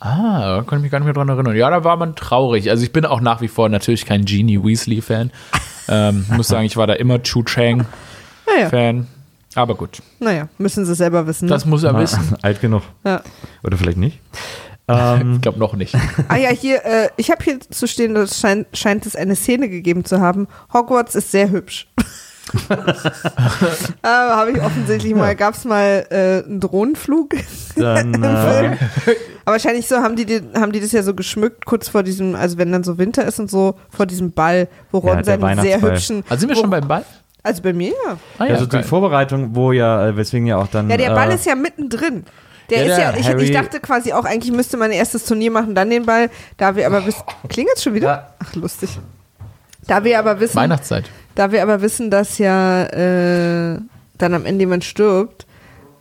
Ah, 0.00 0.58
da 0.58 0.62
kann 0.64 0.78
ich 0.78 0.82
mich 0.82 0.92
gar 0.92 0.98
nicht 1.00 1.06
mehr 1.06 1.14
dran 1.14 1.28
erinnern. 1.28 1.56
Ja, 1.56 1.70
da 1.70 1.82
war 1.82 1.96
man 1.96 2.14
traurig. 2.14 2.70
Also 2.70 2.84
ich 2.84 2.92
bin 2.92 3.04
auch 3.04 3.20
nach 3.20 3.40
wie 3.40 3.48
vor 3.48 3.68
natürlich 3.68 4.04
kein 4.06 4.24
Genie 4.26 4.62
Weasley-Fan. 4.62 5.32
ähm, 5.88 6.24
muss 6.36 6.46
sagen, 6.48 6.66
ich 6.66 6.76
war 6.76 6.86
da 6.86 6.92
immer 6.92 7.22
Chu 7.22 7.42
Chang-Fan. 7.42 7.86
Naja, 8.70 9.04
Aber 9.58 9.74
gut, 9.74 10.00
naja, 10.20 10.48
müssen 10.56 10.84
sie 10.84 10.94
selber 10.94 11.26
wissen. 11.26 11.46
Ne? 11.46 11.50
das 11.50 11.64
muss 11.64 11.82
er 11.82 11.92
Na, 11.92 12.00
wissen. 12.00 12.36
alt 12.42 12.60
genug. 12.60 12.82
ja. 13.04 13.22
Oder 13.64 13.76
vielleicht 13.76 13.98
nicht. 13.98 14.20
Ähm, 14.90 15.34
Ich 15.34 15.42
glaube 15.42 15.58
noch 15.58 15.74
nicht. 15.74 15.94
Ah 16.28 16.36
ja, 16.36 16.48
hier, 16.48 16.82
äh, 16.82 17.10
ich 17.18 17.30
habe 17.30 17.44
hier 17.44 17.60
zu 17.60 17.86
stehen, 17.86 18.14
das 18.14 18.40
scheint, 18.40 18.68
scheint 18.72 19.04
es 19.04 19.16
eine 19.16 19.36
Szene 19.36 19.68
gegeben 19.68 20.06
zu 20.06 20.22
haben. 20.22 20.48
Hogwarts 20.72 21.14
ist 21.14 21.30
sehr 21.30 21.50
hübsch. 21.50 21.88
äh, 22.70 24.06
habe 24.06 24.52
ich 24.52 24.62
offensichtlich 24.62 25.14
mal, 25.14 25.36
gab 25.36 25.52
es 25.52 25.66
mal 25.66 26.06
äh, 26.08 26.42
einen 26.42 26.60
Drohnenflug 26.60 27.34
dann, 27.76 28.14
im 28.14 28.22
äh, 28.24 28.50
Film. 28.50 28.78
Aber 29.44 29.52
wahrscheinlich 29.52 29.86
so 29.86 29.96
haben 29.96 30.16
die, 30.16 30.24
die, 30.24 30.40
haben 30.54 30.72
die 30.72 30.80
das 30.80 30.92
ja 30.92 31.02
so 31.02 31.12
geschmückt, 31.12 31.66
kurz 31.66 31.90
vor 31.90 32.02
diesem, 32.02 32.34
also 32.34 32.56
wenn 32.56 32.72
dann 32.72 32.82
so 32.82 32.96
Winter 32.96 33.26
ist 33.26 33.38
und 33.38 33.50
so, 33.50 33.74
vor 33.90 34.06
diesem 34.06 34.32
Ball, 34.32 34.68
wo 34.90 35.00
Ja, 35.00 35.12
Ron 35.12 35.22
der 35.22 35.38
seinen 35.38 35.60
sehr 35.60 35.82
hübschen. 35.82 36.24
Also 36.30 36.40
sind 36.40 36.48
wir 36.48 36.56
wo, 36.56 36.60
schon 36.62 36.70
beim 36.70 36.88
Ball? 36.88 37.04
Also 37.48 37.62
bei 37.62 37.72
mir 37.72 37.88
ja. 37.88 38.18
Ah, 38.38 38.44
also 38.44 38.66
die 38.66 38.70
geil. 38.72 38.82
Vorbereitung, 38.84 39.54
wo 39.54 39.72
ja, 39.72 40.08
äh, 40.08 40.16
weswegen 40.16 40.46
ja 40.46 40.58
auch 40.58 40.68
dann. 40.68 40.90
Ja, 40.90 40.96
der 40.96 41.10
Ball 41.10 41.30
äh, 41.30 41.34
ist 41.34 41.46
ja 41.46 41.54
mittendrin. 41.54 42.24
Der 42.70 42.84
Ja, 42.84 42.84
ist 42.84 42.96
der 42.96 43.32
ja, 43.32 43.36
ich, 43.38 43.48
ich 43.48 43.52
dachte 43.52 43.80
quasi 43.80 44.12
auch, 44.12 44.24
eigentlich 44.24 44.54
müsste 44.54 44.76
man 44.76 44.90
ein 44.90 44.96
erstes 44.96 45.24
Turnier 45.24 45.50
machen, 45.50 45.74
dann 45.74 45.88
den 45.88 46.04
Ball. 46.04 46.28
Da 46.58 46.76
wir 46.76 46.86
aber 46.86 47.06
wissen. 47.06 47.22
Klingelt's 47.48 47.82
schon 47.82 47.94
wieder? 47.94 48.06
Ja. 48.06 48.32
Ach, 48.38 48.54
lustig. 48.54 48.98
Da 49.86 50.04
wir 50.04 50.18
aber 50.18 50.38
wissen, 50.38 50.56
Weihnachtszeit. 50.56 51.08
da 51.34 51.50
wir 51.50 51.62
aber 51.62 51.80
wissen, 51.80 52.10
dass 52.10 52.36
ja 52.36 52.82
äh, 52.84 53.78
dann 54.18 54.34
am 54.34 54.44
Ende 54.44 54.60
jemand 54.64 54.84
stirbt, 54.84 55.46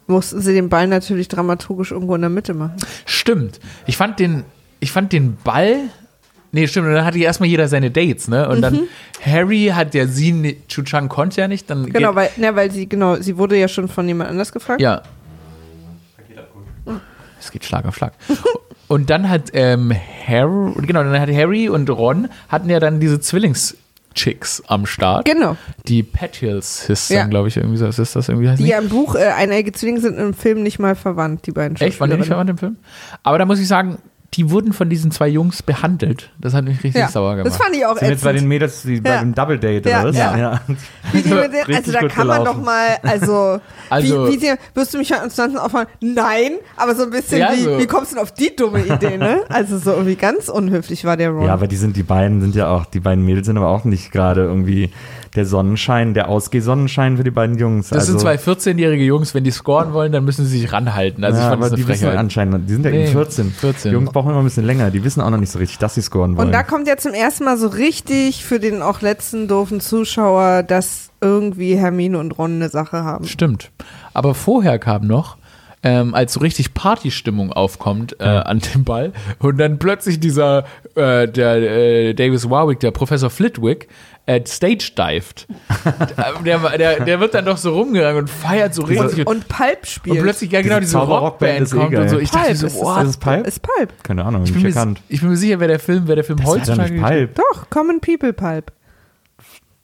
mussten 0.07 0.41
sie 0.41 0.53
den 0.53 0.68
Ball 0.68 0.88
natürlich 0.88 1.30
dramaturgisch 1.30 1.91
irgendwo 1.91 2.15
in 2.15 2.22
der 2.22 2.30
Mitte 2.30 2.53
machen. 2.53 2.76
Stimmt. 3.06 3.61
Ich 3.86 3.95
fand 3.95 4.19
den, 4.19 4.44
ich 4.82 4.91
fand 4.91 5.14
den 5.14 5.38
Ball. 5.38 5.78
Nee, 6.52 6.68
stimmt. 6.68 6.88
Und 6.88 6.94
dann 6.94 7.06
hatte 7.06 7.19
erstmal 7.19 7.49
jeder 7.49 7.68
seine 7.68 7.91
Dates, 7.91 8.28
ne? 8.28 8.48
Und 8.49 8.61
dann 8.61 8.82
Harry 9.24 9.72
hat 9.74 9.94
ja 9.94 10.07
sie, 10.07 10.32
ne- 10.32 10.56
Chu 10.68 10.82
Chang 10.84 11.10
konnte 11.10 11.41
ja 11.41 11.48
nicht. 11.48 11.69
Dann 11.69 11.86
Genau, 11.91 12.15
weil, 12.15 12.30
ne, 12.38 12.56
weil 12.56 12.72
sie, 12.72 12.88
genau, 12.88 13.15
sie 13.18 13.38
wurde 13.38 13.57
ja 13.57 13.68
schon 13.68 13.88
von 13.88 14.07
jemand 14.07 14.30
anders 14.30 14.52
gefragt. 14.52 14.82
Ja. 14.82 15.02
Es 17.40 17.52
geht 17.52 17.65
Schlag 17.65 17.86
auf 17.86 17.95
Schlag. 17.95 18.14
Und 18.88 19.10
dann 19.10 19.30
hat 19.30 19.49
ähm, 19.53 19.91
Harry, 20.28 20.72
genau, 20.86 21.03
dann 21.03 21.19
hat 21.19 21.30
Harry 21.30 21.68
und 21.68 21.90
Ron 21.90 22.30
hatten 22.48 22.69
ja 22.69 22.80
dann 22.80 23.02
diese 23.02 23.19
Zwillingschicks 23.19 24.64
am 24.68 24.86
Start. 24.86 25.26
Genau. 25.26 25.57
Die 25.90 26.03
Petuel 26.03 26.61
Sisters, 26.61 27.10
Ja. 27.10 27.26
glaube 27.26 27.49
ich, 27.49 27.57
irgendwie 27.57 27.76
so. 27.76 27.86
Ist 27.86 27.99
das 28.15 28.30
irgendwie 28.30 28.48
heißt 28.49 28.61
Die 28.61 28.68
ja 28.68 28.80
im 28.80 28.88
Buch 28.88 29.15
äh, 29.15 29.26
eineige 29.28 29.74
Zwillinge 29.74 29.99
sind 29.99 30.18
im 30.18 30.34
Film 30.34 30.64
nicht 30.64 30.80
mal 30.80 30.95
verwandt, 30.95 31.45
die 31.48 31.52
beiden 31.52 31.76
Echt? 31.78 31.99
Waren 31.99 32.11
die 32.11 32.15
nicht 32.18 32.28
verwandt 32.28 32.49
im 32.49 32.57
Film? 32.57 32.78
Aber 33.24 33.38
da 33.38 33.45
muss 33.45 33.60
ich 33.60 33.68
sagen, 33.68 33.98
die 34.38 34.49
wurden 34.51 34.72
von 34.72 34.89
diesen 34.89 35.11
zwei 35.11 35.27
Jungs 35.27 35.61
behandelt. 35.64 36.30
Das 36.39 36.53
hat 36.53 36.64
mich 36.65 36.84
richtig 36.84 37.01
Ja, 37.01 37.09
sauer 37.09 37.35
gemacht. 37.35 37.47
das 37.47 37.57
fand 37.57 37.76
ich 37.76 37.85
auch 37.85 37.97
Sind 37.97 38.09
jetzt 38.09 38.23
bei 38.23 38.30
den 38.31 38.38
ätzend. 38.38 38.49
Mädels 38.49 38.81
die, 38.84 39.01
bei 39.01 39.09
Ja. 39.09 39.19
dem 39.22 39.34
Double 39.35 39.57
Date 39.59 39.85
Ja, 39.88 39.99
oder 40.01 40.09
was? 40.09 40.18
ja. 40.18 40.61
Wie 41.11 41.22
die 41.22 41.30
mit 41.30 41.43
den, 41.51 41.55
also 41.55 41.68
Richtig 41.72 41.93
da 41.93 41.99
gut 42.01 42.11
kann 42.11 42.27
man 42.27 42.45
doch 42.45 42.61
mal, 42.61 42.97
also, 43.03 43.59
Also- 43.89 44.27
wie, 44.27 44.34
wie 44.34 44.38
sie, 44.39 44.53
wirst 44.76 44.93
du 44.93 44.99
mich 44.99 45.14
ansonsten 45.14 45.57
auffallen? 45.57 45.88
Nein, 46.01 46.51
aber 46.76 46.95
so 46.95 47.03
ein 47.03 47.09
bisschen 47.09 47.39
Ja, 47.39 47.51
wie, 47.53 47.61
so. 47.64 47.80
wie 47.80 47.88
kommst 47.88 48.11
du 48.11 48.15
denn 48.15 48.23
auf 48.23 48.31
die 48.31 48.55
dumme 48.55 48.85
Idee, 48.85 49.18
ne? 49.18 49.41
Also 49.49 49.77
so 49.80 49.91
irgendwie 49.91 50.15
ganz 50.15 50.47
unhöflich 50.49 51.03
war 51.03 51.18
der 51.18 51.31
Ron. 51.31 51.45
Ja, 51.45 51.53
aber 51.53 51.68
die 51.68 51.76
sind, 51.77 51.95
die 51.95 52.03
beiden 52.03 52.39
sind 52.41 52.55
ja 52.55 52.69
auch, 52.69 52.85
die 52.85 52.99
beiden 52.99 53.26
Mädels 53.26 53.47
sind 53.47 53.57
aber 53.57 53.69
auch 53.69 53.84
nicht 53.85 54.11
gerade 54.11 54.41
irgendwie 54.43 54.91
der 55.35 55.45
Sonnenschein, 55.45 56.13
der 56.13 56.29
Ausgeh-Sonnenschein 56.29 57.17
für 57.17 57.23
die 57.23 57.31
beiden 57.31 57.57
Jungs. 57.57 57.89
Das 57.89 57.99
also, 57.99 58.11
sind 58.13 58.21
zwei 58.21 58.35
14-jährige 58.35 59.03
Jungs, 59.03 59.33
wenn 59.33 59.43
die 59.43 59.51
scoren 59.51 59.93
wollen, 59.93 60.11
dann 60.11 60.25
müssen 60.25 60.45
sie 60.45 60.59
sich 60.59 60.71
ranhalten. 60.71 61.23
Also 61.23 61.37
ich 61.37 61.43
ja, 61.43 61.49
fand 61.49 61.61
das 61.61 61.71
aber 61.71 61.75
eine 61.75 61.83
die 61.83 61.87
wissen 61.87 62.09
anscheinend, 62.09 62.69
die 62.69 62.73
sind 62.73 62.85
ja 62.85 62.91
Nee, 62.91 63.03
eben 63.03 63.11
14. 63.11 63.51
14. 63.51 63.91
Die 63.91 63.93
Jungs 63.93 64.11
brauchen 64.11 64.29
immer 64.31 64.39
ein 64.39 64.45
bisschen 64.45 64.65
länger, 64.65 64.91
die 64.91 65.03
wissen 65.03 65.21
auch 65.21 65.29
noch 65.29 65.37
nicht 65.37 65.51
so 65.51 65.59
richtig, 65.59 65.77
dass 65.79 65.95
sie 65.95 66.01
scoren 66.01 66.37
wollen. 66.37 66.47
Und 66.47 66.53
da 66.53 66.63
kommt 66.63 66.87
ja 66.87 66.97
zum 66.97 67.13
ersten 67.13 67.45
Mal 67.45 67.57
so 67.57 67.67
richtig 67.67 68.43
für 68.45 68.59
den 68.59 68.81
auch 68.81 69.01
letzten 69.01 69.47
doofen 69.47 69.79
Zuschauer, 69.79 70.63
dass 70.63 71.09
irgendwie 71.21 71.75
Hermine 71.75 72.19
und 72.19 72.37
Ron 72.37 72.55
eine 72.55 72.69
Sache 72.69 73.03
haben. 73.03 73.25
Stimmt. 73.25 73.71
Aber 74.13 74.33
vorher 74.35 74.79
kam 74.79 75.07
noch, 75.07 75.37
ähm, 75.88 76.14
als 76.14 76.34
so 76.34 76.41
richtig 76.41 76.73
Partystimmung 76.73 77.53
aufkommt 77.53 78.18
äh, 78.19 78.23
an 78.26 78.59
dem 78.59 78.84
Ball 78.84 79.14
und 79.39 79.57
dann 79.57 79.80
plötzlich 79.80 80.19
dieser, 80.19 80.65
äh, 80.95 81.27
der 81.30 81.55
äh, 81.61 82.14
Davis 82.14 82.49
Warwick, 82.49 82.81
der 82.81 82.91
Professor 82.91 83.30
Flitwick, 83.30 83.88
äh, 84.26 84.41
stage 84.45 84.91
dived. 84.97 85.47
der, 86.45 86.59
der, 86.77 87.05
der 87.05 87.19
wird 87.22 87.34
dann 87.34 87.45
doch 87.45 87.55
so 87.55 87.73
rumgegangen 87.73 88.23
und 88.23 88.30
feiert 88.30 88.73
so 88.73 88.84
richtig. 88.84 89.26
Und, 89.26 89.27
Und 89.38 89.47
Pulp 89.47 89.85
spielt. 89.85 90.18
und 90.18 90.23
plötzlich, 90.23 90.51
ja 90.51 90.61
genau, 90.61 90.80
Diese 90.81 90.97
diese 90.97 91.05
Rockband 91.07 91.61
ist 91.61 91.73
eh 91.73 91.77
kommt 91.77 91.88
und 91.88 91.93
geil. 91.93 92.09
so. 92.09 92.19
Ich 92.19 92.31
dachte 92.31 92.47
Pulp 92.47 92.57
so, 92.57 92.68
ist 92.68 92.73
es. 92.76 92.81
what? 92.81 93.03
ist 93.03 93.09
es 93.11 93.18
Pulp? 93.18 93.47
ist 93.47 93.61
Pulp. 93.61 94.03
Keine 94.03 94.26
Ahnung, 94.26 94.43
Ich 94.43 94.53
nicht 94.53 94.76
bin, 94.76 94.89
mir, 94.91 94.95
ich 95.07 95.22
bin 95.22 95.30
mir 95.30 95.38
sicher, 95.38 95.59
wer 95.61 95.69
der 95.69 95.80
Film, 95.80 96.03
wer 96.07 96.15
der 96.15 96.26
Film 96.26 96.39
Das 96.39 96.47
heutzutage 96.47 96.99
Pulp. 96.99 97.35
Doch, 97.35 97.69
Common 97.69 98.01
People 98.01 98.34
Pulp. 98.34 98.73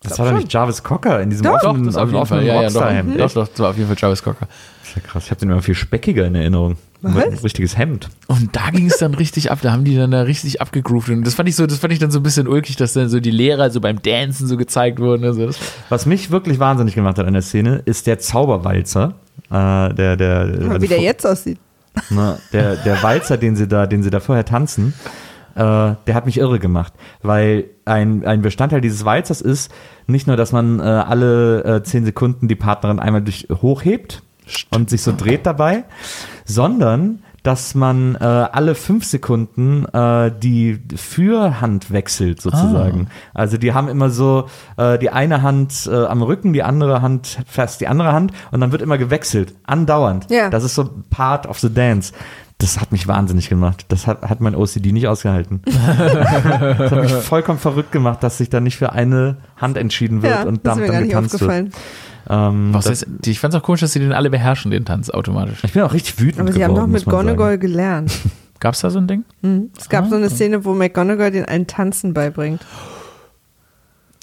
Das 0.03 0.19
war 0.19 0.29
doch 0.29 0.37
nicht 0.37 0.51
Jarvis 0.51 0.83
Cocker 0.83 1.21
in 1.21 1.29
diesem 1.29 1.45
Doch, 1.45 1.63
offenen, 1.63 1.85
das 1.85 1.95
auf 1.95 2.09
jeden 2.09 2.21
offenen 2.21 2.41
Fall. 2.41 2.47
Ja, 2.47 2.53
ja, 2.55 2.69
doch, 2.69 2.75
Rockstar-Hemd. 2.75 3.19
doch, 3.19 3.31
doch, 3.33 3.47
das 3.47 3.59
war 3.59 3.69
auf 3.69 3.77
jeden 3.77 3.87
Fall 3.87 3.97
Jarvis 3.99 4.23
Cocker. 4.23 4.47
Das 4.81 4.89
ist 4.89 4.95
ja 4.95 5.01
krass. 5.01 5.23
Ich 5.25 5.31
habe 5.31 5.39
den 5.39 5.49
immer 5.49 5.61
viel 5.61 5.75
speckiger 5.75 6.25
in 6.25 6.35
Erinnerung. 6.35 6.77
Was? 7.01 7.25
Ein 7.25 7.33
richtiges 7.33 7.77
Hemd. 7.77 8.09
Und 8.27 8.55
da 8.55 8.69
ging 8.69 8.87
es 8.87 8.97
dann 8.97 9.13
richtig 9.13 9.51
ab, 9.51 9.59
da 9.61 9.73
haben 9.73 9.83
die 9.83 9.95
dann 9.95 10.11
da 10.11 10.21
richtig 10.21 10.61
abgegroovt. 10.61 11.09
Und 11.09 11.25
das 11.27 11.33
fand 11.35 11.49
ich 11.49 11.55
so, 11.57 11.65
das 11.67 11.79
fand 11.79 11.91
ich 11.91 11.99
dann 11.99 12.11
so 12.11 12.19
ein 12.19 12.23
bisschen 12.23 12.47
ulkig, 12.47 12.77
dass 12.77 12.93
dann 12.93 13.09
so 13.09 13.19
die 13.19 13.31
Lehrer 13.31 13.69
so 13.71 13.81
beim 13.81 14.01
Dancen 14.01 14.47
so 14.47 14.55
gezeigt 14.55 14.99
wurden. 14.99 15.25
Also 15.25 15.49
Was 15.89 16.05
mich 16.05 16.31
wirklich 16.31 16.59
wahnsinnig 16.59 16.95
gemacht 16.95 17.17
hat 17.17 17.27
an 17.27 17.33
der 17.33 17.41
Szene, 17.41 17.81
ist 17.83 18.07
der 18.07 18.19
Zauberwalzer. 18.19 19.15
Äh, 19.49 19.93
der, 19.93 20.15
der, 20.15 20.39
also 20.39 20.81
Wie 20.81 20.87
der 20.87 21.01
jetzt 21.01 21.25
aussieht. 21.27 21.59
Ne, 22.09 22.39
der, 22.53 22.77
der 22.77 23.03
Walzer, 23.03 23.37
den 23.37 23.55
sie 23.55 23.67
da, 23.67 23.85
den 23.85 24.01
sie 24.01 24.09
da 24.09 24.19
vorher 24.19 24.45
tanzen, 24.45 24.93
äh, 25.55 25.59
der 25.59 26.13
hat 26.13 26.25
mich 26.25 26.37
irre 26.37 26.59
gemacht, 26.59 26.93
weil 27.21 27.65
ein, 27.85 28.25
ein 28.25 28.41
Bestandteil 28.41 28.81
dieses 28.81 29.05
Walzers 29.05 29.41
ist 29.41 29.71
nicht 30.07 30.27
nur, 30.27 30.37
dass 30.37 30.51
man 30.51 30.79
äh, 30.79 30.83
alle 30.83 31.63
äh, 31.63 31.83
zehn 31.83 32.05
Sekunden 32.05 32.47
die 32.47 32.55
Partnerin 32.55 32.99
einmal 32.99 33.21
durch 33.21 33.47
hochhebt 33.49 34.23
und 34.71 34.89
sich 34.89 35.01
so 35.01 35.13
dreht 35.15 35.45
dabei, 35.45 35.85
sondern 36.45 37.19
dass 37.43 37.75
man 37.75 38.15
äh, 38.15 38.23
alle 38.23 38.73
fünf 38.73 39.03
Sekunden 39.03 39.85
äh, 39.93 40.31
die 40.31 40.79
Fürhand 40.95 41.91
wechselt 41.91 42.41
sozusagen. 42.41 43.09
Also 43.33 43.57
die 43.57 43.73
haben 43.73 43.89
immer 43.89 44.09
so 44.09 44.47
äh, 44.77 44.97
die 44.97 45.09
eine 45.09 45.41
Hand 45.41 45.89
äh, 45.91 46.05
am 46.05 46.21
Rücken, 46.21 46.53
die 46.53 46.63
andere 46.63 47.01
Hand 47.01 47.39
fest 47.45 47.81
die 47.81 47.87
andere 47.87 48.13
Hand 48.13 48.31
und 48.51 48.61
dann 48.61 48.71
wird 48.71 48.81
immer 48.81 48.97
gewechselt, 48.97 49.53
andauernd. 49.65 50.31
Ja. 50.31 50.49
Das 50.49 50.63
ist 50.63 50.75
so 50.75 50.89
part 51.09 51.45
of 51.45 51.59
the 51.59 51.71
dance. 51.71 52.13
Das 52.63 52.79
hat 52.79 52.93
mich 52.93 53.09
wahnsinnig 53.09 53.49
gemacht. 53.49 53.83
Das 53.89 54.07
hat, 54.07 54.21
hat 54.21 54.39
mein 54.39 54.55
OCD 54.55 54.93
nicht 54.93 55.05
ausgehalten. 55.09 55.61
das 55.65 56.91
hat 56.91 57.01
mich 57.03 57.11
vollkommen 57.11 57.59
verrückt 57.59 57.91
gemacht, 57.91 58.23
dass 58.23 58.37
sich 58.37 58.49
da 58.49 58.61
nicht 58.61 58.77
für 58.77 58.93
eine 58.93 59.35
Hand 59.57 59.75
entschieden 59.75 60.21
wird 60.21 60.33
Ja, 60.33 60.43
und 60.43 60.65
das 60.65 60.77
ist 60.77 60.79
dann, 60.79 60.79
mir 60.79 60.85
dann 60.85 61.09
gar 61.09 61.21
nicht 61.21 61.31
getanzt 61.31 61.41
wird. 61.41 61.51
aufgefallen. 61.51 61.71
Ähm, 62.29 62.73
Was 62.73 62.85
das, 62.85 63.01
heißt, 63.01 63.27
ich 63.27 63.39
fand's 63.41 63.57
auch 63.57 63.63
komisch, 63.63 63.81
dass 63.81 63.91
sie 63.91 63.99
den 63.99 64.13
alle 64.13 64.29
beherrschen, 64.29 64.71
den 64.71 64.85
Tanz 64.85 65.09
automatisch. 65.09 65.61
ich 65.61 65.73
bin 65.73 65.81
auch 65.81 65.91
richtig 65.91 66.21
wütend 66.21 66.39
Aber 66.39 66.53
sie 66.53 66.63
haben 66.63 66.73
geworden, 66.73 66.93
doch 66.93 66.99
mit. 66.99 67.05
Gonagall 67.05 67.57
gelernt. 67.57 68.13
Gab's 68.61 68.79
da 68.79 68.89
so 68.89 68.99
ein 68.99 69.07
Ding? 69.07 69.25
Es 69.77 69.89
gab 69.89 70.07
so 70.07 70.15
eine 70.15 70.29
Szene, 70.29 70.63
wo 70.63 70.73
McGonagall 70.73 71.31
den 71.31 71.43
allen 71.43 71.67
Tanzen 71.67 72.13
beibringt. 72.13 72.61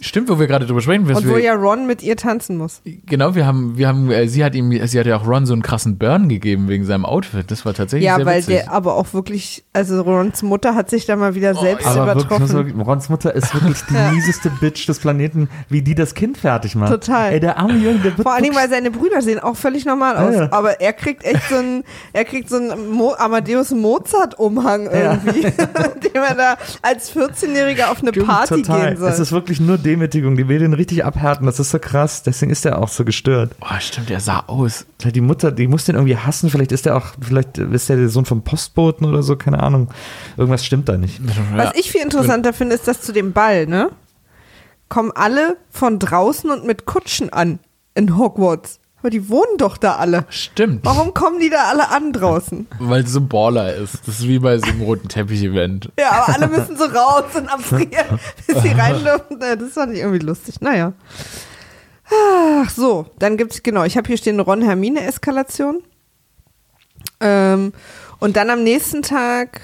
Stimmt, 0.02 0.28
wo 0.28 0.38
wir 0.38 0.46
gerade 0.46 0.66
drüber 0.66 0.80
sprechen. 0.80 1.06
Und 1.06 1.28
wo 1.28 1.34
wir, 1.34 1.40
ja 1.42 1.54
Ron 1.54 1.86
mit 1.86 2.02
ihr 2.02 2.16
tanzen 2.16 2.56
muss. 2.56 2.80
Genau, 3.06 3.34
wir 3.34 3.46
haben, 3.46 3.76
wir 3.76 3.86
haben, 3.88 4.10
äh, 4.10 4.26
sie 4.28 4.42
hat 4.44 4.54
ihm, 4.54 4.70
sie 4.86 4.98
hat 4.98 5.06
ja 5.06 5.16
auch 5.16 5.26
Ron 5.26 5.44
so 5.46 5.52
einen 5.52 5.62
krassen 5.62 5.98
Burn 5.98 6.28
gegeben 6.28 6.68
wegen 6.68 6.84
seinem 6.84 7.04
Outfit. 7.04 7.50
Das 7.50 7.64
war 7.66 7.74
tatsächlich 7.74 8.06
Ja, 8.06 8.16
sehr 8.16 8.26
weil 8.26 8.38
witzig. 8.38 8.56
der 8.64 8.72
aber 8.72 8.94
auch 8.94 9.12
wirklich, 9.12 9.64
also 9.72 10.00
Rons 10.02 10.42
Mutter 10.42 10.74
hat 10.74 10.90
sich 10.90 11.06
da 11.06 11.16
mal 11.16 11.34
wieder 11.34 11.54
selbst 11.54 11.86
Oh, 11.86 11.90
Aber 11.90 12.06
wirklich, 12.16 12.38
muss 12.40 12.50
übertroffen. 12.50 12.76
man- 12.78 12.86
Rons 12.86 13.08
Mutter 13.08 13.34
ist 13.34 13.52
wirklich 13.54 13.78
die 13.90 13.94
mieseste 14.14 14.50
Bitch 14.50 14.88
des 14.88 14.98
Planeten, 14.98 15.48
wie 15.68 15.82
die 15.82 15.94
das 15.94 16.14
Kind 16.14 16.38
fertig 16.38 16.74
macht. 16.74 16.90
Total. 16.92 17.32
Ey, 17.32 17.40
der 17.40 17.58
arme 17.58 17.74
Junge, 17.74 17.98
der 17.98 18.16
wird 18.16 18.22
Vor 18.22 18.32
allen 18.32 18.42
Dingen, 18.42 18.54
wirklich- 18.54 18.70
weil 18.70 18.76
seine 18.76 18.90
Brüder 18.90 19.20
sehen 19.22 19.38
auch 19.38 19.56
völlig 19.56 19.84
normal 19.84 20.16
aus. 20.16 20.34
Ja, 20.34 20.40
ja. 20.44 20.52
Aber 20.52 20.80
er 20.80 20.92
kriegt 20.92 21.24
echt 21.24 21.48
so 21.48 21.56
einen, 21.56 21.84
er 22.12 22.24
kriegt 22.24 22.48
so 22.48 22.56
einen 22.56 22.90
Mo 22.90 23.14
Amadeus 23.18 23.70
Mozart-Umhang 23.72 24.86
irgendwie, 24.90 25.42
dem 25.42 26.22
er 26.26 26.34
da 26.34 26.56
als 26.82 27.14
14-Jähriger 27.14 27.90
auf 27.90 28.00
eine 28.00 28.10
Stimmt, 28.10 28.26
Party 28.26 28.62
total. 28.62 28.88
gehen 28.90 28.96
soll. 28.98 29.08
Es 29.10 29.18
ist 29.18 29.32
wirklich 29.32 29.60
nur 29.60 29.78
Demütigung. 29.90 30.36
Die 30.36 30.48
will 30.48 30.58
den 30.58 30.72
richtig 30.72 31.04
abhärten. 31.04 31.46
Das 31.46 31.58
ist 31.58 31.70
so 31.70 31.78
krass. 31.78 32.22
Deswegen 32.22 32.50
ist 32.52 32.64
er 32.64 32.78
auch 32.78 32.88
so 32.88 33.04
gestört. 33.04 33.54
oh, 33.60 33.80
stimmt, 33.80 34.08
der 34.08 34.20
sah 34.20 34.44
aus. 34.46 34.86
Die 35.04 35.20
Mutter, 35.20 35.50
die 35.50 35.66
muss 35.66 35.84
den 35.84 35.96
irgendwie 35.96 36.16
hassen. 36.16 36.50
Vielleicht 36.50 36.72
ist 36.72 36.86
er 36.86 36.96
auch, 36.96 37.08
vielleicht 37.20 37.58
ist 37.58 37.88
der 37.88 37.96
der 37.96 38.08
Sohn 38.08 38.24
vom 38.24 38.42
Postboten 38.42 39.06
oder 39.06 39.22
so. 39.22 39.36
Keine 39.36 39.62
Ahnung. 39.62 39.88
Irgendwas 40.36 40.64
stimmt 40.64 40.88
da 40.88 40.96
nicht. 40.96 41.20
Was 41.54 41.74
ich 41.74 41.90
viel 41.90 42.02
interessanter 42.02 42.52
finde, 42.52 42.74
ist, 42.74 42.86
dass 42.86 43.00
zu 43.00 43.12
dem 43.12 43.32
Ball, 43.32 43.66
ne, 43.66 43.90
kommen 44.88 45.12
alle 45.14 45.56
von 45.70 45.98
draußen 45.98 46.50
und 46.50 46.66
mit 46.66 46.86
Kutschen 46.86 47.32
an 47.32 47.58
in 47.94 48.16
Hogwarts. 48.16 48.78
Aber 49.02 49.10
die 49.10 49.28
wohnen 49.30 49.56
doch 49.56 49.78
da 49.78 49.96
alle. 49.96 50.26
Stimmt. 50.28 50.84
Warum 50.84 51.14
kommen 51.14 51.40
die 51.40 51.48
da 51.48 51.70
alle 51.70 51.88
an 51.90 52.12
draußen? 52.12 52.66
Weil 52.78 53.02
es 53.04 53.12
so 53.12 53.20
Baller 53.22 53.74
ist. 53.74 54.06
Das 54.06 54.20
ist 54.20 54.28
wie 54.28 54.38
bei 54.38 54.58
so 54.58 54.66
einem 54.66 54.82
roten 54.82 55.08
Teppich-Event. 55.08 55.90
Ja, 55.98 56.10
aber 56.10 56.34
alle 56.34 56.48
müssen 56.48 56.76
so 56.76 56.84
raus 56.84 57.24
und 57.34 57.48
am 57.48 57.60
Frieren, 57.60 58.20
bis 58.46 58.62
sie 58.62 58.68
rein 58.68 59.02
dürfen. 59.02 59.38
Ja, 59.40 59.56
Das 59.56 59.72
fand 59.72 59.94
ich 59.94 60.00
irgendwie 60.00 60.18
lustig. 60.24 60.60
Naja. 60.60 60.92
Ach 62.12 62.68
so, 62.68 63.06
dann 63.18 63.36
gibt's, 63.36 63.62
genau, 63.62 63.84
ich 63.84 63.96
habe 63.96 64.06
hier 64.06 64.18
stehen 64.18 64.38
Ron-Hermine-Eskalation. 64.40 65.82
Ähm, 67.20 67.72
und 68.18 68.36
dann 68.36 68.50
am 68.50 68.62
nächsten 68.62 69.02
Tag 69.02 69.60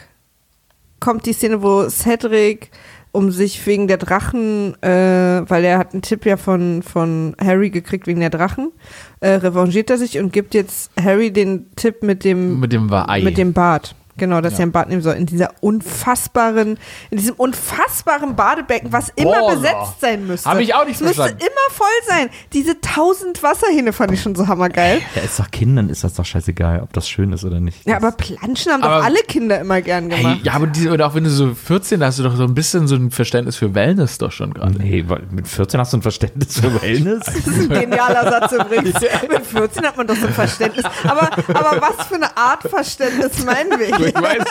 kommt 1.01 1.27
die 1.27 1.33
Szene, 1.33 1.63
wo 1.63 1.89
Cedric 1.89 2.71
um 3.17 3.31
sich 3.31 3.67
wegen 3.67 3.89
der 3.89 3.97
Drachen, 3.97 4.75
äh, 4.83 5.43
weil 5.49 5.65
er 5.65 5.79
hat 5.79 5.95
einen 5.95 6.03
Tipp 6.03 6.27
ja 6.27 6.37
von, 6.37 6.83
von 6.83 7.35
Harry 7.43 7.71
gekriegt 7.71 8.07
wegen 8.07 8.21
der 8.21 8.29
Drachen, 8.29 8.73
äh, 9.21 9.31
revanchiert 9.31 9.89
er 9.89 9.97
sich 9.97 10.19
und 10.19 10.35
gibt 10.35 10.53
jetzt 10.55 10.91
Harry 11.03 11.31
den 11.31 11.65
Tipp 11.77 12.03
mit 12.03 12.25
dem 12.25 12.61
Mit 12.61 12.75
dem 12.75 12.93
Ei. 12.93 13.23
mit 13.23 13.39
dem 13.39 13.55
Bad. 13.55 13.95
Genau, 14.19 14.41
dass 14.41 14.55
Ja. 14.55 14.61
er 14.61 14.67
ein 14.67 14.73
Bad 14.73 14.89
nehmen 14.89 15.03
soll. 15.03 15.15
In 15.15 15.27
dieser 15.27 15.51
unfassbaren, 15.61 16.79
in 17.11 17.19
diesem 17.19 17.35
unfassbaren 17.35 18.35
Badebecken, 18.37 18.93
was 18.93 19.11
immer 19.17 19.33
Baller. 19.33 19.57
besetzt 19.57 20.01
sein 20.01 20.27
müsste. 20.27 20.49
Hab 20.51 20.59
ich 20.61 20.75
auch 20.75 20.85
nicht 20.85 20.97
Es 20.97 21.01
müsste 21.01 21.17
verstanden. 21.17 21.43
immer 21.45 21.75
voll 21.75 21.87
sein. 22.09 22.31
Diese 22.53 22.81
tausend 22.81 23.43
Wasserhähne 23.43 23.93
fand 23.93 24.13
ich 24.13 24.23
schon 24.23 24.35
so 24.35 24.49
hammergeil. 24.49 25.01
Ja, 25.15 25.23
ist 25.23 25.39
doch 25.39 25.51
Kindern 25.51 25.89
ist 25.89 26.05
das 26.05 26.15
doch 26.15 26.25
scheißegal, 26.25 26.81
ob 26.83 26.93
das 26.93 27.09
schön 27.09 27.33
ist 27.33 27.45
oder 27.45 27.61
nicht. 27.61 27.87
Ja, 27.87 27.97
aber 27.97 28.13
Planschen 28.13 28.73
haben 28.73 28.83
doch 28.83 28.89
Aber- 28.91 29.05
alle 29.05 29.21
Kinder 29.21 29.61
immer 29.61 29.81
gern 29.83 30.11
Hey, 30.11 30.23
gemacht. 30.23 30.41
ja, 30.45 30.53
aber 30.55 30.67
die, 30.67 30.89
oder 30.89 31.07
auch 31.07 31.15
wenn 31.15 31.25
du 31.25 31.31
so 31.31 31.55
14 31.55 32.03
hast, 32.03 32.19
du 32.19 32.23
doch 32.23 32.37
so 32.37 32.45
ein 32.45 32.55
bisschen 32.55 32.87
so 32.89 32.95
ein 32.97 33.11
Verständnis 33.11 33.57
für 33.57 33.75
Wellness 33.75 34.19
doch 34.19 34.33
schon 34.33 34.55
gerade. 34.55 34.79
Nee, 34.79 35.05
mit 35.31 35.47
14 35.49 35.79
hast 35.81 35.93
du 35.93 35.99
ein 35.99 36.03
Verständnis 36.03 36.59
für 36.61 36.83
Wellness? 36.83 37.25
Das 37.47 37.47
ist 37.47 37.71
ein 37.71 37.81
genialer 37.81 38.31
Satz 38.31 38.53
übrigens. 38.53 38.95
Mit 39.29 39.47
14 39.47 39.85
hat 39.85 39.97
man 39.97 40.07
doch 40.07 40.17
so 40.17 40.27
ein 40.27 40.33
Verständnis. 40.33 40.85
Aber, 41.05 41.31
aber 41.49 41.81
was 41.81 42.07
für 42.07 42.15
eine 42.17 42.37
Art 42.37 42.63
Verständnis 42.63 43.45
meinen 43.45 43.79
wir 43.79 43.87
hier? 43.97 44.06
Ich 44.07 44.15
weiß, 44.15 44.45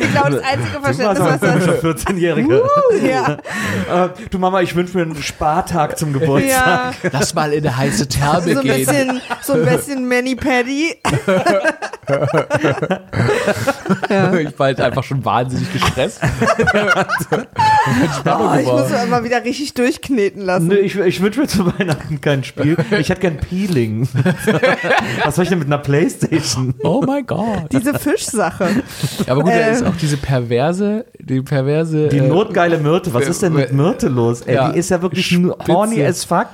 Ich 0.00 0.12
glaube, 0.12 0.30
das 0.32 0.42
einzige 0.44 0.76
Du 0.76 0.82
Verständnis, 0.82 1.20
was 1.20 1.42
ein 1.42 1.58
das 1.60 1.66
komischer 1.66 2.10
14-Jähriger. 2.10 2.60
ja, 3.06 3.36
Äh, 4.04 4.08
du 4.30 4.38
Mama, 4.38 4.60
ich 4.62 4.74
wünsche 4.74 4.96
mir 4.96 5.04
einen 5.04 5.22
Spartag 5.22 5.98
zum 5.98 6.12
ja, 6.48 6.92
Lass 7.12 7.34
mal 7.34 7.52
in 7.52 7.66
eine 7.66 7.76
heiße 7.76 8.08
Therme 8.08 8.52
so 8.54 8.60
ein 8.60 8.64
gehen. 8.66 8.76
bisschen, 8.86 9.20
so 9.42 9.52
ein 9.54 9.64
bisschen 9.64 10.08
Manny 10.08 10.34
Paddy. 10.34 10.96
ich 14.38 14.58
war 14.58 14.66
halt 14.66 14.80
einfach 14.80 15.04
schon 15.04 15.24
wahnsinnig 15.24 15.72
gestresst. 15.72 16.20
Oh, 18.24 18.54
ich 18.60 18.66
muss 18.66 18.90
mir 18.90 19.02
immer 19.04 19.24
wieder 19.24 19.44
richtig 19.44 19.74
durchkneten 19.74 20.42
lassen. 20.42 20.68
Nö, 20.68 20.76
ich, 20.76 20.96
ich 20.96 21.20
wünsche 21.22 21.40
mir 21.40 21.46
zu 21.46 21.66
Weihnachten 21.78 22.20
kein 22.20 22.44
Spiel. 22.44 22.76
Ich 22.98 23.08
hätte 23.08 23.20
gern 23.20 23.36
Peeling. 23.38 24.08
Was 25.24 25.36
soll 25.36 25.44
ich 25.44 25.48
denn 25.50 25.58
mit 25.58 25.68
einer 25.68 25.78
Playstation? 25.78 26.74
Oh 26.82 27.02
mein 27.06 27.26
Gott. 27.26 27.72
Diese 27.72 27.98
Fischsache. 27.98 28.68
Ja, 29.26 29.32
aber 29.32 29.42
gut, 29.42 29.52
da 29.52 29.56
Äh. 29.56 29.72
ist 29.72 29.84
auch 29.84 29.96
diese 30.00 30.16
perverse, 30.16 31.06
die 31.18 31.40
perverse. 31.42 32.08
Die 32.08 32.18
äh, 32.18 32.28
notgeile 32.28 32.78
Myrte. 32.78 33.12
Was 33.14 33.26
ist 33.28 33.42
denn 33.42 33.52
mit 33.54 33.72
Myrte 33.72 34.08
los? 34.08 34.42
Ey, 34.42 34.54
Ja, 34.54 34.70
die 34.72 34.78
ist 34.78 34.90
ja 34.90 35.00
wirklich 35.02 35.26
Spitze. 35.26 35.56
horny 35.68 36.04
as 36.04 36.24
fuck. 36.24 36.48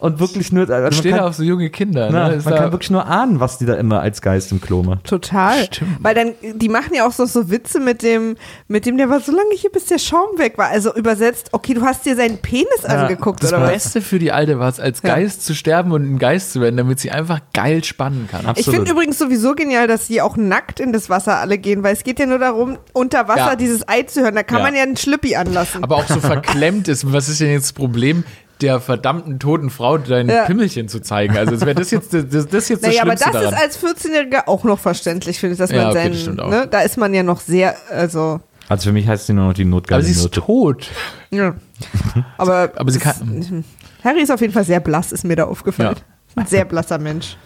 Und 0.00 0.18
wirklich 0.18 0.50
nur. 0.50 0.68
Also 0.70 0.98
steht 0.98 1.12
kann, 1.14 1.24
auf 1.24 1.34
so 1.34 1.42
junge 1.42 1.68
Kinder. 1.70 2.08
na, 2.10 2.28
ne? 2.30 2.36
Man 2.36 2.44
da- 2.54 2.58
kann 2.62 2.72
wirklich 2.72 2.90
nur 2.90 3.06
ahnen, 3.06 3.38
was 3.38 3.58
die 3.58 3.66
da 3.66 3.74
immer 3.74 4.00
als 4.00 4.22
Geist 4.22 4.50
im 4.50 4.60
Klo 4.60 4.82
macht. 4.82 5.04
Total. 5.04 5.68
Weil 6.00 6.14
dann, 6.14 6.32
die 6.54 6.68
machen 6.70 6.94
ja 6.94 7.06
auch 7.06 7.12
so, 7.12 7.26
so 7.26 7.50
Witze 7.50 7.80
mit 7.80 8.02
dem, 8.02 8.36
mit 8.66 8.86
dem, 8.86 8.96
der 8.96 9.10
war 9.10 9.20
so 9.20 9.30
lange 9.30 9.54
hier, 9.54 9.70
bis 9.70 9.84
der 9.86 9.98
Schaum 9.98 10.38
weg 10.38 10.56
war. 10.56 10.68
Also 10.68 10.94
übersetzt, 10.94 11.50
okay, 11.52 11.74
du 11.74 11.82
hast 11.82 12.06
dir 12.06 12.16
seinen 12.16 12.38
Penis 12.38 12.84
angeguckt, 12.84 13.42
das 13.42 13.52
oder 13.52 13.62
was? 13.62 13.70
Beste 13.72 14.00
für 14.00 14.18
die 14.18 14.32
Alte 14.32 14.58
war 14.58 14.68
es, 14.70 14.80
als 14.80 15.02
Ja. 15.02 15.14
Geist 15.14 15.44
zu 15.44 15.54
sterben 15.54 15.92
und 15.92 16.02
ein 16.14 16.18
Geist 16.18 16.52
zu 16.52 16.60
werden, 16.62 16.76
damit 16.78 16.98
sie 16.98 17.10
einfach 17.10 17.40
geil 17.52 17.84
spannen 17.84 18.26
kann. 18.30 18.40
Ich 18.40 18.48
Absolut. 18.48 18.74
finde 18.76 18.90
übrigens 18.92 19.18
sowieso 19.18 19.54
genial, 19.54 19.86
dass 19.86 20.06
sie 20.06 20.22
auch 20.22 20.36
nackt 20.38 20.80
in 20.80 20.92
das 20.94 21.10
Wasser 21.10 21.36
alle 21.38 21.58
gehen, 21.58 21.82
weil 21.82 21.92
es 21.94 22.04
geht 22.04 22.18
ja 22.18 22.24
nur 22.26 22.38
darum, 22.38 22.78
unter 22.94 23.28
Wasser 23.28 23.50
Ja. 23.50 23.56
dieses 23.56 23.86
Ei 23.86 24.02
zu 24.04 24.22
hören. 24.22 24.34
Da 24.34 24.42
kann 24.42 24.58
Ja. 24.58 24.64
man 24.64 24.74
ja 24.74 24.82
einen 24.82 24.96
Schlüppi 24.96 25.36
anlassen. 25.36 25.82
Aber 25.84 25.96
auch 25.96 26.06
so 26.08 26.20
verklemmt 26.20 26.88
ist. 26.88 27.12
Was 27.12 27.28
ist 27.28 27.40
denn 27.40 27.50
jetzt 27.50 27.64
das 27.64 27.72
Problem? 27.74 28.24
Der 28.60 28.80
verdammten 28.80 29.38
toten 29.38 29.70
Frau 29.70 29.98
dein 29.98 30.28
Ja. 30.28 30.44
Pimmelchen 30.44 30.88
zu 30.88 31.00
zeigen. 31.00 31.36
Also, 31.36 31.52
das 31.52 31.60
wäre 31.62 31.74
das 31.74 31.90
jetzt 31.90 32.12
das, 32.14 32.24
das 32.28 32.44
ist 32.44 32.68
jetzt 32.68 32.82
das 32.84 32.90
naja, 32.90 33.02
aber 33.02 33.16
Schlimmste 33.16 33.30
das 33.32 33.42
daran. 33.42 33.54
ist 33.54 33.60
als 33.60 33.78
14-Jähriger 33.82 34.42
auch 34.48 34.64
noch 34.64 34.78
verständlich, 34.78 35.38
finde 35.40 35.54
ich, 35.54 35.58
dass 35.58 35.70
man 35.70 35.78
Ja, 35.80 35.88
okay, 35.90 35.98
seinen, 36.02 36.12
das 36.12 36.20
stimmt 36.22 36.40
auch. 36.40 36.50
ne, 36.50 36.66
da 36.70 36.80
ist 36.80 36.96
man 36.98 37.14
ja 37.14 37.22
noch 37.22 37.40
sehr, 37.40 37.74
also, 37.90 38.40
Also 38.68 38.88
für 38.90 38.92
mich 38.92 39.06
heißt 39.08 39.26
sie 39.26 39.32
nur 39.32 39.46
noch 39.46 39.54
die 39.54 39.64
notgeile 39.64 39.98
aber 40.02 40.04
sie 40.04 40.12
ist 40.12 40.32
tot. 40.32 40.90
ja. 41.30 41.54
Aber, 42.38 42.70
Aber 42.76 42.90
sie 42.90 42.98
kann. 42.98 43.64
Harry 44.04 44.20
ist 44.22 44.30
auf 44.30 44.40
jeden 44.40 44.52
Fall 44.52 44.64
sehr 44.64 44.80
blass, 44.80 45.12
ist 45.12 45.24
mir 45.24 45.36
da 45.36 45.44
aufgefallen. 45.44 45.96
Ein 46.36 46.46
sehr 46.46 46.64
blasser 46.64 46.98
Mensch. 46.98 47.36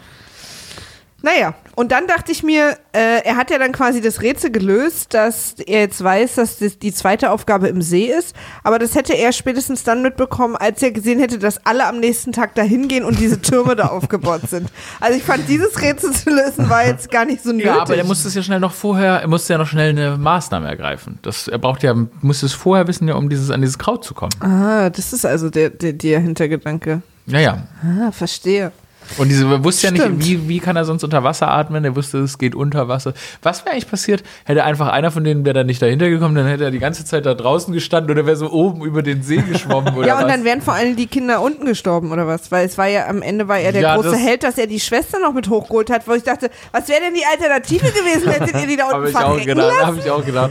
Naja, 1.24 1.54
und 1.74 1.90
dann 1.90 2.06
dachte 2.06 2.32
ich 2.32 2.42
mir, 2.42 2.76
äh, 2.92 3.24
er 3.24 3.36
hat 3.36 3.50
ja 3.50 3.58
dann 3.58 3.72
quasi 3.72 4.02
das 4.02 4.20
Rätsel 4.20 4.50
gelöst, 4.50 5.14
dass 5.14 5.54
er 5.54 5.80
jetzt 5.80 6.04
weiß, 6.04 6.34
dass 6.34 6.58
das 6.58 6.78
die 6.78 6.92
zweite 6.92 7.30
Aufgabe 7.30 7.68
im 7.68 7.80
See 7.80 8.12
ist. 8.12 8.36
Aber 8.62 8.78
das 8.78 8.94
hätte 8.94 9.14
er 9.14 9.32
spätestens 9.32 9.84
dann 9.84 10.02
mitbekommen, 10.02 10.54
als 10.54 10.82
er 10.82 10.90
gesehen 10.90 11.18
hätte, 11.18 11.38
dass 11.38 11.64
alle 11.64 11.86
am 11.86 11.98
nächsten 11.98 12.32
Tag 12.32 12.54
da 12.56 12.62
hingehen 12.62 13.04
und 13.04 13.18
diese 13.18 13.40
Türme 13.40 13.74
da 13.74 13.86
aufgebaut 13.88 14.42
sind. 14.50 14.68
Also 15.00 15.16
ich 15.16 15.24
fand, 15.24 15.48
dieses 15.48 15.80
Rätsel 15.80 16.12
zu 16.12 16.28
lösen 16.28 16.68
war 16.68 16.86
jetzt 16.86 17.10
gar 17.10 17.24
nicht 17.24 17.42
so 17.42 17.52
nötig. 17.52 17.68
Ja, 17.68 17.80
aber 17.80 17.96
er 17.96 18.04
muss 18.04 18.22
es 18.26 18.34
ja 18.34 18.42
schnell 18.42 18.60
noch 18.60 18.74
vorher, 18.74 19.22
er 19.22 19.28
musste 19.28 19.54
ja 19.54 19.58
noch 19.58 19.68
schnell 19.68 19.88
eine 19.88 20.18
Maßnahme 20.18 20.68
ergreifen. 20.68 21.20
Das, 21.22 21.48
er 21.48 21.56
braucht 21.56 21.82
ja, 21.82 21.94
muss 22.20 22.42
es 22.42 22.52
vorher 22.52 22.86
wissen, 22.86 23.08
ja, 23.08 23.14
um 23.14 23.30
dieses, 23.30 23.50
an 23.50 23.62
dieses 23.62 23.78
Kraut 23.78 24.04
zu 24.04 24.12
kommen. 24.12 24.32
ah, 24.40 24.90
das 24.90 25.14
ist 25.14 25.24
also 25.24 25.48
der, 25.48 25.70
der, 25.70 25.94
der 25.94 26.20
Hintergedanke. 26.20 27.00
Ja, 27.26 27.40
ja. 27.40 27.66
Ah, 27.82 28.12
verstehe. 28.12 28.72
Und 29.18 29.28
diese, 29.28 29.46
er 29.46 29.62
wusste 29.64 29.88
ja 29.88 29.94
Stimmt. 29.94 30.18
nicht, 30.18 30.28
wie, 30.28 30.48
wie 30.48 30.58
kann 30.60 30.76
er 30.76 30.84
sonst 30.84 31.04
unter 31.04 31.22
Wasser 31.24 31.48
atmen? 31.50 31.84
Er 31.84 31.94
wusste, 31.96 32.18
es 32.18 32.38
geht 32.38 32.54
unter 32.54 32.88
Wasser. 32.88 33.12
Was 33.42 33.64
wäre 33.64 33.72
eigentlich 33.74 33.88
passiert? 33.90 34.22
Hätte 34.44 34.64
einfach 34.64 34.88
einer 34.88 35.10
von 35.10 35.24
denen, 35.24 35.44
wäre 35.44 35.54
da 35.54 35.64
nicht 35.64 35.80
dahinter 35.82 36.08
gekommen, 36.08 36.34
dann 36.34 36.46
hätte 36.46 36.64
er 36.64 36.70
die 36.70 36.78
ganze 36.78 37.04
Zeit 37.04 37.26
da 37.26 37.34
draußen 37.34 37.72
gestanden 37.74 38.10
oder 38.10 38.26
wäre 38.26 38.36
so 38.36 38.50
oben 38.50 38.84
über 38.84 39.02
den 39.02 39.22
See 39.22 39.36
geschwommen 39.36 39.94
oder 39.96 40.06
Ja, 40.06 40.16
und 40.18 40.24
was? 40.24 40.32
dann 40.32 40.44
wären 40.44 40.62
vor 40.62 40.74
allem 40.74 40.96
die 40.96 41.06
Kinder 41.06 41.40
unten 41.42 41.66
gestorben 41.66 42.12
oder 42.12 42.26
was? 42.26 42.50
Weil 42.50 42.66
es 42.66 42.76
war 42.78 42.86
ja 42.88 43.06
am 43.08 43.22
Ende 43.22 43.48
war 43.48 43.58
er 43.58 43.72
der 43.72 43.82
Ja, 43.82 43.94
große 43.96 44.10
das- 44.12 44.20
Held, 44.20 44.42
dass 44.42 44.58
er 44.58 44.66
die 44.66 44.80
Schwester 44.80 45.18
noch 45.20 45.32
mit 45.32 45.48
hochgeholt 45.48 45.90
hat, 45.90 46.06
wo 46.08 46.12
ich 46.14 46.22
dachte, 46.22 46.50
was 46.72 46.88
wäre 46.88 47.00
denn 47.00 47.14
die 47.14 47.24
Alternative 47.30 47.86
gewesen, 47.86 48.30
hättet 48.30 48.60
ihr 48.60 48.66
die 48.66 48.76
da 48.76 48.84
Habe 48.88 48.98
unten 48.98 49.10
ich 49.10 49.16
auch 49.16 49.44
gedacht, 49.44 49.82
habe 49.86 49.98
ich 49.98 50.10
auch 50.10 50.24
gedacht. 50.24 50.50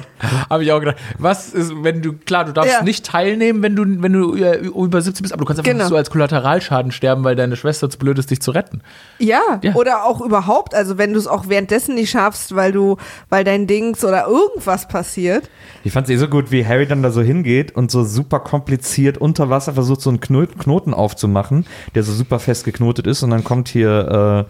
Habe 0.49 0.63
ich 0.63 0.71
auch 0.71 0.79
gedacht. 0.79 0.97
Was 1.17 1.49
ist, 1.53 1.71
wenn 1.81 2.01
du, 2.01 2.13
klar, 2.13 2.45
du 2.45 2.51
darfst 2.53 2.71
Ja. 2.73 2.83
nicht 2.83 3.05
teilnehmen, 3.05 3.61
wenn 3.61 3.75
du, 3.75 3.83
wenn 4.01 4.13
du 4.13 4.35
äh, 4.35 4.57
über 4.57 5.01
17 5.01 5.21
bist, 5.23 5.33
aber 5.33 5.41
du 5.41 5.45
kannst 5.45 5.59
einfach 5.59 5.71
Genau. 5.71 5.87
so 5.87 5.95
als 5.95 6.09
Kollateralschaden 6.09 6.91
sterben, 6.91 7.23
weil 7.23 7.35
deine 7.35 7.55
Schwester 7.55 7.89
zu 7.89 7.97
blöd 7.97 8.19
ist, 8.19 8.29
dich 8.31 8.41
zu 8.43 8.51
retten. 8.51 8.81
Ja, 9.19 9.41
Ja. 9.61 9.73
oder 9.75 10.05
auch 10.05 10.21
überhaupt, 10.21 10.75
also 10.75 10.97
wenn 10.97 11.13
du 11.13 11.19
es 11.19 11.27
auch 11.27 11.47
währenddessen 11.47 11.95
nicht 11.95 12.11
schaffst, 12.11 12.55
weil 12.55 12.71
du, 12.71 12.97
weil 13.29 13.43
dein 13.43 13.65
Dings 13.67 14.03
oder 14.03 14.27
irgendwas 14.27 14.87
passiert. 14.87 15.49
Ich 15.83 15.91
fand 15.93 16.07
es 16.07 16.13
eh 16.13 16.17
so 16.17 16.27
gut, 16.27 16.51
wie 16.51 16.65
Harry 16.65 16.85
dann 16.85 17.01
da 17.03 17.11
so 17.11 17.21
hingeht 17.21 17.75
und 17.75 17.89
so 17.91 18.03
super 18.03 18.39
kompliziert 18.39 19.17
unter 19.17 19.49
Wasser 19.49 19.73
versucht, 19.73 20.01
so 20.01 20.09
einen 20.09 20.19
Kno 20.19 20.45
Knoten 20.45 20.93
aufzumachen, 20.93 21.65
der 21.95 22.03
so 22.03 22.11
super 22.13 22.39
fest 22.39 22.65
geknotet 22.65 23.07
ist. 23.07 23.23
Und 23.23 23.29
dann 23.31 23.43
kommt 23.43 23.67
hier 23.69 24.45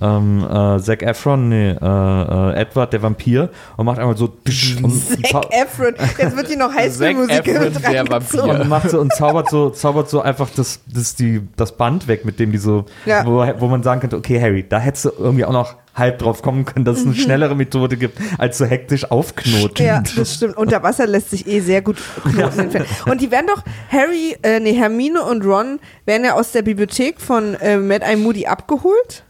ähm, 0.00 0.44
äh, 0.44 0.80
Zac 0.80 1.02
Efron, 1.02 1.48
nee, 1.48 1.70
äh, 1.70 1.74
äh, 1.74 2.54
Edward, 2.60 2.92
der 2.92 3.02
Vampir, 3.02 3.50
und 3.76 3.86
macht 3.86 3.98
einmal 3.98 4.16
so 4.16 4.28
tsch, 4.48 4.76
und, 4.82 4.90
Zac 5.26 5.46
Efron. 5.50 5.94
Jetzt 6.18 6.36
wird 6.36 6.48
hier 6.48 6.56
noch 6.58 6.74
Highschool-Musik 6.74 7.44
der. 7.44 8.08
Vampir. 8.08 8.44
und 8.44 8.68
macht 8.68 8.90
so 8.90 9.00
und 9.00 9.12
zaubert 9.12 9.50
so, 9.50 9.70
zaubert 9.70 10.08
so 10.08 10.22
einfach 10.22 10.48
das, 10.56 10.80
das, 10.86 11.14
die, 11.14 11.42
das 11.56 11.76
Band 11.76 12.08
weg, 12.08 12.24
mit 12.24 12.40
dem 12.40 12.52
die 12.52 12.58
so, 12.58 12.86
Ja. 13.04 13.26
wo, 13.26 13.44
wo 13.58 13.68
man 13.68 13.82
sagen 13.82 14.00
könnte, 14.00 14.16
okay, 14.16 14.40
Harry, 14.40 14.66
da 14.66 14.78
hättest 14.78 15.04
du 15.06 15.10
irgendwie 15.18 15.44
auch 15.44 15.52
noch 15.52 15.76
halb 15.94 16.20
drauf 16.20 16.42
kommen 16.42 16.64
können, 16.64 16.84
dass 16.84 17.00
es 17.00 17.04
eine 17.04 17.14
schnellere 17.14 17.54
Methode 17.54 17.96
gibt, 17.96 18.18
als 18.38 18.58
so 18.58 18.64
hektisch 18.64 19.10
aufknoten. 19.10 19.84
Mhm. 19.84 19.86
Ja, 19.86 20.02
das 20.16 20.34
stimmt. 20.34 20.56
Unter 20.56 20.82
Wasser 20.82 21.06
lässt 21.06 21.30
sich 21.30 21.46
eh 21.46 21.60
sehr 21.60 21.82
gut 21.82 21.98
Knoten 22.22 22.60
entfernen. 22.60 22.86
Und 23.06 23.20
die 23.20 23.30
werden 23.30 23.46
doch, 23.46 23.62
Harry, 23.90 24.36
äh, 24.42 24.58
nee, 24.60 24.72
Hermine 24.72 25.22
und 25.22 25.44
Ron 25.44 25.80
werden 26.06 26.24
ja 26.24 26.32
aus 26.34 26.52
der 26.52 26.62
Bibliothek 26.62 27.20
von 27.20 27.54
äh, 27.56 27.76
Mad 27.76 28.04
Eye 28.04 28.16
Moody 28.16 28.46
abgeholt. 28.46 29.24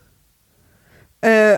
Äh, 1.25 1.55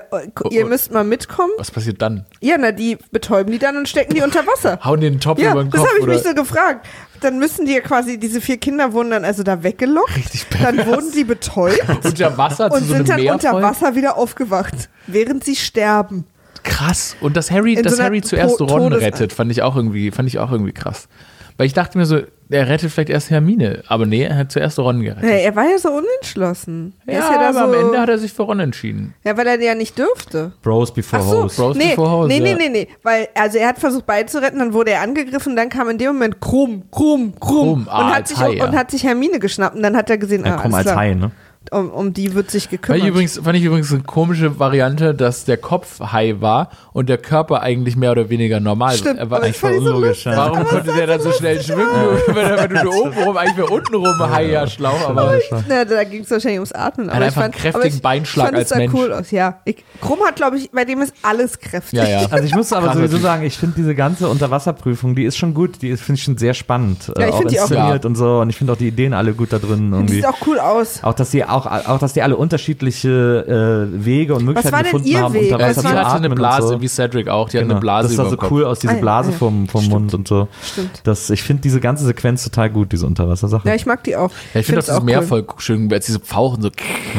ihr 0.51 0.67
oh. 0.67 0.69
müsst 0.69 0.93
mal 0.93 1.05
mitkommen. 1.05 1.51
Was 1.57 1.71
passiert 1.71 2.03
dann? 2.03 2.27
Ja, 2.41 2.57
na, 2.59 2.71
die 2.71 2.99
betäuben 3.13 3.51
die 3.51 3.59
dann 3.59 3.79
und 3.79 3.89
stecken 3.89 4.13
die 4.15 4.21
unter 4.21 4.47
Wasser. 4.47 4.79
Hauen 4.85 5.01
den 5.01 5.21
Topf 5.21 5.41
Ja, 5.41 5.53
über 5.53 5.65
den 5.65 5.71
das 5.71 5.81
Kopf 5.81 5.89
habe 5.89 5.99
ich 6.01 6.05
oder? 6.05 6.13
mich 6.15 6.23
so 6.23 6.35
gefragt. 6.35 6.87
Dann 7.23 7.39
müssen 7.39 7.65
die 7.65 7.73
ja 7.73 7.81
quasi, 7.81 8.19
diese 8.19 8.43
vier 8.43 8.59
Kinder 8.59 8.93
wurden 8.93 9.11
dann 9.11 9.25
also 9.25 9.43
da 9.43 9.63
weggelockt. 9.63 10.15
Richtig 10.17 10.45
Dann 10.51 10.77
pervers. 10.77 10.87
wurden 10.87 11.13
die 11.13 11.25
betäubt 11.25 11.83
unter 12.05 12.37
Wasser 12.37 12.69
zu 12.71 12.77
und 12.77 12.85
so 12.87 12.95
sind 12.95 13.09
dann 13.09 13.21
Meer 13.23 13.33
unter? 13.33 13.63
Wasser 13.63 13.95
wieder 13.95 14.19
aufgewacht, 14.19 14.91
während 15.07 15.45
sie 15.45 15.57
sterben. 15.57 16.27
Krass. 16.63 17.17
Und 17.23 17.35
dass 17.37 17.51
Harry, 17.51 17.73
In 17.75 17.83
dass 17.83 17.97
so 17.97 18.03
Harry 18.03 18.21
zuerst 18.21 18.59
To- 18.59 18.65
Ron 18.67 18.91
Todes- 18.91 19.01
rettet, 19.03 19.33
fand 19.33 19.51
ich 19.51 19.63
auch 19.63 19.77
irgendwie, 19.77 20.11
fand 20.11 20.29
ich 20.29 20.39
auch 20.39 20.53
irgendwie 20.53 20.73
krass. 20.73 21.09
Weil 21.57 21.67
ich 21.67 21.73
dachte 21.73 21.97
mir 21.99 22.05
so, 22.07 22.19
er 22.51 22.69
rettet 22.69 22.91
vielleicht 22.91 23.11
erst 23.11 23.31
Hermine, 23.31 23.83
aber 23.87 24.07
nee, 24.07 24.23
er 24.25 24.37
hat 24.37 24.53
zuerst 24.53 24.79
Ron 24.79 25.03
gerettet. 25.03 25.25
Ja, 25.25 25.37
er 25.37 25.57
war 25.57 25.65
ja 25.71 25.79
so 25.79 25.89
unentschlossen. 25.91 26.95
Er 27.07 27.15
Ja, 27.15 27.21
ist 27.21 27.31
ja 27.31 27.41
aber 27.49 27.53
so, 27.59 27.65
am 27.65 27.75
Ende 27.75 28.01
hat 28.01 28.09
er 28.09 28.19
sich 28.19 28.33
für 28.33 28.43
Ron 28.43 28.61
entschieden. 28.61 29.15
ja, 29.25 29.37
weil 29.37 29.47
er 29.47 29.61
ja 29.61 29.75
nicht 29.75 29.97
dürfte. 29.99 30.53
Bros 30.63 30.93
before 30.93 31.23
Ach 31.23 31.29
so, 31.29 31.43
hoes. 31.45 31.57
Bros 31.57 31.77
nee, 31.77 31.91
before 31.91 32.11
hoes, 32.11 32.29
nee, 32.29 32.41
nee, 32.41 32.51
ja. 32.51 32.57
nee, 32.57 32.69
nee, 32.69 32.89
weil, 33.03 33.29
also 33.35 33.59
er 33.59 33.69
hat 33.69 33.79
versucht 33.79 34.05
beide 34.07 34.27
zu 34.29 34.43
retten, 34.43 34.59
dann 34.59 34.73
wurde 34.73 34.91
er 34.91 35.01
angegriffen, 35.03 35.55
dann 35.57 35.69
kam 35.69 35.89
in 35.89 35.99
dem 35.99 36.09
Moment 36.09 36.41
Krumm, 36.41 36.85
Krumm, 36.91 37.35
Krumm, 37.39 37.41
Krumm, 37.41 37.89
ah, 37.89 38.09
und, 38.09 38.15
hat 38.17 38.29
sich, 38.29 38.39
Hai, 38.39 38.51
und 38.51 38.57
ja. 38.59 38.73
hat 38.73 38.91
sich 38.91 39.05
Hermine 39.05 39.39
geschnappt 39.39 39.77
und 39.77 39.83
dann 39.83 39.97
hat 39.97 40.11
er 40.11 40.19
gesehen, 40.19 40.45
Ja, 40.45 40.57
ah, 40.57 40.61
komm 40.61 40.75
als 40.75 40.95
Hai, 40.95 41.15
ne? 41.15 41.31
Um, 41.73 41.91
um 41.91 42.13
die 42.13 42.35
wird 42.35 42.51
sich 42.51 42.65
Fand 42.65 42.71
gekümmert. 42.73 43.03
ich, 43.03 43.09
übrigens, 43.09 43.39
fand 43.43 43.57
ich 43.57 43.65
übrigens 43.65 43.93
eine 43.93 44.03
komische 44.03 44.59
Variante, 44.59 45.15
dass 45.15 45.45
der 45.45 45.57
Kopf 45.57 46.01
Hai 46.01 46.37
war 46.41 46.69
und 46.93 47.09
der 47.09 47.19
Körper 47.19 47.61
eigentlich 47.63 47.97
mehr 47.97 48.13
oder 48.13 48.29
weniger 48.31 48.61
normal 48.61 48.95
Stimmt, 48.97 49.19
Er 49.19 49.31
war. 49.31 49.39
aber 49.39 49.49
ich 49.49 49.57
fand 49.57 49.75
die 49.75 49.79
so 49.85 49.95
unlogisch, 49.95 50.25
ja. 50.27 50.37
Warum 50.37 50.65
konnte 50.65 50.93
der 50.93 51.07
dann 51.07 51.21
so 51.21 51.33
schnell 51.33 51.63
schwimmen? 51.63 51.87
Wenn, 52.27 52.37
wenn 52.71 52.83
du 52.85 52.91
oben 53.03 53.13
rum, 53.13 53.37
eigentlich 53.37 53.57
wäre 53.57 53.69
unten 53.69 53.95
rum 53.95 54.19
Hai 54.31 54.47
ja 54.51 54.67
schlau, 54.67 54.95
aber 55.07 55.39
Na, 55.69 55.85
da 55.85 56.05
ging 56.05 56.23
es 56.23 56.31
wahrscheinlich 56.31 56.59
ums 56.59 56.73
Atmen. 56.73 57.07
hat 57.09 57.15
Aber 57.17 57.23
ich 57.23 57.27
einfach 57.29 57.43
fand, 57.43 57.55
einen 57.55 57.61
kräftigen 57.63 57.85
aber 57.87 57.95
ich, 57.97 58.03
Beinschlag 58.03 58.45
ich 58.47 58.51
fand 58.51 58.59
als 58.59 58.71
es 58.71 58.77
Mensch. 58.79 58.95
cool 58.95 59.13
aus, 59.13 59.31
ja. 59.31 59.59
Ich, 59.65 59.85
Krumm 60.01 60.21
hat, 60.27 60.37
glaube 60.37 60.59
ich, 60.59 60.71
bei 60.71 60.85
dem 60.85 61.01
ist 61.03 61.15
alles 61.23 61.59
kräftig. 61.59 61.99
ja, 61.99 62.09
ja. 62.09 62.27
Also 62.31 62.45
ich 62.47 62.55
muss 62.55 62.73
aber 62.73 62.93
sowieso 62.95 63.19
sagen, 63.19 63.45
ich 63.45 63.57
finde 63.57 63.77
diese 63.77 63.95
ganze 63.95 64.29
Unterwasserprüfung, 64.29 65.15
die 65.15 65.25
ist 65.25 65.37
schon 65.37 65.55
gut, 65.55 65.83
die 65.83 65.89
ist 65.89 66.03
finde 66.03 66.19
ich 66.19 66.25
schon 66.25 66.37
sehr 66.39 66.55
spannend, 66.55 67.13
Ja, 67.19 67.29
ich 67.29 67.33
auch 67.33 67.39
find 67.39 67.51
die 67.53 67.59
auch 67.61 67.71
inszeniert 67.71 68.05
und 68.05 68.17
so 68.17 68.41
und 68.41 68.51
ich 68.51 68.57
finde 68.57 68.73
auch 68.73 68.77
die 68.77 68.89
Ideen 68.89 69.15
alle 69.15 69.33
gut 69.35 69.53
da 69.53 69.59
drin 69.59 69.91
Die 69.91 69.97
irgendwie. 69.97 70.15
sieht 70.17 70.27
auch 70.27 70.37
cool 70.47 70.59
aus. 70.59 71.03
Auch 71.03 71.15
dass 71.15 71.31
die 71.31 71.45
auch, 71.55 71.67
auch 71.67 71.99
dass 71.99 72.13
die 72.13 72.23
alle 72.23 72.37
unterschiedliche 72.37 73.89
äh, 73.91 74.05
Wege 74.05 74.35
und 74.35 74.45
Möglichkeiten 74.45 74.73
war 74.75 74.83
denn 74.83 74.93
gefunden 74.93 75.09
ihr 75.09 75.21
haben, 75.21 75.35
Weg? 75.35 75.53
unter 75.53 75.61
Ja, 75.61 75.69
Wasser 75.71 75.81
sie 75.83 75.89
zu 75.89 75.95
hatte 75.95 76.15
eine 76.17 76.31
Blase, 76.31 76.69
so. 76.69 76.81
wie 76.81 76.89
Cedric 76.89 77.29
auch. 77.29 77.49
Die 77.49 77.57
hat 77.59 77.63
Genau. 77.65 77.75
eine 77.75 77.81
Blase 77.81 78.09
das 78.09 78.17
sah 78.17 78.29
so 78.31 78.37
cool 78.51 78.65
aus, 78.65 78.79
diese 78.81 78.93
Ah, 78.93 78.97
ja, 78.97 79.01
Blase 79.01 79.31
ja. 79.31 79.37
vom, 79.39 79.69
vom 79.69 79.87
Mund 79.89 80.15
und 80.15 80.29
so. 80.29 80.49
Stimmt. 80.63 81.01
Das, 81.05 81.31
ich 81.31 81.43
finde 81.43 81.63
diese 81.63 81.81
ganze 81.81 82.05
Sequenz 82.05 82.45
total 82.45 82.71
gut, 82.71 82.93
diese 82.93 83.07
Unterwassersache. 83.07 83.69
Ja, 83.69 83.75
ich 83.75 83.87
mag 83.87 84.03
die 84.05 84.17
auch. 84.17 84.31
Ja, 84.53 84.61
ich 84.61 84.67
finde 84.67 84.81
auch 84.81 84.85
find's 84.85 84.87
das 84.87 85.03
Meer 85.03 85.21
cool. 85.21 85.27
voll 85.27 85.47
schön, 85.59 85.93
als 85.93 86.07
diese 86.07 86.21
Pfauchen 86.21 86.63
so. 86.63 86.71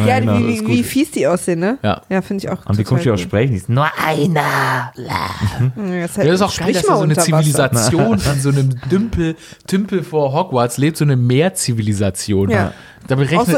Ja, 0.06 0.20
genau, 0.20 0.38
wie, 0.40 0.60
wie, 0.62 0.68
wie 0.68 0.84
fies 0.84 1.12
die 1.12 1.26
aussehen, 1.28 1.60
ne? 1.60 1.78
Ja. 1.84 2.02
Ja, 2.10 2.22
finde 2.22 2.44
ich 2.46 2.50
auch. 2.52 2.66
und 2.66 2.78
wie 2.78 2.84
komisch 2.84 3.04
die 3.04 3.10
auch 3.12 3.14
cool. 3.14 3.20
sprechen, 3.20 3.52
die 3.52 3.58
ist 3.58 3.70
nur 3.70 3.88
einer. 4.06 4.92
Ja, 4.96 6.06
ist, 6.06 6.18
Ja, 6.18 6.24
das 6.26 6.36
ist 6.36 6.42
auch 6.42 6.56
geil, 6.58 6.74
dass 6.74 6.84
da 6.84 6.98
so 6.98 7.04
eine 7.04 7.16
Zivilisation 7.18 8.14
in 8.36 8.42
so 8.42 8.50
einem 8.50 8.70
Dümpel, 8.92 9.36
Tümpel 9.68 10.04
vor 10.04 10.34
Hogwarts 10.34 10.78
lebt, 10.78 10.98
so 10.98 11.06
eine 11.06 11.16
Meerzivilisation. 11.16 12.50
Ja. 12.50 12.74
Da 13.08 13.16
Auch 13.38 13.46
so 13.46 13.58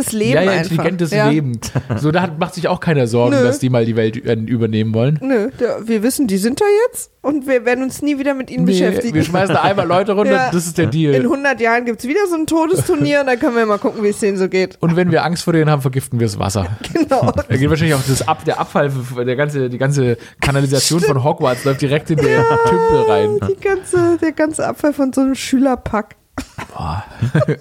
intelligentes 0.00 0.12
Leben 0.12 0.34
ja, 0.34 0.42
ja, 0.42 0.50
einfach. 0.52 0.70
intelligentes 0.70 1.10
ja. 1.10 1.28
Leben. 1.28 1.60
So, 1.96 2.10
da 2.10 2.22
hat, 2.22 2.38
macht 2.38 2.54
sich 2.54 2.68
auch 2.68 2.80
keiner 2.80 3.06
Sorgen, 3.06 3.36
Nö. 3.36 3.42
dass 3.44 3.58
die 3.58 3.70
mal 3.70 3.84
die 3.84 3.96
Welt 3.96 4.16
ü- 4.16 4.46
übernehmen 4.46 4.94
wollen. 4.94 5.18
Nö, 5.22 5.50
wir 5.84 6.02
wissen, 6.02 6.26
die 6.26 6.38
sind 6.38 6.60
da 6.60 6.64
jetzt 6.88 7.10
und 7.22 7.46
wir 7.46 7.64
werden 7.64 7.84
uns 7.84 8.02
nie 8.02 8.18
wieder 8.18 8.34
mit 8.34 8.50
ihnen 8.50 8.64
Nee, 8.64 8.72
beschäftigen. 8.72 9.14
wir 9.14 9.22
schmeißen 9.24 9.54
da 9.54 9.62
einmal 9.62 9.86
Leute 9.86 10.12
runter, 10.12 10.32
Ja. 10.32 10.50
das 10.50 10.66
ist 10.66 10.78
der 10.78 10.86
In 10.86 10.90
Deal. 10.90 11.14
100 11.22 11.60
Jahren 11.60 11.84
gibt 11.84 12.00
es 12.00 12.08
wieder 12.08 12.20
so 12.28 12.36
ein 12.36 12.46
Todesturnier 12.46 13.20
und 13.20 13.26
dann 13.26 13.38
können 13.38 13.56
wir 13.56 13.66
mal 13.66 13.78
gucken, 13.78 14.02
wie 14.02 14.08
es 14.08 14.18
denen 14.20 14.36
so 14.38 14.48
geht. 14.48 14.76
Und 14.80 14.96
wenn 14.96 15.10
wir 15.10 15.24
Angst 15.24 15.44
vor 15.44 15.52
denen 15.52 15.70
haben, 15.70 15.82
vergiften 15.82 16.18
wir 16.20 16.26
das 16.26 16.38
Wasser. 16.38 16.66
Genau. 16.92 17.32
Da 17.32 17.56
geht 17.56 17.68
wahrscheinlich 17.68 17.94
auch 17.94 18.02
das 18.06 18.26
Ab, 18.26 18.44
der 18.44 18.60
Abfall, 18.60 18.90
der 19.24 19.36
ganze, 19.36 19.68
die 19.68 19.78
ganze 19.78 20.16
Kanalisation 20.40 21.00
von 21.00 21.24
Hogwarts 21.24 21.64
läuft 21.64 21.80
direkt 21.82 22.10
in 22.10 22.16
den 22.18 22.42
Tümpel 22.68 23.02
rein. 23.08 23.38
Die 23.48 23.60
ganze, 23.60 24.18
der 24.20 24.32
ganze 24.32 24.66
Abfall 24.66 24.92
von 24.92 25.12
so 25.12 25.20
einem 25.22 25.34
Schülerpack. 25.34 26.16
Boah. 26.74 27.04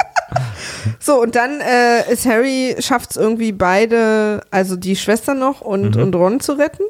So, 1.00 1.22
und 1.22 1.36
dann 1.36 1.60
äh, 1.62 2.12
ist 2.12 2.26
Harry, 2.28 2.76
schafft 2.80 3.12
es 3.12 3.18
irgendwie 3.18 3.52
beide, 3.52 4.42
also 4.52 4.76
die 4.76 4.96
Schwester 4.96 5.34
noch 5.34 5.62
und, 5.62 5.96
Mhm. 5.96 6.02
und 6.04 6.16
Ron 6.16 6.40
zu 6.40 6.54
retten. 6.54 6.84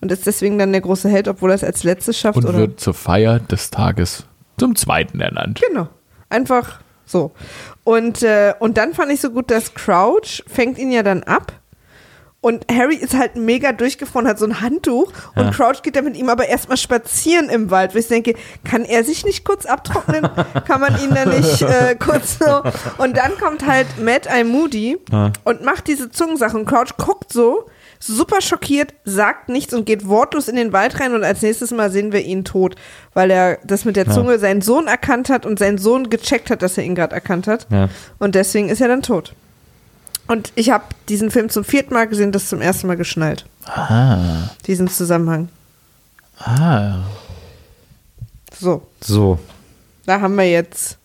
Und 0.00 0.12
ist 0.12 0.26
deswegen 0.26 0.58
dann 0.58 0.70
der 0.72 0.80
große 0.80 1.08
Held, 1.08 1.26
obwohl 1.26 1.50
er 1.50 1.54
es 1.56 1.64
als 1.64 1.82
letztes 1.82 2.16
schafft. 2.18 2.38
Und 2.38 2.46
oder? 2.46 2.58
wird 2.58 2.80
zur 2.80 2.94
Feier 2.94 3.40
des 3.40 3.70
Tages 3.70 4.24
zum 4.58 4.76
zweiten 4.76 5.20
ernannt. 5.20 5.60
Genau. 5.68 5.88
Einfach 6.30 6.80
so. 7.04 7.32
Und, 7.82 8.22
äh, 8.22 8.54
und 8.60 8.76
dann 8.78 8.94
fand 8.94 9.10
ich 9.12 9.20
so 9.20 9.30
gut, 9.30 9.50
dass 9.50 9.74
Crouch 9.74 10.44
fängt 10.46 10.78
ihn 10.78 10.92
ja 10.92 11.02
dann 11.02 11.24
ab. 11.24 11.52
Und 12.44 12.66
Harry 12.70 12.96
ist 12.96 13.14
halt 13.16 13.36
mega 13.36 13.72
durchgefroren, 13.72 14.28
hat 14.28 14.38
so 14.38 14.44
ein 14.44 14.60
Handtuch 14.60 15.10
und 15.34 15.44
Ja. 15.44 15.50
Crouch 15.50 15.80
geht 15.82 15.96
dann 15.96 16.04
mit 16.04 16.14
ihm 16.14 16.28
aber 16.28 16.46
erstmal 16.46 16.76
spazieren 16.76 17.48
im 17.48 17.70
Wald. 17.70 17.94
Wo 17.94 17.98
ich 17.98 18.08
denke, 18.08 18.34
kann 18.64 18.84
er 18.84 19.02
sich 19.02 19.24
nicht 19.24 19.44
kurz 19.46 19.64
abtrocknen? 19.64 20.28
kann 20.66 20.80
man 20.80 20.94
ihn 21.02 21.14
dann 21.14 21.30
nicht 21.30 21.62
äh, 21.62 21.94
kurz 21.98 22.38
so? 22.38 22.62
Und 22.98 23.16
dann 23.16 23.38
kommt 23.38 23.66
halt 23.66 23.86
Mad 23.98 24.28
Eye 24.28 24.44
Moody 24.44 24.98
Ja. 25.10 25.32
und 25.44 25.64
macht 25.64 25.88
diese 25.88 26.10
Zungensache 26.10 26.54
und 26.56 26.66
Crouch 26.66 26.98
guckt 26.98 27.32
so, 27.32 27.64
super 27.98 28.42
schockiert, 28.42 28.92
sagt 29.06 29.48
nichts 29.48 29.72
und 29.72 29.86
geht 29.86 30.06
wortlos 30.06 30.48
in 30.48 30.56
den 30.56 30.74
Wald 30.74 31.00
rein 31.00 31.14
und 31.14 31.24
als 31.24 31.40
nächstes 31.40 31.70
Mal 31.70 31.90
sehen 31.90 32.12
wir 32.12 32.20
ihn 32.20 32.44
tot, 32.44 32.74
weil 33.14 33.30
er 33.30 33.56
das 33.64 33.86
mit 33.86 33.96
der 33.96 34.10
Zunge 34.10 34.38
seinen 34.38 34.60
Sohn 34.60 34.86
erkannt 34.86 35.30
hat 35.30 35.46
und 35.46 35.58
sein 35.58 35.78
Sohn 35.78 36.10
gecheckt 36.10 36.50
hat, 36.50 36.60
dass 36.60 36.76
er 36.76 36.84
ihn 36.84 36.94
gerade 36.94 37.14
erkannt 37.14 37.46
hat 37.46 37.66
Ja. 37.70 37.88
und 38.18 38.34
deswegen 38.34 38.68
ist 38.68 38.82
er 38.82 38.88
dann 38.88 39.00
tot. 39.00 39.34
Und 40.26 40.52
ich 40.54 40.70
habe 40.70 40.84
diesen 41.08 41.30
Film 41.30 41.48
zum 41.50 41.64
vierten 41.64 41.92
Mal 41.94 42.06
gesehen, 42.08 42.32
das 42.32 42.48
zum 42.48 42.60
ersten 42.60 42.86
Mal 42.86 42.96
geschnallt, 42.96 43.44
Ah. 43.66 44.48
diesen 44.66 44.88
Zusammenhang. 44.88 45.48
Ah. 46.38 47.00
So, 48.58 48.82
So. 49.00 49.38
da 50.06 50.20
haben 50.20 50.34
wir 50.36 50.48
jetzt, 50.50 50.98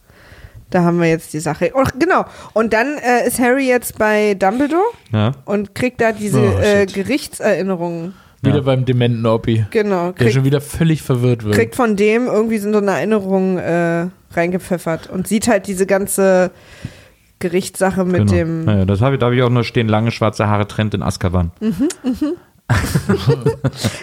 da 0.69 0.83
haben 0.83 0.99
wir 1.01 1.09
jetzt 1.09 1.33
die 1.33 1.39
Sache. 1.39 1.71
Oh, 1.73 1.83
genau. 1.97 2.25
Und 2.53 2.73
dann 2.73 2.97
äh, 2.97 3.27
ist 3.27 3.39
Harry 3.39 3.67
jetzt 3.67 3.97
bei 3.97 4.35
Dumbledore 4.35 4.83
Ja. 5.11 5.33
und 5.45 5.75
kriegt 5.75 5.99
da 5.99 6.11
diese 6.11 6.39
Oh, 6.39 6.59
äh. 6.59 6.85
Gerichtserinnerungen. 6.85 8.13
Wieder 8.41 8.57
Ja. 8.57 8.61
beim 8.61 8.85
dementen 8.85 9.25
Oppi. 9.25 9.65
Genau. 9.71 10.05
Der 10.11 10.13
Kriegt, 10.13 10.33
schon 10.33 10.45
wieder 10.45 10.61
völlig 10.61 11.01
verwirrt 11.01 11.43
wird. 11.43 11.55
kriegt 11.55 11.75
von 11.75 11.97
dem 11.97 12.27
irgendwie 12.27 12.57
so 12.59 12.69
eine 12.69 12.91
Erinnerung 12.91 13.57
äh, 13.57 14.07
reingepfeffert 14.31 15.09
und 15.09 15.27
sieht 15.27 15.47
halt 15.49 15.67
diese 15.67 15.85
ganze 15.85 16.51
Gerichtssache 17.39 18.05
mit 18.05 18.15
genau. 18.15 18.31
dem. 18.31 18.67
Ja, 18.67 18.77
ja, 18.79 18.85
das 18.85 19.01
habe 19.01 19.15
ich, 19.15 19.19
da 19.19 19.27
habe 19.27 19.35
ich 19.35 19.43
auch 19.43 19.49
nur 19.49 19.63
stehen, 19.63 19.87
lange 19.87 20.11
schwarze 20.11 20.47
Haare 20.47 20.67
Trend 20.67 20.93
in 20.93 21.01
Azkaban. 21.01 21.51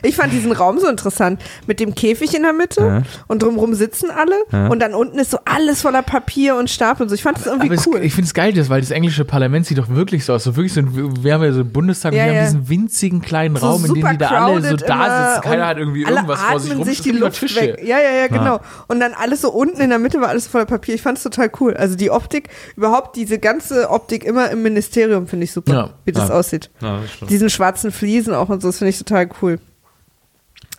Ich 0.03 0.17
fand 0.17 0.33
diesen 0.33 0.53
Raum 0.53 0.79
so 0.79 0.89
interessant. 0.89 1.41
Mit 1.67 1.81
dem 1.81 1.95
Käfig 1.95 2.35
in 2.35 2.43
der 2.43 2.53
Mitte 2.53 2.81
Ja. 2.81 3.03
und 3.27 3.43
drumherum 3.43 3.75
sitzen 3.75 4.11
alle 4.11 4.35
Ja. 4.53 4.69
und 4.69 4.81
dann 4.81 4.95
unten 4.95 5.19
ist 5.19 5.31
so 5.31 5.39
alles 5.45 5.83
voller 5.83 6.03
Papier 6.03 6.57
und 6.57 6.71
Stapel 6.71 7.03
und 7.05 7.09
so. 7.09 7.15
Ich 7.15 7.23
fand 7.23 7.39
das 7.39 7.47
irgendwie 7.47 7.67
Aber 7.67 7.75
es, 7.75 7.87
cool. 7.87 8.01
ich 8.03 8.13
finde 8.15 8.27
es 8.27 8.35
geil, 8.35 8.53
das, 8.53 8.69
weil 8.69 8.81
das 8.81 8.91
englische 8.91 9.25
Parlament 9.25 9.67
sieht 9.67 9.79
doch 9.79 9.89
wirklich 9.89 10.25
so 10.25 10.35
aus. 10.35 10.45
So 10.45 10.57
wirklich 10.57 10.73
so 10.75 10.81
ein, 10.81 11.23
wir 11.23 11.35
haben 11.35 11.43
ja 11.43 11.53
so 11.53 11.61
einen 11.61 11.73
Bundestag 11.73 12.13
und 12.13 12.19
Ja, 12.19 12.25
wir 12.27 12.33
ja. 12.33 12.39
haben 12.41 12.47
diesen 12.47 12.69
winzigen 12.69 13.23
kleinen 13.23 13.57
so 13.57 13.67
Raum, 13.67 13.85
in 13.85 13.95
dem 13.95 14.09
die 14.11 14.19
da 14.19 14.29
alle 14.29 14.63
so 14.63 14.77
da 14.77 15.35
sitzen. 15.35 15.43
Keiner 15.43 15.63
und 15.63 15.69
hat 15.69 15.79
irgendwie 15.79 16.07
alle 16.07 16.17
irgendwas 16.17 16.41
vor 16.41 16.61
sich 16.61 16.71
atmen 16.73 16.79
rum. 16.85 16.89
sich 16.89 17.01
die 17.03 17.11
Luft 17.13 17.41
Tische. 17.41 17.61
weg. 17.61 17.81
Ja, 17.85 17.99
ja, 17.99 18.11
ja, 18.13 18.27
genau. 18.29 18.61
Und 18.89 19.01
dann 19.01 19.13
alles 19.15 19.41
so 19.43 19.51
unten 19.53 19.81
in 19.81 19.91
der 19.91 19.99
Mitte 19.99 20.21
war 20.21 20.29
alles 20.29 20.47
voller 20.47 20.67
Papier. 20.67 20.95
Ich 20.95 21.03
fand 21.03 21.19
es 21.19 21.25
total 21.25 21.51
cool. 21.61 21.75
Also 21.75 21.97
die 21.97 22.11
Optik, 22.11 22.49
überhaupt 22.77 23.17
diese 23.17 23.39
ganze 23.39 23.91
Optik 23.91 24.25
immer 24.25 24.51
im 24.51 24.63
Ministerium 24.63 25.27
finde 25.27 25.45
ich 25.45 25.53
super, 25.53 25.73
Ja. 25.73 25.91
wie 26.05 26.13
das 26.13 26.29
Ja. 26.29 26.35
aussieht. 26.35 26.71
Ja, 26.81 27.01
das. 27.21 27.29
Diesen 27.29 27.51
schwarzen 27.51 27.93
Fliesen 27.93 28.35
auch 28.35 28.49
und 28.57 28.61
so, 28.63 28.69
das 28.69 28.79
finde 28.79 28.91
ich 28.91 28.99
total 28.99 29.29
cool. 29.43 29.59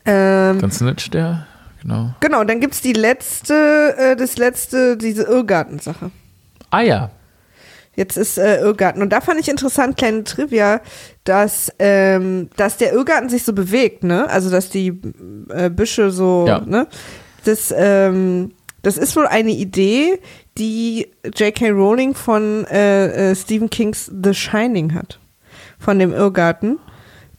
Ähm, 0.05 0.59
Ganz 0.59 0.81
nett, 0.81 1.13
der. 1.13 1.47
Genau. 1.81 2.13
genau, 2.19 2.43
dann 2.43 2.59
gibt 2.59 2.73
es 2.73 2.81
die 2.81 2.93
letzte, 2.93 3.95
äh, 3.97 4.15
das 4.15 4.37
letzte, 4.37 4.97
diese 4.97 5.23
Irrgarten-Sache. 5.23 6.11
Ah 6.71 6.81
ja. 6.81 7.11
Jetzt 7.95 8.17
ist 8.17 8.37
äh, 8.37 8.59
Irrgarten. 8.59 9.01
Und 9.01 9.09
da 9.11 9.21
fand 9.21 9.39
ich 9.39 9.47
interessant, 9.47 9.95
kleine 9.97 10.23
Trivia, 10.23 10.81
dass, 11.23 11.71
ähm, 11.79 12.49
dass 12.57 12.77
der 12.77 12.93
Irrgarten 12.93 13.29
sich 13.29 13.43
so 13.43 13.53
bewegt, 13.53 14.03
ne? 14.03 14.29
Also, 14.29 14.49
dass 14.49 14.69
die 14.69 14.99
äh, 15.49 15.69
Büsche 15.69 16.11
so, 16.11 16.45
Ja. 16.47 16.59
ne? 16.61 16.87
Das, 17.45 17.73
ähm, 17.75 18.51
das 18.83 18.97
ist 18.97 19.15
wohl 19.15 19.27
eine 19.27 19.51
Idee, 19.51 20.19
die 20.57 21.07
J.K. 21.35 21.69
Rowling 21.69 22.13
von 22.15 22.65
äh, 22.65 23.31
äh, 23.31 23.35
Stephen 23.35 23.69
Kings 23.69 24.11
The 24.23 24.33
Shining 24.33 24.93
hat. 24.93 25.19
von 25.79 25.99
dem 25.99 26.11
Irrgarten, 26.11 26.79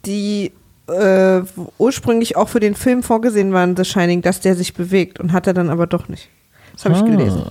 die 0.08 0.52
äh, 0.88 1.42
ursprünglich 1.78 2.36
auch 2.36 2.48
für 2.48 2.60
den 2.60 2.74
Film 2.74 3.02
vorgesehen 3.02 3.52
waren, 3.52 3.76
The 3.76 3.84
Shining, 3.84 4.22
dass 4.22 4.40
der 4.40 4.54
sich 4.56 4.74
bewegt 4.74 5.20
und 5.20 5.32
hat 5.32 5.46
er 5.46 5.52
dann 5.54 5.68
aber 5.70 5.86
doch 5.86 6.08
nicht. 6.08 6.28
Das 6.72 6.84
habe 6.86 6.94
ich 6.96 7.02
Ah. 7.02 7.04
gelesen. 7.06 7.42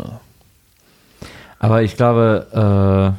Aber 1.60 1.82
ich 1.84 1.96
glaube, 1.96 3.16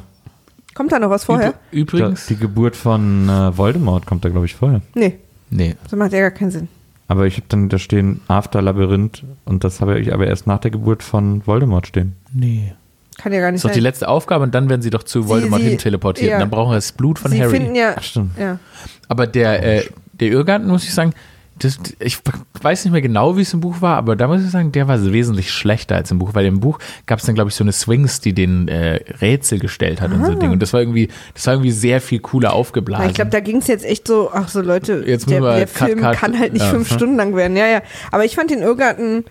Kommt 0.75 0.91
da 0.93 0.99
noch 0.99 1.09
was 1.09 1.25
vorher? 1.25 1.55
äh, 1.71 1.75
Übrigens. 1.75 2.27
die 2.27 2.37
Geburt 2.37 2.75
von 2.75 3.27
äh, 3.27 3.57
Voldemort 3.57 4.05
kommt 4.05 4.23
da, 4.23 4.29
glaube 4.29 4.45
ich, 4.45 4.55
vorher. 4.55 4.81
Nee, 4.93 5.17
Nee. 5.49 5.75
das 5.83 5.91
macht 5.93 6.13
ja 6.13 6.19
gar 6.21 6.31
keinen 6.31 6.51
Sinn. 6.51 6.67
Aber 7.09 7.25
ich 7.25 7.35
habe 7.35 7.45
dann 7.49 7.67
da 7.69 7.77
stehen 7.79 8.21
After 8.27 8.61
Labyrinth 8.61 9.23
und 9.45 9.63
das 9.63 9.81
habe 9.81 9.99
ich 9.99 10.13
aber 10.13 10.27
erst 10.27 10.47
nach 10.47 10.59
der 10.59 10.71
Geburt 10.71 11.01
von 11.03 11.45
Voldemort 11.45 11.87
stehen. 11.87 12.15
Nee. 12.31 12.73
Kann 13.21 13.33
ja 13.33 13.39
gar 13.41 13.51
nicht 13.51 13.63
Das 13.63 13.65
ist 13.65 13.69
doch 13.69 13.69
die 13.71 13.79
sein. 13.79 13.83
letzte 13.83 14.07
Aufgabe 14.07 14.43
und 14.43 14.55
dann 14.55 14.69
werden 14.69 14.81
sie 14.81 14.89
doch 14.89 15.03
zu 15.03 15.27
Voldemort 15.27 15.61
sie- 15.61 15.69
hin 15.69 15.77
teleportiert. 15.77 16.29
ja. 16.31 16.35
Und 16.37 16.41
dann 16.41 16.49
brauchen 16.49 16.71
wir 16.71 16.75
das 16.75 16.91
Blut 16.91 17.19
von 17.19 17.31
Sie 17.31 17.41
Harry. 17.41 17.51
finden 17.51 17.75
ja, 17.75 17.95
Ach, 17.97 18.03
stimmt. 18.03 18.31
ja. 18.39 18.59
Aber 19.07 19.27
der, 19.27 19.63
äh, 19.79 19.83
der 20.13 20.29
Irrgarten, 20.29 20.67
muss 20.67 20.83
ich 20.85 20.93
sagen, 20.93 21.13
das, 21.61 21.77
ich 21.99 22.17
weiß 22.61 22.85
nicht 22.85 22.93
mehr 22.93 23.01
genau, 23.01 23.35
wie 23.35 23.41
es 23.41 23.53
im 23.53 23.59
Buch 23.59 23.81
war, 23.81 23.97
aber 23.97 24.15
da 24.15 24.29
muss 24.29 24.41
ich 24.41 24.49
sagen, 24.49 24.71
der 24.71 24.87
war 24.87 25.03
wesentlich 25.11 25.51
schlechter 25.51 25.95
als 25.95 26.09
im 26.09 26.17
Buch, 26.17 26.29
weil 26.33 26.45
im 26.45 26.61
Buch 26.61 26.79
gab 27.05 27.19
es 27.19 27.25
dann, 27.25 27.35
glaube 27.35 27.49
ich, 27.49 27.55
so 27.55 27.65
eine 27.65 27.73
Swings, 27.73 28.21
die 28.21 28.31
den 28.31 28.69
äh, 28.69 29.01
Rätsel 29.19 29.59
gestellt 29.59 29.99
hat 29.99 30.13
und 30.13 30.25
so 30.25 30.35
Ding. 30.35 30.51
Und 30.51 30.61
das 30.61 30.71
war 30.71 30.79
irgendwie, 30.79 31.09
das 31.33 31.45
war 31.47 31.55
irgendwie 31.55 31.71
sehr 31.71 31.99
viel 31.99 32.19
cooler 32.19 32.53
aufgeblasen. 32.53 33.09
ich 33.09 33.15
glaube, 33.15 33.31
da 33.31 33.41
ging 33.41 33.57
es 33.57 33.67
jetzt 33.67 33.83
echt 33.83 34.07
so, 34.07 34.29
ach 34.33 34.47
so 34.47 34.61
Leute, 34.61 35.03
Jetzt 35.05 35.29
der, 35.29 35.41
der 35.41 35.65
Cut, 35.67 35.87
Film 35.89 35.99
Cut. 35.99 36.15
kann 36.15 36.39
halt 36.39 36.53
nicht 36.53 36.61
Ja. 36.63 36.69
fünf 36.69 36.89
Stunden 36.93 37.17
lang 37.17 37.35
werden. 37.35 37.57
Ja, 37.57 37.67
ja. 37.67 37.81
Aber 38.11 38.23
ich 38.23 38.35
fand 38.35 38.51
den 38.51 38.61
Irrgarten 38.61 39.25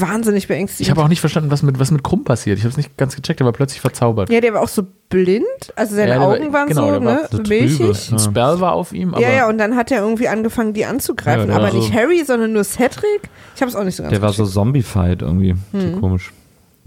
wahnsinnig 0.00 0.48
beängstigend. 0.48 0.86
ich 0.86 0.90
habe 0.90 1.02
auch 1.02 1.08
nicht 1.08 1.20
verstanden, 1.20 1.50
was 1.50 1.62
mit, 1.62 1.78
was 1.78 1.90
mit 1.90 2.02
Krumm 2.02 2.24
passiert. 2.24 2.58
Ich 2.58 2.64
habe 2.64 2.70
es 2.70 2.76
nicht 2.76 2.96
ganz 2.96 3.14
gecheckt, 3.16 3.40
aber 3.40 3.52
plötzlich 3.52 3.80
verzaubert. 3.80 4.30
ja, 4.30 4.40
der 4.40 4.54
war 4.54 4.62
auch 4.62 4.68
so 4.68 4.86
blind, 5.08 5.44
also 5.76 5.94
seine 5.94 6.08
Ja, 6.10 6.18
der 6.18 6.26
war- 6.28 6.34
Augen 6.36 6.52
waren 6.52 6.68
genau, 6.68 6.80
so, 6.86 6.90
der 6.92 7.04
war 7.04 7.14
ne, 7.14 7.28
so 7.30 7.38
milchig. 7.38 7.76
trübe. 7.78 7.98
Ein 8.12 8.18
Spell 8.18 8.60
war 8.60 8.72
auf 8.72 8.92
ihm, 8.92 9.14
aber 9.14 9.22
Ja, 9.22 9.30
ja, 9.30 9.48
und 9.48 9.58
dann 9.58 9.76
hat 9.76 9.90
er 9.92 10.00
irgendwie 10.00 10.28
angefangen, 10.28 10.72
die 10.72 10.84
anzugreifen. 10.84 11.42
Ja, 11.42 11.46
der 11.46 11.54
aber 11.56 11.64
war 11.66 11.74
nicht 11.74 11.88
so- 11.88 11.94
Harry, 11.94 12.24
sondern 12.24 12.52
nur 12.52 12.64
Cedric. 12.64 13.22
Ich 13.54 13.60
habe 13.60 13.70
es 13.70 13.76
auch 13.76 13.84
nicht 13.84 13.96
so 13.96 14.02
ganz 14.02 14.10
Der 14.12 14.22
war 14.22 14.32
so 14.32 14.44
zombified 14.46 15.22
irgendwie. 15.22 15.54
So 15.72 16.00
komisch. 16.00 16.32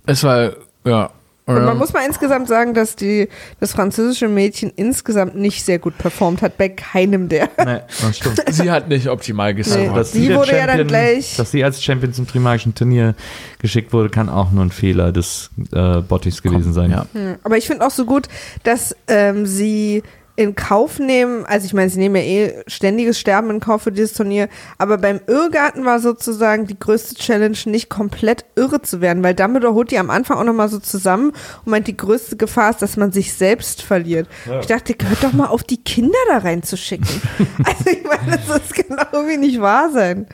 es 0.05 0.23
war, 0.23 0.51
ja. 0.85 1.09
Und 1.48 1.64
man 1.65 1.78
muss 1.78 1.94
mal 1.94 2.06
insgesamt 2.06 2.48
sagen, 2.49 2.74
dass 2.74 2.95
die, 2.98 3.30
das 3.61 3.72
französische 3.72 4.28
Mädchen 4.28 4.72
insgesamt 4.76 5.36
nicht 5.36 5.64
sehr 5.64 5.80
gut 5.80 5.98
performt 5.98 6.41
hat, 6.41 6.57
bei 6.57 6.68
keinem 6.69 7.30
der. 7.30 7.49
Nee, 7.57 7.80
das 8.02 8.18
stimmt. 8.18 8.44
sie 8.52 8.69
hat 8.69 8.90
nicht 8.90 9.07
optimal 9.07 9.53
Nee. 9.53 9.57
gescored. 9.64 9.95
Dass 9.95 10.11
Die 10.11 10.28
der 10.28 10.38
wurde 10.38 10.57
ja 10.57 10.68
dann 10.68 10.86
gleich- 10.88 11.38
Dass 11.38 11.52
sie 11.52 11.64
als 11.64 11.82
Champion 11.82 12.11
zum 12.11 12.28
Trimagischen 12.28 12.76
Turnier 12.76 13.15
geschickt 13.60 13.94
wurde, 13.94 14.10
kann 14.10 14.28
auch 14.30 14.52
nur 14.52 14.65
ein 14.65 14.72
Fehler 14.72 15.11
des 15.14 15.49
äh, 15.72 16.02
Bottichs 16.02 16.41
gewesen 16.41 16.74
sein. 16.74 16.91
Ja. 16.91 17.06
Aber 17.44 17.57
ich 17.57 17.65
finde 17.65 17.86
auch 17.86 17.91
so 17.91 18.06
gut, 18.06 18.28
dass 18.64 18.94
ähm, 19.07 19.45
sie 19.45 20.03
in 20.38 20.53
Kauf 20.53 20.99
nehmen, 20.99 21.45
also 21.47 21.65
ich 21.65 21.73
meine, 21.73 21.89
sie 21.89 21.97
nehmen 21.97 22.15
ja 22.15 22.22
eh 22.22 22.64
ständiges 22.68 23.19
Sterben 23.19 23.49
in 23.49 23.59
Kauf 23.59 23.81
für 23.81 23.91
dieses 23.91 24.14
Turnier, 24.14 24.49
aber 24.77 24.99
beim 24.99 25.19
Irrgarten 25.26 25.84
war 25.84 25.99
sozusagen 25.99 26.68
die 26.68 26.77
größte 26.77 27.15
Challenge, 27.15 27.57
nicht 27.65 27.89
komplett 27.89 28.45
irre 28.55 28.84
zu 28.84 29.01
werden, 29.01 29.23
weil 29.23 29.34
Dumbledore 29.34 29.73
holt 29.73 29.89
die 29.89 29.97
am 29.97 30.11
Anfang 30.11 30.38
auch 30.38 30.43
nochmal 30.43 30.69
so 30.69 30.77
zusammen 30.77 31.31
und 31.65 31.72
meint, 31.72 31.88
die 31.88 31.97
größte 31.97 32.38
Gefahr 32.38 32.69
ist, 32.69 32.84
dass 32.84 32.97
man 32.97 33.11
sich 33.11 33.34
selbst 33.34 33.81
verliert. 33.81 34.27
Ich 34.61 34.68
dachte, 34.68 34.93
hört 35.03 35.23
doch 35.23 35.34
mal 35.34 35.47
auf, 35.47 35.64
die 35.64 35.84
Kinder 35.84 36.19
da 36.30 36.38
reinzuschicken. 36.38 37.07
also 37.65 37.89
ich 37.89 38.03
meine, 38.03 38.38
das 38.38 38.61
ist 38.61 38.76
genau 38.76 39.03
irgendwie 39.11 39.38
nicht 39.38 39.59
wahr 39.59 39.89
sein. 39.91 40.27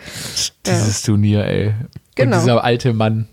Dieses 0.65 1.01
Turnier, 1.01 1.45
ey. 1.45 1.73
Genau. 2.15 2.35
Und 2.35 2.41
dieser 2.43 2.63
alte 2.63 2.93
Mann. 2.93 3.29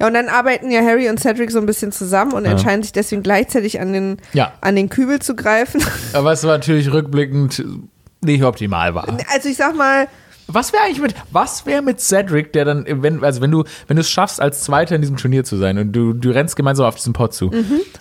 Ja, 0.00 0.06
und 0.06 0.14
dann 0.14 0.28
arbeiten 0.28 0.70
ja 0.70 0.82
Harry 0.82 1.08
und 1.08 1.18
Cedric 1.18 1.50
so 1.50 1.58
ein 1.58 1.66
bisschen 1.66 1.92
zusammen 1.92 2.32
und 2.32 2.44
entscheiden 2.44 2.82
sich 2.82 2.92
deswegen 2.92 3.22
gleichzeitig 3.22 3.80
an 3.80 3.92
den, 3.92 4.16
Ja. 4.32 4.52
an 4.60 4.76
den 4.76 4.88
Kübel 4.90 5.18
zu 5.20 5.34
greifen. 5.34 5.82
Aber 6.12 6.24
was 6.26 6.42
natürlich 6.42 6.92
rückblickend 6.92 7.64
nicht 8.22 8.42
optimal 8.44 8.94
war. 8.94 9.08
Also 9.32 9.48
ich 9.48 9.56
sag 9.56 9.74
mal, 9.76 10.08
Was 10.52 10.72
wäre 10.72 10.82
eigentlich 10.84 11.00
mit, 11.00 11.14
was 11.32 11.66
wäre 11.66 11.82
mit 11.82 12.00
Cedric, 12.00 12.52
der 12.52 12.64
dann, 12.64 12.84
wenn, 12.88 13.22
also 13.24 13.40
wenn 13.40 13.50
du, 13.50 13.64
wenn 13.86 13.96
du 13.96 14.00
es 14.00 14.10
schaffst, 14.10 14.40
als 14.40 14.62
Zweiter 14.62 14.94
in 14.96 15.00
diesem 15.02 15.16
Turnier 15.16 15.44
zu 15.44 15.56
sein 15.56 15.78
und 15.78 15.92
du, 15.92 16.12
du 16.12 16.30
rennst 16.30 16.56
gemeinsam 16.56 16.86
auf 16.86 16.96
diesen 16.96 17.12
Pot 17.12 17.34
zu 17.34 17.50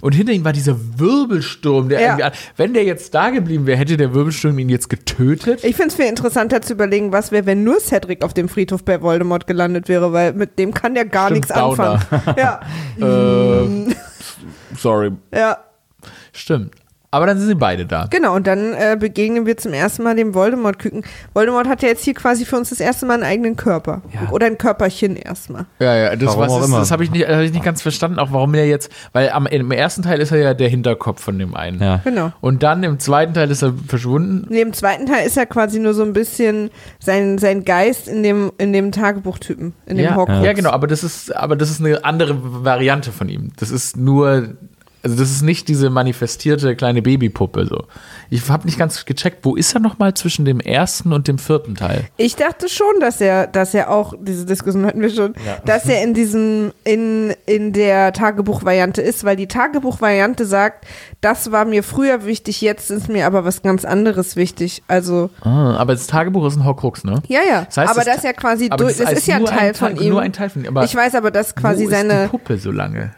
und 0.02 0.14
hinter 0.14 0.34
ihm 0.34 0.44
war 0.46 0.54
dieser 0.54 0.76
Wirbelsturm, 0.98 1.90
der 1.90 2.00
Mhm. 2.00 2.06
Ja. 2.06 2.26
irgendwie, 2.26 2.40
wenn 2.58 2.74
der 2.74 2.84
jetzt 2.84 3.14
da 3.14 3.30
geblieben 3.30 3.66
wäre, 3.66 3.78
hätte 3.78 3.98
der 3.98 4.14
Wirbelsturm 4.14 4.58
ihn 4.60 4.70
jetzt 4.70 4.90
getötet? 4.90 5.64
ich 5.64 5.76
finde 5.76 5.90
es 5.90 5.96
viel 5.96 6.06
interessanter 6.06 6.62
zu 6.62 6.74
überlegen, 6.74 7.12
was 7.12 7.32
wäre, 7.32 7.46
wenn 7.46 7.64
nur 7.64 7.80
Cedric 7.80 8.24
auf 8.24 8.34
dem 8.34 8.50
Friedhof 8.50 8.84
bei 8.84 9.02
Voldemort 9.02 9.48
gelandet 9.48 9.88
wäre, 9.88 10.14
weil 10.14 10.34
mit 10.34 10.58
dem 10.60 10.74
kann 10.74 10.94
der 10.96 11.06
gar 11.06 11.30
nichts 11.30 11.52
anfangen. 11.52 12.02
Ja, 12.38 12.60
Äh, 13.00 13.94
sorry. 14.78 15.12
ja, 15.34 15.58
Stimmt. 16.34 16.74
Aber 17.12 17.26
dann 17.26 17.40
sind 17.40 17.48
sie 17.48 17.56
beide 17.56 17.88
da. 17.88 18.06
genau. 18.10 18.36
Und 18.36 18.46
dann 18.46 18.74
äh, 18.74 18.96
begegnen 19.00 19.48
wir 19.48 19.58
zum 19.58 19.74
ersten 19.74 20.04
Mal 20.04 20.16
dem 20.16 20.36
Voldemort-Küken. 20.36 21.04
Voldemort 21.34 21.68
hat 21.68 21.82
ja 21.82 21.88
jetzt 21.90 22.04
hier 22.04 22.14
quasi 22.14 22.46
für 22.46 22.56
uns 22.56 22.70
das 22.70 22.80
erste 22.80 23.08
Mal 23.08 23.16
einen 23.16 23.24
eigenen 23.24 23.56
Körper. 23.56 24.04
Ja. 24.14 24.30
Oder 24.32 24.46
ein 24.46 24.60
Körperchen 24.60 25.16
erstmal. 25.16 25.66
Ja, 25.80 25.96
ja, 25.96 26.16
das, 26.16 26.28
Warum 26.28 26.42
was 26.42 26.52
auch 26.52 26.60
ist, 26.62 26.68
immer. 26.68 26.80
das 26.80 26.92
habe 26.92 27.04
ich, 27.04 27.10
nicht- 27.10 27.28
hab 27.28 27.40
ich 27.42 27.52
nicht 27.52 27.66
ganz 27.66 27.82
verstanden, 27.82 28.20
auch 28.20 28.32
warum 28.32 28.54
er 28.54 28.68
jetzt, 28.68 28.92
weil 29.12 29.30
am, 29.32 29.48
im 29.48 29.72
ersten 29.72 30.04
Teil 30.04 30.20
ist 30.22 30.32
er 30.32 30.38
ja 30.38 30.54
der 30.54 30.70
Hinterkopf 30.70 31.22
von 31.24 31.40
dem 31.40 31.56
einen. 31.56 31.82
Ja. 31.82 32.00
Genau. 32.04 32.32
Und 32.42 32.62
dann 32.62 32.84
im 32.84 33.00
zweiten 33.00 33.34
Teil 33.34 33.50
ist 33.50 33.64
er 33.64 33.74
verschwunden. 33.88 34.46
Nee, 34.50 34.62
im 34.62 34.74
zweiten 34.74 35.08
Teil 35.08 35.26
ist 35.26 35.36
er 35.36 35.48
quasi 35.48 35.80
nur 35.80 35.96
so 35.96 36.04
ein 36.04 36.14
bisschen 36.14 36.70
sein, 37.00 37.40
sein 37.40 37.66
Geist 37.66 38.08
in 38.08 38.22
dem, 38.22 38.52
in 38.60 38.72
dem 38.72 38.92
Tagebuchtypen, 38.92 39.74
in 39.88 39.98
dem 39.98 40.06
ja, 40.06 40.16
Horcrux. 40.16 40.46
ja, 40.46 40.54
genau, 40.54 40.70
aber 40.70 40.86
das 40.86 41.04
ist, 41.04 41.36
aber 41.36 41.56
das 41.56 41.72
ist 41.72 41.80
eine 41.84 42.06
andere 42.06 42.36
Variante 42.64 43.12
von 43.12 43.30
ihm. 43.30 43.50
Das 43.58 43.72
ist 43.72 43.98
nur, 43.98 44.50
also 45.04 45.16
das 45.16 45.32
ist 45.32 45.42
nicht 45.42 45.68
diese 45.68 45.90
manifestierte 45.90 46.76
kleine 46.76 47.02
Babypuppe 47.02 47.66
so. 47.66 47.86
Ich 48.30 48.48
habe 48.50 48.66
nicht 48.66 48.78
ganz 48.78 49.06
gecheckt, 49.06 49.46
wo 49.46 49.56
ist 49.56 49.74
er 49.74 49.80
nochmal 49.80 50.14
zwischen 50.14 50.46
dem 50.46 50.60
ersten 50.60 51.14
und 51.14 51.28
dem 51.28 51.38
vierten 51.38 51.76
Teil? 51.76 52.06
Ich 52.18 52.36
dachte 52.36 52.70
schon, 52.70 53.00
dass 53.00 53.22
er, 53.22 53.48
dass 53.48 53.74
er 53.74 53.90
auch, 53.90 54.14
diese 54.20 54.46
Diskussion 54.46 54.86
hatten 54.86 55.02
wir 55.02 55.10
schon, 55.10 55.34
dass 55.66 55.86
er 55.88 56.04
in 56.04 56.14
diesem, 56.14 56.72
in, 56.84 57.34
in 57.46 57.74
der 57.74 58.14
Tagebuchvariante 58.14 59.02
ist, 59.02 59.24
weil 59.24 59.36
die 59.36 59.48
Tagebuchvariante 59.48 60.46
sagt, 60.46 60.86
das 61.22 61.52
war 61.52 61.66
mir 61.66 61.84
früher 61.84 62.26
wichtig, 62.26 62.62
jetzt 62.62 62.92
ist 62.92 63.10
mir 63.10 63.26
aber 63.26 63.46
was 63.46 63.62
ganz 63.62 63.86
anderes 63.86 64.36
wichtig. 64.36 64.84
Also, 64.88 65.30
Ah, 65.42 65.76
aber 65.78 65.94
das 65.94 66.08
Tagebuch 66.08 66.46
ist 66.48 66.56
ein 66.58 66.66
Horcrux, 66.66 67.04
ne? 67.04 67.22
ja, 67.28 67.40
ja. 67.48 67.66
Das 67.66 67.78
heißt, 67.78 67.92
aber 67.92 68.00
das 68.04 68.08
das 68.10 68.16
ist 68.18 68.24
ja 68.24 68.34
quasi, 68.34 68.70
durch, 68.70 68.80
das 68.80 68.98
das, 68.98 69.08
heißt 69.08 69.18
ist 69.20 69.28
ja 69.28 69.36
ein 69.36 69.42
nur 69.42 69.52
ein 69.52 69.58
Teil 69.58 69.72
Teil- 69.74 69.90
von 69.96 70.02
ihm. 70.04 70.10
nur 70.10 70.22
ein 70.22 70.34
Teil 70.34 70.50
von 70.50 70.62
ihm, 70.64 70.68
aber 70.70 70.84
ich 70.84 70.94
weiß 70.96 71.16
aber, 71.16 71.32
dass 71.32 71.56
quasi 71.56 71.86
wo 71.86 71.88
ist 71.90 71.96
seine, 71.96 72.24
die 72.24 72.30
Puppe 72.30 72.58
so 72.58 72.72
lange? 72.72 73.12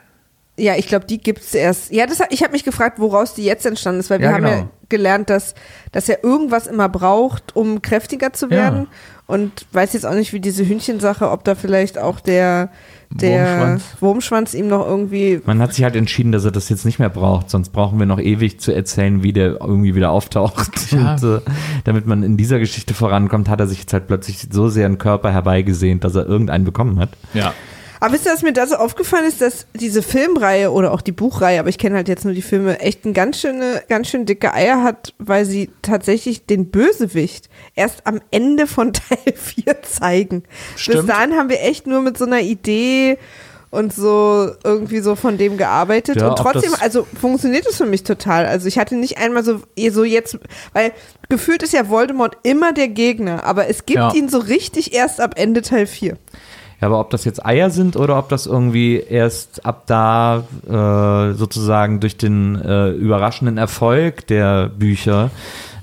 Ja, 0.58 0.76
ich 0.76 0.88
glaube, 0.88 1.06
die 1.06 1.18
gibt's 1.18 1.54
erst. 1.54 1.92
Ja, 1.92 2.06
das, 2.06 2.20
ich 2.30 2.44
habe 2.44 2.52
mich 2.54 2.64
gefragt, 2.64 3.00
woraus 3.00 3.34
die 3.34 3.44
jetzt 3.44 3.66
entstanden 3.66 4.00
ist, 4.02 4.10
weil 4.10 4.20
wir 4.20 4.28
Ja, 4.28 4.34
haben 4.34 4.44
ja 4.46 4.56
genau. 4.56 4.70
gelernt, 4.90 5.30
dass, 5.30 5.56
dass 5.92 6.08
er 6.10 6.24
irgendwas 6.24 6.68
immer 6.68 6.90
braucht, 6.90 7.56
um 7.56 7.82
kräftiger 7.82 8.34
zu 8.34 8.46
Ja. 8.48 8.52
werden. 8.52 8.88
Und 9.28 9.66
weiß 9.72 9.94
jetzt 9.94 10.06
auch 10.06 10.14
nicht, 10.14 10.34
wie 10.34 10.42
diese 10.42 10.66
Hühnchensache, 10.68 11.32
ob 11.32 11.46
da 11.46 11.56
vielleicht 11.56 11.98
auch 11.98 12.20
der, 12.20 12.70
der 13.10 13.46
Wurmschwanz. 13.46 13.84
Wurmschwanz, 14.02 14.54
ihm 14.54 14.68
noch 14.68 14.86
irgendwie. 14.86 15.40
Man 15.46 15.62
hat 15.62 15.74
sich 15.74 15.86
halt 15.86 15.96
entschieden, 15.96 16.34
dass 16.34 16.44
er 16.44 16.52
das 16.52 16.68
jetzt 16.68 16.84
nicht 16.84 17.00
mehr 17.00 17.08
braucht, 17.10 17.50
sonst 17.50 17.70
brauchen 17.70 17.98
wir 17.98 18.06
noch 18.06 18.20
ewig 18.20 18.60
zu 18.60 18.74
erzählen, 18.74 19.24
wie 19.24 19.32
der 19.32 19.62
irgendwie 19.62 19.96
wieder 19.96 20.12
auftaucht. 20.12 20.92
Ja. 20.92 21.14
Und, 21.22 21.24
äh, 21.24 21.40
damit 21.86 22.06
man 22.08 22.24
in 22.24 22.36
dieser 22.36 22.60
Geschichte 22.60 22.94
vorankommt, 22.94 23.48
hat 23.48 23.62
er 23.62 23.68
sich 23.68 23.80
jetzt 23.80 23.94
halt 23.94 24.08
plötzlich 24.08 24.48
so 24.52 24.68
sehr 24.68 24.86
einen 24.86 24.98
Körper 24.98 25.32
herbeigesehnt, 25.32 26.04
dass 26.04 26.16
er 26.16 26.26
irgendeinen 26.26 26.66
bekommen 26.66 27.00
hat. 27.00 27.12
Ja. 27.34 27.54
Aber 28.02 28.14
wisst 28.14 28.26
ihr, 28.26 28.34
was 28.34 28.42
mir 28.42 28.52
da 28.52 28.66
so 28.66 28.76
aufgefallen 28.76 29.26
ist, 29.28 29.42
dass 29.42 29.68
diese 29.76 30.02
Filmreihe 30.02 30.72
oder 30.72 30.92
auch 30.92 31.02
die 31.02 31.12
Buchreihe, 31.12 31.60
aber 31.60 31.70
ich 31.70 31.78
kenne 31.78 31.96
halt 31.96 32.08
jetzt 32.08 32.26
nur 32.26 32.34
die 32.34 32.42
Filme, 32.42 32.80
echt 32.80 33.06
ein 33.06 33.14
ganz 33.14 33.40
schöne, 33.40 33.84
ganz 33.90 34.10
schön 34.10 34.26
dicke 34.26 34.54
Eier 34.54 34.82
hat, 34.84 35.14
weil 35.20 35.46
sie 35.46 35.70
tatsächlich 35.84 36.48
den 36.48 36.72
Bösewicht 36.72 37.48
erst 37.76 38.08
am 38.08 38.20
Ende 38.32 38.66
von 38.66 38.92
Teil 38.94 39.34
4 39.36 39.84
zeigen. 39.84 40.42
Bis 40.74 40.82
Stimmt. 40.82 41.10
dahin 41.10 41.36
haben 41.38 41.50
wir 41.50 41.62
echt 41.62 41.86
nur 41.86 42.02
mit 42.02 42.18
so 42.18 42.26
einer 42.26 42.42
Idee 42.42 43.20
und 43.70 43.94
so 43.94 44.50
irgendwie 44.64 45.00
so 45.02 45.16
von 45.16 45.38
dem 45.38 45.58
gearbeitet. 45.58 46.18
Ja, 46.20 46.30
und 46.30 46.38
trotzdem, 46.38 46.74
also 46.82 47.06
funktioniert 47.20 47.68
es 47.68 47.78
für 47.78 47.86
mich 47.86 48.02
total. 48.04 48.48
Also 48.48 48.68
ich 48.68 48.80
hatte 48.80 48.96
nicht 48.96 49.20
einmal 49.20 49.44
so, 49.44 49.62
eh 49.76 49.92
so 49.92 50.04
jetzt, 50.04 50.40
weil 50.74 50.92
gefühlt 51.30 51.62
ist 51.62 51.72
ja 51.74 51.88
Voldemort 51.88 52.36
immer 52.42 52.74
der 52.74 52.88
Gegner, 52.88 53.44
aber 53.46 53.70
es 53.70 53.86
gibt 53.86 53.98
Ja. 54.00 54.12
ihn 54.14 54.28
so 54.28 54.40
richtig 54.40 54.94
erst 54.94 55.22
ab 55.22 55.36
Ende 55.38 55.62
Teil 55.62 55.86
4. 55.86 56.18
Ja, 56.82 56.88
aber 56.88 57.00
ob 57.00 57.12
das 57.12 57.26
jetzt 57.26 57.46
Eier 57.46 57.70
sind 57.70 57.96
oder 57.96 58.18
ob 58.18 58.30
das 58.30 58.48
irgendwie 58.48 58.98
erst 58.98 59.66
ab 59.66 59.84
da 59.86 60.44
äh, 60.68 61.34
sozusagen 61.36 62.00
durch 62.00 62.18
den 62.18 62.60
äh, 62.60 62.90
überraschenden 62.90 63.60
Erfolg 63.60 64.26
der 64.28 64.70
Bücher 64.70 65.30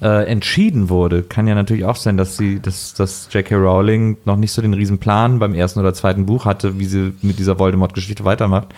äh, 0.02 0.26
entschieden 0.26 0.88
wurde, 0.88 1.22
kann 1.22 1.46
ja 1.46 1.54
natürlich 1.54 1.84
auch 1.84 1.96
sein, 1.96 2.16
dass 2.16 2.36
sie, 2.36 2.60
dass, 2.60 2.94
dass 2.94 3.28
J.K. 3.32 3.56
Rowling 3.56 4.16
noch 4.24 4.36
nicht 4.36 4.52
so 4.52 4.60
den 4.60 4.74
riesen 4.74 4.98
Plan 4.98 5.38
beim 5.38 5.54
ersten 5.54 5.80
oder 5.80 5.94
zweiten 5.94 6.26
Buch 6.26 6.44
hatte, 6.44 6.78
wie 6.78 6.84
sie 6.84 7.14
mit 7.22 7.38
dieser 7.38 7.58
Voldemort-Geschichte 7.58 8.24
weitermacht 8.24 8.68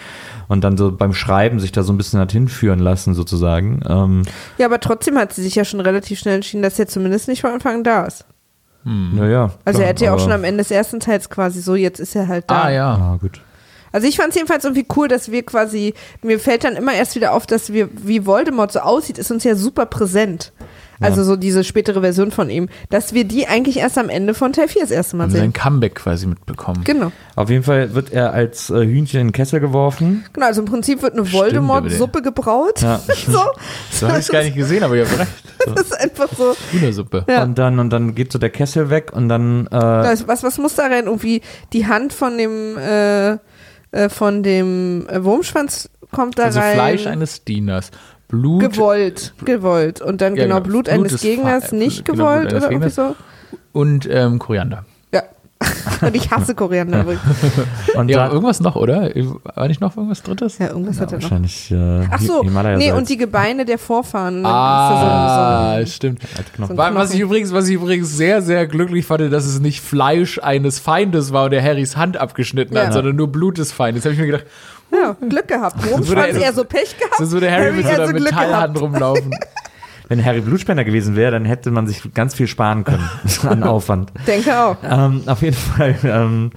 und 0.48 0.62
dann 0.62 0.76
so 0.76 0.92
beim 0.92 1.14
Schreiben 1.14 1.60
sich 1.60 1.72
da 1.72 1.82
so 1.82 1.92
ein 1.92 1.96
bisschen 1.96 2.20
hat 2.20 2.32
hinführen 2.32 2.80
lassen 2.80 3.14
sozusagen. 3.14 3.80
Ähm, 3.88 4.22
Ja, 4.58 4.66
aber 4.66 4.80
trotzdem 4.80 5.16
hat 5.16 5.32
sie 5.32 5.42
sich 5.42 5.54
ja 5.54 5.64
schon 5.64 5.80
relativ 5.80 6.18
schnell 6.18 6.36
entschieden, 6.36 6.62
dass 6.62 6.78
er 6.78 6.86
zumindest 6.86 7.28
nicht 7.28 7.40
von 7.40 7.52
Anfang 7.52 7.76
an 7.76 7.84
da 7.84 8.04
ist. 8.04 8.24
Naja. 8.84 9.50
Also 9.64 9.78
klar, 9.78 9.82
er 9.82 9.88
hätte 9.88 10.04
ja 10.06 10.14
auch 10.14 10.20
schon 10.20 10.32
am 10.32 10.44
Ende 10.44 10.58
des 10.62 10.70
ersten 10.70 11.00
Teils 11.00 11.28
quasi 11.28 11.60
so, 11.60 11.74
jetzt 11.74 12.00
ist 12.00 12.16
er 12.16 12.28
halt 12.28 12.50
da. 12.50 12.62
Ah, 12.62 12.70
ja. 12.70 12.94
Ah, 12.94 13.18
gut. 13.20 13.42
Also 13.92 14.06
ich 14.06 14.16
fand 14.16 14.30
es 14.30 14.36
jedenfalls 14.36 14.64
irgendwie 14.64 14.86
cool, 14.96 15.08
dass 15.08 15.30
wir 15.30 15.44
quasi, 15.44 15.94
mir 16.22 16.38
fällt 16.38 16.64
dann 16.64 16.76
immer 16.76 16.92
erst 16.92 17.16
wieder 17.16 17.32
auf, 17.32 17.46
dass 17.46 17.72
wir, 17.72 17.88
wie 17.92 18.24
Voldemort 18.24 18.72
so 18.72 18.80
aussieht, 18.80 19.18
ist 19.18 19.30
uns 19.30 19.44
ja 19.44 19.54
super 19.56 19.86
präsent. 19.86 20.52
Also 21.00 21.24
so 21.24 21.36
diese 21.36 21.64
spätere 21.64 22.00
Version 22.00 22.30
von 22.30 22.50
ihm, 22.50 22.68
dass 22.90 23.14
wir 23.14 23.24
die 23.24 23.46
eigentlich 23.48 23.78
erst 23.78 23.96
am 23.98 24.08
Ende 24.08 24.34
von 24.34 24.52
Teil 24.52 24.68
4 24.68 24.82
das 24.82 24.90
erste 24.90 25.16
Mal 25.16 25.24
Haben 25.24 25.30
sehen. 25.30 25.40
sein 25.40 25.52
Comeback 25.52 25.94
quasi 25.94 26.26
mitbekommen. 26.26 26.84
Genau. 26.84 27.10
Auf 27.36 27.48
jeden 27.50 27.62
Fall 27.64 27.94
wird 27.94 28.12
er 28.12 28.32
als 28.32 28.70
äh, 28.70 28.84
Hühnchen 28.84 29.20
in 29.20 29.26
den 29.28 29.32
Kessel 29.32 29.60
geworfen. 29.60 30.24
Genau, 30.32 30.46
also 30.46 30.60
im 30.60 30.66
Prinzip 30.66 31.02
wird 31.02 31.14
eine 31.14 31.32
Voldemort-Suppe 31.32 32.22
gebraut. 32.22 32.82
Ja. 32.82 33.00
so. 33.26 33.40
So 33.90 34.08
habe 34.08 34.18
ich 34.18 34.26
es 34.26 34.28
gar 34.32 34.42
nicht 34.42 34.56
gesehen, 34.56 34.82
aber 34.82 34.96
ihr 34.96 35.06
habt 35.06 35.18
recht. 35.18 35.30
So, 35.66 35.74
Das 35.74 35.84
ist 35.86 36.00
einfach 36.00 36.28
so. 36.36 36.54
Hühnersuppe. 36.72 37.24
Ja. 37.28 37.42
Und 37.42 37.58
dann 37.58 37.78
und 37.78 37.90
dann 37.90 38.14
geht 38.14 38.32
so 38.32 38.38
der 38.38 38.50
Kessel 38.50 38.90
weg 38.90 39.12
und 39.14 39.28
dann 39.28 39.66
äh, 39.66 39.70
Das, 39.70 40.26
was, 40.28 40.42
was 40.42 40.58
muss 40.58 40.74
da 40.74 40.86
rein? 40.86 41.06
Irgendwie 41.06 41.42
die 41.72 41.86
Hand 41.86 42.12
von 42.12 42.36
dem, 42.38 42.76
äh, 42.78 43.32
äh, 43.92 44.08
von 44.08 44.42
dem 44.42 45.06
äh, 45.08 45.22
Wurmschwanz 45.24 45.88
kommt 46.12 46.38
da 46.38 46.44
Also 46.44 46.60
rein. 46.60 46.74
Fleisch 46.74 47.06
eines 47.06 47.44
Dieners. 47.44 47.90
Blut. 48.30 48.60
gewollt, 48.60 49.34
gewollt. 49.44 50.00
Und 50.00 50.20
dann 50.20 50.36
Ja, 50.36 50.44
genau, 50.44 50.56
genau. 50.56 50.64
Blut, 50.66 50.84
Blut 50.86 50.88
eines 50.88 51.20
Gegners 51.20 51.66
Fa- 51.70 51.76
nicht 51.76 52.04
genau, 52.04 52.24
Blut 52.38 52.48
gewollt 52.48 52.54
oder 52.64 52.70
irgendwie 52.72 52.90
so. 52.90 53.16
Und 53.72 54.08
ähm, 54.10 54.38
Koriander. 54.38 54.84
Ja. 55.12 55.22
Und 56.00 56.16
ich 56.16 56.30
hasse 56.30 56.54
Koriander 56.54 57.02
übrigens. 57.02 57.20
und 57.94 58.08
Ja, 58.08 58.22
dann 58.24 58.30
irgendwas 58.32 58.60
noch, 58.60 58.76
oder? 58.76 59.10
War 59.54 59.68
nicht 59.68 59.80
noch 59.82 59.94
irgendwas 59.96 60.22
Drittes? 60.22 60.56
Ja, 60.58 60.68
irgendwas 60.68 60.98
hat 61.00 61.12
er 61.12 61.18
noch. 61.18 61.24
wahrscheinlich 61.24 61.70
äh, 61.70 62.06
Ach 62.10 62.20
so, 62.20 62.42
Himalaya 62.42 62.78
nee, 62.78 62.92
und 62.92 63.08
die 63.08 63.18
Gebeine 63.18 63.64
der 63.66 63.76
Vorfahren. 63.78 64.44
Ah, 64.46 65.76
Das 65.78 65.90
ist 65.90 65.96
stimmt. 65.96 66.22
so 66.56 66.76
Was 66.76 67.12
ich, 67.12 67.20
übrigens, 67.20 67.52
was 67.52 67.68
ich 67.68 67.74
übrigens 67.74 68.16
sehr, 68.16 68.40
sehr 68.40 68.66
glücklich 68.66 69.04
fand, 69.04 69.30
dass 69.32 69.44
es 69.44 69.60
nicht 69.60 69.82
Fleisch 69.82 70.38
eines 70.42 70.78
Feindes 70.78 71.32
war 71.32 71.44
und 71.44 71.50
der 71.50 71.62
Harrys 71.62 71.96
Hand 71.96 72.16
abgeschnitten 72.16 72.74
Ja. 72.76 72.86
hat, 72.86 72.92
sondern 72.94 73.16
nur 73.16 73.28
Blut 73.28 73.58
des 73.58 73.70
Feindes. 73.72 74.04
habe 74.04 74.14
ich 74.14 74.20
mir 74.20 74.26
gedacht, 74.26 74.46
so, 74.46 74.79
ja, 74.92 75.16
Glück 75.28 75.48
gehabt. 75.48 75.76
er- 76.34 76.40
eher 76.40 76.52
so 76.52 76.64
Pech 76.64 76.96
gehabt. 76.98 77.16
so 77.18 77.30
würde 77.32 77.50
Harry, 77.50 77.72
mit 77.72 77.84
so 77.86 77.92
einer 77.92 78.08
Glück 78.12 78.24
Metallhand 78.24 78.80
rumlaufen. 78.80 79.30
Wenn 80.08 80.24
Harry 80.24 80.40
Blutspender 80.40 80.84
gewesen 80.84 81.14
wäre, 81.14 81.30
dann 81.30 81.44
hätte 81.44 81.70
man 81.70 81.86
sich 81.86 82.02
ganz 82.14 82.34
viel 82.34 82.48
sparen 82.48 82.82
können 82.84 83.08
an 83.48 83.62
Aufwand. 83.62 84.12
Denke 84.26 84.58
auch. 84.58 84.76
Ähm, 84.82 85.22
auf 85.26 85.42
jeden 85.42 85.56
Fall. 85.56 85.96
Ähm, 86.02 86.50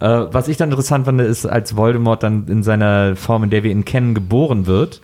äh, 0.00 0.06
was 0.32 0.48
ich 0.48 0.56
dann 0.56 0.70
interessant 0.70 1.04
fand, 1.06 1.20
ist, 1.20 1.46
als 1.46 1.76
Voldemort 1.76 2.22
dann 2.24 2.46
in 2.48 2.62
seiner 2.62 3.14
Form, 3.16 3.44
in 3.44 3.50
der 3.50 3.62
wir 3.62 3.70
ihn 3.70 3.84
kennen, 3.84 4.14
geboren 4.14 4.66
wird, 4.66 5.00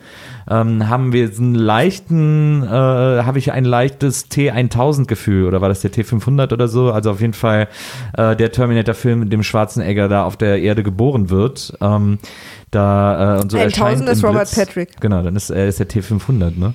ähm, 0.50 0.88
haben 0.88 1.12
wir 1.12 1.30
einen 1.36 1.54
leichten, 1.54 2.62
äh, 2.62 2.66
habe 2.66 3.38
ich 3.38 3.52
ein 3.52 3.64
leichtes 3.64 4.30
T1000-Gefühl 4.30 5.46
oder 5.46 5.60
war 5.60 5.68
das 5.68 5.80
der 5.80 5.92
T500 5.92 6.52
oder 6.52 6.68
so? 6.68 6.92
Also 6.92 7.10
auf 7.10 7.20
jeden 7.20 7.32
Fall 7.32 7.68
äh, 8.16 8.36
der 8.36 8.52
Terminator-Film, 8.52 9.22
in 9.22 9.30
dem 9.30 9.42
Schwarzenegger 9.42 10.08
da 10.08 10.24
auf 10.24 10.36
der 10.36 10.60
Erde 10.60 10.82
geboren 10.82 11.30
wird. 11.30 11.76
Ähm, 11.80 12.18
da 12.70 13.36
äh, 13.36 13.40
und 13.40 13.52
so 13.52 13.58
1000 13.58 13.62
erscheint 13.62 14.08
ist 14.08 14.24
Robert 14.24 14.50
Blitz. 14.50 14.54
Patrick. 14.54 15.00
Genau, 15.00 15.22
dann 15.22 15.36
ist 15.36 15.50
er 15.50 15.68
ist 15.68 15.78
der 15.78 15.88
T500, 15.88 16.58
ne? 16.58 16.74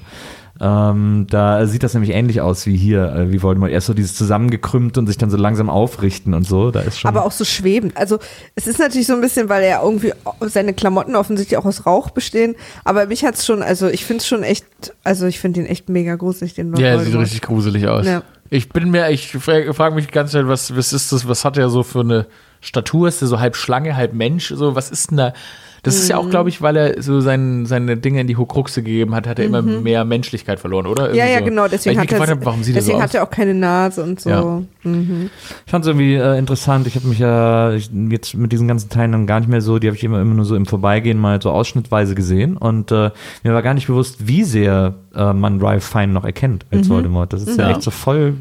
Ähm, 0.62 1.26
da 1.30 1.66
sieht 1.68 1.84
das 1.84 1.94
nämlich 1.94 2.12
ähnlich 2.12 2.42
aus 2.42 2.66
wie 2.66 2.76
hier, 2.76 3.14
äh, 3.14 3.32
wie 3.32 3.42
Voldemort. 3.42 3.72
Erst 3.72 3.88
so 3.88 3.94
dieses 3.94 4.16
zusammengekrümmt 4.16 4.98
und 4.98 5.08
sich 5.08 5.18
dann 5.18 5.30
so 5.30 5.38
langsam 5.38 5.70
aufrichten 5.70 6.34
und 6.34 6.46
so. 6.46 6.72
Da 6.72 6.82
ist 6.82 7.00
schon. 7.00 7.08
Aber 7.08 7.26
auch 7.26 7.32
so 7.32 7.46
schwebend. 7.46 7.96
Also 7.96 8.20
es 8.56 8.68
ist 8.68 8.78
natürlich 8.78 9.08
so 9.08 9.14
ein 9.14 9.22
bisschen, 9.22 9.48
weil 9.48 9.64
er 9.64 9.84
irgendwie 9.84 10.12
seine 10.42 10.74
Klamotten 10.74 11.16
offensichtlich 11.16 11.58
auch 11.58 11.66
aus 11.66 11.86
Rauch 11.86 12.10
bestehen. 12.10 12.56
Aber 12.84 13.06
mich 13.06 13.24
hat's 13.24 13.46
schon, 13.46 13.64
also 13.64 13.88
ich 13.88 14.04
finde 14.04 14.22
es 14.22 14.28
schon 14.28 14.44
echt, 14.44 14.66
also 15.04 15.28
ich 15.28 15.40
finde 15.40 15.62
ihn 15.62 15.66
echt 15.66 15.88
mega 15.88 16.16
gruselig, 16.16 16.56
den 16.56 16.76
Ja, 16.76 16.88
er 16.88 17.00
sieht 17.00 17.16
richtig 17.16 17.42
gruselig 17.42 17.88
aus. 17.88 18.06
Ja. 18.06 18.24
Ich 18.50 18.70
bin 18.70 18.92
mir, 18.92 19.10
ich 19.12 19.32
frage 19.32 19.74
frag 19.74 19.96
mich 19.96 20.08
die 20.08 20.12
ganze 20.12 20.34
Zeit, 20.34 20.48
was, 20.48 20.76
was 20.76 20.92
ist 20.92 21.12
das, 21.14 21.28
was 21.28 21.46
hat 21.46 21.58
er 21.58 21.70
so 21.70 21.84
für 21.84 22.02
eine 22.02 22.26
Statur? 22.62 23.08
Ist 23.08 23.22
er 23.22 23.28
so 23.28 23.40
halb 23.40 23.56
Schlange, 23.56 23.96
halb 23.96 24.14
Mensch? 24.14 24.50
So, 24.56 24.76
was 24.76 24.90
ist 24.92 25.12
denn 25.12 25.18
da? 25.18 25.34
Das 25.82 25.96
ist 25.96 26.10
ja 26.10 26.20
Mhm. 26.20 26.28
auch, 26.28 26.30
glaube 26.30 26.50
ich, 26.50 26.62
weil 26.62 26.76
er 26.76 27.02
so 27.02 27.22
sein, 27.22 27.66
seine 27.66 27.96
Dinge 27.96 28.20
in 28.20 28.28
die 28.28 28.36
Hokruxe 28.36 28.84
gegeben 28.84 29.16
hat, 29.16 29.26
hat 29.28 29.40
er 29.40 29.46
immer 29.46 29.62
mehr 29.62 30.04
Menschlichkeit 30.04 30.60
verloren, 30.60 30.86
oder? 30.86 31.08
Mhm. 31.08 31.16
Ja, 31.16 31.24
Irgendwie 31.24 31.32
ja, 31.34 31.40
so. 31.40 31.46
genau. 31.46 31.68
Deswegen, 31.70 31.98
hat 31.98 32.06
er, 32.08 32.10
gefragt 32.10 32.32
habe, 32.32 32.46
warum 32.46 32.64
sieht 32.64 32.74
so 32.74 32.80
deswegen 32.82 32.98
aus? 32.98 33.04
hat 33.04 33.16
er 33.16 33.24
auch 33.24 33.30
keine 33.30 33.54
Nase 33.54 34.04
und 34.04 34.20
so. 34.20 34.30
Ja. 34.30 34.62
Mhm. 34.84 35.30
Ich 35.66 35.72
fand 35.72 35.86
es 35.86 35.88
irgendwie 35.88 36.16
äh, 36.16 36.38
interessant. 36.38 36.86
Ich 36.86 36.96
habe 36.96 37.08
mich 37.08 37.20
ja 37.20 37.72
ich, 37.72 37.90
jetzt 38.10 38.34
mit 38.36 38.52
diesen 38.52 38.68
ganzen 38.68 38.90
Teilen 38.90 39.14
dann 39.14 39.26
gar 39.26 39.40
nicht 39.40 39.48
mehr 39.48 39.62
so, 39.62 39.80
die 39.80 39.88
habe 39.88 39.96
ich 39.96 40.04
immer, 40.04 40.20
immer 40.20 40.34
nur 40.34 40.44
so 40.44 40.58
im 40.58 40.66
Vorbeigehen 40.66 41.18
mal 41.18 41.42
so 41.42 41.50
ausschnittweise 41.50 42.14
gesehen. 42.14 42.58
Und 42.58 42.92
äh, 42.92 43.12
mir 43.44 43.54
war 43.54 43.62
gar 43.62 43.74
nicht 43.74 43.88
bewusst, 43.88 44.28
wie 44.28 44.44
sehr 44.44 44.96
äh, 45.16 45.32
man 45.32 45.62
Ralph 45.62 45.86
Fine 45.86 46.08
noch 46.12 46.26
erkennt 46.26 46.66
als 46.72 46.90
Voldemort. 46.90 47.32
Das 47.32 47.44
ist 47.44 47.58
ja 47.58 47.70
Ja. 47.70 47.72
echt 47.72 47.84
so 47.84 47.92
voll. 47.92 48.34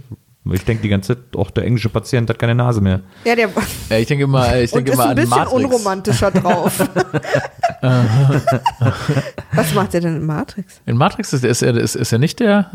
Ich 0.52 0.64
denke 0.64 0.82
die 0.82 0.88
ganze 0.88 1.14
Zeit, 1.16 1.36
auch 1.36 1.50
der 1.50 1.64
englische 1.64 1.88
Patient 1.88 2.28
hat 2.30 2.38
keine 2.38 2.54
Nase 2.54 2.80
mehr. 2.80 3.00
Ja, 3.24 3.34
der 3.34 3.48
Ja, 3.90 3.96
ich 3.98 4.06
denke 4.06 4.24
immer, 4.24 4.56
ich 4.60 4.70
denke 4.70 4.90
ist 4.90 4.94
immer 4.94 5.04
ein 5.04 5.10
an 5.10 5.16
bisschen 5.16 5.30
Matrix. 5.30 5.52
unromantischer 5.52 6.30
drauf. 6.30 6.78
Was 9.52 9.74
macht 9.74 9.94
er 9.94 10.00
denn 10.00 10.16
in 10.16 10.26
Matrix? 10.26 10.80
In 10.86 10.96
Matrix 10.96 11.32
ist, 11.32 11.44
ist, 11.44 11.62
er, 11.62 11.76
ist, 11.76 11.94
ist 11.96 12.12
er 12.12 12.18
nicht 12.18 12.40
der, 12.40 12.72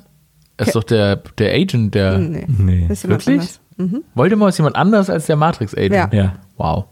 ist 0.57 0.67
Ke- 0.67 0.71
doch 0.73 0.83
der, 0.83 1.17
der 1.37 1.53
Agent, 1.53 1.95
der 1.95 2.17
Nee. 2.17 2.45
Nee. 2.47 2.85
Das 2.87 2.99
ist 2.99 3.03
jemand 3.03 3.25
Wirklich? 3.27 3.59
anders. 3.79 4.01
Voldemort 4.13 4.49
ist 4.49 4.57
jemand 4.59 4.75
anders 4.75 5.09
als 5.09 5.25
der 5.25 5.35
Matrix-Agent. 5.35 6.13
Ja. 6.13 6.19
Ja. 6.23 6.33
Wow. 6.57 6.85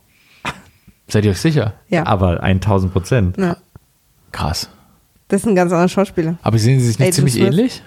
Seid 1.07 1.25
ihr 1.25 1.31
euch 1.31 1.41
sicher? 1.41 1.73
Ja. 1.89 2.05
Aber 2.07 2.41
1000 2.41 2.91
Prozent. 2.93 3.37
ja. 3.37 3.57
Krass. 4.31 4.69
Das 5.27 5.41
ist 5.41 5.47
ein 5.47 5.55
ganz 5.55 5.71
anderer 5.71 5.89
Schauspieler. 5.89 6.35
Aber 6.41 6.57
sehen 6.57 6.79
sie 6.79 6.87
sich 6.87 6.97
nicht 6.99 7.05
Agent 7.07 7.15
ziemlich 7.15 7.33
Smith. 7.35 7.47
ähnlich? 7.47 7.83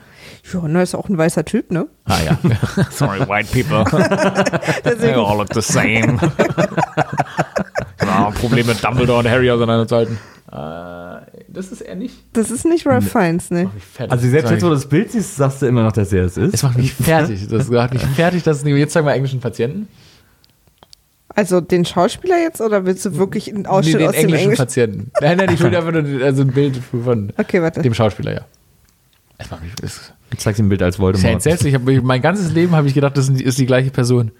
Ja, 0.53 0.61
na, 0.69 0.83
ist 0.83 0.95
auch 0.95 1.09
ein 1.09 1.17
weißer 1.17 1.45
Typ, 1.45 1.71
ne? 1.71 1.87
Ah 2.05 2.19
ja. 2.25 2.39
Sorry, 2.91 3.21
white 3.21 3.49
people. 3.51 3.85
They 4.99 5.13
all 5.15 5.39
look 5.39 5.55
the 5.55 5.63
same. 5.63 6.19
ja, 8.03 8.31
Problem 8.31 8.67
mit 8.67 8.85
Dumbledore 8.85 9.21
und 9.21 9.29
Harry 9.29 9.51
auseinanderzuhalten. 9.51 10.19
Äh, 10.53 10.57
das 11.49 11.73
ist 11.73 11.81
er 11.81 11.95
nicht. 11.95 12.15
das 12.35 12.51
ist 12.51 12.67
nicht 12.67 12.87
Ralph 12.87 13.11
Fiennes, 13.11 13.51
ne? 13.51 13.71
Fertig. 13.93 14.13
Also 14.13 14.29
selbst 14.29 14.51
jetzt, 14.51 14.63
wo 14.63 14.69
du 14.69 14.75
das 14.75 14.87
Bild 14.87 15.13
siehst, 15.13 15.37
sagst 15.37 15.63
du 15.63 15.67
immer 15.67 15.83
noch, 15.83 15.93
dass 15.93 16.13
er 16.13 16.25
es 16.25 16.37
ist. 16.37 16.55
es 16.55 16.63
macht 16.63 16.77
mich 16.77 16.93
fertig. 16.93 17.49
Das 17.49 17.71
macht 17.71 17.95
mich 17.95 18.05
fertig, 18.05 18.43
dass 18.43 18.59
es 18.59 18.65
nicht. 18.65 18.77
Jetzt 18.77 18.93
sagen 18.93 19.07
wir 19.07 19.15
englischen 19.15 19.41
Patienten. 19.41 19.89
Also 21.29 21.61
den 21.61 21.85
Schauspieler 21.85 22.39
jetzt 22.39 22.61
oder 22.61 22.85
willst 22.85 23.05
du 23.07 23.17
wirklich 23.17 23.53
einen 23.53 23.67
Ausschnitt 23.67 24.01
den 24.01 24.09
aus 24.09 24.13
dem 24.13 24.21
englischen 24.21 24.43
Englischen? 24.43 24.63
Patienten. 24.65 25.11
Nein, 25.21 25.39
nein, 25.39 25.53
ich 25.53 25.61
will 25.61 25.75
einfach 25.75 25.91
nur 25.91 26.23
also 26.23 26.43
ein 26.43 26.53
Bild 26.53 26.77
von 26.77 27.33
Okay, 27.37 27.61
warte. 27.61 27.83
dem 27.83 27.95
Schauspieler, 27.95 28.35
ja. 28.35 28.41
Es 29.39 29.51
macht 29.51 29.63
mich. 29.63 29.73
Es 29.83 30.13
Ich 30.35 30.41
zeig's 30.41 30.59
ihm 30.59 30.67
ein 30.67 30.69
Bild 30.69 30.83
als 30.83 30.97
ist 30.97 30.99
ja 30.99 31.03
Voldemort. 31.05 31.33
entsetzlich. 31.33 31.75
Ich 31.75 31.81
hab, 31.81 32.05
mein 32.05 32.23
ganzes 32.23 32.53
Leben 32.53 32.75
habe 32.77 32.87
ich 32.87 32.95
gedacht, 32.95 33.17
das 33.17 33.29
ist 33.29 33.59
die 33.59 33.67
gleiche 33.67 33.91
Person. 33.91 34.31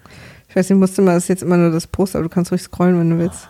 Ich 0.47 0.55
weiß 0.55 0.69
nicht, 0.69 0.79
musste 0.79 1.01
mal, 1.01 1.15
das 1.15 1.23
ist 1.23 1.29
jetzt 1.29 1.43
immer 1.43 1.57
nur 1.57 1.71
das 1.71 1.87
Poster, 1.87 2.19
aber 2.19 2.27
du 2.29 2.33
kannst 2.33 2.51
ruhig 2.51 2.61
scrollen, 2.61 2.99
wenn 2.99 3.09
du 3.09 3.17
willst. 3.17 3.49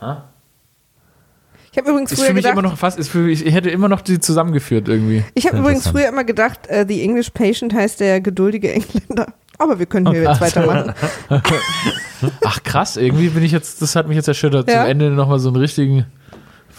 Ich 1.71 1.77
habe 1.77 1.89
übrigens 1.89 2.11
Ist 2.13 2.19
früher 2.19 2.27
für 2.27 2.33
mich 2.33 2.43
gedacht, 2.43 2.53
immer 2.57 2.69
noch 2.69 2.77
fast, 2.77 2.97
ist 2.97 3.09
für 3.09 3.17
mich, 3.19 3.45
ich 3.45 3.53
hätte 3.53 3.69
immer 3.69 3.89
noch 3.89 3.99
die 4.01 4.19
zusammengeführt 4.19 4.87
irgendwie. 4.87 5.23
ich 5.33 5.45
habe 5.45 5.57
übrigens 5.57 5.85
früher 5.87 6.07
immer 6.07 6.23
gedacht, 6.23 6.67
äh, 6.67 6.85
The 6.87 7.01
English 7.03 7.31
Patient 7.31 7.73
heißt 7.73 7.99
der 7.99 8.21
geduldige 8.21 8.71
Engländer. 8.73 9.27
Aber 9.57 9.77
wir 9.79 9.85
können 9.85 10.09
hier 10.09 10.21
jetzt 10.23 10.39
weitermachen. 10.41 10.93
Ach 12.45 12.63
krass, 12.63 12.97
irgendwie 12.97 13.29
bin 13.29 13.43
ich 13.43 13.51
jetzt, 13.51 13.81
das 13.81 13.95
hat 13.95 14.07
mich 14.07 14.15
jetzt 14.15 14.27
erschüttert. 14.27 14.69
Ja. 14.69 14.81
Zum 14.81 14.89
Ende 14.91 15.09
nochmal 15.11 15.39
so 15.39 15.49
einen 15.49 15.57
richtigen, 15.57 16.05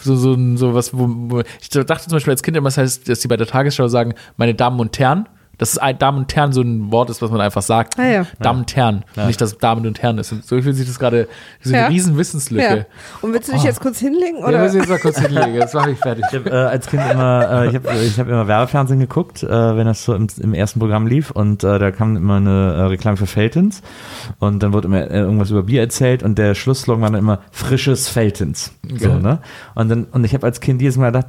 so, 0.01 0.15
so, 0.15 0.33
ein- 0.33 0.57
so 0.57 0.73
was, 0.73 0.93
wo, 0.97 1.05
wo 1.07 1.41
ich 1.61 1.69
dachte 1.69 2.03
zum 2.05 2.13
Beispiel 2.13 2.31
als 2.31 2.43
Kind 2.43 2.57
immer, 2.57 2.67
das 2.67 2.77
heißt, 2.77 3.07
dass 3.07 3.19
die 3.19 3.27
bei 3.27 3.37
der 3.37 3.47
Tagesschau 3.47 3.87
sagen, 3.87 4.13
meine 4.35 4.55
Damen 4.55 4.79
und 4.79 4.97
Herren, 4.99 5.27
dass 5.57 5.71
es 5.71 5.77
ein 5.77 5.97
Damen 5.97 6.19
und 6.19 6.35
Herren 6.35 6.53
so 6.53 6.61
ein 6.61 6.91
Wort 6.91 7.09
ist, 7.09 7.21
was 7.21 7.31
man 7.31 7.41
einfach 7.41 7.61
sagt. 7.61 7.97
Ah, 7.97 8.05
ja. 8.07 8.25
Damen 8.39 8.59
und 8.59 8.75
Herren. 8.75 9.03
Nicht, 9.25 9.41
dass 9.41 9.53
es 9.53 9.57
Damen 9.57 9.85
und 9.87 10.01
Herren 10.01 10.17
ist. 10.19 10.31
Und 10.31 10.45
so 10.45 10.61
fühlt 10.61 10.75
sich 10.75 10.85
das 10.87 10.99
gerade, 10.99 11.27
so 11.61 11.69
eine 11.73 11.83
Ja. 11.83 11.87
riesen 11.87 12.13
Ja. 12.13 12.19
Wissensslücke. 12.19 12.85
Und 13.21 13.33
willst 13.33 13.47
du 13.49 13.53
dich 13.53 13.63
jetzt 13.63 13.79
kurz 13.81 13.99
hinlegen? 13.99 14.39
Ja, 14.39 14.47
Oder? 14.47 14.59
muss 14.63 14.73
ich 14.73 14.79
jetzt 14.81 14.89
mal 14.89 14.99
kurz 14.99 15.19
hinlegen, 15.19 15.55
jetzt 15.55 15.73
mache 15.73 15.91
ich 15.91 15.97
fertig. 15.99 16.25
Ich 16.31 16.37
hab, 16.37 16.45
äh, 16.45 16.51
als 16.51 16.87
Kind 16.87 17.01
immer, 17.11 17.63
äh, 17.63 17.67
ich 17.69 17.75
habe 17.75 17.89
ich 18.05 18.19
hab 18.19 18.27
immer 18.27 18.47
Werbefernsehen 18.47 18.99
geguckt, 18.99 19.43
äh, 19.43 19.49
wenn 19.49 19.85
das 19.87 20.03
so 20.05 20.13
im, 20.13 20.27
im 20.39 20.53
ersten 20.53 20.79
Programm 20.79 21.07
lief 21.07 21.31
und 21.31 21.63
äh, 21.63 21.79
da 21.79 21.91
kam 21.91 22.15
immer 22.15 22.35
eine 22.35 22.73
äh, 22.73 22.81
Reklame 22.83 23.17
für 23.17 23.27
Feltons 23.27 23.81
und 24.39 24.61
dann 24.63 24.73
wurde 24.73 24.87
immer 24.87 25.09
äh, 25.09 25.19
irgendwas 25.19 25.49
über 25.51 25.63
Bier 25.63 25.81
erzählt 25.81 26.21
und 26.23 26.37
der 26.37 26.53
Schlussslogan 26.55 27.01
war 27.01 27.09
dann 27.11 27.19
immer 27.19 27.39
frisches 27.51 28.09
Feltons. 28.09 28.71
So, 28.99 29.13
ne? 29.15 29.39
Und 29.75 29.89
dann 29.89 30.03
und 30.05 30.23
ich 30.23 30.33
habe 30.33 30.45
als 30.45 30.59
Kind 30.61 30.81
jedes 30.81 30.97
Mal 30.97 31.07
gedacht, 31.07 31.27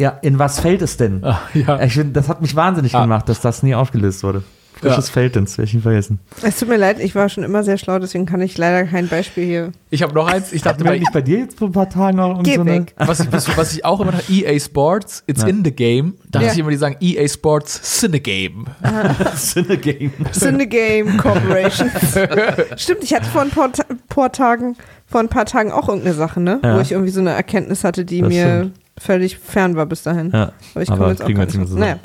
ja, 0.00 0.18
in 0.22 0.38
was 0.40 0.58
fällt 0.60 0.82
es 0.82 0.96
denn? 0.96 1.22
Ah, 1.24 1.40
ja. 1.54 1.80
Ich 1.82 1.92
find, 1.94 2.16
das 2.16 2.28
hat 2.28 2.40
mich 2.42 2.56
wahnsinnig 2.56 2.94
Ah. 2.96 3.02
gemacht, 3.02 3.28
dass 3.28 3.40
das 3.40 3.62
nie 3.62 3.74
aufgelöst 3.74 4.22
wurde. 4.24 4.42
Frisches 4.72 5.08
Ja. 5.08 5.12
Feltons, 5.12 5.58
werde 5.58 5.66
ich 5.68 5.74
nie 5.74 5.80
vergessen. 5.82 6.20
Es 6.42 6.58
tut 6.58 6.68
mir 6.68 6.78
leid, 6.78 7.00
ich 7.00 7.14
war 7.14 7.28
schon 7.28 7.44
immer 7.44 7.62
sehr 7.64 7.76
schlau, 7.76 7.98
deswegen 7.98 8.24
kann 8.24 8.40
ich 8.40 8.56
leider 8.56 8.84
kein 8.84 9.08
Beispiel 9.08 9.44
hier. 9.44 9.72
Ich 9.90 10.02
habe 10.02 10.14
noch 10.14 10.26
eins, 10.26 10.52
ich 10.54 10.62
dachte 10.62 10.84
bei, 10.84 10.98
nicht 10.98 11.12
bei 11.12 11.20
dir 11.20 11.38
jetzt 11.40 11.58
vor 11.58 11.68
ein 11.68 11.72
paar 11.72 11.90
Tagen 11.90 12.18
auch 12.18 12.38
und 12.38 12.44
Geh 12.44 12.54
so 12.54 12.62
eine- 12.62 12.70
weg. 12.72 12.94
was 12.96 13.20
ich, 13.20 13.30
was 13.56 13.72
ich 13.74 13.84
auch 13.84 14.00
immer 14.00 14.12
noch, 14.12 14.30
EA 14.30 14.58
Sports, 14.58 15.22
it's 15.26 15.42
Ja. 15.42 15.48
in 15.48 15.64
the 15.64 15.72
game. 15.72 16.14
Dachte 16.30 16.46
Ja. 16.46 16.52
ich 16.52 16.58
immer, 16.58 16.70
die 16.70 16.76
sagen 16.76 16.96
EA 17.00 17.28
Sports, 17.28 17.82
Cinegame. 18.00 18.64
Cinegame. 19.36 20.12
Cinegame 20.32 21.16
Corporation. 21.18 21.90
Stimmt, 22.76 23.02
ich 23.04 23.12
hatte 23.12 23.26
vor 23.26 23.42
ein 23.42 23.50
paar, 23.50 23.70
paar 24.08 24.32
Tagen, 24.32 24.76
vor 25.06 25.20
ein 25.20 25.28
paar 25.28 25.44
Tagen 25.44 25.72
auch 25.72 25.88
irgendeine 25.88 26.14
Sache, 26.14 26.40
ne? 26.40 26.60
Ja. 26.62 26.76
Wo 26.76 26.80
ich 26.80 26.92
irgendwie 26.92 27.10
so 27.12 27.20
eine 27.20 27.30
Erkenntnis 27.30 27.84
hatte, 27.84 28.04
die 28.04 28.20
Das 28.20 28.28
mir 28.28 28.42
stimmt. 28.60 28.79
Völlig 29.00 29.38
fern 29.38 29.74
war 29.76 29.86
bis 29.86 30.02
dahin. 30.04 30.30
Ja, 30.32 30.52
Aber 30.74 30.82
ich 30.82 30.88
komme 30.88 31.08
jetzt 31.08 31.22
auch 31.22 31.26
kriegen 31.26 31.38
gar 31.40 31.46
wir 31.48 31.58
nicht 31.58 31.70
jetzt 31.70 31.70
drauf. 31.70 31.78
nicht 31.78 31.80
Naja. 31.80 31.98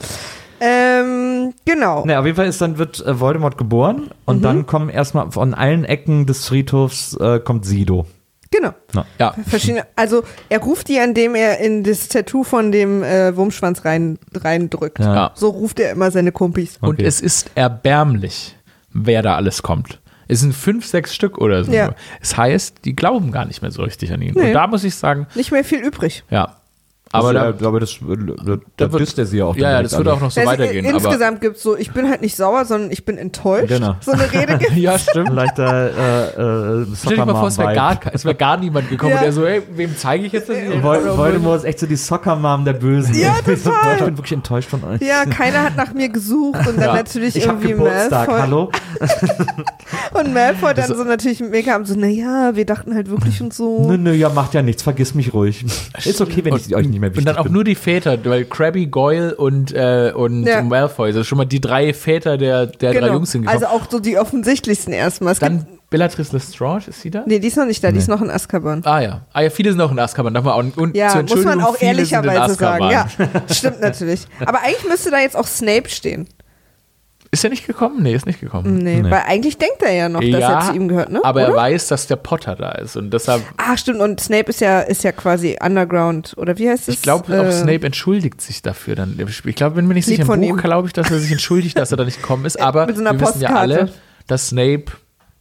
Ähm, 0.62 1.54
genau. 1.66 2.06
Ne, 2.06 2.18
auf 2.18 2.26
jeden 2.26 2.38
Fall 2.38 2.48
ist 2.48 2.62
dann 2.62 2.78
wird 2.78 3.06
äh, 3.06 3.20
Voldemort 3.20 3.58
geboren 3.58 4.10
und 4.26 4.42
dann 4.44 4.66
kommen 4.66 4.90
erstmal 4.90 5.32
von 5.32 5.54
allen 5.54 5.84
Ecken 5.84 6.26
des 6.26 6.48
Friedhofs 6.48 7.16
äh, 7.18 7.40
kommt 7.40 7.66
Sido. 7.66 8.06
Genau. 8.52 8.72
Genau. 8.92 9.06
Ja. 9.20 9.36
Verschiedene, 9.46 9.84
also 9.98 10.24
er 10.48 10.60
ruft 10.60 10.88
die, 10.88 10.96
indem 10.98 11.36
er 11.36 11.60
in 11.60 11.84
das 11.84 12.08
Tattoo 12.08 12.44
von 12.46 12.72
dem 12.72 13.04
äh, 13.04 13.36
Wurmschwanz 13.36 13.84
rein, 13.84 14.18
reindrückt. 14.34 15.00
Ja. 15.00 15.32
So 15.36 15.50
ruft 15.50 15.80
er 15.82 15.92
immer 15.92 16.10
seine 16.10 16.32
Kumpis. 16.32 16.78
Und 16.80 16.96
Okay. 16.96 17.04
es 17.06 17.20
ist 17.20 17.52
erbärmlich, 17.56 18.56
wer 18.94 19.22
da 19.22 19.36
alles 19.36 19.62
kommt. 19.62 20.00
Es 20.30 20.40
sind 20.40 20.56
fünf, 20.56 20.86
sechs 20.86 21.14
Stück 21.14 21.38
oder 21.38 21.66
so. 21.66 21.72
Ja. 21.74 21.94
Es 22.22 22.38
heißt, 22.38 22.78
die 22.86 22.96
glauben 22.96 23.32
gar 23.32 23.46
nicht 23.46 23.62
mehr 23.62 23.72
so 23.72 23.84
richtig 23.84 24.14
an 24.14 24.22
ihn. 24.22 24.34
Nee. 24.36 24.48
Und 24.48 24.54
da 24.54 24.68
muss 24.68 24.84
ich 24.86 24.96
sagen, 24.96 25.28
Nicht 25.36 25.52
mehr 25.52 25.64
viel 25.66 25.80
übrig. 25.80 26.24
ja. 26.30 26.56
Aber, 27.16 27.34
da, 27.34 27.52
da, 27.52 27.68
aber 27.68 27.80
das, 27.80 27.98
da, 28.00 28.58
da 28.78 28.92
wird- 28.92 29.02
disst 29.02 29.18
er 29.20 29.26
sie 29.26 29.38
ja 29.40 29.46
auch. 29.46 29.56
ja, 29.56 29.72
ja, 29.72 29.84
das 29.84 29.92
wird 29.98 30.08
alle. 30.08 30.16
auch 30.18 30.22
noch 30.22 30.32
so 30.32 30.40
Also, 30.42 30.52
weitergehen. 30.52 30.86
i- 30.86 30.90
insgesamt 30.90 31.42
gibt 31.42 31.58
es 31.58 31.64
so, 31.64 31.76
ich 31.78 31.92
bin 31.92 32.10
halt 32.10 32.22
nicht 32.22 32.36
sauer, 32.36 32.66
sondern 32.66 32.92
ich 32.92 33.06
bin 33.06 33.18
enttäuscht. 33.18 33.68
Genau. 33.70 33.96
So 34.02 34.12
eine 34.12 34.32
Rede 34.32 34.58
gibt 34.60 34.76
ja, 34.76 34.98
stimmt. 35.00 35.30
Leichter 35.30 35.90
äh, 35.90 36.82
äh, 36.82 36.86
Stell 36.96 37.16
dir 37.18 37.26
mal 37.26 37.36
vor, 37.36 37.48
es 37.48 37.58
wäre 37.58 37.74
gar, 37.74 38.00
es 38.14 38.26
wär 38.26 38.34
gar 38.34 38.58
niemand 38.58 38.90
gekommen, 38.90 39.12
Ja. 39.14 39.22
der 39.22 39.32
so, 39.32 39.46
hey, 39.46 39.62
wem 39.76 39.96
zeige 39.98 40.26
ich 40.26 40.32
jetzt 40.34 40.50
das? 40.50 40.58
Vol 40.82 41.18
Voldemort 41.18 41.58
ist 41.60 41.64
echt 41.66 41.80
so 41.80 41.86
die 41.88 41.96
Soccer-Mom 41.96 42.66
der 42.66 42.74
Bösen. 42.74 43.14
Ja, 43.16 43.34
total. 43.46 43.98
Ich 43.98 44.04
bin 44.06 44.18
wirklich 44.18 44.34
enttäuscht 44.34 44.70
von 44.70 44.84
euch. 44.84 45.02
Ja, 45.02 45.26
keiner 45.26 45.64
hat 45.64 45.76
nach 45.78 45.94
mir 45.94 46.10
gesucht 46.10 46.60
und 46.68 46.78
dann 46.78 46.86
Ja. 46.90 46.94
natürlich 46.96 47.36
Ich 47.36 47.46
irgendwie 47.46 47.70
Geburtstag, 47.70 48.28
Malfoy. 48.28 48.42
hallo? 48.42 48.72
Und 50.14 50.34
Malfoy 50.34 50.74
dann 50.74 50.88
so 50.88 51.04
natürlich 51.04 51.42
mega 51.42 51.80
so, 51.84 51.96
naja, 51.96 52.52
wir 52.56 52.66
dachten 52.66 52.96
halt 52.96 53.10
wirklich 53.10 53.42
und 53.42 53.54
so. 53.54 53.86
Nö, 53.90 53.98
nö, 53.98 54.14
ja, 54.14 54.30
macht 54.30 54.54
ja 54.54 54.62
nichts, 54.62 54.82
vergiss 54.84 55.14
mich 55.14 55.34
ruhig. 55.34 55.66
Ist 56.04 56.22
okay, 56.22 56.44
wenn 56.46 56.56
ich 56.56 56.74
euch 56.76 56.88
nicht 56.88 57.00
mehr 57.00 57.05
wichtig 57.08 57.20
Und 57.20 57.26
dann 57.26 57.38
auch 57.38 57.44
bin. 57.44 57.54
nur 57.54 57.64
die 57.64 57.76
Väter, 57.76 58.18
weil 58.26 58.46
Krabby, 58.46 58.88
Goyle 58.88 59.36
und, 59.36 59.74
äh, 59.74 60.12
und 60.16 60.44
Ja. 60.46 60.62
Malfoy, 60.62 61.10
das 61.10 61.16
sind 61.16 61.26
schon 61.26 61.38
mal 61.38 61.46
die 61.46 61.62
drei 61.62 61.94
Väter 61.94 62.38
der, 62.38 62.66
der 62.68 62.94
drei 62.94 63.08
Jungs 63.08 63.32
sind 63.32 63.42
gekommen. 63.44 63.64
Also 63.64 63.76
auch 63.76 63.90
so 63.90 64.00
die 64.00 64.18
offensichtlichsten 64.18 64.94
erstmal. 64.94 65.34
Es 65.34 65.40
dann 65.40 65.68
Bellatrix 65.90 66.32
Lestrange, 66.32 66.84
ist 66.88 67.02
sie 67.02 67.12
da? 67.12 67.24
nee, 67.26 67.40
die 67.40 67.48
ist 67.48 67.58
noch 67.58 67.66
nicht 67.66 67.84
da, 67.84 67.92
die 67.92 68.00
ist 68.00 68.08
noch 68.10 68.22
in 68.22 68.30
Azkaban. 68.30 68.82
Ah 68.86 69.00
ja. 69.02 69.22
Ah 69.34 69.42
ja, 69.42 69.50
viele 69.50 69.72
sind 69.72 69.80
auch 69.82 69.92
in 69.92 70.00
Azkaban. 70.00 70.34
Darf 70.34 70.44
man 70.44 70.54
auch, 70.54 70.78
und 70.78 70.96
Ja, 70.98 71.10
zur 71.10 71.22
muss 71.24 71.46
man 71.46 71.62
auch 71.62 71.80
ehrlicherweise 71.80 72.56
sagen. 72.56 72.90
Ja, 72.90 73.08
stimmt 73.52 73.82
natürlich. 73.82 74.26
Aber 74.46 74.62
eigentlich 74.62 74.90
müsste 74.90 75.12
da 75.12 75.20
jetzt 75.20 75.38
auch 75.38 75.48
Snape 75.48 75.88
stehen. 75.90 76.28
Ist 77.36 77.44
er 77.44 77.50
nicht 77.50 77.68
gekommen? 77.68 78.02
Nee, 78.02 78.16
ist 78.16 78.26
nicht 78.26 78.40
gekommen. 78.40 78.78
Nee, 78.78 79.02
Nee. 79.02 79.12
weil 79.12 79.24
eigentlich 79.28 79.58
denkt 79.58 79.82
er 79.82 79.92
ja 79.94 80.08
noch, 80.10 80.22
dass 80.22 80.42
er 80.42 80.60
zu 80.62 80.74
ihm 80.74 80.88
gehört, 80.88 81.12
ne? 81.12 81.20
aber 81.24 81.42
er 81.42 81.48
Oder? 81.50 81.58
weiß, 81.58 81.90
dass 81.90 82.08
der 82.08 82.16
Potter 82.16 82.56
da 82.56 82.72
ist 82.72 82.96
und 82.96 83.12
deshalb, 83.12 83.42
Ah, 83.58 83.76
stimmt. 83.76 84.00
Und 84.00 84.20
Snape 84.22 84.50
ist 84.50 84.62
ja, 84.62 84.80
ist 84.80 85.04
ja 85.04 85.12
quasi 85.12 85.58
Underground. 85.62 86.34
Oder 86.38 86.58
wie 86.58 86.70
heißt 86.70 86.88
es? 86.88 86.96
ich 86.96 87.02
glaube, 87.02 87.26
auch 87.40 87.46
Äh, 87.46 87.52
Snape 87.52 87.86
entschuldigt 87.86 88.40
sich 88.42 88.62
dafür 88.62 88.96
dann. 88.96 89.20
Ich 89.46 89.56
glaube, 89.56 89.76
bin 89.76 89.88
mir 89.88 89.94
nicht 89.96 90.06
sicher, 90.06 90.22
im 90.22 90.28
von 90.28 90.40
Buch 90.40 90.58
glaube 90.58 90.88
ich, 90.88 90.94
dass 90.94 91.12
er 91.12 91.20
sich 91.20 91.32
entschuldigt, 91.32 91.78
dass 91.78 91.92
er 91.92 91.98
da 91.98 92.06
nicht 92.06 92.22
gekommen 92.22 92.46
ist, 92.46 92.60
aber 92.62 92.86
Mit 92.86 92.96
so 92.96 93.02
einer 93.02 93.12
wir 93.20 93.20
wissen 93.28 93.42
ja 93.42 93.50
Postkarte. 93.50 93.80
alle, 93.82 93.90
dass 94.28 94.48
Snape 94.48 94.86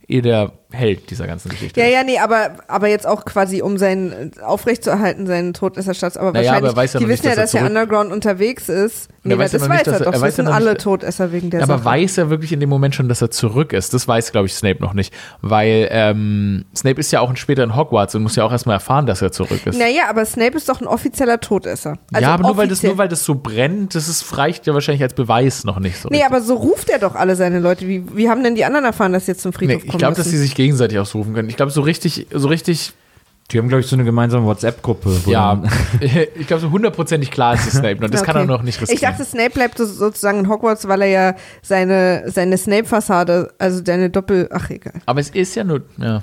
eh 0.08 0.20
der 0.20 0.52
Held 0.74 1.10
dieser 1.10 1.26
ganzen 1.26 1.48
Geschichte 1.48 1.80
Ja, 1.80 1.86
ist. 1.86 1.92
ja, 1.92 2.02
nee, 2.04 2.18
aber, 2.18 2.50
aber 2.68 2.88
jetzt 2.88 3.06
auch 3.06 3.24
quasi, 3.24 3.62
um 3.62 3.78
seinen 3.78 4.32
aufrechtzuerhalten, 4.42 5.26
seinen 5.26 5.54
Todesserstatus. 5.54 6.16
Aber 6.16 6.32
Naja, 6.32 6.50
wahrscheinlich, 6.52 6.70
aber 6.70 6.80
er 6.80 6.82
weiß 6.82 6.92
ja 6.94 6.98
die 6.98 7.04
noch 7.04 7.10
nicht, 7.10 7.18
wissen 7.24 7.30
ja, 7.30 7.36
dass 7.36 7.52
dass 7.52 7.54
er 7.54 7.60
er 7.62 7.66
Underground 7.68 8.12
unterwegs 8.12 8.68
ist. 8.68 9.08
Er 9.24 9.28
Nee, 9.28 9.38
weiß 9.38 9.52
ja 9.52 9.58
das 9.58 9.68
noch 9.68 9.74
nicht, 9.74 9.86
weiß 9.86 9.86
er 9.86 9.92
er- 9.94 9.98
doch. 10.00 10.06
er 10.06 10.12
weiß 10.12 10.20
ja 10.20 10.26
wissen 10.26 10.44
noch 10.44 10.54
alle 10.54 10.70
nicht- 10.72 10.80
Todesser 10.82 11.32
wegen 11.32 11.50
der 11.50 11.62
Aber 11.62 11.76
Sache. 11.78 11.84
weiß 11.86 12.18
er 12.18 12.30
wirklich 12.30 12.52
in 12.52 12.60
dem 12.60 12.68
Moment 12.68 12.94
schon, 12.94 13.08
dass 13.08 13.22
er 13.22 13.30
zurück 13.30 13.72
ist? 13.72 13.94
Das 13.94 14.06
weiß, 14.06 14.32
glaube 14.32 14.46
ich, 14.46 14.54
Snape 14.54 14.82
noch 14.82 14.92
nicht. 14.92 15.14
Weil 15.40 15.88
ähm, 15.90 16.64
Snape 16.76 17.00
ist 17.00 17.10
ja 17.12 17.20
auch 17.20 17.34
später 17.36 17.62
in 17.64 17.74
Hogwarts 17.76 18.14
und 18.14 18.22
muss 18.22 18.36
ja 18.36 18.44
auch 18.44 18.52
erstmal 18.52 18.74
erfahren, 18.76 19.06
dass 19.06 19.22
er 19.22 19.32
zurück 19.32 19.60
ist. 19.66 19.78
Naja, 19.78 20.02
aber 20.08 20.24
Snape 20.26 20.56
ist 20.56 20.68
doch 20.68 20.80
ein 20.80 20.86
offizieller 20.86 21.40
Todesser. 21.40 21.98
Also 22.12 22.22
ja, 22.26 22.34
aber 22.34 22.42
nur 22.44 22.56
weil, 22.56 22.68
das, 22.68 22.82
nur 22.82 22.98
weil 22.98 23.08
das 23.08 23.24
so 23.24 23.34
brennt, 23.34 23.94
das 23.94 24.08
ist, 24.08 24.36
reicht 24.36 24.66
ja 24.66 24.74
wahrscheinlich 24.74 25.02
als 25.02 25.14
Beweis 25.14 25.64
noch 25.64 25.78
nicht 25.78 25.96
so. 26.00 26.08
Nee, 26.10 26.16
richtig. 26.16 26.30
aber 26.32 26.40
so 26.42 26.54
ruft 26.54 26.90
er 26.90 26.98
doch 26.98 27.14
alle 27.14 27.36
seine 27.36 27.60
Leute. 27.60 27.88
Wie, 27.88 28.04
wie 28.16 28.28
haben 28.28 28.42
denn 28.42 28.54
die 28.54 28.64
anderen 28.64 28.84
erfahren, 28.84 29.12
dass 29.12 29.26
sie 29.26 29.32
jetzt 29.32 29.42
zum 29.42 29.50
Nee, 29.52 29.56
Friedhof 29.58 29.84
ich 29.84 29.88
kommen 29.90 29.98
glaube, 29.98 30.16
dass 30.16 30.28
sie 30.28 30.36
sich 30.38 30.54
gegenseitig 30.64 30.98
ausrufen 30.98 31.34
können. 31.34 31.48
Ich 31.48 31.56
glaube, 31.56 31.70
so 31.72 31.82
richtig, 31.82 32.26
so 32.32 32.48
richtig, 32.48 32.92
Die 33.50 33.58
haben, 33.58 33.68
glaube 33.68 33.82
ich, 33.82 33.86
so 33.86 33.94
eine 33.96 34.04
gemeinsame 34.04 34.46
WhatsApp-Gruppe. 34.46 35.10
ja, 35.26 35.62
ich 36.00 36.46
glaube, 36.46 36.62
so 36.62 36.70
hundertprozentig 36.70 37.30
klar 37.30 37.54
ist 37.54 37.66
es 37.66 37.74
Snape. 37.74 38.02
Und 38.02 38.12
das 38.14 38.22
kann 38.26 38.36
er 38.36 38.42
Okay. 38.42 38.50
noch 38.50 38.62
nicht 38.62 38.80
riskieren. 38.80 38.94
Ich 38.96 39.00
dachte, 39.02 39.24
Snape 39.24 39.50
bleibt 39.50 39.76
so, 39.76 39.84
sozusagen 39.84 40.38
in 40.40 40.48
Hogwarts, 40.48 40.88
weil 40.88 41.02
er 41.02 41.08
ja 41.08 41.34
seine, 41.62 42.24
seine 42.30 42.56
Snape-Fassade, 42.56 43.52
also 43.58 43.82
deine 43.82 44.08
Doppel... 44.08 44.48
Ach, 44.50 44.70
egal. 44.70 44.94
aber 45.04 45.20
es 45.20 45.28
ist 45.30 45.54
ja 45.56 45.64
nur, 45.64 45.82
ja. 45.98 46.22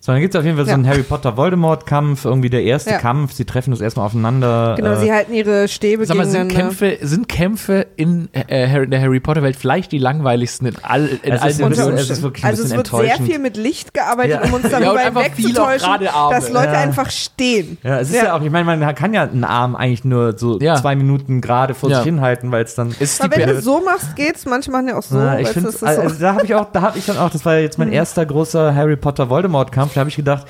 Sondern 0.00 0.20
gibt 0.22 0.34
es 0.34 0.38
auf 0.38 0.44
jeden 0.44 0.56
Fall 0.56 0.64
so 0.66 0.70
Ja. 0.70 0.74
einen 0.76 0.86
Harry 0.88 1.02
Potter-Voldemort-Kampf, 1.02 2.24
irgendwie 2.24 2.50
der 2.50 2.62
erste 2.62 2.90
Ja. 2.90 2.98
Kampf. 2.98 3.32
Sie 3.32 3.44
treffen 3.44 3.70
das 3.70 3.80
erstmal 3.80 4.06
aufeinander. 4.06 4.74
Genau, 4.76 4.92
äh, 4.92 4.96
sie 4.96 5.12
halten 5.12 5.32
ihre 5.32 5.68
Stäbe 5.68 6.06
Sag 6.06 6.16
mal, 6.16 6.26
sind. 6.26 6.48
Kämpfe, 6.48 6.98
sind 7.00 7.28
Kämpfe 7.28 7.86
in, 7.96 8.28
äh, 8.32 8.68
Harry- 8.68 8.84
in 8.84 8.90
der 8.90 9.00
Harry 9.00 9.20
Potter-Welt 9.20 9.56
vielleicht 9.56 9.92
die 9.92 9.98
langweiligsten 9.98 10.66
in, 10.68 10.76
all, 10.82 11.06
in 11.22 11.32
Es 11.32 11.40
allen 11.42 11.50
ist 11.50 11.62
ein 11.62 11.68
bisschen- 11.70 11.94
es 11.94 12.10
ist 12.10 12.22
wirklich 12.22 12.44
ein 12.44 12.50
also 12.50 12.62
es 12.64 12.74
wird 12.74 12.86
sehr 12.88 13.16
viel 13.16 13.38
mit 13.38 13.56
Licht 13.56 13.94
gearbeitet, 13.94 14.40
Ja. 14.42 14.42
um 14.42 14.54
uns 14.54 14.70
Ja, 14.70 14.78
und 14.78 14.84
darüber 14.84 15.00
hinwegzutäuschen, 15.00 15.88
gerade 15.88 16.12
Arme. 16.12 16.34
dass 16.34 16.50
Leute 16.50 16.72
Ja. 16.72 16.80
einfach 16.80 17.10
stehen. 17.10 17.78
Ja, 17.82 18.00
es 18.00 18.10
ist 18.10 18.16
ja. 18.16 18.34
auch, 18.36 18.42
ich 18.42 18.50
meine, 18.50 18.64
man 18.76 18.94
kann 18.94 19.12
ja 19.14 19.22
einen 19.24 19.44
Arm 19.44 19.76
eigentlich 19.76 20.04
nur 20.04 20.36
so 20.38 20.58
Ja. 20.60 20.76
zwei 20.76 20.94
Minuten 20.96 21.40
gerade 21.40 21.74
vor 21.74 21.90
Ja. 21.90 21.96
sich 21.96 22.04
hinhalten, 22.06 22.50
weil 22.52 22.64
es 22.64 22.74
dann. 22.74 22.94
Ist 22.98 23.22
Aber 23.22 23.36
wenn 23.36 23.48
du 23.48 23.60
so 23.60 23.80
machst, 23.80 24.16
geht's. 24.16 24.46
Manche 24.46 24.70
machen 24.70 24.88
ja 24.88 24.96
auch 24.98 25.02
so. 25.02 25.18
Ja, 25.18 25.38
ich 25.38 25.48
ist 25.56 25.82
also, 25.84 26.08
so. 26.08 26.14
da 26.20 26.34
habe 26.34 26.44
ich 26.44 26.54
auch, 26.54 26.66
da 26.72 26.82
habe 26.82 26.98
ich 26.98 27.06
dann 27.06 27.18
auch, 27.18 27.30
das 27.30 27.44
war 27.44 27.58
jetzt 27.58 27.78
mein 27.78 27.92
erster 27.92 28.24
großer 28.26 28.74
Harry 28.74 28.96
Potter 28.96 29.30
Voldemort 29.40 29.72
Kampf. 29.72 29.94
Da 29.94 30.00
habe 30.00 30.10
ich 30.10 30.16
gedacht, 30.16 30.46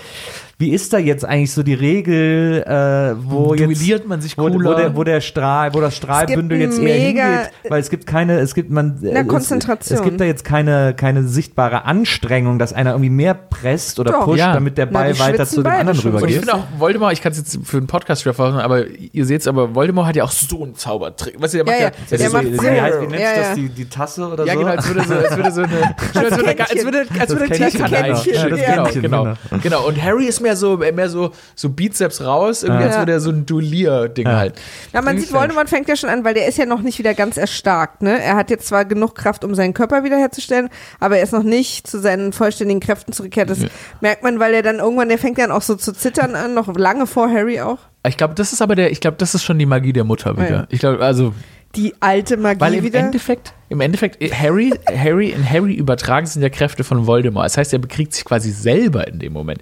wie 0.60 0.70
ist 0.72 0.92
da 0.92 0.98
jetzt 0.98 1.24
eigentlich 1.24 1.52
so 1.52 1.62
die 1.62 1.72
Regel, 1.74 2.62
äh, 2.66 3.14
wo 3.30 3.54
jetzt 3.54 3.64
Duelliert 3.66 4.06
man 4.06 4.20
sich 4.20 4.36
wo, 4.36 4.42
wo 4.52 4.74
der, 4.74 4.94
wo 4.94 5.04
der 5.04 5.22
Strahl, 5.22 5.72
wo 5.72 5.80
das 5.80 5.96
Strahlbündel 5.96 6.60
jetzt 6.60 6.78
eher 6.78 6.84
mega- 6.84 7.22
hingeht, 7.24 7.50
weil 7.70 7.80
es 7.80 7.88
gibt 7.88 8.06
keine, 8.06 8.38
es 8.40 8.54
gibt 8.54 8.70
man, 8.70 9.02
äh, 9.02 9.10
Na, 9.14 9.20
es, 9.22 9.26
Konzentration. 9.28 9.98
Es 9.98 10.04
gibt 10.04 10.20
da 10.20 10.24
jetzt 10.26 10.44
keine, 10.44 10.92
keine 10.94 11.24
sichtbare 11.24 11.86
Anstrengung, 11.86 12.58
dass 12.58 12.74
einer 12.74 12.90
irgendwie 12.90 13.08
mehr 13.10 13.32
presst 13.32 13.98
oder 14.00 14.12
Doch. 14.12 14.24
pusht, 14.26 14.38
Ja. 14.38 14.52
damit 14.52 14.76
der 14.76 14.84
Na, 14.86 14.92
Ball 14.92 15.12
die 15.14 15.18
weiter 15.18 15.46
zu 15.46 15.62
dem 15.62 15.72
anderen 15.72 15.98
schon. 15.98 16.10
Und 16.12 16.16
ich 16.18 16.22
rübergeht. 16.36 16.38
finde 16.40 16.54
auch, 16.54 16.64
Voldemort, 16.78 17.12
ich 17.14 17.22
kann 17.22 17.32
es 17.32 17.38
jetzt 17.38 17.58
für 17.64 17.78
einen 17.78 17.86
Podcast 17.86 18.22
fassen, 18.22 18.58
aber 18.58 18.84
ihr 18.86 19.24
seht 19.24 19.40
es, 19.40 19.48
aber 19.48 19.74
Voldemort 19.74 20.08
hat 20.08 20.16
ja 20.16 20.24
auch 20.24 20.30
so 20.30 20.62
einen 20.62 20.74
Zaubertrick. 20.74 21.40
Weißt 21.40 21.54
du, 21.54 21.58
der 21.58 21.64
macht 21.64 21.74
Ja, 21.76 21.80
ja, 21.80 21.86
ja. 21.86 21.92
das 22.10 22.18
Der 22.18 22.26
ist 22.26 22.32
macht 22.34 22.44
so, 22.44 22.62
wie, 22.62 22.80
heißt, 22.80 23.00
wie 23.00 23.06
nennt 23.06 23.20
Ja, 23.22 23.28
sich 23.30 23.38
das, 23.38 23.48
ja. 23.48 23.54
die, 23.54 23.68
die 23.70 23.84
Tasse 23.88 24.28
oder 24.28 24.44
ja, 24.44 24.52
so? 24.52 24.58
genau, 24.58 24.70
als 24.72 24.86
würde 24.88 25.02
so, 25.08 25.14
als 25.14 25.36
würde 25.36 25.52
so 25.52 25.62
eine, 25.62 25.72
als 26.14 26.14
würde, 26.14 26.60
als 26.60 26.84
würde, 26.84 27.06
als 27.18 27.30
würde 27.30 27.48
genau. 27.48 27.86
Ja, 27.90 28.74
genau, 28.74 28.84
Kännchen, 28.84 29.02
genau, 29.02 29.24
genau. 29.24 29.62
genau. 29.62 29.86
Und 29.88 30.02
Harry 30.02 30.26
ist 30.26 30.40
mehr 30.50 30.56
so, 30.56 30.76
mehr 30.78 31.08
so, 31.08 31.30
so 31.54 31.68
Bizeps 31.68 32.20
raus, 32.22 32.62
irgendwie, 32.62 32.84
als 32.84 32.94
Ja. 32.94 33.00
würde 33.02 33.12
er 33.12 33.20
so 33.20 33.30
ein 33.30 33.46
Duellier-Ding 33.46 34.26
halt. 34.26 34.54
Ja, 34.92 35.00
man 35.02 35.18
sieht, 35.18 35.32
Voldemort 35.32 35.68
fängt 35.68 35.88
ja 35.88 35.94
schon 35.96 36.10
an, 36.10 36.24
weil 36.24 36.34
der 36.34 36.46
ist 36.48 36.58
ja 36.58 36.66
noch 36.66 36.82
nicht 36.82 36.98
wieder 36.98 37.14
ganz 37.14 37.36
erstarkt. 37.36 38.02
Ne? 38.02 38.20
Er 38.20 38.34
hat 38.36 38.50
jetzt 38.50 38.66
zwar 38.66 38.84
genug 38.84 39.14
Kraft, 39.14 39.44
um 39.44 39.54
seinen 39.54 39.74
Körper 39.74 40.02
wiederherzustellen, 40.02 40.68
aber 40.98 41.18
er 41.18 41.22
ist 41.22 41.32
noch 41.32 41.42
nicht 41.44 41.86
zu 41.86 42.00
seinen 42.00 42.32
vollständigen 42.32 42.80
Kräften 42.80 43.12
zurückgekehrt. 43.12 43.50
Das 43.50 43.58
merkt 44.00 44.22
man, 44.22 44.40
weil 44.40 44.54
er 44.54 44.62
dann 44.62 44.78
irgendwann, 44.80 45.08
der 45.08 45.18
fängt 45.18 45.38
dann 45.38 45.52
auch 45.52 45.62
so 45.62 45.76
zu 45.76 45.92
zittern 45.92 46.34
an, 46.34 46.54
noch 46.54 46.74
lange 46.76 47.06
vor 47.06 47.30
Harry 47.30 47.60
auch. 47.60 47.78
Ich 48.06 48.16
glaube, 48.16 48.34
das 48.34 48.52
ist 48.52 48.62
aber 48.62 48.74
der, 48.74 48.90
ich 48.90 49.00
glaube, 49.00 49.16
das 49.18 49.34
ist 49.34 49.44
schon 49.44 49.58
die 49.58 49.66
Magie 49.66 49.92
der 49.92 50.04
Mutter 50.04 50.36
wieder. 50.36 50.50
Ja. 50.50 50.66
Ich 50.70 50.80
glaube, 50.80 51.04
also, 51.04 51.34
Die 51.76 51.94
alte 52.00 52.36
Magie 52.36 52.60
weil 52.60 52.74
im 52.74 52.84
wieder. 52.84 52.98
Endeffekt, 52.98 53.52
im 53.68 53.80
Endeffekt, 53.80 54.20
äh, 54.20 54.30
Harry, 54.32 54.72
Harry, 54.92 55.28
in 55.28 55.48
Harry 55.48 55.74
übertragen 55.74 56.26
sind 56.26 56.42
ja 56.42 56.48
Kräfte 56.48 56.82
von 56.82 57.06
Voldemort. 57.06 57.44
Das 57.44 57.56
heißt, 57.58 57.72
er 57.72 57.78
bekriegt 57.78 58.12
sich 58.14 58.24
quasi 58.24 58.50
selber 58.50 59.06
in 59.06 59.18
dem 59.20 59.32
Moment. 59.32 59.60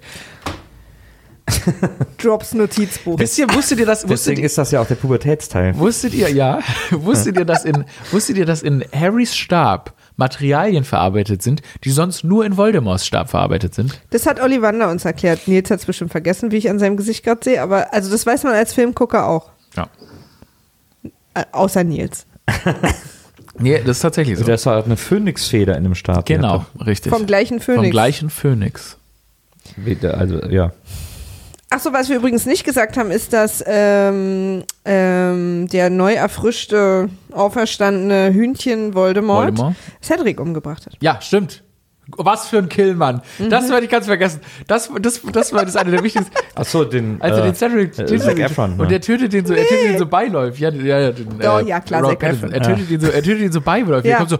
Drops 2.17 2.53
Notizbuch. 2.53 3.19
Wisst 3.19 3.37
ihr, 3.37 3.47
wusstet 3.53 3.79
ihr 3.79 3.85
das, 3.85 4.03
wusstet 4.03 4.19
Deswegen 4.19 4.39
ihr, 4.41 4.45
ist 4.45 4.57
das 4.57 4.71
ja 4.71 4.81
auch 4.81 4.87
der 4.87 4.95
Pubertätsteil. 4.95 5.77
Wusstet 5.77 6.13
ihr, 6.13 6.29
ja, 6.29 6.59
wusstet 6.91 7.37
ihr, 7.37 7.45
dass 7.45 7.65
in, 7.65 7.85
wusstet 8.11 8.37
ihr, 8.37 8.45
dass 8.45 8.61
in 8.61 8.83
Harrys 8.93 9.35
Stab 9.35 9.93
Materialien 10.15 10.83
verarbeitet 10.83 11.41
sind, 11.41 11.61
die 11.83 11.91
sonst 11.91 12.23
nur 12.23 12.45
in 12.45 12.57
Voldemorts 12.57 13.05
Stab 13.05 13.29
verarbeitet 13.29 13.73
sind? 13.73 14.01
Das 14.09 14.25
hat 14.25 14.41
Ollivander 14.41 14.89
uns 14.89 15.05
erklärt. 15.05 15.47
Nils 15.47 15.71
hat 15.71 15.79
es 15.79 15.85
bestimmt 15.85 16.11
vergessen, 16.11 16.51
wie 16.51 16.57
ich 16.57 16.69
an 16.69 16.79
seinem 16.79 16.97
Gesicht 16.97 17.23
gerade 17.23 17.41
sehe, 17.43 17.61
aber 17.61 17.93
also 17.93 18.11
das 18.11 18.25
weiß 18.25 18.43
man 18.43 18.53
als 18.53 18.73
Filmgucker 18.73 19.27
auch. 19.27 19.49
Ja. 19.75 19.87
Äh, 21.33 21.45
außer 21.51 21.83
Nils. 21.83 22.25
Nee, 23.61 23.79
das 23.79 23.97
ist 23.97 24.01
tatsächlich 24.01 24.37
so. 24.37 24.45
Das 24.45 24.65
war 24.65 24.83
eine 24.83 24.95
Phönixfeder 24.95 25.75
in 25.75 25.83
dem 25.83 25.95
Stab. 25.95 26.25
genau, 26.25 26.65
richtig. 26.85 27.11
Vom 27.11 27.25
gleichen 27.25 27.59
Phönix. 27.59 27.83
Vom 27.83 27.91
gleichen 27.91 28.29
Phönix. 28.29 28.97
Also, 30.01 30.45
ja. 30.45 30.71
Achso, 31.71 31.93
was 31.93 32.09
wir 32.09 32.15
übrigens 32.17 32.47
nicht 32.47 32.63
gesagt 32.63 32.97
haben, 32.97 33.11
ist, 33.11 33.31
dass 33.31 33.63
ähm, 33.67 34.63
ähm, 34.85 35.67
der 35.67 35.91
neu 35.91 36.13
erfrischte, 36.13 37.09
auferstandene 37.31 38.33
Hühnchen 38.33 38.95
Voldemort, 38.95 39.49
Voldemort. 39.59 39.75
Cedric 40.01 40.39
umgebracht 40.39 40.87
hat. 40.87 40.93
Ja, 40.99 41.21
stimmt. 41.21 41.63
Was 42.17 42.47
für 42.47 42.57
ein 42.57 42.69
Kill, 42.69 42.95
Mann. 42.95 43.21
Das 43.51 43.69
werde 43.69 43.85
ich 43.85 43.91
ganz 43.91 44.07
vergessen. 44.07 44.41
Das, 44.65 44.89
das, 44.99 45.21
das 45.31 45.53
war 45.53 45.63
das 45.63 45.75
eine 45.75 45.91
der 45.91 46.03
wichtigsten. 46.03 46.33
Achso, 46.55 46.83
den. 46.83 47.21
Also 47.21 47.41
äh, 47.41 47.43
den 47.43 47.53
Cedric, 47.53 47.99
äh, 47.99 48.05
den 48.05 48.19
Zac 48.19 48.29
Cedric- 48.31 48.45
Efron, 48.45 48.71
und 48.71 48.77
ne? 48.79 48.87
der 48.87 49.01
tötet 49.01 49.31
den 49.31 49.45
so, 49.45 49.53
er 49.53 49.63
tötet 49.63 49.89
den 49.89 49.97
so 49.99 50.07
beiläufig. 50.07 50.59
Ja, 50.59 50.71
ja, 50.71 50.99
ja, 50.99 51.11
den, 51.11 51.27
Oh, 51.39 51.59
ja, 51.59 51.79
klar, 51.81 52.03
Zac. 52.03 52.23
Efron. 52.23 52.51
Er 52.51 52.61
tötet 52.63 52.89
ihn 52.89 52.99
so, 52.99 53.07
er 53.09 53.21
tötet 53.21 53.41
ihn 53.41 53.51
so 53.51 53.61
beiläufig. 53.61 54.09
Ja. 54.09 54.15
Er 54.15 54.17
kommt 54.17 54.31
so 54.31 54.39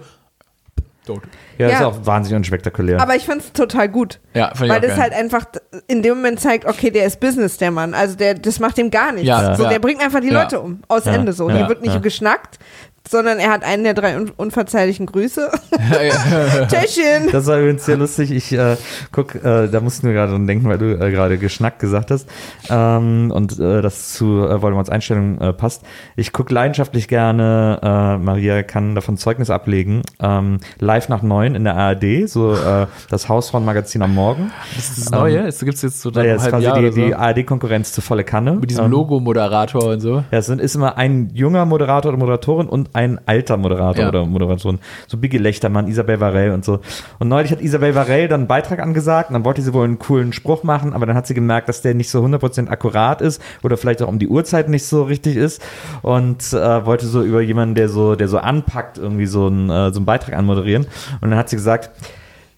tot. 1.14 1.24
Ja, 1.58 1.68
ist 1.68 1.80
Ja. 1.80 1.88
auch 1.88 2.06
wahnsinnig 2.06 2.38
unspektakulär. 2.38 3.02
Aber 3.02 3.16
ich 3.16 3.26
fand 3.26 3.42
es 3.42 3.52
total 3.54 3.90
gut. 3.90 4.20
Ja, 4.34 4.50
fand 4.50 4.64
ich 4.64 4.70
Weil 4.70 4.82
das 4.82 4.92
geil. 4.92 5.00
halt 5.02 5.14
einfach 5.14 5.46
in 5.88 6.02
dem 6.02 6.18
Moment 6.18 6.40
zeigt, 6.40 6.66
okay, 6.66 6.92
der 6.92 7.06
ist 7.06 7.20
Business, 7.20 7.58
der 7.58 7.72
Mann. 7.72 7.94
Also 7.94 8.16
der, 8.16 8.36
das 8.36 8.60
macht 8.60 8.78
ihm 8.78 8.92
gar 8.92 9.12
nichts. 9.12 9.28
Ja, 9.28 9.56
so, 9.56 9.64
ja. 9.64 9.70
der 9.70 9.80
bringt 9.80 10.02
einfach 10.02 10.20
die 10.20 10.30
Ja. 10.30 10.42
Leute 10.44 10.60
um. 10.60 10.82
Aus 10.88 11.06
Ja, 11.06 11.14
Ende 11.14 11.34
so. 11.34 11.50
ja, 11.50 11.58
Hier 11.58 11.68
wird 11.68 11.82
nicht 11.82 11.94
ja. 11.96 12.00
geschnackt. 12.00 12.60
Sondern 13.08 13.40
er 13.40 13.52
hat 13.52 13.64
einen 13.64 13.84
der 13.84 13.94
drei 13.94 14.16
un 14.18 14.32
unverzeihlichen 14.38 15.06
Grüße. 15.06 15.50
Täschchen! 16.70 17.30
Das 17.32 17.48
war 17.48 17.60
übrigens 17.60 17.86
sehr 17.86 17.98
lustig. 17.98 18.32
Ich 18.32 18.52
äh, 18.52 18.78
guck, 19.12 19.36
äh, 19.36 19.68
da 19.68 19.82
mussten 19.82 20.08
wir 20.08 20.14
gerade 20.14 20.32
dran 20.32 20.48
denken, 20.48 20.68
weil 20.70 20.78
du 20.78 20.94
äh, 20.94 21.12
gerade 21.12 21.38
geschnackt 21.38 21.80
gesagt 21.80 22.12
hast 22.12 22.28
ähm, 22.70 23.32
und 23.34 23.60
äh, 23.60 23.82
das 23.82 24.14
zu 24.14 24.46
äh, 24.48 24.62
Voldemorts 24.62 24.90
Einstellung 24.90 25.40
äh, 25.40 25.54
passt. 25.54 25.84
Ich 26.16 26.34
gucke 26.34 26.54
leidenschaftlich 26.54 27.08
gerne, 27.08 27.80
äh, 27.82 28.18
Maria 28.18 28.64
kann 28.64 28.96
davon 28.96 29.18
Zeugnis 29.18 29.50
ablegen, 29.50 30.02
ähm, 30.22 30.60
live 30.80 31.10
nach 31.10 31.22
neun 31.22 31.56
in 31.56 31.64
der 31.64 31.76
ARD, 31.76 32.28
so 32.30 32.54
äh, 32.54 32.88
das 33.10 33.30
Hausfrauenmagazin 33.30 34.02
am 34.02 34.14
Morgen. 34.14 34.52
Das 34.76 34.90
ist 34.90 35.06
das 35.06 35.12
Neue. 35.12 35.40
Es 35.40 35.60
gibt 35.60 35.82
jetzt 35.82 36.02
so 36.02 36.12
Da 36.12 36.24
ist 36.24 36.48
quasi 36.48 36.66
Jahr 36.66 36.80
die, 36.80 36.92
so. 36.92 37.02
die 37.02 37.16
ARD-Konkurrenz 37.16 37.92
zu 37.94 38.02
volle 38.02 38.24
Kanne. 38.24 38.54
mit 38.54 38.70
diesem 38.70 38.86
Ähm, 38.86 38.92
Logo-Moderator 38.92 39.84
und 39.86 40.00
so. 40.00 40.24
Ja, 40.32 40.38
es 40.40 40.46
sind, 40.46 40.62
ist 40.62 40.76
immer 40.76 40.98
ein 40.98 41.30
junger 41.34 41.66
Moderator 41.66 42.10
oder 42.10 42.20
Moderatorin 42.20 42.68
und 42.68 42.89
ein 42.94 43.20
alter 43.26 43.58
Moderator 43.58 44.04
Ja. 44.04 44.10
oder 44.10 44.26
Moderatorin. 44.26 44.80
So 45.08 45.18
Biggie 45.18 45.38
Lechtermann, 45.38 45.88
Isabel 45.88 46.20
Varell 46.20 46.52
und 46.52 46.66
so. 46.66 46.80
Und 47.20 47.28
neulich 47.28 47.52
hat 47.52 47.62
Isabel 47.62 47.96
Varell 47.96 48.28
dann 48.28 48.42
einen 48.42 48.48
Beitrag 48.48 48.80
angesagt 48.80 49.30
und 49.30 49.34
dann 49.34 49.46
wollte 49.46 49.62
sie 49.62 49.74
wohl 49.74 49.86
einen 49.86 50.00
coolen 50.00 50.34
Spruch 50.34 50.64
machen, 50.64 50.94
aber 50.94 51.06
dann 51.06 51.16
hat 51.16 51.28
sie 51.28 51.34
gemerkt, 51.34 51.70
dass 51.70 51.82
der 51.82 51.94
nicht 51.94 52.10
so 52.10 52.24
100% 52.24 52.70
akkurat 52.70 53.22
ist 53.22 53.42
oder 53.64 53.78
vielleicht 53.78 54.02
auch 54.02 54.08
um 54.08 54.20
die 54.20 54.28
Uhrzeit 54.28 54.70
nicht 54.70 54.86
so 54.86 55.04
richtig 55.04 55.36
ist 55.36 55.62
und 56.02 56.54
äh, 56.54 56.86
wollte 56.86 57.06
so 57.08 57.24
über 57.24 57.42
jemanden, 57.42 57.76
der 57.76 57.90
so, 57.90 58.16
der 58.16 58.28
so 58.28 58.38
anpackt, 58.38 58.98
irgendwie 58.98 59.26
so 59.26 59.48
einen, 59.48 59.70
äh, 59.70 59.92
so 59.92 60.00
einen 60.00 60.06
Beitrag 60.06 60.36
anmoderieren. 60.36 60.88
Und 61.22 61.30
dann 61.30 61.40
hat 61.40 61.50
sie 61.50 61.56
gesagt, 61.56 61.90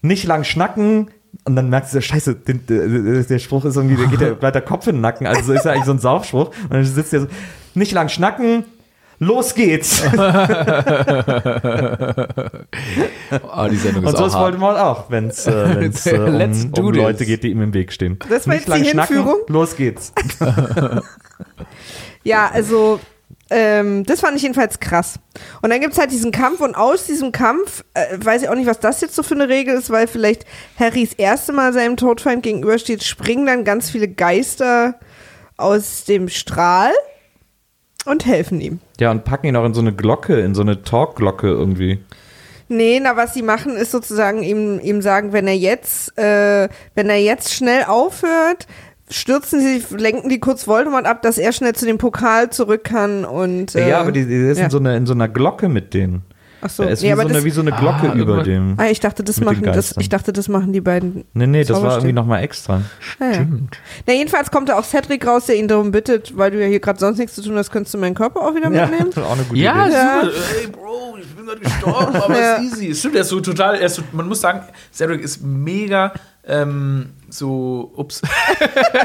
nicht 0.02 0.24
lang 0.24 0.44
schnacken, 0.44 1.08
und 1.44 1.56
dann 1.56 1.70
merkst 1.70 1.94
du, 1.94 2.02
scheiße, 2.02 2.34
den, 2.34 2.66
der, 2.66 3.22
der 3.22 3.38
Spruch 3.38 3.64
ist 3.64 3.76
irgendwie, 3.76 3.96
der 3.96 4.06
geht 4.06 4.20
ja 4.20 4.34
bleibt 4.42 4.54
der 4.54 4.62
Kopf 4.62 4.86
in 4.86 4.96
den 4.96 5.00
Nacken. 5.00 5.26
Also 5.26 5.42
so 5.44 5.52
ist 5.54 5.64
ja 5.64 5.72
eigentlich 5.72 5.86
so 5.86 5.92
ein 5.92 5.98
Saufspruch. 5.98 6.48
Und 6.64 6.72
dann 6.72 6.84
sitzt 6.84 7.12
der 7.12 7.22
so, 7.22 7.26
nicht 7.74 7.92
lang 7.92 8.10
schnacken, 8.10 8.64
los 9.22 9.54
geht's. 9.54 10.02
Oh, 10.02 10.08
die 13.70 13.76
Sendung 13.76 14.04
Und 14.04 14.10
ist 14.10 14.18
so 14.18 14.24
auch 14.24 14.26
ist 14.26 14.34
hart. 14.34 14.44
Voldemort 14.44 14.78
auch, 14.78 15.10
wenn 15.10 15.28
es 15.28 15.46
äh, 15.46 15.76
wenn's, 15.76 16.06
äh, 16.06 16.18
um, 16.78 16.86
um. 16.86 16.92
Leute 16.92 17.24
geht, 17.24 17.44
die 17.44 17.50
ihm 17.50 17.62
im 17.62 17.72
Weg 17.72 17.92
stehen. 17.92 18.18
Das 18.28 18.46
war 18.46 18.54
nicht 18.54 18.68
jetzt 18.68 18.78
die 18.78 18.90
Hinführung? 18.90 19.38
los 19.48 19.76
geht's. 19.76 20.12
Ja, 22.24 22.48
also 22.52 23.00
ähm, 23.50 24.04
das 24.04 24.20
fand 24.20 24.36
ich 24.36 24.42
jedenfalls 24.42 24.78
krass. 24.78 25.18
Und 25.60 25.70
dann 25.70 25.80
gibt's 25.80 25.98
halt 25.98 26.12
diesen 26.12 26.30
Kampf 26.30 26.60
und 26.60 26.76
aus 26.76 27.06
diesem 27.06 27.32
Kampf, 27.32 27.82
äh, 27.94 28.16
weiß 28.16 28.42
ich 28.42 28.48
auch 28.48 28.54
nicht, 28.54 28.68
was 28.68 28.78
das 28.78 29.00
jetzt 29.00 29.16
so 29.16 29.24
für 29.24 29.34
eine 29.34 29.48
Regel 29.48 29.76
ist, 29.76 29.90
weil 29.90 30.06
vielleicht 30.06 30.44
Harrys 30.78 31.14
erste 31.14 31.52
Mal 31.52 31.72
seinem 31.72 31.96
Todfeind 31.96 32.44
gegenübersteht, 32.44 33.02
springen 33.02 33.46
dann 33.46 33.64
ganz 33.64 33.90
viele 33.90 34.06
Geister 34.06 35.00
aus 35.56 36.04
dem 36.04 36.28
Strahl 36.28 36.92
und 38.04 38.26
helfen 38.26 38.60
ihm. 38.60 38.80
Ja, 39.00 39.10
und 39.10 39.24
packen 39.24 39.46
ihn 39.46 39.56
auch 39.56 39.64
in 39.64 39.74
so 39.74 39.80
eine 39.80 39.92
Glocke, 39.92 40.40
in 40.40 40.54
so 40.54 40.62
eine 40.62 40.82
Talkglocke 40.82 41.48
irgendwie. 41.48 42.00
Nee, 42.68 43.00
na, 43.02 43.16
was 43.16 43.34
sie 43.34 43.42
machen, 43.42 43.76
ist 43.76 43.90
sozusagen 43.90 44.42
ihm, 44.42 44.80
ihm 44.80 45.02
sagen, 45.02 45.32
wenn 45.32 45.46
er 45.46 45.56
jetzt, 45.56 46.16
äh, 46.18 46.68
wenn 46.94 47.10
er 47.10 47.18
jetzt 47.18 47.52
schnell 47.52 47.84
aufhört, 47.84 48.66
stürzen 49.10 49.60
sie, 49.60 49.82
lenken 49.96 50.28
die 50.28 50.40
kurz 50.40 50.66
Voldemort 50.66 51.06
ab, 51.06 51.22
dass 51.22 51.38
er 51.38 51.52
schnell 51.52 51.74
zu 51.74 51.84
dem 51.84 51.98
Pokal 51.98 52.50
zurück 52.50 52.84
kann 52.84 53.24
und. 53.24 53.74
Äh, 53.74 53.90
ja, 53.90 54.00
aber 54.00 54.12
die, 54.12 54.26
die 54.26 54.34
ist 54.34 54.58
ja. 54.58 54.64
in, 54.64 54.70
so 54.70 54.78
einer, 54.78 54.96
in 54.96 55.06
so 55.06 55.12
einer 55.12 55.28
Glocke 55.28 55.68
mit 55.68 55.92
denen. 55.94 56.22
Ach 56.64 56.70
so, 56.70 56.84
Da 56.84 56.90
ist 56.90 57.02
nee, 57.02 57.08
wie, 57.08 57.12
aber 57.12 57.22
so 57.22 57.28
eine, 57.28 57.34
das, 57.38 57.44
wie 57.44 57.50
so 57.50 57.60
eine 57.60 57.72
Glocke 57.72 58.10
Ah, 58.10 58.14
über 58.14 58.42
dem. 58.44 58.74
ah, 58.78 58.86
ich 58.86 59.00
dachte, 59.00 59.24
das 59.24 59.40
machen, 59.40 59.64
das, 59.64 59.96
ich 59.98 60.08
dachte, 60.08 60.32
das 60.32 60.48
machen 60.48 60.72
die 60.72 60.80
beiden. 60.80 61.24
Nee, 61.34 61.46
nee, 61.48 61.64
das 61.64 61.82
war 61.82 61.94
irgendwie 61.94 62.12
nochmal 62.12 62.42
extra. 62.44 62.82
Ja, 63.20 63.30
ja. 63.32 63.46
Na, 64.06 64.12
jedenfalls 64.14 64.50
kommt 64.50 64.68
da 64.68 64.78
auch 64.78 64.84
Cedric 64.84 65.26
raus, 65.26 65.46
der 65.46 65.56
ihn 65.56 65.66
darum 65.68 65.90
bittet, 65.90 66.36
weil 66.36 66.52
du 66.52 66.60
ja 66.60 66.68
hier 66.68 66.78
gerade 66.80 67.00
sonst 67.00 67.18
nichts 67.18 67.34
zu 67.34 67.42
tun 67.42 67.56
hast, 67.56 67.70
könntest 67.72 67.92
du 67.94 67.98
meinen 67.98 68.14
Körper 68.14 68.40
auch 68.42 68.54
wieder 68.54 68.70
mitnehmen. 68.70 69.10
auch 69.16 69.32
eine 69.32 69.42
gute 69.42 69.60
Ja, 69.60 69.86
Idee. 69.86 69.94
Ja. 69.94 70.20
super. 70.22 70.34
Ey, 70.60 70.66
Bro, 70.68 71.16
ich 71.20 71.26
bin 71.34 71.46
gerade 71.46 71.60
gestorben, 71.60 72.16
aber 72.16 72.38
Ja. 72.40 72.54
ist 72.56 72.62
easy. 72.80 72.94
Stimmt, 72.94 73.16
er 73.16 73.22
ist 73.22 73.28
so 73.28 73.40
total, 73.40 73.74
er 73.74 73.86
ist 73.86 73.96
so, 73.96 74.02
man 74.12 74.28
muss 74.28 74.40
sagen, 74.40 74.60
Cedric 74.92 75.20
ist 75.20 75.42
mega 75.42 76.12
ähm, 76.46 77.10
so, 77.32 77.92
ups. 77.96 78.22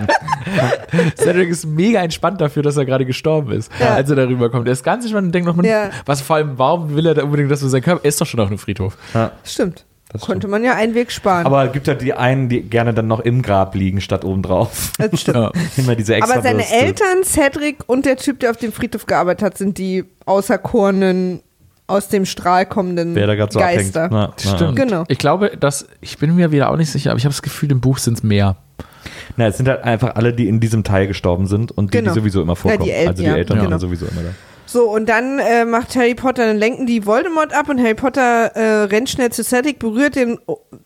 Cedric 1.18 1.49
ist 1.49 1.66
mega 1.66 2.02
entspannt 2.02 2.41
dafür, 2.41 2.64
dass 2.64 2.78
er 2.78 2.86
gerade 2.86 3.06
gestorben 3.06 3.52
ist, 3.52 3.72
Ja. 3.80 3.95
als 3.95 4.10
er 4.10 4.16
darüber 4.16 4.49
kommt. 4.49 4.68
Er 4.68 4.74
ist 4.74 4.84
ganz 4.84 5.06
entspannt 5.06 5.28
und 5.28 5.32
denkt 5.36 5.48
noch, 5.48 5.56
man, 5.56 5.66
Ja. 5.66 5.90
was 6.06 6.22
vor 6.22 6.38
allem, 6.38 6.58
warum 6.58 6.95
will 6.95 7.06
er 7.06 7.14
da 7.14 7.24
unbedingt, 7.24 7.52
dass 7.52 7.60
du 7.62 7.68
sein 7.68 7.82
Körper, 7.82 8.02
er 8.04 8.10
ist 8.10 8.20
doch 8.22 8.26
schon 8.28 8.40
auf 8.40 8.48
einem 8.48 8.58
Friedhof. 8.58 8.98
Stimmt. 9.44 9.86
Das 10.10 10.22
Konnte 10.22 10.48
man 10.48 10.64
ja 10.64 10.74
einen 10.74 10.95
Weg 10.95 11.12
sparen. 11.12 11.45
Aber 11.45 11.66
es 11.66 11.74
gibt 11.74 11.86
ja 11.86 11.94
die 11.94 12.14
einen, 12.14 12.48
die 12.48 12.62
gerne 12.62 12.94
dann 12.94 13.08
noch 13.08 13.20
im 13.20 13.41
Grab 13.41 13.76
liegen, 13.76 13.99
statt 13.99 14.24
obendrauf. 14.24 14.94
das 14.98 15.20
stimmt. 15.20 15.36
Ja. 15.38 15.52
Immer 15.76 15.95
diese 15.95 16.16
extra 16.16 16.34
Aber 16.36 16.41
seine 16.41 16.60
Bürste. 16.60 16.76
Eltern, 16.76 17.24
Cedric 17.26 17.78
und 17.88 18.06
der 18.06 18.16
Typ, 18.16 18.40
der 18.40 18.52
auf 18.52 18.58
dem 18.58 18.72
Friedhof 18.72 19.06
gearbeitet 19.06 19.44
hat, 19.44 19.58
sind 19.58 19.78
die 19.78 20.06
auserkorenen, 20.26 21.41
aus 21.88 22.09
dem 22.09 22.26
Strahl 22.26 22.65
kommenden 22.65 23.15
Wer 23.15 23.27
da 23.27 23.35
gerade 23.35 23.51
so 23.53 23.59
Geister. 23.59 24.05
abhängt. 24.05 24.11
Na, 24.14 24.34
na. 24.45 24.55
Stimmt. 24.55 24.76
Genau. 24.76 25.03
Ich 25.07 25.18
glaube, 25.18 25.51
dass, 25.57 25.88
ich 26.01 26.18
bin 26.18 26.35
mir 26.35 26.51
wieder 26.51 26.69
auch 26.69 26.77
nicht 26.77 26.91
sicher, 26.91 27.11
aber 27.11 27.18
ich 27.18 27.26
habe 27.26 27.34
das 27.34 27.41
Gefühl, 27.41 27.72
im 27.72 27.80
Buch 27.81 27.97
sind 27.97 28.18
es 28.18 28.23
mehr. 28.23 28.57
Na, 29.38 29.47
es 29.47 29.57
sind 29.57 29.69
halt 29.69 29.84
einfach 29.84 30.15
alle, 30.15 30.34
die 30.34 30.47
in 30.49 30.59
diesem 30.59 30.84
Teil 30.84 31.07
gestorben 31.07 31.47
sind 31.47 31.72
und 31.72 31.93
die, 31.93 31.99
Genau. 31.99 32.11
die 32.14 32.19
sowieso 32.19 32.41
immer 32.41 32.55
vorkommen. 32.57 32.84
die 32.84 32.91
El- 32.91 33.07
also 33.07 33.23
die 33.23 33.30
ja, 33.30 33.35
Eltern 33.38 33.59
genau. 33.59 33.72
waren 33.72 33.80
sowieso 33.80 34.05
immer 34.05 34.22
da. 34.22 34.30
So, 34.69 34.89
und 34.91 35.07
dann 35.07 35.39
äh, 35.39 35.64
macht 35.64 35.95
Harry 35.95 36.14
Potter, 36.14 36.45
dann 36.45 36.57
lenken 36.57 36.85
die 36.88 37.05
Voldemort 37.05 37.53
ab 37.53 37.69
und 37.69 37.80
Harry 37.80 37.93
Potter 37.95 38.47
äh, 38.53 38.84
rennt 38.84 39.09
schnell 39.09 39.31
zu 39.31 39.41
Cedric, 39.41 39.80
berührt 39.80 40.18
den, 40.18 40.39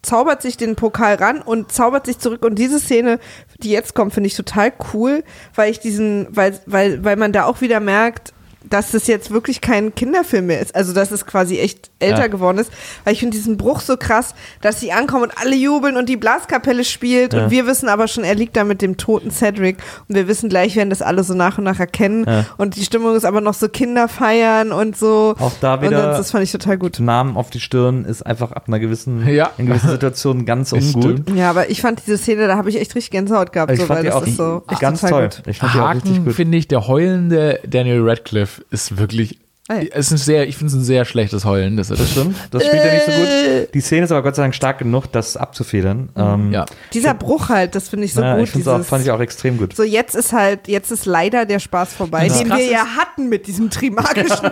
zaubert 0.03 0.43
sich 0.43 0.55
den 0.55 0.75
Pokal 0.75 1.15
ran 1.15 1.41
und 1.41 1.71
zaubert 1.71 2.05
sich 2.05 2.19
zurück. 2.19 2.45
Und 2.45 2.59
diese 2.59 2.79
Szene, 2.79 3.17
die 3.63 3.71
jetzt 3.71 3.95
kommt, 3.95 4.13
finde 4.13 4.27
ich 4.27 4.35
total 4.35 4.71
cool, 4.93 5.23
weil 5.55 5.71
ich 5.71 5.79
diesen, 5.79 6.27
weil, 6.29 6.59
weil, 6.67 7.03
weil 7.03 7.15
man 7.15 7.31
da 7.31 7.45
auch 7.45 7.61
wieder 7.61 7.79
merkt, 7.79 8.33
dass 8.69 8.91
das 8.91 9.07
jetzt 9.07 9.31
wirklich 9.31 9.59
kein 9.61 9.93
Kinderfilm 9.95 10.45
mehr 10.47 10.59
ist. 10.61 10.75
Also, 10.75 10.93
dass 10.93 11.11
es 11.11 11.25
quasi 11.25 11.57
echt 11.59 11.89
älter 11.99 12.21
Ja. 12.21 12.27
geworden 12.27 12.57
ist. 12.59 12.71
Weil 13.03 13.13
ich 13.13 13.19
finde 13.19 13.35
diesen 13.35 13.57
Bruch 13.57 13.81
so 13.81 13.97
krass, 13.97 14.35
dass 14.61 14.79
sie 14.79 14.91
ankommen 14.91 15.23
und 15.23 15.37
alle 15.37 15.55
jubeln 15.55 15.97
und 15.97 16.07
die 16.09 16.17
Blaskapelle 16.17 16.83
spielt. 16.83 17.33
Ja. 17.33 17.45
Und 17.45 17.51
wir 17.51 17.65
wissen 17.67 17.89
aber 17.89 18.07
schon, 18.07 18.23
er 18.23 18.35
liegt 18.35 18.55
da 18.55 18.63
mit 18.63 18.81
dem 18.81 18.97
toten 18.97 19.31
Cedric. 19.31 19.77
Und 20.07 20.15
wir 20.15 20.27
wissen 20.27 20.47
gleich, 20.49 20.75
werden 20.75 20.89
das 20.91 21.01
alle 21.01 21.23
so 21.23 21.33
nach 21.33 21.57
und 21.57 21.63
nach 21.63 21.79
erkennen. 21.79 22.25
Ja. 22.27 22.45
Und 22.57 22.75
die 22.75 22.83
Stimmung 22.83 23.15
ist 23.15 23.25
aber 23.25 23.41
noch 23.41 23.53
so 23.55 23.67
Kinder 23.67 24.07
feiern 24.07 24.71
und 24.71 24.95
so. 24.97 25.35
Auch 25.39 25.51
da 25.59 25.75
Und 25.75 25.81
wieder 25.83 26.07
das, 26.07 26.17
das 26.17 26.31
fand 26.31 26.43
ich 26.43 26.51
total 26.51 26.77
gut. 26.77 26.99
Namen 26.99 27.37
auf 27.37 27.49
die 27.49 27.59
Stirn 27.59 28.05
ist 28.05 28.21
einfach 28.25 28.51
ab 28.51 28.65
einer 28.67 28.79
gewissen, 28.79 29.27
Ja. 29.27 29.49
in 29.57 29.65
gewissen 29.67 29.89
Situationen 29.89 30.45
ganz 30.45 30.71
ungut. 30.73 31.29
Ja, 31.35 31.49
aber 31.49 31.69
ich 31.69 31.81
fand 31.81 32.01
diese 32.05 32.17
Szene, 32.17 32.47
da 32.47 32.57
habe 32.57 32.69
ich 32.69 32.79
echt 32.79 32.93
richtig 32.95 33.11
Gänsehaut 33.11 33.51
gehabt. 33.53 33.71
Ich 33.71 33.79
so, 33.79 33.85
fand 33.85 33.97
weil 33.97 34.03
die 34.03 34.09
das 34.09 34.17
auch 34.17 34.27
ist 34.27 34.37
so 34.37 34.63
ganz 34.79 35.01
toll. 35.01 35.23
gut. 35.23 35.43
Ich 35.47 35.57
fand 35.57 35.73
die 35.73 35.79
auch 35.79 35.93
richtig 35.93 36.11
Haken 36.13 36.25
gut. 36.25 36.33
finde 36.35 36.57
ich, 36.57 36.67
der 36.67 36.87
heulende 36.87 37.59
Daniel 37.67 38.01
Radcliffe 38.07 38.50
ist 38.71 38.97
wirklich. 38.97 39.39
Ah, 39.67 39.75
ja. 39.75 39.89
Es 39.93 40.07
ist 40.07 40.11
ein 40.13 40.17
sehr, 40.17 40.47
ich 40.49 40.57
finde 40.57 40.73
es 40.73 40.79
ein 40.79 40.83
sehr 40.83 41.05
schlechtes 41.05 41.45
Heulen. 41.45 41.77
Das, 41.77 41.87
Das 41.89 42.09
stimmt, 42.11 42.35
das 42.49 42.65
spielt 42.65 42.83
er 42.83 42.93
nicht 42.93 43.05
so 43.05 43.11
Äh. 43.11 43.59
gut. 43.61 43.73
Die 43.75 43.79
Szene 43.79 44.03
ist 44.05 44.11
aber 44.11 44.23
Gott 44.23 44.35
sei 44.35 44.41
Dank 44.41 44.55
stark 44.55 44.79
genug, 44.79 45.09
das 45.11 45.37
abzufedern. 45.37 46.09
Ähm, 46.17 46.51
ja. 46.51 46.65
Dieser 46.93 47.13
Bruch 47.13 47.47
halt, 47.47 47.75
das 47.75 47.87
finde 47.87 48.05
ich 48.05 48.13
so 48.13 48.21
ja, 48.21 48.35
gut. 48.35 48.45
ich 48.45 48.51
find's 48.51 48.67
auch, 48.67 48.75
dieses- 48.77 48.89
fand 48.89 49.05
ich 49.05 49.11
auch 49.11 49.19
extrem 49.21 49.57
gut. 49.57 49.75
so, 49.75 49.83
jetzt 49.83 50.15
ist 50.15 50.33
halt, 50.33 50.67
jetzt 50.67 50.91
ist 50.91 51.05
leider 51.05 51.45
der 51.45 51.59
Spaß 51.59 51.93
vorbei, 51.93 52.27
Das 52.27 52.39
den 52.39 52.49
wir 52.49 52.65
ja 52.69 52.85
hatten 52.97 53.29
mit 53.29 53.47
diesem 53.47 53.69
Trimagischen 53.69 54.49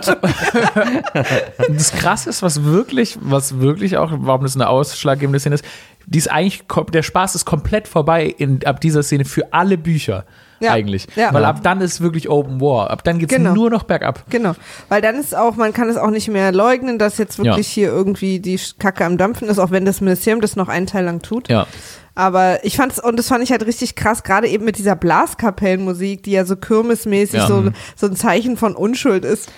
das 1.68 1.92
Krasse 1.92 2.30
ist, 2.30 2.42
was 2.42 2.64
wirklich, 2.64 3.18
was 3.20 3.58
wirklich 3.58 3.96
auch, 3.96 4.10
warum 4.14 4.42
das 4.42 4.54
eine 4.54 4.68
ausschlaggebende 4.68 5.40
Szene 5.40 5.56
ist, 5.56 5.64
die 6.06 6.18
ist 6.18 6.30
eigentlich, 6.30 6.62
der 6.92 7.02
Spaß 7.02 7.34
ist 7.34 7.44
komplett 7.44 7.88
vorbei 7.88 8.24
in, 8.26 8.64
ab 8.64 8.80
dieser 8.80 9.02
Szene 9.02 9.24
für 9.24 9.52
alle 9.52 9.76
Bücher. 9.76 10.24
Ja. 10.60 10.72
Eigentlich. 10.72 11.06
Ja. 11.16 11.32
Weil 11.32 11.44
ab 11.46 11.62
dann 11.62 11.80
ist 11.80 12.00
wirklich 12.00 12.28
Open 12.28 12.60
War. 12.60 12.90
Ab 12.90 13.02
dann 13.04 13.18
geht 13.18 13.30
es 13.32 13.36
Genau. 13.36 13.54
nur 13.54 13.70
noch 13.70 13.84
bergab. 13.84 14.24
Genau, 14.30 14.52
weil 14.88 15.00
dann 15.00 15.16
ist 15.16 15.34
auch, 15.34 15.56
man 15.56 15.72
kann 15.72 15.88
es 15.88 15.96
auch 15.96 16.10
nicht 16.10 16.28
mehr 16.28 16.52
leugnen, 16.52 16.98
dass 16.98 17.16
jetzt 17.18 17.38
wirklich 17.38 17.66
hier 17.68 17.88
irgendwie 17.88 18.40
die 18.40 18.60
Kacke 18.78 19.04
am 19.04 19.16
Dampfen 19.18 19.48
ist, 19.48 19.58
auch 19.58 19.70
wenn 19.70 19.84
das 19.84 20.00
Ministerium 20.00 20.40
das 20.40 20.56
noch 20.56 20.68
einen 20.68 20.86
Teil 20.86 21.04
lang 21.04 21.22
tut. 21.22 21.48
Ja. 21.48 21.66
Aber 22.14 22.64
ich 22.64 22.76
fand's, 22.76 23.02
und 23.02 23.18
das 23.18 23.28
fand 23.28 23.42
ich 23.42 23.50
halt 23.52 23.64
richtig 23.64 23.94
krass, 23.94 24.22
gerade 24.22 24.48
eben 24.48 24.64
mit 24.64 24.76
dieser 24.76 24.96
Blaskapellenmusik, 24.96 26.22
die 26.24 26.32
ja 26.32 26.44
so 26.44 26.56
kirmesmäßig 26.56 27.40
Ja. 27.40 27.46
so, 27.46 27.64
so 27.96 28.06
ein 28.06 28.16
Zeichen 28.16 28.56
von 28.56 28.74
Unschuld 28.76 29.24
ist. 29.24 29.50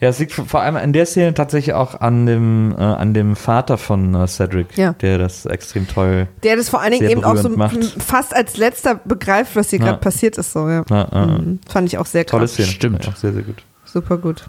Ja, 0.00 0.08
es 0.10 0.18
liegt 0.20 0.32
vor 0.32 0.60
allem 0.60 0.76
in 0.76 0.92
der 0.92 1.06
Szene 1.06 1.34
tatsächlich 1.34 1.74
auch 1.74 2.00
an 2.00 2.24
dem, 2.24 2.72
äh, 2.78 2.82
an 2.82 3.14
dem 3.14 3.34
Vater 3.34 3.78
von 3.78 4.14
äh, 4.14 4.28
Cedric, 4.28 4.76
Ja. 4.76 4.92
der 4.92 5.18
das 5.18 5.44
extrem 5.44 5.88
toll. 5.88 6.28
Der 6.44 6.54
das 6.54 6.68
vor 6.68 6.80
allen 6.80 6.92
Dingen 6.92 7.10
eben 7.10 7.24
auch 7.24 7.36
so 7.36 7.48
macht. 7.48 7.76
fast 8.00 8.34
als 8.34 8.56
letzter 8.58 8.94
begreift, 9.04 9.56
was 9.56 9.70
hier 9.70 9.80
Ja. 9.80 9.86
gerade 9.86 9.98
passiert 9.98 10.38
ist. 10.38 10.52
So, 10.52 10.68
ja. 10.68 10.84
Na, 10.88 11.08
äh, 11.12 11.26
Mhm. 11.26 11.58
Fand 11.68 11.88
ich 11.88 11.98
auch 11.98 12.06
sehr 12.06 12.24
Tolle 12.26 12.42
krass. 12.42 12.52
Szene. 12.52 12.68
Stimmt. 12.68 13.04
Ja, 13.06 13.12
auch 13.12 13.16
sehr, 13.16 13.32
sehr 13.32 13.42
gut. 13.42 13.56
Super 13.84 14.18
gut. 14.18 14.44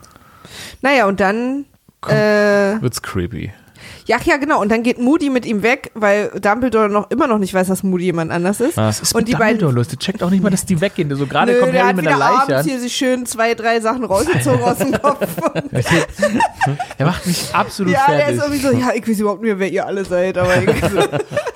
Naja, 0.81 1.07
und 1.07 1.19
dann, 1.19 1.65
Komm. 2.01 2.13
äh, 2.15 2.79
Wird's 2.81 3.01
creepy. 3.01 3.51
Ja, 4.05 4.17
ja, 4.25 4.37
genau. 4.37 4.61
Und 4.61 4.69
dann 4.71 4.83
geht 4.83 4.99
Moody 4.99 5.29
mit 5.29 5.45
ihm 5.45 5.61
weg, 5.63 5.91
weil 5.93 6.29
Dumbledore 6.41 6.89
noch 6.89 7.09
immer 7.11 7.27
noch 7.27 7.37
nicht 7.37 7.53
weiß, 7.53 7.67
dass 7.67 7.83
Moody 7.83 8.05
jemand 8.05 8.31
anders 8.31 8.59
ist. 8.59 8.77
Ah. 8.77 8.89
ist 8.89 9.13
und 9.15 9.27
die 9.27 9.35
beiden. 9.35 9.59
los. 9.73 9.87
Der 9.89 9.99
checkt 9.99 10.23
auch 10.23 10.29
nicht 10.29 10.41
mal, 10.43 10.49
dass 10.49 10.65
die 10.65 10.79
weggehen. 10.81 11.13
So 11.15 11.25
gerade 11.27 11.51
Nö, 11.53 11.59
kommt 11.59 11.73
der 11.73 11.83
Harry 11.85 11.93
mit 11.95 12.07
einer 12.07 12.17
Leiche 12.17 12.33
abends 12.41 12.53
an. 12.53 12.65
hier 12.65 12.79
sich 12.79 12.95
schön 12.95 13.25
zwei, 13.25 13.53
drei 13.55 13.79
Sachen 13.79 14.03
rausgezogen 14.03 14.61
aus 14.61 14.77
dem 14.77 14.91
Kopf. 15.01 15.25
Der 16.97 17.05
macht 17.05 17.25
mich 17.25 17.53
absolut 17.53 17.93
ja, 17.93 18.05
der 18.07 18.29
ist 18.29 18.39
fertig. 18.39 18.63
irgendwie 18.63 18.79
so, 18.79 18.85
ja, 18.87 18.93
ich 18.95 19.07
weiß 19.07 19.19
überhaupt 19.19 19.41
nicht 19.41 19.49
mehr, 19.49 19.59
wer 19.59 19.69
ihr 19.71 19.85
alle 19.85 20.05
seid, 20.05 20.37
aber 20.37 20.53
so, 20.63 20.99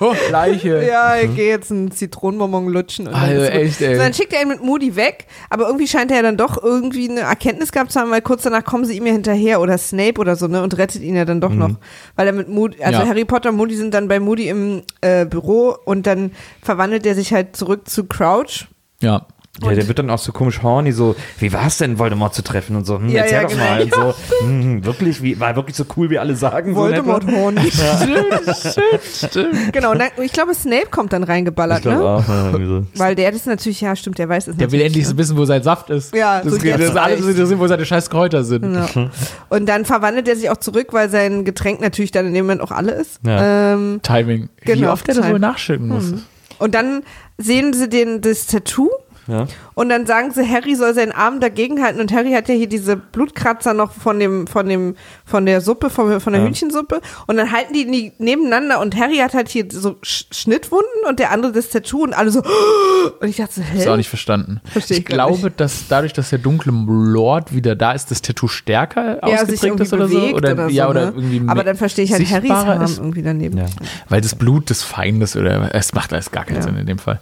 Oh, 0.00 0.14
Leiche. 0.30 0.84
ja, 0.86 1.16
ich 1.18 1.34
gehe 1.34 1.48
jetzt 1.48 1.70
einen 1.70 1.90
Zitronenbonbon 1.90 2.68
lutschen. 2.68 3.06
Und 3.06 3.14
dann 3.14 3.22
Also 3.22 3.40
gut. 3.42 3.50
echt, 3.50 3.80
ey. 3.80 3.94
So, 3.96 4.02
dann 4.02 4.12
schickt 4.14 4.32
er 4.32 4.42
ihn 4.42 4.48
mit 4.48 4.62
Moody 4.62 4.96
weg, 4.96 5.26
aber 5.50 5.66
irgendwie 5.66 5.86
scheint 5.86 6.10
er 6.10 6.18
ja 6.18 6.22
dann 6.22 6.36
doch 6.36 6.62
irgendwie 6.62 7.08
eine 7.10 7.20
Erkenntnis 7.20 7.72
gehabt 7.72 7.92
zu 7.92 8.00
haben, 8.00 8.10
weil 8.10 8.22
kurz 8.22 8.42
danach 8.42 8.64
kommen 8.64 8.84
sie 8.84 8.96
ihm 8.96 9.06
ja 9.06 9.12
hinterher 9.12 9.60
oder 9.60 9.78
Snape 9.78 10.20
oder 10.20 10.36
so, 10.36 10.46
ne, 10.48 10.62
und 10.62 10.76
rettet 10.76 11.02
ihn 11.02 11.16
ja 11.16 11.24
dann 11.24 11.40
doch 11.40 11.50
noch. 11.54 11.70
Weil 12.16 12.23
er 12.26 12.32
mit 12.32 12.48
Moody, 12.48 12.82
also 12.82 13.00
Ja. 13.00 13.06
Harry 13.06 13.24
Potter 13.24 13.50
und 13.50 13.56
Moody 13.56 13.76
sind 13.76 13.94
dann 13.94 14.08
bei 14.08 14.20
Moody 14.20 14.48
im 14.48 14.82
äh, 15.00 15.24
Büro 15.26 15.76
und 15.84 16.06
dann 16.06 16.32
verwandelt 16.62 17.06
er 17.06 17.14
sich 17.14 17.32
halt 17.32 17.56
zurück 17.56 17.88
zu 17.88 18.04
Crouch. 18.04 18.66
Ja. 19.00 19.26
Ja, 19.62 19.72
der 19.72 19.86
wird 19.86 20.00
dann 20.00 20.10
auch 20.10 20.18
so 20.18 20.32
komisch 20.32 20.62
horny, 20.64 20.90
so, 20.90 21.14
wie 21.38 21.52
war 21.52 21.66
es 21.68 21.78
denn, 21.78 21.98
Voldemort 21.98 22.34
zu 22.34 22.42
treffen 22.42 22.74
und 22.74 22.84
so, 22.86 22.98
hm, 22.98 23.08
Ja, 23.08 23.22
erzähl 23.22 23.36
ja, 23.36 23.42
doch 23.42 23.50
genau. 23.50 23.64
mal. 23.64 23.82
Und 23.82 23.94
so, 23.94 24.14
hm, 24.46 24.84
wirklich, 24.84 25.22
wie, 25.22 25.38
war 25.38 25.54
wirklich 25.54 25.76
so 25.76 25.84
cool, 25.96 26.10
wie 26.10 26.18
alle 26.18 26.34
sagen. 26.34 26.74
so? 26.74 26.80
Voldemort 26.80 27.24
horny. 27.24 27.70
Stimmt, 27.70 29.30
stimmt. 29.30 29.72
genau, 29.72 29.92
und 29.92 30.00
dann, 30.00 30.08
ich 30.22 30.32
glaube, 30.32 30.54
Snape 30.54 30.86
kommt 30.90 31.12
dann 31.12 31.22
reingeballert, 31.22 31.84
ne? 31.84 32.00
auch. 32.00 32.24
so. 32.26 32.84
Weil 32.96 33.14
der 33.14 33.30
das 33.32 33.46
natürlich, 33.46 33.80
ja, 33.80 33.94
stimmt, 33.94 34.18
der 34.18 34.28
weiß 34.28 34.48
es 34.48 34.56
Der 34.56 34.72
will 34.72 34.80
endlich 34.80 35.04
ne? 35.04 35.10
so 35.10 35.18
wissen, 35.18 35.36
wo 35.36 35.44
sein 35.44 35.62
Saft 35.62 35.90
ist. 35.90 36.14
Ja, 36.14 36.40
das 36.42 36.52
so 36.54 36.58
geht, 36.58 36.66
jetzt 36.72 36.80
das 36.80 36.90
ist 36.90 36.96
alles 36.96 37.26
interessiert, 37.26 37.58
wo 37.60 37.66
seine 37.68 37.84
scheiß 37.84 38.10
Kräuter 38.10 38.44
sind. 38.44 38.74
Ja. 38.74 38.88
Und 39.48 39.68
dann 39.68 39.84
verwandelt 39.84 40.28
er 40.28 40.36
sich 40.36 40.50
auch 40.50 40.56
zurück, 40.56 40.88
weil 40.92 41.08
sein 41.10 41.44
Getränk 41.44 41.80
natürlich 41.80 42.10
dann 42.10 42.26
in 42.26 42.34
dem 42.34 42.46
Moment 42.46 42.60
auch 42.60 42.72
alle 42.72 42.92
ist. 42.92 43.20
Ja. 43.24 43.74
Ähm, 43.74 44.00
Timing. 44.02 44.48
Wie 44.62 44.72
Genau, 44.72 44.92
oft 44.92 45.08
er 45.08 45.14
das 45.14 45.28
wohl 45.28 45.38
nachschicken 45.38 45.88
muss. 45.88 46.12
und 46.58 46.74
dann 46.74 47.02
sehen 47.38 47.72
sie 47.72 47.88
den, 47.88 48.20
das 48.20 48.46
Tattoo 48.46 48.90
Ja. 49.26 49.46
und 49.74 49.88
dann 49.88 50.06
sagen 50.06 50.30
sie, 50.32 50.46
Harry 50.48 50.74
soll 50.74 50.94
seinen 50.94 51.12
Arm 51.12 51.40
dagegen 51.40 51.82
halten 51.82 52.00
und 52.00 52.12
Harry 52.12 52.32
hat 52.32 52.48
ja 52.48 52.54
hier 52.54 52.68
diese 52.68 52.96
Blutkratzer 52.96 53.72
noch 53.72 53.92
von 53.92 54.18
dem, 54.18 54.46
von 54.46 54.68
dem, 54.68 54.96
von 55.24 55.46
der 55.46 55.60
Suppe, 55.60 55.88
von, 55.90 56.20
von 56.20 56.32
der 56.32 56.42
Ja. 56.42 56.48
Hühnchensuppe 56.48 57.00
und 57.26 57.36
dann 57.36 57.50
halten 57.50 57.72
die 57.72 57.84
nie 57.86 58.12
nebeneinander 58.18 58.80
und 58.80 58.96
Harry 58.96 59.16
hat 59.16 59.34
halt 59.34 59.48
hier 59.48 59.66
so 59.70 59.96
Sch 60.02 60.26
Schnittwunden 60.30 60.84
und 61.08 61.18
der 61.18 61.30
andere 61.30 61.52
das 61.52 61.70
Tattoo 61.70 62.02
und 62.02 62.12
alle 62.12 62.30
so 62.30 62.42
und 63.20 63.28
ich 63.28 63.36
dachte 63.36 63.54
so, 63.54 63.62
hä? 63.62 63.78
Ist 63.78 63.88
auch 63.88 63.96
nicht 63.96 64.08
verstanden. 64.08 64.60
Versteh 64.64 64.94
ich 64.94 65.00
ich 65.00 65.06
glaube, 65.06 65.50
dass 65.50 65.88
dadurch, 65.88 66.12
dass 66.12 66.30
der 66.30 66.38
dunkle 66.38 66.72
Lord 66.72 67.54
wieder 67.54 67.76
da 67.76 67.92
ist, 67.92 68.10
das 68.10 68.20
Tattoo 68.22 68.48
stärker 68.48 69.20
ja, 69.26 69.38
sich 69.46 69.58
ausgeprägt 69.58 69.80
ist 69.80 69.92
oder 69.92 70.08
so. 70.08 70.14
bewegt 70.18 70.34
Oder, 70.34 70.52
oder, 70.52 70.68
ja, 70.68 70.84
so, 70.84 70.90
oder 70.90 71.06
ne? 71.06 71.12
irgendwie 71.16 71.42
Aber 71.46 71.64
dann 71.64 71.76
verstehe 71.76 72.04
ich 72.04 72.12
halt 72.12 72.30
Harrys 72.30 72.50
Arm 72.50 72.82
irgendwie 72.98 73.22
daneben. 73.22 73.58
Ja. 73.58 73.66
Weil 74.08 74.20
das 74.20 74.34
Blut 74.34 74.70
des 74.70 74.82
Feindes 74.82 75.36
oder 75.36 75.74
es 75.74 75.94
macht 75.94 76.12
alles 76.12 76.30
gar 76.30 76.44
keinen 76.44 76.56
Ja. 76.56 76.62
Sinn 76.62 76.76
in 76.76 76.86
dem 76.86 76.98
Fall. 76.98 77.20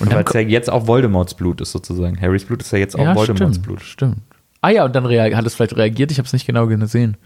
Und 0.00 0.12
Weil 0.12 0.24
es 0.26 0.32
ja 0.32 0.40
jetzt 0.40 0.70
auch 0.70 0.86
Voldemorts 0.86 1.34
Blut 1.34 1.60
ist 1.60 1.72
sozusagen. 1.72 2.20
Harrys 2.20 2.44
Blut 2.44 2.62
ist 2.62 2.72
ja 2.72 2.78
jetzt 2.78 2.94
auch 2.94 3.04
ja, 3.04 3.14
Voldemorts 3.14 3.56
stimmt, 3.56 3.66
Blut. 3.66 3.82
Stimmt. 3.82 4.16
Ah 4.60 4.70
ja, 4.70 4.84
und 4.84 4.94
dann 4.94 5.04
hat 5.04 5.46
es 5.46 5.54
vielleicht 5.54 5.76
reagiert, 5.76 6.10
ich 6.12 6.18
habe 6.18 6.26
es 6.26 6.32
nicht 6.32 6.46
genau 6.46 6.66
gesehen. 6.66 7.16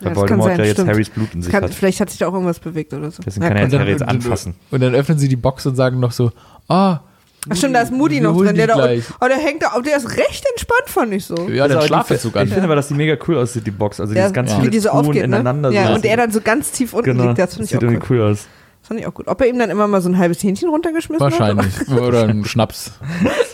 Weil 0.00 0.12
kann 0.12 0.16
Voldemort 0.16 0.50
sein, 0.50 0.58
ja 0.58 0.64
jetzt 0.64 0.74
stimmt. 0.74 0.90
Harrys 0.90 1.10
Blut 1.10 1.34
in 1.34 1.42
sich 1.42 1.52
Kann, 1.52 1.64
hat. 1.64 1.72
vielleicht 1.74 2.00
hat 2.00 2.10
sich 2.10 2.18
da 2.18 2.28
auch 2.28 2.32
irgendwas 2.34 2.58
bewegt 2.58 2.92
oder 2.92 3.10
so. 3.10 3.22
Deswegen 3.24 3.44
Ja, 3.44 3.48
kann 3.48 3.56
er 3.58 3.62
jetzt 3.64 3.78
Harry 3.78 3.90
jetzt 3.90 4.02
anfassen. 4.02 4.54
und 4.70 4.80
dann 4.82 4.94
öffnen 4.94 5.18
sie 5.18 5.28
die 5.28 5.36
Box 5.36 5.66
und 5.66 5.76
sagen 5.76 6.00
noch 6.00 6.12
so, 6.12 6.32
ah, 6.68 7.00
Ach 7.48 7.56
stimmt, 7.56 7.74
da 7.74 7.82
ist 7.82 7.92
Moody 7.92 8.20
noch 8.20 8.36
drin. 8.36 8.56
Der, 8.56 8.66
da, 8.66 8.76
oh, 8.76 9.26
der 9.28 9.36
hängt 9.36 9.62
da, 9.62 9.72
oh, 9.76 9.80
der 9.82 9.98
ist 9.98 10.16
recht 10.16 10.44
entspannt, 10.50 10.86
fand 10.86 11.12
ich 11.12 11.26
so. 11.26 11.48
ja, 11.50 11.68
der 11.68 11.82
Schlafanzug 11.82 12.34
Ich 12.34 12.40
an. 12.40 12.48
finde 12.48 12.64
aber, 12.64 12.74
dass 12.74 12.88
die 12.88 12.94
mega 12.94 13.16
cool 13.28 13.36
aussieht, 13.36 13.66
die 13.66 13.70
Box. 13.70 14.00
Also 14.00 14.14
Ja, 14.14 14.22
dieses 14.22 14.32
ganz 14.32 14.50
ja. 14.50 14.56
viele 14.56 14.68
Wie 14.68 14.70
die 14.70 14.78
so 14.80 14.90
ne? 15.02 15.70
Ja, 15.72 15.88
so. 15.88 15.94
und 15.94 16.04
er 16.06 16.16
dann 16.16 16.30
so 16.30 16.40
ganz 16.40 16.72
tief 16.72 16.94
unten 16.94 17.10
genau. 17.10 17.26
liegt. 17.26 17.38
Das 17.38 17.54
finde 17.54 17.64
ich 17.64 17.70
sieht 17.70 17.78
auch 17.78 17.82
cool. 17.82 17.92
irgendwie 17.92 18.14
cool 18.14 18.22
aus. 18.22 18.46
Das 18.84 18.88
fand 18.88 19.00
ich 19.00 19.06
auch 19.06 19.14
gut. 19.14 19.28
Ob 19.28 19.40
er 19.40 19.46
ihm 19.46 19.58
dann 19.58 19.70
immer 19.70 19.88
mal 19.88 20.02
so 20.02 20.10
ein 20.10 20.18
halbes 20.18 20.42
Hähnchen 20.42 20.68
runtergeschmissen 20.68 21.18
Wahrscheinlich. 21.18 21.74
hat? 21.74 21.88
Oder 22.02 22.28
ein 22.28 22.44
Schnaps. 22.44 22.92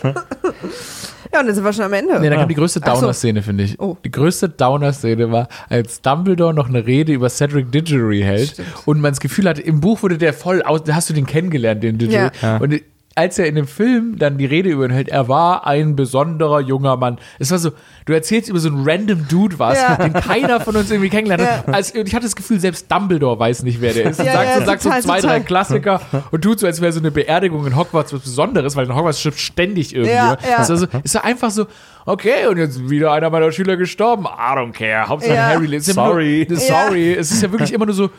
Ja, 0.03 1.39
und 1.39 1.45
dann 1.45 1.55
sind 1.55 1.63
wir 1.63 1.71
schon 1.71 1.85
am 1.85 1.93
Ende. 1.93 2.19
Nee, 2.19 2.29
dann 2.29 2.39
kam 2.39 2.49
die 2.49 2.55
größte. 2.55 2.81
Downer-Szene, 2.81 3.41
finde 3.41 3.63
ich. 3.63 3.79
Oh. 3.79 3.95
Die 4.03 4.11
größte 4.11 4.49
Downer-Szene 4.49 5.31
war, 5.31 5.47
als 5.69 6.01
Dumbledore 6.01 6.53
noch 6.53 6.67
eine 6.67 6.85
Rede 6.85 7.13
über 7.13 7.29
Cedric 7.29 7.71
Diggory 7.71 8.19
hält 8.19 8.49
Stimmt. 8.49 8.67
und 8.83 8.99
man 8.99 9.13
das 9.13 9.21
Gefühl 9.21 9.47
hat, 9.47 9.57
im 9.57 9.79
Buch 9.79 10.03
wurde 10.03 10.17
der 10.17 10.33
voll 10.33 10.63
aus, 10.63 10.83
da 10.83 10.95
hast 10.95 11.09
du 11.09 11.13
den 11.13 11.25
kennengelernt, 11.25 11.81
den 11.81 11.97
Diggory. 11.97 12.17
Ja. 12.17 12.31
Ja. 12.41 12.57
Und 12.57 12.81
als 13.21 13.37
er 13.37 13.45
in 13.45 13.53
dem 13.55 13.67
Film 13.67 14.17
dann 14.17 14.37
die 14.39 14.45
Rede 14.47 14.69
über 14.69 14.83
ihn 14.85 14.89
hält, 14.91 15.09
er 15.09 15.27
war 15.27 15.67
ein 15.67 15.95
besonderer 15.95 16.59
junger 16.59 16.97
Mann. 16.97 17.19
Es 17.37 17.51
war 17.51 17.59
so, 17.59 17.69
du 18.05 18.13
erzählst 18.13 18.49
über 18.49 18.57
so 18.59 18.69
einen 18.69 18.83
random 18.83 19.27
Dude 19.27 19.59
was, 19.59 19.77
Ja. 19.79 19.95
den 19.95 20.13
keiner 20.13 20.59
von 20.59 20.75
uns 20.75 20.89
irgendwie 20.89 21.09
kennengelernt 21.09 21.43
hat. 21.47 21.67
Ja. 21.67 21.73
Also, 21.73 21.99
und 21.99 22.07
ich 22.07 22.15
hatte 22.15 22.25
das 22.25 22.35
Gefühl, 22.35 22.59
selbst 22.59 22.91
Dumbledore 22.91 23.37
weiß 23.39 23.61
nicht, 23.63 23.79
wer 23.79 23.93
der 23.93 24.09
ist. 24.09 24.19
Und 24.19 24.25
Ja, 24.25 24.33
sagt, 24.33 24.47
ja, 24.49 24.59
so, 24.59 24.65
sagt 24.65 24.81
so 24.81 24.89
total, 24.89 25.01
zwei, 25.03 25.21
total. 25.21 25.37
drei 25.39 25.45
Klassiker 25.45 26.01
und 26.31 26.41
tut 26.41 26.59
so, 26.59 26.65
als 26.65 26.81
wäre 26.81 26.91
so 26.91 26.99
eine 26.99 27.11
Beerdigung 27.11 27.65
in 27.67 27.75
Hogwarts 27.75 28.11
was 28.11 28.21
Besonderes, 28.21 28.75
weil 28.75 28.85
in 28.87 28.95
Hogwarts 28.95 29.19
stirbt 29.19 29.39
ständig 29.39 29.93
irgendwie. 29.93 30.13
Ja, 30.15 30.31
ja. 30.49 30.61
Es 30.61 30.69
war 30.69 30.77
so, 30.77 30.87
es 31.03 31.13
war 31.13 31.23
einfach 31.23 31.51
so, 31.51 31.67
okay, 32.07 32.47
und 32.49 32.57
jetzt 32.57 32.89
wieder 32.89 33.11
einer 33.11 33.29
meiner 33.29 33.51
Schüler 33.51 33.77
gestorben. 33.77 34.25
I 34.25 34.57
don't 34.57 34.71
care. 34.73 35.07
Hauptsache 35.07 35.35
Ja. 35.35 35.43
Harry 35.49 35.67
lebt. 35.67 35.83
Sorry. 35.83 36.47
Nur, 36.49 36.57
sorry. 36.59 37.13
Es 37.13 37.31
ist 37.31 37.43
ja 37.43 37.51
wirklich 37.51 37.71
immer 37.73 37.85
nur 37.85 37.93
so, 37.93 38.09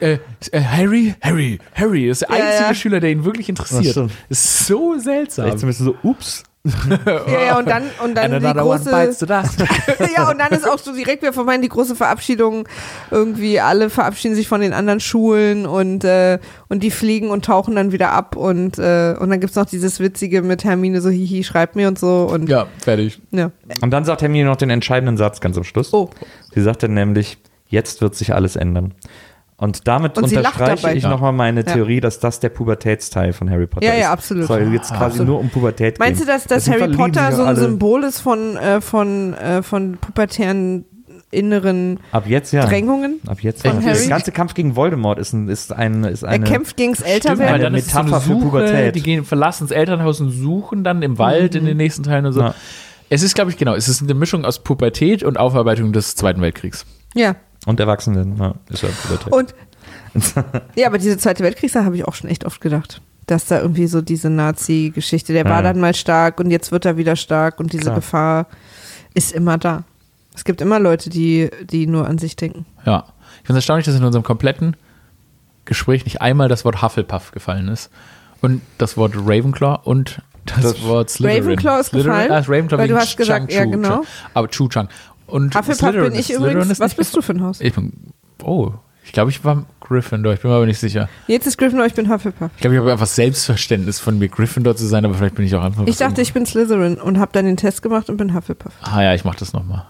äh, 0.00 0.18
äh, 0.50 0.60
Harry, 0.60 1.14
Harry, 1.22 1.58
Harry 1.74 2.08
ist 2.08 2.22
der 2.22 2.28
Ja, 2.30 2.44
einzige 2.44 2.64
ja. 2.68 2.74
Schüler, 2.74 3.00
der 3.00 3.10
ihn 3.10 3.24
wirklich 3.24 3.46
Das 3.48 3.70
interessiert. 3.70 3.92
stimmt. 3.92 4.12
Ist 4.28 4.66
so 4.66 4.98
seltsam. 4.98 5.44
Vielleicht 5.44 5.58
zumindest 5.60 5.84
so, 5.84 5.94
ups. 6.02 6.42
Ja, 7.26 7.40
ja, 7.46 7.58
und 7.58 7.68
dann, 7.68 7.82
und 8.02 8.14
dann 8.14 8.30
die 8.30 8.36
another 8.46 8.64
one 8.64 8.78
bites 8.80 9.18
große. 9.18 9.66
ja, 10.16 10.30
und 10.30 10.38
dann 10.38 10.50
ist 10.52 10.66
auch 10.66 10.78
so 10.78 10.94
direkt 10.94 11.20
wieder 11.20 11.34
vorbei 11.34 11.58
die 11.58 11.68
große 11.68 11.94
Verabschiedung. 11.94 12.66
Irgendwie 13.10 13.60
alle 13.60 13.90
verabschieden 13.90 14.34
sich 14.34 14.48
von 14.48 14.62
den 14.62 14.72
anderen 14.72 14.98
Schulen 14.98 15.66
und, 15.66 16.04
äh, 16.04 16.38
und 16.70 16.82
die 16.82 16.90
fliegen 16.90 17.28
und 17.28 17.44
tauchen 17.44 17.76
dann 17.76 17.92
wieder 17.92 18.12
ab. 18.12 18.34
Und, 18.34 18.78
äh, 18.78 19.14
und 19.20 19.28
dann 19.28 19.40
gibt's 19.40 19.56
noch 19.56 19.66
dieses 19.66 20.00
Witzige 20.00 20.40
mit 20.40 20.64
Hermine 20.64 21.02
so, 21.02 21.10
hihi, 21.10 21.44
schreib 21.44 21.76
mir 21.76 21.86
und 21.86 21.98
so. 21.98 22.26
Und 22.32 22.48
ja, 22.48 22.66
fertig. 22.82 23.20
ja. 23.30 23.50
Und 23.82 23.90
dann 23.90 24.06
sagt 24.06 24.22
Hermine 24.22 24.46
noch 24.48 24.56
den 24.56 24.70
entscheidenden 24.70 25.18
Satz 25.18 25.42
ganz 25.42 25.58
am 25.58 25.64
Schluss. 25.64 25.92
Oh. 25.92 26.08
Sie 26.54 26.62
sagt 26.62 26.82
dann 26.82 26.94
nämlich, 26.94 27.36
jetzt 27.68 28.00
wird 28.00 28.14
sich 28.14 28.34
alles 28.34 28.56
ändern. 28.56 28.94
Und 29.64 29.88
damit 29.88 30.16
Und 30.18 30.24
unterstreiche 30.24 30.92
ich 30.92 31.02
Ja. 31.04 31.08
nochmal 31.10 31.32
meine 31.32 31.60
Ja. 31.64 31.72
Theorie, 31.72 32.00
dass 32.00 32.20
das 32.20 32.38
der 32.40 32.50
Pubertätsteil 32.50 33.32
von 33.32 33.48
Harry 33.50 33.66
Potter 33.66 33.86
Ja, 33.86 33.94
ist. 33.94 34.00
ja, 34.00 34.12
absolut. 34.12 34.42
Es 34.42 34.48
soll 34.48 34.72
jetzt 34.74 34.90
quasi 34.90 35.04
Absolut. 35.04 35.26
nur 35.28 35.40
um 35.40 35.48
Pubertät 35.48 35.98
Meinst 35.98 36.20
du, 36.20 36.26
gehen. 36.26 36.34
dass, 36.34 36.44
dass 36.44 36.64
Deswegen 36.64 36.82
Harry 36.82 36.96
Potter 36.96 37.32
so 37.32 37.42
ein 37.44 37.56
Symbol 37.56 38.04
ist 38.04 38.20
von, 38.20 38.56
äh, 38.56 38.80
von, 38.82 39.32
äh, 39.34 39.62
von 39.62 39.96
pubertären 39.98 40.84
inneren 41.30 41.98
Ab 42.12 42.24
jetzt 42.26 42.52
ja. 42.52 42.64
Drängungen? 42.66 43.20
Ab 43.26 43.38
jetzt 43.40 43.64
ja. 43.64 43.72
Der 43.72 44.06
ganze 44.08 44.30
Kampf 44.32 44.54
gegen 44.54 44.76
Voldemort 44.76 45.18
ist, 45.18 45.32
ein, 45.32 45.48
ist, 45.48 45.72
ein, 45.72 46.04
ist 46.04 46.22
Er 46.22 46.28
eine. 46.28 46.44
kämpft 46.44 46.76
gegens 46.76 46.98
Stimmt, 46.98 47.08
weil 47.08 47.14
Älterwerden. 47.32 47.62
dann 47.62 47.74
ist 47.74 47.86
es 47.86 47.92
so 47.92 47.98
eine 47.98 48.06
Metapher 48.10 48.20
für 48.22 48.32
Suche, 48.34 48.44
Pubertät. 48.44 48.94
die 48.94 49.02
gehen, 49.02 49.24
verlassen 49.24 49.66
das 49.66 49.76
Elternhaus 49.76 50.20
und 50.20 50.30
suchen 50.30 50.84
dann 50.84 51.02
im 51.02 51.18
Wald 51.18 51.54
in 51.54 51.64
den 51.64 51.76
nächsten 51.76 52.02
Teilen 52.04 52.26
und 52.26 52.32
so. 52.34 52.40
Ja. 52.40 52.54
Es 53.10 53.22
ist, 53.22 53.34
glaube 53.34 53.50
ich, 53.50 53.56
genau, 53.56 53.74
es 53.74 53.88
ist 53.88 54.02
eine 54.02 54.14
Mischung 54.14 54.44
aus 54.44 54.60
Pubertät 54.62 55.22
und 55.22 55.38
Aufarbeitung 55.38 55.92
des 55.92 56.14
Zweiten 56.16 56.40
Weltkriegs. 56.40 56.84
Ja. 57.14 57.34
Und 57.66 57.80
Erwachsenen, 57.80 58.36
ja, 58.38 58.54
ist 58.70 58.82
ja 58.82 58.88
Pubertät. 59.02 59.32
Und 59.32 59.54
ja, 60.76 60.86
aber 60.86 60.98
diese 60.98 61.18
Zweite 61.18 61.42
Weltkriegssache 61.42 61.84
habe 61.84 61.96
ich 61.96 62.04
auch 62.06 62.14
schon 62.14 62.30
echt 62.30 62.44
oft 62.44 62.60
gedacht. 62.60 63.00
Dass 63.26 63.46
da 63.46 63.60
irgendwie 63.60 63.86
so 63.86 64.00
diese 64.02 64.28
Nazi-Geschichte, 64.30 65.32
der 65.32 65.44
Ja. 65.44 65.50
war 65.50 65.62
dann 65.62 65.80
mal 65.80 65.94
stark 65.94 66.38
und 66.40 66.50
jetzt 66.50 66.72
wird 66.72 66.84
er 66.84 66.96
wieder 66.96 67.16
stark 67.16 67.58
und 67.58 67.72
diese 67.72 67.84
Klar. 67.84 67.94
Gefahr 67.96 68.46
ist 69.14 69.32
immer 69.32 69.56
da. 69.58 69.84
Es 70.34 70.44
gibt 70.44 70.60
immer 70.60 70.78
Leute, 70.80 71.10
die, 71.10 71.48
die 71.70 71.86
nur 71.86 72.06
an 72.06 72.18
sich 72.18 72.36
denken. 72.36 72.66
Ja. 72.84 73.04
Ich 73.40 73.46
finde 73.46 73.58
es 73.58 73.64
erstaunlich, 73.64 73.86
dass 73.86 73.94
in 73.96 74.04
unserem 74.04 74.24
kompletten 74.24 74.76
Gespräch 75.64 76.04
nicht 76.04 76.20
einmal 76.20 76.48
das 76.48 76.64
Wort 76.64 76.82
Hufflepuff 76.82 77.30
gefallen 77.32 77.68
ist. 77.68 77.90
Und 78.40 78.60
das 78.78 78.96
Wort 78.96 79.14
Ravenclaw 79.16 79.80
und 79.84 80.20
das, 80.44 80.60
Das- 80.60 80.82
Wort 80.82 81.08
Slytherin. 81.08 81.42
Ravenclaw 81.44 81.80
ist 81.80 81.86
Slytherin? 81.88 82.12
gefallen, 82.12 82.32
Ah, 82.32 82.38
ist 82.40 82.48
Ravenclaw 82.48 82.78
weil 82.78 82.88
du 82.88 82.96
hast 82.96 83.16
gesagt, 83.16 83.50
Chang 83.50 83.56
ja, 83.56 83.64
Chu, 83.64 83.70
genau. 83.70 83.88
Chang. 83.88 84.04
Aber 84.34 84.48
Chu 84.48 84.68
Chang. 84.68 84.88
Und 85.26 85.54
Hufflepuff 85.54 85.78
Slytherin 85.78 86.10
bin 86.12 86.20
ich 86.20 86.30
ist- 86.30 86.36
übrigens. 86.38 86.70
ist 86.70 86.80
Was 86.80 86.94
bist 86.94 87.16
du 87.16 87.22
für 87.22 87.32
ein 87.32 87.42
Haus? 87.42 87.60
Ich 87.60 87.74
bin, 87.74 87.92
oh, 88.42 88.72
ich 89.04 89.12
glaube, 89.12 89.30
ich 89.30 89.44
war 89.44 89.64
Gryffindor, 89.80 90.32
ich 90.32 90.40
bin 90.40 90.50
mir 90.50 90.56
aber 90.56 90.66
nicht 90.66 90.78
sicher. 90.80 91.08
Jetzt 91.26 91.46
ist 91.46 91.58
Gryffindor, 91.58 91.86
ich 91.86 91.94
bin 91.94 92.08
Hufflepuff. 92.10 92.50
Ich 92.54 92.60
glaube, 92.60 92.74
ich 92.76 92.80
habe 92.80 92.92
einfach 92.92 93.06
Selbstverständnis 93.06 94.00
von 94.00 94.18
mir, 94.18 94.28
Gryffindor 94.28 94.76
zu 94.76 94.86
sein, 94.86 95.04
aber 95.04 95.14
vielleicht 95.14 95.34
bin 95.34 95.44
ich 95.44 95.54
auch 95.54 95.62
einfach. 95.62 95.86
Ich 95.86 95.96
dachte, 95.98 96.22
ich 96.22 96.32
bin 96.32 96.46
Slytherin 96.46 96.96
und 96.96 97.18
habe 97.18 97.30
dann 97.32 97.44
den 97.44 97.56
Test 97.56 97.82
gemacht 97.82 98.08
und 98.08 98.16
bin 98.16 98.34
Hufflepuff. 98.34 98.72
Ah 98.82 99.02
ja, 99.02 99.14
ich 99.14 99.24
mache 99.24 99.38
das 99.38 99.52
nochmal. 99.52 99.86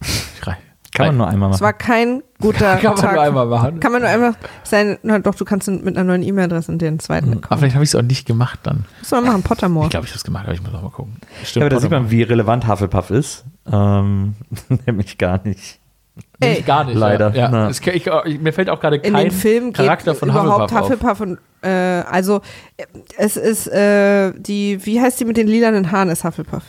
Kann 0.94 1.06
man 1.06 1.16
nur 1.16 1.26
einmal 1.26 1.48
Es 1.48 1.54
machen. 1.54 1.62
war 1.62 1.72
kein 1.72 2.22
guter 2.38 2.76
Kann 2.76 2.92
man 2.92 3.00
Tag. 3.00 3.14
nur 3.14 3.22
einmal 3.22 3.46
machen. 3.46 3.80
Kann 3.80 3.92
man 3.92 4.02
nur 4.02 4.10
einmal 4.10 4.34
sein, 4.62 4.98
na 5.02 5.18
doch, 5.20 5.34
du 5.34 5.46
kannst 5.46 5.66
mit 5.66 5.96
einer 5.96 6.04
neuen 6.04 6.22
E-Mail-Adresse 6.22 6.70
in 6.70 6.76
den 6.78 6.98
zweiten 6.98 7.28
Aber 7.28 7.38
Account. 7.38 7.60
vielleicht 7.60 7.74
habe 7.76 7.84
ich 7.84 7.88
es 7.90 7.94
auch 7.94 8.02
nicht 8.02 8.26
gemacht 8.26 8.58
dann. 8.64 8.84
Muss 9.00 9.10
man 9.10 9.24
machen, 9.24 9.42
Pottermore. 9.42 9.86
Ich 9.86 9.90
glaube, 9.90 10.04
ich 10.04 10.12
habe 10.12 10.18
es 10.18 10.24
gemacht, 10.24 10.44
aber 10.44 10.52
ich 10.52 10.62
muss 10.62 10.74
auch 10.74 10.82
mal 10.82 10.90
gucken. 10.90 11.16
Ja, 11.40 11.46
Stimmt, 11.46 11.62
aber 11.62 11.70
da 11.70 11.80
sieht 11.80 11.90
man, 11.90 12.10
wie 12.10 12.22
relevant 12.24 12.68
Hufflepuff 12.68 13.08
ist. 13.10 13.44
Ähm, 13.70 14.34
nämlich 14.86 15.18
gar 15.18 15.40
nicht. 15.44 15.78
Ey, 16.40 16.50
Nicht 16.50 16.66
gar 16.66 16.84
nicht. 16.84 16.96
Leider, 16.96 17.34
Ja. 17.34 17.50
Ja. 17.50 17.68
Es, 17.68 17.80
ich, 17.80 18.06
ich, 18.06 18.40
mir 18.40 18.52
fällt 18.52 18.68
auch 18.68 18.80
gerade 18.80 18.96
in 18.96 19.14
kein 19.14 19.28
den 19.28 19.32
Film 19.32 19.66
geht 19.66 19.76
Charakter 19.76 20.14
von 20.14 20.28
überhaupt 20.28 20.72
Hufflepuff, 20.72 20.90
Hufflepuff 20.90 21.20
und 21.20 21.38
äh, 21.62 21.68
also 21.70 22.42
äh, 22.76 22.84
es 23.16 23.36
ist 23.36 23.68
äh, 23.68 24.32
die, 24.36 24.84
wie 24.84 25.00
heißt 25.00 25.20
die 25.20 25.24
mit 25.24 25.36
den 25.36 25.46
lilanen 25.46 25.90
Haaren 25.90 26.10
ist 26.10 26.24
Hufflepuff? 26.24 26.64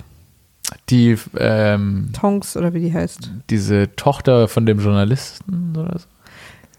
Die, 0.90 1.18
ähm, 1.38 2.10
Tonks 2.14 2.56
oder 2.56 2.74
wie 2.74 2.80
die 2.80 2.94
heißt. 2.94 3.32
diese 3.50 3.96
Tochter 3.96 4.48
von 4.48 4.66
dem 4.66 4.80
Journalisten 4.80 5.76
oder 5.78 6.00
so. 6.00 6.06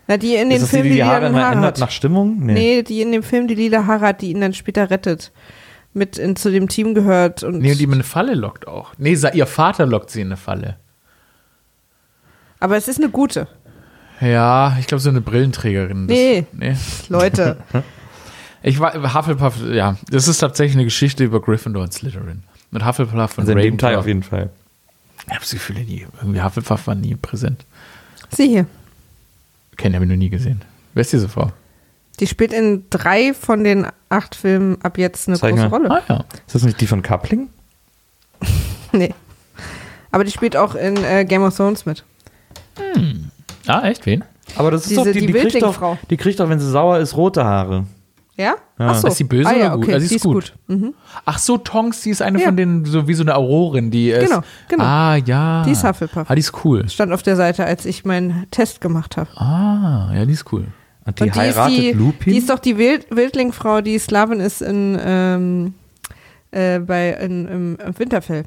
Na, 0.07 0.17
die 0.17 0.35
in 0.35 0.51
den 0.51 0.57
ist 0.57 0.63
das 0.63 0.71
die, 0.71 0.77
Film, 0.77 0.83
die 0.85 0.89
die, 0.91 0.95
die 0.97 1.05
Haare 1.05 1.33
Haare 1.33 1.55
ändert 1.55 1.75
hat. 1.75 1.79
nach 1.81 1.91
Stimmung? 1.91 2.39
Nee, 2.41 2.83
die 2.83 3.01
in 3.03 3.13
dem 3.13 3.23
Film, 3.23 3.47
die 3.49 3.55
lila 3.55 3.87
Haare 3.87 4.09
hat, 4.09 4.23
die 4.23 4.31
ihn 4.31 4.41
dann 4.41 4.53
später 4.53 4.91
rettet. 4.91 5.33
Mit 5.95 6.19
in, 6.19 6.35
zu 6.37 6.51
dem 6.51 6.69
Team 6.69 6.95
gehört. 6.95 7.43
Und 7.45 7.59
Nee, 7.61 7.73
und 7.73 7.79
die 7.79 7.85
in 7.85 7.93
eine 7.95 8.03
Falle 8.03 8.35
lockt 8.35 8.67
auch. 8.67 8.93
Nee, 8.99 9.15
sa- 9.15 9.31
ihr 9.33 9.47
Vater 9.47 9.87
lockt 9.87 10.11
sie 10.11 10.21
in 10.21 10.29
eine 10.29 10.37
Falle. 10.37 10.77
aber 12.61 12.77
es 12.77 12.89
ist 12.89 12.99
eine 12.99 13.11
gute. 13.11 13.47
Ja, 14.21 14.77
ich 14.81 14.87
glaube, 14.87 15.01
so 15.01 15.11
eine 15.11 15.21
Brillenträgerin. 15.21 16.07
Das, 16.09 16.17
Nee. 16.17 16.47
nee. 16.53 16.77
Leute. 17.09 17.59
Ich 18.67 18.81
war, 18.81 18.95
Hufflepuff, 19.15 19.61
ja, 19.63 19.99
das 20.09 20.27
ist 20.27 20.39
tatsächlich 20.39 20.75
eine 20.75 20.85
Geschichte 20.85 21.23
über 21.23 21.39
Gryffindor 21.43 21.83
und 21.83 21.93
Slytherin. 21.93 22.45
Mit 22.71 22.83
Hufflepuff 22.83 23.37
und 23.37 23.41
Also 23.41 23.53
in 23.53 23.59
dem 23.59 23.59
Ravenclaw. 23.59 23.77
Teil 23.77 23.97
auf 23.97 24.07
jeden 24.07 24.23
Fall. 24.23 24.49
Ich 25.27 25.29
habe 25.29 25.41
das 25.41 25.51
Gefühl, 25.51 25.77
nie, 25.85 26.07
irgendwie 26.19 26.41
Hufflepuff 26.43 26.87
war 26.87 26.95
nie 26.95 27.15
präsent. 27.15 27.67
Sie 28.31 28.49
hier. 28.49 28.65
Kenn 29.77 29.95
habe 29.95 30.07
ich 30.07 30.11
noch 30.11 30.17
nie 30.17 30.31
gesehen. 30.31 30.63
Wer 30.95 31.03
ist 31.03 31.13
diese 31.13 31.29
Frau? 31.29 31.53
Die 32.21 32.27
spielt 32.27 32.53
in 32.53 32.85
drei 32.91 33.35
von 33.35 33.65
den 33.65 33.87
acht 34.09 34.35
Filmen 34.37 34.79
ab 34.83 34.99
jetzt 34.99 35.27
eine 35.29 35.37
Zeig 35.39 35.51
große 35.57 35.69
mal. 35.69 35.77
Rolle. 35.77 35.91
Ah 35.91 36.03
ja. 36.09 36.25
Ist 36.47 36.55
das 36.55 36.63
nicht 36.63 36.81
die 36.81 36.87
von 36.87 37.03
Coupling? 37.03 37.49
Nee. 38.93 39.13
Aber 40.13 40.23
die 40.23 40.31
spielt 40.31 40.57
auch 40.57 40.77
in 40.77 40.97
äh, 41.03 41.25
Game 41.25 41.43
of 41.43 41.57
Thrones 41.57 41.85
mit. 41.85 42.05
Ah, 43.67 43.89
echt? 43.89 44.07
Wen? 44.07 44.23
Aber 44.57 44.71
das 44.71 44.83
ist 44.83 44.91
Diese- 44.91 45.01
doch, 45.05 45.13
die, 45.13 45.21
die 45.21 45.27
die, 45.27 45.33
kriegt 45.33 45.55
doch, 45.57 45.81
Wildlingfrau. 45.81 45.99
die 46.11 46.17
kriegt 46.17 46.39
doch, 46.39 46.49
wenn 46.49 46.61
sie 46.61 46.71
sauer 46.71 46.99
ist, 46.99 47.17
rote 47.17 47.45
Haare. 47.45 47.87
Ja? 48.37 48.45
Ja. 48.79 48.89
Ach 48.89 48.95
so. 48.97 49.09
Ist 49.09 49.17
sie 49.17 49.25
böse 49.25 49.49
ah, 49.49 49.53
ja, 49.53 49.67
oder 49.69 49.75
gut? 49.77 49.85
okay. 49.85 49.95
Also 49.95 50.05
sie 50.05 50.09
sie 50.11 50.15
ist 50.17 50.23
gut. 50.25 50.35
gut. 50.35 50.79
Mhm. 50.79 50.95
Ach 51.25 51.39
so, 51.39 51.57
Tonks, 51.59 52.03
die 52.03 52.11
ist 52.11 52.23
eine 52.23 52.39
Ja. 52.41 52.47
von 52.47 52.57
denen, 52.57 52.85
so 52.85 53.09
wie 53.09 53.15
so 53.15 53.23
eine 53.25 53.35
Aurorin, 53.37 53.91
die 53.91 54.11
ist. 54.11 54.29
Genau, 54.29 54.43
genau. 54.69 54.85
Ah, 54.85 55.17
ja. 55.17 55.63
Die 55.65 55.71
ist 55.73 55.83
Hufflepuff. 55.85 56.29
Ah, 56.31 56.35
die 56.35 56.41
ist 56.41 56.53
cool. 56.65 56.89
Stand 56.89 57.13
auf 57.13 57.23
der 57.23 57.35
Seite, 57.37 57.65
als 57.65 57.85
ich 57.87 58.05
meinen 58.05 58.47
Test 58.51 58.81
gemacht 58.81 59.17
habe. 59.17 59.31
Ah, 59.41 60.13
ja, 60.15 60.25
die 60.25 60.33
ist 60.33 60.53
cool. 60.53 60.67
Und 61.07 61.19
die 61.19 61.23
Und 61.25 61.35
die 61.35 61.39
ist 61.41 61.57
heiratet 61.57 61.79
die, 61.79 61.93
Lupin? 61.93 62.33
die 62.33 62.39
ist 62.39 62.49
doch 62.51 62.59
die 62.59 62.79
Wild 62.79 63.07
Wildlingfrau, 63.15 63.81
die 63.83 63.99
Sklavin 63.99 64.41
ist 64.41 64.63
in, 64.63 64.99
ähm, 65.05 65.75
äh, 66.51 66.79
bei, 66.79 67.11
in, 67.11 67.47
im, 67.47 67.77
im 67.85 67.99
Winterfell. 67.99 68.45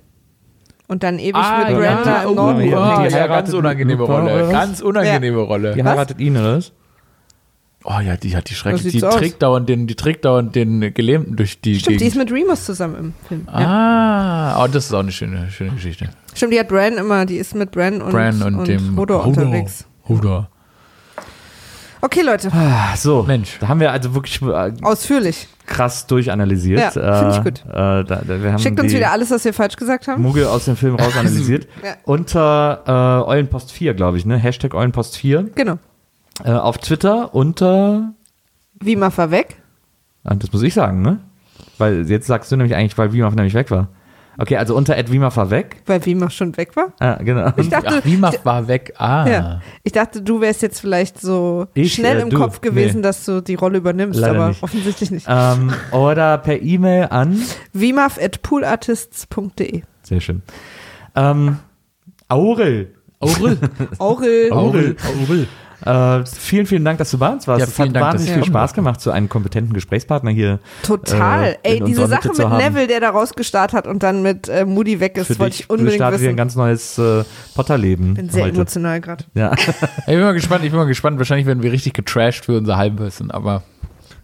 Und 0.87 1.03
dann 1.03 1.19
ewig 1.19 1.35
Ah, 1.35 1.65
mit 1.67 1.77
Brenda 1.77 2.23
ja. 2.23 2.29
im 2.29 2.35
Norden. 2.35 2.59
Oh, 2.59 2.61
ja, 2.61 2.69
ja. 2.69 2.89
ja, 2.89 2.95
Die 2.97 3.01
ganz 3.03 3.13
heiratet 3.13 3.53
unangenehme 3.53 3.99
Lupin, 3.99 4.15
Rolle. 4.15 4.43
was? 4.45 4.51
Ganz 4.51 4.81
unangenehme 4.81 5.39
Rolle. 5.41 5.73
die 5.75 5.83
heiratet 5.83 6.19
ihn, 6.19 6.37
oder 6.37 6.57
was? 6.57 6.71
Oh 7.83 7.99
ja, 8.03 8.17
die 8.17 8.35
hat 8.35 8.49
die 8.49 8.55
schrecklich. 8.55 8.81
sieht's 8.91 8.93
Die 9.07 9.17
trägt, 9.17 9.41
dauernd 9.43 9.69
den, 9.69 9.85
die 9.87 9.95
trägt 9.95 10.25
dauernd 10.25 10.55
den 10.55 10.93
Gelähmten 10.93 11.35
durch 11.35 11.61
die 11.61 11.79
Stimmt, 11.79 12.01
die 12.01 12.05
ist 12.07 12.13
Gegend. 12.15 12.31
mit 12.31 12.41
Remus 12.41 12.65
zusammen 12.65 12.95
im 12.97 13.13
Film. 13.27 13.47
Ja. 13.47 14.55
Ah, 14.57 14.63
oh, 14.63 14.67
das 14.67 14.85
ist 14.85 14.93
auch 14.93 14.99
eine 14.99 15.11
schöne, 15.11 15.49
schöne 15.51 15.71
Geschichte. 15.71 16.09
Stimmt, 16.33 16.53
die 16.53 16.59
hat 16.59 16.67
Bran 16.69 16.93
immer, 16.93 17.25
die 17.25 17.37
ist 17.37 17.53
mit 17.55 17.71
Bran 17.71 18.01
und, 18.01 18.11
Bran 18.11 18.41
und, 18.41 18.67
dem 18.67 18.97
Hodor 18.97 19.25
unterwegs. 19.25 19.85
Hodor. 20.07 20.49
Okay, 22.01 22.21
Leute, 22.21 22.51
Ah, 22.53 22.95
so, 22.95 23.23
Mensch. 23.23 23.57
Da 23.59 23.67
haben 23.67 23.79
wir 23.79 23.91
also 23.91 24.13
wirklich 24.13 24.41
äh, 24.41 24.71
ausführlich. 24.83 25.47
krass 25.65 26.05
durchanalysiert. 26.07 26.95
Ja, 26.95 27.19
find 27.19 27.31
ich 27.33 27.39
Äh, 27.39 27.43
gut. 27.43 27.65
Äh, 27.65 27.73
da, 27.73 28.03
da, 28.03 28.23
wir 28.43 28.51
haben 28.51 28.59
Schickt 28.59 28.79
uns 28.79 28.93
wieder 28.93 29.11
alles, 29.11 29.31
was 29.31 29.43
wir 29.45 29.53
falsch 29.53 29.75
gesagt 29.75 30.07
haben. 30.07 30.21
Muggel 30.21 30.45
aus 30.45 30.65
dem 30.65 30.75
Film 30.75 30.95
rausanalysiert. 30.95 31.67
Ja. 31.83 31.95
Unter 32.05 32.83
äh, 33.25 33.29
Eulenpost 33.29 33.71
4, 33.71 33.93
glaube 33.93 34.17
ich, 34.17 34.25
ne? 34.25 34.37
Hashtag 34.37 34.73
Eulenpost 34.73 35.17
4. 35.17 35.49
Genau. 35.55 35.77
Äh, 36.43 36.51
auf 36.51 36.77
Twitter 36.77 37.33
unter, 37.33 38.13
Wie 38.79 38.99
war 38.99 39.31
weg? 39.31 39.57
ah, 40.23 40.35
das 40.35 40.51
muss 40.51 40.61
ich 40.63 40.73
sagen, 40.73 41.01
ne? 41.01 41.19
Weil 41.79 42.09
jetzt 42.09 42.27
sagst 42.27 42.51
du 42.51 42.57
nämlich 42.57 42.75
eigentlich, 42.75 42.97
weil 42.97 43.11
Wimaf 43.13 43.33
nämlich 43.33 43.53
weg 43.53 43.71
war. 43.71 43.87
Okay, 44.39 44.55
also 44.57 44.75
unter 44.75 44.95
Ed 44.97 45.11
Wimaf 45.11 45.35
war 45.37 45.49
weg. 45.49 45.77
Weil 45.87 46.05
Wimar 46.05 46.29
schon 46.29 46.55
weg 46.57 46.75
war? 46.75 46.93
Ah, 46.99 47.15
genau. 47.23 47.51
Ich 47.57 47.69
dachte, 47.69 47.87
Ach, 47.99 48.05
Wimach 48.05 48.35
war 48.43 48.67
weg. 48.67 48.93
Ah. 48.97 49.27
ja. 49.27 49.61
ich 49.83 49.93
dachte, 49.93 50.21
du 50.21 50.41
wärst 50.41 50.61
jetzt 50.61 50.79
vielleicht 50.79 51.19
so 51.19 51.65
Ich, 51.73 51.91
schnell 51.93 52.19
äh, 52.19 52.21
im 52.21 52.29
du, 52.29 52.37
Kopf 52.37 52.61
gewesen, 52.61 52.97
nee. 52.97 53.01
dass 53.01 53.25
du 53.25 53.41
die 53.41 53.55
Rolle 53.55 53.79
übernimmst, 53.79 54.19
Leider 54.19 54.35
aber 54.35 54.49
nicht. 54.49 54.61
offensichtlich 54.61 55.09
nicht. 55.11 55.25
ähm, 55.27 55.73
oder 55.91 56.37
per 56.37 56.61
E-Mail 56.61 57.07
an. 57.09 57.41
Wimaf.poolartists.de 57.73 59.81
Sehr 60.03 60.21
schön. 60.21 60.43
Ähm, 61.15 61.57
Aurel. 62.27 62.93
Aurel. 63.19 63.57
Aurel. 63.97 64.51
Aurel. 64.51 64.95
Aurel. 65.03 65.47
Äh, 65.87 66.25
vielen, 66.25 66.65
vielen 66.65 66.83
Dank, 66.83 66.97
dass 66.97 67.11
du 67.11 67.17
bei 67.17 67.29
uns 67.29 67.47
warst. 67.47 67.59
Ja, 67.61 67.65
es 67.65 67.73
vielen 67.73 67.89
hat 67.89 67.95
Dank, 67.95 68.05
wahnsinnig 68.13 68.33
viel 68.33 68.43
Spaß 68.45 68.73
gemacht, 68.73 68.99
so 68.99 69.11
einen 69.11 69.29
kompetenten 69.29 69.73
Gesprächspartner 69.73 70.31
hier 70.31 70.59
Total. 70.83 71.53
äh, 71.63 71.75
Ey, 71.75 71.79
diese 71.81 72.07
Sache 72.07 72.29
Mitte 72.29 72.47
mit. 72.49 72.57
Neville, 72.57 72.87
der 72.87 72.99
da 72.99 73.09
rausgestarrt 73.11 73.73
hat 73.73 73.87
und 73.87 74.03
dann 74.03 74.21
mit 74.21 74.49
äh, 74.49 74.65
Moody 74.65 74.99
weg 74.99 75.17
ist, 75.17 75.27
für 75.27 75.39
wollte 75.39 75.51
dich. 75.51 75.61
ich 75.61 75.67
Du 75.67 75.73
unbedingt 75.73 75.95
startest 75.95 76.21
hier 76.21 76.29
ein 76.29 76.33
wissen. 76.33 76.37
ganz 76.37 76.55
neues 76.55 76.97
äh, 76.97 77.23
Potterleben 77.55 78.15
bin 78.15 78.29
sehr 78.29 78.43
heute. 78.45 78.55
emotional 78.55 78.99
gerade. 79.01 79.23
Ja. 79.33 79.53
Ich 79.99 80.13
bin 80.13 80.21
mal 80.21 80.33
gespannt, 80.33 80.63
ich 80.63 80.71
bin 80.71 80.79
mal 80.79 80.85
gespannt. 80.85 81.17
Wahrscheinlich 81.19 81.45
werden 81.47 81.63
wir 81.63 81.71
richtig 81.71 81.93
getrashed 81.93 82.45
für 82.45 82.57
unser 82.57 82.77
Halbwissen, 82.77 83.29
aber. 83.31 83.63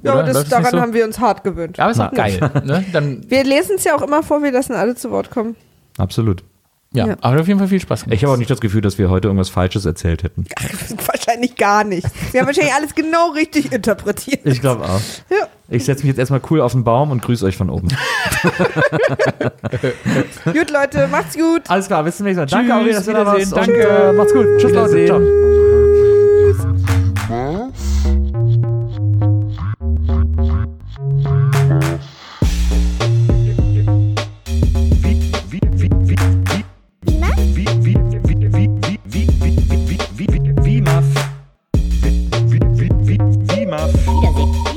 Ja, 0.02 0.22
das, 0.23 0.49
daran 0.49 0.72
so? 0.72 0.81
haben 0.81 0.94
wir 0.94 1.06
uns 1.06 1.19
hart 1.19 1.44
gewöhnt. 1.44 1.77
Ja, 1.77 1.85
aber 1.85 1.91
ist 1.91 1.99
auch 1.99 2.11
geil. 2.11 2.40
Ne? 2.65 2.84
Dann, 2.91 3.22
Wir 3.30 3.44
lesen 3.44 3.76
es 3.77 3.84
ja 3.85 3.95
auch 3.95 4.02
immer 4.02 4.22
vor, 4.23 4.44
wir 4.44 4.52
lassen 4.52 4.73
alle 4.73 4.95
zu 4.95 5.11
Wort 5.11 5.30
kommen. 5.31 5.56
Absolut. 5.98 6.44
Ja, 6.93 7.07
Ja. 7.07 7.15
aber 7.21 7.41
auf 7.41 7.47
jeden 7.47 7.59
Fall 7.59 7.67
viel 7.67 7.79
Spaß 7.81 8.03
gemacht. 8.03 8.15
Ich 8.15 8.23
habe 8.23 8.33
auch 8.33 8.37
nicht 8.37 8.49
das 8.49 8.59
Gefühl, 8.61 8.81
dass 8.81 8.97
wir 8.97 9.09
heute 9.09 9.27
irgendwas 9.27 9.49
Falsches 9.49 9.85
erzählt 9.85 10.23
hätten. 10.23 10.45
wahrscheinlich 11.05 11.55
gar 11.55 11.83
nicht. 11.83 12.07
Wir 12.31 12.41
haben 12.41 12.47
wahrscheinlich 12.47 12.73
alles 12.73 12.95
genau 12.95 13.31
richtig 13.31 13.71
interpretiert. 13.71 14.41
Ich 14.45 14.61
glaube 14.61 14.83
auch. 14.85 15.01
Ja. 15.29 15.47
Ich 15.69 15.85
setze 15.85 16.03
mich 16.03 16.09
jetzt 16.09 16.19
erstmal 16.19 16.41
cool 16.51 16.61
auf 16.61 16.73
den 16.73 16.83
Baum 16.83 17.09
und 17.11 17.21
grüße 17.23 17.45
euch 17.45 17.57
von 17.57 17.69
oben. 17.69 17.87
Gut, 20.45 20.69
Leute, 20.71 21.07
macht's 21.07 21.35
gut. 21.35 21.61
Alles 21.67 21.87
klar, 21.87 22.03
bis 22.03 22.17
zum 22.17 22.25
nächsten 22.25 22.41
Mal. 22.41 22.45
Danke, 22.47 22.75
Aurel, 22.75 22.91
dass 22.93 23.05
du 23.05 23.13
da 23.13 23.25
warst. 23.25 23.53
Und, 23.53 23.57
danke. 23.57 23.79
äh, 23.81 24.13
macht's 24.13 24.33
gut. 24.33 24.45
Tschüss, 24.59 24.71
Leute. 24.71 25.05
Ciao. 25.05 25.92